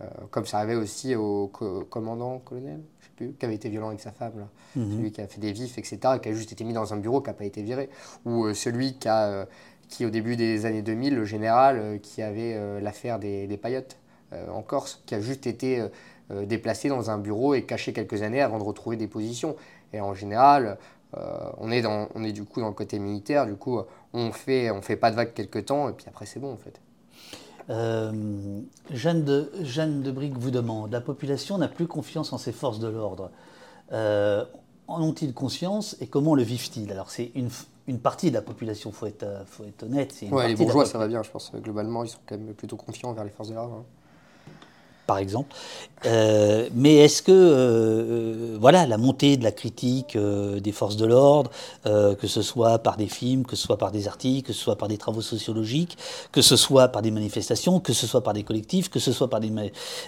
Euh, 0.00 0.06
comme 0.30 0.46
ça 0.46 0.58
arrivait 0.58 0.76
aussi 0.76 1.14
au 1.14 1.48
co- 1.48 1.84
commandant, 1.84 2.38
colonel, 2.38 2.80
je 3.00 3.06
sais 3.06 3.12
plus, 3.16 3.32
qui 3.38 3.44
avait 3.44 3.54
été 3.54 3.68
violent 3.68 3.88
avec 3.88 4.00
sa 4.00 4.12
femme, 4.12 4.32
là. 4.38 4.48
Mhm. 4.76 4.96
celui 4.96 5.12
qui 5.12 5.20
a 5.20 5.26
fait 5.26 5.40
des 5.40 5.52
vifs, 5.52 5.76
etc., 5.78 6.18
qui 6.20 6.28
a 6.28 6.32
juste 6.32 6.52
été 6.52 6.64
mis 6.64 6.72
dans 6.72 6.94
un 6.94 6.96
bureau, 6.96 7.20
qui 7.20 7.28
n'a 7.28 7.34
pas 7.34 7.44
été 7.44 7.62
viré, 7.62 7.90
ou 8.24 8.44
euh, 8.44 8.54
celui 8.54 8.94
qui, 8.94 9.08
a, 9.08 9.26
euh, 9.26 9.44
qui, 9.88 10.06
au 10.06 10.10
début 10.10 10.36
des 10.36 10.64
années 10.66 10.82
2000, 10.82 11.14
le 11.16 11.24
général 11.24 11.98
qui 12.02 12.22
avait 12.22 12.80
l'affaire 12.80 13.18
des, 13.18 13.46
des 13.46 13.56
paillotes 13.56 13.96
en 14.32 14.62
Corse, 14.62 15.02
qui 15.06 15.16
a 15.16 15.20
juste 15.20 15.48
été 15.48 15.82
déplacé 16.44 16.88
dans 16.88 17.10
un 17.10 17.18
bureau 17.18 17.54
et 17.54 17.64
caché 17.64 17.92
quelques 17.92 18.22
années 18.22 18.40
avant 18.40 18.58
de 18.58 18.62
retrouver 18.62 18.96
des 18.96 19.08
positions. 19.08 19.56
Et 19.92 20.00
en 20.00 20.14
général, 20.14 20.78
euh, 21.16 21.50
on, 21.58 21.72
est 21.72 21.82
dans, 21.82 22.06
on 22.14 22.22
est 22.22 22.30
du 22.30 22.44
coup 22.44 22.60
dans 22.60 22.68
le 22.68 22.74
côté 22.74 23.00
militaire, 23.00 23.46
du 23.46 23.56
coup, 23.56 23.80
on 24.12 24.30
fait, 24.30 24.70
on 24.70 24.80
fait 24.80 24.94
pas 24.94 25.10
de 25.10 25.16
vagues 25.16 25.34
quelques 25.34 25.66
temps, 25.66 25.88
et 25.88 25.92
puis 25.92 26.06
après, 26.08 26.26
c'est 26.26 26.38
bon, 26.38 26.52
en 26.52 26.56
fait. 26.56 26.80
Euh, 27.70 28.60
Jeanne, 28.92 29.24
de, 29.24 29.50
Jeanne 29.62 30.02
de 30.02 30.10
Brigue 30.10 30.36
vous 30.36 30.50
demande 30.50 30.90
La 30.90 31.00
population 31.00 31.56
n'a 31.58 31.68
plus 31.68 31.86
confiance 31.86 32.32
en 32.32 32.38
ses 32.38 32.52
forces 32.52 32.80
de 32.80 32.88
l'ordre. 32.88 33.30
Euh, 33.92 34.44
en 34.88 35.00
ont-ils 35.02 35.32
conscience 35.32 35.96
et 36.00 36.08
comment 36.08 36.34
le 36.34 36.42
vivent-ils? 36.42 36.90
Alors, 36.90 37.10
c'est 37.10 37.30
une, 37.34 37.98
partie 37.98 38.30
de 38.30 38.34
la 38.34 38.42
population, 38.42 38.90
il 38.90 38.96
faut 38.96 39.06
être, 39.06 39.22
euh, 39.22 39.44
faut 39.46 39.64
être 39.64 39.84
honnête. 39.84 40.12
c'est 40.12 40.26
une 40.26 40.34
Ouais, 40.34 40.48
les 40.48 40.56
bourgeois, 40.56 40.84
ça 40.84 40.98
va 40.98 41.06
bien, 41.06 41.22
je 41.22 41.30
pense. 41.30 41.52
Globalement, 41.54 42.02
ils 42.02 42.10
sont 42.10 42.18
quand 42.26 42.36
même 42.36 42.54
plutôt 42.54 42.76
confiants 42.76 43.10
envers 43.10 43.24
les 43.24 43.30
forces 43.30 43.50
de 43.50 43.54
l'ordre. 43.54 43.76
hein. 43.76 43.84
Par 45.10 45.18
exemple. 45.18 45.54
Euh, 46.06 46.68
mais 46.74 46.94
est-ce 46.96 47.22
que 47.22 47.32
euh, 47.32 48.56
voilà 48.58 48.86
la 48.86 48.96
montée 48.96 49.36
de 49.36 49.44
la 49.44 49.52
critique 49.52 50.16
euh, 50.16 50.58
des 50.60 50.72
forces 50.72 50.96
de 50.96 51.06
l'ordre, 51.06 51.50
euh, 51.86 52.14
que 52.14 52.26
ce 52.26 52.42
soit 52.42 52.78
par 52.78 52.96
des 52.96 53.06
films, 53.08 53.44
que 53.44 53.56
ce 53.56 53.64
soit 53.66 53.76
par 53.76 53.92
des 53.92 54.08
articles, 54.08 54.46
que 54.48 54.52
ce 54.54 54.60
soit 54.66 54.76
par 54.76 54.88
des 54.88 54.98
travaux 54.98 55.22
sociologiques, 55.22 55.98
que 56.32 56.42
ce 56.42 56.56
soit 56.56 56.88
par 56.88 57.02
des 57.02 57.10
manifestations, 57.10 57.80
que 57.80 57.92
ce 57.92 58.06
soit 58.06 58.22
par 58.22 58.32
des 58.34 58.44
collectifs, 58.44 58.88
que 58.88 59.00
ce 59.00 59.12
soit 59.12 59.28
par 59.28 59.40
des 59.40 59.50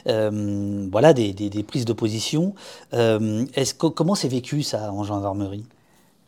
euh, 0.09 0.89
voilà 0.91 1.13
des, 1.13 1.33
des- 1.33 1.63
prises 1.63 1.85
de 1.85 1.93
position, 1.93 2.55
euh, 2.95 3.45
est-ce 3.55 3.75
que 3.75 3.87
comment 3.87 4.15
c'est 4.15 4.29
vécu 4.29 4.63
ça 4.63 4.93
en 4.93 5.05
gendarmerie? 5.05 5.65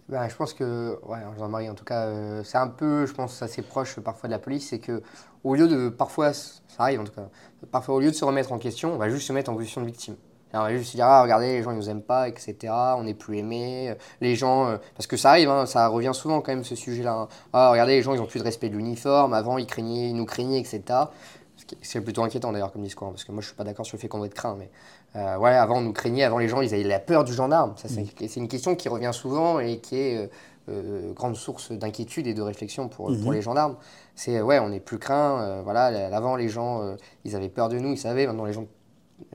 Ben, 0.08 0.28
je 0.28 0.36
pense 0.36 0.52
que, 0.52 0.98
ouais, 1.04 1.18
Jean-Marie, 1.38 1.70
en 1.70 1.74
tout 1.74 1.84
cas, 1.84 2.06
euh, 2.08 2.44
c'est 2.44 2.58
un 2.58 2.68
peu, 2.68 3.06
je 3.06 3.14
pense, 3.14 3.40
assez 3.42 3.62
proche 3.62 3.98
parfois 4.00 4.28
de 4.28 4.32
la 4.34 4.38
police, 4.38 4.68
c'est 4.68 4.78
que 4.78 5.02
au 5.44 5.54
lieu 5.54 5.66
de, 5.66 5.88
parfois, 5.88 6.34
ça 6.34 6.52
arrive 6.78 7.00
en 7.00 7.04
tout 7.04 7.12
cas, 7.12 7.30
parfois 7.70 7.94
au 7.96 8.00
lieu 8.00 8.10
de 8.10 8.16
se 8.16 8.24
remettre 8.24 8.52
en 8.52 8.58
question, 8.58 8.92
on 8.94 8.96
va 8.98 9.08
juste 9.08 9.26
se 9.26 9.32
mettre 9.32 9.50
en 9.50 9.54
position 9.54 9.80
de 9.80 9.86
victime. 9.86 10.16
On 10.56 10.60
va 10.60 10.70
juste 10.76 10.92
se 10.92 10.96
dire, 10.96 11.06
ah, 11.06 11.22
regardez, 11.22 11.46
les 11.52 11.62
gens, 11.64 11.72
ils 11.72 11.76
nous 11.76 11.90
aiment 11.90 12.00
pas, 12.02 12.28
etc., 12.28 12.54
on 12.96 13.02
n'est 13.02 13.14
plus 13.14 13.38
aimés, 13.38 13.90
euh, 13.90 13.94
les 14.20 14.36
gens, 14.36 14.68
euh, 14.68 14.76
parce 14.94 15.08
que 15.08 15.16
ça 15.16 15.30
arrive, 15.30 15.50
hein, 15.50 15.66
ça 15.66 15.88
revient 15.88 16.12
souvent 16.14 16.40
quand 16.40 16.52
même, 16.52 16.62
ce 16.62 16.76
sujet-là. 16.76 17.12
hein. 17.12 17.28
Ah, 17.52 17.70
regardez, 17.72 17.96
les 17.96 18.02
gens, 18.02 18.14
ils 18.14 18.20
ont 18.20 18.26
plus 18.26 18.38
de 18.38 18.44
respect 18.44 18.68
de 18.68 18.76
l'uniforme, 18.76 19.34
avant, 19.34 19.58
ils 19.58 19.66
craignaient, 19.66 20.10
ils 20.10 20.14
nous 20.16 20.26
craignaient, 20.26 20.60
etc. 20.60 20.82
Ce 21.56 21.64
qui- 21.64 21.76
C'est 21.82 22.00
plutôt 22.02 22.22
inquiétant 22.22 22.52
d'ailleurs 22.52 22.70
comme 22.72 22.82
discours, 22.82 23.08
hein, 23.08 23.12
parce 23.12 23.24
que 23.24 23.32
moi 23.32 23.40
je 23.40 23.46
suis 23.48 23.56
pas 23.56 23.64
d'accord 23.64 23.84
sur 23.86 23.96
le 23.96 24.00
fait 24.00 24.06
qu'on 24.08 24.18
doit 24.18 24.26
être 24.28 24.34
craint, 24.34 24.56
mais 24.58 24.70
euh, 25.16 25.36
ouais, 25.38 25.54
avant 25.54 25.78
on 25.78 25.80
nous 25.82 25.92
craignait, 25.92 26.22
avant 26.24 26.38
les 26.38 26.48
gens 26.48 26.60
ils 26.60 26.72
avaient 26.74 26.82
la 26.84 26.98
peur 27.00 27.24
du 27.24 27.32
gendarme. 27.32 27.72
Ça, 27.76 27.88
c'est 27.88 28.04
c'est 28.28 28.40
une 28.40 28.48
question 28.48 28.74
qui 28.76 28.88
revient 28.88 29.10
souvent 29.12 29.58
et 29.60 29.78
qui 29.78 29.96
est 29.98 30.18
euh, 30.18 30.26
euh, 30.68 31.12
grande 31.12 31.36
source 31.36 31.72
d'inquiétude 31.72 32.26
et 32.26 32.34
de 32.34 32.42
réflexion 32.42 32.88
pour, 32.88 33.10
pour 33.22 33.32
les 33.32 33.42
gendarmes. 33.42 33.76
C'est 34.14 34.40
ouais, 34.40 34.58
on 34.58 34.68
n'est 34.70 34.80
plus 34.80 34.98
craint. 34.98 35.40
euh, 35.42 35.62
voilà, 35.62 35.86
avant 36.16 36.36
les 36.36 36.48
gens 36.48 36.82
euh, 36.82 36.96
ils 37.24 37.36
avaient 37.36 37.48
peur 37.48 37.68
de 37.68 37.78
nous, 37.78 37.92
ils 37.92 37.98
savaient, 37.98 38.26
maintenant 38.26 38.44
les 38.46 38.52
gens 38.52 38.66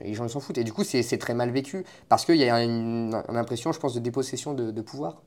les 0.01 0.13
gens 0.13 0.25
ils 0.25 0.29
s'en 0.29 0.39
foutent. 0.39 0.57
Et 0.57 0.63
du 0.63 0.73
coup 0.73 0.83
c'est 0.83 1.03
c'est 1.03 1.17
très 1.17 1.33
mal 1.33 1.51
vécu 1.51 1.85
parce 2.09 2.25
qu'il 2.25 2.35
y 2.37 2.49
a 2.49 2.63
une, 2.63 3.13
une 3.29 3.37
impression, 3.37 3.71
je 3.71 3.79
pense, 3.79 3.93
de 3.93 3.99
dépossession 3.99 4.53
de, 4.53 4.71
de 4.71 4.81
pouvoir. 4.81 5.21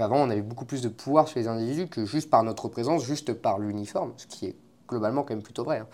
Avant, 0.00 0.18
on 0.18 0.30
avait 0.30 0.42
beaucoup 0.42 0.64
plus 0.64 0.80
de 0.80 0.88
pouvoir 0.88 1.26
sur 1.26 1.40
les 1.40 1.48
individus 1.48 1.88
que 1.88 2.04
juste 2.04 2.30
par 2.30 2.44
notre 2.44 2.68
présence, 2.68 3.04
juste 3.04 3.32
par 3.32 3.58
l'uniforme, 3.58 4.12
ce 4.16 4.28
qui 4.28 4.46
est 4.46 4.56
globalement 4.88 5.24
quand 5.24 5.34
même 5.34 5.42
plutôt 5.42 5.64
vrai. 5.64 5.78
hein. 5.78 5.88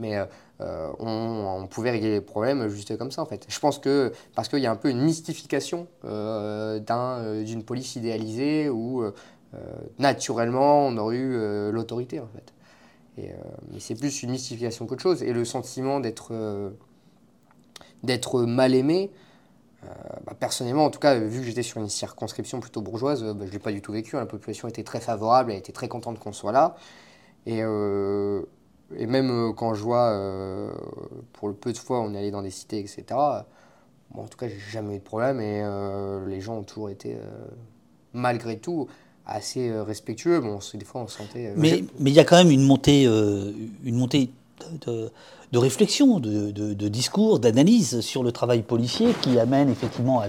Mais 0.00 0.16
euh, 0.16 0.26
euh, 0.60 0.92
on, 0.98 1.66
pouvait 1.66 1.90
régler 1.90 2.10
les 2.10 2.20
problèmes 2.20 2.68
juste 2.68 2.96
comme 2.96 3.10
ça, 3.10 3.22
en 3.22 3.26
fait. 3.26 3.46
Je 3.48 3.58
pense 3.58 3.78
que 3.78 4.12
parce 4.34 4.48
qu'il 4.48 4.60
y 4.60 4.66
a 4.66 4.70
un 4.70 4.76
peu 4.76 4.90
une 4.90 5.00
mystification 5.00 5.86
euh, 6.04 6.78
d'un, 6.78 7.42
d'une 7.42 7.64
police 7.64 7.96
idéalisée 7.96 8.68
où 8.68 9.04
naturellement 9.98 10.86
on 10.86 10.96
aurait 10.98 11.16
eu 11.16 11.70
l'autorité, 11.70 12.20
en 12.20 12.28
fait. 12.28 12.52
Mais 13.16 13.80
c'est 13.80 13.96
plus 13.96 14.22
une 14.22 14.30
mystification 14.30 14.86
qu'autre 14.86 15.02
chose. 15.02 15.22
Et 15.22 15.32
le 15.32 15.44
sentiment 15.44 16.00
d'être 16.00 16.72
mal 18.42 18.74
aimé, 18.74 19.10
bah, 19.82 20.34
personnellement, 20.38 20.84
en 20.84 20.90
tout 20.90 21.00
cas, 21.00 21.18
vu 21.18 21.40
que 21.40 21.46
j'étais 21.46 21.62
sur 21.62 21.80
une 21.80 21.88
circonscription 21.88 22.60
plutôt 22.60 22.82
bourgeoise, 22.82 23.22
bah, 23.22 23.34
je 23.40 23.46
ne 23.46 23.50
l'ai 23.50 23.58
pas 23.58 23.72
du 23.72 23.82
tout 23.82 23.92
vécu. 23.92 24.16
hein. 24.16 24.20
La 24.20 24.26
population 24.26 24.68
était 24.68 24.84
très 24.84 25.00
favorable, 25.00 25.50
elle 25.52 25.58
était 25.58 25.72
très 25.72 25.88
contente 25.88 26.18
qu'on 26.18 26.32
soit 26.32 26.52
là. 26.52 26.76
Et, 27.46 27.62
et 28.96 29.06
même 29.06 29.30
euh, 29.30 29.52
quand 29.52 29.74
je 29.74 29.82
vois, 29.82 30.10
euh, 30.10 30.70
pour 31.32 31.48
le 31.48 31.54
peu 31.54 31.72
de 31.72 31.78
fois 31.78 32.00
on 32.00 32.14
est 32.14 32.18
allé 32.18 32.30
dans 32.30 32.42
des 32.42 32.50
cités, 32.50 32.78
etc., 32.78 33.04
euh, 33.10 33.40
bon, 34.10 34.22
en 34.22 34.28
tout 34.28 34.38
cas, 34.38 34.48
j'ai 34.48 34.58
jamais 34.70 34.96
eu 34.96 34.98
de 34.98 35.04
problème 35.04 35.40
et 35.40 35.62
euh, 35.62 36.26
les 36.26 36.40
gens 36.40 36.58
ont 36.58 36.62
toujours 36.62 36.90
été, 36.90 37.14
euh, 37.14 37.46
malgré 38.12 38.58
tout, 38.58 38.88
assez 39.26 39.70
respectueux. 39.80 40.40
Bon, 40.40 40.58
des 40.74 40.84
fois, 40.84 41.02
on 41.02 41.06
se 41.06 41.18
sentait. 41.18 41.52
Mais 41.56 41.84
il 42.00 42.12
y 42.12 42.20
a 42.20 42.24
quand 42.24 42.36
même 42.36 42.50
une 42.50 42.64
montée, 42.64 43.04
une 43.04 43.96
montée 43.96 44.30
de, 44.86 45.58
réflexion, 45.58 46.20
de, 46.20 46.88
discours, 46.88 47.38
d'analyse 47.38 48.00
sur 48.00 48.22
le 48.22 48.32
travail 48.32 48.62
policier 48.62 49.14
qui 49.22 49.38
amène 49.38 49.70
effectivement 49.70 50.20
à 50.20 50.28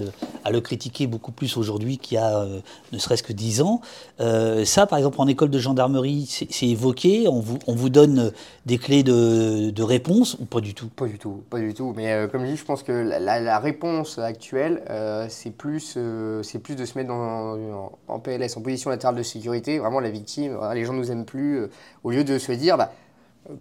le, 0.51 0.61
critiquer 0.61 1.07
beaucoup 1.07 1.31
plus 1.31 1.57
aujourd'hui 1.57 1.97
qu'il 1.97 2.15
y 2.15 2.18
a 2.18 2.39
euh, 2.39 2.60
ne 2.91 2.97
serait-ce 2.97 3.23
que 3.23 3.34
dix 3.34 3.61
ans. 3.61 3.81
Euh, 4.19 4.65
ça, 4.65 4.85
par 4.88 4.97
exemple, 4.97 5.22
en 5.22 5.27
école 5.27 5.49
de 5.49 5.60
gendarmerie, 5.60 6.26
c'est 6.27 6.68
évoqué. 6.68 7.27
On 7.27 7.39
vous, 7.39 7.60
on 7.68 7.76
vous, 7.76 7.89
donne 7.89 8.31
des 8.65 8.77
clés 8.77 9.03
de, 9.03 9.81
réponse 9.81 10.38
ou 10.39 10.45
pas 10.45 10.60
du 10.60 10.73
tout? 10.73 10.88
Pas 10.88 11.07
du 11.07 11.18
tout, 11.18 11.43
pas 11.49 11.60
du 11.60 11.73
tout. 11.73 11.93
Mais 11.95 12.11
euh, 12.11 12.27
comme 12.27 12.45
je 12.45 12.51
dis, 12.51 12.57
je 12.57 12.65
pense 12.65 12.84
que 12.84 12.91
la, 12.91 13.60
réponse 13.60 14.19
actuelle, 14.19 14.84
c'est 15.30 15.51
plus, 15.51 15.97
c'est 16.43 16.60
plus 16.60 16.76
de 16.76 16.85
se 16.85 16.97
mettre 16.97 17.11
en, 17.11 18.19
PLS, 18.19 18.57
en 18.57 18.61
position 18.61 18.89
latérale 18.89 19.15
de 19.15 19.23
sécurité. 19.23 19.80
Vraiment, 19.80 19.99
la 19.99 20.10
victime, 20.10 20.57
les 20.73 20.84
gens 20.84 20.93
ne 20.93 20.99
nous 20.99 21.11
aiment 21.11 21.26
plus. 21.26 21.68
au 22.03 22.11
lieu 22.11 22.23
de 22.23 22.38
se 22.38 22.51
dire, 22.51 22.77
bah, 22.77 22.91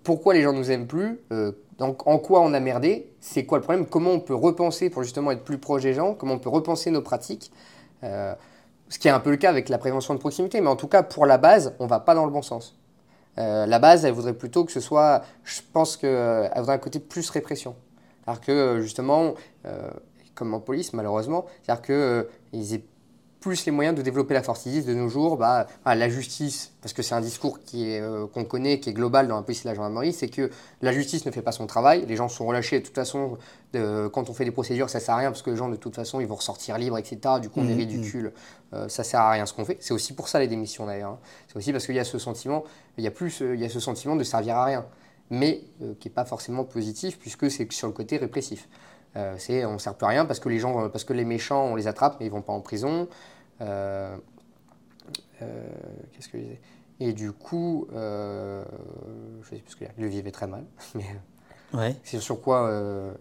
pourquoi 0.03 0.35
les 0.35 0.43
gens 0.43 0.53
nous 0.53 0.71
aiment 0.71 0.87
plus 0.87 1.21
donc 1.79 2.07
en 2.09 2.19
quoi 2.19 2.41
on 2.41 2.53
a 2.53 2.61
merdé 2.61 3.11
C'est 3.21 3.47
quoi 3.47 3.59
le 3.59 3.63
problème 3.63 3.87
Comment 3.87 4.11
on 4.11 4.21
peut 4.21 4.35
repenser 4.35 4.91
pour 4.91 5.05
justement 5.05 5.31
être 5.31 5.45
plus 5.45 5.59
proche 5.59 5.83
des 5.83 5.95
gens 5.95 6.15
Comment 6.15 6.35
on 6.35 6.39
peut 6.39 6.51
repenser 6.51 6.91
nos 6.91 7.03
pratiques 7.03 7.53
euh, 8.03 8.35
Ce 8.89 8.99
qui 8.99 9.07
est 9.07 9.13
un 9.13 9.21
peu 9.21 9.31
le 9.31 9.37
cas 9.37 9.49
avec 9.49 9.69
la 9.69 9.79
prévention 9.79 10.13
de 10.15 10.19
proximité, 10.19 10.61
mais 10.61 10.69
en 10.69 10.77
tout 10.77 10.89
cas 10.89 11.05
pour 11.05 11.25
la 11.25 11.39
base, 11.39 11.75
on 11.79 11.87
va 11.87 12.01
pas 12.01 12.15
dans 12.15 12.25
le 12.25 12.33
bon 12.33 12.43
sens. 12.43 12.77
Euh, 13.39 13.67
la 13.67 13.79
base, 13.79 14.05
elle 14.05 14.13
voudrait 14.13 14.35
plutôt 14.35 14.65
que 14.65 14.73
ce 14.73 14.81
soit, 14.81 15.23
je 15.45 15.61
pense 15.73 15.97
qu'elle 15.97 16.11
euh, 16.11 16.49
voudrait 16.57 16.75
un 16.75 16.79
côté 16.79 16.99
plus 16.99 17.31
répression. 17.31 17.77
Alors 18.27 18.41
que 18.41 18.81
justement, 18.83 19.35
comme 20.35 20.53
en 20.53 20.61
police 20.61 20.93
malheureusement, 20.93 21.47
c'est-à-dire 21.63 22.27
qu'ils 22.53 22.83
plus 23.41 23.67
les 23.67 23.73
moyens 23.73 23.97
de 23.97 24.03
développer 24.03 24.35
la 24.35 24.43
force 24.43 24.67
de 24.67 24.95
nos 24.95 25.09
jours, 25.09 25.37
bah, 25.37 25.67
la 25.85 26.09
justice, 26.09 26.73
parce 26.83 26.93
que 26.93 27.03
c'est 27.03 27.15
un 27.15 27.21
discours 27.21 27.61
qui 27.61 27.91
est, 27.91 28.01
euh, 28.01 28.27
qu'on 28.27 28.45
connaît, 28.45 28.81
qui 28.81 28.91
est 28.91 28.93
global 28.93 29.29
dans 29.29 29.37
la 29.37 29.43
police 29.43 29.65
et 29.65 29.69
la 29.69 29.75
gendarmerie, 29.75 30.13
c'est 30.13 30.29
que 30.29 30.51
la 30.83 30.93
justice 30.93 31.25
ne 31.25 31.31
fait 31.31 31.43
pas 31.43 31.53
son 31.53 31.67
travail, 31.67 32.05
les 32.07 32.17
gens 32.17 32.29
sont 32.29 32.47
relâchés, 32.47 32.81
de 32.81 32.85
toute 32.85 32.95
façon, 32.95 33.39
de, 33.73 34.09
quand 34.09 34.29
on 34.29 34.35
fait 34.35 34.45
des 34.45 34.51
procédures, 34.51 34.91
ça 34.91 34.99
sert 34.99 35.15
à 35.15 35.19
rien, 35.19 35.31
parce 35.31 35.43
que 35.43 35.51
les 35.51 35.57
gens, 35.57 35.69
de 35.69 35.77
toute 35.77 35.95
façon, 35.95 36.21
ils 36.21 36.27
vont 36.27 36.35
ressortir 36.35 36.79
libres, 36.79 36.99
etc., 36.99 37.37
du 37.41 37.49
coup, 37.49 37.61
on 37.61 37.69
est 37.69 37.75
mmh, 37.75 37.79
ridicule, 37.79 38.33
mmh. 38.73 38.75
euh, 38.75 38.89
ça 38.89 39.05
sert 39.05 39.21
à 39.21 39.31
rien 39.31 39.47
ce 39.47 39.53
qu'on 39.53 39.65
fait. 39.65 39.79
C'est 39.81 39.95
aussi 39.95 40.15
pour 40.15 40.29
ça 40.29 40.41
les 40.41 40.49
démissions, 40.49 40.87
d'ailleurs. 40.87 41.13
Hein. 41.13 41.19
C'est 41.47 41.57
aussi 41.57 41.73
parce 41.73 41.87
qu'il 41.87 41.95
y 41.95 42.01
a 42.01 42.05
ce 42.05 42.19
sentiment, 42.19 42.65
il 42.97 43.05
y 43.05 43.07
a 43.07 43.13
plus, 43.13 43.41
il 43.41 43.61
y 43.61 43.65
a 43.65 43.69
ce 43.69 43.81
sentiment 43.81 44.17
de 44.17 44.25
servir 44.25 44.57
à 44.57 44.65
rien, 44.65 44.85
mais 45.31 45.63
euh, 45.83 45.95
qui 46.01 46.09
n'est 46.09 46.15
pas 46.15 46.25
forcément 46.25 46.65
positif, 46.65 47.19
puisque 47.19 47.51
c'est 47.51 47.71
sur 47.73 47.87
le 47.87 47.93
côté 47.93 48.17
répressif. 48.17 48.69
Euh, 49.17 49.35
c'est 49.39 49.65
on 49.65 49.75
ne 49.75 49.79
sert 49.79 49.95
plus 49.95 50.05
à 50.05 50.09
rien 50.09 50.27
parce 50.27 50.41
que 50.41 50.49
les 50.49 50.59
gens, 50.59 50.89
parce 50.91 51.05
que 51.05 51.13
les 51.13 51.25
méchants, 51.25 51.65
on 51.65 51.75
les 51.75 51.87
attrape, 51.87 52.17
mais 52.21 52.27
ils 52.27 52.33
vont 52.33 52.43
pas 52.43 52.53
en 52.53 52.61
prison. 52.61 53.09
Euh, 53.61 54.17
euh, 55.43 55.69
qu'est-ce 56.13 56.29
que 56.29 56.39
je 56.39 56.43
disais? 56.45 56.61
Et 57.01 57.13
du 57.13 57.33
coup, 57.33 57.87
je 57.93 58.65
sais 59.49 59.57
plus 59.57 59.73
ce 59.73 59.77
que 59.77 59.85
le 59.97 60.09
vivait 60.09 60.33
très 60.33 60.47
mal, 60.47 60.65
mais 60.95 61.07
ouais. 61.75 61.97
c'est 62.03 62.21
sur 62.21 62.41
quoi 62.41 62.69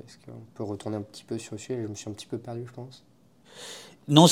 Est-ce 0.05 0.18
qu'on 0.26 0.39
peut 0.55 0.64
retourner 0.64 0.97
un 0.97 1.01
petit 1.01 1.23
peu 1.23 1.38
sur 1.38 1.53
le 1.53 1.59
sujet? 1.59 1.81
Je 1.81 1.88
me 1.88 1.95
suis 1.95 2.09
un 2.09 2.14
petit 2.14 2.26
peu 2.26 2.38
perdu, 2.38 2.65
je 2.65 2.73
pense. 2.73 3.05
Non, 4.09 4.25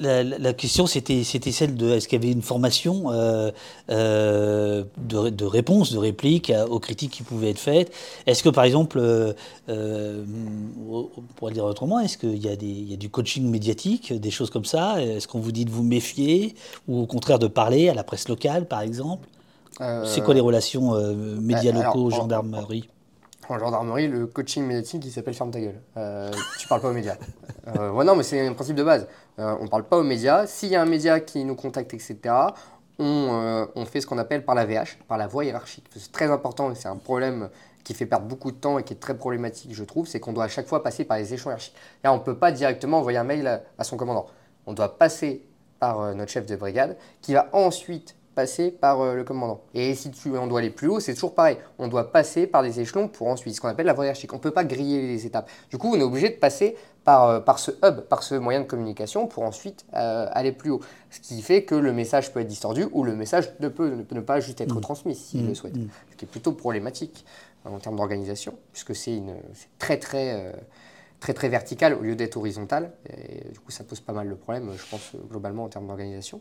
la, 0.00 0.52
question 0.52 0.86
c'était 0.86 1.24
celle 1.24 1.74
de 1.74 1.90
est-ce 1.90 2.06
qu'il 2.06 2.22
y 2.22 2.24
avait 2.24 2.32
une 2.32 2.42
formation 2.42 3.10
euh, 3.10 3.50
euh, 3.90 4.84
de, 4.98 5.44
réponse, 5.44 5.92
de 5.92 5.98
réplique 5.98 6.52
aux 6.70 6.78
critiques 6.78 7.10
qui 7.10 7.22
pouvaient 7.24 7.50
être 7.50 7.58
faites? 7.58 7.92
Est-ce 8.26 8.44
que 8.44 8.50
par 8.50 8.62
exemple, 8.62 9.00
euh, 9.00 10.24
on 10.88 11.22
pourrait 11.34 11.50
le 11.50 11.54
dire 11.54 11.64
autrement, 11.64 11.98
est-ce 11.98 12.18
qu'il 12.18 12.36
y, 12.36 12.46
y, 12.46 12.94
a 12.94 12.96
du 12.96 13.10
coaching 13.10 13.50
médiatique, 13.50 14.12
des 14.12 14.30
choses 14.30 14.50
comme 14.50 14.64
ça? 14.64 15.02
Est-ce 15.02 15.26
qu'on 15.26 15.40
vous 15.40 15.52
dit 15.52 15.64
de 15.64 15.72
vous 15.72 15.82
méfier 15.82 16.54
ou 16.86 17.00
au 17.00 17.06
contraire 17.06 17.40
de 17.40 17.48
parler 17.48 17.88
à 17.88 17.94
la 17.94 18.04
presse 18.04 18.28
locale 18.28 18.68
par 18.68 18.80
exemple? 18.80 19.28
C'est 20.04 20.22
quoi 20.22 20.34
les 20.34 20.40
relations 20.40 20.94
médias 21.40 21.72
locaux, 21.72 22.10
gendarmerie? 22.10 22.88
En 23.48 23.58
gendarmerie, 23.58 24.08
le 24.08 24.26
coaching 24.26 24.64
médiatique 24.64 25.02
qui 25.02 25.10
s'appelle 25.10 25.34
ferme 25.34 25.50
ta 25.50 25.60
gueule. 25.60 25.80
Euh, 25.96 26.30
tu 26.58 26.68
parles 26.68 26.80
pas 26.80 26.90
aux 26.90 26.94
médias. 26.94 27.16
Euh, 27.68 28.04
non, 28.04 28.16
mais 28.16 28.22
c'est 28.22 28.46
un 28.46 28.52
principe 28.54 28.76
de 28.76 28.82
base. 28.82 29.08
Euh, 29.38 29.56
on 29.60 29.68
parle 29.68 29.84
pas 29.84 29.96
aux 29.98 30.02
médias. 30.02 30.46
S'il 30.46 30.68
y 30.68 30.76
a 30.76 30.82
un 30.82 30.86
média 30.86 31.20
qui 31.20 31.44
nous 31.44 31.56
contacte, 31.56 31.92
etc., 31.94 32.18
on, 32.98 33.28
euh, 33.32 33.66
on 33.74 33.84
fait 33.84 34.00
ce 34.00 34.06
qu'on 34.06 34.18
appelle 34.18 34.44
par 34.44 34.54
la 34.54 34.64
VH, 34.64 34.98
par 35.08 35.18
la 35.18 35.26
voie 35.26 35.44
hiérarchique. 35.44 35.86
C'est 35.96 36.12
très 36.12 36.30
important 36.30 36.70
et 36.70 36.74
c'est 36.74 36.88
un 36.88 36.96
problème 36.96 37.50
qui 37.84 37.94
fait 37.94 38.06
perdre 38.06 38.26
beaucoup 38.26 38.50
de 38.50 38.56
temps 38.56 38.78
et 38.78 38.84
qui 38.84 38.94
est 38.94 39.00
très 39.00 39.16
problématique, 39.16 39.72
je 39.74 39.84
trouve, 39.84 40.06
c'est 40.06 40.18
qu'on 40.18 40.32
doit 40.32 40.44
à 40.44 40.48
chaque 40.48 40.66
fois 40.66 40.82
passer 40.82 41.04
par 41.04 41.18
les 41.18 41.32
échelons 41.34 41.50
hiérarchiques. 41.50 41.76
Là, 42.02 42.12
on 42.12 42.16
ne 42.16 42.22
peut 42.22 42.36
pas 42.36 42.50
directement 42.50 42.98
envoyer 42.98 43.18
un 43.18 43.24
mail 43.24 43.46
à, 43.46 43.62
à 43.78 43.84
son 43.84 43.96
commandant. 43.96 44.26
On 44.66 44.72
doit 44.72 44.98
passer 44.98 45.42
par 45.78 46.14
notre 46.14 46.32
chef 46.32 46.46
de 46.46 46.56
brigade 46.56 46.96
qui 47.20 47.34
va 47.34 47.48
ensuite 47.52 48.15
passer 48.36 48.70
par 48.70 49.00
euh, 49.00 49.14
le 49.14 49.24
commandant. 49.24 49.62
Et 49.74 49.94
si 49.94 50.10
tu, 50.10 50.28
on 50.36 50.46
doit 50.46 50.60
aller 50.60 50.70
plus 50.70 50.88
haut, 50.88 51.00
c'est 51.00 51.14
toujours 51.14 51.34
pareil. 51.34 51.56
On 51.78 51.88
doit 51.88 52.12
passer 52.12 52.46
par 52.46 52.62
des 52.62 52.78
échelons 52.80 53.08
pour 53.08 53.26
ensuite, 53.28 53.56
ce 53.56 53.60
qu'on 53.60 53.68
appelle 53.68 53.86
la 53.86 53.94
voie 53.94 54.04
hiérarchique. 54.04 54.32
On 54.32 54.36
ne 54.36 54.42
peut 54.42 54.52
pas 54.52 54.64
griller 54.64 55.00
les 55.02 55.26
étapes. 55.26 55.50
Du 55.70 55.78
coup, 55.78 55.92
on 55.92 55.98
est 55.98 56.04
obligé 56.04 56.28
de 56.28 56.34
passer 56.34 56.76
par, 57.02 57.28
euh, 57.28 57.40
par 57.40 57.58
ce 57.58 57.70
hub, 57.82 58.02
par 58.02 58.22
ce 58.22 58.34
moyen 58.34 58.60
de 58.60 58.66
communication 58.66 59.26
pour 59.26 59.42
ensuite 59.42 59.86
euh, 59.94 60.28
aller 60.30 60.52
plus 60.52 60.70
haut. 60.70 60.80
Ce 61.10 61.18
qui 61.18 61.40
fait 61.40 61.64
que 61.64 61.74
le 61.74 61.94
message 61.94 62.30
peut 62.32 62.40
être 62.40 62.46
distordu 62.46 62.86
ou 62.92 63.04
le 63.04 63.16
message 63.16 63.50
ne 63.60 63.68
peut 63.68 63.88
ne, 63.88 64.02
peut 64.02 64.14
ne 64.14 64.20
pas 64.20 64.38
juste 64.38 64.60
être 64.60 64.76
mmh. 64.76 64.80
transmis 64.82 65.14
s'il 65.14 65.44
mmh. 65.44 65.48
le 65.48 65.54
souhaite. 65.54 65.76
Mmh. 65.76 65.88
Ce 66.12 66.16
qui 66.16 66.24
est 66.26 66.28
plutôt 66.28 66.52
problématique 66.52 67.24
en 67.64 67.78
termes 67.78 67.96
d'organisation, 67.96 68.54
puisque 68.72 68.94
c'est 68.94 69.20
très 69.78 69.98
très 69.98 70.54
très 71.18 71.34
très 71.34 71.48
vertical 71.48 71.94
au 71.94 72.02
lieu 72.02 72.14
d'être 72.14 72.36
horizontal. 72.36 72.92
Et 73.08 73.48
du 73.50 73.58
coup, 73.58 73.72
ça 73.72 73.82
pose 73.82 73.98
pas 73.98 74.12
mal 74.12 74.28
de 74.28 74.34
problèmes, 74.34 74.70
je 74.76 74.86
pense, 74.88 75.12
globalement 75.28 75.64
en 75.64 75.68
termes 75.68 75.88
d'organisation. 75.88 76.40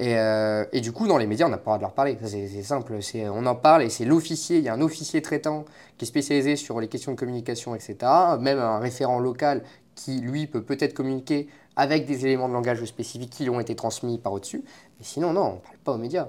Euh, 0.00 0.64
et, 0.72 0.80
du 0.80 0.92
coup, 0.92 1.06
dans 1.06 1.18
les 1.18 1.26
médias, 1.26 1.46
on 1.46 1.50
n'a 1.50 1.58
pas 1.58 1.62
le 1.62 1.64
droit 1.64 1.78
de 1.78 1.82
leur 1.82 1.92
parler. 1.92 2.18
C'est 2.24 2.62
simple. 2.62 2.98
On 3.32 3.46
en 3.46 3.54
parle 3.54 3.82
et 3.82 3.90
c'est 3.90 4.04
l'officier. 4.04 4.58
Il 4.58 4.64
y 4.64 4.68
a 4.68 4.74
un 4.74 4.80
officier 4.80 5.22
traitant 5.22 5.64
qui 5.98 6.04
est 6.04 6.08
spécialisé 6.08 6.56
sur 6.56 6.80
les 6.80 6.88
questions 6.88 7.12
de 7.12 7.16
communication, 7.16 7.74
etc. 7.74 7.96
Même 8.40 8.58
un 8.58 8.78
référent 8.78 9.18
local 9.18 9.62
qui, 9.94 10.20
lui, 10.20 10.46
peut 10.46 10.62
peut-être 10.62 10.94
communiquer 10.94 11.48
avec 11.76 12.06
des 12.06 12.24
éléments 12.24 12.48
de 12.48 12.54
langage 12.54 12.84
spécifiques 12.84 13.30
qui 13.30 13.44
lui 13.44 13.50
ont 13.50 13.60
été 13.60 13.76
transmis 13.76 14.18
par 14.18 14.32
au-dessus. 14.32 14.64
Mais 14.98 15.04
sinon, 15.04 15.32
non, 15.32 15.42
on 15.42 15.54
ne 15.54 15.60
parle 15.60 15.76
pas 15.84 15.92
aux 15.92 15.98
médias. 15.98 16.28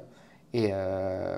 Et 0.54 0.70
euh, 0.72 1.38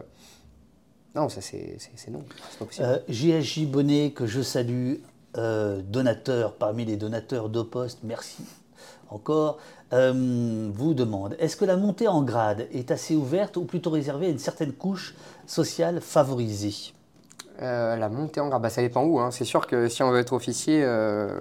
non, 1.16 1.30
ça, 1.30 1.42
c'est 1.42 1.78
non. 2.10 2.24
Pas 2.60 2.66
possible. 2.66 2.86
Euh, 2.86 3.66
Bonnet, 3.68 4.12
que 4.12 4.26
je 4.26 4.42
salue, 4.42 4.96
donateur 5.34 6.56
parmi 6.56 6.84
les 6.84 6.98
donateurs 6.98 7.50
d'Opost, 7.50 8.00
merci 8.04 8.44
encore, 9.10 9.60
euh, 9.94 10.70
vous 10.74 10.94
demande 10.94 11.38
est-ce 11.40 11.56
que 11.56 11.64
la 11.64 11.78
montée 11.78 12.10
en 12.10 12.22
grade 12.22 12.68
est 12.74 12.92
assez 12.92 13.16
ouverte 13.16 13.56
ou 13.56 13.64
plutôt 13.64 13.90
réservée 13.90 14.26
à 14.26 14.30
une 14.30 14.40
certaine 14.40 14.74
couche 14.74 15.16
sociale 15.46 16.02
favorisée? 16.02 16.94
Euh, 17.62 17.96
la 17.96 18.10
montée 18.10 18.42
en 18.42 18.50
grade, 18.50 18.62
bah, 18.62 18.70
ça 18.70 18.82
dépend 18.82 19.04
où. 19.06 19.20
Hein. 19.20 19.32
C'est 19.32 19.46
sûr 19.46 19.66
que 19.66 19.88
si 19.88 20.04
on 20.04 20.12
veut 20.12 20.20
être 20.20 20.34
officier, 20.34 20.84
euh, 20.84 21.40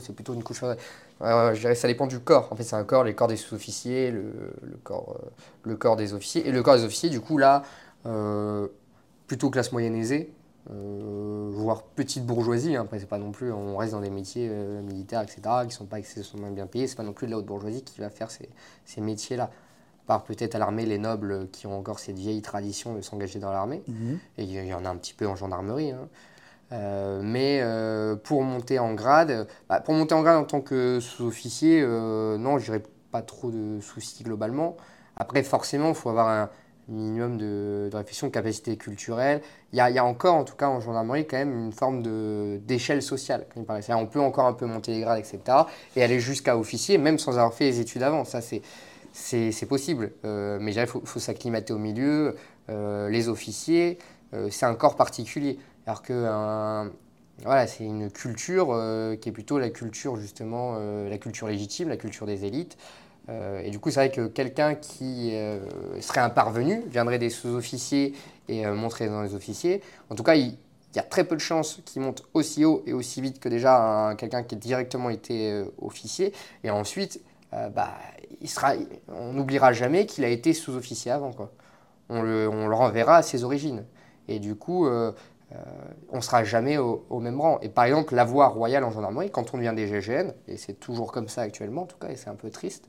c'est 0.00 0.14
plutôt 0.14 0.34
une 0.34 0.42
couche. 0.42 0.62
je 1.20 1.58
dirais 1.58 1.74
ça 1.74 1.88
dépend 1.88 2.06
du 2.06 2.20
corps. 2.20 2.48
En 2.52 2.56
fait, 2.56 2.64
c'est 2.64 2.76
un 2.76 2.84
corps, 2.84 3.04
les 3.04 3.14
corps 3.14 3.28
des 3.28 3.36
sous-officiers, 3.36 4.10
le, 4.10 4.52
corps, 4.84 5.18
le 5.62 5.76
corps 5.76 5.96
des 5.96 6.12
officiers. 6.12 6.46
Et 6.46 6.52
le 6.52 6.62
corps 6.62 6.76
des 6.76 6.84
officiers, 6.84 7.10
du 7.10 7.20
coup, 7.20 7.38
là, 7.38 7.62
plutôt 9.26 9.48
classe 9.50 9.72
moyenne 9.72 9.96
aisée, 9.96 10.32
euh, 10.70 11.48
voire 11.50 11.82
petite 11.82 12.26
bourgeoisie. 12.26 12.76
Hein. 12.76 12.82
Après, 12.82 12.98
c'est 12.98 13.08
pas 13.08 13.18
non 13.18 13.32
plus, 13.32 13.52
on 13.52 13.76
reste 13.76 13.92
dans 13.92 14.00
des 14.00 14.10
métiers 14.10 14.48
euh, 14.50 14.82
militaires, 14.82 15.22
etc., 15.22 15.40
qui 15.66 15.74
sont 15.74 15.86
pas 15.86 15.98
excessivement 15.98 16.50
bien 16.50 16.66
payés. 16.66 16.86
C'est 16.86 16.96
pas 16.96 17.02
non 17.02 17.12
plus 17.12 17.26
de 17.26 17.32
la 17.32 17.38
haute 17.38 17.46
bourgeoisie 17.46 17.82
qui 17.82 18.00
va 18.00 18.10
faire 18.10 18.30
ces, 18.30 18.48
ces 18.84 19.00
métiers-là. 19.00 19.50
Par 20.06 20.24
peut-être 20.24 20.54
à 20.54 20.58
l'armée, 20.58 20.86
les 20.86 20.98
nobles 20.98 21.48
qui 21.52 21.66
ont 21.66 21.78
encore 21.78 21.98
cette 21.98 22.18
vieille 22.18 22.42
tradition 22.42 22.94
de 22.94 23.00
s'engager 23.00 23.38
dans 23.38 23.52
l'armée. 23.52 23.82
Mhm. 23.86 24.18
Et 24.38 24.44
il 24.44 24.66
y 24.66 24.74
en 24.74 24.84
a 24.84 24.88
un 24.88 24.96
petit 24.96 25.14
peu 25.14 25.26
en 25.26 25.36
gendarmerie. 25.36 25.92
Hein. 25.92 26.08
Euh, 26.72 27.20
mais 27.22 27.62
pour 28.24 28.42
monter 28.42 28.78
en 28.78 28.94
grade, 28.94 29.46
bah, 29.68 29.80
pour 29.80 29.94
monter 29.94 30.14
en 30.14 30.22
grade 30.22 30.36
en 30.36 30.44
tant 30.44 30.60
que 30.60 31.00
sous-officier, 31.00 31.82
non, 31.82 32.58
je 32.58 32.66
dirais 32.66 32.82
pas 33.10 33.22
trop 33.22 33.50
de 33.50 33.80
soucis 33.80 34.22
globalement. 34.22 34.76
Après, 35.16 35.42
forcément, 35.42 35.90
il 35.90 35.94
faut 35.94 36.10
avoir 36.10 36.28
un, 36.28 36.50
minimum 36.88 37.36
de, 37.36 37.88
de, 37.90 37.96
réflexion, 37.96 38.30
capacité 38.30 38.76
culturelle. 38.76 39.42
Il 39.72 39.76
y, 39.76 39.80
a, 39.80 40.04
encore, 40.04 40.34
en 40.34 40.44
tout 40.44 40.56
cas 40.56 40.68
en 40.68 40.80
gendarmerie, 40.80 41.26
quand 41.26 41.36
même 41.36 41.52
une 41.52 41.72
forme 41.72 42.02
d'échelle 42.60 43.02
sociale. 43.02 43.46
On 43.56 44.06
peut 44.06 44.20
encore 44.20 44.46
un 44.46 44.54
peu 44.54 44.66
monter 44.66 44.92
les 44.92 45.00
grades, 45.00 45.18
etc. 45.18 45.58
Et 45.94 46.02
aller 46.02 46.20
jusqu'à 46.20 46.56
officier, 46.56 46.98
même 46.98 47.18
sans 47.18 47.32
avoir 47.32 47.52
fait 47.52 47.64
les 47.64 47.80
études 47.80 48.02
avant. 48.02 48.24
Ça, 48.24 48.40
c'est 48.40 49.66
possible. 49.66 50.12
Euh, 50.24 50.58
mais 50.60 50.74
il 50.74 50.86
faut, 50.86 51.02
faut 51.04 51.20
s'acclimater 51.20 51.72
au 51.72 51.78
milieu. 51.78 52.36
Euh, 52.70 53.08
les 53.10 53.28
officiers, 53.28 53.98
euh, 54.34 54.48
c'est 54.50 54.66
un 54.66 54.74
corps 54.74 54.96
particulier. 54.96 55.58
Alors 55.86 56.02
que 56.02 56.90
voilà, 57.44 57.66
c'est 57.68 57.84
une 57.84 58.10
culture 58.10 58.66
qui 59.20 59.28
est 59.28 59.32
plutôt 59.32 59.58
la 59.58 59.70
culture, 59.70 60.16
justement, 60.16 60.76
la 61.08 61.18
culture 61.18 61.46
légitime, 61.46 61.88
la 61.88 61.96
culture 61.96 62.26
des 62.26 62.44
élites. 62.44 62.76
Euh, 63.28 63.60
et 63.62 63.70
du 63.70 63.78
coup, 63.78 63.90
c'est 63.90 64.00
vrai 64.00 64.10
que 64.10 64.26
quelqu'un 64.26 64.74
qui 64.74 65.30
euh, 65.34 65.58
serait 66.00 66.20
un 66.20 66.30
parvenu 66.30 66.82
viendrait 66.88 67.18
des 67.18 67.30
sous-officiers 67.30 68.14
et 68.48 68.66
euh, 68.66 68.74
montrer 68.74 69.08
dans 69.08 69.22
les 69.22 69.34
officiers. 69.34 69.82
En 70.10 70.14
tout 70.14 70.22
cas, 70.22 70.34
il, 70.34 70.56
y 70.94 70.98
a 70.98 71.02
très 71.02 71.24
peu 71.24 71.36
de 71.36 71.40
chances 71.40 71.80
qu'il 71.84 72.02
monte 72.02 72.24
aussi 72.32 72.64
haut 72.64 72.82
et 72.86 72.92
aussi 72.92 73.20
vite 73.20 73.40
que 73.40 73.48
déjà 73.48 74.14
quelqu'un 74.16 74.42
qui 74.42 74.54
a 74.54 74.58
directement 74.58 75.10
été 75.10 75.62
officier. 75.80 76.32
Et 76.64 76.70
ensuite, 76.70 77.20
bah, 77.52 77.94
on 79.08 79.32
n'oubliera 79.34 79.72
jamais 79.72 80.06
qu'il 80.06 80.24
a 80.24 80.28
été 80.28 80.54
sous-officier 80.54 81.12
avant. 81.12 81.30
On, 82.08 82.22
le, 82.22 82.48
renverra 82.48 83.18
à 83.18 83.22
ses 83.22 83.44
origines. 83.44 83.84
Et 84.28 84.38
du 84.38 84.54
coup, 84.54 84.86
euh, 84.86 85.12
euh, 85.52 85.56
on 86.10 86.20
sera 86.20 86.44
jamais 86.44 86.78
au, 86.78 87.04
au 87.10 87.20
même 87.20 87.40
rang. 87.40 87.58
Et 87.60 87.68
par 87.68 87.84
exemple, 87.84 88.14
la 88.14 88.24
voie 88.24 88.48
royale 88.48 88.84
en 88.84 88.90
gendarmerie, 88.90 89.30
quand 89.30 89.54
on 89.54 89.58
devient 89.58 89.74
des 89.74 89.86
GGN, 89.86 90.32
et 90.46 90.56
c'est 90.56 90.74
toujours 90.74 91.12
comme 91.12 91.28
ça 91.28 91.42
actuellement 91.42 91.82
en 91.82 91.86
tout 91.86 91.96
cas, 91.98 92.08
et 92.08 92.16
c'est 92.16 92.28
un 92.28 92.34
peu 92.34 92.50
triste, 92.50 92.88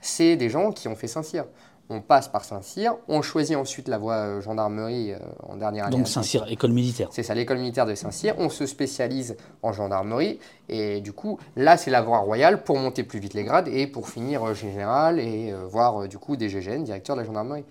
c'est 0.00 0.36
des 0.36 0.48
gens 0.48 0.72
qui 0.72 0.88
ont 0.88 0.96
fait 0.96 1.08
Saint-Cyr. 1.08 1.44
On 1.90 2.02
passe 2.02 2.28
par 2.28 2.44
Saint-Cyr, 2.44 2.96
on 3.08 3.22
choisit 3.22 3.56
ensuite 3.56 3.88
la 3.88 3.96
voie 3.96 4.16
euh, 4.16 4.40
gendarmerie 4.42 5.12
euh, 5.12 5.18
en 5.48 5.56
dernière 5.56 5.86
année. 5.86 5.96
Donc 5.96 6.06
Saint-Cyr, 6.06 6.44
école 6.48 6.72
militaire. 6.72 7.08
C'est 7.12 7.22
ça, 7.22 7.34
l'école 7.34 7.58
militaire 7.58 7.86
de 7.86 7.94
Saint-Cyr. 7.94 8.34
On 8.36 8.50
se 8.50 8.66
spécialise 8.66 9.38
en 9.62 9.72
gendarmerie. 9.72 10.38
Et 10.68 11.00
du 11.00 11.14
coup, 11.14 11.38
là, 11.56 11.78
c'est 11.78 11.90
la 11.90 12.02
voie 12.02 12.18
royale 12.18 12.62
pour 12.62 12.76
monter 12.76 13.04
plus 13.04 13.20
vite 13.20 13.32
les 13.32 13.44
grades 13.44 13.68
et 13.68 13.86
pour 13.86 14.10
finir 14.10 14.48
euh, 14.48 14.52
général 14.54 15.18
et 15.18 15.54
voir 15.70 16.08
du 16.08 16.18
coup 16.18 16.36
des 16.36 16.50
GGN, 16.50 16.84
directeur 16.84 17.16
de 17.16 17.22
la 17.22 17.26
gendarmerie. 17.26 17.64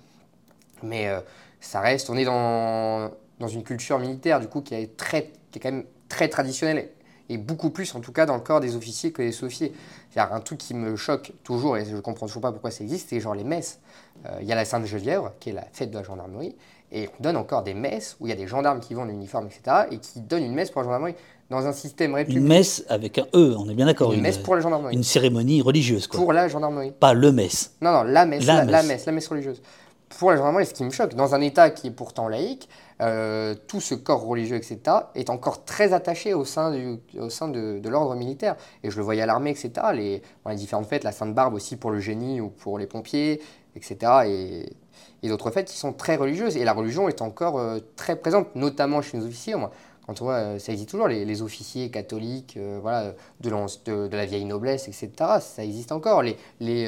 Mais 0.84 1.08
euh, 1.08 1.20
ça 1.60 1.80
reste, 1.80 2.10
on 2.10 2.18
est 2.18 2.26
dans, 2.26 3.12
dans 3.40 3.48
une 3.48 3.64
culture 3.64 4.00
militaire 4.00 4.40
du 4.40 4.48
coup 4.48 4.62
qui 4.62 4.76
est, 4.76 4.96
très, 4.98 5.32
qui 5.52 5.60
est 5.60 5.62
quand 5.62 5.72
même 5.72 5.86
très 6.10 6.30
traditionnelle 6.30 6.90
et 7.30 7.38
beaucoup 7.38 7.70
plus 7.70 7.94
en 7.96 8.00
tout 8.00 8.12
cas 8.12 8.26
dans 8.26 8.36
le 8.36 8.42
corps 8.42 8.60
des 8.60 8.76
officiers 8.76 9.12
que 9.12 9.22
des 9.22 9.32
sous-officiers. 9.32 9.74
C'est-à-dire 10.18 10.34
un 10.36 10.40
truc 10.40 10.58
qui 10.58 10.74
me 10.74 10.96
choque 10.96 11.32
toujours 11.44 11.78
et 11.78 11.86
je 11.86 11.96
comprends 11.98 12.26
toujours 12.26 12.42
pas 12.42 12.52
pourquoi 12.52 12.72
ça 12.72 12.84
existe, 12.84 13.10
c'est 13.10 13.20
genre 13.20 13.36
les 13.36 13.44
messes. 13.44 13.80
Euh, 14.26 14.40
Il 14.42 14.48
y 14.48 14.52
a 14.52 14.56
la 14.56 14.66
Sainte-Geneviève 14.66 15.22
qui 15.40 15.52
est 15.52 15.54
la 15.54 15.66
fête 15.74 15.92
de 15.92 15.96
la 15.98 16.04
gendarmerie 16.04 16.56
et 16.92 17.08
on 17.20 17.24
donne 17.24 17.38
encore 17.38 17.62
des 17.62 17.76
messes 17.76 18.18
où 18.20 18.26
il 18.26 18.30
y 18.32 18.34
a 18.34 18.36
des 18.36 18.48
gendarmes 18.48 18.80
qui 18.80 18.96
vont 18.96 19.04
en 19.04 19.10
uniforme, 19.10 19.46
etc. 19.46 19.86
et 19.92 20.00
qui 20.00 20.22
donnent 20.22 20.44
une 20.46 20.56
messe 20.56 20.72
pour 20.72 20.82
la 20.82 20.86
gendarmerie 20.88 21.14
dans 21.52 21.68
un 21.68 21.72
système 21.72 22.12
Une 22.12 22.16
républicain. 22.18 22.48
messe 22.48 22.84
avec 22.90 23.20
un 23.20 23.28
E, 23.36 23.56
on 23.60 23.70
est 23.70 23.76
bien 23.76 23.86
d'accord. 23.86 24.12
Une 24.12 24.22
messe 24.22 24.40
pour 24.40 24.56
la 24.56 24.62
gendarmerie. 24.62 24.96
une 24.96 25.04
cérémonie 25.04 25.62
religieuse, 25.62 26.08
quoi. 26.08 26.20
Pour 26.20 26.34
la 26.34 26.48
gendarmerie. 26.48 26.94
Pas 27.00 27.14
le 27.14 27.32
messe. 27.32 27.76
Non, 27.82 27.92
non, 27.92 28.02
la 28.04 28.26
messe, 28.26 28.44
La 28.48 28.56
la, 28.56 28.64
la 28.66 28.78
messe. 28.82 28.88
messe, 28.88 29.06
la 29.06 29.12
messe 29.12 29.28
religieuse. 29.28 29.62
Pour 30.18 30.32
la 30.32 30.38
gendarmerie, 30.38 30.66
ce 30.66 30.74
qui 30.74 30.84
me 30.84 30.90
choque, 30.90 31.14
dans 31.14 31.36
un 31.36 31.42
État 31.42 31.70
qui 31.70 31.88
est 31.88 31.92
pourtant 31.92 32.28
laïque, 32.28 32.68
euh, 33.00 33.54
tout 33.68 33.80
ce 33.80 33.94
corps 33.94 34.26
religieux, 34.26 34.56
etc., 34.56 34.80
est 35.14 35.30
encore 35.30 35.66
très 35.66 35.94
attaché 35.94 36.34
au 36.34 36.46
sein, 36.46 36.72
du, 36.72 37.00
au 37.20 37.30
sein 37.30 37.48
de, 37.48 37.80
de 37.80 37.90
l'ordre 37.90 38.16
militaire. 38.16 38.56
Et 38.84 38.90
je 38.90 38.98
le 38.98 39.04
voyais 39.04 39.22
à 39.22 39.26
l'armée, 39.26 39.52
etc., 39.52 39.72
les, 39.94 40.22
les 40.48 40.56
différentes 40.56 40.88
fêtes, 40.88 41.04
la 41.04 41.12
Sainte-Barbe 41.12 41.54
aussi 41.54 41.76
pour 41.76 41.92
le 41.92 42.00
génie 42.00 42.42
ou 42.42 42.50
pour 42.50 42.80
les 42.80 42.88
pompiers, 42.88 43.42
etc., 43.76 43.98
et, 44.26 44.74
et 45.22 45.30
d'autres 45.30 45.52
fêtes 45.52 45.68
qui 45.68 45.78
sont 45.78 45.94
très 45.94 46.16
religieuses. 46.16 46.58
Et 46.58 46.64
la 46.64 46.74
religion 46.74 47.08
est 47.08 47.22
encore 47.22 47.60
euh, 47.60 47.80
très 47.96 48.16
présente, 48.16 48.56
notamment 48.56 49.04
chez 49.04 49.18
nos 49.18 49.26
officiers. 49.26 49.56
Moi, 49.56 49.72
quand 50.08 50.22
on 50.22 50.26
voit, 50.26 50.36
euh, 50.36 50.60
ça 50.60 50.72
existe 50.72 50.90
toujours, 50.90 51.08
les, 51.08 51.24
les 51.24 51.42
officiers 51.44 51.92
catholiques, 51.92 52.58
voilà, 52.82 53.14
de, 53.42 53.50
de, 53.50 54.08
de 54.08 54.18
la 54.18 54.26
vieille 54.26 54.46
noblesse, 54.46 54.88
etc., 54.88 55.12
ça 55.40 55.64
existe 55.64 55.92
encore. 55.92 56.24
Les, 56.24 56.36
les 56.60 56.88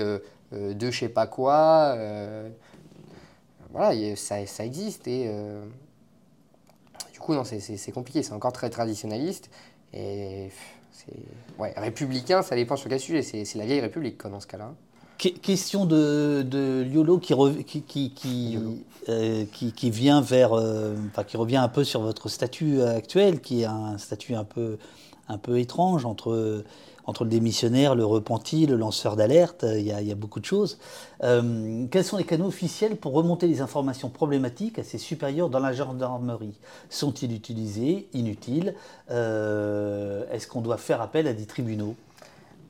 de 0.52 0.90
je 0.90 1.00
sais 1.00 1.10
pas 1.10 1.28
quoi, 1.28 1.96
voilà, 3.72 4.16
ça, 4.16 4.44
ça 4.48 4.66
existe. 4.66 5.08
Du 7.20 7.26
coup, 7.26 7.34
non, 7.34 7.44
c'est- 7.44 7.92
compliqué, 7.92 8.24
c'est 8.24 8.32
encore 8.32 8.54
très 8.54 8.70
traditionnaliste. 8.70 9.50
Et. 9.94 10.50
Ouais, 11.58 11.74
républicain, 11.76 12.42
ça 12.42 12.56
dépend 12.56 12.76
sur 12.76 12.90
quel 12.90 13.00
sujet. 13.00 13.22
C'est 13.24 13.56
la 13.56 13.66
vieille 13.66 13.82
république, 13.82 14.18
quoi, 14.18 14.30
dans 14.30 14.40
ce 14.40 14.48
cas-là. 14.48 14.74
Que- 15.18 15.30
question 15.30 15.86
de, 15.86 16.44
de 16.44 16.82
Liolo 16.90 17.18
qui, 17.20 17.34
rev- 17.34 17.64
qui, 17.64 17.82
qui, 17.82 18.12
qui, 18.12 18.58
euh, 19.10 19.44
qui, 19.52 19.74
qui 19.74 19.90
vient 19.90 20.22
vers, 20.22 20.54
euh, 20.54 20.96
enfin, 21.08 21.24
qui 21.24 21.36
revient 21.36 21.58
un 21.58 21.68
peu 21.68 21.84
sur 21.84 22.02
votre 22.02 22.30
statut 22.30 22.82
actuel, 22.82 23.42
qui 23.42 23.62
est 23.62 23.66
un 23.66 23.98
statut 23.98 24.36
un 24.36 24.44
peu, 24.46 24.78
un 25.28 25.38
peu 25.38 25.60
étrange 25.60 26.06
entre, 26.06 26.64
entre 27.10 27.24
le 27.24 27.30
démissionnaire, 27.30 27.96
le 27.96 28.06
repenti, 28.06 28.66
le 28.66 28.76
lanceur 28.78 29.16
d'alerte. 29.16 29.66
Il 29.68 29.82
y, 29.82 29.92
a, 29.92 30.02
il 30.02 30.08
y 30.08 30.12
a 30.12 30.16
beaucoup 30.16 30.40
de 30.40 30.46
choses. 30.46 30.78
Euh, 31.24 31.86
quels 31.92 32.04
sont 32.06 32.18
les 32.18 32.24
canaux 32.24 32.48
officiels 32.48 32.96
pour 32.96 33.14
remonter 33.14 33.48
les 33.48 33.62
informations 33.62 34.10
problématiques 34.10 34.80
à 34.80 34.84
ses 34.84 34.98
supérieurs 34.98 35.50
dans 35.50 35.60
la 35.60 35.74
gendarmerie? 35.74 36.58
Sont-ils 36.90 37.34
utilisés 37.34 38.08
Inutiles? 38.14 38.76
Euh, 39.12 40.24
Est-ce 40.32 40.48
qu'on 40.48 40.62
doit 40.62 40.78
faire 40.78 41.02
appel 41.02 41.28
à 41.28 41.34
des 41.34 41.46
tribunaux? 41.46 41.96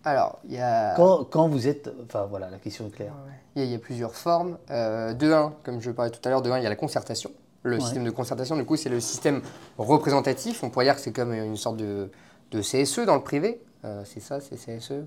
Alors, 0.05 0.39
il 0.47 0.55
y 0.55 0.59
a. 0.59 0.95
quand, 0.95 1.25
quand 1.25 1.47
vous 1.49 1.67
êtes. 1.67 1.91
Enfin 2.05 2.25
voilà, 2.29 2.49
la 2.49 2.57
question 2.57 2.87
est 2.87 2.91
claire. 2.91 3.13
Il 3.55 3.61
y, 3.61 3.65
a, 3.65 3.67
il 3.67 3.71
y 3.71 3.75
a 3.75 3.79
plusieurs 3.79 4.15
formes. 4.15 4.57
Euh, 4.71 5.13
de 5.13 5.31
un, 5.31 5.53
comme 5.63 5.81
je 5.81 5.91
parlais 5.91 6.11
tout 6.11 6.21
à 6.23 6.29
l'heure, 6.29 6.41
de 6.41 6.49
un, 6.49 6.57
il 6.57 6.63
y 6.63 6.65
a 6.65 6.69
la 6.69 6.75
concertation. 6.77 7.31
Le 7.63 7.75
Ouais. 7.75 7.81
système 7.81 8.05
de 8.05 8.09
concertation, 8.11 8.55
du 8.55 8.63
coup, 8.63 8.77
c'est 8.77 8.87
le 8.89 9.01
système 9.01 9.41
représentatif. 9.77 10.63
On 10.63 10.69
pourrait 10.69 10.85
dire 10.85 10.95
que 10.95 11.01
c'est 11.01 11.11
comme 11.11 11.33
une 11.33 11.57
sorte 11.57 11.75
de, 11.75 12.09
de 12.51 12.61
CSE 12.61 13.01
dans 13.05 13.15
le 13.15 13.21
privé. 13.21 13.61
Euh, 13.85 14.01
c'est 14.05 14.19
ça, 14.19 14.39
c'est 14.41 14.55
CSE 14.57 15.05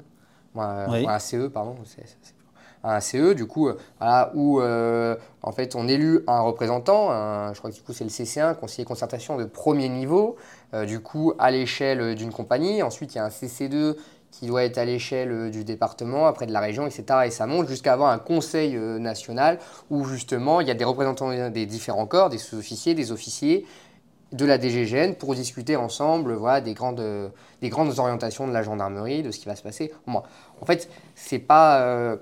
Oui. 0.55 1.07
un 1.09 1.19
CE, 1.19 1.49
pardon. 1.49 1.74
c'est- 1.85 2.03
Un 2.85 2.99
CE, 3.01 3.32
du 3.35 3.47
coup, 3.47 3.69
euh, 3.69 3.78
voilà, 4.01 4.32
où 4.35 4.61
euh, 4.61 5.15
en 5.43 5.53
fait 5.53 5.77
on 5.77 5.86
élu 5.86 6.24
un 6.27 6.40
représentant, 6.40 7.12
un- 7.12 7.53
je 7.55 7.59
crois 7.61 7.70
que 7.70 7.77
du 7.77 7.82
coup 7.82 7.93
c'est 7.93 8.03
le 8.03 8.11
CC1, 8.11 8.55
conseiller 8.55 8.85
concertation 8.85 9.36
de 9.36 9.44
premier 9.44 9.89
niveau, 9.89 10.35
euh, 10.74 10.85
du 10.85 10.99
coup 10.99 11.32
à 11.39 11.53
l'échelle 11.53 12.16
d'une 12.16 12.32
compagnie. 12.32 12.82
Ensuite 12.82 13.15
il 13.15 13.19
y 13.19 13.20
a 13.20 13.24
un 13.24 13.31
CC2 13.31 13.97
qui 14.32 14.47
doit 14.49 14.65
être 14.65 14.78
à 14.78 14.85
l'échelle 14.85 15.53
du 15.53 15.62
département, 15.62 16.27
après 16.27 16.47
de 16.47 16.53
la 16.53 16.59
région, 16.59 16.85
etc. 16.89 17.05
Et 17.27 17.31
ça 17.31 17.47
monte 17.47 17.69
jusqu'à 17.69 17.93
avoir 17.93 18.11
un 18.11 18.19
conseil 18.19 18.77
national 18.77 19.61
où 19.90 20.05
justement 20.05 20.61
il 20.61 20.66
y 20.66 20.70
a 20.73 20.74
des 20.74 20.85
représentants 20.85 21.51
des 21.51 21.66
différents 21.66 22.07
corps, 22.07 22.31
des 22.31 22.39
sous-officiers, 22.39 22.94
des 22.94 23.12
officiers, 23.12 23.65
de 24.33 24.45
la 24.45 24.59
DGGN 24.59 25.15
pour 25.15 25.35
discuter 25.35 25.77
ensemble 25.77 26.35
voilà, 26.35 26.61
des, 26.61 26.75
grandes, 26.75 27.33
des 27.61 27.69
grandes 27.69 27.99
orientations 27.99 28.49
de 28.49 28.53
la 28.53 28.63
gendarmerie, 28.63 29.23
de 29.23 29.31
ce 29.31 29.39
qui 29.39 29.47
va 29.47 29.57
se 29.57 29.63
passer. 29.63 29.93
En 30.07 30.67
fait, 30.67 30.89
c'est 31.15 31.39
pas. 31.39 31.83
euh, 31.83 32.17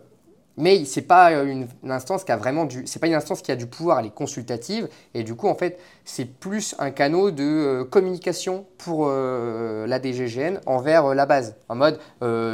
mais 0.57 0.85
c'est 0.85 1.03
pas 1.03 1.33
une, 1.33 1.69
instance 1.89 2.25
qui 2.25 2.33
a 2.33 2.37
vraiment 2.37 2.65
du. 2.67 2.87
C'est 2.87 2.99
pas 2.99 3.07
une 3.07 3.15
instance 3.15 3.41
qui 3.41 3.51
a 3.51 3.57
du 3.57 3.67
pouvoir, 3.67 4.01
elle 4.01 4.07
est 4.07 4.15
consultative. 4.15 4.89
Et 5.15 5.23
du 5.23 5.35
coup, 5.35 5.49
en 5.49 5.55
fait, 5.55 5.79
c'est 6.05 6.27
plus 6.27 6.75
un 6.79 6.91
canot 6.91 7.31
de 7.31 7.45
euh, 7.45 7.85
communication 7.85 8.67
pour 8.77 9.07
euh, 9.09 9.87
la 9.87 10.03
DGGN 10.03 10.61
envers 10.67 11.15
la 11.15 11.25
base. 11.25 11.57
En 11.69 11.77
mode 11.77 11.99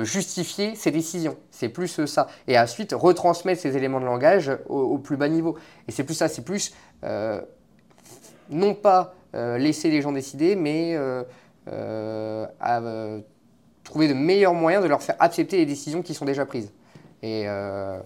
justifier 0.05 0.77
ses 0.77 0.91
décisions. 0.91 1.37
C'est 1.51 1.69
plus 1.69 2.05
ça. 2.07 2.29
Et 2.47 2.59
ensuite, 2.59 2.93
retransmettre 2.93 3.61
ces 3.61 3.77
éléments 3.77 4.01
de 4.01 4.07
langage 4.07 4.53
au, 4.69 4.79
au 4.79 4.99
plus 4.99 5.17
bas 5.17 5.29
niveau. 5.29 5.57
Et 5.89 5.93
c'est 5.93 6.05
plus 6.05 6.15
ça, 6.15 6.29
c'est 6.29 6.45
plus. 6.45 6.75
non 8.51 8.75
pas 8.75 9.16
laisser 9.35 9.91
les 9.91 10.03
gens 10.03 10.13
décider, 10.13 10.57
mais 10.57 10.95
euh, 10.95 11.23
euh, 11.69 12.47
euh, 12.65 13.21
trouver 13.85 14.09
de 14.09 14.15
meilleurs 14.15 14.55
moyens 14.55 14.83
de 14.83 14.89
leur 14.89 15.03
faire 15.03 15.17
accepter 15.19 15.57
les 15.57 15.67
décisions 15.67 16.03
qui 16.03 16.15
sont 16.15 16.25
déjà 16.25 16.47
prises. 16.47 16.73
Et 17.23 17.45
euh, 17.47 17.99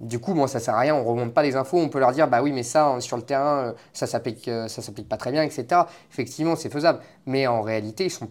du 0.00 0.18
coup, 0.18 0.34
bon, 0.34 0.46
ça 0.46 0.60
sert 0.60 0.74
à 0.74 0.80
rien, 0.80 0.94
on 0.94 1.04
remonte 1.04 1.32
pas 1.32 1.42
les 1.42 1.56
infos, 1.56 1.78
on 1.78 1.88
peut 1.88 1.98
leur 1.98 2.12
dire, 2.12 2.28
bah 2.28 2.42
oui, 2.42 2.52
mais 2.52 2.62
ça, 2.62 3.00
sur 3.00 3.16
le 3.16 3.22
terrain, 3.22 3.58
euh, 3.58 3.72
ça 3.92 4.06
s'applique, 4.06 4.48
euh, 4.48 4.68
ça 4.68 4.82
s'applique 4.82 5.08
pas 5.08 5.16
très 5.16 5.32
bien, 5.32 5.42
etc. 5.42 5.82
Effectivement, 6.10 6.56
c'est 6.56 6.70
faisable, 6.70 7.00
mais 7.26 7.46
en 7.46 7.62
réalité, 7.62 8.04
ils 8.04 8.10
sont 8.10 8.28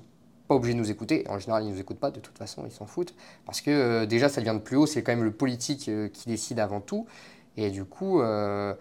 pas 0.47 0.55
obligés 0.55 0.73
de 0.75 0.79
nous 0.79 0.91
écouter. 0.91 1.25
En 1.27 1.39
général, 1.39 1.63
ils 1.63 1.71
nous 1.71 1.79
écoutent 1.79 1.99
pas, 1.99 2.11
de 2.11 2.19
toute 2.19 2.37
façon, 2.37 2.63
ils 2.65 2.71
s'en 2.71 2.85
foutent, 2.85 3.15
parce 3.45 3.61
que 3.61 3.71
euh, 3.71 4.05
déjà, 4.05 4.29
ça 4.29 4.41
vient 4.41 4.53
de 4.53 4.59
plus 4.59 4.77
haut, 4.77 4.85
c'est 4.85 5.01
quand 5.03 5.11
même 5.11 5.23
le 5.23 5.31
politique 5.31 5.89
euh, 5.89 6.07
qui 6.07 6.29
décide 6.29 6.59
avant 6.59 6.81
tout, 6.81 7.07
et 7.57 7.71
du 7.71 7.85
coup. 7.85 8.21
euh, 8.21 8.73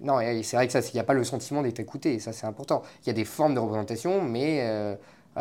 non, 0.00 0.18
c'est 0.42 0.56
vrai 0.56 0.66
que 0.66 0.72
ça, 0.72 0.80
il 0.80 0.94
n'y 0.94 1.00
a 1.00 1.04
pas 1.04 1.14
le 1.14 1.24
sentiment 1.24 1.62
d'être 1.62 1.80
écouté, 1.80 2.14
et 2.14 2.18
ça 2.18 2.32
c'est 2.32 2.46
important. 2.46 2.82
Il 3.04 3.08
y 3.08 3.10
a 3.10 3.14
des 3.14 3.24
formes 3.24 3.54
de 3.54 3.60
représentation, 3.60 4.22
mais 4.22 4.60
euh, 4.62 4.96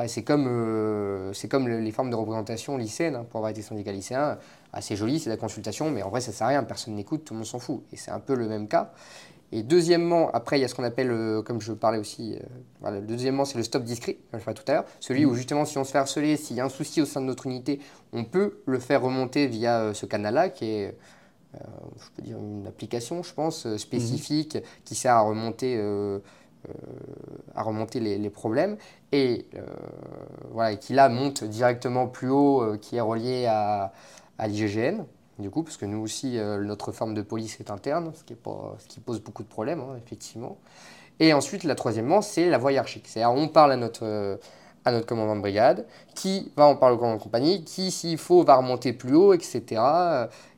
c'est 0.08 0.24
comme, 0.24 0.46
euh, 0.48 1.34
comme 1.50 1.68
les 1.68 1.92
formes 1.92 2.10
de 2.10 2.16
représentation 2.16 2.78
lycéennes, 2.78 3.16
hein, 3.16 3.26
pour 3.30 3.40
avoir 3.40 3.52
été 3.52 3.62
syndicat 3.62 3.92
lycéen. 3.92 4.38
Ah, 4.74 4.82
c'est 4.82 4.96
joli, 4.96 5.20
c'est 5.20 5.30
de 5.30 5.36
la 5.36 5.38
consultation, 5.38 5.90
mais 5.90 6.04
en 6.04 6.10
vrai 6.10 6.22
ça 6.22 6.32
sert 6.32 6.48
à 6.48 6.50
rien, 6.52 6.64
personne 6.64 6.94
n'écoute, 6.94 7.24
tout 7.26 7.34
le 7.34 7.40
monde 7.40 7.48
s'en 7.48 7.60
fout. 7.60 7.84
Et 7.92 7.98
c'est 7.98 8.12
un 8.12 8.20
peu 8.20 8.36
le 8.36 8.48
même 8.48 8.68
cas. 8.68 8.92
Et 9.54 9.64
deuxièmement, 9.64 10.30
après 10.32 10.60
il 10.60 10.62
y 10.62 10.66
a 10.66 10.68
ce 10.68 10.76
qu'on 10.76 10.84
appelle, 10.84 11.10
euh, 11.10 11.42
comme 11.42 11.62
je 11.62 11.72
parlais 11.72 11.98
aussi, 11.98 12.36
euh, 12.36 12.40
voilà, 12.82 13.00
deuxièmement 13.00 13.46
c'est 13.46 13.58
le 13.58 13.64
stop 13.64 13.84
discret, 13.84 14.18
comme 14.30 14.42
je 14.42 14.46
parlais 14.46 14.60
tout 14.60 14.70
à 14.70 14.76
l'heure, 14.76 14.86
celui 15.00 15.26
où 15.26 15.36
justement 15.36 15.64
si 15.64 15.78
on 15.78 15.86
se 15.86 15.92
fait 15.92 15.98
harceler, 16.00 16.36
s'il 16.36 16.58
y 16.58 16.60
a 16.60 16.66
un 16.66 16.70
souci 16.70 17.02
au 17.02 17.06
sein 17.06 17.22
de 17.22 17.26
notre 17.28 17.46
unité, 17.46 17.80
on 18.12 18.26
peut 18.26 18.60
le 18.66 18.80
faire 18.80 19.02
remonter 19.02 19.48
via 19.48 19.80
euh, 19.80 19.94
ce 19.94 20.06
canal-là 20.06 20.50
qui 20.50 20.66
est 20.66 20.98
je 21.54 22.06
peux 22.16 22.22
dire 22.22 22.38
une 22.38 22.68
application, 22.68 23.24
je 23.24 23.34
pense, 23.34 23.66
euh, 23.66 23.78
spécifique 23.78 24.58
qui 24.86 24.96
sert 24.96 25.14
à 25.16 25.22
remonter, 25.22 25.78
euh, 25.78 26.20
euh, 26.70 26.74
à 27.56 27.64
remonter 27.64 28.00
les, 28.00 28.18
les 28.18 28.30
problèmes 28.30 28.78
et 29.12 29.46
euh, 29.56 29.62
voilà, 30.52 30.76
qui 30.76 30.94
là 30.94 31.10
monte 31.10 31.44
directement 31.44 32.08
plus 32.08 32.30
haut, 32.30 32.62
euh, 32.62 32.78
qui 32.78 32.98
est 32.98 33.02
relié 33.02 33.46
à, 33.46 33.94
à 34.38 34.48
l'IGGN. 34.48 35.04
Du 35.40 35.52
coup, 35.52 35.62
parce 35.62 35.78
que 35.78 35.86
nous 35.86 36.00
aussi, 36.00 36.40
euh, 36.40 36.64
notre 36.64 36.92
forme 36.92 37.14
de 37.14 37.22
police 37.22 37.60
est 37.60 37.70
interne, 37.70 38.12
ce 38.16 38.24
qui, 38.24 38.34
est 38.34 38.38
pas, 38.38 38.76
ce 38.80 38.88
qui 38.88 39.00
pose 39.00 39.22
beaucoup 39.22 39.44
de 39.44 39.48
problèmes, 39.48 39.82
hein, 39.82 39.96
effectivement. 40.04 40.58
Et 41.20 41.32
ensuite, 41.34 41.64
la 41.64 41.76
troisièmement, 41.76 42.22
c'est 42.22 42.50
la 42.50 42.58
voie 42.58 42.72
hiérarchique. 42.72 43.08
C'est-à-dire, 43.08 43.40
on 43.40 43.48
parle 43.48 43.72
à 43.72 43.78
notre, 43.78 44.04
euh, 44.04 44.38
à 44.84 44.92
notre 44.92 45.06
commandant 45.06 45.36
de 45.36 45.42
brigade, 45.42 45.86
qui 46.16 46.52
va 46.56 46.66
en 46.66 46.76
parler 46.76 46.96
au 46.96 46.98
commandant 47.00 47.18
de 47.18 47.24
compagnie, 47.24 47.64
qui, 47.64 47.92
s'il 47.92 48.18
faut, 48.18 48.44
va 48.44 48.56
remonter 48.56 48.94
plus 48.94 49.16
haut, 49.16 49.34
etc. 49.34 49.80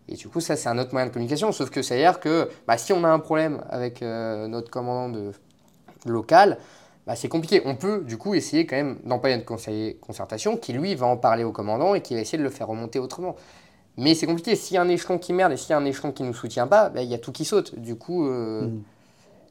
Et 0.09 0.15
du 0.15 0.27
coup, 0.27 0.41
ça, 0.41 0.55
c'est 0.55 0.69
un 0.69 0.77
autre 0.79 0.91
moyen 0.91 1.07
de 1.07 1.13
communication. 1.13 1.51
Sauf 1.51 1.69
que 1.69 1.81
ça 1.81 1.95
veut 1.95 2.01
dire 2.01 2.19
que 2.19 2.49
bah, 2.67 2.77
si 2.77 2.91
on 2.93 3.03
a 3.03 3.09
un 3.09 3.19
problème 3.19 3.63
avec 3.69 4.01
euh, 4.01 4.47
notre 4.47 4.69
commandant 4.71 5.09
de, 5.09 5.31
local, 6.05 6.57
bah, 7.05 7.15
c'est 7.15 7.29
compliqué. 7.29 7.61
On 7.65 7.75
peut, 7.75 8.03
du 8.05 8.17
coup, 8.17 8.33
essayer 8.33 8.65
quand 8.65 8.75
même 8.75 8.97
d'employer 9.05 9.35
une 9.35 9.45
conseiller 9.45 9.95
concertation 10.01 10.57
qui, 10.57 10.73
lui, 10.73 10.95
va 10.95 11.05
en 11.07 11.17
parler 11.17 11.43
au 11.43 11.51
commandant 11.51 11.93
et 11.93 12.01
qui 12.01 12.15
va 12.15 12.21
essayer 12.21 12.39
de 12.39 12.43
le 12.43 12.49
faire 12.49 12.67
remonter 12.67 12.97
autrement. 12.99 13.35
Mais 13.97 14.15
c'est 14.15 14.25
compliqué. 14.25 14.55
S'il 14.55 14.75
y 14.75 14.77
a 14.77 14.81
un 14.81 14.89
échelon 14.89 15.19
qui 15.19 15.31
merde 15.31 15.51
et 15.51 15.57
s'il 15.57 15.69
y 15.71 15.73
a 15.73 15.77
un 15.77 15.85
échelon 15.85 16.11
qui 16.11 16.23
ne 16.23 16.29
nous 16.29 16.33
soutient 16.33 16.67
pas, 16.67 16.89
bah, 16.89 17.03
il 17.03 17.09
y 17.09 17.13
a 17.13 17.19
tout 17.19 17.31
qui 17.31 17.45
saute. 17.45 17.77
Du 17.77 17.95
coup, 17.95 18.27
euh, 18.27 18.67
Mm. 18.67 18.83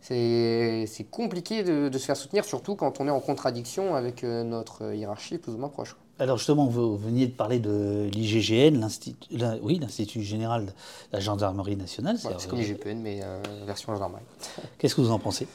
c'est 0.01 0.85
c'est 0.87 1.05
compliqué 1.05 1.63
de, 1.63 1.89
de 1.89 1.99
se 1.99 2.07
faire 2.07 2.17
soutenir, 2.17 2.45
surtout 2.45 2.77
quand 2.77 3.01
on 3.01 3.07
est 3.07 3.11
en 3.11 3.21
contradiction 3.21 3.95
avec 3.95 4.25
euh, 4.25 4.43
notre 4.45 4.95
hiérarchie 4.95 5.39
plus 5.39 5.53
ou 5.53 5.59
moins 5.59 5.69
proche. 5.69 5.97
Alors 6.21 6.37
justement, 6.37 6.67
vous 6.67 6.97
veniez 6.97 7.27
de 7.27 7.33
parler 7.33 7.61
de 7.61 8.09
l'IGGN, 8.13 8.81
l'Institut, 8.81 9.37
l'in- 9.37 9.59
oui, 9.63 9.79
l'Institut 9.79 10.23
général 10.23 10.67
de 10.67 10.73
la 11.13 11.21
gendarmerie 11.21 11.77
nationale. 11.77 12.19
C'est- 12.19 12.49
comme 12.49 12.59
l'IGPN, 12.59 13.01
mais 13.01 13.21
euh, 13.23 13.41
version 13.67 13.93
gendarmerie. 13.93 14.23
Qu'est-ce 14.79 14.97
que 14.97 15.01
vous 15.01 15.13
en 15.13 15.19
pensez? 15.19 15.47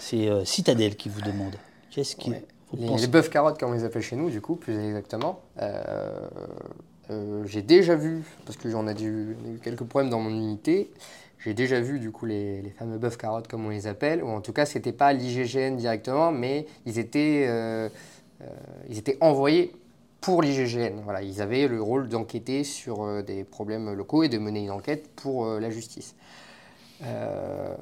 C'est 0.00 0.28
euh, 0.28 0.44
Citadel 0.44 0.96
qui 0.96 1.08
vous 1.08 1.20
demande. 1.20 1.54
Qu'est-ce 1.90 2.16
qui 2.16 2.30
Ouais. 2.30 2.44
Les, 2.74 2.86
pensez 2.86 3.02
les 3.06 3.08
bœufs 3.08 3.28
carottes, 3.30 3.58
comme 3.58 3.70
on 3.70 3.74
les 3.74 3.84
appelle 3.84 4.02
chez 4.02 4.16
nous, 4.16 4.28
du 4.28 4.40
coup, 4.40 4.56
plus 4.56 4.74
exactement. 4.76 5.40
Euh, 5.62 6.28
euh, 7.10 7.42
j'ai 7.46 7.62
déjà 7.62 7.94
vu, 7.94 8.22
parce 8.44 8.58
que 8.58 8.68
j'en 8.68 8.86
ai, 8.86 9.02
eu 9.02 9.36
quelques 9.62 9.84
problèmes 9.84 10.10
dans 10.10 10.20
mon 10.20 10.30
unité, 10.30 10.90
j'ai 11.38 11.54
déjà 11.54 11.80
vu 11.80 11.98
du 11.98 12.10
coup 12.10 12.26
les, 12.26 12.60
les 12.60 12.70
fameux 12.70 12.98
bœufs 12.98 13.16
carottes, 13.16 13.48
comme 13.48 13.64
on 13.64 13.70
les 13.70 13.86
appelle, 13.86 14.22
ou 14.22 14.28
en 14.28 14.40
tout 14.40 14.52
cas, 14.52 14.66
c'était 14.66 14.92
pas 14.92 15.12
l'IGGN 15.12 15.76
directement, 15.76 16.30
mais 16.32 16.66
ils 16.84 16.98
étaient, 16.98 17.46
euh, 17.48 17.88
euh, 18.42 18.46
ils 18.90 18.98
étaient 18.98 19.16
envoyés 19.20 19.72
pour 20.20 20.42
l'IGGN. 20.42 21.00
Voilà, 21.04 21.22
ils 21.22 21.40
avaient 21.42 21.68
le 21.68 21.82
rôle 21.82 22.08
d'enquêter 22.08 22.64
sur 22.64 23.02
euh, 23.04 23.22
des 23.22 23.44
problèmes 23.44 23.92
locaux 23.92 24.22
et 24.22 24.28
de 24.28 24.38
mener 24.38 24.64
une 24.64 24.70
enquête 24.70 25.08
pour 25.16 25.46
euh, 25.46 25.60
la 25.60 25.70
justice. 25.70 26.14
Euh, 27.04 27.74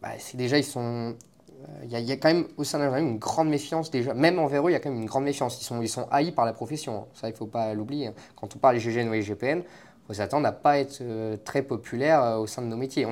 bah, 0.00 0.10
c'est 0.18 0.36
déjà, 0.36 0.58
ils 0.58 0.64
sont 0.64 1.14
il 1.84 1.90
y, 1.90 2.12
a- 2.12 2.16
quand 2.16 2.28
même 2.32 2.46
au 2.56 2.64
sein 2.64 2.78
de 2.78 2.84
la 2.84 2.98
une 2.98 3.18
grande 3.18 3.48
méfiance 3.48 3.90
déjà, 3.90 4.14
même 4.14 4.38
envers 4.40 4.66
eux, 4.66 4.70
il 4.70 4.72
y 4.72 4.76
a 4.76 4.80
quand 4.80 4.90
même 4.90 5.00
une 5.00 5.06
grande 5.06 5.24
méfiance. 5.24 5.60
Ils 5.60 5.64
sont, 5.64 5.80
ils 5.82 5.88
sont 5.88 6.08
haïs 6.10 6.32
par 6.32 6.44
la 6.44 6.52
profession, 6.52 7.06
ça 7.14 7.28
il 7.28 7.32
ne 7.32 7.36
faut 7.36 7.46
pas 7.46 7.74
l'oublier. 7.74 8.08
hein. 8.08 8.14
Quand 8.36 8.54
on 8.56 8.58
parle 8.58 8.76
IGGN 8.78 9.08
ou 9.08 9.14
IGPN, 9.14 9.58
il 9.60 10.06
faut 10.06 10.14
s'attendre 10.14 10.46
à 10.48 10.52
pas 10.52 10.78
être 10.78 11.02
très 11.44 11.62
populaire 11.62 12.38
au 12.40 12.46
sein 12.48 12.62
de 12.62 12.66
nos 12.66 12.76
métiers. 12.76 13.06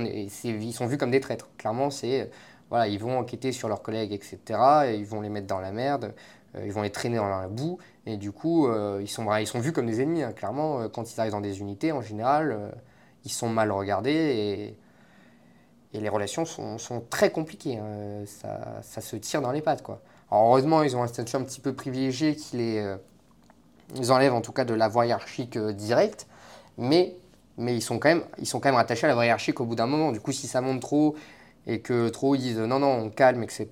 Ils 0.45 0.73
sont 0.73 0.87
vus 0.87 0.99
comme 0.99 1.13
des 1.13 1.21
traîtres. 1.21 1.49
Clairement, 1.59 1.91
c'est 1.91 2.31
voilà, 2.71 2.89
ils 2.89 2.99
vont 2.99 3.19
enquêter 3.19 3.53
sur 3.53 3.69
leurs 3.69 3.83
collègues, 3.83 4.13
etc. 4.13 4.89
Et 4.93 4.97
ils 4.97 5.07
vont 5.07 5.21
les 5.21 5.29
mettre 5.29 5.47
dans 5.47 5.61
la 5.61 5.73
merde, 5.73 6.15
ils 6.65 6.73
vont 6.73 6.83
les 6.83 6.91
traîner 6.91 7.17
dans 7.17 7.29
la 7.29 7.49
boue, 7.49 7.79
et 8.07 8.17
du 8.17 8.33
coup, 8.33 8.67
euh, 8.67 8.99
ils, 9.01 9.09
sont, 9.09 9.33
ils 9.37 9.47
sont 9.47 9.61
vus 9.61 9.73
comme 9.73 9.87
des 9.87 10.01
ennemis. 10.03 10.23
hein. 10.23 10.33
Clairement, 10.33 10.81
euh, 10.81 10.89
quand 10.89 11.13
ils 11.13 11.21
arrivent 11.21 11.33
dans 11.33 11.41
des 11.41 11.61
unités, 11.61 11.93
en 11.93 12.03
général, 12.03 12.53
euh, 12.53 12.71
ils 13.25 13.33
sont 13.33 13.49
mal 13.49 13.71
regardés 13.73 14.13
et 14.13 14.79
et 15.93 16.01
les 16.01 16.09
relations 16.09 16.45
sont, 16.45 16.79
sont 16.79 17.03
très 17.11 17.31
compliquées. 17.31 17.79
hein. 17.79 18.25
Ça, 18.27 18.81
ça 18.83 19.01
se 19.01 19.17
tire 19.17 19.43
dans 19.43 19.51
les 19.53 19.61
pattes. 19.61 19.83
Quoi. 19.83 20.01
Alors, 20.31 20.45
heureusement, 20.45 20.83
ils 20.83 20.97
ont 20.97 21.03
un 21.03 21.09
statut 21.09 21.35
un 21.37 21.43
petit 21.43 21.61
peu 21.61 21.73
privilégié 21.73 22.37
qui 22.37 22.57
les, 22.59 22.79
euh, 22.79 22.97
ils 23.97 24.13
enlève 24.13 24.33
en 24.33 24.41
tout 24.41 24.53
cas 24.53 24.65
de 24.65 24.75
la 24.75 24.87
voie 24.89 25.07
hiérarchique 25.07 25.57
euh, 25.57 25.73
directe, 25.73 26.29
mais, 26.79 27.17
mais 27.59 27.75
ils, 27.75 27.81
sont 27.83 27.99
quand 27.99 28.09
même, 28.09 28.23
ils 28.39 28.47
sont 28.47 28.61
quand 28.61 28.69
même 28.69 28.77
rattachés 28.77 29.07
à 29.07 29.09
la 29.09 29.15
voie 29.15 29.25
hiérarchique 29.25 29.61
au 29.61 29.65
bout 29.65 29.75
d'un 29.75 29.89
moment. 29.89 30.13
Du 30.13 30.21
coup, 30.21 30.31
si 30.31 30.47
ça 30.47 30.61
monte 30.61 30.81
trop 30.81 31.17
et 31.67 31.81
que 31.81 32.09
trop 32.09 32.37
ils 32.37 32.41
disent 32.41 32.59
non, 32.59 32.79
non, 32.79 32.93
on 32.93 33.11
calme, 33.11 33.43
etc., 33.43 33.67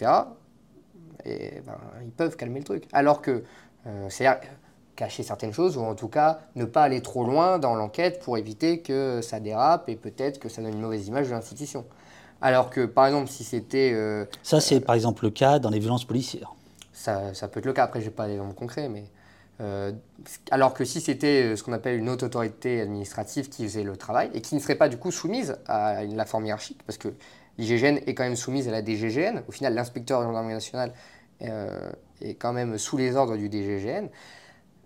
et 1.28 1.62
ben, 1.66 1.78
ils 2.04 2.10
peuvent 2.12 2.36
calmer 2.36 2.60
le 2.60 2.64
truc. 2.64 2.84
Alors 2.92 3.22
que, 3.22 3.44
euh, 3.86 4.08
c'est-à-dire 4.10 4.40
cacher 4.96 5.22
certaines 5.22 5.52
choses, 5.52 5.76
ou 5.76 5.82
en 5.82 5.94
tout 5.94 6.08
cas 6.08 6.40
ne 6.56 6.64
pas 6.64 6.82
aller 6.82 7.02
trop 7.02 7.24
loin 7.24 7.58
dans 7.58 7.74
l'enquête 7.76 8.20
pour 8.20 8.36
éviter 8.38 8.80
que 8.82 9.20
ça 9.22 9.40
dérape 9.40 9.88
et 9.88 9.96
peut-être 9.96 10.38
que 10.40 10.48
ça 10.48 10.60
donne 10.62 10.72
une 10.74 10.80
mauvaise 10.80 11.06
image 11.06 11.28
de 11.28 11.32
l'institution. 11.32 11.86
Alors 12.40 12.70
que, 12.70 12.86
par 12.86 13.06
exemple, 13.06 13.30
si 13.30 13.44
c'était... 13.44 13.92
euh, 13.94 14.24
Ça, 14.42 14.60
c'est 14.60 14.80
par 14.80 14.94
exemple 14.94 15.24
le 15.24 15.30
cas 15.30 15.58
dans 15.58 15.70
les 15.70 15.78
violences 15.80 16.04
policières. 16.04 16.54
ça, 16.92 17.34
ça 17.34 17.48
peut 17.48 17.60
être 17.60 17.66
le 17.66 17.72
cas, 17.72 17.84
après, 17.84 18.00
j'ai 18.00 18.10
pas 18.10 18.26
d'exemple 18.28 18.54
concret, 18.54 18.88
mais. 18.88 19.04
euh, 19.60 19.92
alors 20.50 20.74
que 20.74 20.84
si 20.84 21.00
c'était 21.00 21.52
euh, 21.52 21.56
ce 21.56 21.62
qu'on 21.62 21.72
appelle 21.72 21.98
une 21.98 22.08
haute 22.08 22.22
autorité 22.22 22.80
administrative 22.80 23.48
qui 23.48 23.64
faisait 23.64 23.82
le 23.84 23.96
travail 23.96 24.30
et 24.34 24.40
qui 24.40 24.54
ne 24.54 24.60
serait 24.60 24.76
pas 24.76 24.88
du 24.88 24.98
coup 24.98 25.10
soumise 25.10 25.58
à 25.66 26.04
la 26.04 26.24
forme 26.26 26.46
hiérarchique, 26.46 26.80
parce 26.86 26.98
que 26.98 27.08
l'IGGN 27.58 27.98
est 28.06 28.14
quand 28.14 28.24
même 28.24 28.36
soumise 28.36 28.68
à 28.68 28.72
la 28.72 28.82
DGGN, 28.84 29.42
au 29.48 29.52
final, 29.52 29.74
l'inspecteur 29.74 30.20
de 30.20 30.24
la 30.24 30.30
gendarmerie 30.30 30.54
nationale 30.54 30.92
euh, 31.42 31.90
est 32.20 32.34
quand 32.34 32.52
même 32.52 32.78
sous 32.78 32.96
les 32.96 33.16
ordres 33.16 33.36
du 33.36 33.50
DGGN, 33.50 34.08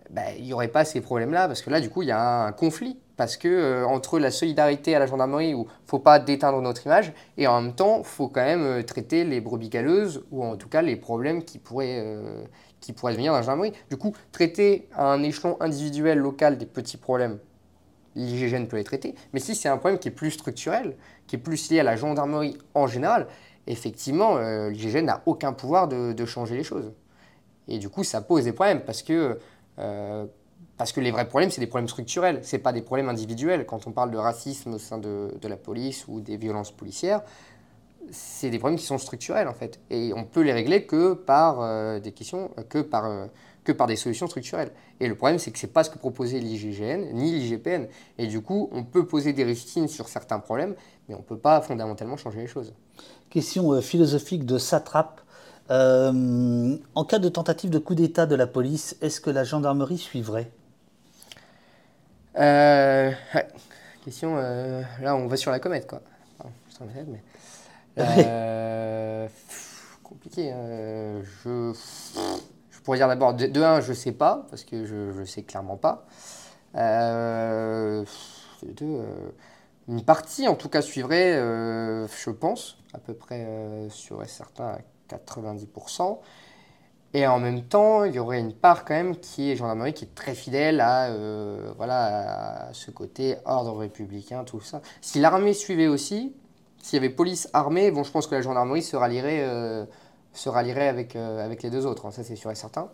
ben, 0.09 0.25
il 0.37 0.45
n'y 0.45 0.53
aurait 0.53 0.67
pas 0.67 0.85
ces 0.85 1.01
problèmes-là, 1.01 1.47
parce 1.47 1.61
que 1.61 1.69
là, 1.69 1.79
du 1.81 1.89
coup, 1.89 2.01
il 2.01 2.09
y 2.09 2.11
a 2.11 2.45
un 2.45 2.51
conflit. 2.51 2.97
Parce 3.15 3.37
que 3.37 3.47
euh, 3.47 3.85
entre 3.85 4.17
la 4.17 4.31
solidarité 4.31 4.95
à 4.95 4.99
la 4.99 5.05
gendarmerie, 5.05 5.53
où 5.53 5.63
il 5.63 5.65
ne 5.65 5.87
faut 5.87 5.99
pas 5.99 6.19
déteindre 6.19 6.61
notre 6.61 6.85
image, 6.85 7.13
et 7.37 7.45
en 7.45 7.61
même 7.61 7.75
temps, 7.75 7.99
il 7.99 8.05
faut 8.05 8.27
quand 8.27 8.43
même 8.43 8.63
euh, 8.63 8.83
traiter 8.83 9.23
les 9.23 9.39
brebis 9.39 9.69
galeuses, 9.69 10.23
ou 10.31 10.43
en 10.43 10.57
tout 10.57 10.67
cas 10.67 10.81
les 10.81 10.95
problèmes 10.95 11.43
qui 11.43 11.59
pourraient, 11.59 12.01
euh, 12.03 12.43
qui 12.79 12.91
pourraient 12.91 13.13
venir 13.13 13.31
dans 13.31 13.37
la 13.37 13.43
gendarmerie. 13.43 13.73
Du 13.89 13.97
coup, 13.97 14.13
traiter 14.31 14.87
à 14.95 15.05
un 15.05 15.21
échelon 15.21 15.57
individuel, 15.59 16.17
local, 16.17 16.57
des 16.57 16.65
petits 16.65 16.97
problèmes, 16.97 17.37
l'IGGN 18.15 18.65
peut 18.65 18.77
les 18.77 18.83
traiter. 18.83 19.13
Mais 19.31 19.39
si 19.39 19.53
c'est 19.53 19.69
un 19.69 19.77
problème 19.77 19.99
qui 19.99 20.07
est 20.07 20.11
plus 20.11 20.31
structurel, 20.31 20.95
qui 21.27 21.35
est 21.35 21.39
plus 21.39 21.69
lié 21.69 21.81
à 21.81 21.83
la 21.83 21.95
gendarmerie 21.95 22.57
en 22.73 22.87
général, 22.87 23.27
effectivement, 23.67 24.37
euh, 24.37 24.69
l'IGGN 24.69 25.05
n'a 25.05 25.21
aucun 25.25 25.53
pouvoir 25.53 25.87
de, 25.87 26.25
changer 26.25 26.55
les 26.55 26.63
choses. 26.63 26.91
Et 27.67 27.79
du 27.79 27.89
coup, 27.89 28.03
ça 28.03 28.21
pose 28.21 28.43
des 28.43 28.53
problèmes 28.53 28.81
parce 28.81 29.03
que, 29.03 29.39
euh, 29.79 30.25
parce 30.77 30.91
que 30.91 30.99
les 30.99 31.11
vrais 31.11 31.27
problèmes, 31.27 31.49
c'est 31.49 31.61
des 31.61 31.67
problèmes 31.67 31.87
structurels, 31.87 32.43
ce 32.43 32.57
pas 32.57 32.73
des 32.73 32.81
problèmes 32.81 33.09
individuels. 33.09 33.65
Quand 33.65 33.87
on 33.87 33.91
parle 33.91 34.11
de 34.11 34.17
racisme 34.17 34.73
au 34.73 34.79
sein 34.79 34.97
de, 34.97 35.33
de 35.39 35.47
la 35.47 35.57
police 35.57 36.05
ou 36.07 36.19
des 36.19 36.37
violences 36.37 36.71
policières, 36.71 37.21
c'est 38.11 38.49
des 38.49 38.59
problèmes 38.59 38.77
qui 38.77 38.85
sont 38.85 38.97
structurels 38.97 39.47
en 39.47 39.53
fait. 39.53 39.79
Et 39.89 40.13
on 40.15 40.23
peut 40.23 40.41
les 40.41 40.53
régler 40.53 40.85
que 40.85 41.13
par 41.13 41.61
euh, 41.61 41.99
des 41.99 42.11
questions, 42.11 42.51
euh, 42.57 42.63
que 42.63 42.79
par, 42.79 43.27
que 43.63 43.71
par 43.71 43.87
des 43.87 43.95
solutions 43.95 44.27
structurelles. 44.27 44.71
Et 44.99 45.07
le 45.07 45.15
problème, 45.15 45.39
c'est 45.39 45.51
que 45.51 45.59
c'est 45.59 45.67
pas 45.67 45.83
ce 45.83 45.89
que 45.89 45.97
proposait 45.97 46.39
l'IGGN 46.39 47.13
ni 47.13 47.31
l'IGPN. 47.31 47.87
Et 48.17 48.27
du 48.27 48.41
coup, 48.41 48.69
on 48.71 48.83
peut 48.83 49.05
poser 49.05 49.33
des 49.33 49.43
rustines 49.43 49.87
sur 49.87 50.07
certains 50.09 50.39
problèmes, 50.39 50.75
mais 51.07 51.15
on 51.15 51.21
peut 51.21 51.37
pas 51.37 51.61
fondamentalement 51.61 52.17
changer 52.17 52.39
les 52.41 52.47
choses. 52.47 52.73
Question 53.29 53.71
euh, 53.73 53.81
philosophique 53.81 54.45
de 54.45 54.57
Satrap. 54.57 55.21
Euh, 55.71 56.77
en 56.93 57.05
cas 57.05 57.19
de 57.19 57.29
tentative 57.29 57.69
de 57.69 57.79
coup 57.79 57.95
d'État 57.95 58.25
de 58.25 58.35
la 58.35 58.47
police, 58.47 58.97
est-ce 59.01 59.21
que 59.21 59.29
la 59.29 59.43
gendarmerie 59.43 59.97
suivrait? 59.97 60.51
Euh, 62.37 63.11
ouais. 63.33 63.47
Question, 64.03 64.35
euh, 64.37 64.81
là 65.01 65.15
on 65.15 65.27
va 65.27 65.37
sur 65.37 65.51
la 65.51 65.59
comète 65.59 65.87
quoi. 65.87 66.01
Pardon, 66.37 66.53
je 66.69 67.11
mais. 67.11 67.23
Euh, 67.99 69.27
compliqué. 70.03 70.51
euh, 70.51 71.21
je 71.43 71.73
pourrais 72.83 72.97
dire 72.97 73.07
d'abord, 73.07 73.33
de, 73.33 73.61
un, 73.61 73.81
je 73.81 73.93
sais 73.93 74.11
pas, 74.11 74.45
parce 74.49 74.63
que 74.63 74.85
je, 74.85 75.11
je 75.11 75.23
sais 75.23 75.43
clairement 75.43 75.77
pas. 75.77 76.05
Euh, 76.75 78.03
de 78.63 78.71
deux, 78.71 78.85
euh, 78.85 79.29
une 79.87 80.03
partie 80.03 80.47
en 80.47 80.55
tout 80.55 80.69
cas 80.69 80.81
suivrait, 80.81 81.33
euh, 81.33 82.07
je 82.07 82.29
pense, 82.29 82.77
à 82.93 82.99
peu 82.99 83.13
près 83.13 83.45
euh, 83.45 83.89
sur 83.89 84.25
certains 84.27 84.77
à 85.11 85.15
90%. 85.15 86.19
Et 87.15 87.27
en 87.27 87.39
même 87.39 87.61
temps, 87.61 88.05
il 88.05 88.15
y 88.15 88.19
aurait 88.19 88.39
une 88.39 88.53
part 88.53 88.85
quand 88.85 88.95
même 88.95 89.15
qui 89.17 89.51
est 89.51 89.55
gendarmerie, 89.55 89.93
qui 89.93 90.05
est 90.05 90.15
très 90.15 90.33
fidèle 90.33 90.81
à, 90.81 91.11
voilà, 91.77 92.69
ce 92.73 92.89
côté 92.89 93.35
ordre 93.45 93.77
républicain, 93.77 94.43
tout 94.43 94.61
ça. 94.61 94.81
Si 94.99 95.19
l'armée 95.19 95.53
suivait 95.53 95.85
aussi, 95.85 96.35
s'il 96.81 96.95
y 96.95 96.97
avait 96.97 97.13
police 97.13 97.47
armée, 97.53 97.91
bon, 97.91 98.03
je 98.03 98.09
pense 98.11 98.25
que 98.25 98.33
la 98.33 98.41
gendarmerie 98.41 98.81
se 98.81 98.95
rallierait, 98.95 99.47
se 100.33 100.49
rallierait 100.49 100.87
avec, 100.87 101.15
euh, 101.15 101.43
avec 101.43 101.63
les 101.63 101.69
deux 101.69 101.85
autres, 101.85 102.05
hein, 102.05 102.11
ça 102.11 102.23
c'est 102.23 102.35
sûr 102.35 102.51
et 102.51 102.55
certain. 102.55 102.89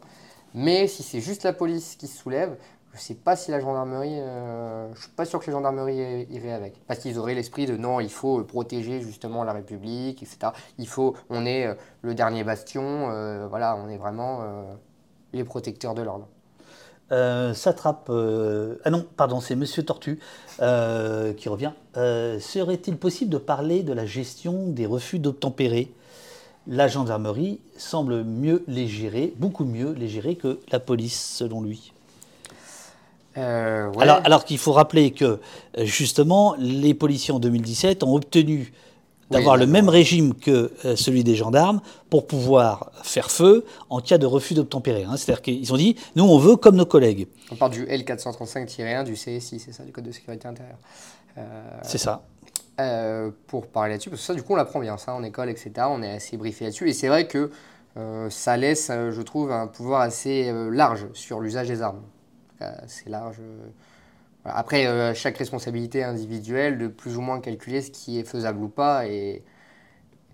Mais 0.54 0.88
si 0.88 1.04
c'est 1.04 1.22
juste 1.22 1.44
la 1.44 1.54
police 1.54 1.96
qui 1.96 2.08
se 2.08 2.18
soulève, 2.18 2.58
je 2.92 2.98
ne 2.98 3.02
sais 3.02 3.14
pas 3.14 3.36
si 3.36 3.52
la 3.52 3.60
gendarmerie, 3.60 4.20
euh, 4.20 4.92
je 4.96 5.02
suis 5.02 5.12
pas 5.12 5.26
sûr 5.26 5.40
que 5.40 5.46
la 5.46 5.54
gendarmerie 5.54 6.28
irait 6.32 6.54
avec, 6.54 6.74
parce 6.88 7.00
qu'ils 7.00 7.20
auraient 7.20 7.36
l'esprit 7.36 7.68
de 7.68 7.78
non, 7.78 8.00
il 8.00 8.10
faut 8.10 8.44
protéger 8.44 9.02
justement 9.02 9.44
la 9.44 9.54
République, 9.54 10.24
etc. 10.24 10.52
Il 10.80 10.88
faut, 10.88 11.16
on 11.30 11.46
est 11.46 11.68
euh, 11.68 11.76
le 12.02 12.16
dernier 12.16 12.44
bastion, 12.44 13.12
euh, 13.12 13.48
voilà, 13.48 13.76
on 13.76 13.90
est 13.90 13.98
vraiment 13.98 14.40
euh, 14.42 14.74
les 15.34 15.44
protecteurs 15.44 15.94
de 15.94 16.02
l'ordre. 16.02 16.28
Euh, 17.12 17.54
Satrap, 17.54 18.10
euh, 18.10 18.78
ah 18.84 18.90
non, 18.90 19.06
pardon, 19.18 19.40
c'est 19.40 19.56
Monsieur 19.56 19.84
Tortue 19.84 20.20
euh, 20.62 21.34
qui 21.34 21.50
revient. 21.50 21.72
Euh, 21.98 22.40
Serait-il 22.40 22.98
possible 22.98 23.32
de 23.32 23.38
parler 23.38 23.84
de 23.84 23.94
la 23.94 24.06
gestion 24.06 24.68
des 24.68 24.86
refus 24.86 25.20
d'obtempérer? 25.20 25.92
La 26.72 26.88
gendarmerie 26.88 27.60
semble 27.78 28.24
mieux 28.24 28.64
les 28.68 28.88
gérer, 28.88 29.34
beaucoup 29.38 29.66
mieux 29.66 29.92
les 29.94 30.08
gérer 30.08 30.36
que 30.36 30.60
la 30.72 30.80
police, 30.80 31.20
selon 31.20 31.62
lui. 31.64 31.92
Euh, 33.38 33.90
ouais. 33.92 34.04
Alors, 34.04 34.22
alors 34.24 34.46
qu'il 34.46 34.58
faut 34.60 34.72
rappeler 34.74 35.12
que, 35.12 35.26
euh, 35.26 35.86
justement, 35.86 36.56
les 36.60 36.94
policiers 36.94 37.34
en 37.34 37.40
2017 37.40 38.04
ont 38.04 38.16
obtenu 38.16 38.72
d'avoir 39.32 39.56
Oui, 39.56 39.62
le 39.62 39.68
même 39.68 39.90
régime 39.90 40.34
que 40.34 40.72
euh, 40.86 40.96
celui 40.96 41.24
des 41.24 41.36
gendarmes 41.36 41.82
pour 42.10 42.26
pouvoir 42.28 42.92
faire 43.04 43.30
feu 43.32 43.66
en 43.90 44.00
cas 44.00 44.18
de 44.18 44.26
refus 44.26 44.54
d'obtempérer. 44.56 45.04
hein. 45.04 45.18
C'est-à-dire 45.18 45.42
qu'ils 45.42 45.72
ont 45.74 45.78
dit, 45.78 45.96
nous, 46.16 46.24
on 46.24 46.38
veut 46.40 46.56
comme 46.56 46.76
nos 46.76 46.86
collègues. 46.86 47.28
On 47.52 47.56
parle 47.56 47.72
du 47.72 47.86
L435-1 47.86 49.06
du 49.06 49.14
CSI, 49.14 49.60
c'est 49.60 49.72
ça, 49.74 49.84
du 49.84 49.92
Code 49.92 50.06
de 50.06 50.12
sécurité 50.12 50.48
intérieure. 50.48 50.78
Euh, 51.38 51.42
C'est 51.84 52.00
ça. 52.00 52.24
Euh, 52.80 53.32
pour 53.48 53.68
parler 53.68 53.92
là-dessus, 53.94 54.10
parce 54.10 54.22
que 54.22 54.28
ça, 54.28 54.34
du 54.34 54.44
coup, 54.44 54.54
on 54.54 54.56
l'apprend 54.56 54.80
bien, 54.80 54.98
ça, 54.98 55.14
en 55.14 55.24
école, 55.24 55.50
etc. 55.50 55.72
On 55.90 56.02
est 56.02 56.16
assez 56.16 56.38
briefé 56.38 56.66
là-dessus. 56.66 56.90
Et 56.90 56.94
c'est 56.94 57.08
vrai 57.08 57.28
que 57.28 57.52
euh, 57.98 58.30
ça 58.30 58.58
laisse, 58.58 58.90
euh, 58.90 59.12
je 59.12 59.22
trouve, 59.22 59.52
un 59.52 59.68
pouvoir 59.68 60.02
assez 60.02 60.52
large 60.72 61.08
sur 61.14 61.40
l'usage 61.40 61.68
des 61.68 61.82
armes. 61.82 62.04
C'est 62.88 63.10
large. 63.10 63.38
Après, 64.44 65.14
chaque 65.16 65.38
responsabilité 65.38 66.04
individuelle 66.04 66.78
de 66.78 66.88
plus 66.88 67.16
ou 67.16 67.22
moins 67.22 67.40
calculer 67.40 67.82
ce 67.82 67.90
qui 67.90 68.20
est 68.20 68.26
faisable 68.26 68.62
ou 68.62 68.70
pas. 68.70 69.08
Et, 69.08 69.44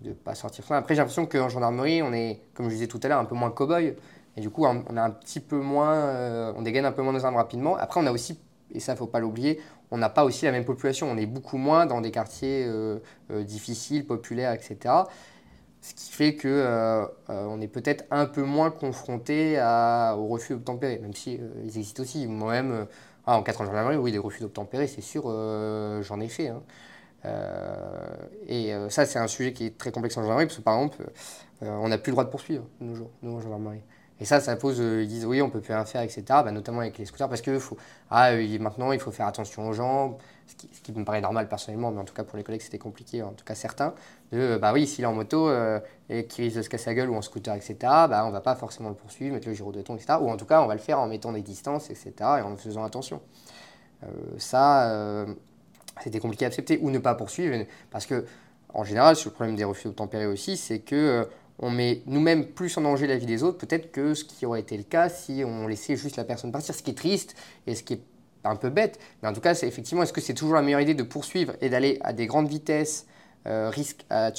de 0.02 0.10
ne 0.10 0.14
pas 0.14 0.34
sortir. 0.34 0.64
Après, 0.72 0.94
j'ai 0.94 0.98
l'impression 0.98 1.24
qu'en 1.24 1.48
gendarmerie, 1.48 2.02
on 2.02 2.12
est, 2.12 2.42
comme 2.52 2.66
je 2.66 2.74
disais 2.74 2.86
tout 2.86 3.00
à 3.02 3.08
l'heure, 3.08 3.18
un 3.18 3.24
peu 3.24 3.34
moins 3.34 3.48
cow-boy. 3.48 3.94
Et 4.36 4.40
du 4.40 4.50
coup, 4.50 4.66
on 4.66 4.96
a 4.96 5.02
un 5.02 5.10
petit 5.10 5.40
peu 5.40 5.58
moins, 5.58 6.52
on 6.54 6.62
dégaine 6.62 6.84
un 6.84 6.92
peu 6.92 7.00
moins 7.00 7.14
nos 7.14 7.24
armes 7.24 7.36
rapidement. 7.36 7.76
Après, 7.76 7.98
on 8.00 8.06
a 8.06 8.12
aussi, 8.12 8.38
et 8.72 8.80
ça, 8.80 8.94
faut 8.96 9.06
pas 9.06 9.20
l'oublier, 9.20 9.60
on 9.90 9.98
n'a 9.98 10.08
pas 10.08 10.24
aussi 10.24 10.44
la 10.44 10.52
même 10.52 10.64
population. 10.64 11.10
On 11.10 11.16
est 11.16 11.26
beaucoup 11.26 11.56
moins 11.56 11.86
dans 11.86 12.00
des 12.00 12.10
quartiers 12.10 12.64
euh, 12.66 12.98
euh, 13.30 13.44
difficiles, 13.44 14.06
populaires, 14.06 14.52
etc. 14.52 14.94
Ce 15.80 15.94
qui 15.94 16.10
fait 16.10 16.34
que 16.34 17.06
on 17.28 17.60
est 17.60 17.68
peut-être 17.68 18.06
un 18.10 18.26
peu 18.26 18.42
moins 18.42 18.72
confronté 18.72 19.56
au 19.60 20.26
refus 20.26 20.54
d'obtempérer, 20.54 20.98
même 20.98 21.14
si 21.14 21.38
ils 21.62 21.78
existent 21.78 22.02
aussi. 22.02 22.26
Moi-même, 22.26 22.86
ah, 23.24 23.38
en 23.38 23.42
4 23.44 23.60
ans 23.60 23.64
de 23.64 23.68
gendarmerie, 23.68 23.96
oui, 23.96 24.10
des 24.10 24.18
refus 24.18 24.40
d'obtempérer, 24.40 24.88
c'est 24.88 25.00
sûr, 25.00 25.22
j'en 26.02 26.18
ai 26.18 26.28
fait. 26.28 26.48
Hein. 26.48 26.62
et 28.48 28.72
ça, 28.88 29.06
c'est 29.06 29.20
un 29.20 29.28
sujet 29.28 29.52
qui 29.52 29.66
est 29.66 29.78
très 29.78 29.92
complexe 29.92 30.16
en 30.16 30.22
gendarmerie, 30.22 30.46
parce 30.46 30.58
que 30.58 30.62
par 30.62 30.74
exemple, 30.74 31.04
on 31.60 31.86
n'a 31.86 31.98
plus 31.98 32.10
le 32.10 32.14
droit 32.14 32.24
de 32.24 32.30
poursuivre 32.30 32.64
nos 32.80 32.96
jours, 32.96 33.10
nous 33.22 33.36
en 33.36 33.40
gendarmerie. 33.40 33.82
Et 34.20 34.24
ça, 34.24 34.40
ça 34.40 34.56
pose, 34.56 34.80
euh, 34.80 35.02
ils 35.02 35.08
disent 35.08 35.26
oui, 35.26 35.42
on 35.42 35.50
peut 35.50 35.60
plus 35.60 35.74
rien 35.74 35.84
faire, 35.84 36.00
etc. 36.02 36.22
Bah, 36.28 36.50
notamment 36.50 36.80
avec 36.80 36.96
les 36.96 37.04
scooters, 37.04 37.28
parce 37.28 37.42
que 37.42 37.58
faut, 37.58 37.76
ah, 38.10 38.30
euh, 38.30 38.58
maintenant, 38.58 38.92
il 38.92 39.00
faut 39.00 39.10
faire 39.10 39.26
attention 39.26 39.68
aux 39.68 39.74
gens, 39.74 40.16
ce 40.46 40.54
qui, 40.80 40.92
me 40.92 41.04
paraît 41.04 41.20
normal 41.20 41.48
personnellement, 41.48 41.90
mais 41.90 42.00
en 42.00 42.04
tout 42.04 42.14
cas 42.14 42.24
pour 42.24 42.38
les 42.38 42.44
collègues, 42.44 42.62
c'était 42.62 42.78
compliqué, 42.78 43.22
en 43.22 43.32
tout 43.32 43.44
cas 43.44 43.54
certains, 43.54 43.94
de, 44.32 44.38
euh, 44.38 44.58
bah 44.58 44.72
oui, 44.72 44.86
s'il 44.86 45.04
est 45.04 45.06
en 45.06 45.12
moto 45.12 45.50
et 46.08 46.26
qu'il 46.26 46.44
risque 46.44 46.56
de 46.56 46.62
se 46.62 46.68
casser 46.68 46.90
la 46.90 46.94
gueule 46.94 47.10
ou 47.10 47.14
en 47.14 47.22
scooter, 47.22 47.54
etc., 47.54 47.76
bah, 47.80 48.24
on 48.26 48.30
va 48.30 48.40
pas 48.40 48.54
forcément 48.54 48.88
le 48.88 48.94
poursuivre, 48.94 49.34
mettre 49.34 49.48
le 49.48 49.54
giro 49.54 49.72
de 49.72 49.82
ton, 49.82 49.96
etc. 49.96 50.14
Ou 50.20 50.30
en 50.30 50.36
tout 50.36 50.46
cas, 50.46 50.62
on 50.62 50.66
va 50.66 50.74
le 50.74 50.80
faire 50.80 50.98
en 50.98 51.06
mettant 51.06 51.32
des 51.32 51.42
distances, 51.42 51.90
etc., 51.90 52.12
et 52.20 52.42
en 52.42 52.56
faisant 52.56 52.84
attention. 52.84 53.20
ça, 54.38 55.26
c'était 56.02 56.20
compliqué 56.20 56.46
à 56.46 56.48
accepter, 56.48 56.78
ou 56.80 56.90
ne 56.90 56.98
pas 56.98 57.14
poursuivre, 57.14 57.66
parce 57.90 58.06
que, 58.06 58.24
en 58.72 58.84
général, 58.84 59.16
sur 59.16 59.30
le 59.30 59.34
problème 59.34 59.56
des 59.56 59.64
refus 59.64 59.90
tempérés 59.92 60.26
aussi, 60.26 60.56
c'est 60.56 60.78
que 60.78 61.28
on 61.58 61.70
met 61.70 62.02
nous-mêmes 62.06 62.46
plus 62.46 62.76
en 62.76 62.82
danger 62.82 63.06
la 63.06 63.16
vie 63.16 63.26
des 63.26 63.42
autres, 63.42 63.58
peut-être 63.58 63.90
que 63.92 64.14
ce 64.14 64.24
qui 64.24 64.46
aurait 64.46 64.60
été 64.60 64.76
le 64.76 64.82
cas 64.82 65.08
si 65.08 65.42
on 65.44 65.66
laissait 65.66 65.96
juste 65.96 66.16
la 66.16 66.24
personne 66.24 66.52
partir, 66.52 66.74
ce 66.74 66.82
qui 66.82 66.90
est 66.90 66.94
triste 66.94 67.34
et 67.66 67.74
ce 67.74 67.82
qui 67.82 67.94
est 67.94 68.00
un 68.44 68.56
peu 68.56 68.70
bête. 68.70 68.98
Mais 69.22 69.28
en 69.28 69.32
tout 69.32 69.40
cas, 69.40 69.54
c'est 69.54 69.66
effectivement, 69.66 70.02
est-ce 70.02 70.12
que 70.12 70.20
c'est 70.20 70.34
toujours 70.34 70.54
la 70.54 70.62
meilleure 70.62 70.80
idée 70.80 70.94
de 70.94 71.02
poursuivre 71.02 71.54
et 71.60 71.68
d'aller 71.68 71.98
à 72.02 72.12
des 72.12 72.26
grandes 72.26 72.48
vitesses, 72.48 73.06
euh, 73.46 73.70
risque 73.70 74.04
à, 74.10 74.32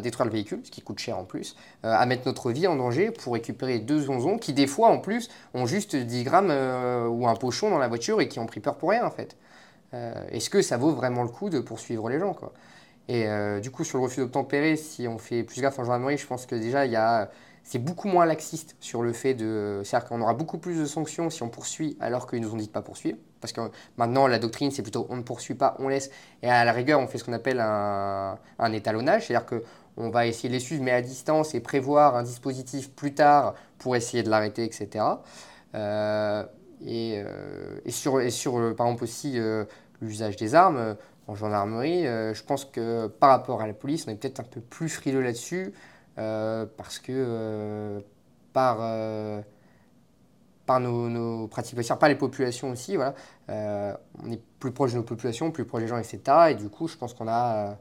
détruire 0.00 0.24
le 0.24 0.32
véhicule, 0.32 0.60
ce 0.64 0.70
qui 0.70 0.80
coûte 0.80 0.98
cher 0.98 1.18
en 1.18 1.24
plus, 1.24 1.54
euh, 1.84 1.92
à 1.92 2.06
mettre 2.06 2.22
notre 2.26 2.50
vie 2.50 2.66
en 2.66 2.76
danger 2.76 3.10
pour 3.10 3.34
récupérer 3.34 3.78
deux 3.78 4.08
onzons 4.08 4.38
qui, 4.38 4.54
des 4.54 4.66
fois, 4.66 4.88
en 4.88 4.98
plus, 4.98 5.28
ont 5.52 5.66
juste 5.66 5.96
10 5.96 6.24
grammes 6.24 6.50
euh, 6.50 7.06
ou 7.06 7.28
un 7.28 7.34
pochon 7.34 7.68
dans 7.68 7.78
la 7.78 7.88
voiture 7.88 8.22
et 8.22 8.28
qui 8.28 8.38
ont 8.38 8.46
pris 8.46 8.60
peur 8.60 8.76
pour 8.76 8.90
rien, 8.90 9.04
en 9.04 9.10
fait. 9.10 9.36
Est-ce 10.32 10.50
que 10.50 10.60
ça 10.60 10.76
vaut 10.76 10.90
vraiment 10.90 11.22
le 11.22 11.28
coup 11.28 11.50
de 11.50 11.60
poursuivre 11.60 12.08
les 12.08 12.18
gens, 12.18 12.34
quoi? 12.34 12.52
Et 13.08 13.26
euh, 13.26 13.60
du 13.60 13.70
coup, 13.70 13.84
sur 13.84 13.98
le 13.98 14.04
refus 14.04 14.20
d'obtempérer, 14.20 14.76
si 14.76 15.06
on 15.08 15.18
fait 15.18 15.42
plus 15.42 15.60
gaffe 15.60 15.78
en 15.78 15.84
gendarmerie, 15.84 16.16
je 16.16 16.26
pense 16.26 16.46
que 16.46 16.54
déjà, 16.54 16.86
il 16.86 16.92
y 16.92 16.96
a, 16.96 17.30
c'est 17.62 17.78
beaucoup 17.78 18.08
moins 18.08 18.24
laxiste 18.24 18.76
sur 18.80 19.02
le 19.02 19.12
fait 19.12 19.34
de. 19.34 19.82
C'est-à-dire 19.84 20.08
qu'on 20.08 20.20
aura 20.22 20.34
beaucoup 20.34 20.58
plus 20.58 20.78
de 20.78 20.86
sanctions 20.86 21.28
si 21.28 21.42
on 21.42 21.48
poursuit 21.48 21.96
alors 22.00 22.26
qu'ils 22.26 22.40
nous 22.40 22.52
ont 22.52 22.56
dit 22.56 22.66
de 22.66 22.72
pas 22.72 22.82
poursuivre. 22.82 23.18
Parce 23.40 23.52
que 23.52 23.60
maintenant, 23.98 24.26
la 24.26 24.38
doctrine, 24.38 24.70
c'est 24.70 24.82
plutôt 24.82 25.06
on 25.10 25.16
ne 25.16 25.22
poursuit 25.22 25.54
pas, 25.54 25.76
on 25.80 25.88
laisse. 25.88 26.10
Et 26.42 26.48
à 26.48 26.64
la 26.64 26.72
rigueur, 26.72 26.98
on 26.98 27.06
fait 27.06 27.18
ce 27.18 27.24
qu'on 27.24 27.34
appelle 27.34 27.60
un, 27.60 28.38
étalonnage. 28.72 29.26
C'est-à-dire 29.26 29.46
qu'on 29.46 30.08
va 30.08 30.26
essayer 30.26 30.48
de 30.48 30.54
les 30.54 30.60
suivre, 30.60 30.82
mais 30.82 30.92
à 30.92 31.02
distance, 31.02 31.54
et 31.54 31.60
prévoir 31.60 32.16
un 32.16 32.22
dispositif 32.22 32.90
plus 32.90 33.12
tard 33.12 33.54
pour 33.76 33.96
essayer 33.96 34.22
de 34.22 34.30
l'arrêter, 34.30 34.64
etc. 34.64 35.04
Euh, 35.74 36.42
euh, 36.86 37.80
et, 37.84 37.90
sur, 37.90 38.20
et 38.22 38.30
sur, 38.30 38.74
par 38.76 38.86
exemple, 38.86 39.04
aussi 39.04 39.38
l'usage 40.00 40.36
des 40.36 40.54
armes 40.54 40.96
en 41.26 41.34
gendarmerie, 41.34 42.06
euh, 42.06 42.34
je 42.34 42.42
pense 42.42 42.64
que 42.64 43.06
par 43.06 43.30
rapport 43.30 43.60
à 43.60 43.66
la 43.66 43.72
police, 43.72 44.04
on 44.06 44.10
est 44.10 44.14
peut-être 44.16 44.40
un 44.40 44.44
peu 44.44 44.60
plus 44.60 44.88
frileux 44.88 45.22
là-dessus, 45.22 45.72
euh, 46.18 46.66
parce 46.76 46.98
que 46.98 47.12
euh, 47.12 48.00
par, 48.52 48.78
par 50.66 50.80
nos, 50.80 51.48
pratiques 51.48 51.74
policières, 51.74 51.98
par 51.98 52.08
les 52.08 52.14
populations 52.14 52.70
aussi, 52.70 52.96
voilà, 52.96 53.14
on 53.48 54.30
est 54.30 54.40
plus 54.58 54.72
proche 54.72 54.92
de 54.92 54.98
nos 54.98 55.02
populations, 55.02 55.50
plus 55.50 55.64
proche 55.64 55.82
des 55.82 55.88
gens, 55.88 55.98
etc. 55.98 56.20
Et 56.50 56.54
du 56.54 56.68
coup, 56.68 56.88
je 56.88 56.96
pense 56.96 57.14
qu'on 57.14 57.28
a... 57.28 57.76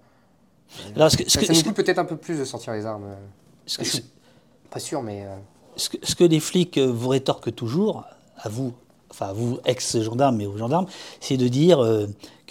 Alors, 0.95 1.11
ce 1.11 1.17
que, 1.17 1.29
ça, 1.29 1.41
nous 1.41 1.63
coûte 1.63 1.75
peut-être 1.75 1.99
un 1.99 2.05
peu 2.05 2.17
plus 2.17 2.39
de 2.39 2.45
sortir 2.45 2.73
les 2.73 2.85
armes. 2.85 3.15
Ce 3.65 3.77
que, 3.77 3.83
je 3.83 3.89
suis 3.89 4.05
pas 4.69 4.79
sûr, 4.79 5.03
mais... 5.03 5.27
Ce 5.75 5.89
que, 5.89 5.97
ce 6.01 6.15
que 6.15 6.23
les 6.23 6.39
flics 6.39 6.79
vous 6.79 7.09
rétorquent 7.09 7.53
toujours, 7.53 8.05
à 8.37 8.49
vous, 8.49 8.73
enfin 9.11 9.33
vous 9.33 9.59
ex-gendarmes, 9.65 10.37
mais 10.37 10.45
aux 10.45 10.57
gendarmes, 10.57 10.87
c'est 11.19 11.37
de 11.37 11.47
dire 11.47 11.79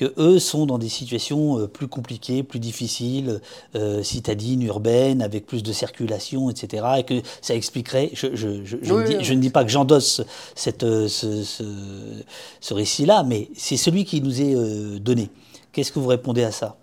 que 0.03 0.13
eux 0.21 0.39
sont 0.39 0.67
dans 0.67 0.79
des 0.79 0.89
situations 0.89 1.59
euh, 1.59 1.67
plus 1.67 1.89
compliquées, 1.89 2.43
plus 2.43 2.59
difficiles, 2.59 3.41
euh, 3.77 4.03
citadines, 4.03 4.63
urbaines, 4.63 5.23
avec 5.23 5.47
plus 5.47 5.63
de 5.63 5.73
circulation, 5.73 6.51
etc. 6.51 6.85
Et 6.99 7.03
que 7.05 7.23
ça 7.41 7.55
expliquerait. 7.55 8.11
Je, 8.15 8.35
je, 8.35 8.65
je, 8.65 9.35
ne, 9.35 9.41
dis, 9.41 9.51
pas 9.51 9.65
que 9.65 9.71
j'endosse 9.71 10.23
cette, 10.55 10.83
ce, 10.83 11.43
ce, 11.43 12.75
récit-là, 12.75 13.23
mais 13.23 13.49
c'est 13.55 13.77
celui 13.77 14.05
qui 14.05 14.21
nous 14.21 14.41
est 14.41 14.55
donné. 14.99 15.31
Qu'est-ce 15.73 15.93
que 15.93 15.99
vous 15.99 16.09
répondez 16.09 16.43
à 16.43 16.53
ça? 16.53 16.77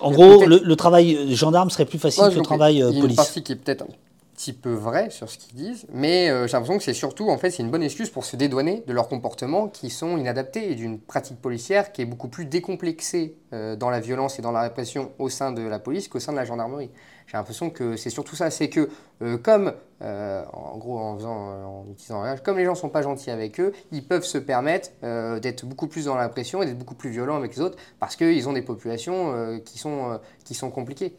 En 0.00 0.10
gros, 0.10 0.44
le, 0.44 0.76
travail 0.76 1.34
gendarme 1.34 1.70
serait 1.70 1.84
plus 1.84 1.98
facile 1.98 2.24
que 2.30 2.34
le 2.34 2.42
travail 2.42 2.80
police. 2.80 2.96
Il 2.96 2.98
y 2.98 3.02
a 3.02 3.08
une 3.10 3.14
partie 3.14 3.42
qui 3.42 3.52
est 3.52 3.56
peut-être 3.56 3.84
petit 4.42 4.52
peu 4.52 4.72
vrai 4.72 5.08
sur 5.10 5.30
ce 5.30 5.38
qu'ils 5.38 5.54
disent, 5.54 5.86
mais 5.92 6.28
euh, 6.28 6.48
j'ai 6.48 6.54
l'impression 6.54 6.76
que 6.76 6.82
c'est 6.82 6.94
surtout, 6.94 7.30
en 7.30 7.38
fait, 7.38 7.50
c'est 7.52 7.62
une 7.62 7.70
bonne 7.70 7.82
excuse 7.84 8.10
pour 8.10 8.24
se 8.24 8.34
dédouaner 8.34 8.82
de 8.88 8.92
leurs 8.92 9.06
comportements 9.06 9.68
qui 9.68 9.88
sont 9.88 10.18
inadaptés 10.18 10.72
et 10.72 10.74
d'une 10.74 10.98
pratique 10.98 11.40
policière 11.40 11.92
qui 11.92 12.02
est 12.02 12.06
beaucoup 12.06 12.26
plus 12.26 12.44
décomplexée 12.44 13.36
euh, 13.52 13.76
dans 13.76 13.88
la 13.88 14.00
violence 14.00 14.40
et 14.40 14.42
dans 14.42 14.50
la 14.50 14.62
répression 14.62 15.12
au 15.20 15.28
sein 15.28 15.52
de 15.52 15.62
la 15.62 15.78
police 15.78 16.08
qu'au 16.08 16.18
sein 16.18 16.32
de 16.32 16.38
la 16.38 16.44
gendarmerie. 16.44 16.90
J'ai 17.28 17.36
l'impression 17.36 17.70
que 17.70 17.94
c'est 17.94 18.10
surtout 18.10 18.34
ça, 18.34 18.50
c'est 18.50 18.68
que 18.68 18.90
euh, 19.22 19.38
comme, 19.38 19.74
en 20.00 20.76
gros, 20.76 20.98
en 20.98 21.16
faisant, 21.16 21.30
en 21.30 21.86
utilisant 21.92 22.24
un 22.24 22.36
comme 22.36 22.58
les 22.58 22.64
gens 22.64 22.74
sont 22.74 22.88
pas 22.88 23.02
gentils 23.02 23.30
avec 23.30 23.60
eux, 23.60 23.72
ils 23.92 24.04
peuvent 24.04 24.24
se 24.24 24.38
permettre 24.38 24.90
d'être 25.38 25.64
beaucoup 25.64 25.86
plus 25.86 26.06
dans 26.06 26.16
la 26.16 26.22
répression 26.22 26.60
et 26.60 26.66
d'être 26.66 26.78
beaucoup 26.78 26.96
plus 26.96 27.10
violents 27.10 27.36
avec 27.36 27.54
les 27.54 27.62
autres 27.62 27.78
parce 28.00 28.16
qu'ils 28.16 28.48
ont 28.48 28.52
des 28.52 28.62
populations 28.62 29.60
qui 29.64 29.78
sont 29.78 30.18
qui 30.42 30.54
sont 30.54 30.72
compliquées. 30.72 31.16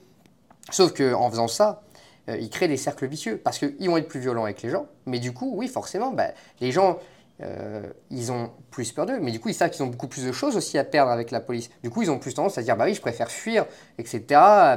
Sauf 0.69 0.91
que 0.91 1.13
en 1.13 1.29
faisant 1.29 1.47
ça, 1.47 1.83
euh, 2.29 2.37
ils 2.37 2.49
créent 2.49 2.67
des 2.67 2.77
cercles 2.77 3.07
vicieux 3.07 3.37
parce 3.43 3.59
qu'ils 3.59 3.89
vont 3.89 3.97
être 3.97 4.07
plus 4.07 4.19
violents 4.19 4.45
avec 4.45 4.61
les 4.61 4.69
gens. 4.69 4.87
Mais 5.05 5.19
du 5.19 5.33
coup, 5.33 5.53
oui, 5.55 5.67
forcément, 5.67 6.11
bah, 6.11 6.29
les 6.61 6.71
gens, 6.71 6.99
euh, 7.41 7.81
ils 8.11 8.31
ont 8.31 8.51
plus 8.71 8.91
peur 8.91 9.05
d'eux. 9.05 9.19
Mais 9.19 9.31
du 9.31 9.39
coup, 9.39 9.49
ils 9.49 9.55
savent 9.55 9.69
qu'ils 9.69 9.83
ont 9.83 9.87
beaucoup 9.87 10.07
plus 10.07 10.25
de 10.25 10.31
choses 10.31 10.55
aussi 10.55 10.77
à 10.77 10.83
perdre 10.83 11.11
avec 11.11 11.31
la 11.31 11.41
police. 11.41 11.69
Du 11.83 11.89
coup, 11.89 12.01
ils 12.01 12.11
ont 12.11 12.19
plus 12.19 12.33
tendance 12.33 12.57
à 12.57 12.61
dire, 12.61 12.77
bah 12.77 12.85
oui, 12.85 12.93
je 12.93 13.01
préfère 13.01 13.29
fuir, 13.29 13.65
etc., 13.97 14.23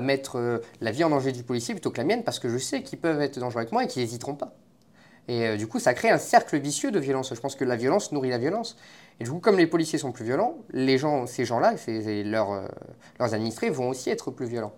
mettre 0.00 0.38
euh, 0.38 0.58
la 0.80 0.90
vie 0.90 1.04
en 1.04 1.10
danger 1.10 1.32
du 1.32 1.44
policier 1.44 1.74
plutôt 1.74 1.90
que 1.90 1.98
la 1.98 2.04
mienne 2.04 2.24
parce 2.24 2.38
que 2.38 2.48
je 2.48 2.58
sais 2.58 2.82
qu'ils 2.82 2.98
peuvent 2.98 3.20
être 3.20 3.38
dangereux 3.38 3.60
avec 3.60 3.72
moi 3.72 3.84
et 3.84 3.86
qu'ils 3.86 4.02
n'hésiteront 4.02 4.34
pas. 4.34 4.54
Et 5.28 5.56
du 5.56 5.66
coup, 5.66 5.80
ça 5.80 5.92
crée 5.92 6.08
un 6.10 6.18
cercle 6.18 6.56
vicieux 6.56 6.92
de 6.92 7.00
violence. 7.00 7.34
Je 7.34 7.40
pense 7.40 7.56
que 7.56 7.64
la 7.64 7.74
violence 7.74 8.12
nourrit 8.12 8.30
la 8.30 8.38
violence. 8.38 8.76
Et 9.18 9.24
du 9.24 9.30
coup, 9.30 9.40
comme 9.40 9.58
les 9.58 9.66
policiers 9.66 9.98
sont 9.98 10.12
plus 10.12 10.24
violents, 10.24 10.54
les 10.70 10.98
gens, 10.98 11.26
ces 11.26 11.44
gens-là, 11.44 11.74
leurs 12.22 12.70
administrés 13.18 13.68
vont 13.68 13.88
aussi 13.88 14.08
être 14.08 14.30
plus 14.30 14.46
violents 14.46 14.72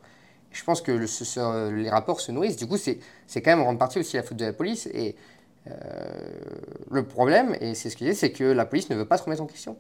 je 0.51 0.65
pense 0.65 0.81
que 0.81 0.93
les 1.71 1.91
rapports 1.91 2.21
se 2.21 2.33
nourrissent. 2.33 2.57
Du 2.57 2.67
coup, 2.67 2.77
c'est 2.77 2.99
quand 3.35 3.51
même 3.51 3.61
en 3.61 3.65
grande 3.65 3.79
partie 3.79 3.99
aussi 3.99 4.17
la 4.17 4.23
faute 4.23 4.37
de 4.37 4.45
la 4.45 4.53
police. 4.53 4.87
Et 4.93 5.15
euh, 5.67 5.73
le 6.91 7.05
problème, 7.05 7.57
et 7.61 7.75
c'est 7.75 7.91
ce 7.91 7.97
qu'il 7.97 8.15
c'est 8.15 8.33
que 8.33 8.45
la 8.45 8.65
police 8.65 8.89
ne 8.91 8.97
veut 8.97 9.05
pas 9.05 9.19
se 9.19 9.25
remettre 9.25 9.43
en 9.43 9.47
question. 9.47 9.77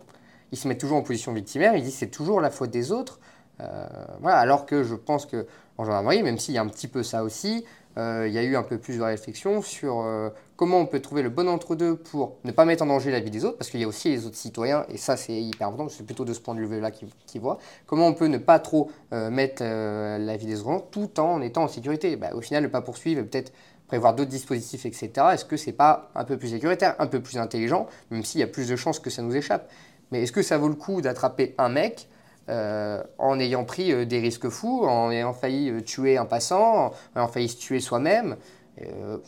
Ils 0.52 0.58
se 0.58 0.68
mettent 0.68 0.80
toujours 0.80 0.98
en 0.98 1.02
position 1.02 1.32
victimaire, 1.32 1.74
ils 1.74 1.82
disent 1.82 1.96
c'est 1.96 2.10
toujours 2.10 2.40
la 2.40 2.50
faute 2.50 2.70
des 2.70 2.92
autres. 2.92 3.20
Euh, 3.60 3.86
alors 4.24 4.66
que 4.66 4.84
je 4.84 4.94
pense 4.94 5.26
qu'en 5.26 5.84
gendarmerie, 5.84 6.22
même 6.22 6.38
s'il 6.38 6.54
y 6.54 6.58
a 6.58 6.62
un 6.62 6.68
petit 6.68 6.88
peu 6.88 7.02
ça 7.02 7.24
aussi, 7.24 7.64
il 7.98 8.32
y 8.32 8.38
a 8.38 8.42
eu 8.42 8.56
un 8.56 8.62
peu 8.62 8.78
plus 8.78 8.98
de 8.98 9.02
réflexion 9.02 9.60
sur 9.62 10.00
euh, 10.00 10.30
comment 10.56 10.78
on 10.78 10.86
peut 10.86 11.00
trouver 11.00 11.22
le 11.22 11.30
bon 11.30 11.48
entre-deux 11.48 11.96
pour 11.96 12.36
ne 12.44 12.52
pas 12.52 12.64
mettre 12.64 12.84
en 12.84 12.86
danger 12.86 13.10
la 13.10 13.20
vie 13.20 13.30
des 13.30 13.44
autres, 13.44 13.58
parce 13.58 13.70
qu'il 13.70 13.80
y 13.80 13.84
a 13.84 13.88
aussi 13.88 14.10
les 14.10 14.26
autres 14.26 14.36
citoyens, 14.36 14.86
et 14.88 14.96
ça 14.96 15.16
c'est 15.16 15.34
hyper 15.34 15.68
important, 15.68 15.88
c'est 15.88 16.04
plutôt 16.04 16.24
de 16.24 16.32
ce 16.32 16.40
point 16.40 16.54
de 16.54 16.60
vue-là 16.60 16.90
qu'ils 16.90 17.40
voient, 17.40 17.58
comment 17.86 18.06
on 18.06 18.14
peut 18.14 18.26
ne 18.26 18.38
pas 18.38 18.58
trop 18.58 18.90
euh, 19.12 19.30
mettre 19.30 19.62
la 19.62 20.36
vie 20.36 20.46
des 20.46 20.60
autres 20.60 20.86
tout 20.90 21.18
en 21.18 21.40
étant 21.42 21.64
en 21.64 21.68
sécurité? 21.68 22.16
Bah, 22.16 22.30
au 22.34 22.40
final, 22.40 22.62
ne 22.62 22.68
pas 22.68 22.82
poursuivre, 22.82 23.22
peut-être 23.22 23.52
prévoir 23.88 24.14
d'autres 24.14 24.30
dispositifs, 24.30 24.86
etc. 24.86 25.10
Est-ce 25.32 25.44
que 25.44 25.56
c'est 25.56 25.72
pas 25.72 26.10
un 26.14 26.24
peu 26.24 26.36
plus 26.36 26.48
sécuritaire, 26.48 26.94
un 26.98 27.06
peu 27.06 27.20
plus 27.20 27.38
intelligent, 27.38 27.86
même 28.10 28.22
s'il 28.22 28.40
y 28.40 28.44
a 28.44 28.46
plus 28.46 28.68
de 28.68 28.76
chances 28.76 29.00
que 29.00 29.10
ça 29.10 29.22
nous 29.22 29.34
échappe? 29.34 29.70
Mais 30.12 30.22
est-ce 30.22 30.32
que 30.32 30.42
ça 30.42 30.58
vaut 30.58 30.68
le 30.68 30.74
coup 30.74 31.00
d'attraper 31.00 31.54
un 31.58 31.68
mec 31.68 32.08
euh, 32.48 33.02
en 33.18 33.38
ayant 33.38 33.64
pris 33.64 33.92
euh, 33.92 34.06
des 34.06 34.20
risques 34.20 34.48
fous, 34.48 34.84
en 34.86 35.10
ayant 35.10 35.34
failli 35.34 35.70
euh, 35.70 35.82
tuer 35.82 36.16
un 36.16 36.24
passant, 36.24 36.86
en 36.86 36.92
ayant 37.16 37.28
failli 37.28 37.48
se 37.48 37.58
tuer 37.58 37.80
soi-même, 37.80 38.36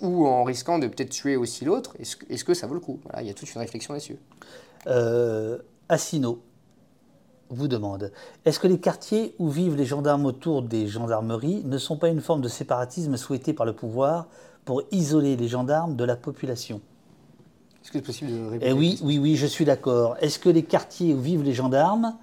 ou 0.01 0.28
en 0.28 0.44
risquant 0.44 0.78
de 0.78 0.86
peut-être 0.86 1.10
tuer 1.10 1.34
aussi 1.34 1.64
l'autre. 1.64 1.97
Est-ce 1.98 2.44
que, 2.44 2.55
ça 2.55 2.68
vaut 2.68 2.74
le 2.74 2.80
coup? 2.80 3.01
Il 3.18 3.26
y 3.26 3.30
a 3.30 3.34
toute 3.34 3.52
une 3.52 3.60
réflexion 3.60 3.92
là-dessus. 3.94 4.16
Assino 5.88 6.40
vous 7.48 7.66
demande 7.66 8.12
Est-ce 8.44 8.60
que 8.60 8.68
les 8.68 8.78
quartiers 8.78 9.34
où 9.40 9.48
vivent 9.48 9.74
les 9.74 9.86
gendarmes 9.86 10.24
autour 10.24 10.62
des 10.62 10.86
gendarmeries 10.86 11.64
ne 11.64 11.78
sont 11.78 11.97
pas 11.97 12.10
une 12.10 12.20
forme 12.20 12.42
de 12.42 12.48
séparatisme 12.48 13.16
souhaité 13.16 13.52
par 13.52 13.66
le 13.66 13.72
pouvoir 13.72 14.28
pour 14.64 14.84
isoler 14.92 15.34
les 15.34 15.48
gendarmes 15.48 15.97
de 15.97 16.05
la 16.05 16.14
population? 16.14 16.80
Est-ce 17.82 17.90
que 17.90 17.98
c'est 17.98 18.06
possible 18.06 18.30
de 18.30 18.36
répondre 18.44 18.62
eh 18.64 18.72
Oui, 18.72 19.01
oui, 19.02 19.18
oui, 19.18 19.34
je 19.34 19.47
suis 19.47 19.64
d'accord. 19.64 20.16
Est-ce 20.20 20.38
que 20.38 20.48
les 20.48 20.62
quartiers 20.62 21.12
où 21.12 21.20
vivent 21.20 21.42
les 21.42 21.55
gendarmes 21.55 22.14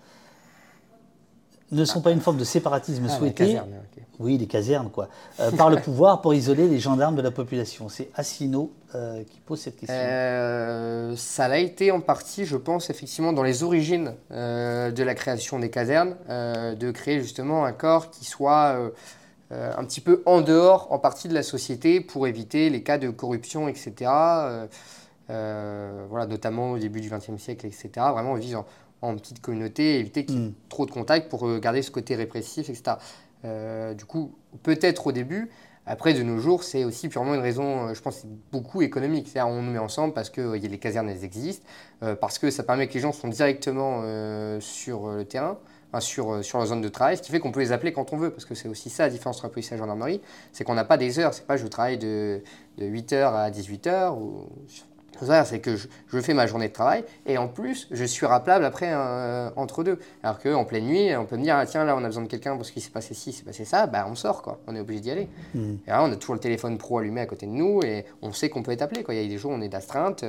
ne 1.71 1.85
sont 1.85 2.01
pas 2.01 2.11
une 2.11 2.21
forme 2.21 2.37
de 2.37 2.43
séparatisme 2.43 3.05
Ah, 3.07 3.17
souhaité. 3.17 3.45
caserne, 3.45 3.69
ok. 3.69 4.03
Oui, 4.19 4.37
les 4.37 4.47
casernes, 4.47 4.89
quoi. 4.89 5.09
euh, 5.39 5.51
par 5.51 5.69
le 5.69 5.77
pouvoir 5.77 6.21
pour 6.21 6.33
isoler 6.33 6.67
les 6.67 6.79
gendarmes 6.79 7.15
de 7.15 7.21
la 7.21 7.29
population. 7.29 7.87
C'est 7.87 8.09
Assino 8.15 8.71
euh, 8.95 9.23
qui 9.23 9.39
pose 9.39 9.59
cette 9.59 9.77
question. 9.77 9.95
Euh, 9.95 11.15
ça 11.15 11.47
l'a 11.47 11.59
été 11.59 11.91
en 11.91 11.99
partie, 11.99 12.45
je 12.45 12.57
pense, 12.57 12.89
effectivement, 12.89 13.31
dans 13.31 13.43
les 13.43 13.61
origines 13.63 14.13
de 14.31 15.03
la 15.03 15.15
création 15.15 15.59
des 15.59 15.69
casernes, 15.69 16.15
de 16.29 16.91
créer 16.91 17.21
justement 17.21 17.65
un 17.65 17.73
corps 17.73 18.09
qui 18.09 18.25
soit 18.25 18.91
un 19.51 19.83
petit 19.83 20.01
peu 20.01 20.23
en 20.25 20.41
dehors, 20.41 20.87
en 20.91 20.97
partie 20.97 21.27
de 21.27 21.33
la 21.33 21.43
société, 21.43 22.01
pour 22.01 22.27
éviter 22.27 22.69
les 22.71 22.81
cas 22.81 22.97
de 22.97 23.09
corruption, 23.09 23.67
etc. 23.67 24.09
Voilà, 25.27 26.25
notamment 26.27 26.71
au 26.71 26.79
début 26.79 27.01
du 27.01 27.09
XXe 27.09 27.37
siècle, 27.37 27.67
etc. 27.67 27.89
Vraiment 27.95 28.31
en, 28.33 28.65
en 29.01 29.15
petite 29.15 29.41
communauté, 29.41 29.99
éviter 29.99 30.25
qu'il 30.25 30.35
y 30.35 30.45
ait 30.45 30.49
Mm. 30.49 30.53
trop 30.69 30.85
de 30.85 30.91
contacts 30.91 31.29
pour 31.29 31.47
euh, 31.47 31.59
garder 31.59 31.81
ce 31.81 31.91
côté 31.91 32.15
répressif, 32.15 32.69
etc. 32.69 32.97
Euh, 33.45 33.93
du 33.93 34.05
coup, 34.05 34.33
peut-être 34.63 35.07
au 35.07 35.11
début, 35.11 35.49
après, 35.89 36.13
de 36.13 36.21
nos 36.21 36.37
jours, 36.37 36.63
c'est 36.63 36.83
aussi 36.83 37.07
purement 37.07 37.33
une 37.33 37.39
raison, 37.39 37.87
euh, 37.87 37.93
je 37.93 38.01
pense, 38.01 38.25
beaucoup 38.51 38.81
économique. 38.81 39.29
C'est-à-dire, 39.29 39.49
on 39.49 39.61
nous 39.61 39.71
met 39.71 39.79
ensemble 39.79 40.13
parce 40.13 40.29
que 40.29 40.41
euh, 40.41 40.57
y 40.57 40.65
a 40.65 40.69
les 40.69 40.77
casernes, 40.77 41.09
elles 41.09 41.23
existent, 41.23 41.65
euh, 42.03 42.13
parce 42.13 42.39
que 42.39 42.51
ça 42.51 42.63
permet 42.63 42.87
que 42.89 42.93
les 42.93 42.99
gens 42.99 43.13
sont 43.13 43.29
directement 43.29 44.01
sur 44.59 45.07
le 45.07 45.23
terrain, 45.23 45.57
enfin, 45.89 46.01
sur, 46.01 46.43
sur 46.43 46.59
la 46.59 46.65
zone 46.65 46.81
de 46.81 46.89
travail, 46.89 47.15
ce 47.15 47.21
qui 47.21 47.31
fait 47.31 47.39
qu'on 47.39 47.53
peut 47.53 47.61
les 47.61 47.71
appeler 47.71 47.93
quand 47.93 48.11
on 48.11 48.17
veut, 48.17 48.31
parce 48.31 48.43
que 48.43 48.53
c'est 48.53 48.67
aussi 48.67 48.89
ça 48.89 49.03
la 49.03 49.09
différence 49.09 49.37
entre 49.37 49.45
la 49.45 49.51
police 49.51 49.71
et 49.71 49.75
la 49.75 49.79
gendarmerie, 49.79 50.21
c'est 50.51 50.65
qu'on 50.65 50.73
n'a 50.73 50.83
pas 50.83 50.97
des 50.97 51.19
heures. 51.19 51.33
C'est 51.33 51.47
pas 51.47 51.55
je 51.55 51.65
travaille 51.67 51.97
de, 51.97 52.41
de 52.77 52.85
8h 52.85 53.33
à 53.33 53.49
18h, 53.49 54.13
ou... 54.17 54.49
Ça, 55.25 55.45
c'est 55.45 55.59
que 55.59 55.75
je, 55.75 55.87
je 56.07 56.19
fais 56.19 56.33
ma 56.33 56.47
journée 56.47 56.67
de 56.67 56.73
travail 56.73 57.03
et 57.25 57.37
en 57.37 57.47
plus, 57.47 57.87
je 57.91 58.03
suis 58.03 58.25
rappelable 58.25 58.65
après 58.65 58.89
euh, 58.91 59.49
entre 59.55 59.83
deux. 59.83 59.99
Alors 60.23 60.39
qu'en 60.39 60.65
pleine 60.65 60.85
nuit, 60.85 61.15
on 61.15 61.25
peut 61.25 61.37
me 61.37 61.43
dire 61.43 61.55
ah, 61.57 61.65
tiens, 61.65 61.83
là, 61.85 61.95
on 61.95 62.03
a 62.03 62.07
besoin 62.07 62.23
de 62.23 62.27
quelqu'un 62.27 62.55
parce 62.55 62.71
qu'il 62.71 62.81
s'est 62.81 62.91
passé 62.91 63.13
ci, 63.13 63.31
s'est 63.31 63.43
passé 63.43 63.65
ça, 63.65 63.87
bah, 63.87 64.05
on 64.09 64.15
sort, 64.15 64.41
quoi. 64.41 64.59
On 64.67 64.75
est 64.75 64.79
obligé 64.79 65.01
d'y 65.01 65.11
aller. 65.11 65.27
Mm. 65.53 65.75
Et 65.87 65.89
là, 65.89 66.03
on 66.03 66.11
a 66.11 66.15
toujours 66.15 66.35
le 66.35 66.41
téléphone 66.41 66.77
pro 66.77 66.99
allumé 66.99 67.21
à 67.21 67.25
côté 67.25 67.45
de 67.45 67.51
nous 67.51 67.81
et 67.83 68.05
on 68.21 68.31
sait 68.31 68.49
qu'on 68.49 68.63
peut 68.63 68.71
être 68.71 68.81
appelé. 68.81 69.03
Quoi. 69.03 69.13
Il 69.13 69.21
y 69.21 69.25
a 69.25 69.27
des 69.27 69.37
jours 69.37 69.51
où 69.51 69.55
on 69.55 69.61
est 69.61 69.69
d'astreinte. 69.69 70.23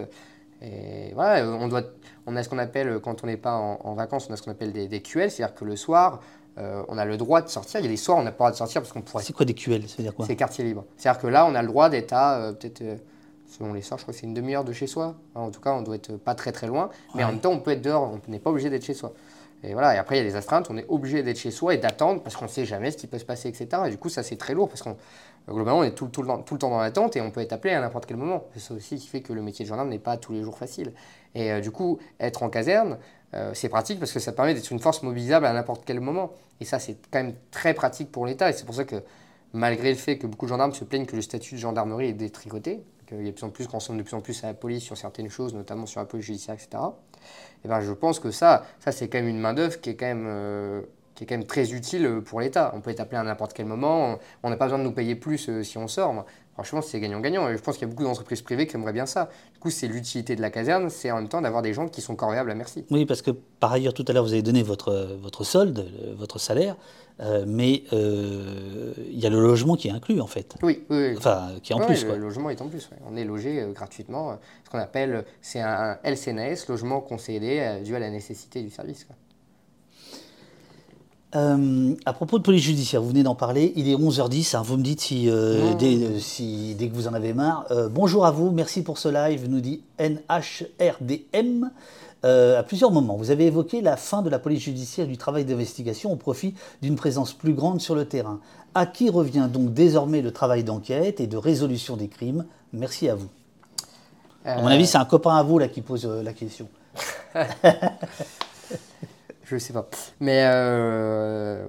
Et 0.61 1.13
voilà, 1.15 1.47
on, 1.49 1.69
doit, 1.69 1.83
on 2.27 2.35
a 2.35 2.43
ce 2.43 2.49
qu'on 2.49 2.59
appelle, 2.59 2.99
quand 2.99 3.23
on 3.23 3.29
n'est 3.29 3.37
pas 3.37 3.55
en, 3.55 3.79
en 3.85 3.95
vacances, 3.95 4.27
on 4.29 4.33
a 4.33 4.37
ce 4.37 4.43
qu'on 4.43 4.51
appelle 4.51 4.73
des, 4.73 4.89
des 4.89 5.03
QL, 5.03 5.31
c'est-à-dire 5.31 5.55
que 5.55 5.65
le 5.65 5.77
soir, 5.77 6.21
euh, 6.59 6.83
on 6.89 6.99
a 6.99 7.05
le 7.05 7.17
droit 7.17 7.41
de 7.41 7.49
sortir. 7.49 7.81
Il 7.81 7.85
y 7.85 7.87
a 7.87 7.91
des 7.91 7.97
soirs, 7.97 8.19
on 8.19 8.23
n'a 8.23 8.33
pas 8.33 8.47
le 8.47 8.51
droit 8.51 8.51
de 8.51 8.57
sortir 8.57 8.83
parce 8.83 8.93
qu'on 8.93 9.03
pourrait. 9.03 9.23
C'est 9.23 9.33
quoi 9.33 9.47
des 9.47 9.55
QL 9.55 9.87
Ça 9.89 9.97
veut 9.99 10.03
dire 10.03 10.15
quoi? 10.15 10.27
C'est 10.27 10.35
quartier 10.35 10.65
libre. 10.65 10.85
C'est-à-dire 10.97 11.21
que 11.21 11.27
là, 11.29 11.47
on 11.47 11.55
a 11.55 11.63
le 11.63 11.69
droit 11.69 11.89
d'être 11.89 12.13
à 12.13 12.39
euh, 12.39 12.53
peut-être, 12.53 12.83
selon 13.49 13.73
les 13.73 13.83
sorts, 13.83 13.99
je 13.99 14.05
crois 14.05 14.15
que 14.15 14.21
c'est 14.21 14.27
une 14.27 14.35
demi-heure 14.35 14.65
de 14.65 14.73
chez 14.73 14.87
soi. 14.87 15.15
Enfin, 15.35 15.47
en 15.47 15.51
tout 15.51 15.61
cas, 15.61 15.73
on 15.73 15.83
doit 15.83 15.97
être 15.97 16.17
pas 16.17 16.35
très 16.35 16.53
très 16.53 16.67
loin. 16.67 16.91
Mais 17.15 17.25
en 17.25 17.29
même 17.29 17.41
temps, 17.41 17.53
on 17.53 17.61
peut 17.61 17.73
être 17.73 17.83
dehors, 17.83 18.13
on 18.13 18.31
n'est 18.31 18.39
pas 18.39 18.51
obligé 18.51 18.71
d'être 18.71 18.85
chez 18.85 18.95
soi. 18.95 19.13
Et 19.65 19.73
voilà, 19.73 19.95
et 19.95 19.99
après, 19.99 20.17
il 20.17 20.19
y 20.19 20.27
a 20.27 20.29
des 20.29 20.37
astreintes, 20.37 20.69
on 20.71 20.77
est 20.77 20.87
obligé 20.89 21.23
d'être 21.23 21.39
chez 21.39 21.51
soi 21.51 21.75
et 21.75 21.79
d'attendre 21.79 22.23
parce 22.23 22.37
qu'on 22.37 22.45
ne 22.45 22.51
sait 22.51 22.65
jamais 22.65 22.93
ce 22.93 22.97
qui 22.97 23.09
peut 23.09 23.19
se 23.19 23.25
passer, 23.25 23.49
etc. 23.49 23.69
Et 23.87 23.91
du 23.91 23.99
coup, 23.99 24.09
ça, 24.09 24.23
c'est 24.23 24.37
très 24.37 24.55
lourd 24.55 24.69
parce 24.69 24.83
qu'on 24.83 24.97
globalement, 25.49 25.81
on 25.81 25.85
est 25.85 25.93
tout, 25.93 26.07
tout 26.09 26.23
le 26.23 26.29
temps, 26.29 26.39
tout 26.43 26.55
le 26.55 26.61
temps 26.61 26.71
dans 26.71 26.79
l'attente 26.79 27.17
et 27.17 27.21
on 27.21 27.31
peut 27.31 27.41
être 27.41 27.53
appelé 27.53 27.75
à 27.75 27.81
n'importe 27.81 28.07
quel 28.07 28.17
moment. 28.17 28.45
C'est 28.55 28.61
ça 28.61 28.75
aussi 28.75 28.97
qui 28.97 29.09
fait 29.09 29.21
que 29.21 29.33
le 29.33 29.43
métier 29.43 29.65
de 29.65 29.69
gendarme 29.69 29.89
n'est 29.89 29.99
pas 29.99 30.17
tous 30.17 30.33
les 30.33 30.43
jours 30.43 30.59
facile. 30.59 30.93
Et 31.35 31.51
euh, 31.51 31.61
du 31.61 31.71
coup, 31.71 31.99
être 32.21 32.43
en 32.43 32.51
caserne, 32.51 32.99
euh, 33.35 33.51
c'est 33.55 33.69
pratique 33.69 33.99
parce 33.99 34.13
que 34.13 34.21
ça 34.21 34.33
permet 34.33 34.55
d'être 34.55 34.71
une 34.71 34.79
force 34.79 35.03
mobilisable 35.03 35.47
à 35.47 35.53
n'importe 35.53 35.83
quel 35.85 36.01
moment. 36.01 36.33
Et 36.61 36.65
ça, 36.65 36.79
c'est 36.79 36.97
quand 37.11 37.23
même 37.23 37.35
très 37.51 37.75
pratique 37.75 38.13
pour 38.13 38.27
l'État. 38.27 38.51
Et 38.51 38.53
c'est 38.53 38.65
pour 38.65 38.75
ça 38.75 38.85
que, 38.85 39.03
malgré 39.53 39.91
le 39.91 39.99
fait 39.99 40.19
que 40.19 40.27
beaucoup 40.27 40.47
de 40.47 40.51
gendarmes 40.51 40.73
se 40.73 40.85
plaignent 40.85 41.07
que 41.07 41.17
le 41.17 41.23
statut 41.23 41.55
de 41.55 41.61
gendarmerie 41.61 42.09
est 42.09 42.13
détricoté, 42.13 42.83
qu'il 43.09 43.25
y 43.25 43.29
a 43.29 43.31
de 43.31 43.37
plus 43.37 43.45
en 43.45 43.51
plus, 43.51 43.67
qu'on 43.67 43.79
ressemble 43.79 43.99
de 43.99 44.05
plus 44.05 44.15
en 44.15 44.21
plus 44.21 44.45
à 44.45 44.49
la 44.49 44.55
police 44.55 44.83
sur 44.85 44.97
certaines 44.97 45.31
choses, 45.31 45.55
notamment 45.55 45.87
sur 45.87 46.01
la 46.01 46.07
police 46.07 46.27
judiciaire, 46.27 46.55
etc. 46.55 46.69
Et 47.65 47.69
ben, 47.69 47.81
je 47.81 47.93
pense 47.93 48.21
que 48.21 48.31
ça, 48.31 48.65
ça 48.81 48.93
c'est 48.93 49.09
quand 49.09 49.19
même 49.19 49.29
une 49.29 49.41
main-d'œuvre 49.41 49.81
qui 49.81 49.91
est 49.91 49.97
quand 49.97 50.07
même. 50.07 50.27
euh, 50.27 50.83
qui 51.15 51.25
est 51.25 51.27
quand 51.27 51.37
même 51.37 51.47
très 51.49 51.73
utile 51.73 52.21
pour 52.25 52.41
l'État. 52.41 52.71
On 52.77 52.81
peut 52.81 52.91
être 52.91 53.01
appelé 53.01 53.19
à 53.19 53.25
n'importe 53.25 53.53
quel 53.53 53.67
moment, 53.67 54.21
on 54.45 54.51
n'a 54.51 54.57
pas 54.57 54.67
besoin 54.67 54.79
de 54.79 54.85
nous 54.85 54.93
payer 54.93 55.17
plus 55.17 55.49
euh, 55.49 55.65
si 55.65 55.77
on 55.77 55.89
sort. 55.89 56.25
Franchement, 56.59 56.83
c'est 56.83 56.99
gagnant-gagnant. 56.99 57.49
Et 57.49 57.57
je 57.57 57.63
pense 57.63 57.77
qu'il 57.79 57.87
y 57.87 57.89
a 57.89 57.95
beaucoup 57.95 58.03
d'entreprises 58.03 58.43
privées 58.43 58.67
qui 58.67 58.75
aimeraient 58.75 58.93
bien 58.93 59.07
ça. 59.07 59.31
Du 59.55 59.61
coup, 59.61 59.71
c'est 59.71 59.87
l'utilité 59.87 60.35
de 60.35 60.41
la 60.41 60.51
caserne, 60.51 60.91
c'est 60.91 61.09
en 61.13 61.19
même 61.19 61.29
temps 61.29 61.41
d'avoir 61.41 61.63
des 61.63 61.73
gens 61.73 61.87
qui 61.87 62.01
sont 62.01 62.17
corvéables 62.17 62.51
à 62.51 62.57
merci. 62.57 62.85
Oui, 62.91 63.07
parce 63.07 63.23
que 63.23 63.31
par 63.31 63.73
ailleurs, 63.73 63.95
tout 63.95 64.05
à 64.09 64.13
l'heure, 64.13 64.25
vous 64.25 64.33
avez 64.33 64.43
donné 64.43 64.65
votre, 64.65 65.17
votre 65.23 65.45
solde, 65.45 65.87
votre 66.17 66.41
salaire, 66.41 66.75
euh, 67.21 67.45
mais 67.47 67.85
euh, 67.93 68.93
il 69.09 69.21
y 69.21 69.25
a 69.27 69.31
le 69.31 69.41
logement 69.41 69.77
qui 69.77 69.87
est 69.87 69.93
inclus, 69.93 70.21
en 70.21 70.27
fait. 70.27 70.57
Oui, 70.65 70.85
oui, 70.91 70.97
oui. 71.11 71.15
Enfin, 71.17 71.53
qui 71.63 71.73
est 71.73 71.77
en 71.77 71.79
Ouais, 71.79 71.87
plus, 71.87 72.03
le 72.03 72.09
quoi. 72.11 72.19
logement 72.19 72.51
est 72.51 72.61
en 72.61 72.67
plus. 72.67 72.89
ouais. 72.91 72.99
On 73.09 73.17
est 73.17 73.25
logé 73.25 73.61
euh, 73.63 73.71
gratuitement. 73.73 74.37
ce 74.65 74.71
qu'on 74.71 74.79
appelle, 74.79 75.25
c'est 75.41 75.61
un, 75.61 75.97
un 76.03 76.11
LCNAS, 76.11 76.65
logement 76.69 77.01
concédé 77.01 77.81
dû 77.85 77.95
à 77.95 78.01
la 78.01 78.11
nécessité 78.11 78.63
du 78.63 78.71
service. 78.71 79.05
quoi. 79.05 79.15
Euh, 81.37 81.95
à 82.07 82.13
propos 82.15 82.39
de 82.39 82.43
police 82.43 82.63
judiciaire, 82.63 83.03
vous 83.03 83.11
venez 83.11 83.23
d'en 83.23 83.35
parler, 83.35 83.75
il 83.77 83.87
est 83.89 83.95
11h10, 83.95 84.57
hein, 84.57 84.63
vous 84.65 84.79
me 84.79 84.83
dites 84.83 85.01
si, 85.03 85.29
euh, 85.29 85.73
Mmh. 85.73 85.77
dès, 85.77 85.95
euh, 85.97 86.19
si- 86.19 86.75
dès 86.75 86.89
que 86.89 86.95
vous 86.95 87.07
en 87.07 87.13
avez 87.13 87.35
marre. 87.35 87.67
Euh, 87.71 87.89
bonjour 87.91 88.25
à 88.25 88.31
vous, 88.31 88.51
merci 88.51 88.83
pour 88.83 88.97
ce 88.97 89.09
live, 89.11 89.47
nous 89.49 89.61
dit 89.61 89.83
NHRDM. 89.99 91.71
À 92.25 92.63
plusieurs 92.65 92.91
moments, 92.91 93.15
vous 93.17 93.31
avez 93.31 93.47
évoqué 93.47 93.81
la 93.81 93.97
fin 93.97 94.23
de 94.23 94.31
la 94.31 94.39
police 94.41 94.63
judiciaire 94.63 95.05
et 95.07 95.09
du 95.09 95.17
travail 95.19 95.45
d'investigation 95.45 96.11
au 96.13 96.17
profit 96.17 96.55
d'une 96.83 96.97
présence 96.97 97.33
plus 97.33 97.53
grande 97.53 97.81
sur 97.81 97.95
le 97.95 98.07
terrain. 98.07 98.41
À 98.75 98.87
qui 98.87 99.09
revient 99.09 99.49
donc 99.53 99.73
désormais 99.73 100.21
le 100.23 100.33
travail 100.33 100.65
d'enquête 100.65 101.21
et 101.21 101.27
de 101.29 101.37
résolution 101.37 101.97
des 101.97 102.09
crimes? 102.09 102.45
Merci 102.73 103.09
à 103.09 103.15
vous. 103.15 103.29
À 104.45 104.61
mon 104.63 104.67
avis, 104.69 104.87
c'est 104.87 104.99
un 104.99 105.05
copain 105.05 105.37
à 105.37 105.43
vous 105.45 105.59
là 105.59 105.69
qui 105.69 105.81
pose 105.83 106.07
la 106.07 106.33
question. 106.33 106.69
Je 109.51 109.59
sais 109.59 109.73
pas. 109.73 109.89
Mais 110.21 110.43
euh, 110.47 111.65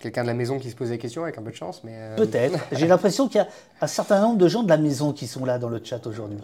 quelqu'un 0.00 0.22
de 0.22 0.26
la 0.28 0.34
maison 0.34 0.58
qui 0.58 0.70
se 0.70 0.76
pose 0.76 0.90
des 0.90 0.98
questions 0.98 1.22
avec 1.22 1.38
un 1.38 1.42
peu 1.42 1.50
de 1.50 1.56
chance. 1.56 1.82
mais 1.84 1.92
euh, 1.94 2.16
Peut-être. 2.16 2.58
J'ai 2.72 2.86
l'impression 2.86 3.28
qu'il 3.28 3.36
y 3.36 3.44
a 3.44 3.48
un 3.80 3.86
certain 3.86 4.20
nombre 4.20 4.38
de 4.38 4.48
gens 4.48 4.62
de 4.62 4.68
la 4.68 4.76
maison 4.76 5.12
qui 5.12 5.26
sont 5.26 5.44
là 5.44 5.58
dans 5.58 5.68
le 5.68 5.80
chat 5.82 6.04
aujourd'hui. 6.06 6.38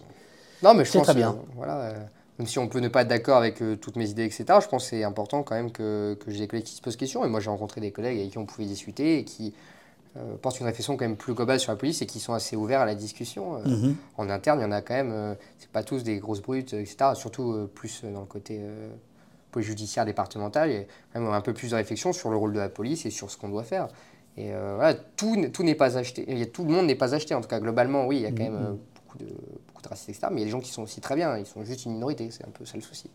Non, 0.63 0.75
mais 0.75 0.85
je 0.85 0.93
pense 0.93 1.03
très 1.03 1.15
bien. 1.15 1.37
voilà, 1.57 1.81
euh, 1.81 1.95
même 2.39 2.47
si 2.47 2.59
on 2.59 2.69
peut 2.69 2.79
ne 2.79 2.89
pas 2.89 3.03
être 3.03 3.09
d'accord 3.09 3.37
avec 3.39 3.63
toutes 3.81 3.97
mes 3.97 4.09
idées, 4.09 4.25
etc., 4.25 4.45
je 4.63 4.69
pense 4.69 4.85
que 4.85 4.91
c'est 4.91 5.05
important 5.05 5.43
quand 5.43 5.55
même 5.57 5.73
que, 5.73 6.15
que 6.25 6.31
j'ai 6.31 6.39
des 6.41 6.49
collègues 6.49 6.67
qui 6.67 6.75
se 6.77 6.81
posent 6.81 6.97
questions. 6.97 7.25
Et 7.25 7.29
moi, 7.29 7.41
j'ai 7.41 7.51
rencontré 7.51 7.81
des 7.81 7.91
collègues 7.91 8.19
avec 8.21 8.31
qui 8.31 8.39
on 8.39 8.47
pouvait 8.47 8.67
discuter 8.67 9.19
et 9.19 9.25
qui 9.25 9.53
euh, 10.17 10.37
portent 10.41 10.61
une 10.61 10.67
réflexion 10.67 10.97
quand 10.97 11.05
même 11.05 11.17
plus 11.17 11.35
globale 11.35 11.59
sur 11.59 11.73
la 11.73 11.77
police 11.77 12.01
et 12.03 12.07
qui 12.07 12.21
sont 12.21 12.33
assez 12.33 12.55
ouverts 12.55 12.81
à 12.81 12.87
la 12.87 12.95
discussion. 12.95 13.57
Euh, 13.57 13.61
Mhm. 13.67 13.97
En 14.19 14.31
interne, 14.31 14.61
il 14.61 14.63
y 14.63 14.67
en 14.67 14.71
a 14.73 14.83
quand 14.83 14.95
même, 14.95 15.11
euh, 15.13 15.35
c'est 15.59 15.71
pas 15.71 15.83
tous 15.83 16.05
des 16.05 16.19
grosses 16.19 16.43
brutes, 16.43 16.75
etc. 16.75 16.97
Surtout 17.15 17.69
plus 17.75 18.03
dans 18.05 18.21
le 18.21 18.27
côté 18.27 18.61
police 19.53 19.69
judiciaire 19.69 20.05
départemental, 20.05 20.71
il 20.71 20.75
y 20.75 20.79
a 20.79 20.85
quand 21.13 21.21
même 21.21 21.31
un 21.33 21.41
peu 21.41 21.53
plus 21.53 21.71
de 21.71 21.77
réflexion 21.77 22.13
sur 22.13 22.31
le 22.31 22.37
rôle 22.37 22.53
de 22.53 22.59
la 22.59 22.69
police 22.69 23.07
et 23.07 23.11
sur 23.11 23.31
ce 23.31 23.37
qu'on 23.37 23.49
doit 23.49 23.63
faire. 23.63 23.89
Et 24.37 24.53
euh, 24.53 24.75
voilà, 24.77 24.95
tout, 24.95 25.37
tout 25.53 25.63
n'est 25.63 25.75
pas 25.75 25.99
acheté. 25.99 26.25
Il 26.27 26.39
y 26.39 26.43
a, 26.43 26.47
tout 26.47 26.65
le 26.65 26.71
monde 26.71 26.87
n'est 26.87 26.95
pas 26.95 27.15
acheté. 27.15 27.35
En 27.35 27.41
tout 27.41 27.49
cas, 27.49 27.61
globalement, 27.61 28.07
oui, 28.07 28.17
il 28.17 28.23
y 28.23 28.27
a 28.27 28.31
quand 28.31 28.43
même 28.43 28.57
euh, 28.57 28.73
beaucoup 28.97 29.19
de, 29.19 29.27
beaucoup 29.67 29.83
de 29.83 29.89
racistes, 29.89 30.09
etc. 30.09 30.29
Mais 30.31 30.41
il 30.41 30.41
y 30.41 30.43
a 30.45 30.47
des 30.47 30.51
gens 30.51 30.61
qui 30.61 30.71
sont 30.71 30.83
aussi 30.83 31.01
très 31.01 31.15
bien. 31.15 31.37
Ils 31.37 31.47
sont 31.47 31.63
juste 31.65 31.85
une 31.85 31.93
minorité. 31.93 32.31
C'est 32.31 32.47
un 32.47 32.51
peu 32.51 32.65
ça 32.65 32.77
le 32.77 32.83
souci. 32.83 33.11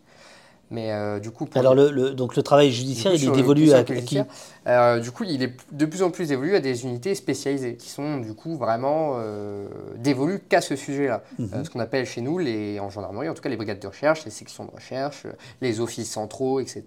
Mais 0.69 0.91
euh, 0.91 1.19
du 1.19 1.31
coup, 1.31 1.45
pour 1.45 1.59
Alors, 1.61 1.75
le, 1.75 1.91
le- 1.91 2.11
donc 2.13 2.35
le 2.35 2.43
travail 2.43 2.71
judiciaire, 2.71 3.13
coup, 3.13 3.17
il 3.21 3.29
est 3.29 3.31
dévolu 3.31 3.71
à, 3.71 3.83
qui 3.85 4.19
euh, 4.67 4.99
Du 4.99 5.11
coup, 5.11 5.23
il 5.23 5.41
est 5.41 5.53
de 5.71 5.85
plus 5.85 6.03
en 6.03 6.11
plus 6.11 6.27
dévolu 6.27 6.55
à 6.57 6.59
des 6.59 6.83
unités 6.83 7.15
spécialisées 7.15 7.75
qui 7.75 7.87
sont 7.89 8.17
du 8.17 8.33
coup 8.33 8.57
vraiment 8.57 9.13
euh, 9.15 9.67
dévolues 9.95 10.39
qu'à 10.49 10.59
ce 10.59 10.75
sujet-là. 10.75 11.23
Mhm. 11.39 11.63
Ce 11.63 11.69
qu'on 11.69 11.79
appelle 11.79 12.05
chez 12.05 12.19
nous, 12.19 12.37
les, 12.37 12.81
en 12.81 12.89
gendarmerie, 12.89 13.29
en 13.29 13.33
tout 13.33 13.41
cas 13.41 13.47
les 13.47 13.55
brigades 13.55 13.79
de 13.79 13.87
recherche, 13.87 14.25
les 14.25 14.31
sections 14.31 14.65
de 14.65 14.71
recherche, 14.71 15.23
les 15.61 15.79
offices 15.79 16.11
centraux, 16.11 16.59
etc. 16.59 16.83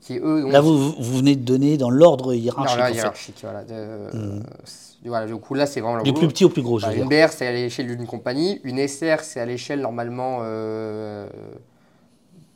Qui 0.00 0.16
eux, 0.18 0.48
Là, 0.50 0.62
vous, 0.62 0.92
vous 0.92 1.16
venez 1.18 1.36
de 1.36 1.42
donner 1.44 1.76
dans 1.76 1.90
l'ordre 1.90 2.32
hiérarchique. 2.32 2.80
fait. 2.80 2.92
hiérarchique. 2.94 3.38
Voilà, 3.42 3.64
de- 3.64 3.72
euh, 3.74 4.40
voilà, 5.04 5.26
du 5.26 5.36
coup, 5.36 5.52
là, 5.52 5.66
c'est 5.66 5.82
vraiment 5.82 6.02
Du 6.02 6.14
plus 6.14 6.28
petit 6.28 6.46
au 6.46 6.48
plus 6.48 6.62
gros, 6.62 6.78
je 6.78 6.86
Bah, 6.86 6.92
veux 6.92 6.98
une 7.02 7.08
dire. 7.08 7.26
BR, 7.28 7.32
c'est 7.32 7.46
à 7.46 7.52
l'échelle 7.52 7.86
d'une 7.86 8.06
compagnie. 8.06 8.60
Une 8.64 8.78
SR, 8.78 9.20
c'est 9.20 9.40
à 9.40 9.44
l'échelle 9.46 9.80
normalement 9.82 10.38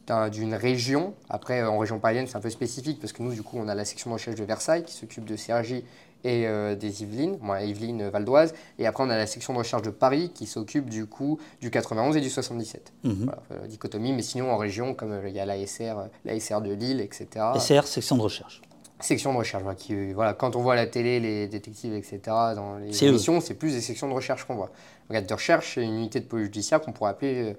d'un- 0.06 0.28
d'une 0.28 0.55
région. 0.55 1.14
Après, 1.31 1.60
euh, 1.60 1.70
en 1.70 1.78
région 1.78 1.98
parisienne, 1.98 2.26
c'est 2.26 2.36
un 2.36 2.40
peu 2.40 2.51
spécifique 2.51 3.01
parce 3.01 3.12
que 3.12 3.22
nous, 3.22 3.32
du 3.32 3.43
coup, 3.43 3.56
on 3.59 3.68
a 3.68 3.74
la 3.74 3.85
section 3.85 4.10
de 4.10 4.14
recherche 4.14 4.36
de 4.36 4.44
Versailles 4.44 4.85
qui 4.85 4.93
s'occupe 4.93 5.24
de 5.24 5.36
CRJ 5.36 5.82
et 6.26 6.47
euh, 6.47 6.74
des 6.74 7.02
Yvelines, 7.02 7.36
moi, 7.43 7.62
Yvelines, 7.62 8.02
euh, 8.02 8.10
Val 8.10 8.24
d'Oise. 8.24 8.55
Et 8.78 8.86
après, 8.86 9.05
on 9.05 9.10
a 9.10 9.16
la 9.16 9.26
section 9.26 9.52
de 9.52 9.59
recherche 9.59 9.82
de 9.82 9.90
Paris 9.90 10.31
qui 10.35 10.47
s'occupe 10.47 10.89
du 10.89 11.06
coup 11.06 11.39
du 11.60 11.70
91 11.70 12.16
et 12.16 12.20
du 12.20 12.31
77. 12.31 12.93
Mhm. 13.05 13.14
Voilà, 13.24 13.43
euh, 13.52 13.66
dichotomie, 13.66 14.12
mais 14.12 14.22
sinon 14.22 14.51
en 14.51 14.56
région, 14.56 14.94
comme 14.94 15.12
euh, 15.12 15.28
il 15.28 15.35
y 15.35 15.40
a 15.40 15.44
la 15.47 15.56
SR, 15.66 16.09
la 16.24 16.39
SR 16.40 16.60
de 16.62 16.72
Lille, 16.72 17.01
etc. 17.01 17.26
SR, 17.59 17.86
section 17.86 18.16
de 18.16 18.22
recherche. 18.22 18.62
Section 19.01 19.32
de 19.35 19.39
recherche, 19.39 19.62
voilà, 19.64 19.76
qui, 19.76 19.93
euh, 19.93 20.12
voilà, 20.14 20.32
quand 20.32 20.56
on 20.56 20.60
voit 20.62 20.74
à 20.74 20.76
la 20.76 20.86
télé 20.86 21.20
les 21.20 21.47
détectives, 21.47 21.93
etc., 21.93 22.20
dans 22.55 22.76
les 22.78 23.05
émissions, 23.05 23.40
c'est 23.43 23.55
plus 23.55 23.72
des 23.72 23.81
sections 23.82 24.09
de 24.09 24.14
recherche 24.14 24.44
qu'on 24.44 24.55
voit. 24.55 24.70
Regarde 25.10 25.26
de 25.26 25.35
recherche, 25.35 25.72
c'est 25.74 25.82
une 25.85 25.94
unité 25.97 26.20
de 26.20 26.24
police 26.24 26.47
judiciaire 26.47 26.81
qu'on 26.81 26.93
pourrait 26.93 27.10
appeler 27.10 27.56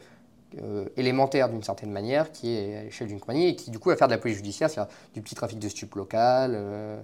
euh, 0.63 0.85
élémentaire 0.95 1.49
d'une 1.49 1.63
certaine 1.63 1.91
manière, 1.91 2.31
qui 2.31 2.55
est 2.55 2.77
à 2.77 2.83
l'échelle 2.83 3.07
d'une 3.07 3.19
compagnie 3.19 3.49
et 3.49 3.55
qui 3.55 3.71
du 3.71 3.79
coup 3.79 3.89
va 3.89 3.97
faire 3.97 4.07
de 4.07 4.13
la 4.13 4.17
police 4.17 4.37
judiciaire, 4.37 4.69
c'est-à-dire 4.69 4.93
du 5.13 5.21
petit 5.21 5.35
trafic 5.35 5.59
de 5.59 5.67
stupes 5.67 5.95
local, 5.95 6.51
euh, 6.55 7.01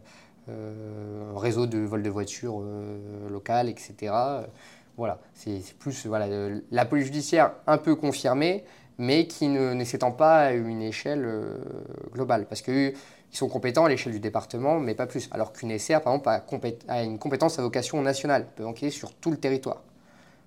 euh, 0.50 1.32
réseau 1.36 1.66
de 1.66 1.80
vol 1.80 2.02
de 2.02 2.10
voitures 2.10 2.64
locales, 3.30 3.68
etc. 3.68 4.14
Voilà, 4.98 5.20
c'est 5.34 5.62
plus 5.80 6.06
voilà, 6.06 6.28
la 6.72 6.86
police 6.86 7.06
judiciaire 7.06 7.54
un 7.68 7.78
peu 7.78 7.96
confirmée, 7.96 8.64
mais 8.98 9.28
qui 9.28 9.48
ne, 9.48 9.84
s'étend 9.84 10.12
pas 10.12 10.40
à 10.40 10.52
une 10.52 10.82
échelle 10.82 11.28
globale. 12.14 12.46
Parce 12.48 12.62
que 12.62 12.94
Ils 13.34 13.38
sont 13.38 13.50
compétents 13.50 13.86
à 13.86 13.90
l'échelle 13.90 14.14
du 14.14 14.20
département, 14.20 14.80
mais 14.80 14.96
pas 14.96 15.08
plus. 15.08 15.30
Alors 15.32 15.54
qu'une 15.54 15.78
SR, 15.78 16.02
par 16.02 16.14
exemple, 16.14 16.30
a, 16.30 16.44
a, 16.88 17.04
une 17.04 17.20
compétence 17.20 17.60
à 17.60 17.62
vocation 17.62 18.02
nationale, 18.02 18.48
peut 18.56 18.66
enquêter 18.66 18.92
sur 18.92 19.14
tout 19.14 19.32
le 19.32 19.38
territoire. 19.38 19.82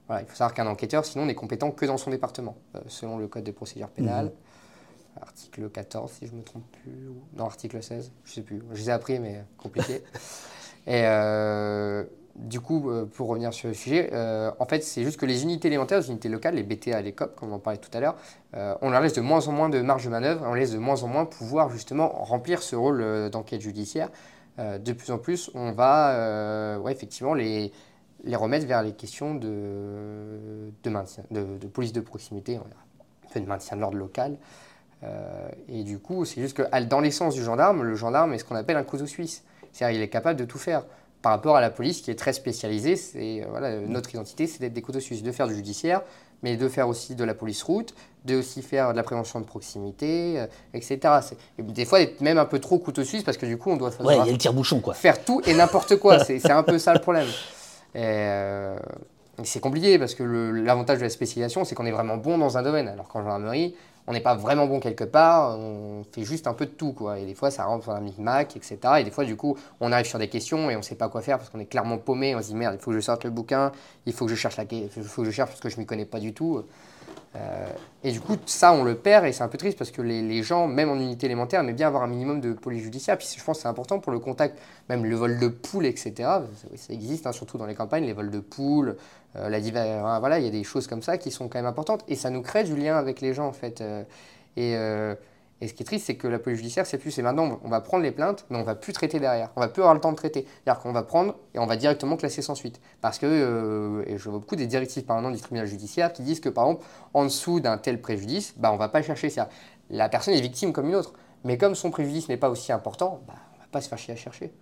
Voilà, 0.06 0.22
il 0.22 0.28
faut 0.28 0.36
savoir 0.36 0.54
qu'un 0.54 0.66
enquêteur, 0.66 1.04
sinon, 1.04 1.26
n'est 1.26 1.34
compétent 1.34 1.70
que 1.70 1.86
dans 1.86 1.96
son 1.96 2.10
département, 2.10 2.56
euh, 2.74 2.80
selon 2.88 3.18
le 3.18 3.26
code 3.26 3.44
de 3.44 3.50
procédure 3.50 3.88
pénale. 3.88 4.26
Mmh. 4.26 5.22
Article 5.22 5.70
14, 5.70 6.10
si 6.10 6.26
je 6.26 6.32
ne 6.32 6.38
me 6.38 6.42
trompe 6.42 6.64
plus. 6.82 7.08
Ou... 7.08 7.22
Non, 7.36 7.44
article 7.44 7.82
16, 7.82 8.12
je 8.24 8.30
ne 8.30 8.34
sais 8.34 8.42
plus. 8.42 8.62
Je 8.72 8.80
les 8.80 8.90
ai 8.90 8.92
appris, 8.92 9.18
mais 9.18 9.44
compliqué. 9.56 10.02
Et 10.86 11.02
euh, 11.06 12.04
du 12.36 12.60
coup, 12.60 12.90
euh, 12.90 13.06
pour 13.06 13.28
revenir 13.28 13.52
sur 13.52 13.68
le 13.68 13.74
sujet, 13.74 14.10
euh, 14.12 14.50
en 14.58 14.66
fait, 14.66 14.82
c'est 14.82 15.04
juste 15.04 15.20
que 15.20 15.26
les 15.26 15.44
unités 15.44 15.68
élémentaires, 15.68 16.00
les 16.00 16.10
unités 16.10 16.28
locales, 16.28 16.56
les 16.56 16.64
BTA, 16.64 17.00
les 17.00 17.12
COP, 17.12 17.36
comme 17.36 17.52
on 17.52 17.56
en 17.56 17.58
parlait 17.58 17.78
tout 17.78 17.96
à 17.96 18.00
l'heure, 18.00 18.16
euh, 18.54 18.74
on 18.82 18.90
leur 18.90 19.00
laisse 19.00 19.12
de 19.12 19.20
moins 19.20 19.46
en 19.46 19.52
moins 19.52 19.68
de 19.68 19.80
marge 19.80 20.04
de 20.04 20.10
manœuvre, 20.10 20.44
on 20.46 20.54
laisse 20.54 20.72
de 20.72 20.78
moins 20.78 21.02
en 21.04 21.08
moins 21.08 21.26
pouvoir 21.26 21.70
justement 21.70 22.08
remplir 22.08 22.62
ce 22.62 22.74
rôle 22.74 23.30
d'enquête 23.30 23.60
judiciaire. 23.60 24.10
de 24.58 24.92
plus 24.92 25.10
en 25.10 25.18
plus, 25.18 25.50
on 25.54 25.72
va 25.72 26.78
ouais, 26.80 26.92
effectivement 26.92 27.34
les, 27.34 27.72
les 28.24 28.36
remettre 28.36 28.66
vers 28.66 28.82
les 28.82 28.92
questions 28.92 29.34
de, 29.34 30.70
de 30.82 30.90
maintien, 30.90 31.24
de, 31.30 31.44
police 31.66 31.92
de 31.92 32.00
proximité, 32.00 32.56
un 32.56 32.62
peu 33.32 33.40
de 33.40 33.46
maintien 33.46 33.76
de 33.76 33.82
l'ordre 33.82 33.98
local. 33.98 34.36
et 35.68 35.82
du 35.84 35.98
coup, 35.98 36.24
c'est 36.24 36.40
juste 36.40 36.56
que 36.56 36.84
dans 36.84 37.00
l'essence 37.00 37.34
du 37.34 37.42
gendarme, 37.42 37.82
le 37.82 37.94
gendarme 37.94 38.32
est 38.32 38.38
ce 38.38 38.44
qu'on 38.44 38.56
appelle 38.56 38.76
un 38.76 38.84
couteau 38.84 39.06
suisse. 39.06 39.44
C'est-à-dire 39.72 39.96
qu'il 39.96 40.02
est 40.02 40.08
capable 40.08 40.38
de 40.38 40.44
tout 40.44 40.58
faire 40.58 40.84
par 41.24 41.32
rapport 41.32 41.56
à 41.56 41.62
la 41.62 41.70
police 41.70 42.02
qui 42.02 42.10
est 42.10 42.16
très 42.16 42.34
spécialisée. 42.34 42.96
C'est, 42.96 43.42
euh, 43.42 43.46
voilà, 43.48 43.80
notre 43.80 44.10
identité, 44.10 44.46
c'est 44.46 44.60
d'être 44.60 44.74
des 44.74 44.82
couteaux 44.82 45.00
suisses, 45.00 45.22
de 45.22 45.32
faire 45.32 45.48
du 45.48 45.54
judiciaire, 45.54 46.02
mais 46.42 46.58
de 46.58 46.68
faire 46.68 46.86
aussi 46.86 47.14
de 47.14 47.24
la 47.24 47.32
police 47.32 47.62
route, 47.62 47.94
de 48.26 48.36
aussi 48.36 48.60
faire 48.60 48.92
de 48.92 48.96
la 48.96 49.02
prévention 49.02 49.40
de 49.40 49.46
proximité, 49.46 50.38
euh, 50.38 50.46
etc. 50.74 50.98
Et 51.58 51.62
des 51.62 51.86
fois, 51.86 52.02
être 52.02 52.20
même 52.20 52.36
un 52.36 52.44
peu 52.44 52.58
trop 52.58 52.78
couteau 52.78 53.04
suisse 53.04 53.22
parce 53.22 53.38
que 53.38 53.46
du 53.46 53.56
coup, 53.56 53.70
on 53.70 53.76
doit 53.76 53.90
faire, 53.90 54.04
ouais, 54.04 54.18
il 54.18 54.26
y 54.26 54.28
a 54.28 54.32
le 54.32 54.38
tire-bouchon, 54.38 54.80
quoi. 54.80 54.92
faire 54.92 55.24
tout 55.24 55.40
et 55.46 55.54
n'importe 55.54 55.96
quoi. 55.96 56.18
c'est, 56.24 56.50
un 56.50 56.62
peu 56.62 56.78
ça 56.78 56.92
le 56.92 57.00
problème. 57.00 57.26
Euh, 57.96 58.76
c'est 59.42 59.60
compliqué 59.60 59.98
parce 59.98 60.14
que 60.14 60.22
l'avantage 60.22 60.98
de 60.98 61.04
la 61.04 61.10
spécialisation, 61.10 61.64
c'est 61.64 61.74
qu'on 61.74 61.86
est 61.86 61.92
vraiment 61.92 62.16
bon 62.16 62.38
dans 62.38 62.56
un 62.56 62.62
domaine. 62.62 62.88
Alors 62.88 63.08
qu'en 63.08 63.20
gendarmerie, 63.22 63.74
on 64.06 64.12
n'est 64.12 64.20
pas 64.20 64.34
vraiment 64.34 64.66
bon 64.66 64.80
quelque 64.80 65.04
part, 65.04 65.58
on 65.58 66.04
fait 66.12 66.24
juste 66.24 66.46
un 66.46 66.52
peu 66.52 66.66
de 66.66 66.70
tout, 66.70 66.92
quoi. 66.92 67.18
Et 67.18 67.24
des 67.24 67.34
fois, 67.34 67.50
ça 67.50 67.64
rentre 67.64 67.86
dans 67.86 67.94
un 67.94 68.00
micmac, 68.00 68.54
etc. 68.56 68.78
Et 68.98 69.04
des 69.04 69.10
fois, 69.10 69.24
du 69.24 69.34
coup, 69.34 69.56
on 69.80 69.92
arrive 69.92 70.06
sur 70.06 70.18
des 70.18 70.28
questions 70.28 70.70
et 70.70 70.74
on 70.74 70.80
ne 70.80 70.84
sait 70.84 70.94
pas 70.94 71.08
quoi 71.08 71.22
faire 71.22 71.38
parce 71.38 71.50
qu'on 71.50 71.58
est 71.58 71.66
clairement 71.66 71.98
paumé. 71.98 72.34
On 72.36 72.42
se 72.42 72.48
dit, 72.48 72.54
merde, 72.54 72.76
il 72.78 72.82
faut 72.82 72.90
que 72.90 72.96
je 72.96 73.00
sorte 73.00 73.24
le 73.24 73.30
bouquin, 73.30 73.72
il 74.06 74.12
faut 74.12 74.26
que 74.26 74.30
je 74.30 74.36
cherche 74.36 74.56
la 74.56 74.64
il 74.70 74.88
faut 74.90 75.22
que 75.22 75.26
je 75.26 75.32
cherche 75.32 75.50
parce 75.50 75.60
que 75.60 75.68
je 75.70 75.76
ne 75.76 75.80
m'y 75.80 75.86
connais 75.86 76.04
pas 76.04 76.20
du 76.20 76.34
tout. 76.34 76.64
Euh, 77.36 77.66
et 78.04 78.12
du 78.12 78.20
coup, 78.20 78.36
ça, 78.46 78.72
on 78.72 78.84
le 78.84 78.94
perd 78.94 79.26
et 79.26 79.32
c'est 79.32 79.42
un 79.42 79.48
peu 79.48 79.58
triste 79.58 79.76
parce 79.78 79.90
que 79.90 80.02
les, 80.02 80.42
gens, 80.42 80.66
même 80.66 80.88
en 80.90 80.94
unité 80.94 81.26
élémentaire, 81.26 81.60
aiment 81.60 81.72
bien 81.72 81.88
avoir 81.88 82.02
un 82.02 82.06
minimum 82.06 82.40
de 82.40 82.52
police 82.52 82.82
judiciaire. 82.82 83.18
Puis 83.18 83.26
je 83.36 83.42
pense 83.42 83.58
que 83.58 83.62
c'est 83.62 83.68
important 83.68 83.98
pour 83.98 84.12
le 84.12 84.18
contact, 84.18 84.58
même 84.88 85.04
le 85.04 85.16
vol 85.16 85.38
de 85.38 85.48
poule, 85.48 85.86
etc. 85.86 86.12
Ça, 86.76 86.92
existe, 86.92 87.26
hein, 87.26 87.32
surtout 87.32 87.58
dans 87.58 87.66
les 87.66 87.74
campagnes, 87.74 88.04
les 88.04 88.12
vols 88.12 88.30
de 88.30 88.40
poules, 88.40 88.96
euh, 89.36 89.48
la 89.48 89.58
hein, 89.58 90.20
voilà, 90.20 90.38
il 90.38 90.44
y 90.44 90.48
a 90.48 90.52
des 90.52 90.64
choses 90.64 90.86
comme 90.86 91.02
ça 91.02 91.18
qui 91.18 91.30
sont 91.30 91.48
quand 91.48 91.58
même 91.58 91.66
importantes 91.66 92.04
et 92.06 92.14
ça 92.14 92.30
nous 92.30 92.42
crée 92.42 92.62
du 92.62 92.76
lien 92.76 92.96
avec 92.96 93.20
les 93.20 93.34
gens 93.34 93.46
en 93.46 93.52
fait. 93.52 93.80
Euh, 93.80 94.04
et 94.56 94.76
et 95.64 95.68
ce 95.68 95.72
qui 95.72 95.82
est 95.82 95.86
triste, 95.86 96.04
c'est 96.04 96.16
que 96.16 96.28
la 96.28 96.38
police 96.38 96.58
judiciaire, 96.58 96.84
c'est 96.84 96.98
plus, 96.98 97.10
c'est 97.10 97.22
maintenant, 97.22 97.58
on 97.64 97.70
va 97.70 97.80
prendre 97.80 98.02
les 98.02 98.10
plaintes, 98.10 98.44
mais 98.50 98.58
on 98.58 98.64
va 98.64 98.74
plus 98.74 98.92
traiter 98.92 99.18
derrière. 99.18 99.48
On 99.56 99.60
va 99.60 99.68
plus 99.68 99.80
avoir 99.80 99.94
le 99.94 100.00
temps 100.00 100.12
de 100.12 100.16
traiter. 100.16 100.46
C'est-à-dire 100.62 100.82
qu'on 100.82 100.92
va 100.92 101.02
prendre 101.02 101.36
et 101.54 101.58
on 101.58 101.64
va 101.64 101.76
directement 101.76 102.18
classer 102.18 102.42
sans 102.42 102.54
suite. 102.54 102.82
Parce 103.00 103.18
que, 103.18 103.24
euh, 103.24 104.04
et 104.06 104.18
je 104.18 104.28
vois 104.28 104.40
beaucoup 104.40 104.56
des 104.56 104.66
directives 104.66 105.04
par 105.04 105.16
exemple 105.16 105.36
du 105.36 105.40
tribunal 105.40 105.66
judiciaire 105.66 106.12
qui 106.12 106.20
disent 106.20 106.40
que 106.40 106.50
par 106.50 106.66
exemple, 106.66 106.84
en 107.14 107.24
dessous 107.24 107.60
d'un 107.60 107.78
tel 107.78 107.98
préjudice, 107.98 108.52
bah, 108.58 108.72
on 108.72 108.76
va 108.76 108.90
pas 108.90 109.00
chercher 109.00 109.30
ça. 109.30 109.48
La 109.88 110.10
personne 110.10 110.34
est 110.34 110.40
victime 110.42 110.74
comme 110.74 110.86
une 110.88 110.96
autre. 110.96 111.14
Mais 111.44 111.56
comme 111.56 111.74
son 111.74 111.90
préjudice 111.90 112.28
n'est 112.28 112.36
pas 112.36 112.50
aussi 112.50 112.70
important, 112.70 113.22
bah, 113.26 113.32
on 113.56 113.60
va 113.60 113.66
pas 113.72 113.80
se 113.80 113.88
faire 113.88 113.96
chier 113.96 114.12
à 114.12 114.16
chercher. 114.18 114.52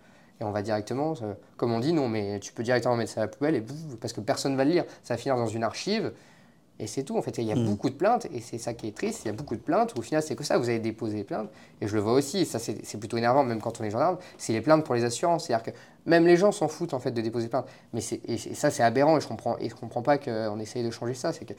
Et 0.40 0.44
on 0.44 0.52
va 0.52 0.62
directement, 0.62 1.14
euh, 1.22 1.34
comme 1.56 1.72
on 1.72 1.80
dit, 1.80 1.92
non, 1.92 2.08
mais 2.08 2.38
tu 2.38 2.52
peux 2.52 2.62
directement 2.62 2.94
mettre 2.94 3.10
ça 3.10 3.22
à 3.22 3.24
la 3.24 3.28
poubelle 3.28 3.56
et 3.56 3.64
parce 4.00 4.12
que 4.12 4.20
personne 4.20 4.56
va 4.56 4.64
le 4.64 4.70
lire. 4.70 4.84
Ça 5.02 5.14
va 5.14 5.18
finir 5.18 5.34
dans 5.34 5.48
une 5.48 5.64
archive. 5.64 6.12
Et 6.82 6.88
c'est 6.88 7.04
tout, 7.04 7.16
en 7.16 7.22
fait. 7.22 7.38
Il 7.38 7.44
y 7.44 7.52
a 7.52 7.54
hmm. 7.54 7.64
beaucoup 7.64 7.88
de 7.90 7.94
plaintes, 7.94 8.26
et 8.34 8.40
c'est 8.40 8.58
ça 8.58 8.74
qui 8.74 8.88
est 8.88 8.96
triste. 8.96 9.20
Il 9.24 9.28
y 9.28 9.30
a 9.30 9.34
beaucoup 9.34 9.54
de 9.54 9.60
plaintes, 9.60 9.94
où 9.94 10.00
au 10.00 10.02
final, 10.02 10.20
c'est 10.20 10.34
que 10.34 10.42
ça, 10.42 10.58
vous 10.58 10.68
avez 10.68 10.80
déposé 10.80 11.14
des 11.14 11.22
plaintes. 11.22 11.48
Et 11.80 11.86
je 11.86 11.94
le 11.94 12.00
vois 12.00 12.12
aussi, 12.12 12.38
et 12.38 12.44
ça, 12.44 12.58
c'est 12.58 12.98
plutôt 12.98 13.16
énervant, 13.16 13.44
même 13.44 13.60
quand 13.60 13.80
on 13.80 13.84
est 13.84 13.90
gendarme, 13.90 14.18
c'est 14.36 14.52
les 14.52 14.60
plaintes 14.60 14.84
pour 14.84 14.96
les 14.96 15.04
assurances. 15.04 15.46
C'est-à-dire 15.46 15.72
que 15.72 15.78
même 16.06 16.26
les 16.26 16.36
gens 16.36 16.50
s'en 16.50 16.66
foutent, 16.66 16.92
en 16.92 16.98
fait, 16.98 17.12
de 17.12 17.20
déposer 17.20 17.46
plainte. 17.46 17.66
Mais 17.92 18.00
et, 18.26 18.36
ça, 18.36 18.72
c'est 18.72 18.82
aberrant, 18.82 19.16
et 19.16 19.20
je 19.20 19.28
comprends, 19.28 19.56
et 19.58 19.68
je 19.68 19.76
comprends 19.76 20.02
pas 20.02 20.18
qu'on 20.18 20.58
essaye 20.58 20.82
de 20.82 20.90
changer 20.90 21.14
ça. 21.14 21.32
C'est 21.32 21.44
que 21.44 21.54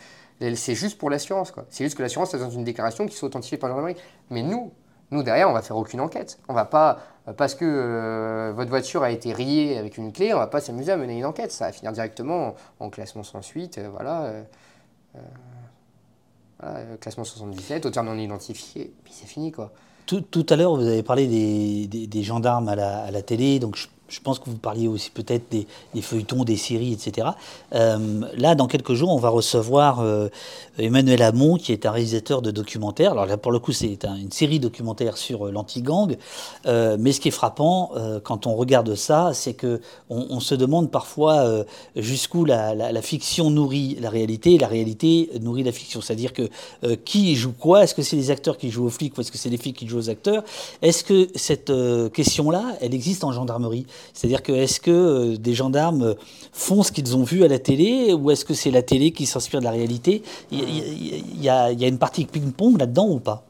c'est 0.55 0.75
juste 0.75 0.97
pour 0.97 1.09
l'assurance, 1.09 1.51
quoi. 1.51 1.63
C'est 1.69 1.85
juste 1.85 1.95
que 1.95 2.01
l'assurance, 2.01 2.31
c'est 2.31 2.39
dans 2.39 2.49
une 2.49 2.65
déclaration 2.65 3.05
qui 3.05 3.15
soit 3.15 3.29
authentifiée 3.29 3.57
par 3.57 3.69
la 3.69 3.75
gendarmerie. 3.75 4.01
Mais 4.29 4.43
nous, 4.43 4.73
nous, 5.11 5.23
derrière, 5.23 5.49
on 5.49 5.53
va 5.53 5.61
faire 5.61 5.77
aucune 5.77 6.01
enquête. 6.01 6.39
On 6.49 6.53
va 6.53 6.65
pas, 6.65 6.99
parce 7.37 7.55
que 7.55 7.65
euh, 7.65 8.51
votre 8.53 8.69
voiture 8.69 9.03
a 9.03 9.11
été 9.11 9.31
riée 9.31 9.77
avec 9.77 9.97
une 9.97 10.11
clé, 10.11 10.33
on 10.33 10.37
va 10.37 10.47
pas 10.47 10.59
s'amuser 10.59 10.91
à 10.91 10.97
mener 10.97 11.17
une 11.17 11.25
enquête. 11.25 11.51
Ça 11.51 11.67
va 11.67 11.71
finir 11.71 11.91
directement 11.93 12.55
en, 12.79 12.89
classement 12.89 13.23
sans 13.23 13.41
suite, 13.41 13.77
euh, 13.77 13.89
voilà. 13.89 14.23
Euh, 14.23 14.43
euh, 14.43 14.43
voilà, 16.59 16.97
classement 16.97 17.23
77, 17.23 17.85
auteur 17.85 18.03
non 18.03 18.17
identifié, 18.17 18.93
puis 19.03 19.13
c'est 19.13 19.27
fini 19.27 19.51
quoi. 19.51 19.71
Tout, 20.05 20.21
tout, 20.21 20.45
à 20.49 20.57
l'heure, 20.57 20.75
vous 20.75 20.85
avez 20.85 21.03
parlé 21.03 21.27
des, 21.27 21.87
des, 21.87 22.07
des 22.07 22.23
gendarmes 22.23 22.67
à 22.67 22.75
la, 22.75 23.03
à 23.03 23.11
la, 23.11 23.21
télé, 23.21 23.59
donc 23.59 23.77
je 23.77 23.87
je 24.13 24.19
pense 24.21 24.37
que 24.37 24.45
vous 24.49 24.57
parliez 24.57 24.87
aussi 24.87 25.09
peut-être 25.09 25.45
des, 25.49 26.01
feuilletons, 26.01 26.43
des 26.43 26.55
séries, 26.55 26.93
etc. 26.93 27.29
Euh, 27.73 28.21
là, 28.37 28.53
dans 28.53 28.67
quelques 28.67 28.93
jours, 28.93 29.09
on 29.09 29.17
va 29.17 29.29
recevoir 29.29 30.01
euh, 30.01 30.29
Emmanuel 30.77 31.23
Hamon, 31.23 31.57
qui 31.57 31.71
est 31.71 31.87
un 31.87 31.91
réalisateur 31.91 32.43
de 32.43 32.51
documentaires. 32.51 33.13
Alors 33.13 33.25
là, 33.25 33.37
pour 33.37 33.51
le 33.51 33.57
coup, 33.57 33.71
c'est 33.71 34.05
une 34.05 34.31
série 34.31 34.59
documentaire 34.59 35.17
sur 35.17 35.47
euh, 35.47 35.51
l'anti-gang. 35.51 36.15
mais 36.65 37.11
ce 37.11 37.19
qui 37.19 37.29
est 37.29 37.31
frappant, 37.31 37.91
quand 38.23 38.45
on 38.47 38.55
regarde 38.55 38.95
ça, 38.95 39.31
c'est 39.33 39.53
que 39.53 39.81
on, 40.09 40.39
se 40.39 40.55
demande 40.55 40.91
parfois 40.91 41.65
jusqu'où 41.95 42.45
la, 42.45 43.01
fiction 43.01 43.49
nourrit 43.49 43.97
la 43.99 44.09
réalité 44.09 44.57
la 44.57 44.67
réalité 44.67 45.29
nourrit 45.41 45.63
la 45.63 45.71
fiction. 45.71 46.01
C'est-à-dire 46.01 46.33
que 46.33 46.49
qui 47.05 47.35
joue 47.35 47.53
quoi? 47.53 47.83
Est-ce 47.83 47.95
que 47.95 48.01
c'est 48.01 48.15
les 48.15 48.31
acteurs 48.31 48.57
qui 48.57 48.69
jouent 48.69 48.85
aux 48.85 48.89
flics 48.89 49.17
ou 49.17 49.21
est-ce 49.21 49.31
que 49.31 49.37
c'est 49.37 49.49
les 49.49 49.57
flics 49.57 49.77
qui 49.77 49.87
jouent 49.87 49.99
aux 49.99 50.09
acteurs? 50.09 50.43
Est-ce 50.81 51.03
que 51.03 51.29
cette 51.35 51.71
question-là, 52.13 52.77
elle 52.81 52.93
existe 52.93 53.23
en 53.23 53.31
gendarmerie? 53.31 53.85
C'est-à-dire 54.13 54.43
que 54.43 54.51
est-ce 54.51 54.79
que 54.79 54.91
euh, 54.91 55.37
des 55.37 55.53
gendarmes 55.53 56.15
font 56.51 56.83
ce 56.83 56.91
qu'ils 56.91 57.15
ont 57.15 57.23
vu 57.23 57.43
à 57.43 57.47
la 57.47 57.59
télé 57.59 58.13
ou 58.13 58.31
est-ce 58.31 58.45
que 58.45 58.53
c'est 58.53 58.71
la 58.71 58.81
télé 58.81 59.11
qui 59.11 59.25
s'inspire 59.25 59.59
de 59.59 59.65
la 59.65 59.71
réalité? 59.71 60.23
Il 60.51 61.41
y, 61.41 61.49
a, 61.49 61.71
une 61.71 61.97
partie 61.97 62.25
ping-pong 62.25 62.77
là-dedans 62.77 63.09
ou 63.09 63.19
pas? 63.19 63.43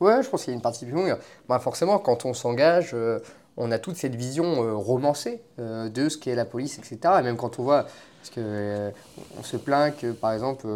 Ouais, 0.00 0.22
je 0.22 0.28
pense 0.28 0.44
qu'il 0.44 0.50
y 0.50 0.54
a 0.54 0.56
une 0.56 0.62
partie 0.62 0.84
ping-pong. 0.84 1.16
Bah, 1.48 1.58
forcément, 1.58 1.98
quand 1.98 2.24
on 2.24 2.34
s'engage, 2.34 2.90
euh, 2.94 3.18
on 3.56 3.70
a 3.70 3.78
toute 3.78 3.96
cette 3.96 4.14
vision 4.14 4.64
euh, 4.64 4.74
romancée 4.74 5.42
de 5.58 6.08
ce 6.08 6.16
qu'est 6.16 6.34
la 6.34 6.44
police, 6.44 6.78
etc. 6.78 6.98
Et 7.20 7.22
même 7.22 7.36
quand 7.36 7.58
on 7.58 7.62
voit 7.62 7.86
parce 8.22 8.36
qu'on 8.36 8.92
on 9.40 9.42
se 9.42 9.56
plaint 9.56 9.96
que, 9.96 10.12
par 10.12 10.32
exemple, 10.32 10.68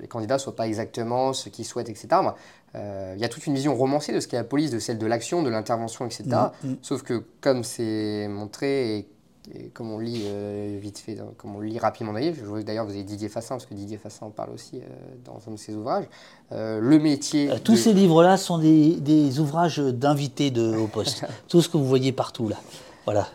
les 0.00 0.06
candidats 0.06 0.38
soient 0.38 0.54
pas 0.54 0.68
exactement 0.68 1.32
ce 1.32 1.48
qu'ils 1.48 1.64
souhaitent, 1.64 1.88
etc. 1.88 2.06
Euh, 2.10 2.30
il 2.74 3.20
y 3.20 3.24
a 3.24 3.28
toute 3.28 3.46
une 3.46 3.54
vision 3.54 3.74
romancée 3.74 4.12
de 4.12 4.20
ce 4.20 4.28
qu'est 4.28 4.36
la 4.36 4.44
police, 4.44 4.70
de 4.70 4.78
celle 4.78 4.98
de 4.98 5.06
l'action, 5.06 5.42
de 5.42 5.50
l'intervention, 5.50 6.06
etc. 6.06 6.24
Mm, 6.62 6.68
mm. 6.68 6.76
Sauf 6.82 7.02
que 7.02 7.22
comme 7.40 7.64
c'est 7.64 8.28
montré 8.28 8.96
et, 8.98 9.08
comme 9.74 9.90
on 9.90 9.98
lit 9.98 10.22
euh, 10.26 10.78
vite 10.80 10.98
fait, 10.98 11.18
comme 11.36 11.56
on 11.56 11.60
lit 11.60 11.78
rapidement 11.78 12.12
d'ailleurs, 12.12 12.34
je 12.38 12.44
vois 12.44 12.62
d'ailleurs 12.62 12.84
vous 12.86 12.92
avez 12.92 13.02
Didier 13.02 13.28
Fassin, 13.28 13.56
parce 13.56 13.66
que 13.66 13.74
Didier 13.74 13.98
Fassin 13.98 14.26
en 14.26 14.30
parle 14.30 14.50
aussi 14.50 14.76
euh, 14.76 14.86
dans 15.24 15.40
un 15.48 15.54
de 15.54 15.58
ses 15.58 15.74
ouvrages, 15.74 16.04
le 16.50 16.98
métier... 16.98 17.50
Tous 17.64 17.76
ces 17.76 17.92
livres-là 17.92 18.36
sont 18.36 18.58
des, 18.58 18.96
des 18.96 19.40
ouvrages 19.40 19.78
d'invités 19.78 20.50
de 20.50 20.76
Haut 20.76 20.86
Poste. 20.86 21.26
Tout 21.48 21.60
ce 21.60 21.68
que 21.68 21.76
vous 21.76 21.86
voyez 21.86 22.12
partout 22.12 22.48
là. 22.48 22.56
Voilà. 23.04 23.26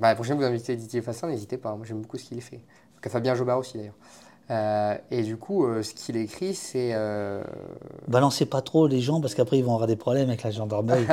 bah, 0.00 0.08
la 0.08 0.14
prochaine 0.14 0.36
fois 0.36 0.46
que 0.46 0.48
vous 0.48 0.54
invitez 0.54 0.76
Didier 0.76 1.02
Fassin, 1.02 1.28
n'hésitez 1.28 1.58
pas. 1.58 1.74
Moi 1.76 1.84
j'aime 1.86 2.00
beaucoup 2.00 2.16
ce 2.16 2.24
qu'il 2.24 2.40
fait. 2.40 2.60
Fabien 3.08 3.34
Jobard 3.34 3.58
aussi 3.58 3.76
d'ailleurs. 3.76 3.94
Euh, 4.50 4.96
et 5.10 5.22
du 5.22 5.36
coup, 5.38 5.64
euh, 5.64 5.82
ce 5.82 5.94
qu'il 5.94 6.16
écrit, 6.16 6.54
c'est. 6.54 6.90
Euh... 6.92 7.42
Balancez 8.08 8.44
pas 8.44 8.60
trop 8.60 8.86
les 8.86 9.00
gens 9.00 9.20
parce 9.20 9.34
qu'après 9.34 9.58
ils 9.58 9.64
vont 9.64 9.72
avoir 9.72 9.86
des 9.86 9.96
problèmes 9.96 10.28
avec 10.28 10.42
la 10.42 10.50
gendarmerie. 10.50 11.06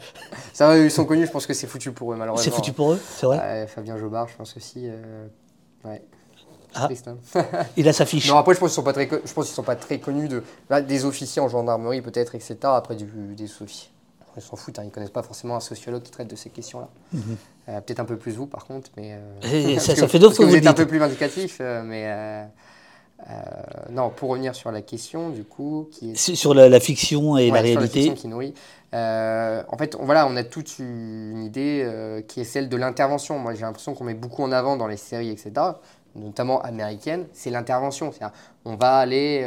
ça 0.54 0.76
ils 0.78 0.90
sont 0.90 1.04
connus, 1.04 1.26
je 1.26 1.30
pense 1.30 1.46
que 1.46 1.52
c'est 1.52 1.66
foutu 1.66 1.92
pour 1.92 2.12
eux, 2.12 2.16
malheureusement. 2.16 2.42
C'est 2.42 2.50
foutu 2.50 2.72
pour 2.72 2.92
eux, 2.92 3.00
c'est 3.16 3.26
vrai 3.26 3.66
Fabien 3.66 3.98
Jobard, 3.98 4.28
je 4.28 4.36
pense 4.36 4.56
aussi. 4.56 4.88
Ouais. 5.84 6.02
Ah, 6.74 6.84
triste, 6.84 7.08
hein. 7.08 7.18
il 7.76 7.88
a 7.88 7.92
sa 7.92 8.06
fiche. 8.06 8.28
Non, 8.28 8.36
après, 8.36 8.54
je 8.54 8.60
pense 8.60 8.74
qu'ils 8.74 8.82
sont 8.82 9.08
pense 9.34 9.46
qu'ils 9.46 9.54
sont 9.54 9.62
pas 9.62 9.76
très 9.76 9.98
connus 9.98 10.28
de 10.28 10.42
des 10.86 11.04
officiers 11.04 11.40
en 11.40 11.48
gendarmerie 11.48 12.02
peut-être, 12.02 12.34
etc. 12.34 12.56
Après 12.64 12.94
du, 12.94 13.06
des 13.34 13.50
officiers, 13.62 13.90
ils 14.36 14.42
s'en 14.42 14.56
foutent, 14.56 14.78
hein, 14.78 14.82
ils 14.84 14.90
connaissent 14.90 15.10
pas 15.10 15.22
forcément 15.22 15.56
un 15.56 15.60
sociologue 15.60 16.02
qui 16.02 16.10
traite 16.10 16.28
de 16.28 16.36
ces 16.36 16.50
questions-là. 16.50 16.88
Mhm. 17.12 17.36
peut-être 17.66 18.00
un 18.00 18.04
peu 18.04 18.16
plus 18.16 18.32
vous, 18.32 18.46
par 18.46 18.64
contre, 18.64 18.90
mais. 18.96 19.18
ça, 19.78 19.94
ça 19.96 20.08
fait 20.08 20.18
d'autres 20.18 20.38
que 20.38 20.42
vous, 20.42 20.50
vous 20.50 20.56
êtes 20.56 20.66
un 20.66 20.74
peu 20.74 20.86
plus 20.86 20.98
vindicatif, 20.98 21.60
mais. 21.60 22.48
Euh, 23.28 23.32
non, 23.90 24.10
pour 24.10 24.30
revenir 24.30 24.54
sur 24.54 24.70
la 24.70 24.80
question, 24.80 25.30
du 25.30 25.44
coup, 25.44 25.88
qui 25.90 26.12
est... 26.12 26.14
sur 26.16 26.54
la, 26.54 26.80
fiction 26.80 27.36
et 27.36 27.50
la 27.50 27.60
réalité. 27.60 28.14
qui 28.14 28.28
nourrit. 28.28 28.54
Euh, 28.94 29.62
en 29.68 29.76
fait, 29.76 29.96
on, 29.98 30.04
voilà, 30.04 30.26
on 30.26 30.36
a 30.36 30.44
toute 30.44 30.78
une 30.78 31.42
idée 31.42 31.82
euh, 31.84 32.22
qui 32.22 32.40
est 32.40 32.44
celle 32.44 32.68
de 32.68 32.76
l'intervention. 32.76 33.38
Moi, 33.38 33.54
j'ai 33.54 33.62
l'impression 33.62 33.94
qu'on 33.94 34.04
met 34.04 34.14
beaucoup 34.14 34.42
en 34.42 34.52
avant 34.52 34.76
dans 34.76 34.86
les 34.86 34.96
séries, 34.96 35.30
etc., 35.30 35.52
notamment 36.14 36.62
américaines, 36.62 37.26
c'est 37.32 37.50
l'intervention. 37.50 38.12
On 38.64 38.76
va 38.76 38.96
aller 38.96 39.44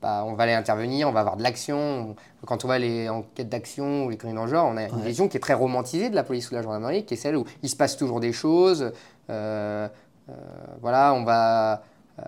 bah, 0.00 0.24
on 0.26 0.34
va 0.34 0.44
aller 0.44 0.52
intervenir, 0.52 1.08
on 1.08 1.12
va 1.12 1.20
avoir 1.20 1.36
de 1.36 1.42
l'action. 1.42 2.16
Quand 2.46 2.64
on 2.64 2.68
va 2.68 2.74
aller 2.74 3.08
en 3.08 3.22
quête 3.22 3.48
d'action 3.48 4.04
ou 4.04 4.10
les 4.10 4.16
crimes 4.16 4.34
dans 4.34 4.44
le 4.44 4.50
genre, 4.50 4.70
on 4.72 4.76
a 4.76 4.88
une 4.88 5.02
vision 5.02 5.28
qui 5.28 5.36
est 5.36 5.40
très 5.40 5.54
romantisée 5.54 6.10
de 6.10 6.14
la 6.14 6.22
police 6.22 6.48
ou 6.48 6.50
de 6.50 6.56
la 6.56 6.62
gendarmerie, 6.62 7.04
qui 7.04 7.14
est 7.14 7.18
celle 7.18 7.36
où 7.36 7.44
il 7.62 7.68
se 7.68 7.76
passe 7.76 7.96
toujours 7.96 8.20
des 8.20 8.32
choses. 8.32 8.92
Voilà, 10.80 11.14
on 11.14 11.24
va 11.24 11.82
euh, 12.18 12.22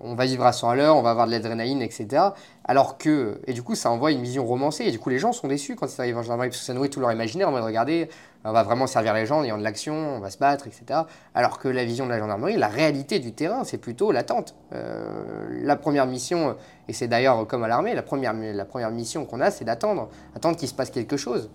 on 0.00 0.14
va 0.14 0.24
vivre 0.24 0.44
à 0.46 0.52
100 0.52 0.70
à 0.70 0.76
l'heure, 0.76 0.96
on 0.96 1.02
va 1.02 1.10
avoir 1.10 1.26
de 1.26 1.32
l'adrénaline, 1.32 1.82
etc. 1.82 2.22
Alors 2.64 2.96
que, 2.96 3.40
et 3.46 3.52
du 3.52 3.62
coup, 3.62 3.74
ça 3.74 3.90
envoie 3.90 4.10
une 4.10 4.22
vision 4.22 4.46
romancée, 4.46 4.84
et 4.84 4.90
du 4.90 4.98
coup, 4.98 5.10
les 5.10 5.18
gens 5.18 5.32
sont 5.32 5.48
déçus 5.48 5.76
quand 5.76 5.86
ils 5.86 6.00
arrivent 6.00 6.16
en 6.16 6.22
gendarmerie, 6.22 6.48
parce 6.48 6.60
que 6.60 6.64
ça 6.64 6.72
nourrit 6.72 6.88
tout 6.88 7.00
leur 7.00 7.12
imaginaire, 7.12 7.48
on 7.48 7.52
va 7.52 7.60
regarder, 7.60 8.08
on 8.44 8.52
va 8.52 8.62
vraiment 8.62 8.86
servir 8.86 9.12
les 9.12 9.26
gens 9.26 9.40
en 9.40 9.44
ayant 9.44 9.58
de 9.58 9.64
l'action, 9.64 9.94
on 9.94 10.20
va 10.20 10.30
se 10.30 10.38
battre, 10.38 10.66
etc. 10.66 11.00
Alors 11.34 11.58
que 11.58 11.68
la 11.68 11.84
vision 11.84 12.06
de 12.06 12.10
la 12.10 12.18
gendarmerie, 12.18 12.56
la 12.56 12.68
réalité 12.68 13.18
du 13.18 13.32
terrain, 13.32 13.64
c'est 13.64 13.78
plutôt 13.78 14.12
l'attente. 14.12 14.54
Euh, 14.72 15.46
la 15.62 15.76
première 15.76 16.06
mission, 16.06 16.56
et 16.88 16.92
c'est 16.94 17.08
d'ailleurs 17.08 17.46
comme 17.46 17.64
à 17.64 17.68
l'armée, 17.68 17.94
la 17.94 18.02
première, 18.02 18.32
la 18.32 18.64
première 18.64 18.90
mission 18.90 19.26
qu'on 19.26 19.40
a, 19.40 19.50
c'est 19.50 19.64
d'attendre, 19.64 20.08
attendre 20.34 20.56
qu'il 20.56 20.68
se 20.68 20.74
passe 20.74 20.90
quelque 20.90 21.18
chose. 21.18 21.50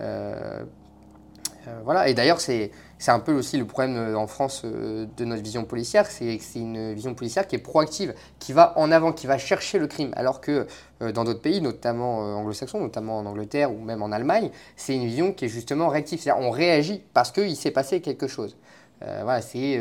Euh, 0.00 0.62
voilà, 1.84 2.08
et 2.08 2.14
d'ailleurs, 2.14 2.40
c'est 2.40 2.70
c'est 2.98 3.10
un 3.10 3.18
peu 3.18 3.32
aussi 3.32 3.58
le 3.58 3.66
problème 3.66 3.96
euh, 3.96 4.16
en 4.16 4.26
France 4.26 4.62
euh, 4.64 5.06
de 5.16 5.24
notre 5.24 5.42
vision 5.42 5.64
policière, 5.64 6.06
c'est 6.06 6.38
que 6.38 6.42
c'est 6.42 6.60
une 6.60 6.94
vision 6.94 7.14
policière 7.14 7.46
qui 7.46 7.56
est 7.56 7.60
proactive, 7.60 8.14
qui 8.38 8.52
va 8.52 8.72
en 8.76 8.90
avant, 8.90 9.12
qui 9.12 9.26
va 9.26 9.36
chercher 9.38 9.78
le 9.78 9.86
crime, 9.86 10.12
alors 10.16 10.40
que 10.40 10.66
euh, 11.02 11.12
dans 11.12 11.24
d'autres 11.24 11.42
pays, 11.42 11.60
notamment 11.60 12.20
anglo-saxons, 12.38 12.80
notamment 12.80 13.18
en 13.18 13.26
Angleterre 13.26 13.70
ou 13.70 13.78
même 13.78 14.02
en 14.02 14.12
Allemagne, 14.12 14.50
c'est 14.76 14.94
une 14.94 15.04
vision 15.06 15.32
qui 15.32 15.44
est 15.44 15.48
justement 15.48 15.88
réactive, 15.88 16.20
c'est-à-dire 16.20 16.42
on 16.42 16.50
réagit 16.50 17.02
parce 17.12 17.30
qu'il 17.30 17.56
s'est 17.56 17.70
passé 17.70 18.00
quelque 18.00 18.26
chose. 18.26 18.56
voilà, 19.00 19.42
c'est 19.42 19.80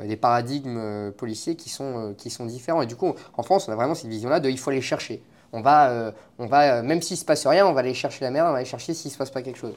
des 0.00 0.16
paradigmes 0.16 1.10
policiers 1.12 1.56
qui 1.56 1.68
sont, 1.68 2.14
différents. 2.46 2.82
Et 2.82 2.86
du 2.86 2.96
coup, 2.96 3.14
en 3.36 3.42
France, 3.42 3.68
on 3.68 3.72
a 3.72 3.76
vraiment 3.76 3.94
cette 3.94 4.10
vision-là 4.10 4.40
de 4.40 4.48
il 4.48 4.58
faut 4.58 4.70
aller 4.70 4.80
chercher. 4.80 5.22
On 5.52 5.62
va, 5.62 6.12
on 6.38 6.46
va 6.46 6.82
même 6.82 7.02
s'il 7.02 7.16
ne 7.16 7.20
se 7.20 7.24
passe 7.24 7.46
rien, 7.46 7.66
on 7.66 7.72
va 7.72 7.80
aller 7.80 7.94
chercher 7.94 8.24
la 8.24 8.30
merde, 8.30 8.48
on 8.48 8.52
va 8.52 8.58
aller 8.58 8.66
chercher 8.66 8.94
s'il 8.94 9.08
ne 9.08 9.12
se 9.14 9.18
passe 9.18 9.30
pas 9.30 9.42
quelque 9.42 9.58
chose. 9.58 9.74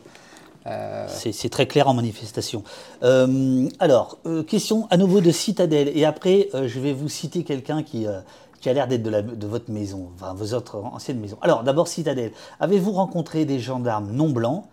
Euh, 0.67 1.07
c'est 1.07 1.49
très 1.49 1.67
clair 1.67 1.87
en 1.87 1.93
manifestation. 1.93 2.63
Euh, 3.03 3.67
alors, 3.79 4.17
euh, 4.25 4.43
question 4.43 4.87
à 4.89 4.97
nouveau 4.97 5.21
de 5.21 5.31
Citadelle. 5.31 5.91
Et 5.95 6.05
après, 6.05 6.49
je 6.53 6.79
vais 6.79 6.93
vous 6.93 7.09
citer 7.09 7.43
quelqu'un 7.43 7.83
qui, 7.83 8.05
a 8.07 8.73
l'air 8.73 8.87
d'être 8.87 9.03
de, 9.03 9.21
de, 9.21 9.47
votre 9.47 9.71
maison, 9.71 10.09
enfin, 10.15 10.33
vos 10.33 10.53
autres 10.53 10.77
anciennes 10.77 11.19
maisons. 11.19 11.37
Alors, 11.41 11.63
d'abord, 11.63 11.87
Citadelle. 11.87 12.31
Avez-vous 12.59 12.91
rencontré 12.91 13.45
des 13.45 13.59
gendarmes 13.59 14.11
non 14.11 14.29
blancs, 14.29 14.65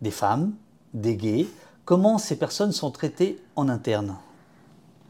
des 0.00 0.10
femmes, 0.10 0.52
des 0.94 1.16
gays? 1.16 1.46
Comment 1.84 2.18
ces 2.18 2.36
personnes 2.36 2.72
sont 2.72 2.90
traitées 2.90 3.38
en 3.56 3.68
interne? 3.68 4.16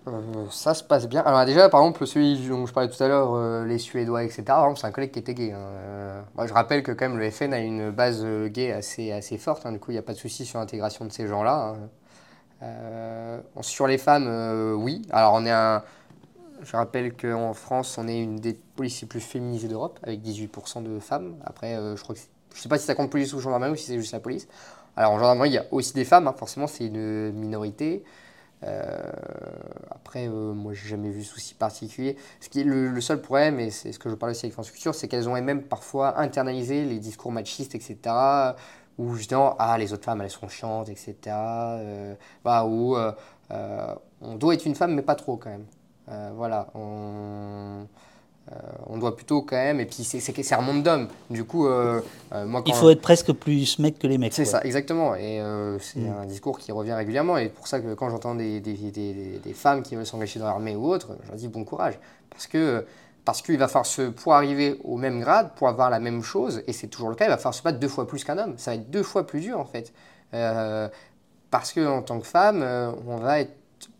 Euh, 0.09 0.47
ça 0.51 0.75
se 0.75 0.85
passe 0.85 1.09
bien. 1.09 1.23
Alors 1.23 1.45
déjà, 1.45 1.69
par 1.69 1.81
exemple, 1.81 2.07
celui 2.07 2.39
dont 2.49 2.67
je 2.67 2.73
parlais 2.73 2.89
tout 2.89 3.03
à 3.03 3.09
l'heure, 3.09 3.35
euh, 3.35 3.65
les 3.65 3.79
Suédois, 3.79 4.25
etc., 4.25 4.45
c'est 4.77 4.87
un 4.87 4.93
collègue 4.93 5.11
qui 5.11 5.19
était 5.19 5.35
gay. 5.35 5.53
Hein. 5.53 5.59
Euh, 5.59 6.23
je 6.47 6.53
rappelle 6.53 6.83
que 6.83 6.93
quand 6.93 7.09
même 7.09 7.19
le 7.19 7.31
FN 7.31 7.53
a 7.53 7.59
une 7.59 7.91
base 7.91 8.25
gay 8.47 8.73
assez, 8.73 9.11
assez 9.13 9.37
forte, 9.39 9.67
hein. 9.67 9.73
du 9.73 9.81
coup 9.81 9.91
il 9.91 9.95
n'y 9.95 9.99
a 9.99 10.03
pas 10.03 10.13
de 10.13 10.19
souci 10.19 10.45
sur 10.45 10.61
l'intégration 10.61 11.05
de 11.05 11.13
ces 11.13 11.27
gens-là. 11.27 11.75
Hein. 12.63 13.43
sur 13.63 13.87
les 13.87 13.99
femmes, 13.99 14.77
oui. 14.79 15.03
Alors 15.11 15.35
on 15.35 15.45
est 15.45 15.51
un... 15.51 15.83
Je 16.63 16.75
rappelle 16.75 17.15
qu'en 17.15 17.53
France, 17.53 17.99
on 17.99 18.09
est 18.09 18.19
une 18.19 18.37
des 18.37 18.55
polices 18.55 19.03
les 19.03 19.07
plus 19.07 19.21
féminisées 19.21 19.69
d'Europe, 19.69 19.99
avec 20.03 20.21
18% 20.23 20.83
de 20.83 20.99
femmes. 21.01 21.37
Après, 21.45 21.75
je 21.97 22.03
crois 22.03 22.15
que 22.15 22.21
je 22.55 22.61
sais 22.61 22.69
pas 22.69 22.79
si 22.79 22.87
ça 22.87 22.95
compte 22.95 23.11
police 23.11 23.35
ou 23.35 23.41
gendarmerie 23.41 23.73
ou 23.73 23.77
si 23.77 23.85
c'est 23.87 23.99
juste 23.99 24.13
la 24.13 24.21
police. 24.21 24.49
Alors 24.97 25.13
en 25.13 25.19
gendarmerie, 25.19 25.51
il 25.51 25.55
y 25.55 25.59
a 25.59 25.67
aussi 25.71 25.93
des 25.93 26.05
femmes, 26.05 26.33
forcément 26.37 26.67
c'est 26.67 26.87
une 26.87 27.33
minorité. 27.33 28.03
Euh, 28.65 29.13
après, 29.91 30.29
euh, 30.29 30.53
moi, 30.53 30.73
j'ai 30.73 30.89
jamais 30.89 31.11
vu 31.11 31.25
souci 31.25 31.55
particulier. 31.55 32.17
Ce 32.41 32.49
qui 32.49 32.61
est 32.61 32.65
le, 32.65 33.01
seul 33.01 33.21
problème, 33.21 33.61
et 33.61 33.71
c'est 33.71 33.93
ce 33.93 33.99
que 33.99 34.09
je 34.09 34.15
parlais 34.15 34.35
aussi 34.35 34.47
avec 34.47 34.55
France 34.55 34.71
Culture, 34.71 34.95
c'est 34.95 35.09
qu'elles 35.09 35.29
ont 35.29 35.41
même 35.41 35.63
parfois 35.63 36.19
internalisé 36.19 36.85
les 36.85 36.99
discours 36.99 37.33
machistes, 37.33 37.75
etc. 37.75 37.99
Où 38.99 39.15
justement, 39.15 39.57
ah, 39.59 39.77
les 39.79 39.93
autres 39.93 40.05
femmes, 40.05 40.23
elles 40.23 40.31
sont 40.31 40.49
chiantes, 40.49 40.89
etc. 40.89 41.15
Euh, 41.27 42.15
bah, 42.45 42.65
où 42.65 42.97
on 44.21 44.35
doit 44.37 44.55
être 44.55 44.65
une 44.67 44.75
femme, 44.75 44.95
mais 44.95 45.03
pas 45.03 45.15
trop 45.15 45.37
quand 45.37 45.51
même. 45.51 45.67
voilà. 46.35 46.69
On 48.87 48.99
doit 48.99 49.17
plutôt 49.17 49.43
quand 49.43 49.57
même, 49.57 49.81
et 49.81 49.87
puis 49.87 50.05
c'est 50.05 50.55
un 50.55 50.61
monde 50.61 50.83
d'hommes. 50.83 51.09
Du 51.31 51.45
coup, 51.45 51.67
euh, 51.67 52.01
euh, 52.33 52.47
moi, 52.47 52.63
quand... 52.63 52.69
il 52.69 52.75
faut 52.75 52.91
être 52.91 53.01
presque 53.01 53.33
plus 53.33 53.79
mec 53.79 53.99
que 53.99 54.07
les 54.07 54.19
mecs. 54.19 54.33
C'est 54.33 54.45
ça, 54.45 54.63
exactement. 54.63 55.17
Et 55.17 55.43
c'est 55.81 56.01
mm. 56.01 56.15
un 56.23 56.27
discours 56.27 56.59
qui 56.59 56.71
revient 56.71 56.93
régulièrement. 56.93 57.39
Et 57.39 57.49
pour 57.49 57.67
ça 57.67 57.81
que 57.81 57.95
quand 57.95 58.09
j'entends 58.11 58.35
des, 58.35 58.61
des, 58.61 58.77
des, 58.77 59.53
femmes 59.53 59.83
qui 59.83 59.97
veulent 59.97 60.07
s'engager 60.07 60.39
dans 60.39 60.47
l'armée 60.47 60.77
ou 60.77 60.87
autre, 60.87 61.17
je 61.25 61.29
leur 61.29 61.37
dis 61.37 61.49
bon 61.49 61.65
courage, 61.65 61.99
parce 62.31 62.47
que 62.47 62.85
parce 63.25 63.43
qu'il 63.43 63.59
va 63.59 63.67
falloir 63.67 63.87
se 63.87 64.03
pour 64.03 64.35
arriver 64.35 64.79
au 64.85 64.97
même 64.97 65.21
grade, 65.21 65.51
pour 65.57 65.67
avoir 65.69 65.91
la 65.91 65.99
même 65.99 66.23
chose, 66.23 66.63
et 66.69 66.73
c'est 66.73 66.87
toujours 66.87 67.09
le 67.09 67.17
cas, 67.17 67.25
il 67.25 67.31
va 67.31 67.39
falloir 67.39 67.55
se 67.55 67.63
battre 67.63 67.81
deux 67.81 67.89
fois 67.89 68.07
plus 68.07 68.23
qu'un 68.23 68.39
homme. 68.39 68.55
Ça 68.59 68.71
va 68.71 68.77
être 68.77 68.89
deux 68.89 69.03
fois 69.03 69.27
plus 69.27 69.41
dur 69.41 69.59
en 69.59 69.65
fait, 69.65 69.93
parce 71.51 71.73
que 71.73 71.85
en 71.85 72.03
tant 72.03 72.21
que 72.21 72.27
femme, 72.27 72.65
on 73.09 73.17
va 73.17 73.41
être 73.41 73.53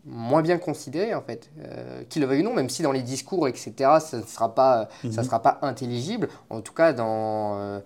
moins 0.07 0.41
bien 0.41 0.57
considéré 0.57 1.13
en 1.13 1.21
fait, 1.21 1.49
euh, 1.59 2.03
qu'il 2.09 2.21
le 2.21 2.27
veuille 2.27 2.41
ou 2.41 2.43
non, 2.43 2.53
même 2.53 2.69
si 2.69 2.81
dans 2.81 2.91
les 2.91 3.01
discours, 3.01 3.47
etc., 3.47 3.73
ça 3.99 4.17
ne 4.17 4.23
sera 4.23 4.55
pas, 4.55 4.87
ça 5.01 5.21
mhm. 5.21 5.23
sera 5.23 5.41
pas 5.41 5.59
intelligible, 5.61 6.29
en 6.49 6.61
tout 6.61 6.73
cas 6.73 6.93
dans, 6.93 7.57
euh, 7.57 7.79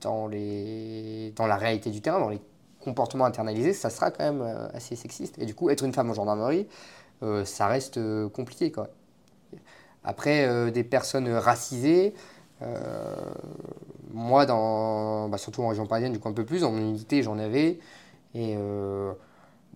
dans, 0.00 0.26
les, 0.26 1.32
dans 1.36 1.46
la 1.46 1.56
réalité 1.56 1.90
du 1.90 2.00
terrain, 2.00 2.18
dans 2.18 2.28
les 2.28 2.40
comportements 2.80 3.24
internalisés, 3.24 3.72
ça 3.72 3.90
sera 3.90 4.10
quand 4.10 4.24
même 4.24 4.70
assez 4.72 4.94
sexiste. 4.94 5.38
Et 5.38 5.44
du 5.44 5.54
coup, 5.54 5.70
être 5.70 5.84
une 5.84 5.92
femme 5.92 6.10
en 6.10 6.14
gendarmerie, 6.14 6.68
ça 7.44 7.66
reste 7.66 7.98
compliqué. 8.28 8.70
Quoi. 8.70 8.90
Après, 10.04 10.70
des 10.70 10.84
personnes 10.84 11.28
racisées, 11.28 12.14
moi, 14.12 14.46
dans, 14.46 15.28
bah, 15.28 15.38
surtout 15.38 15.62
en 15.62 15.68
région 15.68 15.84
parisienne, 15.86 16.12
du 16.12 16.20
coup 16.20 16.28
un 16.28 16.32
peu 16.32 16.44
plus, 16.44 16.62
en 16.62 16.70
mon 16.70 16.78
unité, 16.78 17.24
j'en 17.24 17.40
avais, 17.40 17.80
et 18.36 18.56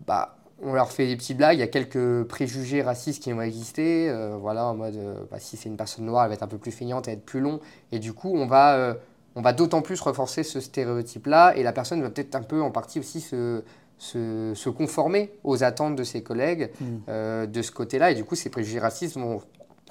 bah, 0.07 0.37
on 0.63 0.73
leur 0.73 0.93
fait 0.93 1.07
des 1.07 1.17
petites 1.17 1.37
blagues. 1.37 1.57
Il 1.57 1.61
y 1.61 1.65
a 1.65 1.69
quelques 1.69 2.25
préjugés 2.25 2.83
racistes 2.83 3.23
qui 3.23 3.33
ont 3.33 3.41
existé. 3.41 4.09
Euh, 4.09 4.37
voilà, 4.39 4.67
en 4.67 4.75
mode, 4.75 4.97
euh, 4.97 5.15
bah, 5.31 5.39
si 5.39 5.57
c'est 5.57 5.69
une 5.69 5.77
personne 5.77 6.05
noire, 6.05 6.25
elle 6.25 6.31
va 6.31 6.35
être 6.35 6.43
un 6.43 6.49
peu 6.49 6.59
plus 6.59 6.73
feignante, 6.73 7.09
elle 7.09 7.15
va 7.15 7.19
être 7.19 7.27
plus 7.27 7.41
long. 7.41 7.61
Et 7.93 7.99
du 7.99 8.13
coup, 8.13 8.33
on 8.35 8.47
va, 8.47 8.75
euh, 8.75 8.95
on 9.37 9.43
va 9.43 9.53
d'autant 9.53 9.83
plus 9.83 10.01
renforcer 10.01 10.43
ce 10.43 10.61
stéréotype-là. 10.61 11.57
Et 11.57 11.63
la 11.63 11.73
personne 11.73 12.03
va 12.03 12.11
peut-être 12.11 12.35
un 12.35 12.43
peu, 12.43 12.61
en 12.61 12.71
partie 12.71 12.99
aussi, 12.99 13.21
se, 13.21 13.63
se, 13.99 14.69
conformer 14.69 15.33
aux 15.45 15.65
attentes 15.65 15.97
de 15.97 16.05
ses 16.05 16.23
collègues 16.23 16.71
hmm. 16.81 17.47
de 17.47 17.63
ce 17.63 17.71
côté-là. 17.71 18.11
Et 18.11 18.15
du 18.15 18.25
coup, 18.25 18.35
ces 18.35 18.51
préjugés 18.51 18.79
racistes 18.79 19.17
vont, 19.17 19.41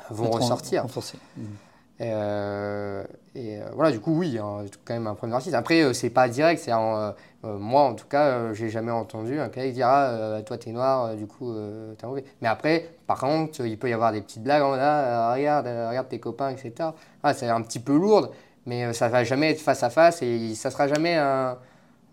vont 0.09 0.29
ressortir. 0.31 0.85
Hmm. 1.99 2.03
Euh, 2.05 3.03
et 3.35 3.57
euh, 3.57 3.69
voilà, 3.73 3.91
du 3.91 3.99
coup, 3.99 4.17
oui, 4.17 4.37
hein, 4.37 4.65
quand 4.85 4.93
même 4.93 5.07
un 5.07 5.15
problème 5.15 5.31
de 5.31 5.35
racisme. 5.35 5.55
Après, 5.55 5.81
euh, 5.81 5.93
c'est 5.93 6.09
pas 6.09 6.27
direct, 6.29 6.61
c'est 6.63 6.71
moi 7.43 7.83
en 7.83 7.93
tout 7.93 8.07
cas, 8.07 8.53
j'ai 8.53 8.69
jamais 8.69 8.91
entendu 8.91 9.39
un 9.39 9.47
collègue 9.47 9.73
dire 9.73 9.87
Ah, 9.87 10.41
toi 10.45 10.57
t'es 10.57 10.71
noir, 10.71 11.15
du 11.15 11.25
coup 11.25 11.53
t'es 11.97 12.05
mauvais. 12.05 12.25
Mais 12.41 12.49
après, 12.49 12.89
par 13.07 13.19
contre, 13.19 13.65
il 13.65 13.77
peut 13.79 13.89
y 13.89 13.93
avoir 13.93 14.11
des 14.11 14.21
petites 14.21 14.43
blagues 14.43 14.63
en 14.63 14.73
ah, 14.73 15.33
regarde, 15.33 15.65
regarde 15.65 16.09
tes 16.09 16.19
copains, 16.19 16.49
etc. 16.49 16.89
Ah, 17.23 17.33
c'est 17.33 17.47
un 17.47 17.61
petit 17.61 17.79
peu 17.79 17.95
lourd, 17.95 18.31
mais 18.65 18.91
ça 18.93 19.07
va 19.07 19.23
jamais 19.23 19.51
être 19.51 19.61
face 19.61 19.83
à 19.83 19.89
face 19.89 20.21
et 20.21 20.53
ça 20.55 20.69
sera 20.69 20.87
jamais 20.89 21.15
un, 21.15 21.57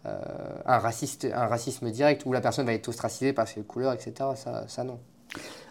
un, 0.04 0.78
raciste, 0.78 1.26
un 1.32 1.46
racisme 1.46 1.90
direct 1.90 2.24
où 2.24 2.32
la 2.32 2.40
personne 2.40 2.66
va 2.66 2.72
être 2.72 2.88
ostracisée 2.88 3.32
par 3.32 3.48
ses 3.48 3.62
couleurs, 3.62 3.94
etc. 3.94 4.14
Ça 4.68 4.84
non. 4.84 5.00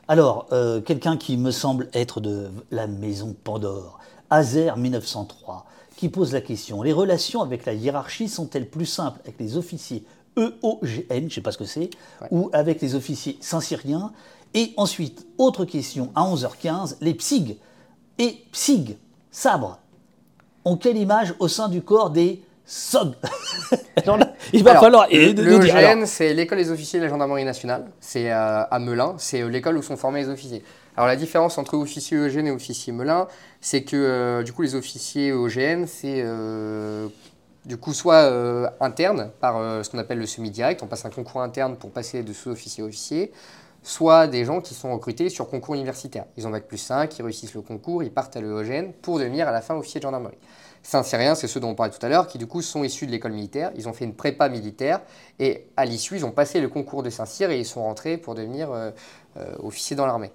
Alors, 0.07 0.47
quelqu'un 0.85 1.17
qui 1.17 1.35
me 1.35 1.51
semble 1.51 1.89
être 1.93 2.21
de 2.21 2.49
la 2.71 2.85
maison 2.85 3.35
Pandore, 3.43 3.99
Azer 4.29 4.77
1903, 4.77 5.65
qui 5.97 6.09
pose 6.09 6.33
la 6.33 6.41
question 6.41 6.83
les 6.83 6.93
relations 6.93 7.41
avec 7.41 7.65
la 7.65 7.73
hiérarchie 7.73 8.29
sont-elles 8.29 8.69
plus 8.69 8.85
simples 8.85 9.19
avec 9.23 9.39
les 9.39 9.57
officiers 9.57 10.03
EOGN, 10.37 11.05
je 11.09 11.17
ne 11.17 11.29
sais 11.29 11.41
pas 11.41 11.51
ce 11.51 11.57
que 11.57 11.65
c'est, 11.65 11.89
ou 12.29 12.49
avec 12.53 12.81
les 12.81 12.93
officiers 12.95 13.37
saint-syriens 13.39 14.11
Et 14.53 14.73
ensuite, 14.77 15.25
autre 15.37 15.65
question 15.65 16.11
à 16.13 16.23
11h15, 16.23 16.97
les 17.01 17.13
PSIG 17.13 17.57
et 18.19 18.43
PSIG, 18.51 18.97
sabre, 19.31 19.79
ont 20.65 20.77
quelle 20.77 20.97
image 20.97 21.33
au 21.39 21.47
sein 21.47 21.69
du 21.69 21.81
corps 21.81 22.09
des 22.09 22.43
SOG? 22.65 23.15
Il 24.53 24.63
va 24.63 24.75
falloir. 24.75 25.07
L'EOGN, 25.09 26.05
c'est 26.05 26.33
l'école 26.33 26.59
des 26.59 26.71
officiers 26.71 26.99
de 26.99 27.05
la 27.05 27.09
gendarmerie 27.09 27.45
nationale, 27.45 27.85
c'est 27.99 28.31
euh, 28.31 28.63
à 28.69 28.79
Melun, 28.79 29.15
c'est 29.17 29.41
euh, 29.41 29.49
l'école 29.49 29.77
où 29.77 29.81
sont 29.81 29.97
formés 29.97 30.21
les 30.21 30.29
officiers. 30.29 30.63
Alors 30.97 31.07
la 31.07 31.15
différence 31.17 31.57
entre 31.57 31.75
officier 31.75 32.17
EOGN 32.17 32.47
et 32.47 32.51
officier 32.51 32.93
Melun, 32.93 33.27
c'est 33.59 33.83
que 33.83 33.97
euh, 33.97 34.43
du 34.43 34.53
coup 34.53 34.61
les 34.61 34.75
officiers 34.75 35.29
EOGN, 35.29 35.85
c'est 35.87 36.21
euh, 36.23 37.07
du 37.65 37.77
coup 37.77 37.93
soit 37.93 38.23
euh, 38.31 38.69
interne 38.79 39.31
par 39.41 39.83
ce 39.83 39.89
qu'on 39.89 39.97
appelle 39.97 40.19
le 40.19 40.25
semi-direct, 40.25 40.81
on 40.83 40.87
passe 40.87 41.05
un 41.05 41.09
concours 41.09 41.41
interne 41.41 41.75
pour 41.75 41.91
passer 41.91 42.23
de 42.23 42.31
sous-officier 42.31 42.83
à 42.83 42.87
officier, 42.87 43.33
soit 43.83 44.27
des 44.27 44.45
gens 44.45 44.61
qui 44.61 44.73
sont 44.73 44.93
recrutés 44.93 45.29
sur 45.29 45.49
concours 45.49 45.75
universitaire. 45.75 46.25
Ils 46.37 46.47
ont 46.47 46.49
bac 46.49 46.63
plus 46.65 46.77
5, 46.77 47.17
ils 47.19 47.23
réussissent 47.23 47.55
le 47.55 47.61
concours, 47.61 48.01
ils 48.01 48.11
partent 48.11 48.37
à 48.37 48.41
l'EOGN 48.41 48.93
pour 49.01 49.19
devenir 49.19 49.49
à 49.49 49.51
la 49.51 49.61
fin 49.61 49.75
officier 49.75 49.99
de 49.99 50.03
gendarmerie. 50.03 50.37
Saint-Cyrien, 50.85 51.33
c'est 51.33 51.47
ceux 51.47 51.59
dont 51.59 51.69
on 51.69 51.75
parlait 51.75 51.91
tout 51.91 52.05
à 52.05 52.09
l'heure, 52.09 52.27
qui 52.27 52.37
du 52.37 52.45
coup 52.45 52.61
sont 52.61 52.83
issus 52.83 53.07
de 53.07 53.11
l'école 53.11 53.31
militaire, 53.31 53.71
ils 53.75 53.89
ont 53.89 53.93
fait 53.93 54.05
une 54.05 54.13
prépa 54.13 54.49
militaire, 54.49 55.01
et 55.39 55.65
à 55.77 55.85
l'issue, 55.85 56.15
ils 56.15 56.25
ont 56.25 56.31
passé 56.31 56.61
le 56.61 56.69
concours 56.69 57.01
de 57.01 57.09
Saint-Cyr 57.09 57.49
et 57.49 57.57
ils 57.57 57.65
sont 57.65 57.81
rentrés 57.81 58.17
pour 58.17 58.35
devenir 58.35 58.69
officiers 59.63 59.95
dans 59.95 60.05
l'armée. 60.05 60.31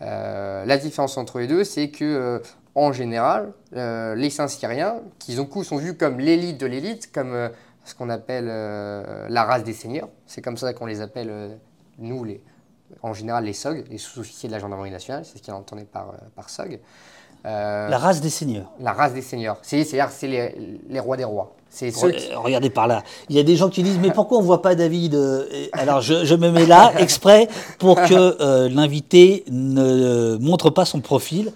la 0.00 0.76
différence 0.78 1.18
entre 1.18 1.38
les 1.38 1.46
deux, 1.46 1.64
c'est 1.64 1.90
que 1.90 2.40
en 2.74 2.92
général, 2.92 3.52
les 3.72 4.30
Saint-Syriens, 4.30 5.02
qui 5.18 5.36
du 5.36 5.44
coup 5.46 5.62
sont 5.64 5.76
vus 5.76 5.98
comme 5.98 6.18
l'élite 6.18 6.58
de 6.58 6.66
l'élite, 6.66 7.12
comme 7.12 7.50
ce 7.84 7.94
qu'on 7.94 8.08
appelle 8.08 8.46
la 8.46 9.44
race 9.44 9.64
des 9.64 9.74
seigneurs, 9.74 10.08
c'est 10.26 10.40
comme 10.40 10.56
ça 10.56 10.72
qu'on 10.72 10.86
les 10.86 11.02
appelle, 11.02 11.58
nous, 11.98 12.24
les, 12.24 12.40
en 13.02 13.12
général 13.12 13.44
les 13.44 13.52
SOG, 13.52 13.84
les 13.90 13.98
sous-officiers 13.98 14.48
de 14.48 14.54
la 14.54 14.60
gendarmerie 14.60 14.90
nationale, 14.90 15.26
c'est 15.26 15.36
ce 15.36 15.42
qu'il 15.42 15.52
entendait 15.52 15.84
par, 15.84 16.14
par 16.34 16.48
SOG. 16.48 16.80
Euh, 17.46 17.88
la 17.88 17.98
race 17.98 18.20
des 18.20 18.30
seigneurs. 18.30 18.70
La 18.80 18.92
race 18.92 19.12
des 19.12 19.20
seigneurs. 19.20 19.58
C'est, 19.62 19.84
c'est, 19.84 20.26
les, 20.26 20.54
les, 20.88 21.00
rois 21.00 21.16
des 21.16 21.24
rois. 21.24 21.52
C'est 21.68 21.92
Regardez 22.36 22.70
par 22.70 22.86
là. 22.86 23.02
Il 23.28 23.36
y 23.36 23.38
a 23.38 23.42
des 23.42 23.56
gens 23.56 23.68
qui 23.68 23.82
disent 23.82 23.98
Mais 23.98 24.12
pourquoi 24.12 24.38
on 24.38 24.40
ne 24.40 24.46
voit 24.46 24.62
pas 24.62 24.74
David 24.74 25.14
euh, 25.14 25.44
Alors 25.72 26.00
je, 26.00 26.24
je, 26.24 26.34
me 26.34 26.50
mets 26.50 26.64
là 26.64 26.92
exprès 26.98 27.48
pour 27.78 27.96
que 27.96 28.40
euh, 28.40 28.68
l'invité 28.70 29.44
ne 29.50 30.38
montre 30.40 30.70
pas 30.70 30.86
son 30.86 31.00
profil. 31.00 31.52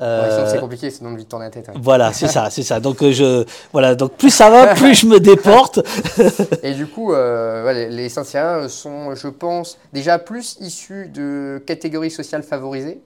c'est 0.00 0.58
compliqué, 0.58 0.90
sinon 0.90 1.12
de 1.12 1.22
tourner 1.22 1.44
la 1.44 1.50
tête. 1.50 1.70
Voilà, 1.76 2.12
c'est 2.12 2.26
ça, 2.26 2.50
c'est 2.50 2.64
ça. 2.64 2.80
Donc 2.88 3.08
je, 3.08 3.44
voilà, 3.70 3.94
donc 3.94 4.14
plus 4.14 4.30
ça 4.30 4.50
va, 4.50 4.74
plus 4.74 4.94
je 4.94 5.06
me 5.06 5.20
déporte. 5.20 5.78
Et 6.64 6.72
du 6.72 6.88
coup, 6.88 7.12
les, 7.14 7.88
les 7.90 8.08
Saint-Syriens 8.08 8.68
sont, 8.68 9.14
je 9.14 9.28
pense, 9.28 9.78
déjà 9.92 10.18
plus 10.18 10.56
issus 10.60 11.08
de 11.14 11.62
catégories 11.64 12.10
sociales 12.10 12.42
favorisées 12.42 13.00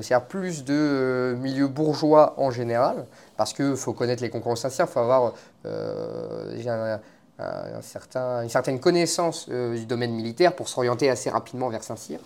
c'est-à-dire 0.00 0.26
plus 0.26 0.64
de 0.64 0.74
euh, 0.74 1.36
milieux 1.36 1.68
bourgeois 1.68 2.34
en 2.38 2.50
général, 2.50 3.06
parce 3.36 3.52
qu'il 3.52 3.76
faut 3.76 3.92
connaître 3.92 4.22
les 4.22 4.30
concurrents 4.30 4.56
sincères, 4.56 4.86
il 4.88 4.92
faut 4.92 5.00
avoir 5.00 5.34
euh, 5.66 7.10
une 7.38 8.48
certaine 8.48 8.80
connaissance 8.80 9.46
euh, 9.50 9.76
du 9.76 9.84
domaine 9.84 10.12
militaire 10.12 10.56
pour 10.56 10.68
s'orienter 10.68 11.10
assez 11.10 11.28
rapidement 11.28 11.68
vers 11.68 11.82
Saint-Cyr. 11.82 12.20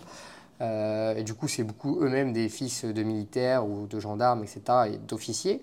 et 0.60 1.22
du 1.24 1.34
coup, 1.34 1.48
c'est 1.48 1.64
beaucoup 1.64 1.98
eux-mêmes 2.02 2.32
des 2.32 2.48
fils 2.48 2.84
de 2.84 3.02
militaires 3.02 3.66
ou 3.66 3.86
de 3.86 3.98
gendarmes, 3.98 4.44
etc., 4.44 4.60
et 4.94 4.98
d'officiers. 4.98 5.62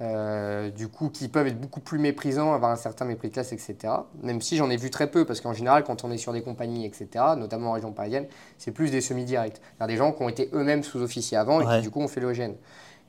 Euh, 0.00 0.70
du 0.70 0.88
coup, 0.88 1.08
qui 1.08 1.28
peuvent 1.28 1.46
être 1.46 1.60
beaucoup 1.60 1.80
plus 1.80 2.00
méprisants, 2.00 2.52
avoir 2.52 2.72
un 2.72 2.76
certain 2.76 3.04
mépris 3.04 3.28
de 3.28 3.34
classe, 3.34 3.52
etc. 3.52 3.76
Même 4.22 4.40
si 4.40 4.56
j'en 4.56 4.68
ai 4.68 4.76
vu 4.76 4.90
très 4.90 5.08
peu, 5.08 5.24
parce 5.24 5.40
qu'en 5.40 5.52
général, 5.52 5.84
quand 5.84 6.02
on 6.02 6.10
est 6.10 6.18
sur 6.18 6.32
des 6.32 6.42
compagnies, 6.42 6.84
etc., 6.84 7.24
notamment 7.36 7.70
en 7.70 7.72
région 7.74 7.92
parisienne, 7.92 8.26
c'est 8.58 8.72
plus 8.72 8.90
des 8.90 9.00
semi-directs. 9.00 9.60
Des 9.86 9.96
gens 9.96 10.12
qui 10.12 10.22
ont 10.22 10.28
été 10.28 10.50
eux-mêmes 10.52 10.82
sous-officiers 10.82 11.38
avant 11.38 11.60
et 11.60 11.76
qui, 11.76 11.82
du 11.82 11.90
coup, 11.90 12.00
ont 12.00 12.08
fait 12.08 12.20
l'EOGN. 12.20 12.54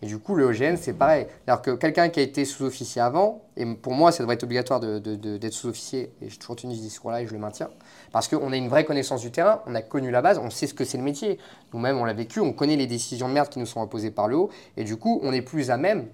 Et 0.02 0.08
du 0.08 0.20
coup, 0.20 0.36
l'EOGN, 0.36 0.76
c'est 0.78 0.94
pareil. 0.94 1.26
Alors 1.48 1.62
que 1.62 1.72
quelqu'un 1.72 2.10
qui 2.10 2.20
a 2.20 2.24
été 2.24 2.44
sous-officier 2.44 3.02
avant, 3.02 3.42
et 3.56 3.66
pour 3.66 3.94
moi, 3.94 4.12
ça 4.12 4.24
devrait 4.24 4.36
être 4.36 4.44
obligatoire 4.44 4.80
d'être 4.80 5.02
de, 5.02 5.50
sous-officier, 5.50 6.12
et 6.22 6.28
toujours 6.28 6.58
tenu 6.58 6.76
ce 6.76 6.82
discours-là 6.82 7.22
et 7.22 7.28
je 7.28 7.34
le 7.34 7.40
maintiens, 7.40 7.70
parce 8.12 8.28
qu'on 8.28 8.52
a 8.52 8.58
une 8.58 8.68
vraie 8.68 8.84
connaissance 8.84 9.22
du 9.22 9.32
terrain, 9.32 9.62
on 9.66 9.74
a 9.74 9.82
connu 9.82 10.12
la 10.12 10.22
base, 10.22 10.38
on 10.38 10.50
sait 10.50 10.68
ce 10.68 10.74
que 10.74 10.84
c'est 10.84 10.98
le 10.98 11.04
métier. 11.04 11.40
Nous-mêmes, 11.74 11.98
on 11.98 12.04
l'a 12.04 12.14
vécu, 12.14 12.42
on 12.42 12.52
connaît 12.52 12.76
les 12.76 12.88
décisions 12.88 13.30
de 13.30 13.34
merde 13.34 13.48
qui 13.48 13.58
nous 13.58 13.66
sont 13.66 13.82
imposées 13.82 14.12
par 14.12 14.28
le 14.28 14.36
haut, 14.36 14.50
et 14.76 14.84
du 14.84 14.98
coup, 14.98 15.22
on 15.24 15.32
est 15.32 15.42
plus 15.42 15.72
à 15.72 15.78
même, 15.78 16.08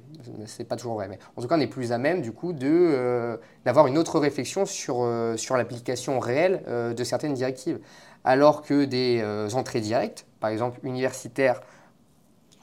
c'est 0.45 0.63
pas 0.63 0.75
toujours 0.75 0.95
vrai, 0.95 1.07
mais 1.07 1.19
en 1.35 1.41
tout 1.41 1.47
cas, 1.47 1.57
on 1.57 1.59
est 1.59 1.67
plus 1.67 1.91
à 1.91 1.97
même, 1.97 2.21
du 2.21 2.31
coup, 2.31 2.53
euh, 2.63 3.37
d'avoir 3.65 3.87
une 3.87 3.97
autre 3.97 4.19
réflexion 4.19 4.65
sur, 4.65 5.01
euh, 5.01 5.37
sur 5.37 5.57
l'application 5.57 6.19
réelle 6.19 6.63
euh, 6.67 6.93
de 6.93 7.03
certaines 7.03 7.33
directives. 7.33 7.79
Alors 8.23 8.61
que 8.61 8.85
des 8.85 9.23
entrées 9.55 9.81
directes, 9.81 10.27
par 10.39 10.51
exemple 10.51 10.79
universitaires 10.83 11.61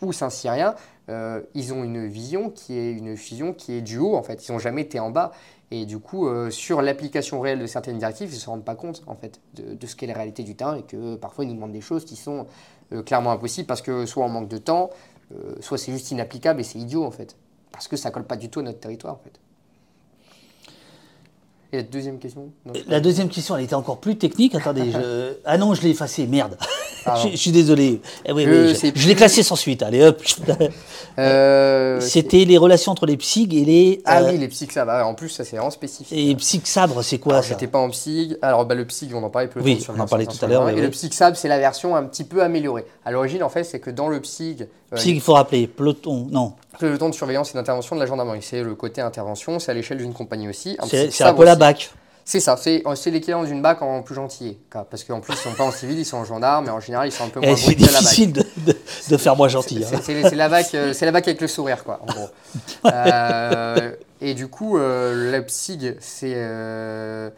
ou 0.03 0.13
saint-syriens, 0.13 0.77
ils 1.55 1.73
ont 1.73 1.83
une 1.83 2.07
vision 2.07 2.51
qui 2.51 2.79
est 2.79 2.93
une 2.93 3.15
vision 3.15 3.53
qui 3.53 3.73
est 3.73 3.81
du 3.81 3.99
haut, 3.99 4.15
en 4.15 4.23
fait. 4.23 4.47
Ils 4.47 4.53
n'ont 4.53 4.61
jamais 4.61 4.83
été 4.83 5.01
en 5.01 5.11
bas. 5.11 5.33
Et 5.73 5.85
du 5.85 5.99
coup, 5.99 6.29
sur 6.51 6.81
l'application 6.81 7.41
réelle 7.41 7.59
de 7.59 7.67
certaines 7.67 7.99
directives, 7.99 8.29
ils 8.31 8.37
ne 8.37 8.41
se 8.41 8.49
rendent 8.49 8.65
pas 8.65 8.77
compte, 8.77 9.03
en 9.09 9.17
fait, 9.17 9.41
de, 9.55 9.75
de 9.75 9.87
ce 9.89 9.97
qu'est 9.97 10.07
la 10.07 10.15
réalité 10.15 10.45
du 10.45 10.55
terrain 10.55 10.77
et 10.77 10.83
que 10.83 11.17
parfois, 11.17 11.45
ils 11.45 11.49
nous 11.49 11.55
demandent 11.55 11.73
des 11.73 11.81
choses 11.81 12.05
qui 12.05 12.15
sont 12.15 12.47
clairement 13.05 13.33
impossibles 13.33 13.67
parce 13.67 13.83
que 13.83 14.07
soit 14.07 14.25
on 14.25 14.29
manque 14.29 14.49
de 14.49 14.59
temps, 14.59 14.91
soit 15.59 15.77
c'est 15.77 15.91
juste 15.91 16.13
inapplicable 16.13 16.61
et 16.61 16.65
c'est 16.65 16.79
idiot, 16.79 17.05
en 17.05 17.11
fait 17.11 17.35
parce 17.73 17.89
que 17.89 17.97
ça 17.97 18.11
colle 18.11 18.25
pas 18.25 18.37
du 18.37 18.51
tout 18.51 18.61
à 18.61 18.63
notre 18.63 18.81
territoire 18.81 19.15
en 19.15 19.19
fait. 19.19 19.41
Et 21.73 21.77
la 21.79 21.83
deuxième 21.83 22.19
question 22.19 22.51
La 22.87 23.01
deuxième 23.01 23.29
question, 23.29 23.57
elle 23.57 23.65
était 23.65 23.75
encore 23.75 23.99
plus 23.99 24.17
technique. 24.17 24.55
Attendez, 24.55 24.91
je... 24.91 25.35
ah 25.45 25.59
non, 25.59 25.75
je 25.75 25.83
l'ai 25.83 25.91
effacée, 25.91 26.27
merde. 26.27 26.57
je, 27.31 27.37
suis 27.37 27.53
désolé. 27.53 28.01
Eh 28.25 28.31
je, 28.31 29.09
l'ai 29.09 29.15
classé 29.15 29.43
sans 29.43 29.57
suite. 29.57 29.83
Allez 29.83 30.03
hop. 30.05 30.23
Euh, 31.19 31.99
C'était 31.99 32.45
les 32.45 32.57
relations 32.59 32.93
entre 32.93 33.05
les 33.05 33.17
psyg 33.17 33.53
et 33.53 33.65
les. 33.65 34.01
Ah 34.05 34.23
oui, 34.23 34.39
les 34.39 34.47
psyg 34.47 34.71
sabres. 34.71 35.05
En 35.05 35.15
plus, 35.15 35.29
ça 35.31 35.45
c'est 35.45 35.57
vraiment 35.57 35.73
spécifique. 35.73 36.17
Et 36.17 36.33
psyg 36.37 36.65
sabre, 36.65 37.03
c'est 37.03 37.19
quoi 37.19 37.43
ça 37.43 37.49
J'étais 37.49 37.67
pas 37.67 37.81
en 37.81 37.91
psyg. 37.91 38.39
Alors 38.41 38.65
bah, 38.67 38.77
le 38.77 38.85
psyg, 38.85 39.13
on 39.17 39.25
en 39.25 39.29
parlait 39.29 39.49
plus. 39.49 39.61
Oui, 39.61 39.85
on 39.89 39.99
en 39.99 40.07
parlait 40.07 40.27
tout 40.27 40.39
à 40.45 40.47
l'heure. 40.47 40.69
Et 40.69 40.81
le 40.81 40.91
psyg 40.91 41.13
sabre, 41.13 41.37
c'est 41.37 41.49
la 41.49 41.59
version 41.59 41.97
un 41.97 42.05
petit 42.05 42.23
peu 42.23 42.41
améliorée. 42.41 42.85
À 43.05 43.11
l'origine, 43.11 43.43
en 43.43 43.49
fait, 43.49 43.65
c'est 43.65 43.81
que 43.81 43.91
dans 43.91 44.09
le 44.09 44.21
psyg. 44.21 44.69
Euh, 44.93 44.97
psyg, 44.97 45.17
il 45.17 45.21
faut 45.21 45.35
rappeler, 45.35 45.67
peloton, 45.67 46.29
non. 46.31 46.53
Peloton 46.79 47.09
de 47.09 47.15
surveillance 47.15 47.51
et 47.51 47.55
d'intervention 47.55 47.97
de 47.97 48.01
la 48.01 48.07
gendarmerie. 48.07 48.41
C'est 48.41 48.63
le 48.63 48.77
côté 48.77 49.01
intervention, 49.01 49.59
c'est 49.59 49.73
à 49.73 49.75
l'échelle 49.75 49.99
d'une 49.99 50.15
compagnie 50.15 50.49
aussi. 50.49 50.77
C'est 51.11 51.25
un 51.25 51.35
peu 51.35 51.45
la 51.45 51.57
BAC. 51.59 51.91
C'est 52.29 52.41
ça, 52.41 52.59
c'est 52.59 52.83
l'équivalent 53.07 53.45
d'une 53.45 53.63
BAC 53.63 53.81
en 53.81 54.03
plus 54.03 54.15
gentil. 54.15 54.59
Parce 54.71 55.03
qu'en 55.03 55.21
plus, 55.21 55.33
ils 55.33 55.39
sont 55.39 55.55
pas 55.55 55.65
en 55.65 55.73
civil, 55.73 55.99
ils 55.99 56.05
sont 56.05 56.19
en 56.19 56.27
gendarme, 56.27 56.67
mais 56.67 56.71
en 56.71 56.79
général, 56.79 57.09
ils 57.09 57.13
sont 57.13 57.25
un 57.25 57.31
peu 57.31 57.41
moins 57.41 57.57
C'est 57.57 57.75
difficile 57.75 58.35
de, 58.35 58.45
de, 59.09 59.17
faire 59.17 59.35
moins 59.35 59.49
gentil. 59.49 59.83
Hein. 59.83 59.99
C'est 60.03 60.35
la, 60.35 60.49
BAC, 60.51 60.75
euh, 60.75 60.93
la 61.01 61.11
BAC 61.11 61.29
avec 61.29 61.41
le 61.41 61.49
sourire, 61.49 61.85
quoi, 61.85 62.01
en 62.03 62.07
gros. 62.13 62.29
euh, 62.93 63.93
et 64.21 64.35
du 64.35 64.49
coup, 64.49 64.77
euh, 64.77 65.31
la 65.31 65.41
PSIG, 65.41 65.97
c'est 66.01 66.35
euh, 66.37 67.31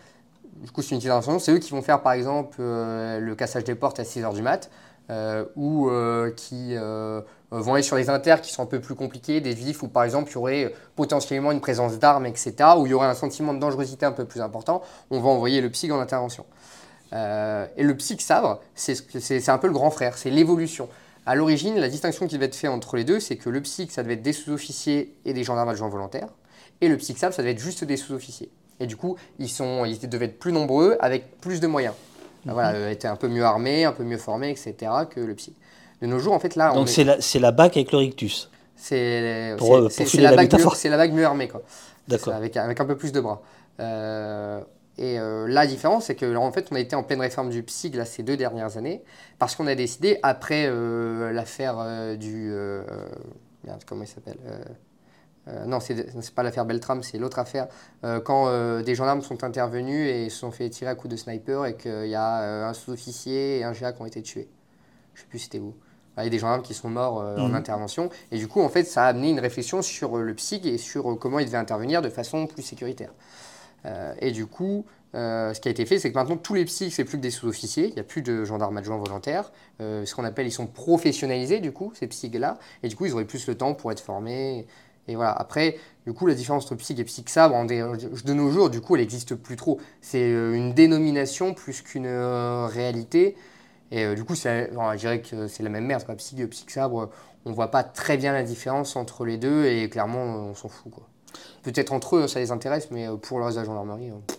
du 0.56 0.72
coup, 0.72 0.82
une 0.82 0.96
utilisation. 0.96 1.38
C'est 1.38 1.52
eux 1.52 1.58
qui 1.58 1.70
vont 1.70 1.82
faire, 1.82 2.02
par 2.02 2.14
exemple, 2.14 2.56
le 2.58 3.34
cassage 3.34 3.62
des 3.62 3.76
portes 3.76 4.00
à 4.00 4.04
6 4.04 4.22
h 4.22 4.34
du 4.34 4.42
mat, 4.42 4.70
ou 5.54 5.88
qui 6.36 6.74
euh, 6.74 7.20
vont 7.50 7.74
aller 7.74 7.82
sur 7.82 7.96
les 7.96 8.08
inters 8.08 8.40
qui 8.40 8.52
sont 8.52 8.62
un 8.62 8.66
peu 8.66 8.80
plus 8.80 8.94
compliqués, 8.94 9.40
des 9.40 9.54
vifs 9.54 9.82
où 9.82 9.88
par 9.88 10.04
exemple 10.04 10.30
il 10.30 10.34
y 10.34 10.38
aurait 10.38 10.74
potentiellement 10.96 11.52
une 11.52 11.60
présence 11.60 11.98
d'armes, 11.98 12.26
etc., 12.26 12.54
où 12.76 12.86
il 12.86 12.90
y 12.90 12.94
aurait 12.94 13.08
un 13.08 13.14
sentiment 13.14 13.52
de 13.52 13.58
dangerosité 13.58 14.06
un 14.06 14.12
peu 14.12 14.24
plus 14.24 14.40
important, 14.40 14.82
on 15.10 15.20
va 15.20 15.28
envoyer 15.28 15.60
le 15.60 15.70
psy 15.70 15.90
en 15.90 16.00
intervention. 16.00 16.46
Euh, 17.12 17.66
et 17.76 17.82
le 17.82 17.96
psy 17.96 18.16
sabre, 18.20 18.60
c'est 18.74 19.48
un 19.48 19.58
peu 19.58 19.66
le 19.66 19.72
grand 19.72 19.90
frère, 19.90 20.16
c'est 20.16 20.30
l'évolution. 20.30 20.88
À 21.26 21.34
l'origine, 21.34 21.78
la 21.78 21.88
distinction 21.88 22.26
qui 22.26 22.34
devait 22.34 22.46
être 22.46 22.54
faite 22.54 22.70
entre 22.70 22.96
les 22.96 23.04
deux, 23.04 23.20
c'est 23.20 23.36
que 23.36 23.50
le 23.50 23.60
psy, 23.60 23.88
ça 23.90 24.02
devait 24.02 24.14
être 24.14 24.22
des 24.22 24.32
sous-officiers 24.32 25.14
et 25.24 25.32
des 25.32 25.44
gendarmes 25.44 25.68
adjoints 25.68 25.88
volontaires, 25.88 26.28
et 26.80 26.88
le 26.88 26.96
psy 26.96 27.14
sabre, 27.14 27.34
ça 27.34 27.42
devait 27.42 27.52
être 27.52 27.58
juste 27.58 27.84
des 27.84 27.96
sous-officiers. 27.96 28.50
Et 28.78 28.86
du 28.86 28.96
coup, 28.96 29.16
ils, 29.38 29.50
sont, 29.50 29.84
ils 29.84 30.08
devaient 30.08 30.26
être 30.26 30.38
plus 30.38 30.52
nombreux 30.52 30.96
avec 31.00 31.38
plus 31.40 31.60
de 31.60 31.66
moyens. 31.66 31.94
Mhm. 32.46 32.52
Voilà, 32.54 32.70
euh, 32.72 32.90
étaient 32.90 33.08
un 33.08 33.16
peu 33.16 33.28
mieux 33.28 33.44
armés, 33.44 33.84
un 33.84 33.92
peu 33.92 34.04
mieux 34.04 34.16
formés, 34.16 34.50
etc., 34.50 34.92
que 35.10 35.20
le 35.20 35.34
psy. 35.34 35.54
De 36.00 36.06
nos 36.06 36.18
jours, 36.18 36.32
en 36.32 36.40
fait, 36.40 36.56
là. 36.56 36.72
Donc 36.72 36.88
c'est 36.88 37.04
la, 37.04 37.18
la 37.40 37.52
BAC 37.52 37.76
avec 37.76 37.92
le 37.92 37.98
rictus 37.98 38.50
C'est 38.76 39.56
la, 39.56 40.30
la, 40.30 40.96
bague 40.96 41.12
mieux 41.12 41.24
armée, 41.24 41.48
quoi. 41.48 41.62
D'accord. 42.08 42.34
Avec, 42.34 42.56
avec 42.56 42.80
un 42.80 42.84
peu 42.84 42.96
plus 42.96 43.12
de 43.12 43.20
bras. 43.20 43.42
Euh, 43.80 44.60
et 44.98 45.18
euh, 45.18 45.46
la 45.48 45.66
différence, 45.66 46.06
c'est 46.06 46.14
que 46.14 46.36
en 46.36 46.52
fait, 46.52 46.68
on 46.70 46.74
a 46.74 46.80
été 46.80 46.96
en 46.96 47.02
pleine 47.02 47.20
réforme 47.20 47.50
du 47.50 47.62
PSIG 47.62 47.94
là, 47.94 48.04
ces 48.04 48.22
deux 48.22 48.36
dernières 48.36 48.76
années, 48.76 49.02
parce 49.38 49.54
qu'on 49.54 49.66
a 49.66 49.74
décidé, 49.74 50.18
après 50.22 50.66
euh, 50.66 51.32
l'affaire 51.32 52.16
du. 52.18 52.52
comment 53.86 54.02
il 54.02 54.08
s'appelle 54.08 54.38
non, 55.66 55.80
c'est 55.80 56.34
pas 56.34 56.44
l'affaire 56.44 56.64
Beltram, 56.64 57.02
c'est 57.02 57.18
l'autre 57.18 57.40
affaire. 57.40 57.66
quand 58.24 58.82
des 58.82 58.94
gendarmes 58.94 59.22
sont 59.22 59.42
intervenus 59.42 60.08
et 60.08 60.28
se 60.28 60.38
sont 60.38 60.52
fait 60.52 60.68
tirer 60.70 60.90
à 60.90 60.94
coups 60.94 61.10
de 61.10 61.16
sniper 61.16 61.66
et 61.66 61.76
qu'il 61.76 62.06
y 62.06 62.14
a 62.14 62.68
un 62.68 62.72
sous-officier 62.72 63.58
et 63.58 63.64
un 63.64 63.72
GA 63.72 63.92
qui 63.92 64.02
ont 64.02 64.06
été 64.06 64.22
tués. 64.22 64.48
Je 65.14 65.22
sais 65.22 65.26
plus 65.26 65.40
c'était 65.40 65.58
où 65.58 65.74
il 66.18 66.24
y 66.24 66.26
a 66.26 66.30
des 66.30 66.38
gendarmes 66.38 66.62
qui 66.62 66.74
sont 66.74 66.90
morts 66.90 67.20
euh, 67.20 67.38
en 67.38 67.48
mhm. 67.48 67.54
intervention. 67.54 68.10
Et 68.30 68.38
du 68.38 68.48
coup, 68.48 68.60
en 68.60 68.68
fait, 68.68 68.84
ça 68.84 69.04
a 69.04 69.08
amené 69.08 69.30
une 69.30 69.40
réflexion 69.40 69.82
sur 69.82 70.18
euh, 70.18 70.22
le 70.22 70.34
psych 70.34 70.66
et 70.66 70.78
sur 70.78 71.10
euh, 71.10 71.14
comment 71.14 71.38
il 71.38 71.46
devait 71.46 71.58
intervenir 71.58 72.02
de 72.02 72.08
façon 72.08 72.46
plus 72.46 72.62
sécuritaire. 72.62 73.12
et 74.20 74.30
du 74.30 74.46
coup, 74.46 74.84
ce 75.14 75.58
qui 75.58 75.68
a 75.68 75.70
été 75.70 75.86
fait, 75.86 75.98
c'est 75.98 76.10
que 76.10 76.18
maintenant, 76.18 76.36
tous 76.36 76.54
les 76.54 76.64
psys, 76.66 76.90
c'est 76.90 77.04
plus 77.04 77.16
que 77.16 77.22
des 77.22 77.30
sous-officiers. 77.30 77.88
Il 77.88 77.94
n'y 77.94 78.00
a 78.00 78.04
plus 78.04 78.22
de 78.22 78.44
gendarmes 78.44 78.76
adjoints 78.76 78.98
volontaires. 78.98 79.50
ce 79.78 80.14
qu'on 80.14 80.24
appelle, 80.24 80.46
ils 80.46 80.52
sont 80.52 80.66
professionnalisés, 80.66 81.60
du 81.60 81.72
coup, 81.72 81.92
ces 81.94 82.06
psys-là. 82.06 82.58
Et 82.82 82.88
du 82.88 82.96
coup, 82.96 83.06
ils 83.06 83.12
auraient 83.12 83.24
plus 83.24 83.46
le 83.46 83.56
temps 83.56 83.74
pour 83.74 83.90
être 83.90 84.00
formés. 84.00 84.66
Et 85.08 85.16
voilà. 85.16 85.32
Après, 85.32 85.78
du 86.06 86.12
coup, 86.12 86.26
la 86.26 86.34
différence 86.34 86.66
entre 86.66 86.74
psy 86.76 86.94
et 86.98 87.04
psy 87.04 87.24
sabre, 87.26 87.56
de 87.66 88.34
nos 88.34 88.50
jours, 88.50 88.68
du 88.68 88.82
coup, 88.82 88.96
elle 88.96 89.00
n'existe 89.00 89.34
plus 89.34 89.56
trop. 89.56 89.80
C'est 90.02 90.28
une 90.30 90.74
dénomination 90.74 91.54
plus 91.54 91.80
qu'une 91.80 92.06
réalité. 92.06 93.36
Et 93.90 94.04
euh, 94.04 94.14
du 94.14 94.24
coup, 94.24 94.34
je 94.34 94.96
dirais 94.96 95.20
que 95.20 95.48
c'est 95.48 95.62
la 95.62 95.68
même 95.68 95.86
merde. 95.86 96.04
Quoi. 96.04 96.14
Psy, 96.16 96.46
Psy 96.46 96.64
Sabre, 96.68 97.10
on 97.44 97.52
voit 97.52 97.70
pas 97.70 97.82
très 97.82 98.16
bien 98.16 98.32
la 98.32 98.42
différence 98.42 98.96
entre 98.96 99.24
les 99.24 99.38
deux 99.38 99.66
et 99.66 99.88
clairement, 99.88 100.22
on 100.22 100.54
s'en 100.54 100.68
fout. 100.68 100.92
Peut-être 101.62 101.92
entre 101.92 102.16
eux, 102.16 102.28
ça 102.28 102.40
les 102.40 102.52
intéresse, 102.52 102.88
mais 102.90 103.08
euh, 103.08 103.16
pour 103.16 103.38
le 103.38 103.44
reste 103.44 103.56
de 103.56 103.62
la 103.62 103.66
gendarmerie. 103.66 104.10
Euh, 104.10 104.34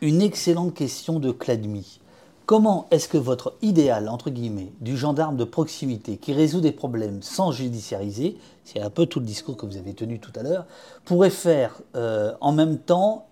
Une 0.00 0.22
excellente 0.22 0.74
question 0.74 1.20
de 1.20 1.32
Cladmi. 1.32 2.00
Comment 2.46 2.86
est-ce 2.90 3.08
que 3.08 3.16
votre 3.16 3.54
idéal, 3.62 4.08
entre 4.10 4.28
guillemets, 4.28 4.72
du 4.80 4.98
gendarme 4.98 5.36
de 5.36 5.44
proximité 5.44 6.18
qui 6.18 6.34
résout 6.34 6.60
des 6.60 6.72
problèmes 6.72 7.22
sans 7.22 7.52
judiciariser, 7.52 8.36
c'est 8.64 8.80
un 8.80 8.90
peu 8.90 9.06
tout 9.06 9.18
le 9.18 9.24
discours 9.24 9.56
que 9.56 9.64
vous 9.64 9.78
avez 9.78 9.94
tenu 9.94 10.18
tout 10.20 10.32
à 10.36 10.42
l'heure, 10.42 10.66
pourrait 11.06 11.30
faire 11.30 11.80
en 11.94 12.52
même 12.52 12.76
temps 12.76 13.24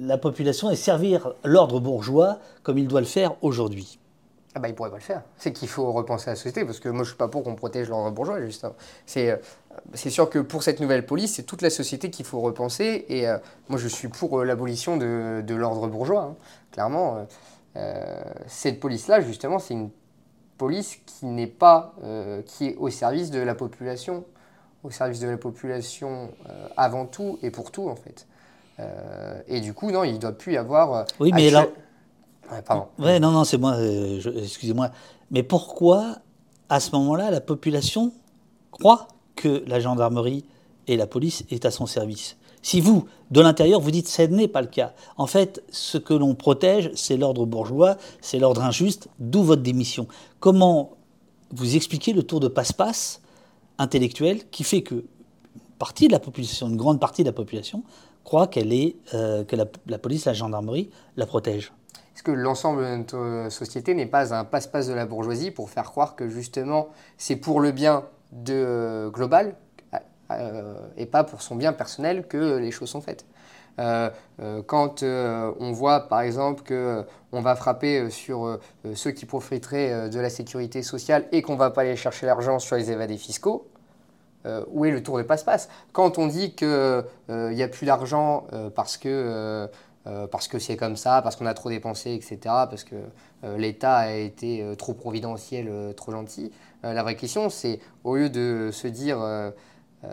la 0.00 0.18
population 0.18 0.70
et 0.70 0.76
servir 0.76 1.32
l'ordre 1.44 1.80
bourgeois 1.80 2.38
comme 2.62 2.78
il 2.78 2.88
doit 2.88 3.00
le 3.00 3.06
faire 3.06 3.34
aujourd'hui 3.42 3.98
ah 4.56 4.58
bah, 4.58 4.68
il 4.68 4.74
pourrait 4.74 4.88
pas 4.88 4.96
le 4.96 5.02
faire. 5.02 5.22
C'est 5.36 5.52
qu'il 5.52 5.68
faut 5.68 5.92
repenser 5.92 6.30
la 6.30 6.34
société, 6.34 6.64
parce 6.64 6.80
que 6.80 6.88
moi 6.88 7.04
je 7.04 7.10
suis 7.10 7.18
pas 7.18 7.28
pour 7.28 7.42
qu'on 7.44 7.54
protège 7.54 7.90
l'ordre 7.90 8.10
bourgeois, 8.10 8.40
justement. 8.40 8.72
C'est, 9.04 9.30
euh, 9.30 9.36
c'est 9.92 10.08
sûr 10.08 10.30
que 10.30 10.38
pour 10.38 10.62
cette 10.62 10.80
nouvelle 10.80 11.04
police, 11.04 11.34
c'est 11.34 11.42
toute 11.42 11.60
la 11.60 11.68
société 11.68 12.08
qu'il 12.08 12.24
faut 12.24 12.40
repenser, 12.40 13.04
et 13.10 13.28
euh, 13.28 13.36
moi 13.68 13.78
je 13.78 13.86
suis 13.86 14.08
pour 14.08 14.40
euh, 14.40 14.44
l'abolition 14.44 14.96
de, 14.96 15.42
de 15.46 15.54
l'ordre 15.54 15.86
bourgeois, 15.88 16.22
hein. 16.22 16.36
clairement. 16.72 17.18
euh, 17.18 17.24
euh, 17.76 18.22
cette 18.46 18.80
police-là, 18.80 19.20
justement, 19.20 19.58
c'est 19.58 19.74
une 19.74 19.90
police 20.56 21.00
qui 21.04 21.26
n'est 21.26 21.46
pas, 21.46 21.92
euh, 22.02 22.40
qui 22.40 22.68
est 22.68 22.76
au 22.76 22.88
service 22.88 23.30
de 23.30 23.40
la 23.40 23.54
population, 23.54 24.24
au 24.86 24.90
service 24.90 25.20
de 25.20 25.28
la 25.28 25.36
population 25.36 26.30
euh, 26.48 26.68
avant 26.76 27.06
tout 27.06 27.38
et 27.42 27.50
pour 27.50 27.70
tout, 27.72 27.88
en 27.88 27.96
fait. 27.96 28.26
Euh, 28.78 29.40
et 29.48 29.60
du 29.60 29.74
coup, 29.74 29.90
non, 29.90 30.04
il 30.04 30.14
ne 30.14 30.18
doit 30.18 30.32
plus 30.32 30.52
y 30.54 30.56
avoir... 30.56 30.92
euh, 30.94 31.04
Oui, 31.20 31.30
mais 31.34 31.50
là- 31.50 31.66
Ouais, 32.52 32.62
pardon. 32.62 32.86
Ouais, 33.00 33.18
non, 33.18 33.32
non, 33.32 33.42
c'est 33.44 33.58
moi, 33.58 33.74
je- 33.76 34.30
excusez-moi. 34.38 34.90
Mais 35.32 35.42
pourquoi, 35.42 36.18
à 36.68 36.78
ce 36.78 36.92
moment-là, 36.92 37.30
la 37.32 37.40
population 37.40 38.12
croit 38.70 39.08
que 39.34 39.64
la 39.66 39.80
gendarmerie 39.80 40.44
et 40.86 40.96
la 40.96 41.08
police 41.08 41.42
est 41.50 41.64
à 41.64 41.72
son 41.72 41.86
service? 41.86 42.36
Si 42.62 42.80
vous, 42.80 43.06
de 43.32 43.40
l'intérieur, 43.40 43.80
vous 43.80 43.90
dites 43.90 44.06
que 44.06 44.12
ce 44.12 44.22
n'est 44.22 44.46
pas 44.48 44.60
le 44.60 44.68
cas. 44.68 44.92
En 45.16 45.26
fait, 45.26 45.62
ce 45.70 45.98
que 45.98 46.14
l'on 46.14 46.34
protège, 46.36 46.90
c'est 46.94 47.16
l'ordre 47.16 47.46
bourgeois, 47.46 47.96
c'est 48.20 48.38
l'ordre 48.38 48.62
injuste, 48.62 49.08
d'où 49.18 49.42
votre 49.42 49.62
démission. 49.62 50.06
Comment 50.38 50.90
vous 51.52 51.74
expliquez 51.76 52.12
le 52.12 52.22
tour 52.22 52.38
de 52.40 52.48
passe-passe 52.48 53.20
intellectuel 53.78 54.48
qui 54.50 54.64
fait 54.64 54.82
que 54.82 55.04
partie 55.78 56.08
de 56.08 56.16
une 56.62 56.76
grande 56.76 57.00
partie 57.00 57.22
de 57.22 57.28
la 57.28 57.32
population, 57.32 57.82
croit 58.24 58.46
qu'elle 58.46 58.72
est, 58.72 58.96
euh, 59.14 59.44
que 59.44 59.56
la, 59.56 59.98
police, 59.98 60.24
la 60.24 60.32
gendarmerie 60.32 60.90
la 61.16 61.26
protège. 61.26 61.72
Est-ce 62.14 62.22
que 62.22 62.32
l'ensemble 62.32 62.82
de 62.82 62.96
notre 62.96 63.46
société 63.50 63.94
n'est 63.94 64.06
pas 64.06 64.34
un 64.34 64.44
passe-passe 64.44 64.88
de 64.88 64.94
la 64.94 65.06
bourgeoisie 65.06 65.50
pour 65.50 65.70
faire 65.70 65.90
croire 65.90 66.16
que 66.16 66.28
justement 66.28 66.88
c'est 67.18 67.36
pour 67.36 67.60
le 67.60 67.72
bien 67.72 68.04
euh, 68.48 69.10
global 69.10 69.54
euh, 70.32 70.74
et 70.96 71.06
pas 71.06 71.24
pour 71.24 71.42
son 71.42 71.56
bien 71.56 71.72
personnel 71.72 72.26
que 72.26 72.56
les 72.56 72.70
choses 72.70 72.88
sont 72.88 73.00
faites? 73.00 73.26
Quand 73.78 75.02
euh, 75.02 75.52
on 75.60 75.72
voit 75.72 76.08
par 76.08 76.20
exemple 76.22 76.62
que 76.62 77.04
on 77.32 77.40
va 77.40 77.54
frapper 77.54 78.00
euh, 78.00 78.10
sur 78.10 78.46
euh, 78.46 78.60
ceux 78.94 79.10
qui 79.10 79.26
profiteraient 79.26 79.92
euh, 79.92 80.08
de 80.08 80.18
la 80.18 80.30
sécurité 80.30 80.82
sociale 80.82 81.26
et 81.32 81.42
qu'on 81.42 81.56
va 81.56 81.70
pas 81.70 81.82
aller 81.82 81.96
chercher 81.96 82.26
l'argent 82.26 82.58
sur 82.58 82.76
les 82.76 82.90
évadés 82.90 83.18
fiscaux, 83.18 83.68
euh, 84.46 84.64
où 84.68 84.84
est 84.84 84.90
le 84.90 85.02
tour 85.02 85.18
de 85.18 85.22
passe-passe? 85.22 85.68
Quand 85.92 86.18
on 86.18 86.26
dit 86.26 86.54
qu'il 86.54 87.04
n'y 87.28 87.62
a 87.62 87.68
plus 87.68 87.86
d'argent 87.86 88.46
euh, 88.52 88.70
parce 88.70 88.96
que 88.96 89.08
euh, 89.08 89.66
euh, 90.06 90.26
parce 90.28 90.46
que 90.46 90.60
c'est 90.60 90.76
comme 90.76 90.96
ça, 90.96 91.20
parce 91.20 91.34
qu'on 91.34 91.46
a 91.46 91.54
trop 91.54 91.68
dépensé, 91.68 92.12
etc., 92.14 92.38
parce 92.44 92.84
que 92.84 92.94
euh, 93.44 93.58
l'État 93.58 93.96
a 93.96 94.10
été 94.12 94.62
euh, 94.62 94.76
trop 94.76 94.94
providentiel, 94.94 95.66
euh, 95.68 95.92
trop 95.92 96.12
gentil, 96.12 96.52
euh, 96.84 96.92
la 96.92 97.02
vraie 97.02 97.16
question, 97.16 97.50
c'est 97.50 97.80
au 98.04 98.14
lieu 98.14 98.30
de 98.30 98.70
se 98.72 98.86
dire 98.86 99.20
euh, 99.20 99.50
euh, 100.04 100.08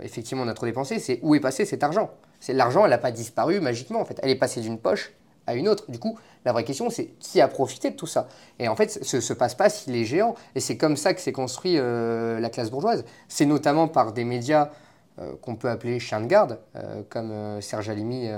effectivement 0.00 0.44
on 0.44 0.48
a 0.48 0.54
trop 0.54 0.64
dépensé, 0.64 0.98
c'est 1.00 1.18
où 1.22 1.34
est 1.34 1.40
passé 1.40 1.66
cet 1.66 1.82
argent? 1.82 2.10
L'argent, 2.48 2.84
elle 2.84 2.90
n'a 2.90 2.98
pas 2.98 3.10
disparu 3.12 3.60
magiquement, 3.60 4.00
en 4.00 4.04
fait, 4.04 4.18
elle 4.22 4.30
est 4.30 4.36
passée 4.36 4.60
d'une 4.60 4.78
poche 4.78 5.12
à 5.46 5.54
une 5.54 5.68
autre. 5.68 5.90
Du 5.90 5.98
coup, 5.98 6.18
la 6.44 6.52
vraie 6.52 6.64
question, 6.64 6.88
c'est 6.90 7.06
qui 7.20 7.40
a 7.40 7.48
profité 7.48 7.90
de 7.90 7.96
tout 7.96 8.06
ça? 8.06 8.28
Et 8.58 8.66
en 8.68 8.76
fait, 8.76 8.98
ce, 9.02 9.20
ce 9.20 9.32
passe-passe, 9.32 9.84
il 9.86 9.94
est 9.96 10.04
géant. 10.04 10.34
Et 10.54 10.60
c'est 10.60 10.76
comme 10.76 10.96
ça 10.96 11.12
que 11.14 11.20
s'est 11.20 11.32
construit 11.32 11.74
euh, 11.78 12.40
la 12.40 12.48
classe 12.50 12.70
bourgeoise. 12.70 13.04
C'est 13.28 13.44
notamment 13.46 13.86
par 13.88 14.12
des 14.12 14.24
médias 14.24 14.70
euh, 15.18 15.32
qu'on 15.42 15.54
peut 15.54 15.68
appeler 15.68 16.00
chiens 16.00 16.20
de 16.20 16.26
garde, 16.26 16.58
euh, 16.76 17.02
comme 17.08 17.60
Serge 17.60 17.88
Alimi 17.88 18.28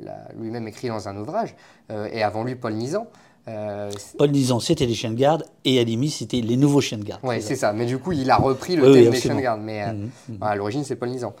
l'a 0.00 0.28
lui-même 0.38 0.66
écrit 0.68 0.88
dans 0.88 1.08
un 1.08 1.16
ouvrage, 1.16 1.54
et 2.12 2.22
avant 2.22 2.44
lui 2.44 2.54
Paul 2.54 2.74
Nizan. 2.74 3.06
Paul 4.18 4.30
Nizan, 4.30 4.58
c'était 4.60 4.86
les 4.86 4.94
chiens 4.94 5.10
de 5.10 5.16
garde, 5.16 5.44
et 5.64 5.78
Alimi, 5.80 6.10
c'était 6.10 6.40
les 6.40 6.56
nouveaux 6.56 6.80
chiens 6.80 6.98
de 6.98 7.04
garde. 7.04 7.24
ouais, 7.24 7.40
c'est 7.40 7.56
ça. 7.56 7.72
Mais 7.72 7.86
du 7.86 7.98
coup, 7.98 8.12
il 8.12 8.30
a 8.30 8.36
repris 8.36 8.76
le 8.76 8.82
Oui, 8.82 8.88
oui, 8.90 9.02
thème 9.04 9.12
des 9.12 9.20
chiens 9.20 9.34
de 9.36 9.40
garde. 9.40 9.60
Mais 9.62 9.86
Mhm, 9.92 10.10
mhm. 10.28 10.42
à 10.42 10.54
l'origine, 10.56 10.84
c'est 10.84 10.96
Paul 10.96 11.08
Nizan. 11.10 11.32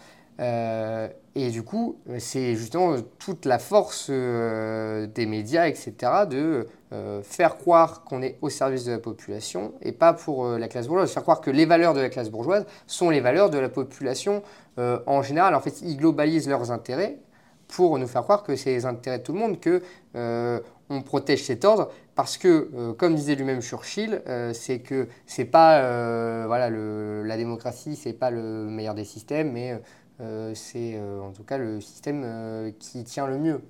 Et 1.38 1.50
du 1.50 1.62
coup, 1.62 1.98
c'est 2.18 2.56
justement 2.56 2.96
toute 3.18 3.44
la 3.44 3.58
force 3.58 4.06
euh, 4.08 5.06
des 5.06 5.26
médias, 5.26 5.68
etc., 5.68 5.92
de 6.26 6.66
euh, 6.94 7.20
faire 7.22 7.58
croire 7.58 8.04
qu'on 8.04 8.22
est 8.22 8.38
au 8.40 8.48
service 8.48 8.86
de 8.86 8.92
la 8.92 8.98
population 8.98 9.74
et 9.82 9.92
pas 9.92 10.14
pour 10.14 10.46
euh, 10.46 10.58
la 10.58 10.66
classe 10.66 10.88
bourgeoise. 10.88 11.12
Faire 11.12 11.24
croire 11.24 11.42
que 11.42 11.50
les 11.50 11.66
valeurs 11.66 11.92
de 11.92 12.00
la 12.00 12.08
classe 12.08 12.30
bourgeoise 12.30 12.64
sont 12.86 13.10
les 13.10 13.20
valeurs 13.20 13.50
de 13.50 13.58
la 13.58 13.68
population 13.68 14.42
en 14.78 15.22
général. 15.22 15.54
En 15.54 15.60
fait, 15.60 15.80
ils 15.82 15.96
globalisent 15.96 16.48
leurs 16.48 16.70
intérêts 16.70 17.18
pour 17.68 17.98
nous 17.98 18.06
faire 18.06 18.22
croire 18.22 18.42
que 18.42 18.56
c'est 18.56 18.70
les 18.70 18.84
intérêts 18.86 19.18
de 19.18 19.22
tout 19.22 19.32
le 19.32 19.38
monde, 19.38 19.58
que 19.58 19.82
on 20.88 21.02
protège 21.02 21.44
cet 21.44 21.64
ordre, 21.64 21.90
parce 22.14 22.36
que, 22.36 22.92
comme 22.98 23.14
disait 23.14 23.36
lui-même 23.36 23.62
Churchill, 23.62 24.20
c'est 24.52 24.80
que 24.80 25.08
c'est 25.24 25.46
pas 25.46 25.80
voilà 26.46 26.68
le, 26.68 27.22
la 27.22 27.38
démocratie, 27.38 27.96
c'est 27.96 28.12
pas 28.12 28.30
le 28.30 28.66
meilleur 28.66 28.94
des 28.94 29.06
systèmes, 29.06 29.52
mais 29.52 29.80
c'est 30.54 30.94
euh, 30.96 31.20
en 31.20 31.32
tout 31.32 31.42
cas 31.42 31.58
le 31.58 31.80
système 31.80 32.22
euh, 32.24 32.70
qui 32.78 33.04
tient 33.04 33.26
le 33.26 33.38
mieux. 33.38 33.60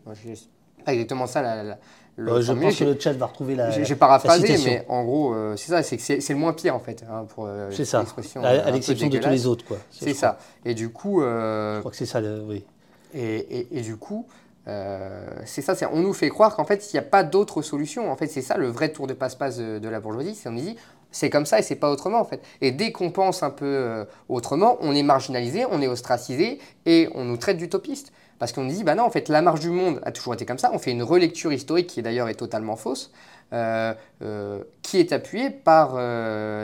Pas 0.84 0.92
exactement 0.92 1.26
ça 1.26 1.42
la, 1.42 1.62
la- 1.62 1.78
le 2.18 2.32
Euh, 2.32 2.40
je 2.40 2.52
pense 2.52 2.76
que 2.78 2.84
le 2.84 2.98
chat 2.98 3.12
va 3.12 3.26
retrouver 3.26 3.56
la. 3.56 3.70
j'ai 3.70 3.94
paraphrasé, 3.96 4.56
mais 4.64 4.86
en 4.88 5.04
gros, 5.04 5.34
euh, 5.34 5.54
c'est 5.56 5.70
ça, 5.70 5.82
c'est 5.82 6.28
le 6.30 6.36
moins 6.38 6.52
pire 6.54 6.74
en 6.74 6.78
fait, 6.80 7.04
hein, 7.10 7.26
pour 7.28 7.44
euh, 7.46 7.70
C'est 7.72 7.84
ça, 7.84 7.98
à, 8.00 8.46
euh, 8.46 8.70
l'exception 8.70 9.08
de 9.08 9.18
tous 9.18 9.28
les 9.28 9.46
autres. 9.46 9.64
quoi. 9.66 9.76
C'est 9.90 10.14
ça. 10.14 10.38
Et 10.64 10.72
du 10.74 10.88
coup, 10.90 11.20
euh. 11.22 11.74
Je 11.76 11.80
crois 11.80 11.90
que 11.90 11.96
c'est 11.96 12.06
ça, 12.06 12.20
le- 12.20 12.40
oui. 12.42 12.64
et, 13.12 13.36
et- 13.36 13.78
et 13.78 13.80
du 13.82 13.96
coup, 13.96 14.26
euh, 14.68 15.26
c'est 15.44 15.62
ça, 15.62 15.74
on 15.92 16.00
nous 16.00 16.12
fait 16.14 16.28
croire 16.30 16.56
qu'en 16.56 16.64
fait, 16.64 16.90
il 16.92 16.96
n'y 16.96 17.00
a 17.00 17.02
pas 17.08 17.22
d'autre 17.22 17.60
solution. 17.62 18.10
En 18.10 18.16
fait, 18.16 18.26
c'est 18.28 18.42
ça 18.42 18.56
le 18.56 18.68
vrai 18.68 18.88
tour 18.92 19.06
de 19.06 19.12
passe-passe 19.12 19.58
de, 19.58 19.78
de 19.78 19.88
la 19.88 20.00
bourgeoisie. 20.00 20.34
C'est 20.34 20.48
on 20.48 20.52
nous 20.52 20.60
dit, 20.60 20.76
c'est 21.10 21.30
comme 21.30 21.46
ça 21.46 21.58
et 21.58 21.62
c'est 21.62 21.76
pas 21.76 21.90
autrement 21.90 22.20
en 22.20 22.24
fait. 22.24 22.42
Et 22.60 22.72
dès 22.72 22.92
qu'on 22.92 23.10
pense 23.10 23.42
un 23.42 23.50
peu 23.50 23.64
euh, 23.66 24.04
autrement, 24.28 24.76
on 24.80 24.94
est 24.94 25.02
marginalisé, 25.02 25.64
on 25.70 25.80
est 25.80 25.88
ostracisé 25.88 26.58
et 26.84 27.08
on 27.14 27.24
nous 27.24 27.36
traite 27.36 27.56
d'utopiste. 27.56 28.12
Parce 28.38 28.52
qu'on 28.52 28.66
dit, 28.66 28.84
bah 28.84 28.94
non, 28.94 29.04
en 29.04 29.10
fait, 29.10 29.30
la 29.30 29.40
marche 29.40 29.60
du 29.60 29.70
monde 29.70 29.98
a 30.02 30.12
toujours 30.12 30.34
été 30.34 30.44
comme 30.44 30.58
ça. 30.58 30.70
On 30.74 30.78
fait 30.78 30.90
une 30.90 31.02
relecture 31.02 31.54
historique 31.54 31.86
qui 31.86 32.02
d'ailleurs 32.02 32.28
est 32.28 32.34
totalement 32.34 32.76
fausse, 32.76 33.10
euh, 33.54 33.94
euh, 34.20 34.62
qui 34.82 34.98
est 34.98 35.12
appuyée 35.12 35.48
par 35.48 35.94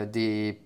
des 0.05 0.59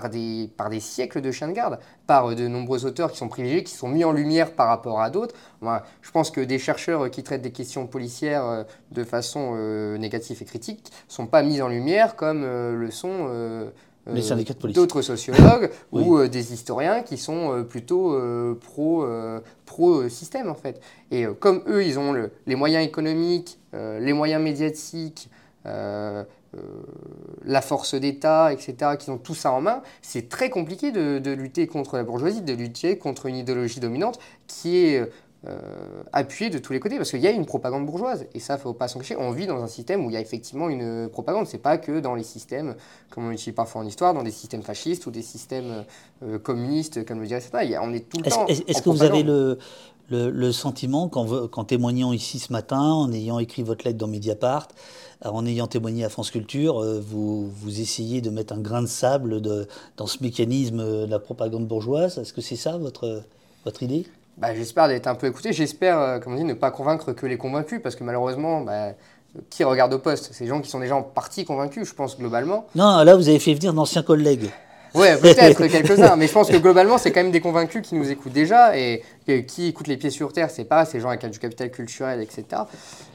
par 0.00 0.10
des, 0.10 0.50
par 0.56 0.68
des 0.68 0.80
siècles 0.80 1.20
de 1.22 1.30
chiens 1.30 1.48
de 1.48 1.52
garde, 1.54 1.78
par 2.06 2.30
euh, 2.30 2.34
de 2.34 2.46
nombreux 2.48 2.84
auteurs 2.84 3.10
qui 3.10 3.16
sont 3.18 3.28
privilégiés, 3.28 3.64
qui 3.64 3.72
sont 3.74 3.88
mis 3.88 4.04
en 4.04 4.12
lumière 4.12 4.52
par 4.52 4.68
rapport 4.68 5.00
à 5.00 5.08
d'autres. 5.08 5.34
Moi, 5.62 5.82
je 6.02 6.10
pense 6.10 6.30
que 6.30 6.40
des 6.42 6.58
chercheurs 6.58 7.04
euh, 7.04 7.08
qui 7.08 7.22
traitent 7.22 7.40
des 7.42 7.50
questions 7.52 7.86
policières 7.86 8.44
euh, 8.44 8.64
de 8.92 9.04
façon 9.04 9.52
euh, 9.56 9.96
négative 9.96 10.38
et 10.42 10.44
critique 10.44 10.92
sont 11.08 11.26
pas 11.26 11.42
mis 11.42 11.62
en 11.62 11.68
lumière 11.68 12.14
comme 12.14 12.42
euh, 12.44 12.76
le 12.76 12.90
sont 12.90 13.28
euh, 13.30 13.70
d'autres 14.74 15.00
sociologues 15.02 15.70
Oui. 15.92 16.02
ou 16.04 16.28
des 16.28 16.52
historiens 16.52 17.02
qui 17.02 17.16
sont 17.18 17.64
plutôt 17.68 18.16
pro, 18.60 19.04
pro 19.64 20.08
système 20.08 20.48
en 20.48 20.54
fait. 20.54 20.80
Et 21.10 21.26
comme 21.40 21.62
eux, 21.66 21.84
ils 21.84 21.98
ont 21.98 22.12
le- 22.12 22.30
les 22.46 22.54
moyens 22.54 22.86
économiques, 22.86 23.58
les 23.72 24.12
moyens 24.12 24.40
médiatiques, 24.40 25.28
euh, 25.66 26.22
la 27.44 27.60
force 27.62 27.94
d'État, 27.94 28.52
etc., 28.52 28.92
qui 28.98 29.10
ont 29.10 29.18
tout 29.18 29.34
ça 29.34 29.52
en 29.52 29.60
main, 29.60 29.82
c'est 30.02 30.28
très 30.28 30.50
compliqué 30.50 30.90
de, 30.92 31.18
de 31.18 31.30
lutter 31.30 31.66
contre 31.66 31.96
la 31.96 32.04
bourgeoisie, 32.04 32.42
de 32.42 32.52
lutter 32.52 32.98
contre 32.98 33.26
une 33.26 33.36
idéologie 33.36 33.80
dominante 33.80 34.18
qui 34.46 34.78
est 34.78 35.08
euh, 35.46 35.58
appuyée 36.12 36.50
de 36.50 36.58
tous 36.58 36.72
les 36.72 36.80
côtés, 36.80 36.96
parce 36.96 37.10
qu'il 37.10 37.20
y 37.20 37.26
a 37.26 37.30
une 37.30 37.46
propagande 37.46 37.86
bourgeoise, 37.86 38.26
et 38.34 38.40
ça, 38.40 38.54
il 38.54 38.56
ne 38.56 38.62
faut 38.62 38.72
pas 38.72 38.88
s'en 38.88 38.98
cacher. 38.98 39.16
On 39.16 39.30
vit 39.30 39.46
dans 39.46 39.62
un 39.62 39.68
système 39.68 40.04
où 40.04 40.10
il 40.10 40.14
y 40.14 40.16
a 40.16 40.20
effectivement 40.20 40.68
une 40.68 41.08
propagande, 41.08 41.46
c'est 41.46 41.58
pas 41.58 41.78
que 41.78 42.00
dans 42.00 42.14
les 42.16 42.24
systèmes, 42.24 42.74
comme 43.10 43.26
on 43.28 43.30
utilise 43.30 43.54
parfois 43.54 43.82
en 43.82 43.86
histoire, 43.86 44.12
dans 44.12 44.24
des 44.24 44.32
systèmes 44.32 44.62
fascistes 44.62 45.06
ou 45.06 45.12
des 45.12 45.22
systèmes 45.22 45.84
euh, 46.24 46.38
communistes, 46.40 47.04
comme 47.06 47.20
le 47.20 47.26
dirait 47.26 47.40
certains, 47.40 47.68
on 47.82 47.92
est 47.92 48.08
tout 48.08 48.18
le 48.18 48.26
Est-ce 48.26 48.34
temps 48.34 48.46
est-ce- 48.48 48.82
que 48.82 48.90
vous 48.90 49.04
avez 49.04 49.22
le, 49.22 49.58
le, 50.08 50.30
le 50.30 50.52
sentiment, 50.52 51.08
qu'en 51.08 51.64
témoignant 51.64 52.12
ici 52.12 52.40
ce 52.40 52.52
matin, 52.52 52.80
en 52.80 53.12
ayant 53.12 53.38
écrit 53.38 53.62
votre 53.62 53.84
lettre 53.86 53.98
dans 53.98 54.08
Mediapart, 54.08 54.66
euh, 54.72 54.74
en 55.24 55.46
ayant 55.46 55.66
témoigné 55.66 56.04
à 56.04 56.08
France 56.08 56.30
Culture, 56.30 56.80
euh, 56.82 57.00
vous, 57.00 57.48
vous 57.48 57.80
essayez 57.80 58.20
de 58.20 58.30
mettre 58.30 58.52
un 58.52 58.58
grain 58.60 58.82
de 58.82 58.86
sable 58.86 59.40
de- 59.40 59.66
dans 59.96 60.06
ce 60.06 60.22
mécanisme 60.22 60.80
euh, 60.80 61.06
de 61.06 61.10
la 61.10 61.18
propagande 61.18 61.66
bourgeoise 61.66 62.18
Est-ce 62.18 62.32
que 62.32 62.40
c'est 62.40 62.56
ça 62.56 62.76
votre, 62.76 63.22
votre 63.64 63.82
idée? 63.82 64.06
Bah, 64.36 64.54
j'espère 64.54 64.88
d'être 64.88 65.06
un 65.06 65.14
peu 65.14 65.26
écouté. 65.26 65.52
J'espère, 65.52 65.98
euh, 65.98 66.18
comme 66.18 66.34
on 66.34 66.36
dit, 66.36 66.44
ne 66.44 66.52
pas 66.54 66.70
convaincre 66.70 67.12
que 67.12 67.24
les 67.26 67.38
convaincus, 67.38 67.80
parce 67.82 67.96
que 67.96 68.04
malheureusement, 68.04 68.60
bah, 68.60 68.92
qui 69.50 69.64
regarde 69.64 69.92
au 69.94 69.98
poste? 69.98 70.30
C'est 70.32 70.44
des 70.44 70.50
gens 70.50 70.60
qui 70.60 70.68
sont 70.70 70.80
déjà 70.80 70.96
en 70.96 71.02
partie 71.02 71.44
convaincus, 71.44 71.88
je 71.88 71.94
pense, 71.94 72.18
globalement. 72.18 72.66
Non, 72.74 73.02
là, 73.02 73.16
vous 73.16 73.28
avez 73.28 73.38
fait 73.38 73.54
venir 73.54 73.72
d'anciens 73.72 74.02
collègues. 74.02 74.50
Ouais, 74.96 75.16
peut-être 75.18 75.66
quelques-uns, 75.68 76.16
mais 76.16 76.26
je 76.26 76.32
pense 76.32 76.50
que 76.50 76.56
globalement, 76.56 76.98
c'est 76.98 77.12
quand 77.12 77.22
même 77.22 77.30
des 77.32 77.40
convaincus 77.40 77.82
qui 77.82 77.94
nous 77.94 78.10
écoutent 78.10 78.32
déjà 78.32 78.76
et, 78.78 79.02
et 79.28 79.44
qui 79.46 79.68
écoutent 79.68 79.88
les 79.88 79.96
pieds 79.96 80.10
sur 80.10 80.32
terre, 80.32 80.50
c'est 80.50 80.64
pas 80.64 80.84
ces 80.84 81.00
gens 81.00 81.08
avec 81.10 81.24
du 81.30 81.38
capital 81.38 81.70
culturel, 81.70 82.20
etc. 82.22 82.44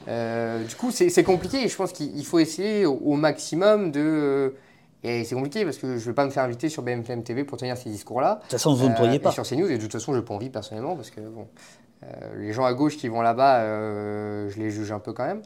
Euh, 0.08 0.64
du 0.64 0.76
coup, 0.76 0.92
c'est 0.92 1.24
compliqué 1.24 1.64
et 1.64 1.68
je 1.68 1.76
pense 1.76 1.92
qu'il 1.92 2.16
il 2.18 2.26
faut 2.26 2.40
essayer 2.40 2.86
au, 2.86 2.94
au 3.04 3.16
maximum 3.16 3.92
de. 3.92 4.54
Et 5.04 5.24
c'est 5.24 5.34
compliqué 5.34 5.66
parce 5.66 5.78
que 5.78 5.88
je 5.88 5.94
ne 5.94 6.00
vais 6.12 6.14
pas 6.14 6.26
me 6.26 6.30
faire 6.30 6.44
inviter 6.44 6.70
sur 6.70 6.84
BMFM 6.84 7.24
TV 7.24 7.44
pour 7.44 7.58
tenir 7.58 7.76
ces 7.76 7.90
discours-là. 7.90 8.36
De 8.36 8.42
toute 8.42 8.52
façon, 8.52 8.76
vous 8.76 8.86
ne 8.88 8.92
Euh, 8.94 8.96
pourriez 8.96 9.16
et 9.16 9.20
pas. 9.20 9.32
sur 9.32 9.44
CNews, 9.44 9.68
et 9.72 9.78
de 9.78 9.82
toute 9.82 9.92
façon, 9.92 10.14
je 10.14 10.20
n'ai 10.20 10.24
pas 10.26 10.36
envie 10.36 10.52
personnellement, 10.52 10.96
parce 10.96 11.10
que 11.10 11.22
bon, 11.22 11.48
euh, 12.04 12.08
les 12.38 12.54
gens 12.54 12.66
à 12.66 12.74
gauche 12.76 12.98
qui 12.98 13.08
vont 13.08 13.22
là-bas, 13.22 13.62
euh, 13.62 14.50
je 14.52 14.60
les 14.60 14.70
juge 14.70 14.92
un 14.92 15.00
peu 15.00 15.12
quand 15.14 15.26
même. 15.26 15.42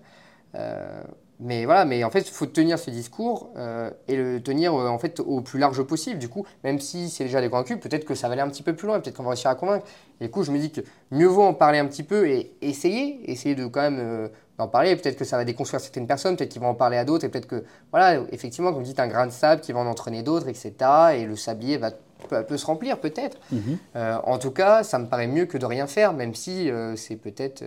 Euh, 1.40 1.46
mais 1.46 1.66
voilà, 1.66 1.86
mais 1.86 2.04
en 2.04 2.10
fait, 2.10 2.22
il 2.22 2.32
faut 2.32 2.46
tenir 2.46 2.80
ce 2.80 2.90
discours 2.90 3.52
euh, 3.58 3.90
et 4.08 4.16
le 4.16 4.42
tenir 4.42 4.74
euh, 4.74 4.88
en 4.88 4.98
fait 4.98 5.20
au 5.20 5.42
plus 5.42 5.60
large 5.60 5.82
possible. 5.84 6.20
Du 6.20 6.30
coup, 6.30 6.46
même 6.64 6.80
si 6.80 7.10
c'est 7.10 7.26
déjà 7.26 7.42
des 7.42 7.50
convaincus, 7.50 7.80
peut-être 7.80 8.06
que 8.06 8.16
ça 8.16 8.28
va 8.28 8.34
aller 8.34 8.42
un 8.42 8.50
petit 8.50 8.64
peu 8.64 8.74
plus 8.74 8.88
loin, 8.88 9.00
peut-être 9.00 9.16
qu'on 9.16 9.24
va 9.24 9.30
réussir 9.30 9.50
à 9.50 9.56
convaincre. 9.56 9.86
Et 10.22 10.26
du 10.26 10.32
coup, 10.32 10.44
je 10.44 10.52
me 10.52 10.60
dis 10.60 10.72
que 10.72 10.82
mieux 11.12 11.28
vaut 11.28 11.44
en 11.44 11.54
parler 11.54 11.80
un 11.80 11.86
petit 11.88 12.04
peu 12.04 12.28
et 12.28 12.56
essayer, 12.62 13.30
essayer 13.30 13.56
de 13.56 13.66
quand 13.66 13.82
même 13.82 14.00
euh, 14.00 14.30
d'en 14.58 14.68
parler. 14.68 14.96
Peut-être 14.96 15.18
que 15.18 15.26
ça 15.26 15.38
va 15.38 15.46
déconstruire 15.46 15.82
certaines 15.82 16.08
personnes, 16.08 16.38
peut-être 16.38 16.52
qu'ils 16.52 16.62
vont 16.62 16.70
en 16.70 16.76
parler 16.76 16.98
à 16.98 17.06
d'autres, 17.06 17.26
et 17.26 17.30
peut-être 17.30 17.48
que, 17.48 17.64
voilà, 17.92 18.22
effectivement, 18.32 18.72
comme 18.72 18.80
vous 18.80 18.88
dites, 18.88 19.00
un 19.00 19.08
grain 19.08 19.28
de 19.28 19.32
sable 19.32 19.62
qui 19.62 19.74
va 19.74 19.80
en 19.80 19.88
entraîner 19.88 20.24
d'autres, 20.24 20.48
etc. 20.48 20.74
Et 21.16 21.26
le 21.26 21.36
sablier 21.36 21.78
va 21.78 21.92
peut, 22.30 22.58
se 22.58 22.66
remplir, 22.66 23.00
peut-être. 23.00 23.38
Mhm. 23.52 23.78
en 24.24 24.38
tout 24.40 24.50
cas, 24.50 24.84
ça 24.84 24.98
me 24.98 25.06
paraît 25.06 25.28
mieux 25.28 25.46
que 25.46 25.60
de 25.60 25.66
rien 25.66 25.86
faire, 25.86 26.14
même 26.14 26.34
si 26.34 26.72
c'est 26.96 27.18
peut-être 27.18 27.64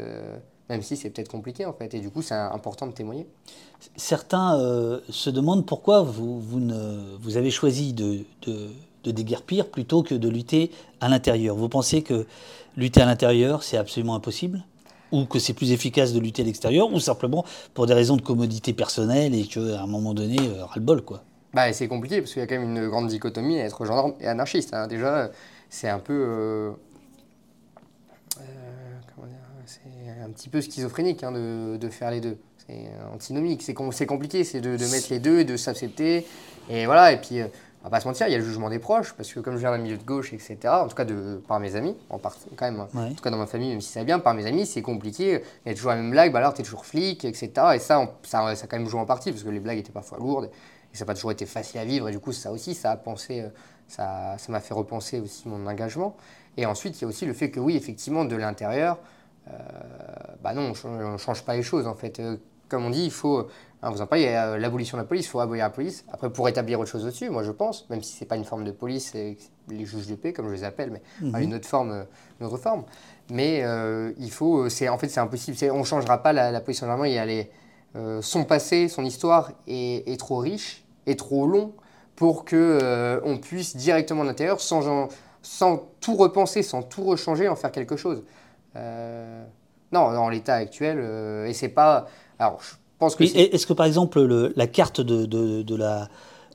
même 0.68 0.82
si 0.82 0.97
c'est 0.97 1.10
peut-être 1.10 1.30
compliqué 1.30 1.66
en 1.66 1.72
fait. 1.72 1.94
Et 1.94 2.00
du 2.00 2.10
coup, 2.10 2.22
c'est 2.22 2.34
important 2.34 2.86
de 2.86 2.92
témoigner. 2.92 3.26
Certains 3.97 4.58
euh, 4.58 5.00
se 5.08 5.30
demandent 5.30 5.66
pourquoi 5.66 6.02
vous, 6.02 6.40
vous, 6.40 6.60
ne, 6.60 7.16
vous 7.20 7.36
avez 7.36 7.50
choisi 7.50 7.92
de, 7.92 8.24
de, 8.42 8.68
de, 9.05 9.10
déguerpir 9.10 9.68
plutôt 9.68 10.02
que 10.02 10.14
de 10.14 10.28
lutter 10.28 10.70
à 11.00 11.08
l'intérieur. 11.08 11.56
Vous 11.56 11.68
pensez 11.68 12.02
que 12.02 12.26
lutter 12.76 13.00
à 13.00 13.06
l'intérieur, 13.06 13.62
c'est 13.62 13.76
absolument 13.76 14.14
impossible? 14.14 14.64
Ou 15.10 15.24
que 15.24 15.38
c'est 15.38 15.55
plus 15.55 15.72
efficace 15.72 16.12
de 16.12 16.20
lutter 16.20 16.42
à 16.42 16.44
l'extérieur? 16.44 16.92
Ou 16.92 17.00
simplement 17.00 17.44
pour 17.72 17.86
des 17.86 17.94
raisons 17.94 18.16
de 18.16 18.22
commodité 18.22 18.74
personnelle 18.74 19.34
et 19.34 19.44
qu'à 19.44 19.80
un 19.80 19.86
moment 19.86 20.12
donné, 20.12 20.36
euh, 20.38 20.64
ras-le-bol 20.64 21.02
quoi? 21.02 21.22
Bah, 21.55 21.72
C'est 21.72 21.88
compliqué 21.88 22.20
parce 22.20 22.32
qu'il 22.32 22.40
y 22.40 22.42
a 22.42 22.47
quand 22.47 22.58
même 22.58 22.76
une 22.76 22.88
grande 22.88 23.08
dichotomie 23.08 23.58
à 23.58 23.64
être 23.64 23.84
gendarme 23.86 24.14
et 24.20 24.26
anarchiste. 24.26 24.74
Hein. 24.74 24.86
Déjà, 24.86 25.30
c'est 25.70 25.88
un 25.88 25.98
peu. 25.98 26.12
Euh, 26.12 26.72
c'est 29.68 29.80
un 30.28 30.32
petit 30.32 30.48
peu 30.48 30.60
schizophrénique 30.60 31.24
hein, 31.24 31.32
de, 31.32 31.76
de, 31.76 31.89
faire 31.89 32.10
les 32.10 32.20
deux. 32.20 32.39
C'est 32.66 32.90
antinomique, 33.12 33.62
c'est 33.62 34.07
compliqué, 34.07 34.44
c'est 34.44 34.60
de, 34.60 34.76
de, 34.76 34.86
mettre 34.86 35.08
les 35.10 35.18
deux 35.18 35.40
et 35.40 35.44
de 35.44 35.57
s'accepter. 35.57 36.26
Et 36.68 36.86
voilà, 36.86 37.12
et 37.12 37.20
puis, 37.20 37.40
euh, 37.40 37.47
on 37.81 37.84
va 37.84 37.90
pas 37.90 38.00
se 38.00 38.08
mentir, 38.08 38.26
il 38.26 38.32
y 38.32 38.34
a 38.34 38.39
le 38.39 38.44
jugement 38.44 38.68
des 38.68 38.78
proches, 38.78 39.15
parce 39.15 39.32
que 39.32 39.40
comme 39.40 39.55
je 39.55 39.60
viens 39.60 39.70
d'un 39.70 39.78
milieu 39.78 39.97
de 39.97 40.02
gauche, 40.02 40.32
etc., 40.32 40.58
en 40.65 40.89
tout 40.89 40.97
cas 40.97 41.05
de, 41.05 41.40
par 41.47 41.60
mes 41.60 41.76
amis, 41.76 41.97
en 42.10 42.18
part, 42.18 42.36
quand 42.57 42.70
même, 42.70 42.81
en 42.81 43.15
tout 43.15 43.23
cas 43.23 43.31
dans 43.31 43.39
ma 43.39 43.47
famille, 43.47 43.70
même 43.70 43.81
si 43.81 43.90
ça 43.90 44.00
va 44.00 44.05
bien, 44.05 44.18
par 44.18 44.34
mes 44.34 44.47
amis, 44.47 44.66
c'est 44.66 44.82
compliqué. 44.82 45.42
Il 45.65 45.68
y 45.68 45.73
a 45.73 45.74
toujours 45.74 45.92
la 45.92 45.97
même 45.97 46.10
blague, 46.10 46.32
bah 46.32 46.40
alors 46.40 46.55
t'es 46.55 46.62
toujours 46.62 46.84
flic, 46.84 47.24
etc. 47.24 47.50
Et 47.74 47.78
ça, 47.78 48.16
ça, 48.24 48.55
ça 48.55 48.65
a 48.65 48.66
quand 48.66 48.78
même 48.78 48.89
joué 48.89 49.00
en 49.00 49.07
partie, 49.07 49.31
parce 49.31 49.44
que 49.44 49.48
les 49.48 49.60
blagues 49.60 49.78
étaient 49.78 49.92
parfois 49.92 50.18
lourdes, 50.18 50.50
et 50.92 50.97
ça 50.97 51.05
n'a 51.05 51.07
pas 51.07 51.15
toujours 51.15 51.32
été 51.32 51.47
facile 51.47 51.81
à 51.81 51.84
vivre, 51.84 52.08
et 52.08 52.12
du 52.12 52.18
coup, 52.18 52.32
ça 52.32 52.52
aussi, 52.52 52.74
ça 52.74 52.90
a 52.90 52.97
pensé, 52.97 53.42
euh, 53.42 53.48
ça 53.86 54.36
m'a 54.48 54.60
fait 54.60 54.74
repenser 54.74 55.20
aussi 55.20 55.48
mon 55.48 55.66
engagement. 55.66 56.16
Et 56.58 56.66
ensuite, 56.66 56.98
il 56.98 57.02
y 57.02 57.05
a 57.05 57.08
aussi 57.08 57.24
le 57.24 57.32
fait 57.32 57.50
que 57.50 57.60
oui, 57.60 57.76
effectivement, 57.76 58.24
de 58.24 58.34
l'intérieur, 58.34 58.98
bah 60.43 60.52
non, 60.55 60.73
on 60.85 61.12
ne 61.12 61.18
change 61.18 61.43
pas 61.43 61.57
les 61.57 61.62
choses 61.62 61.86
en 61.86 61.94
fait. 61.94 62.20
Euh, 62.20 62.36
comme 62.68 62.85
on 62.85 62.91
dit, 62.91 63.05
il 63.05 63.10
faut, 63.10 63.47
hein, 63.83 63.91
vous 63.91 64.02
en 64.02 64.07
parlez, 64.07 64.27
euh, 64.27 64.59
l'abolition 64.59 64.99
de 64.99 65.02
la 65.02 65.09
police, 65.09 65.27
il 65.27 65.28
faut 65.28 65.41
abolir 65.41 65.65
la 65.65 65.70
police. 65.70 66.05
Après, 66.12 66.31
pour 66.31 66.49
établir 66.49 66.78
autre 66.78 66.91
chose 66.91 67.05
au-dessus, 67.05 67.31
moi 67.31 67.43
je 67.43 67.51
pense, 67.51 67.89
même 67.89 68.02
si 68.02 68.12
c'est 68.12 68.27
pas 68.27 68.36
une 68.36 68.44
forme 68.44 68.65
de 68.65 68.70
police, 68.70 69.15
les 69.15 69.86
juges 69.86 70.07
de 70.07 70.15
paix, 70.15 70.33
comme 70.33 70.49
je 70.49 70.55
les 70.55 70.65
appelle, 70.65 70.91
mais 70.91 71.02
mhm. 71.20 71.43
une 71.43 71.55
autre 71.55 71.67
forme, 71.67 72.05
une 72.41 72.47
autre 72.47 72.59
forme. 72.59 72.85
Mais 73.31 73.65
il 74.18 74.31
faut, 74.31 74.68
c'est 74.68 74.89
en 74.89 74.99
fait 74.99 75.09
c'est 75.09 75.20
impossible, 75.20 75.57
on 75.73 75.78
ne 75.78 75.85
changera 75.85 76.23
pas 76.23 76.33
la, 76.33 76.60
police 76.60 76.83
en 76.83 77.05
il 77.05 77.12
y 77.12 77.18
a 77.18 77.27
les, 77.27 77.51
son 78.20 78.44
passé, 78.44 78.89
son 78.89 79.05
histoire 79.05 79.52
est, 79.67 80.10
est, 80.10 80.18
trop 80.18 80.39
riche, 80.39 80.85
est 81.07 81.18
trop 81.18 81.47
long 81.47 81.73
pour 82.17 82.44
que 82.44 83.20
on 83.25 83.39
puisse 83.39 83.77
directement 83.77 84.23
de 84.23 84.28
l'intérieur, 84.28 84.60
sans, 84.60 85.09
sans 85.43 85.89
tout 86.01 86.17
repenser, 86.17 86.62
sans 86.62 86.83
tout 86.83 87.05
rechanger, 87.05 87.49
en 87.49 87.57
faire 87.57 87.73
quelque 87.73 87.97
chose. 87.97 88.23
Euh, 88.78 89.44
non, 89.92 90.12
dans 90.12 90.28
l'état 90.28 90.55
actuel, 90.55 90.98
euh, 91.00 91.47
et 91.47 91.52
c'est 91.52 91.68
pas. 91.68 92.07
Alors, 92.39 92.60
je 92.60 92.74
pense 92.98 93.16
que. 93.16 93.24
Est-ce 93.24 93.66
que 93.66 93.73
par 93.73 93.86
exemple 93.86 94.20
la 94.55 94.66
carte 94.66 95.00
de, 95.00 95.24
de, 95.26 95.76
la 95.76 96.08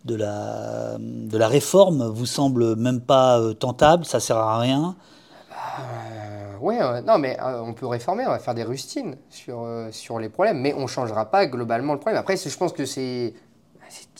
de 0.05 0.15
la, 0.15 0.97
de 0.99 1.37
la 1.37 1.47
réforme 1.47 2.07
vous 2.07 2.25
semble 2.25 2.75
même 2.75 3.01
pas 3.01 3.39
euh, 3.39 3.53
tentable, 3.53 4.05
ça 4.05 4.19
sert 4.19 4.37
à 4.37 4.59
rien? 4.59 4.95
Oui, 6.61 6.75
non, 7.05 7.17
mais 7.17 7.37
on 7.41 7.73
peut 7.73 7.87
réformer, 7.87 8.25
on 8.25 8.29
va 8.29 8.39
faire 8.39 8.55
des 8.55 8.63
rustines 8.63 9.17
sur, 9.29 9.67
sur 9.91 10.17
les 10.17 10.29
problèmes, 10.29 10.61
mais 10.61 10.73
on 10.73 10.83
ne 10.83 10.87
changera 10.87 11.29
pas 11.29 11.45
globalement 11.45 11.91
le 11.91 11.99
problème. 11.99 12.17
Après, 12.17 12.37
je 12.37 12.57
pense 12.57 12.71
que 12.71 12.85
c'est 12.85 13.33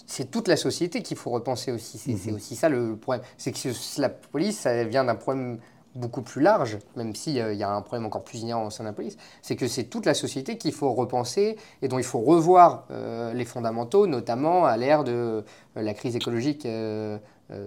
c'est 0.06 0.30
toute 0.30 0.48
la 0.48 0.58
société 0.58 1.02
qu'il 1.02 1.18
faut 1.18 1.32
repenser 1.32 1.72
aussi. 1.72 1.98
C'est 1.98 2.30
mhm. 2.30 2.36
aussi 2.36 2.56
ça 2.56 2.70
le 2.70 2.96
problème. 2.96 3.24
C'est 3.38 3.52
que 3.52 3.70
la 4.02 4.10
police, 4.10 4.60
ça 4.60 4.84
vient 4.84 5.04
d'un 5.04 5.16
problème 5.16 5.60
beaucoup 5.96 6.22
plus 6.22 6.42
large, 6.42 6.80
même 6.96 7.16
s'il 7.16 7.40
euh, 7.40 7.54
y 7.54 7.64
a 7.64 7.70
un 7.70 7.82
problème 7.82 8.06
encore 8.06 8.24
plus 8.24 8.40
ignorant 8.40 8.68
au 8.68 8.70
sein 8.70 8.84
de 8.84 8.94
c'est 9.42 9.56
que 9.56 9.68
c'est 9.68 9.86
toute 9.86 10.06
la 10.06 10.14
société 10.14 10.58
qu'il 10.58 10.74
faut 10.74 10.94
repenser 10.94 11.58
et 11.82 11.88
dont 11.88 11.98
il 11.98 12.04
faut 12.04 12.20
revoir 12.20 12.86
euh, 12.92 13.34
les 13.34 13.46
fondamentaux, 13.46 14.08
notamment 14.08 14.66
à 14.66 14.78
l'ère 14.78 15.04
de 15.04 15.12
euh, 15.12 15.44
la 15.76 15.94
crise 15.94 16.16
écologique 16.16 16.68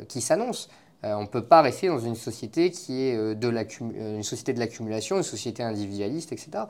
qui 0.08 0.20
s'annonce. 0.20 0.68
on 1.04 1.22
ne 1.22 1.26
peut 1.26 1.44
pas 1.44 1.62
rester 1.62 1.86
dans 1.86 2.00
une 2.00 2.16
société 2.16 2.70
qui 2.70 3.02
est 3.02 3.34
de 3.36 4.16
une 4.16 4.22
société 4.22 4.52
de 4.52 4.58
l'accumulation, 4.58 5.16
une 5.16 5.22
société 5.22 5.62
individualiste, 5.62 6.32
etc. 6.32 6.64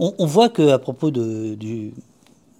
On, 0.00 0.26
voit 0.26 0.48
qu'à 0.48 0.78
propos 0.78 1.10
de, 1.12 1.54
du, 1.54 1.92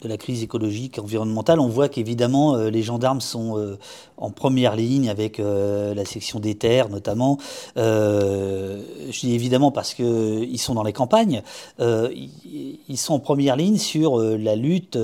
de 0.02 0.08
la 0.08 0.16
crise 0.16 0.42
écologique, 0.42 0.98
environnementale, 0.98 1.60
on 1.60 1.68
voit 1.68 1.88
qu'évidemment 1.88 2.54
euh, 2.54 2.70
les 2.70 2.82
gendarmes 2.82 3.20
sont 3.20 3.56
euh, 3.56 3.78
en 4.16 4.30
première 4.30 4.74
ligne 4.74 5.08
avec 5.08 5.38
euh, 5.38 5.94
la 5.94 6.04
section 6.04 6.40
des 6.40 6.56
terres 6.56 6.88
notamment. 6.88 7.38
je 7.76 9.20
dis 9.20 9.34
évidemment 9.34 9.70
parce 9.70 9.94
qu'ils 9.94 10.58
sont 10.58 10.74
dans 10.74 10.82
les 10.82 10.92
campagnes. 10.92 11.42
ils 11.78 12.96
sont 12.96 13.14
en 13.14 13.20
première 13.20 13.56
ligne 13.56 13.78
sur 13.78 14.18
la 14.18 14.56
lutte 14.56 14.98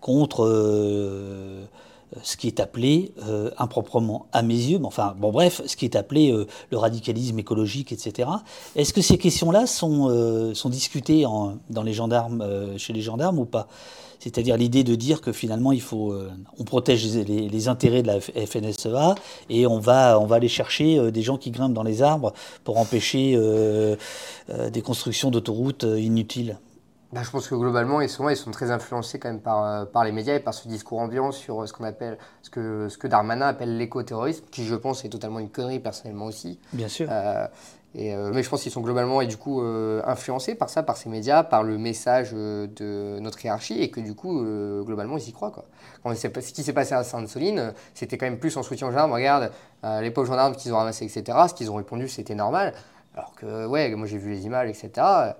contre 0.00 0.46
ce 2.22 2.36
qui 2.36 2.46
est 2.46 2.60
appelé 2.60 3.12
euh, 3.26 3.50
improprement 3.58 4.26
à 4.32 4.42
mes 4.42 4.54
yeux, 4.54 4.78
mais 4.78 4.86
enfin, 4.86 5.14
bon 5.18 5.30
bref, 5.30 5.62
ce 5.66 5.76
qui 5.76 5.84
est 5.84 5.96
appelé 5.96 6.30
euh, 6.30 6.46
le 6.70 6.76
radicalisme 6.76 7.38
écologique, 7.38 7.92
etc. 7.92 8.28
Est-ce 8.76 8.92
que 8.92 9.00
ces 9.00 9.18
questions-là 9.18 9.66
sont, 9.66 10.08
euh, 10.10 10.52
discutées 10.66 11.24
dans 11.70 11.82
les 11.82 11.92
gendarmes, 11.92 12.44
chez 12.78 12.92
les 12.92 13.02
gendarmes 13.02 13.38
ou 13.38 13.44
pas? 13.44 13.68
C'est-à-dire 14.20 14.56
l'idée 14.56 14.84
de 14.84 14.94
dire 14.94 15.20
que 15.20 15.32
finalement 15.32 15.72
il 15.72 15.80
faut, 15.80 16.14
on 16.56 16.62
protège 16.64 17.04
les, 17.16 17.48
les, 17.48 17.68
intérêts 17.68 18.02
de 18.02 18.06
la 18.06 18.20
FNSEA 18.20 19.16
et 19.50 19.66
on 19.66 19.80
va, 19.80 20.18
on 20.20 20.26
va 20.26 20.36
aller 20.36 20.48
chercher 20.48 21.10
des 21.10 21.22
gens 21.22 21.36
qui 21.36 21.50
grimpent 21.50 21.74
dans 21.74 21.82
les 21.82 22.02
arbres 22.02 22.32
pour 22.62 22.78
empêcher 22.78 23.36
des 24.48 24.82
constructions 24.82 25.32
d'autoroutes 25.32 25.84
inutiles. 25.98 26.56
Bah, 27.12 27.20
je 27.22 27.30
pense 27.30 27.46
que 27.46 27.54
globalement, 27.54 28.00
et 28.00 28.08
souvent, 28.08 28.30
ils 28.30 28.38
sont 28.38 28.50
très 28.52 28.70
influencés 28.70 29.18
quand 29.18 29.28
même 29.28 29.42
par, 29.42 29.64
euh, 29.64 29.84
par 29.84 30.02
les 30.02 30.12
médias 30.12 30.34
et 30.34 30.40
par 30.40 30.54
ce 30.54 30.66
discours 30.66 30.98
ambiant 30.98 31.30
sur 31.30 31.62
euh, 31.62 31.66
ce 31.66 31.74
qu'on 31.74 31.84
appelle, 31.84 32.16
ce 32.40 32.48
que, 32.48 32.88
ce 32.88 32.96
que 32.96 33.06
Darmanin 33.06 33.48
appelle 33.48 33.76
l'éco-terrorisme, 33.76 34.46
qui 34.50 34.64
je 34.64 34.74
pense 34.74 35.04
est 35.04 35.10
totalement 35.10 35.38
une 35.38 35.50
connerie 35.50 35.78
personnellement 35.78 36.24
aussi. 36.24 36.58
Bien 36.72 36.88
sûr. 36.88 37.08
Euh, 37.10 37.46
et, 37.94 38.16
mais 38.16 38.42
je 38.42 38.48
pense 38.48 38.62
qu'ils 38.62 38.72
sont 38.72 38.80
globalement 38.80 39.20
et 39.20 39.26
du 39.26 39.36
coup 39.36 39.60
influencés 39.60 40.54
par 40.54 40.70
ça, 40.70 40.82
par 40.82 40.96
ces 40.96 41.10
médias, 41.10 41.42
par 41.42 41.62
le 41.62 41.76
message 41.76 42.32
de 42.32 43.18
notre 43.20 43.44
hiérarchie 43.44 43.82
et 43.82 43.90
que 43.90 44.00
du 44.00 44.14
coup, 44.14 44.42
globalement, 44.82 45.18
ils 45.18 45.28
y 45.28 45.32
croient. 45.34 45.50
Quoi. 45.50 45.66
Quand 46.02 46.16
ce 46.16 46.52
qui 46.54 46.62
s'est 46.62 46.72
passé 46.72 46.94
à 46.94 47.04
Sainte-Soline, 47.04 47.74
c'était 47.92 48.16
quand 48.16 48.24
même 48.24 48.38
plus 48.38 48.56
en 48.56 48.62
soutien 48.62 48.86
aux 48.86 48.92
gendarmes. 48.92 49.12
Regarde, 49.12 49.50
les 50.00 50.10
pauvres 50.10 50.26
gendarmes 50.26 50.56
qu'ils 50.56 50.72
ont 50.72 50.78
ramassés, 50.78 51.04
etc., 51.04 51.36
ce 51.46 51.52
qu'ils 51.52 51.70
ont 51.70 51.74
répondu, 51.74 52.08
c'était 52.08 52.34
normal. 52.34 52.72
Alors 53.14 53.34
que, 53.34 53.66
ouais, 53.66 53.94
moi 53.94 54.06
j'ai 54.06 54.16
vu 54.16 54.30
les 54.30 54.46
images, 54.46 54.70
etc. 54.70 55.34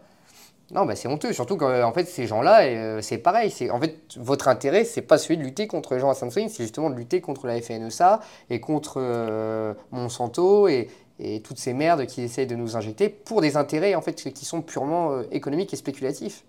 Non, 0.73 0.89
c'est 0.95 1.07
honteux, 1.07 1.35
surtout 1.35 1.59
qu'en 1.59 1.83
en 1.83 1.93
fait, 1.93 2.07
ces 2.07 2.27
gens-là, 2.27 2.63
euh, 2.63 3.03
c'est 3.03 3.19
pareil. 3.19 3.53
En 3.71 3.79
fait, 3.79 3.99
votre 4.17 4.49
intérêt, 4.49 4.85
c'est 4.85 5.03
pas 5.03 5.19
celui 5.19 5.37
de 5.37 5.43
lutter 5.43 5.67
contre 5.67 5.93
les 5.93 6.01
gens 6.01 6.09
à 6.09 6.15
Sainte-Soline, 6.15 6.49
c'est 6.49 6.63
justement 6.63 6.89
de 6.89 6.95
lutter 6.95 7.21
contre 7.21 7.47
la 7.47 7.61
FNSA 7.61 8.21
et 8.49 8.59
contre 8.59 8.95
euh, 8.97 9.75
Monsanto 9.91 10.69
et, 10.69 10.89
et, 11.19 11.43
toutes 11.43 11.59
ces 11.59 11.75
merdes 11.75 12.07
qui 12.07 12.23
essayent 12.23 12.47
de 12.47 12.57
nous 12.57 12.75
injecter 12.75 13.11
pour 13.11 13.43
des 13.43 13.59
intérêts 13.59 13.95
en 13.95 14.01
fait, 14.01 14.15
qui 14.15 14.45
sont 14.47 14.63
purement 14.63 15.13
euh, 15.13 15.25
économiques 15.31 15.75
et 15.75 15.77
spéculatifs. 15.77 16.45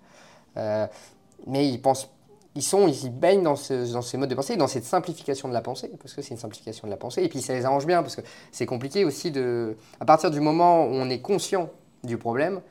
mais 0.55 1.67
ils 1.67 1.81
pensent. 1.81 2.09
Ils, 2.55 2.61
sont, 2.61 2.87
ils 2.87 3.09
baignent 3.09 3.41
dans, 3.41 3.55
ce, 3.55 3.91
dans 3.91 4.03
ces 4.03 4.15
modes 4.15 4.29
de 4.29 4.35
pensée, 4.35 4.55
dans 4.55 4.67
cette 4.67 4.85
simplification 4.85 5.49
de 5.49 5.53
la 5.53 5.61
pensée, 5.61 5.89
parce 5.99 6.13
que 6.13 6.21
c'est 6.21 6.31
une 6.35 6.37
simplification 6.37 6.87
de 6.87 6.91
la 6.91 6.97
pensée. 6.97 7.23
Et 7.23 7.27
puis 7.27 7.41
ça 7.41 7.53
les 7.53 7.65
arrange 7.65 7.87
bien, 7.87 8.03
parce 8.03 8.15
que 8.15 8.21
c'est 8.51 8.67
compliqué 8.67 9.03
aussi 9.03 9.31
de. 9.31 9.75
À 9.99 10.05
partir 10.05 10.31
du 10.31 10.39
moment 10.39 10.85
où 10.85 10.91
on 10.91 11.09
est 11.09 11.19
conscient 11.19 11.69
du 12.03 12.17
problème, 12.17 12.61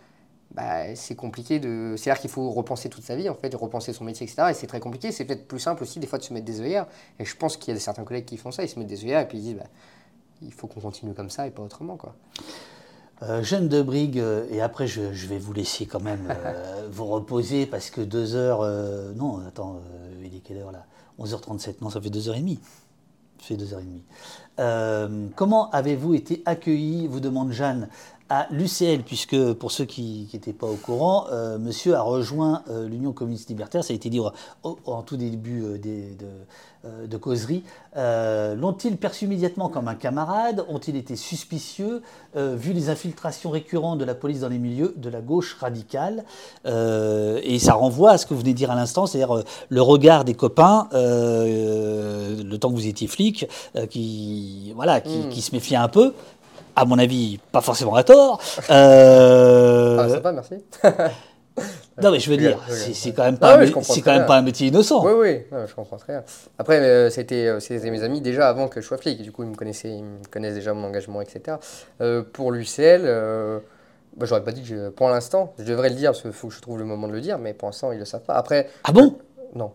bah, 0.54 0.94
c'est 0.94 1.14
compliqué 1.14 1.60
de. 1.60 1.94
C'est-à-dire 1.96 2.20
qu'il 2.20 2.30
faut 2.30 2.50
repenser 2.50 2.88
toute 2.88 3.04
sa 3.04 3.16
vie, 3.16 3.28
en 3.28 3.34
fait, 3.34 3.54
repenser 3.54 3.92
son 3.92 4.04
métier, 4.04 4.26
etc. 4.26 4.48
Et 4.50 4.54
c'est 4.54 4.66
très 4.66 4.80
compliqué. 4.80 5.12
C'est 5.12 5.24
peut-être 5.24 5.48
plus 5.48 5.60
simple 5.60 5.82
aussi, 5.82 5.98
des 5.98 6.06
fois, 6.06 6.18
de 6.18 6.24
se 6.24 6.32
mettre 6.32 6.46
des 6.46 6.60
œillères. 6.60 6.86
Et 7.18 7.24
je 7.24 7.36
pense 7.36 7.56
qu'il 7.56 7.72
y 7.72 7.76
a 7.76 7.80
certains 7.80 8.04
collègues 8.04 8.26
qui 8.26 8.36
font 8.36 8.50
ça, 8.50 8.62
ils 8.62 8.68
se 8.68 8.78
mettent 8.78 8.88
des 8.88 9.02
œillères 9.04 9.20
et 9.20 9.28
puis 9.28 9.38
ils 9.38 9.42
disent 9.42 9.56
bah, 9.56 9.68
il 10.42 10.52
faut 10.52 10.66
qu'on 10.66 10.80
continue 10.80 11.14
comme 11.14 11.30
ça 11.30 11.46
et 11.46 11.50
pas 11.50 11.62
autrement. 11.62 11.96
Quoi. 11.96 12.14
Euh, 13.22 13.42
Jeanne 13.42 13.68
de 13.68 13.82
Brigue, 13.82 14.18
euh, 14.18 14.46
et 14.50 14.60
après 14.60 14.88
je, 14.88 15.00
vais 15.00 15.38
vous 15.38 15.52
laisser 15.52 15.86
quand 15.86 16.00
même 16.00 16.28
euh, 16.44 16.88
vous 16.90 17.04
reposer 17.06 17.66
parce 17.66 17.90
que 17.90 18.00
deux 18.00 18.34
heures. 18.34 18.62
non, 19.14 19.40
attends, 19.46 19.80
il 20.24 20.34
est 20.34 20.40
quelle 20.40 20.58
heure 20.58 20.72
là? 20.72 20.86
11h37, 21.20 21.76
non, 21.82 21.90
ça 21.90 22.00
fait 22.00 22.10
deux 22.10 22.28
heures 22.28 22.36
et 22.36 22.40
demie. 22.40 22.60
Ça 23.38 23.48
fait 23.48 23.56
deux 23.56 23.72
heures 23.74 23.80
et 23.80 23.84
demie. 23.84 25.30
comment 25.36 25.70
avez-vous 25.70 26.14
été 26.14 26.42
accueilli, 26.46 27.06
vous 27.06 27.20
demande 27.20 27.52
Jeanne, 27.52 27.88
à 28.34 28.46
l'UCL, 28.50 29.02
puisque 29.02 29.52
pour 29.54 29.70
ceux 29.72 29.84
qui 29.84 30.26
n'étaient 30.32 30.54
pas 30.54 30.66
au 30.66 30.76
courant, 30.76 31.26
euh, 31.30 31.58
monsieur 31.58 31.94
a 31.96 32.00
rejoint 32.00 32.62
euh, 32.70 32.88
l'Union 32.88 33.12
communiste 33.12 33.50
libertaire, 33.50 33.84
ça 33.84 33.92
a 33.92 33.96
été 33.96 34.08
dit 34.08 34.20
au- 34.20 34.78
en 34.86 35.02
tout 35.02 35.18
début 35.18 35.62
euh, 35.62 35.76
des- 35.78 36.14
de, 36.14 37.06
de 37.06 37.16
causerie. 37.16 37.62
L'ont-ils 37.94 38.96
perçu 38.96 39.26
immédiatement 39.26 39.68
comme 39.68 39.86
un 39.86 39.94
camarade? 39.94 40.64
Ont-ils 40.68 40.96
été 40.96 41.14
suspicieux, 41.14 42.02
vu 42.34 42.72
les 42.72 42.88
infiltrations 42.88 43.50
récurrentes 43.50 43.98
de 44.00 44.04
la 44.04 44.16
police 44.16 44.40
dans 44.40 44.48
les 44.48 44.58
milieux 44.58 44.92
de 44.96 45.08
la 45.08 45.20
gauche 45.20 45.54
radicale 45.60 46.24
Et 46.64 47.58
ça 47.60 47.74
renvoie 47.74 48.10
à 48.12 48.18
ce 48.18 48.26
que 48.26 48.34
vous 48.34 48.40
venez 48.40 48.52
de 48.52 48.56
dire 48.56 48.72
à 48.72 48.74
l'instant, 48.74 49.06
c'est-à-dire 49.06 49.44
le 49.68 49.82
regard 49.82 50.24
des 50.24 50.34
copains, 50.34 50.88
le 50.92 52.56
temps 52.56 52.70
que 52.70 52.74
vous 52.74 52.88
étiez 52.88 53.06
flic, 53.06 53.46
qui, 53.90 54.72
voilà, 54.74 55.00
qui, 55.00 55.18
Mm. 55.18 55.28
qui 55.28 55.40
se 55.42 55.54
méfiaient 55.54 55.76
un 55.76 55.88
peu. 55.88 56.14
À 56.74 56.84
mon 56.84 56.98
avis, 56.98 57.38
pas 57.52 57.60
forcément 57.60 57.94
à 57.94 58.04
tort. 58.04 58.40
Euh, 58.70 59.98
Ah, 60.00 60.08
sympa, 60.08 60.32
merci. 60.32 60.54
non, 62.02 62.10
mais 62.10 62.18
je 62.18 62.30
veux 62.30 62.36
dire, 62.36 62.58
c'est 62.68 63.12
quand 63.12 63.24
même 63.24 63.36
Ah 63.42 63.58
pas, 63.58 63.62
un 63.62 63.82
c'est 63.82 64.00
quand 64.00 64.12
même 64.12 64.26
pas 64.26 64.40
métier 64.40 64.68
innocent. 64.68 65.04
Oui, 65.04 65.12
oui, 65.14 65.40
non, 65.52 65.66
je 65.66 65.74
comprends 65.74 65.98
très 65.98 66.14
bien. 66.14 66.24
Après, 66.58 66.80
euh, 66.80 67.10
c'était 67.10 67.46
euh, 67.46 67.60
c'était 67.60 67.90
mes 67.90 68.02
amis 68.02 68.20
déjà 68.22 68.48
avant 68.48 68.68
que 68.68 68.80
je 68.80 68.86
sois 68.86 68.96
flic. 68.96 69.20
Du 69.20 69.32
coup, 69.32 69.42
ils 69.42 69.50
me 69.50 69.54
connaissaient, 69.54 69.90
ils 69.90 70.02
me 70.02 70.24
connaissent 70.30 70.54
déjà 70.54 70.72
mon 70.72 70.84
engagement, 70.86 71.20
etc. 71.20 71.58
Euh, 72.00 72.22
pour 72.32 72.52
l'UCL, 72.52 73.02
bah, 74.16 74.26
j'aurais 74.26 74.44
pas 74.44 74.52
dit 74.52 74.62
que 74.62 74.88
pour 74.88 75.08
l'instant, 75.10 75.52
je 75.58 75.64
devrais 75.64 75.90
le 75.90 75.94
dire 75.96 76.10
parce 76.12 76.22
qu'il 76.22 76.32
faut 76.32 76.48
que 76.48 76.54
je 76.54 76.60
trouve 76.60 76.78
le 76.78 76.84
moment 76.84 77.06
de 77.08 77.12
le 77.12 77.20
dire, 77.20 77.38
mais 77.38 77.52
pour 77.52 77.68
l'instant, 77.68 77.92
ils 77.92 77.98
le 77.98 78.04
savent 78.06 78.22
pas. 78.22 78.34
Après, 78.34 78.68
Ah 78.84 78.92
bon? 78.92 79.18
non, 79.54 79.72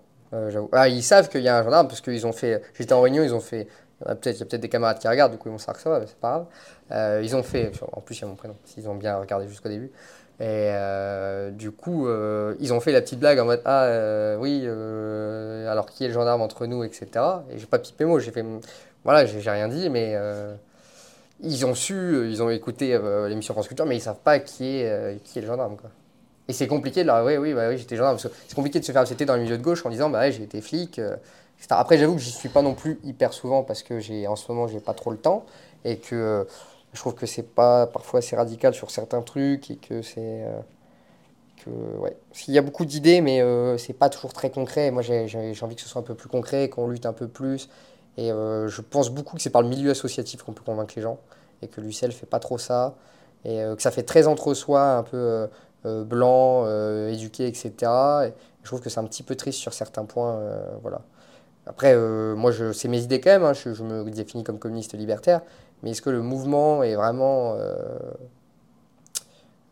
j'avoue. 0.49 0.69
Ah, 0.71 0.87
ils 0.89 1.03
savent 1.03 1.29
qu'il 1.29 1.41
y 1.41 1.47
a 1.47 1.57
un 1.59 1.63
gendarme 1.63 1.87
parce 1.87 2.01
qu'ils 2.01 2.25
ont 2.25 2.33
fait. 2.33 2.63
J'étais 2.73 2.93
en 2.93 3.01
réunion, 3.01 3.21
ils 3.23 3.35
ont 3.35 3.39
fait. 3.39 3.67
Peut-être 3.99 4.35
il 4.35 4.39
y 4.39 4.43
a 4.43 4.45
peut-être 4.45 4.61
des 4.61 4.69
camarades 4.69 4.99
qui 4.99 5.07
regardent, 5.07 5.31
du 5.31 5.39
coup 5.39 5.49
ils 5.49 5.51
vont 5.51 5.57
savoir 5.57 5.77
que 5.77 5.81
ça 5.81 5.89
va, 5.89 5.99
mais 5.99 6.05
c'est 6.05 6.19
pas 6.19 6.29
grave. 6.29 6.45
Euh, 6.91 7.21
ils 7.23 7.35
ont 7.35 7.43
fait. 7.43 7.71
En 7.91 8.01
plus, 8.01 8.17
il 8.17 8.21
y 8.21 8.23
a 8.23 8.27
mon 8.27 8.35
prénom, 8.35 8.55
s'ils 8.65 8.87
ont 8.89 8.95
bien 8.95 9.17
regardé 9.17 9.47
jusqu'au 9.47 9.69
début. 9.69 9.91
Et 10.39 10.69
euh, 10.71 11.49
du 11.49 11.71
coup, 11.71 12.07
euh, 12.07 12.55
ils 12.59 12.71
ont 12.71 12.79
fait 12.79 12.91
la 12.91 13.01
petite 13.01 13.19
blague 13.19 13.39
en 13.39 13.45
mode 13.45 13.61
Ah 13.65 14.35
oui, 14.39 14.65
alors 15.67 15.87
qui 15.87 16.05
est 16.05 16.07
le 16.07 16.13
gendarme 16.13 16.41
entre 16.41 16.65
nous, 16.65 16.83
etc. 16.83 17.07
Et 17.51 17.57
j'ai 17.57 17.65
pas 17.65 17.79
pipé 17.79 18.05
mot, 18.05 18.19
j'ai 18.19 18.31
fait. 18.31 18.45
Voilà, 19.03 19.25
j'ai 19.25 19.49
rien 19.49 19.67
dit, 19.67 19.89
mais. 19.89 20.15
ils 21.41 21.65
ont 21.65 21.75
su, 21.75 22.29
ils 22.29 22.41
ont 22.41 22.49
écouté 22.49 22.97
l'émission 23.27 23.53
France 23.53 23.67
Culture, 23.67 23.85
mais 23.85 23.97
ils 23.97 24.01
savent 24.01 24.19
pas 24.23 24.39
qui 24.39 24.77
est, 24.77 25.21
qui 25.23 25.39
est 25.39 25.41
le 25.41 25.47
gendarme. 25.47 25.77
Quoi. 25.77 25.89
Et 26.49 26.53
c'est 26.53 26.67
compliqué 26.67 27.01
de 27.01 27.07
leur 27.07 27.25
oui, 27.25 27.35
oui, 27.35 27.53
bah 27.53 27.67
oui, 27.67 27.77
j'étais 27.77 27.97
gendarme. 27.97 28.17
C'est 28.19 28.55
compliqué 28.55 28.79
de 28.79 28.85
se 28.85 28.91
faire 28.91 29.01
accepter 29.01 29.25
dans 29.25 29.35
le 29.35 29.41
milieu 29.41 29.57
de 29.57 29.63
gauche 29.63 29.85
en 29.85 29.89
disant, 29.89 30.09
bah 30.09 30.19
ouais, 30.19 30.31
j'ai 30.31 30.43
été 30.43 30.61
flic. 30.61 30.99
etc. 30.99 31.67
Après, 31.71 31.97
j'avoue 31.97 32.15
que 32.15 32.21
j'y 32.21 32.31
suis 32.31 32.49
pas 32.49 32.61
non 32.61 32.73
plus 32.73 32.99
hyper 33.03 33.33
souvent 33.33 33.63
parce 33.63 33.83
que 33.83 34.27
en 34.27 34.35
ce 34.35 34.51
moment, 34.51 34.67
j'ai 34.67 34.79
pas 34.79 34.93
trop 34.93 35.11
le 35.11 35.17
temps 35.17 35.45
et 35.83 35.97
que 35.97 36.47
je 36.97 37.01
trouve 37.03 37.13
que 37.13 37.27
c'est 37.27 37.43
pas 37.43 37.85
parfois 37.85 38.19
assez 38.19 38.35
radical 38.35 38.73
sur 38.73 38.89
certains 38.89 39.21
trucs 39.21 39.69
et 39.69 39.75
que 39.77 40.01
c'est. 40.01 40.17
euh, 40.17 40.59
que, 41.63 41.69
ouais. 41.69 42.17
Il 42.47 42.55
y 42.55 42.57
a 42.57 42.61
beaucoup 42.63 42.85
d'idées, 42.85 43.21
mais 43.21 43.41
euh, 43.41 43.77
c'est 43.77 43.93
pas 43.93 44.09
toujours 44.09 44.33
très 44.33 44.49
concret. 44.49 44.89
Moi, 44.89 45.03
j'ai, 45.03 45.27
envie 45.61 45.75
que 45.75 45.81
ce 45.81 45.87
soit 45.87 46.01
un 46.01 46.03
peu 46.03 46.15
plus 46.15 46.29
concret, 46.29 46.69
qu'on 46.69 46.87
lutte 46.87 47.05
un 47.05 47.13
peu 47.13 47.27
plus. 47.27 47.69
Et 48.17 48.31
euh, 48.31 48.67
je 48.67 48.81
pense 48.81 49.11
beaucoup 49.11 49.35
que 49.35 49.43
c'est 49.43 49.51
par 49.51 49.61
le 49.61 49.69
milieu 49.69 49.91
associatif 49.91 50.41
qu'on 50.41 50.53
peut 50.53 50.63
convaincre 50.63 50.93
les 50.95 51.03
gens 51.03 51.19
et 51.61 51.67
que 51.67 51.81
l'UCL 51.81 52.11
fait 52.11 52.25
pas 52.25 52.39
trop 52.39 52.57
ça 52.57 52.95
et 53.45 53.63
que 53.75 53.81
ça 53.81 53.91
fait 53.91 54.03
très 54.03 54.27
entre-soi, 54.27 54.81
un 54.97 55.03
peu 55.03 55.47
blanc, 55.85 56.65
éduqué, 57.09 57.47
etc. 57.47 57.71
Et 58.27 58.33
je 58.63 58.67
trouve 58.67 58.81
que 58.81 58.89
c'est 58.89 58.99
un 58.99 59.05
petit 59.05 59.23
peu 59.23 59.35
triste 59.35 59.59
sur 59.59 59.73
certains 59.73 60.05
points. 60.05 60.41
voilà. 60.81 61.01
Après, 61.67 61.95
moi, 62.35 62.51
c'est 62.73 62.87
mes 62.87 63.01
idées 63.03 63.21
quand 63.21 63.29
même. 63.29 63.43
hein, 63.43 63.53
je 63.53 63.83
me 63.83 64.09
définis 64.09 64.43
comme 64.43 64.59
communiste 64.59 64.95
libertaire. 64.95 65.41
Mais 65.83 65.91
est-ce 65.91 66.01
que 66.01 66.09
le 66.09 66.21
mouvement 66.21 66.83
est 66.83 66.95
vraiment. 66.95 67.53
euh, 67.55 67.75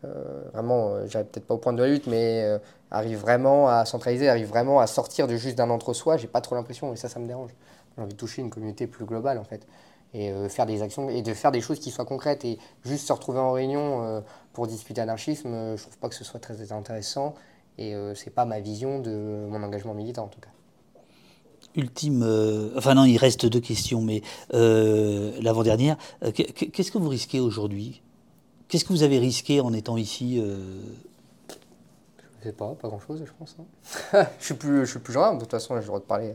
euh, 0.03 0.43
vraiment, 0.53 0.93
euh, 0.93 1.07
j'arrive 1.07 1.27
peut-être 1.29 1.47
pas 1.47 1.55
au 1.55 1.57
point 1.57 1.73
de 1.73 1.81
la 1.81 1.87
lutte, 1.87 2.07
mais 2.07 2.59
arrive 2.91 3.17
vraiment 3.19 3.67
à 3.69 3.85
centraliser, 3.85 4.29
arrive 4.29 4.47
vraiment 4.47 4.79
à 4.79 4.87
sortir 4.87 5.27
de 5.27 5.35
juste 5.35 5.57
d'un 5.57 5.69
entre-soi 5.69 6.17
J'ai 6.17 6.27
pas 6.27 6.41
trop 6.41 6.55
l'impression, 6.55 6.93
et 6.93 6.95
ça, 6.95 7.09
ça 7.09 7.19
me 7.19 7.27
dérange. 7.27 7.51
J'ai 7.95 8.03
envie 8.03 8.13
de 8.13 8.17
toucher 8.17 8.41
une 8.41 8.49
communauté 8.49 8.87
plus 8.87 9.05
globale, 9.05 9.37
en 9.37 9.43
fait. 9.43 9.65
Et 10.13 10.31
euh, 10.31 10.47
faire 10.49 10.65
des 10.65 10.81
actions, 10.81 11.09
et 11.09 11.21
de 11.21 11.33
faire 11.33 11.51
des 11.51 11.61
choses 11.61 11.79
qui 11.79 11.91
soient 11.91 12.05
concrètes. 12.05 12.45
Et 12.45 12.59
juste 12.83 13.07
se 13.07 13.13
retrouver 13.13 13.39
en 13.39 13.51
réunion 13.51 14.23
pour 14.53 14.67
discuter 14.67 15.01
anarchisme, 15.01 15.75
je 15.75 15.81
trouve 15.81 15.97
pas 15.97 16.09
que 16.09 16.15
ce 16.15 16.23
soit 16.23 16.39
très 16.39 16.71
intéressant. 16.71 17.33
Et 17.77 17.93
c'est 18.15 18.29
pas 18.29 18.45
ma 18.45 18.59
vision 18.59 18.99
de 18.99 19.45
mon 19.49 19.61
engagement 19.63 19.93
militant, 19.93 20.25
en 20.25 20.27
tout 20.27 20.39
cas. 20.39 20.54
Ultime. 21.75 22.23
euh, 22.23 22.69
enfin, 22.77 22.93
non, 22.93 23.05
il 23.05 23.17
reste 23.17 23.45
deux 23.45 23.59
questions, 23.59 24.01
mais 24.01 24.21
euh, 24.53 25.31
l'avant-dernière. 25.41 25.97
euh, 26.23 26.31
qu'est- 26.31 26.51
Qu'est-ce 26.71 26.91
que 26.91 26.97
vous 26.97 27.09
risquez 27.09 27.39
aujourd'hui? 27.39 28.01
Qu'est-ce 28.67 28.85
que 28.85 28.93
vous 28.93 29.03
avez 29.03 29.19
risqué 29.19 29.61
en 29.61 29.73
étant 29.73 29.97
ici 29.97 30.41
Je 32.39 32.43
sais 32.43 32.51
pas, 32.53 32.75
pas 32.81 32.87
grand-chose, 32.87 33.23
je 33.25 33.31
pense. 33.37 33.55
hein. 33.59 34.25
je 34.39 34.45
suis 34.45 34.55
je 34.61 34.85
suis 34.85 34.99
plus 34.99 35.13
gendarme, 35.13 35.37
de 35.37 35.41
toute 35.43 35.51
façon, 35.51 35.75
j'ai 35.75 35.81
le 35.81 35.87
droit 35.87 35.99
de 35.99 36.05
parler 36.05 36.33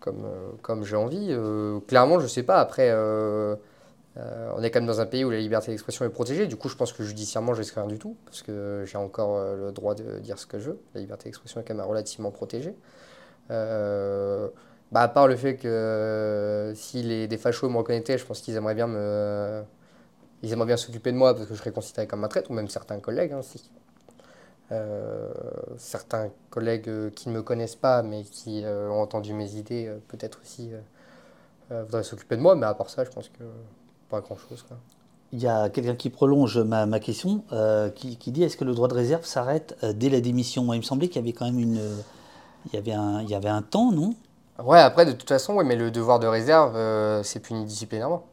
comme, 0.00 0.24
comme 0.62 0.84
j'ai 0.84 0.96
envie. 0.96 1.34
Clairement, 1.86 2.20
je 2.20 2.26
sais 2.26 2.42
pas. 2.42 2.60
Après, 2.60 2.92
on 2.94 4.62
est 4.62 4.70
quand 4.70 4.80
même 4.80 4.86
dans 4.86 5.00
un 5.00 5.06
pays 5.06 5.24
où 5.24 5.30
la 5.30 5.38
liberté 5.40 5.70
d'expression 5.70 6.04
est 6.04 6.10
protégée. 6.10 6.46
Du 6.46 6.56
coup, 6.56 6.68
je 6.68 6.76
pense 6.76 6.92
que 6.92 7.02
judiciairement, 7.02 7.52
je 7.54 7.58
risque 7.60 7.74
rien 7.74 7.86
du 7.86 7.98
tout, 7.98 8.16
parce 8.26 8.42
que 8.42 8.84
j'ai 8.86 8.98
encore 8.98 9.38
le 9.56 9.72
droit 9.72 9.94
de 9.94 10.18
dire 10.20 10.38
ce 10.38 10.46
que 10.46 10.58
je 10.58 10.70
veux. 10.70 10.78
La 10.94 11.00
liberté 11.00 11.24
d'expression 11.24 11.60
est 11.60 11.64
quand 11.64 11.74
même 11.74 11.86
relativement 11.86 12.30
protégée. 12.30 12.74
Euh, 13.50 14.48
bah, 14.92 15.02
à 15.02 15.08
part 15.08 15.26
le 15.26 15.36
fait 15.36 15.56
que 15.56 15.68
euh, 15.68 16.74
si 16.74 17.02
les, 17.02 17.26
des 17.26 17.36
fachos 17.36 17.68
me 17.68 17.76
reconnaissaient, 17.76 18.16
je 18.16 18.24
pense 18.24 18.40
qu'ils 18.40 18.54
aimeraient 18.54 18.74
bien 18.74 18.86
me... 18.86 19.62
Ils 20.42 20.52
aimeraient 20.52 20.66
bien 20.66 20.76
s'occuper 20.76 21.10
de 21.10 21.16
moi 21.16 21.34
parce 21.34 21.46
que 21.46 21.54
je 21.54 21.58
serais 21.58 21.72
considéré 21.72 22.06
comme 22.06 22.22
un 22.22 22.28
traître, 22.28 22.50
ou 22.50 22.54
même 22.54 22.68
certains 22.68 23.00
collègues, 23.00 23.32
hein, 23.32 23.42
si. 23.42 23.70
Euh, 24.72 25.32
certains 25.78 26.30
collègues 26.50 26.88
euh, 26.88 27.10
qui 27.10 27.28
ne 27.28 27.34
me 27.34 27.42
connaissent 27.42 27.76
pas, 27.76 28.02
mais 28.02 28.22
qui 28.22 28.64
ont 28.66 29.00
entendu 29.00 29.32
mes 29.32 29.56
idées, 29.56 29.90
peut-être 30.08 30.38
aussi 30.42 30.70
voudraient 31.70 32.02
s'occuper 32.02 32.36
de 32.36 32.42
moi, 32.42 32.54
mais 32.54 32.66
à 32.66 32.74
part 32.74 32.90
ça, 32.90 33.04
je 33.04 33.10
pense 33.10 33.28
que 33.28 33.44
pas 34.10 34.20
grand-chose. 34.20 34.64
Il 35.32 35.40
y 35.40 35.48
a 35.48 35.70
quelqu'un 35.70 35.96
qui 35.96 36.10
prolonge 36.10 36.58
ma, 36.58 36.86
ma 36.86 37.00
question, 37.00 37.42
qui, 37.94 38.16
qui 38.16 38.30
dit 38.32 38.44
est-ce 38.44 38.56
que 38.56 38.64
le 38.64 38.74
droit 38.74 38.86
de 38.88 38.94
réserve 38.94 39.24
s'arrête 39.24 39.76
dès 39.96 40.10
la 40.10 40.20
démission? 40.20 40.62
Moi, 40.62 40.76
il 40.76 40.80
me 40.80 40.84
semblait 40.84 41.08
qu'il 41.08 41.16
y 41.16 41.24
avait 41.24 41.32
quand 41.32 41.46
même 41.46 41.58
une. 41.58 41.80
Il, 42.66 42.74
y 42.74 42.78
avait 42.78 42.92
un, 42.92 43.20
il 43.22 43.28
y 43.28 43.34
avait 43.34 43.48
un 43.48 43.62
temps, 43.62 43.92
non? 43.92 44.14
Ouais, 44.62 44.78
après, 44.78 45.04
de 45.04 45.12
toute 45.12 45.28
façon, 45.28 45.54
ouais, 45.54 45.64
mais 45.64 45.74
le 45.74 45.90
devoir 45.90 46.20
de 46.20 46.26
réserve, 46.28 46.76
euh, 46.76 47.22
c'est 47.24 47.40
puni 47.40 47.64
disciplinairement. 47.64 48.24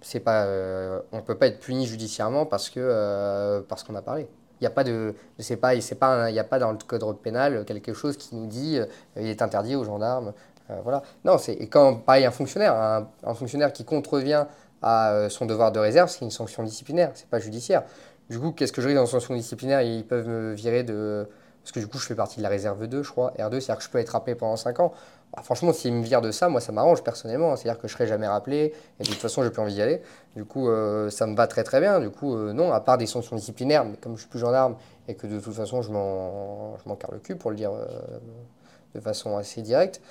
C'est 0.00 0.20
pas, 0.20 0.44
euh, 0.44 1.00
on 1.12 1.22
peut 1.22 1.36
pas 1.36 1.46
être 1.46 1.60
puni 1.60 1.86
judiciairement 1.86 2.46
parce 2.46 2.68
que 2.68 2.80
euh, 2.80 3.62
parce 3.66 3.84
qu'on 3.84 3.94
a 3.94 4.02
parlé. 4.02 4.28
Il 4.60 4.64
y 4.64 4.66
a 4.66 4.70
pas 4.70 4.84
de, 4.84 5.14
c'est 5.38 5.56
pas, 5.56 5.70
a 5.70 6.44
pas 6.44 6.58
dans 6.58 6.72
le 6.72 6.78
code 6.78 7.18
pénal 7.18 7.64
quelque 7.64 7.92
chose 7.94 8.16
qui 8.16 8.34
nous 8.36 8.46
dit 8.46 8.78
il 9.16 9.26
est 9.26 9.42
interdit 9.42 9.76
aux 9.76 9.84
gendarmes. 9.84 10.32
voilà. 10.82 11.02
Non, 11.24 11.38
c'est 11.38 11.54
et 11.54 11.68
quand 11.68 11.96
pareil 11.96 12.24
un 12.24 12.30
fonctionnaire, 12.30 12.74
un, 13.24 13.34
fonctionnaire 13.34 13.72
qui 13.72 13.84
contrevient 13.84 14.46
à 14.82 15.28
son 15.30 15.46
devoir 15.46 15.72
de 15.72 15.78
réserve, 15.80 16.08
c'est 16.10 16.24
une 16.24 16.30
sanction 16.30 16.62
disciplinaire, 16.62 17.10
c'est 17.14 17.28
pas 17.28 17.40
judiciaire. 17.40 17.84
Du 18.30 18.38
coup, 18.38 18.52
qu'est-ce 18.52 18.72
que 18.72 18.80
je 18.80 18.88
risque 18.88 18.96
dans 18.96 19.06
une 19.06 19.10
sanction 19.10 19.34
disciplinaire? 19.34 19.82
Ils 19.82 20.06
peuvent 20.06 20.28
me 20.28 20.54
virer 20.54 20.82
de 20.82 21.28
parce 21.64 21.72
que 21.72 21.80
du 21.80 21.86
coup, 21.86 21.96
je 21.96 22.04
fais 22.04 22.14
partie 22.14 22.36
de 22.36 22.42
la 22.42 22.50
réserve 22.50 22.86
2, 22.86 23.02
je 23.02 23.10
crois. 23.10 23.32
R2, 23.38 23.52
c'est-à-dire 23.52 23.78
que 23.78 23.84
je 23.84 23.88
peux 23.88 23.96
être 23.96 24.10
rappelé 24.10 24.34
pendant 24.34 24.56
5 24.56 24.80
ans. 24.80 24.92
Bah, 25.34 25.40
franchement, 25.42 25.72
s'ils 25.72 25.94
me 25.94 26.02
virent 26.02 26.20
de 26.20 26.30
ça, 26.30 26.50
moi, 26.50 26.60
ça 26.60 26.72
m'arrange 26.72 27.02
personnellement. 27.02 27.56
C'est-à-dire 27.56 27.80
que 27.80 27.88
je 27.88 27.94
serai 27.94 28.06
jamais 28.06 28.26
rappelé 28.26 28.74
et 29.00 29.02
de 29.02 29.08
toute 29.08 29.16
façon, 29.16 29.42
j'ai 29.42 29.48
plus 29.48 29.62
envie 29.62 29.72
d'y 29.72 29.80
aller. 29.80 30.02
Du 30.36 30.44
coup, 30.44 30.68
euh, 30.68 31.08
ça 31.08 31.26
me 31.26 31.34
va 31.34 31.46
très 31.46 31.64
très 31.64 31.80
bien. 31.80 32.00
Du 32.00 32.10
coup, 32.10 32.36
euh, 32.36 32.52
non, 32.52 32.70
à 32.70 32.80
part 32.80 32.98
des 32.98 33.06
sanctions 33.06 33.34
disciplinaires, 33.34 33.86
mais 33.86 33.96
comme 33.96 34.14
je 34.16 34.20
suis 34.20 34.28
plus 34.28 34.38
gendarme 34.38 34.76
et 35.08 35.14
que 35.14 35.26
de 35.26 35.40
toute 35.40 35.54
façon, 35.54 35.80
je 35.80 35.90
m'en 35.90 36.76
je 36.76 36.86
m'en 36.86 36.96
carre 36.96 37.12
le 37.12 37.18
cul 37.18 37.34
pour 37.34 37.50
le 37.50 37.56
dire 37.56 37.72
euh, 37.72 37.86
de 38.94 39.00
façon 39.00 39.38
assez 39.38 39.62
directe, 39.62 40.02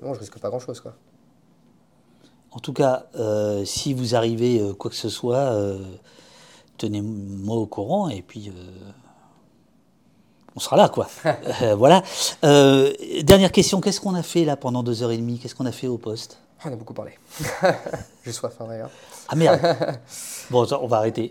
non, 0.00 0.14
je 0.14 0.20
risque 0.20 0.38
pas 0.38 0.48
grand-chose. 0.48 0.80
quoi. 0.80 0.94
En 2.52 2.60
tout 2.60 2.72
cas, 2.72 3.06
si 3.64 3.94
vous 3.94 4.14
arrivez 4.14 4.62
quoi 4.78 4.88
que 4.88 4.96
ce 4.96 5.08
soit, 5.08 5.58
tenez-moi 6.78 7.56
au 7.56 7.66
courant 7.66 8.08
et 8.08 8.22
puis 8.22 8.52
on 10.56 10.60
sera 10.60 10.76
là, 10.76 10.88
quoi. 10.88 11.08
Euh, 11.62 11.74
voilà. 11.74 12.02
Euh, 12.44 12.92
dernière 13.22 13.52
question 13.52 13.80
qu'est-ce 13.80 14.00
qu'on 14.00 14.14
a 14.14 14.22
fait 14.22 14.44
là 14.44 14.56
pendant 14.56 14.82
deux 14.82 15.02
heures 15.02 15.12
et 15.12 15.16
demie? 15.16 15.38
Qu'est-ce 15.38 15.54
qu'on 15.54 15.66
a 15.66 15.72
fait 15.72 15.86
au 15.86 15.98
poste? 15.98 16.38
On 16.64 16.72
a 16.72 16.76
beaucoup 16.76 16.94
parlé. 16.94 17.12
J'ai 18.24 18.32
soif, 18.32 18.54
hein, 18.60 18.66
d'ailleurs. 18.68 18.90
Ah 19.28 19.36
merde 19.36 19.60
Bon, 20.50 20.66
on 20.80 20.86
va 20.86 20.98
arrêter. 20.98 21.30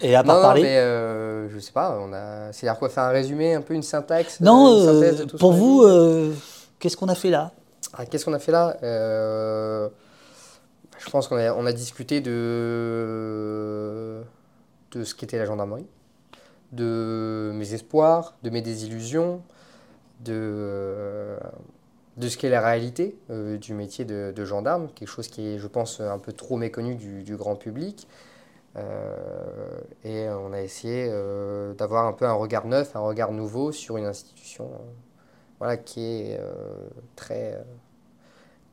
Et 0.00 0.14
à 0.14 0.22
part 0.22 0.36
Non, 0.36 0.40
non, 0.40 0.46
parler. 0.48 0.62
mais 0.62 0.76
euh, 0.78 1.48
je 1.48 1.58
sais 1.58 1.72
pas, 1.72 1.98
on 2.00 2.12
a... 2.12 2.52
c'est-à-dire 2.52 2.78
quoi, 2.78 2.88
faire 2.88 3.04
un 3.04 3.08
résumé, 3.10 3.54
un 3.54 3.62
peu 3.62 3.74
une 3.74 3.82
syntaxe 3.82 4.40
Non, 4.40 4.78
une 4.78 4.84
synthèse 4.84 5.18
de 5.18 5.24
tout 5.24 5.36
ce 5.36 5.40
pour 5.40 5.52
vous, 5.52 5.84
qu'est-ce 6.78 6.96
qu'on 6.96 7.08
a 7.08 7.14
fait 7.14 7.30
là? 7.30 7.52
Ah, 7.96 8.06
Qu'est-ce 8.06 8.24
qu'on 8.24 8.32
a 8.32 8.38
fait 8.38 8.52
là? 8.52 8.76
Je 8.82 9.90
pense 11.10 11.28
qu'on 11.28 11.36
a, 11.36 11.52
on 11.54 11.66
a 11.66 11.72
discuté 11.72 12.20
de, 12.20 14.22
de 14.92 15.04
ce 15.04 15.14
qu'était 15.14 15.38
la 15.38 15.44
gendarmerie, 15.44 15.86
de 16.74 17.52
mes 17.54 17.74
espoirs, 17.74 18.36
de 18.42 18.50
mes 18.50 18.62
désillusions, 18.62 19.42
de, 20.20 21.38
de 22.16 22.28
ce 22.28 22.36
qu'est 22.36 22.50
la 22.50 22.60
réalité 22.60 23.18
euh, 23.30 23.58
du 23.58 23.74
métier 23.74 24.04
de, 24.04 24.44
gendarme, 24.44 24.88
quelque 24.94 25.08
chose 25.08 25.28
qui 25.28 25.46
est, 25.46 25.58
je 25.58 25.66
pense, 25.66 26.00
un 26.00 26.18
peu 26.18 26.32
trop 26.32 26.56
méconnu 26.56 26.94
du, 26.94 27.36
grand 27.36 27.56
public. 27.56 28.06
Euh, 28.76 29.80
et 30.02 30.28
on 30.28 30.52
a 30.52 30.60
essayé 30.60 31.08
euh, 31.08 31.74
d'avoir 31.74 32.06
un 32.06 32.12
peu 32.12 32.26
un 32.26 32.32
regard 32.32 32.66
neuf, 32.66 32.96
un 32.96 33.00
regard 33.00 33.30
nouveau 33.30 33.70
sur 33.70 33.96
une 33.96 34.06
institution 34.06 34.64
euh, 34.64 34.78
voilà, 35.58 35.76
qui 35.76 36.00
est 36.04 36.40
très, 37.14 37.64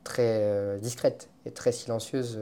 très 0.02 0.78
discrète 0.80 1.30
et 1.46 1.52
très 1.52 1.72
silencieuse, 1.72 2.38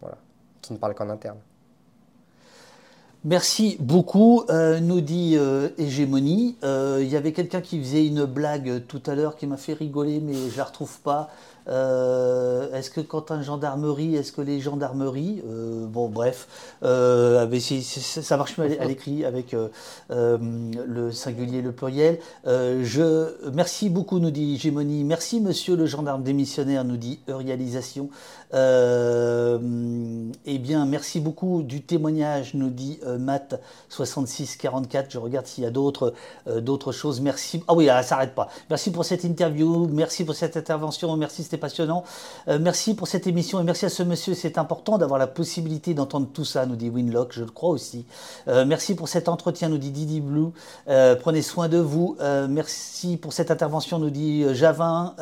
voilà, 0.00 0.18
qui 0.62 0.72
ne 0.72 0.78
parle 0.78 0.94
qu'en 0.94 1.10
interne. 1.10 1.38
Merci 3.28 3.76
beaucoup, 3.80 4.44
nous 4.48 5.00
dit 5.00 5.36
Hégémonie. 5.78 6.54
Il 6.62 7.08
y 7.08 7.16
avait 7.16 7.32
quelqu'un 7.32 7.60
qui 7.60 7.80
faisait 7.80 8.06
une 8.06 8.24
blague 8.24 8.86
tout 8.86 9.02
à 9.04 9.16
l'heure 9.16 9.34
qui 9.34 9.48
m'a 9.48 9.56
fait 9.56 9.72
rigoler, 9.72 10.20
mais 10.20 10.34
je 10.48 10.56
la 10.56 10.62
retrouve 10.62 11.00
pas. 11.00 11.28
Euh, 11.68 12.72
est-ce 12.72 12.90
que 12.90 13.00
quand 13.00 13.30
un 13.30 13.42
gendarmerie, 13.42 14.16
est-ce 14.16 14.32
que 14.32 14.40
les 14.40 14.60
gendarmeries, 14.60 15.42
euh, 15.48 15.86
bon 15.86 16.08
bref, 16.08 16.48
euh, 16.82 17.46
ça 17.60 18.36
marche 18.36 18.58
mieux 18.58 18.80
à 18.80 18.84
l'écrit 18.84 19.24
avec 19.24 19.56
le 20.10 21.10
singulier, 21.12 21.62
le 21.62 21.72
pluriel. 21.72 22.18
je, 22.44 23.50
merci 23.52 23.88
beaucoup, 23.90 24.18
nous 24.18 24.30
dit 24.30 24.58
Gémonie. 24.58 25.04
Merci, 25.04 25.40
monsieur 25.40 25.76
le 25.76 25.86
gendarme 25.86 26.22
démissionnaire, 26.22 26.84
nous 26.84 26.96
dit 26.96 27.18
Eurialisation. 27.28 28.10
eh 28.52 29.58
bien, 30.58 30.86
merci 30.86 31.20
beaucoup 31.20 31.62
du 31.62 31.82
témoignage, 31.82 32.54
nous 32.54 32.70
dit 32.70 33.00
Matt 33.18 33.60
6644. 33.88 35.10
Je 35.10 35.18
regarde 35.18 35.46
s'il 35.46 35.64
y 35.64 35.66
a 35.66 35.70
d'autres 35.70 36.14
d'autres 36.60 36.92
choses. 36.92 37.20
Merci. 37.20 37.62
Ah 37.68 37.74
oui, 37.74 37.86
ça 37.86 38.02
s'arrête 38.02 38.34
pas. 38.34 38.48
Merci 38.70 38.90
pour 38.90 39.04
cette 39.04 39.24
interview. 39.24 39.88
Merci 39.88 40.24
pour 40.24 40.34
cette 40.34 40.56
intervention. 40.56 41.16
Merci 41.16 41.42
Stéphane 41.42 41.55
passionnant. 41.56 42.04
Euh, 42.48 42.58
merci 42.60 42.94
pour 42.94 43.08
cette 43.08 43.26
émission 43.26 43.60
et 43.60 43.64
merci 43.64 43.84
à 43.86 43.88
ce 43.88 44.02
monsieur. 44.02 44.34
C'est 44.34 44.58
important 44.58 44.98
d'avoir 44.98 45.18
la 45.18 45.26
possibilité 45.26 45.94
d'entendre 45.94 46.28
tout 46.32 46.44
ça, 46.44 46.66
nous 46.66 46.76
dit 46.76 46.90
Winlock, 46.90 47.32
je 47.32 47.44
le 47.44 47.50
crois 47.50 47.70
aussi. 47.70 48.06
Euh, 48.48 48.64
merci 48.64 48.94
pour 48.94 49.08
cet 49.08 49.28
entretien, 49.28 49.68
nous 49.68 49.78
dit 49.78 49.90
Didi 49.90 50.20
Blue. 50.20 50.48
Euh, 50.88 51.16
prenez 51.16 51.42
soin 51.42 51.68
de 51.68 51.78
vous. 51.78 52.16
merci 52.48 53.16
pour 53.16 53.32
cette 53.32 53.50
intervention, 53.50 53.98
nous 53.98 54.10
dit 54.10 54.44
Javin. 54.54 55.14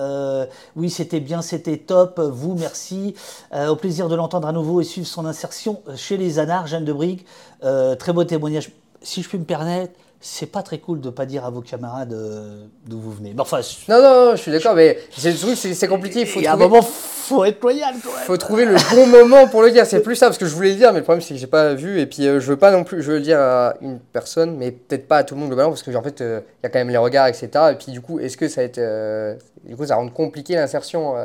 oui, 0.76 0.90
c'était 0.90 1.20
bien, 1.20 1.42
c'était 1.42 1.78
top. 1.78 2.20
Vous, 2.20 2.54
merci. 2.54 3.14
au 3.52 3.76
plaisir 3.76 4.08
de 4.08 4.14
l'entendre 4.14 4.48
à 4.48 4.52
nouveau 4.52 4.80
et 4.80 4.84
suivre 4.84 5.06
son 5.06 5.26
insertion 5.26 5.82
chez 5.96 6.16
les 6.16 6.38
Anards, 6.38 6.66
Jeanne 6.66 6.84
de 6.84 6.92
Brigue. 6.92 7.24
très 7.60 8.12
beau 8.12 8.24
témoignage. 8.24 8.70
Si 9.02 9.22
je 9.22 9.28
puis 9.28 9.38
me 9.38 9.44
permettre, 9.44 9.92
c'est 10.26 10.46
pas 10.46 10.62
très 10.62 10.78
cool 10.78 11.02
de 11.02 11.10
pas 11.10 11.26
dire 11.26 11.44
à 11.44 11.50
vos 11.50 11.60
camarades 11.60 12.14
euh, 12.14 12.64
d'où 12.86 12.98
vous 12.98 13.12
venez. 13.12 13.34
enfin, 13.38 13.60
non, 13.88 14.00
non, 14.00 14.30
je 14.30 14.40
suis 14.40 14.50
d'accord, 14.50 14.74
mais 14.74 14.98
c'est 15.14 15.34
c'est 15.34 15.86
compliqué. 15.86 16.20
Il 16.20 16.26
faut 16.26 16.40
trouver... 16.40 16.48
un 16.48 16.56
moment, 16.56 16.80
faut 16.80 17.44
être 17.44 17.60
loyal. 17.60 17.94
Il 17.94 18.00
faut 18.00 18.36
trouver 18.38 18.64
le 18.64 18.74
bon 18.94 19.06
moment 19.06 19.46
pour 19.48 19.60
le 19.60 19.70
dire. 19.70 19.84
C'est 19.84 20.00
plus 20.00 20.16
ça 20.16 20.26
parce 20.26 20.38
que 20.38 20.46
je 20.46 20.54
voulais 20.54 20.70
le 20.70 20.76
dire, 20.76 20.94
mais 20.94 21.00
le 21.00 21.04
problème 21.04 21.20
c'est 21.20 21.34
que 21.34 21.40
j'ai 21.40 21.46
pas 21.46 21.74
vu 21.74 22.00
et 22.00 22.06
puis 22.06 22.26
euh, 22.26 22.40
je 22.40 22.46
veux 22.46 22.56
pas 22.56 22.70
non 22.70 22.84
plus. 22.84 23.02
Je 23.02 23.10
veux 23.10 23.18
le 23.18 23.22
dire 23.22 23.38
à 23.38 23.74
une 23.82 23.98
personne, 23.98 24.56
mais 24.56 24.70
peut-être 24.70 25.06
pas 25.06 25.18
à 25.18 25.24
tout 25.24 25.34
le 25.34 25.40
monde 25.40 25.50
globalement 25.50 25.72
parce 25.72 25.82
que 25.82 25.94
en 25.94 26.02
fait, 26.02 26.22
euh, 26.22 26.40
il 26.62 26.64
y 26.64 26.66
a 26.66 26.70
quand 26.70 26.78
même 26.78 26.88
les 26.88 26.96
regards, 26.96 27.26
etc. 27.26 27.50
Et 27.72 27.74
puis 27.74 27.92
du 27.92 28.00
coup, 28.00 28.18
est-ce 28.18 28.38
que 28.38 28.48
ça 28.48 28.62
va 28.62 28.64
être, 28.64 29.38
du 29.68 29.76
coup, 29.76 29.84
ça 29.84 29.96
rend 29.96 30.08
compliqué 30.08 30.54
l'insertion 30.54 31.16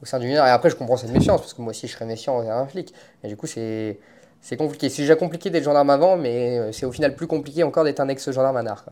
au 0.00 0.06
sein 0.06 0.20
du 0.20 0.28
mineur? 0.28 0.46
Et 0.46 0.50
après, 0.50 0.70
je 0.70 0.76
comprends 0.76 0.96
cette 0.96 1.10
méfiance 1.10 1.40
parce 1.40 1.52
que 1.52 1.62
moi 1.62 1.70
aussi, 1.70 1.88
je 1.88 1.94
serais 1.94 2.06
méfiant 2.06 2.36
envers 2.36 2.56
un 2.56 2.66
flic. 2.66 2.94
Et 3.24 3.28
du 3.28 3.36
coup, 3.36 3.48
c'est 3.48 3.98
c'est 4.42 4.56
compliqué. 4.56 4.90
C'est 4.90 5.02
déjà 5.02 5.16
compliqué 5.16 5.48
d'être 5.48 5.64
gendarme 5.64 5.88
avant, 5.88 6.16
mais 6.16 6.58
euh, 6.58 6.72
c'est 6.72 6.84
au 6.84 6.92
final 6.92 7.14
plus 7.14 7.28
compliqué 7.28 7.62
encore 7.62 7.84
d'être 7.84 8.00
un 8.00 8.08
ex-gendarme 8.08 8.56
à 8.56 8.62
Nard. 8.62 8.84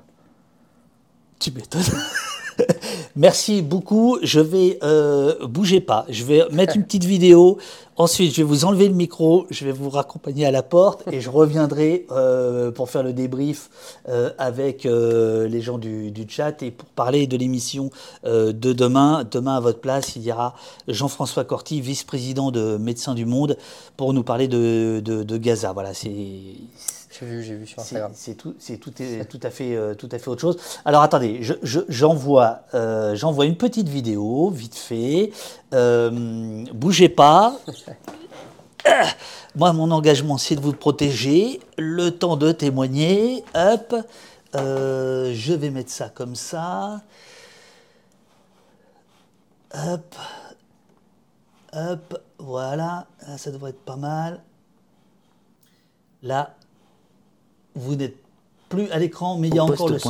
Tu 1.41 1.51
m'étonnes. 1.51 1.83
Merci 3.17 3.63
beaucoup. 3.63 4.19
Je 4.23 4.41
vais 4.41 4.79
euh, 4.83 5.47
bouger 5.47 5.81
pas. 5.81 6.07
Je 6.09 6.25
vais 6.25 6.45
mettre 6.51 6.77
une 6.77 6.85
petite 6.85 7.05
vidéo. 7.05 7.59
Ensuite, 8.01 8.33
je 8.33 8.39
vais 8.39 8.49
vous 8.49 8.65
enlever 8.65 8.89
le 8.89 8.95
micro. 8.95 9.47
Je 9.51 9.65
vais 9.67 9.73
vous 9.73 9.91
raccompagner 9.91 10.47
à 10.47 10.51
la 10.51 10.63
porte 10.63 11.03
et 11.13 11.21
je 11.21 11.29
reviendrai 11.29 12.07
euh, 12.11 12.71
pour 12.71 12.89
faire 12.89 13.03
le 13.03 13.13
débrief 13.13 13.69
euh, 14.09 14.31
avec 14.39 14.87
euh, 14.87 15.47
les 15.49 15.61
gens 15.61 15.77
du, 15.77 16.11
chat 16.27 16.63
et 16.63 16.71
pour 16.71 16.89
parler 16.89 17.27
de 17.27 17.37
l'émission 17.37 17.91
de 18.25 18.53
demain. 18.53 19.25
Demain, 19.31 19.57
à 19.57 19.61
votre 19.61 19.81
place, 19.81 20.17
il 20.17 20.23
y 20.23 20.33
aura 20.33 20.55
Jean-François 20.89 21.45
Corti, 21.45 21.83
vice-président 21.83 22.51
de 22.51 22.79
Médecins 22.79 23.15
du 23.15 23.27
Monde, 23.27 23.59
pour 23.99 24.15
nous 24.15 24.23
parler 24.23 24.49
de, 24.49 25.03
de 25.05 25.37
Gaza. 25.37 25.73
Voilà, 25.73 25.93
c'est 25.93 26.11
j'ai 27.21 27.27
vu, 27.27 27.43
j'ai 27.43 27.55
vu 27.55 27.67
sur 27.67 27.81
Instagram. 27.81 28.13
C'est 28.15 28.35
tout, 28.35 28.55
c'est 28.59 28.79
tout, 28.79 28.91
tout, 28.91 29.41
à 29.43 29.51
fait, 29.51 29.77
euh, 29.77 29.95
tout 29.95 30.09
à 30.11 30.19
fait 30.19 30.29
autre 30.29 30.41
chose. 30.41 30.57
Alors 30.87 31.03
attendez, 31.03 31.43
j'envoie, 31.63 32.63
euh, 32.73 33.15
j'envoie 33.15 33.45
une 33.45 33.57
petite 33.57 33.89
vidéo, 33.89 34.49
vite 34.51 34.77
fait. 34.77 35.31
Euh, 35.75 36.65
bougez 36.73 37.11
pas. 37.11 37.59
Moi, 39.55 39.73
mon 39.75 39.91
engagement, 39.91 40.39
c'est 40.39 40.57
de 40.57 40.61
vous 40.61 40.73
protéger. 40.73 41.61
Le 41.77 42.11
temps 42.11 42.37
de 42.37 42.53
témoigner. 42.53 43.45
Hop. 43.55 43.95
je 44.55 45.53
vais 45.53 45.71
mettre 45.71 45.91
ça 45.91 46.09
comme 46.09 46.35
ça. 46.35 47.03
Hop. 49.75 50.17
Hop. 51.75 52.23
Voilà. 52.39 53.07
ça 53.37 53.51
devrait 53.51 53.71
être 53.71 53.85
pas 53.85 53.97
mal. 53.97 54.41
Là, 56.23 56.55
vous 57.75 57.97
n'êtes 57.97 58.17
plus 58.69 58.91
à 58.91 58.99
l'écran, 58.99 59.37
mais 59.37 59.49
il 59.49 59.55
y 59.55 59.59
a 59.59 59.65
encore 59.65 59.89
le 59.89 59.99
son. 59.99 60.09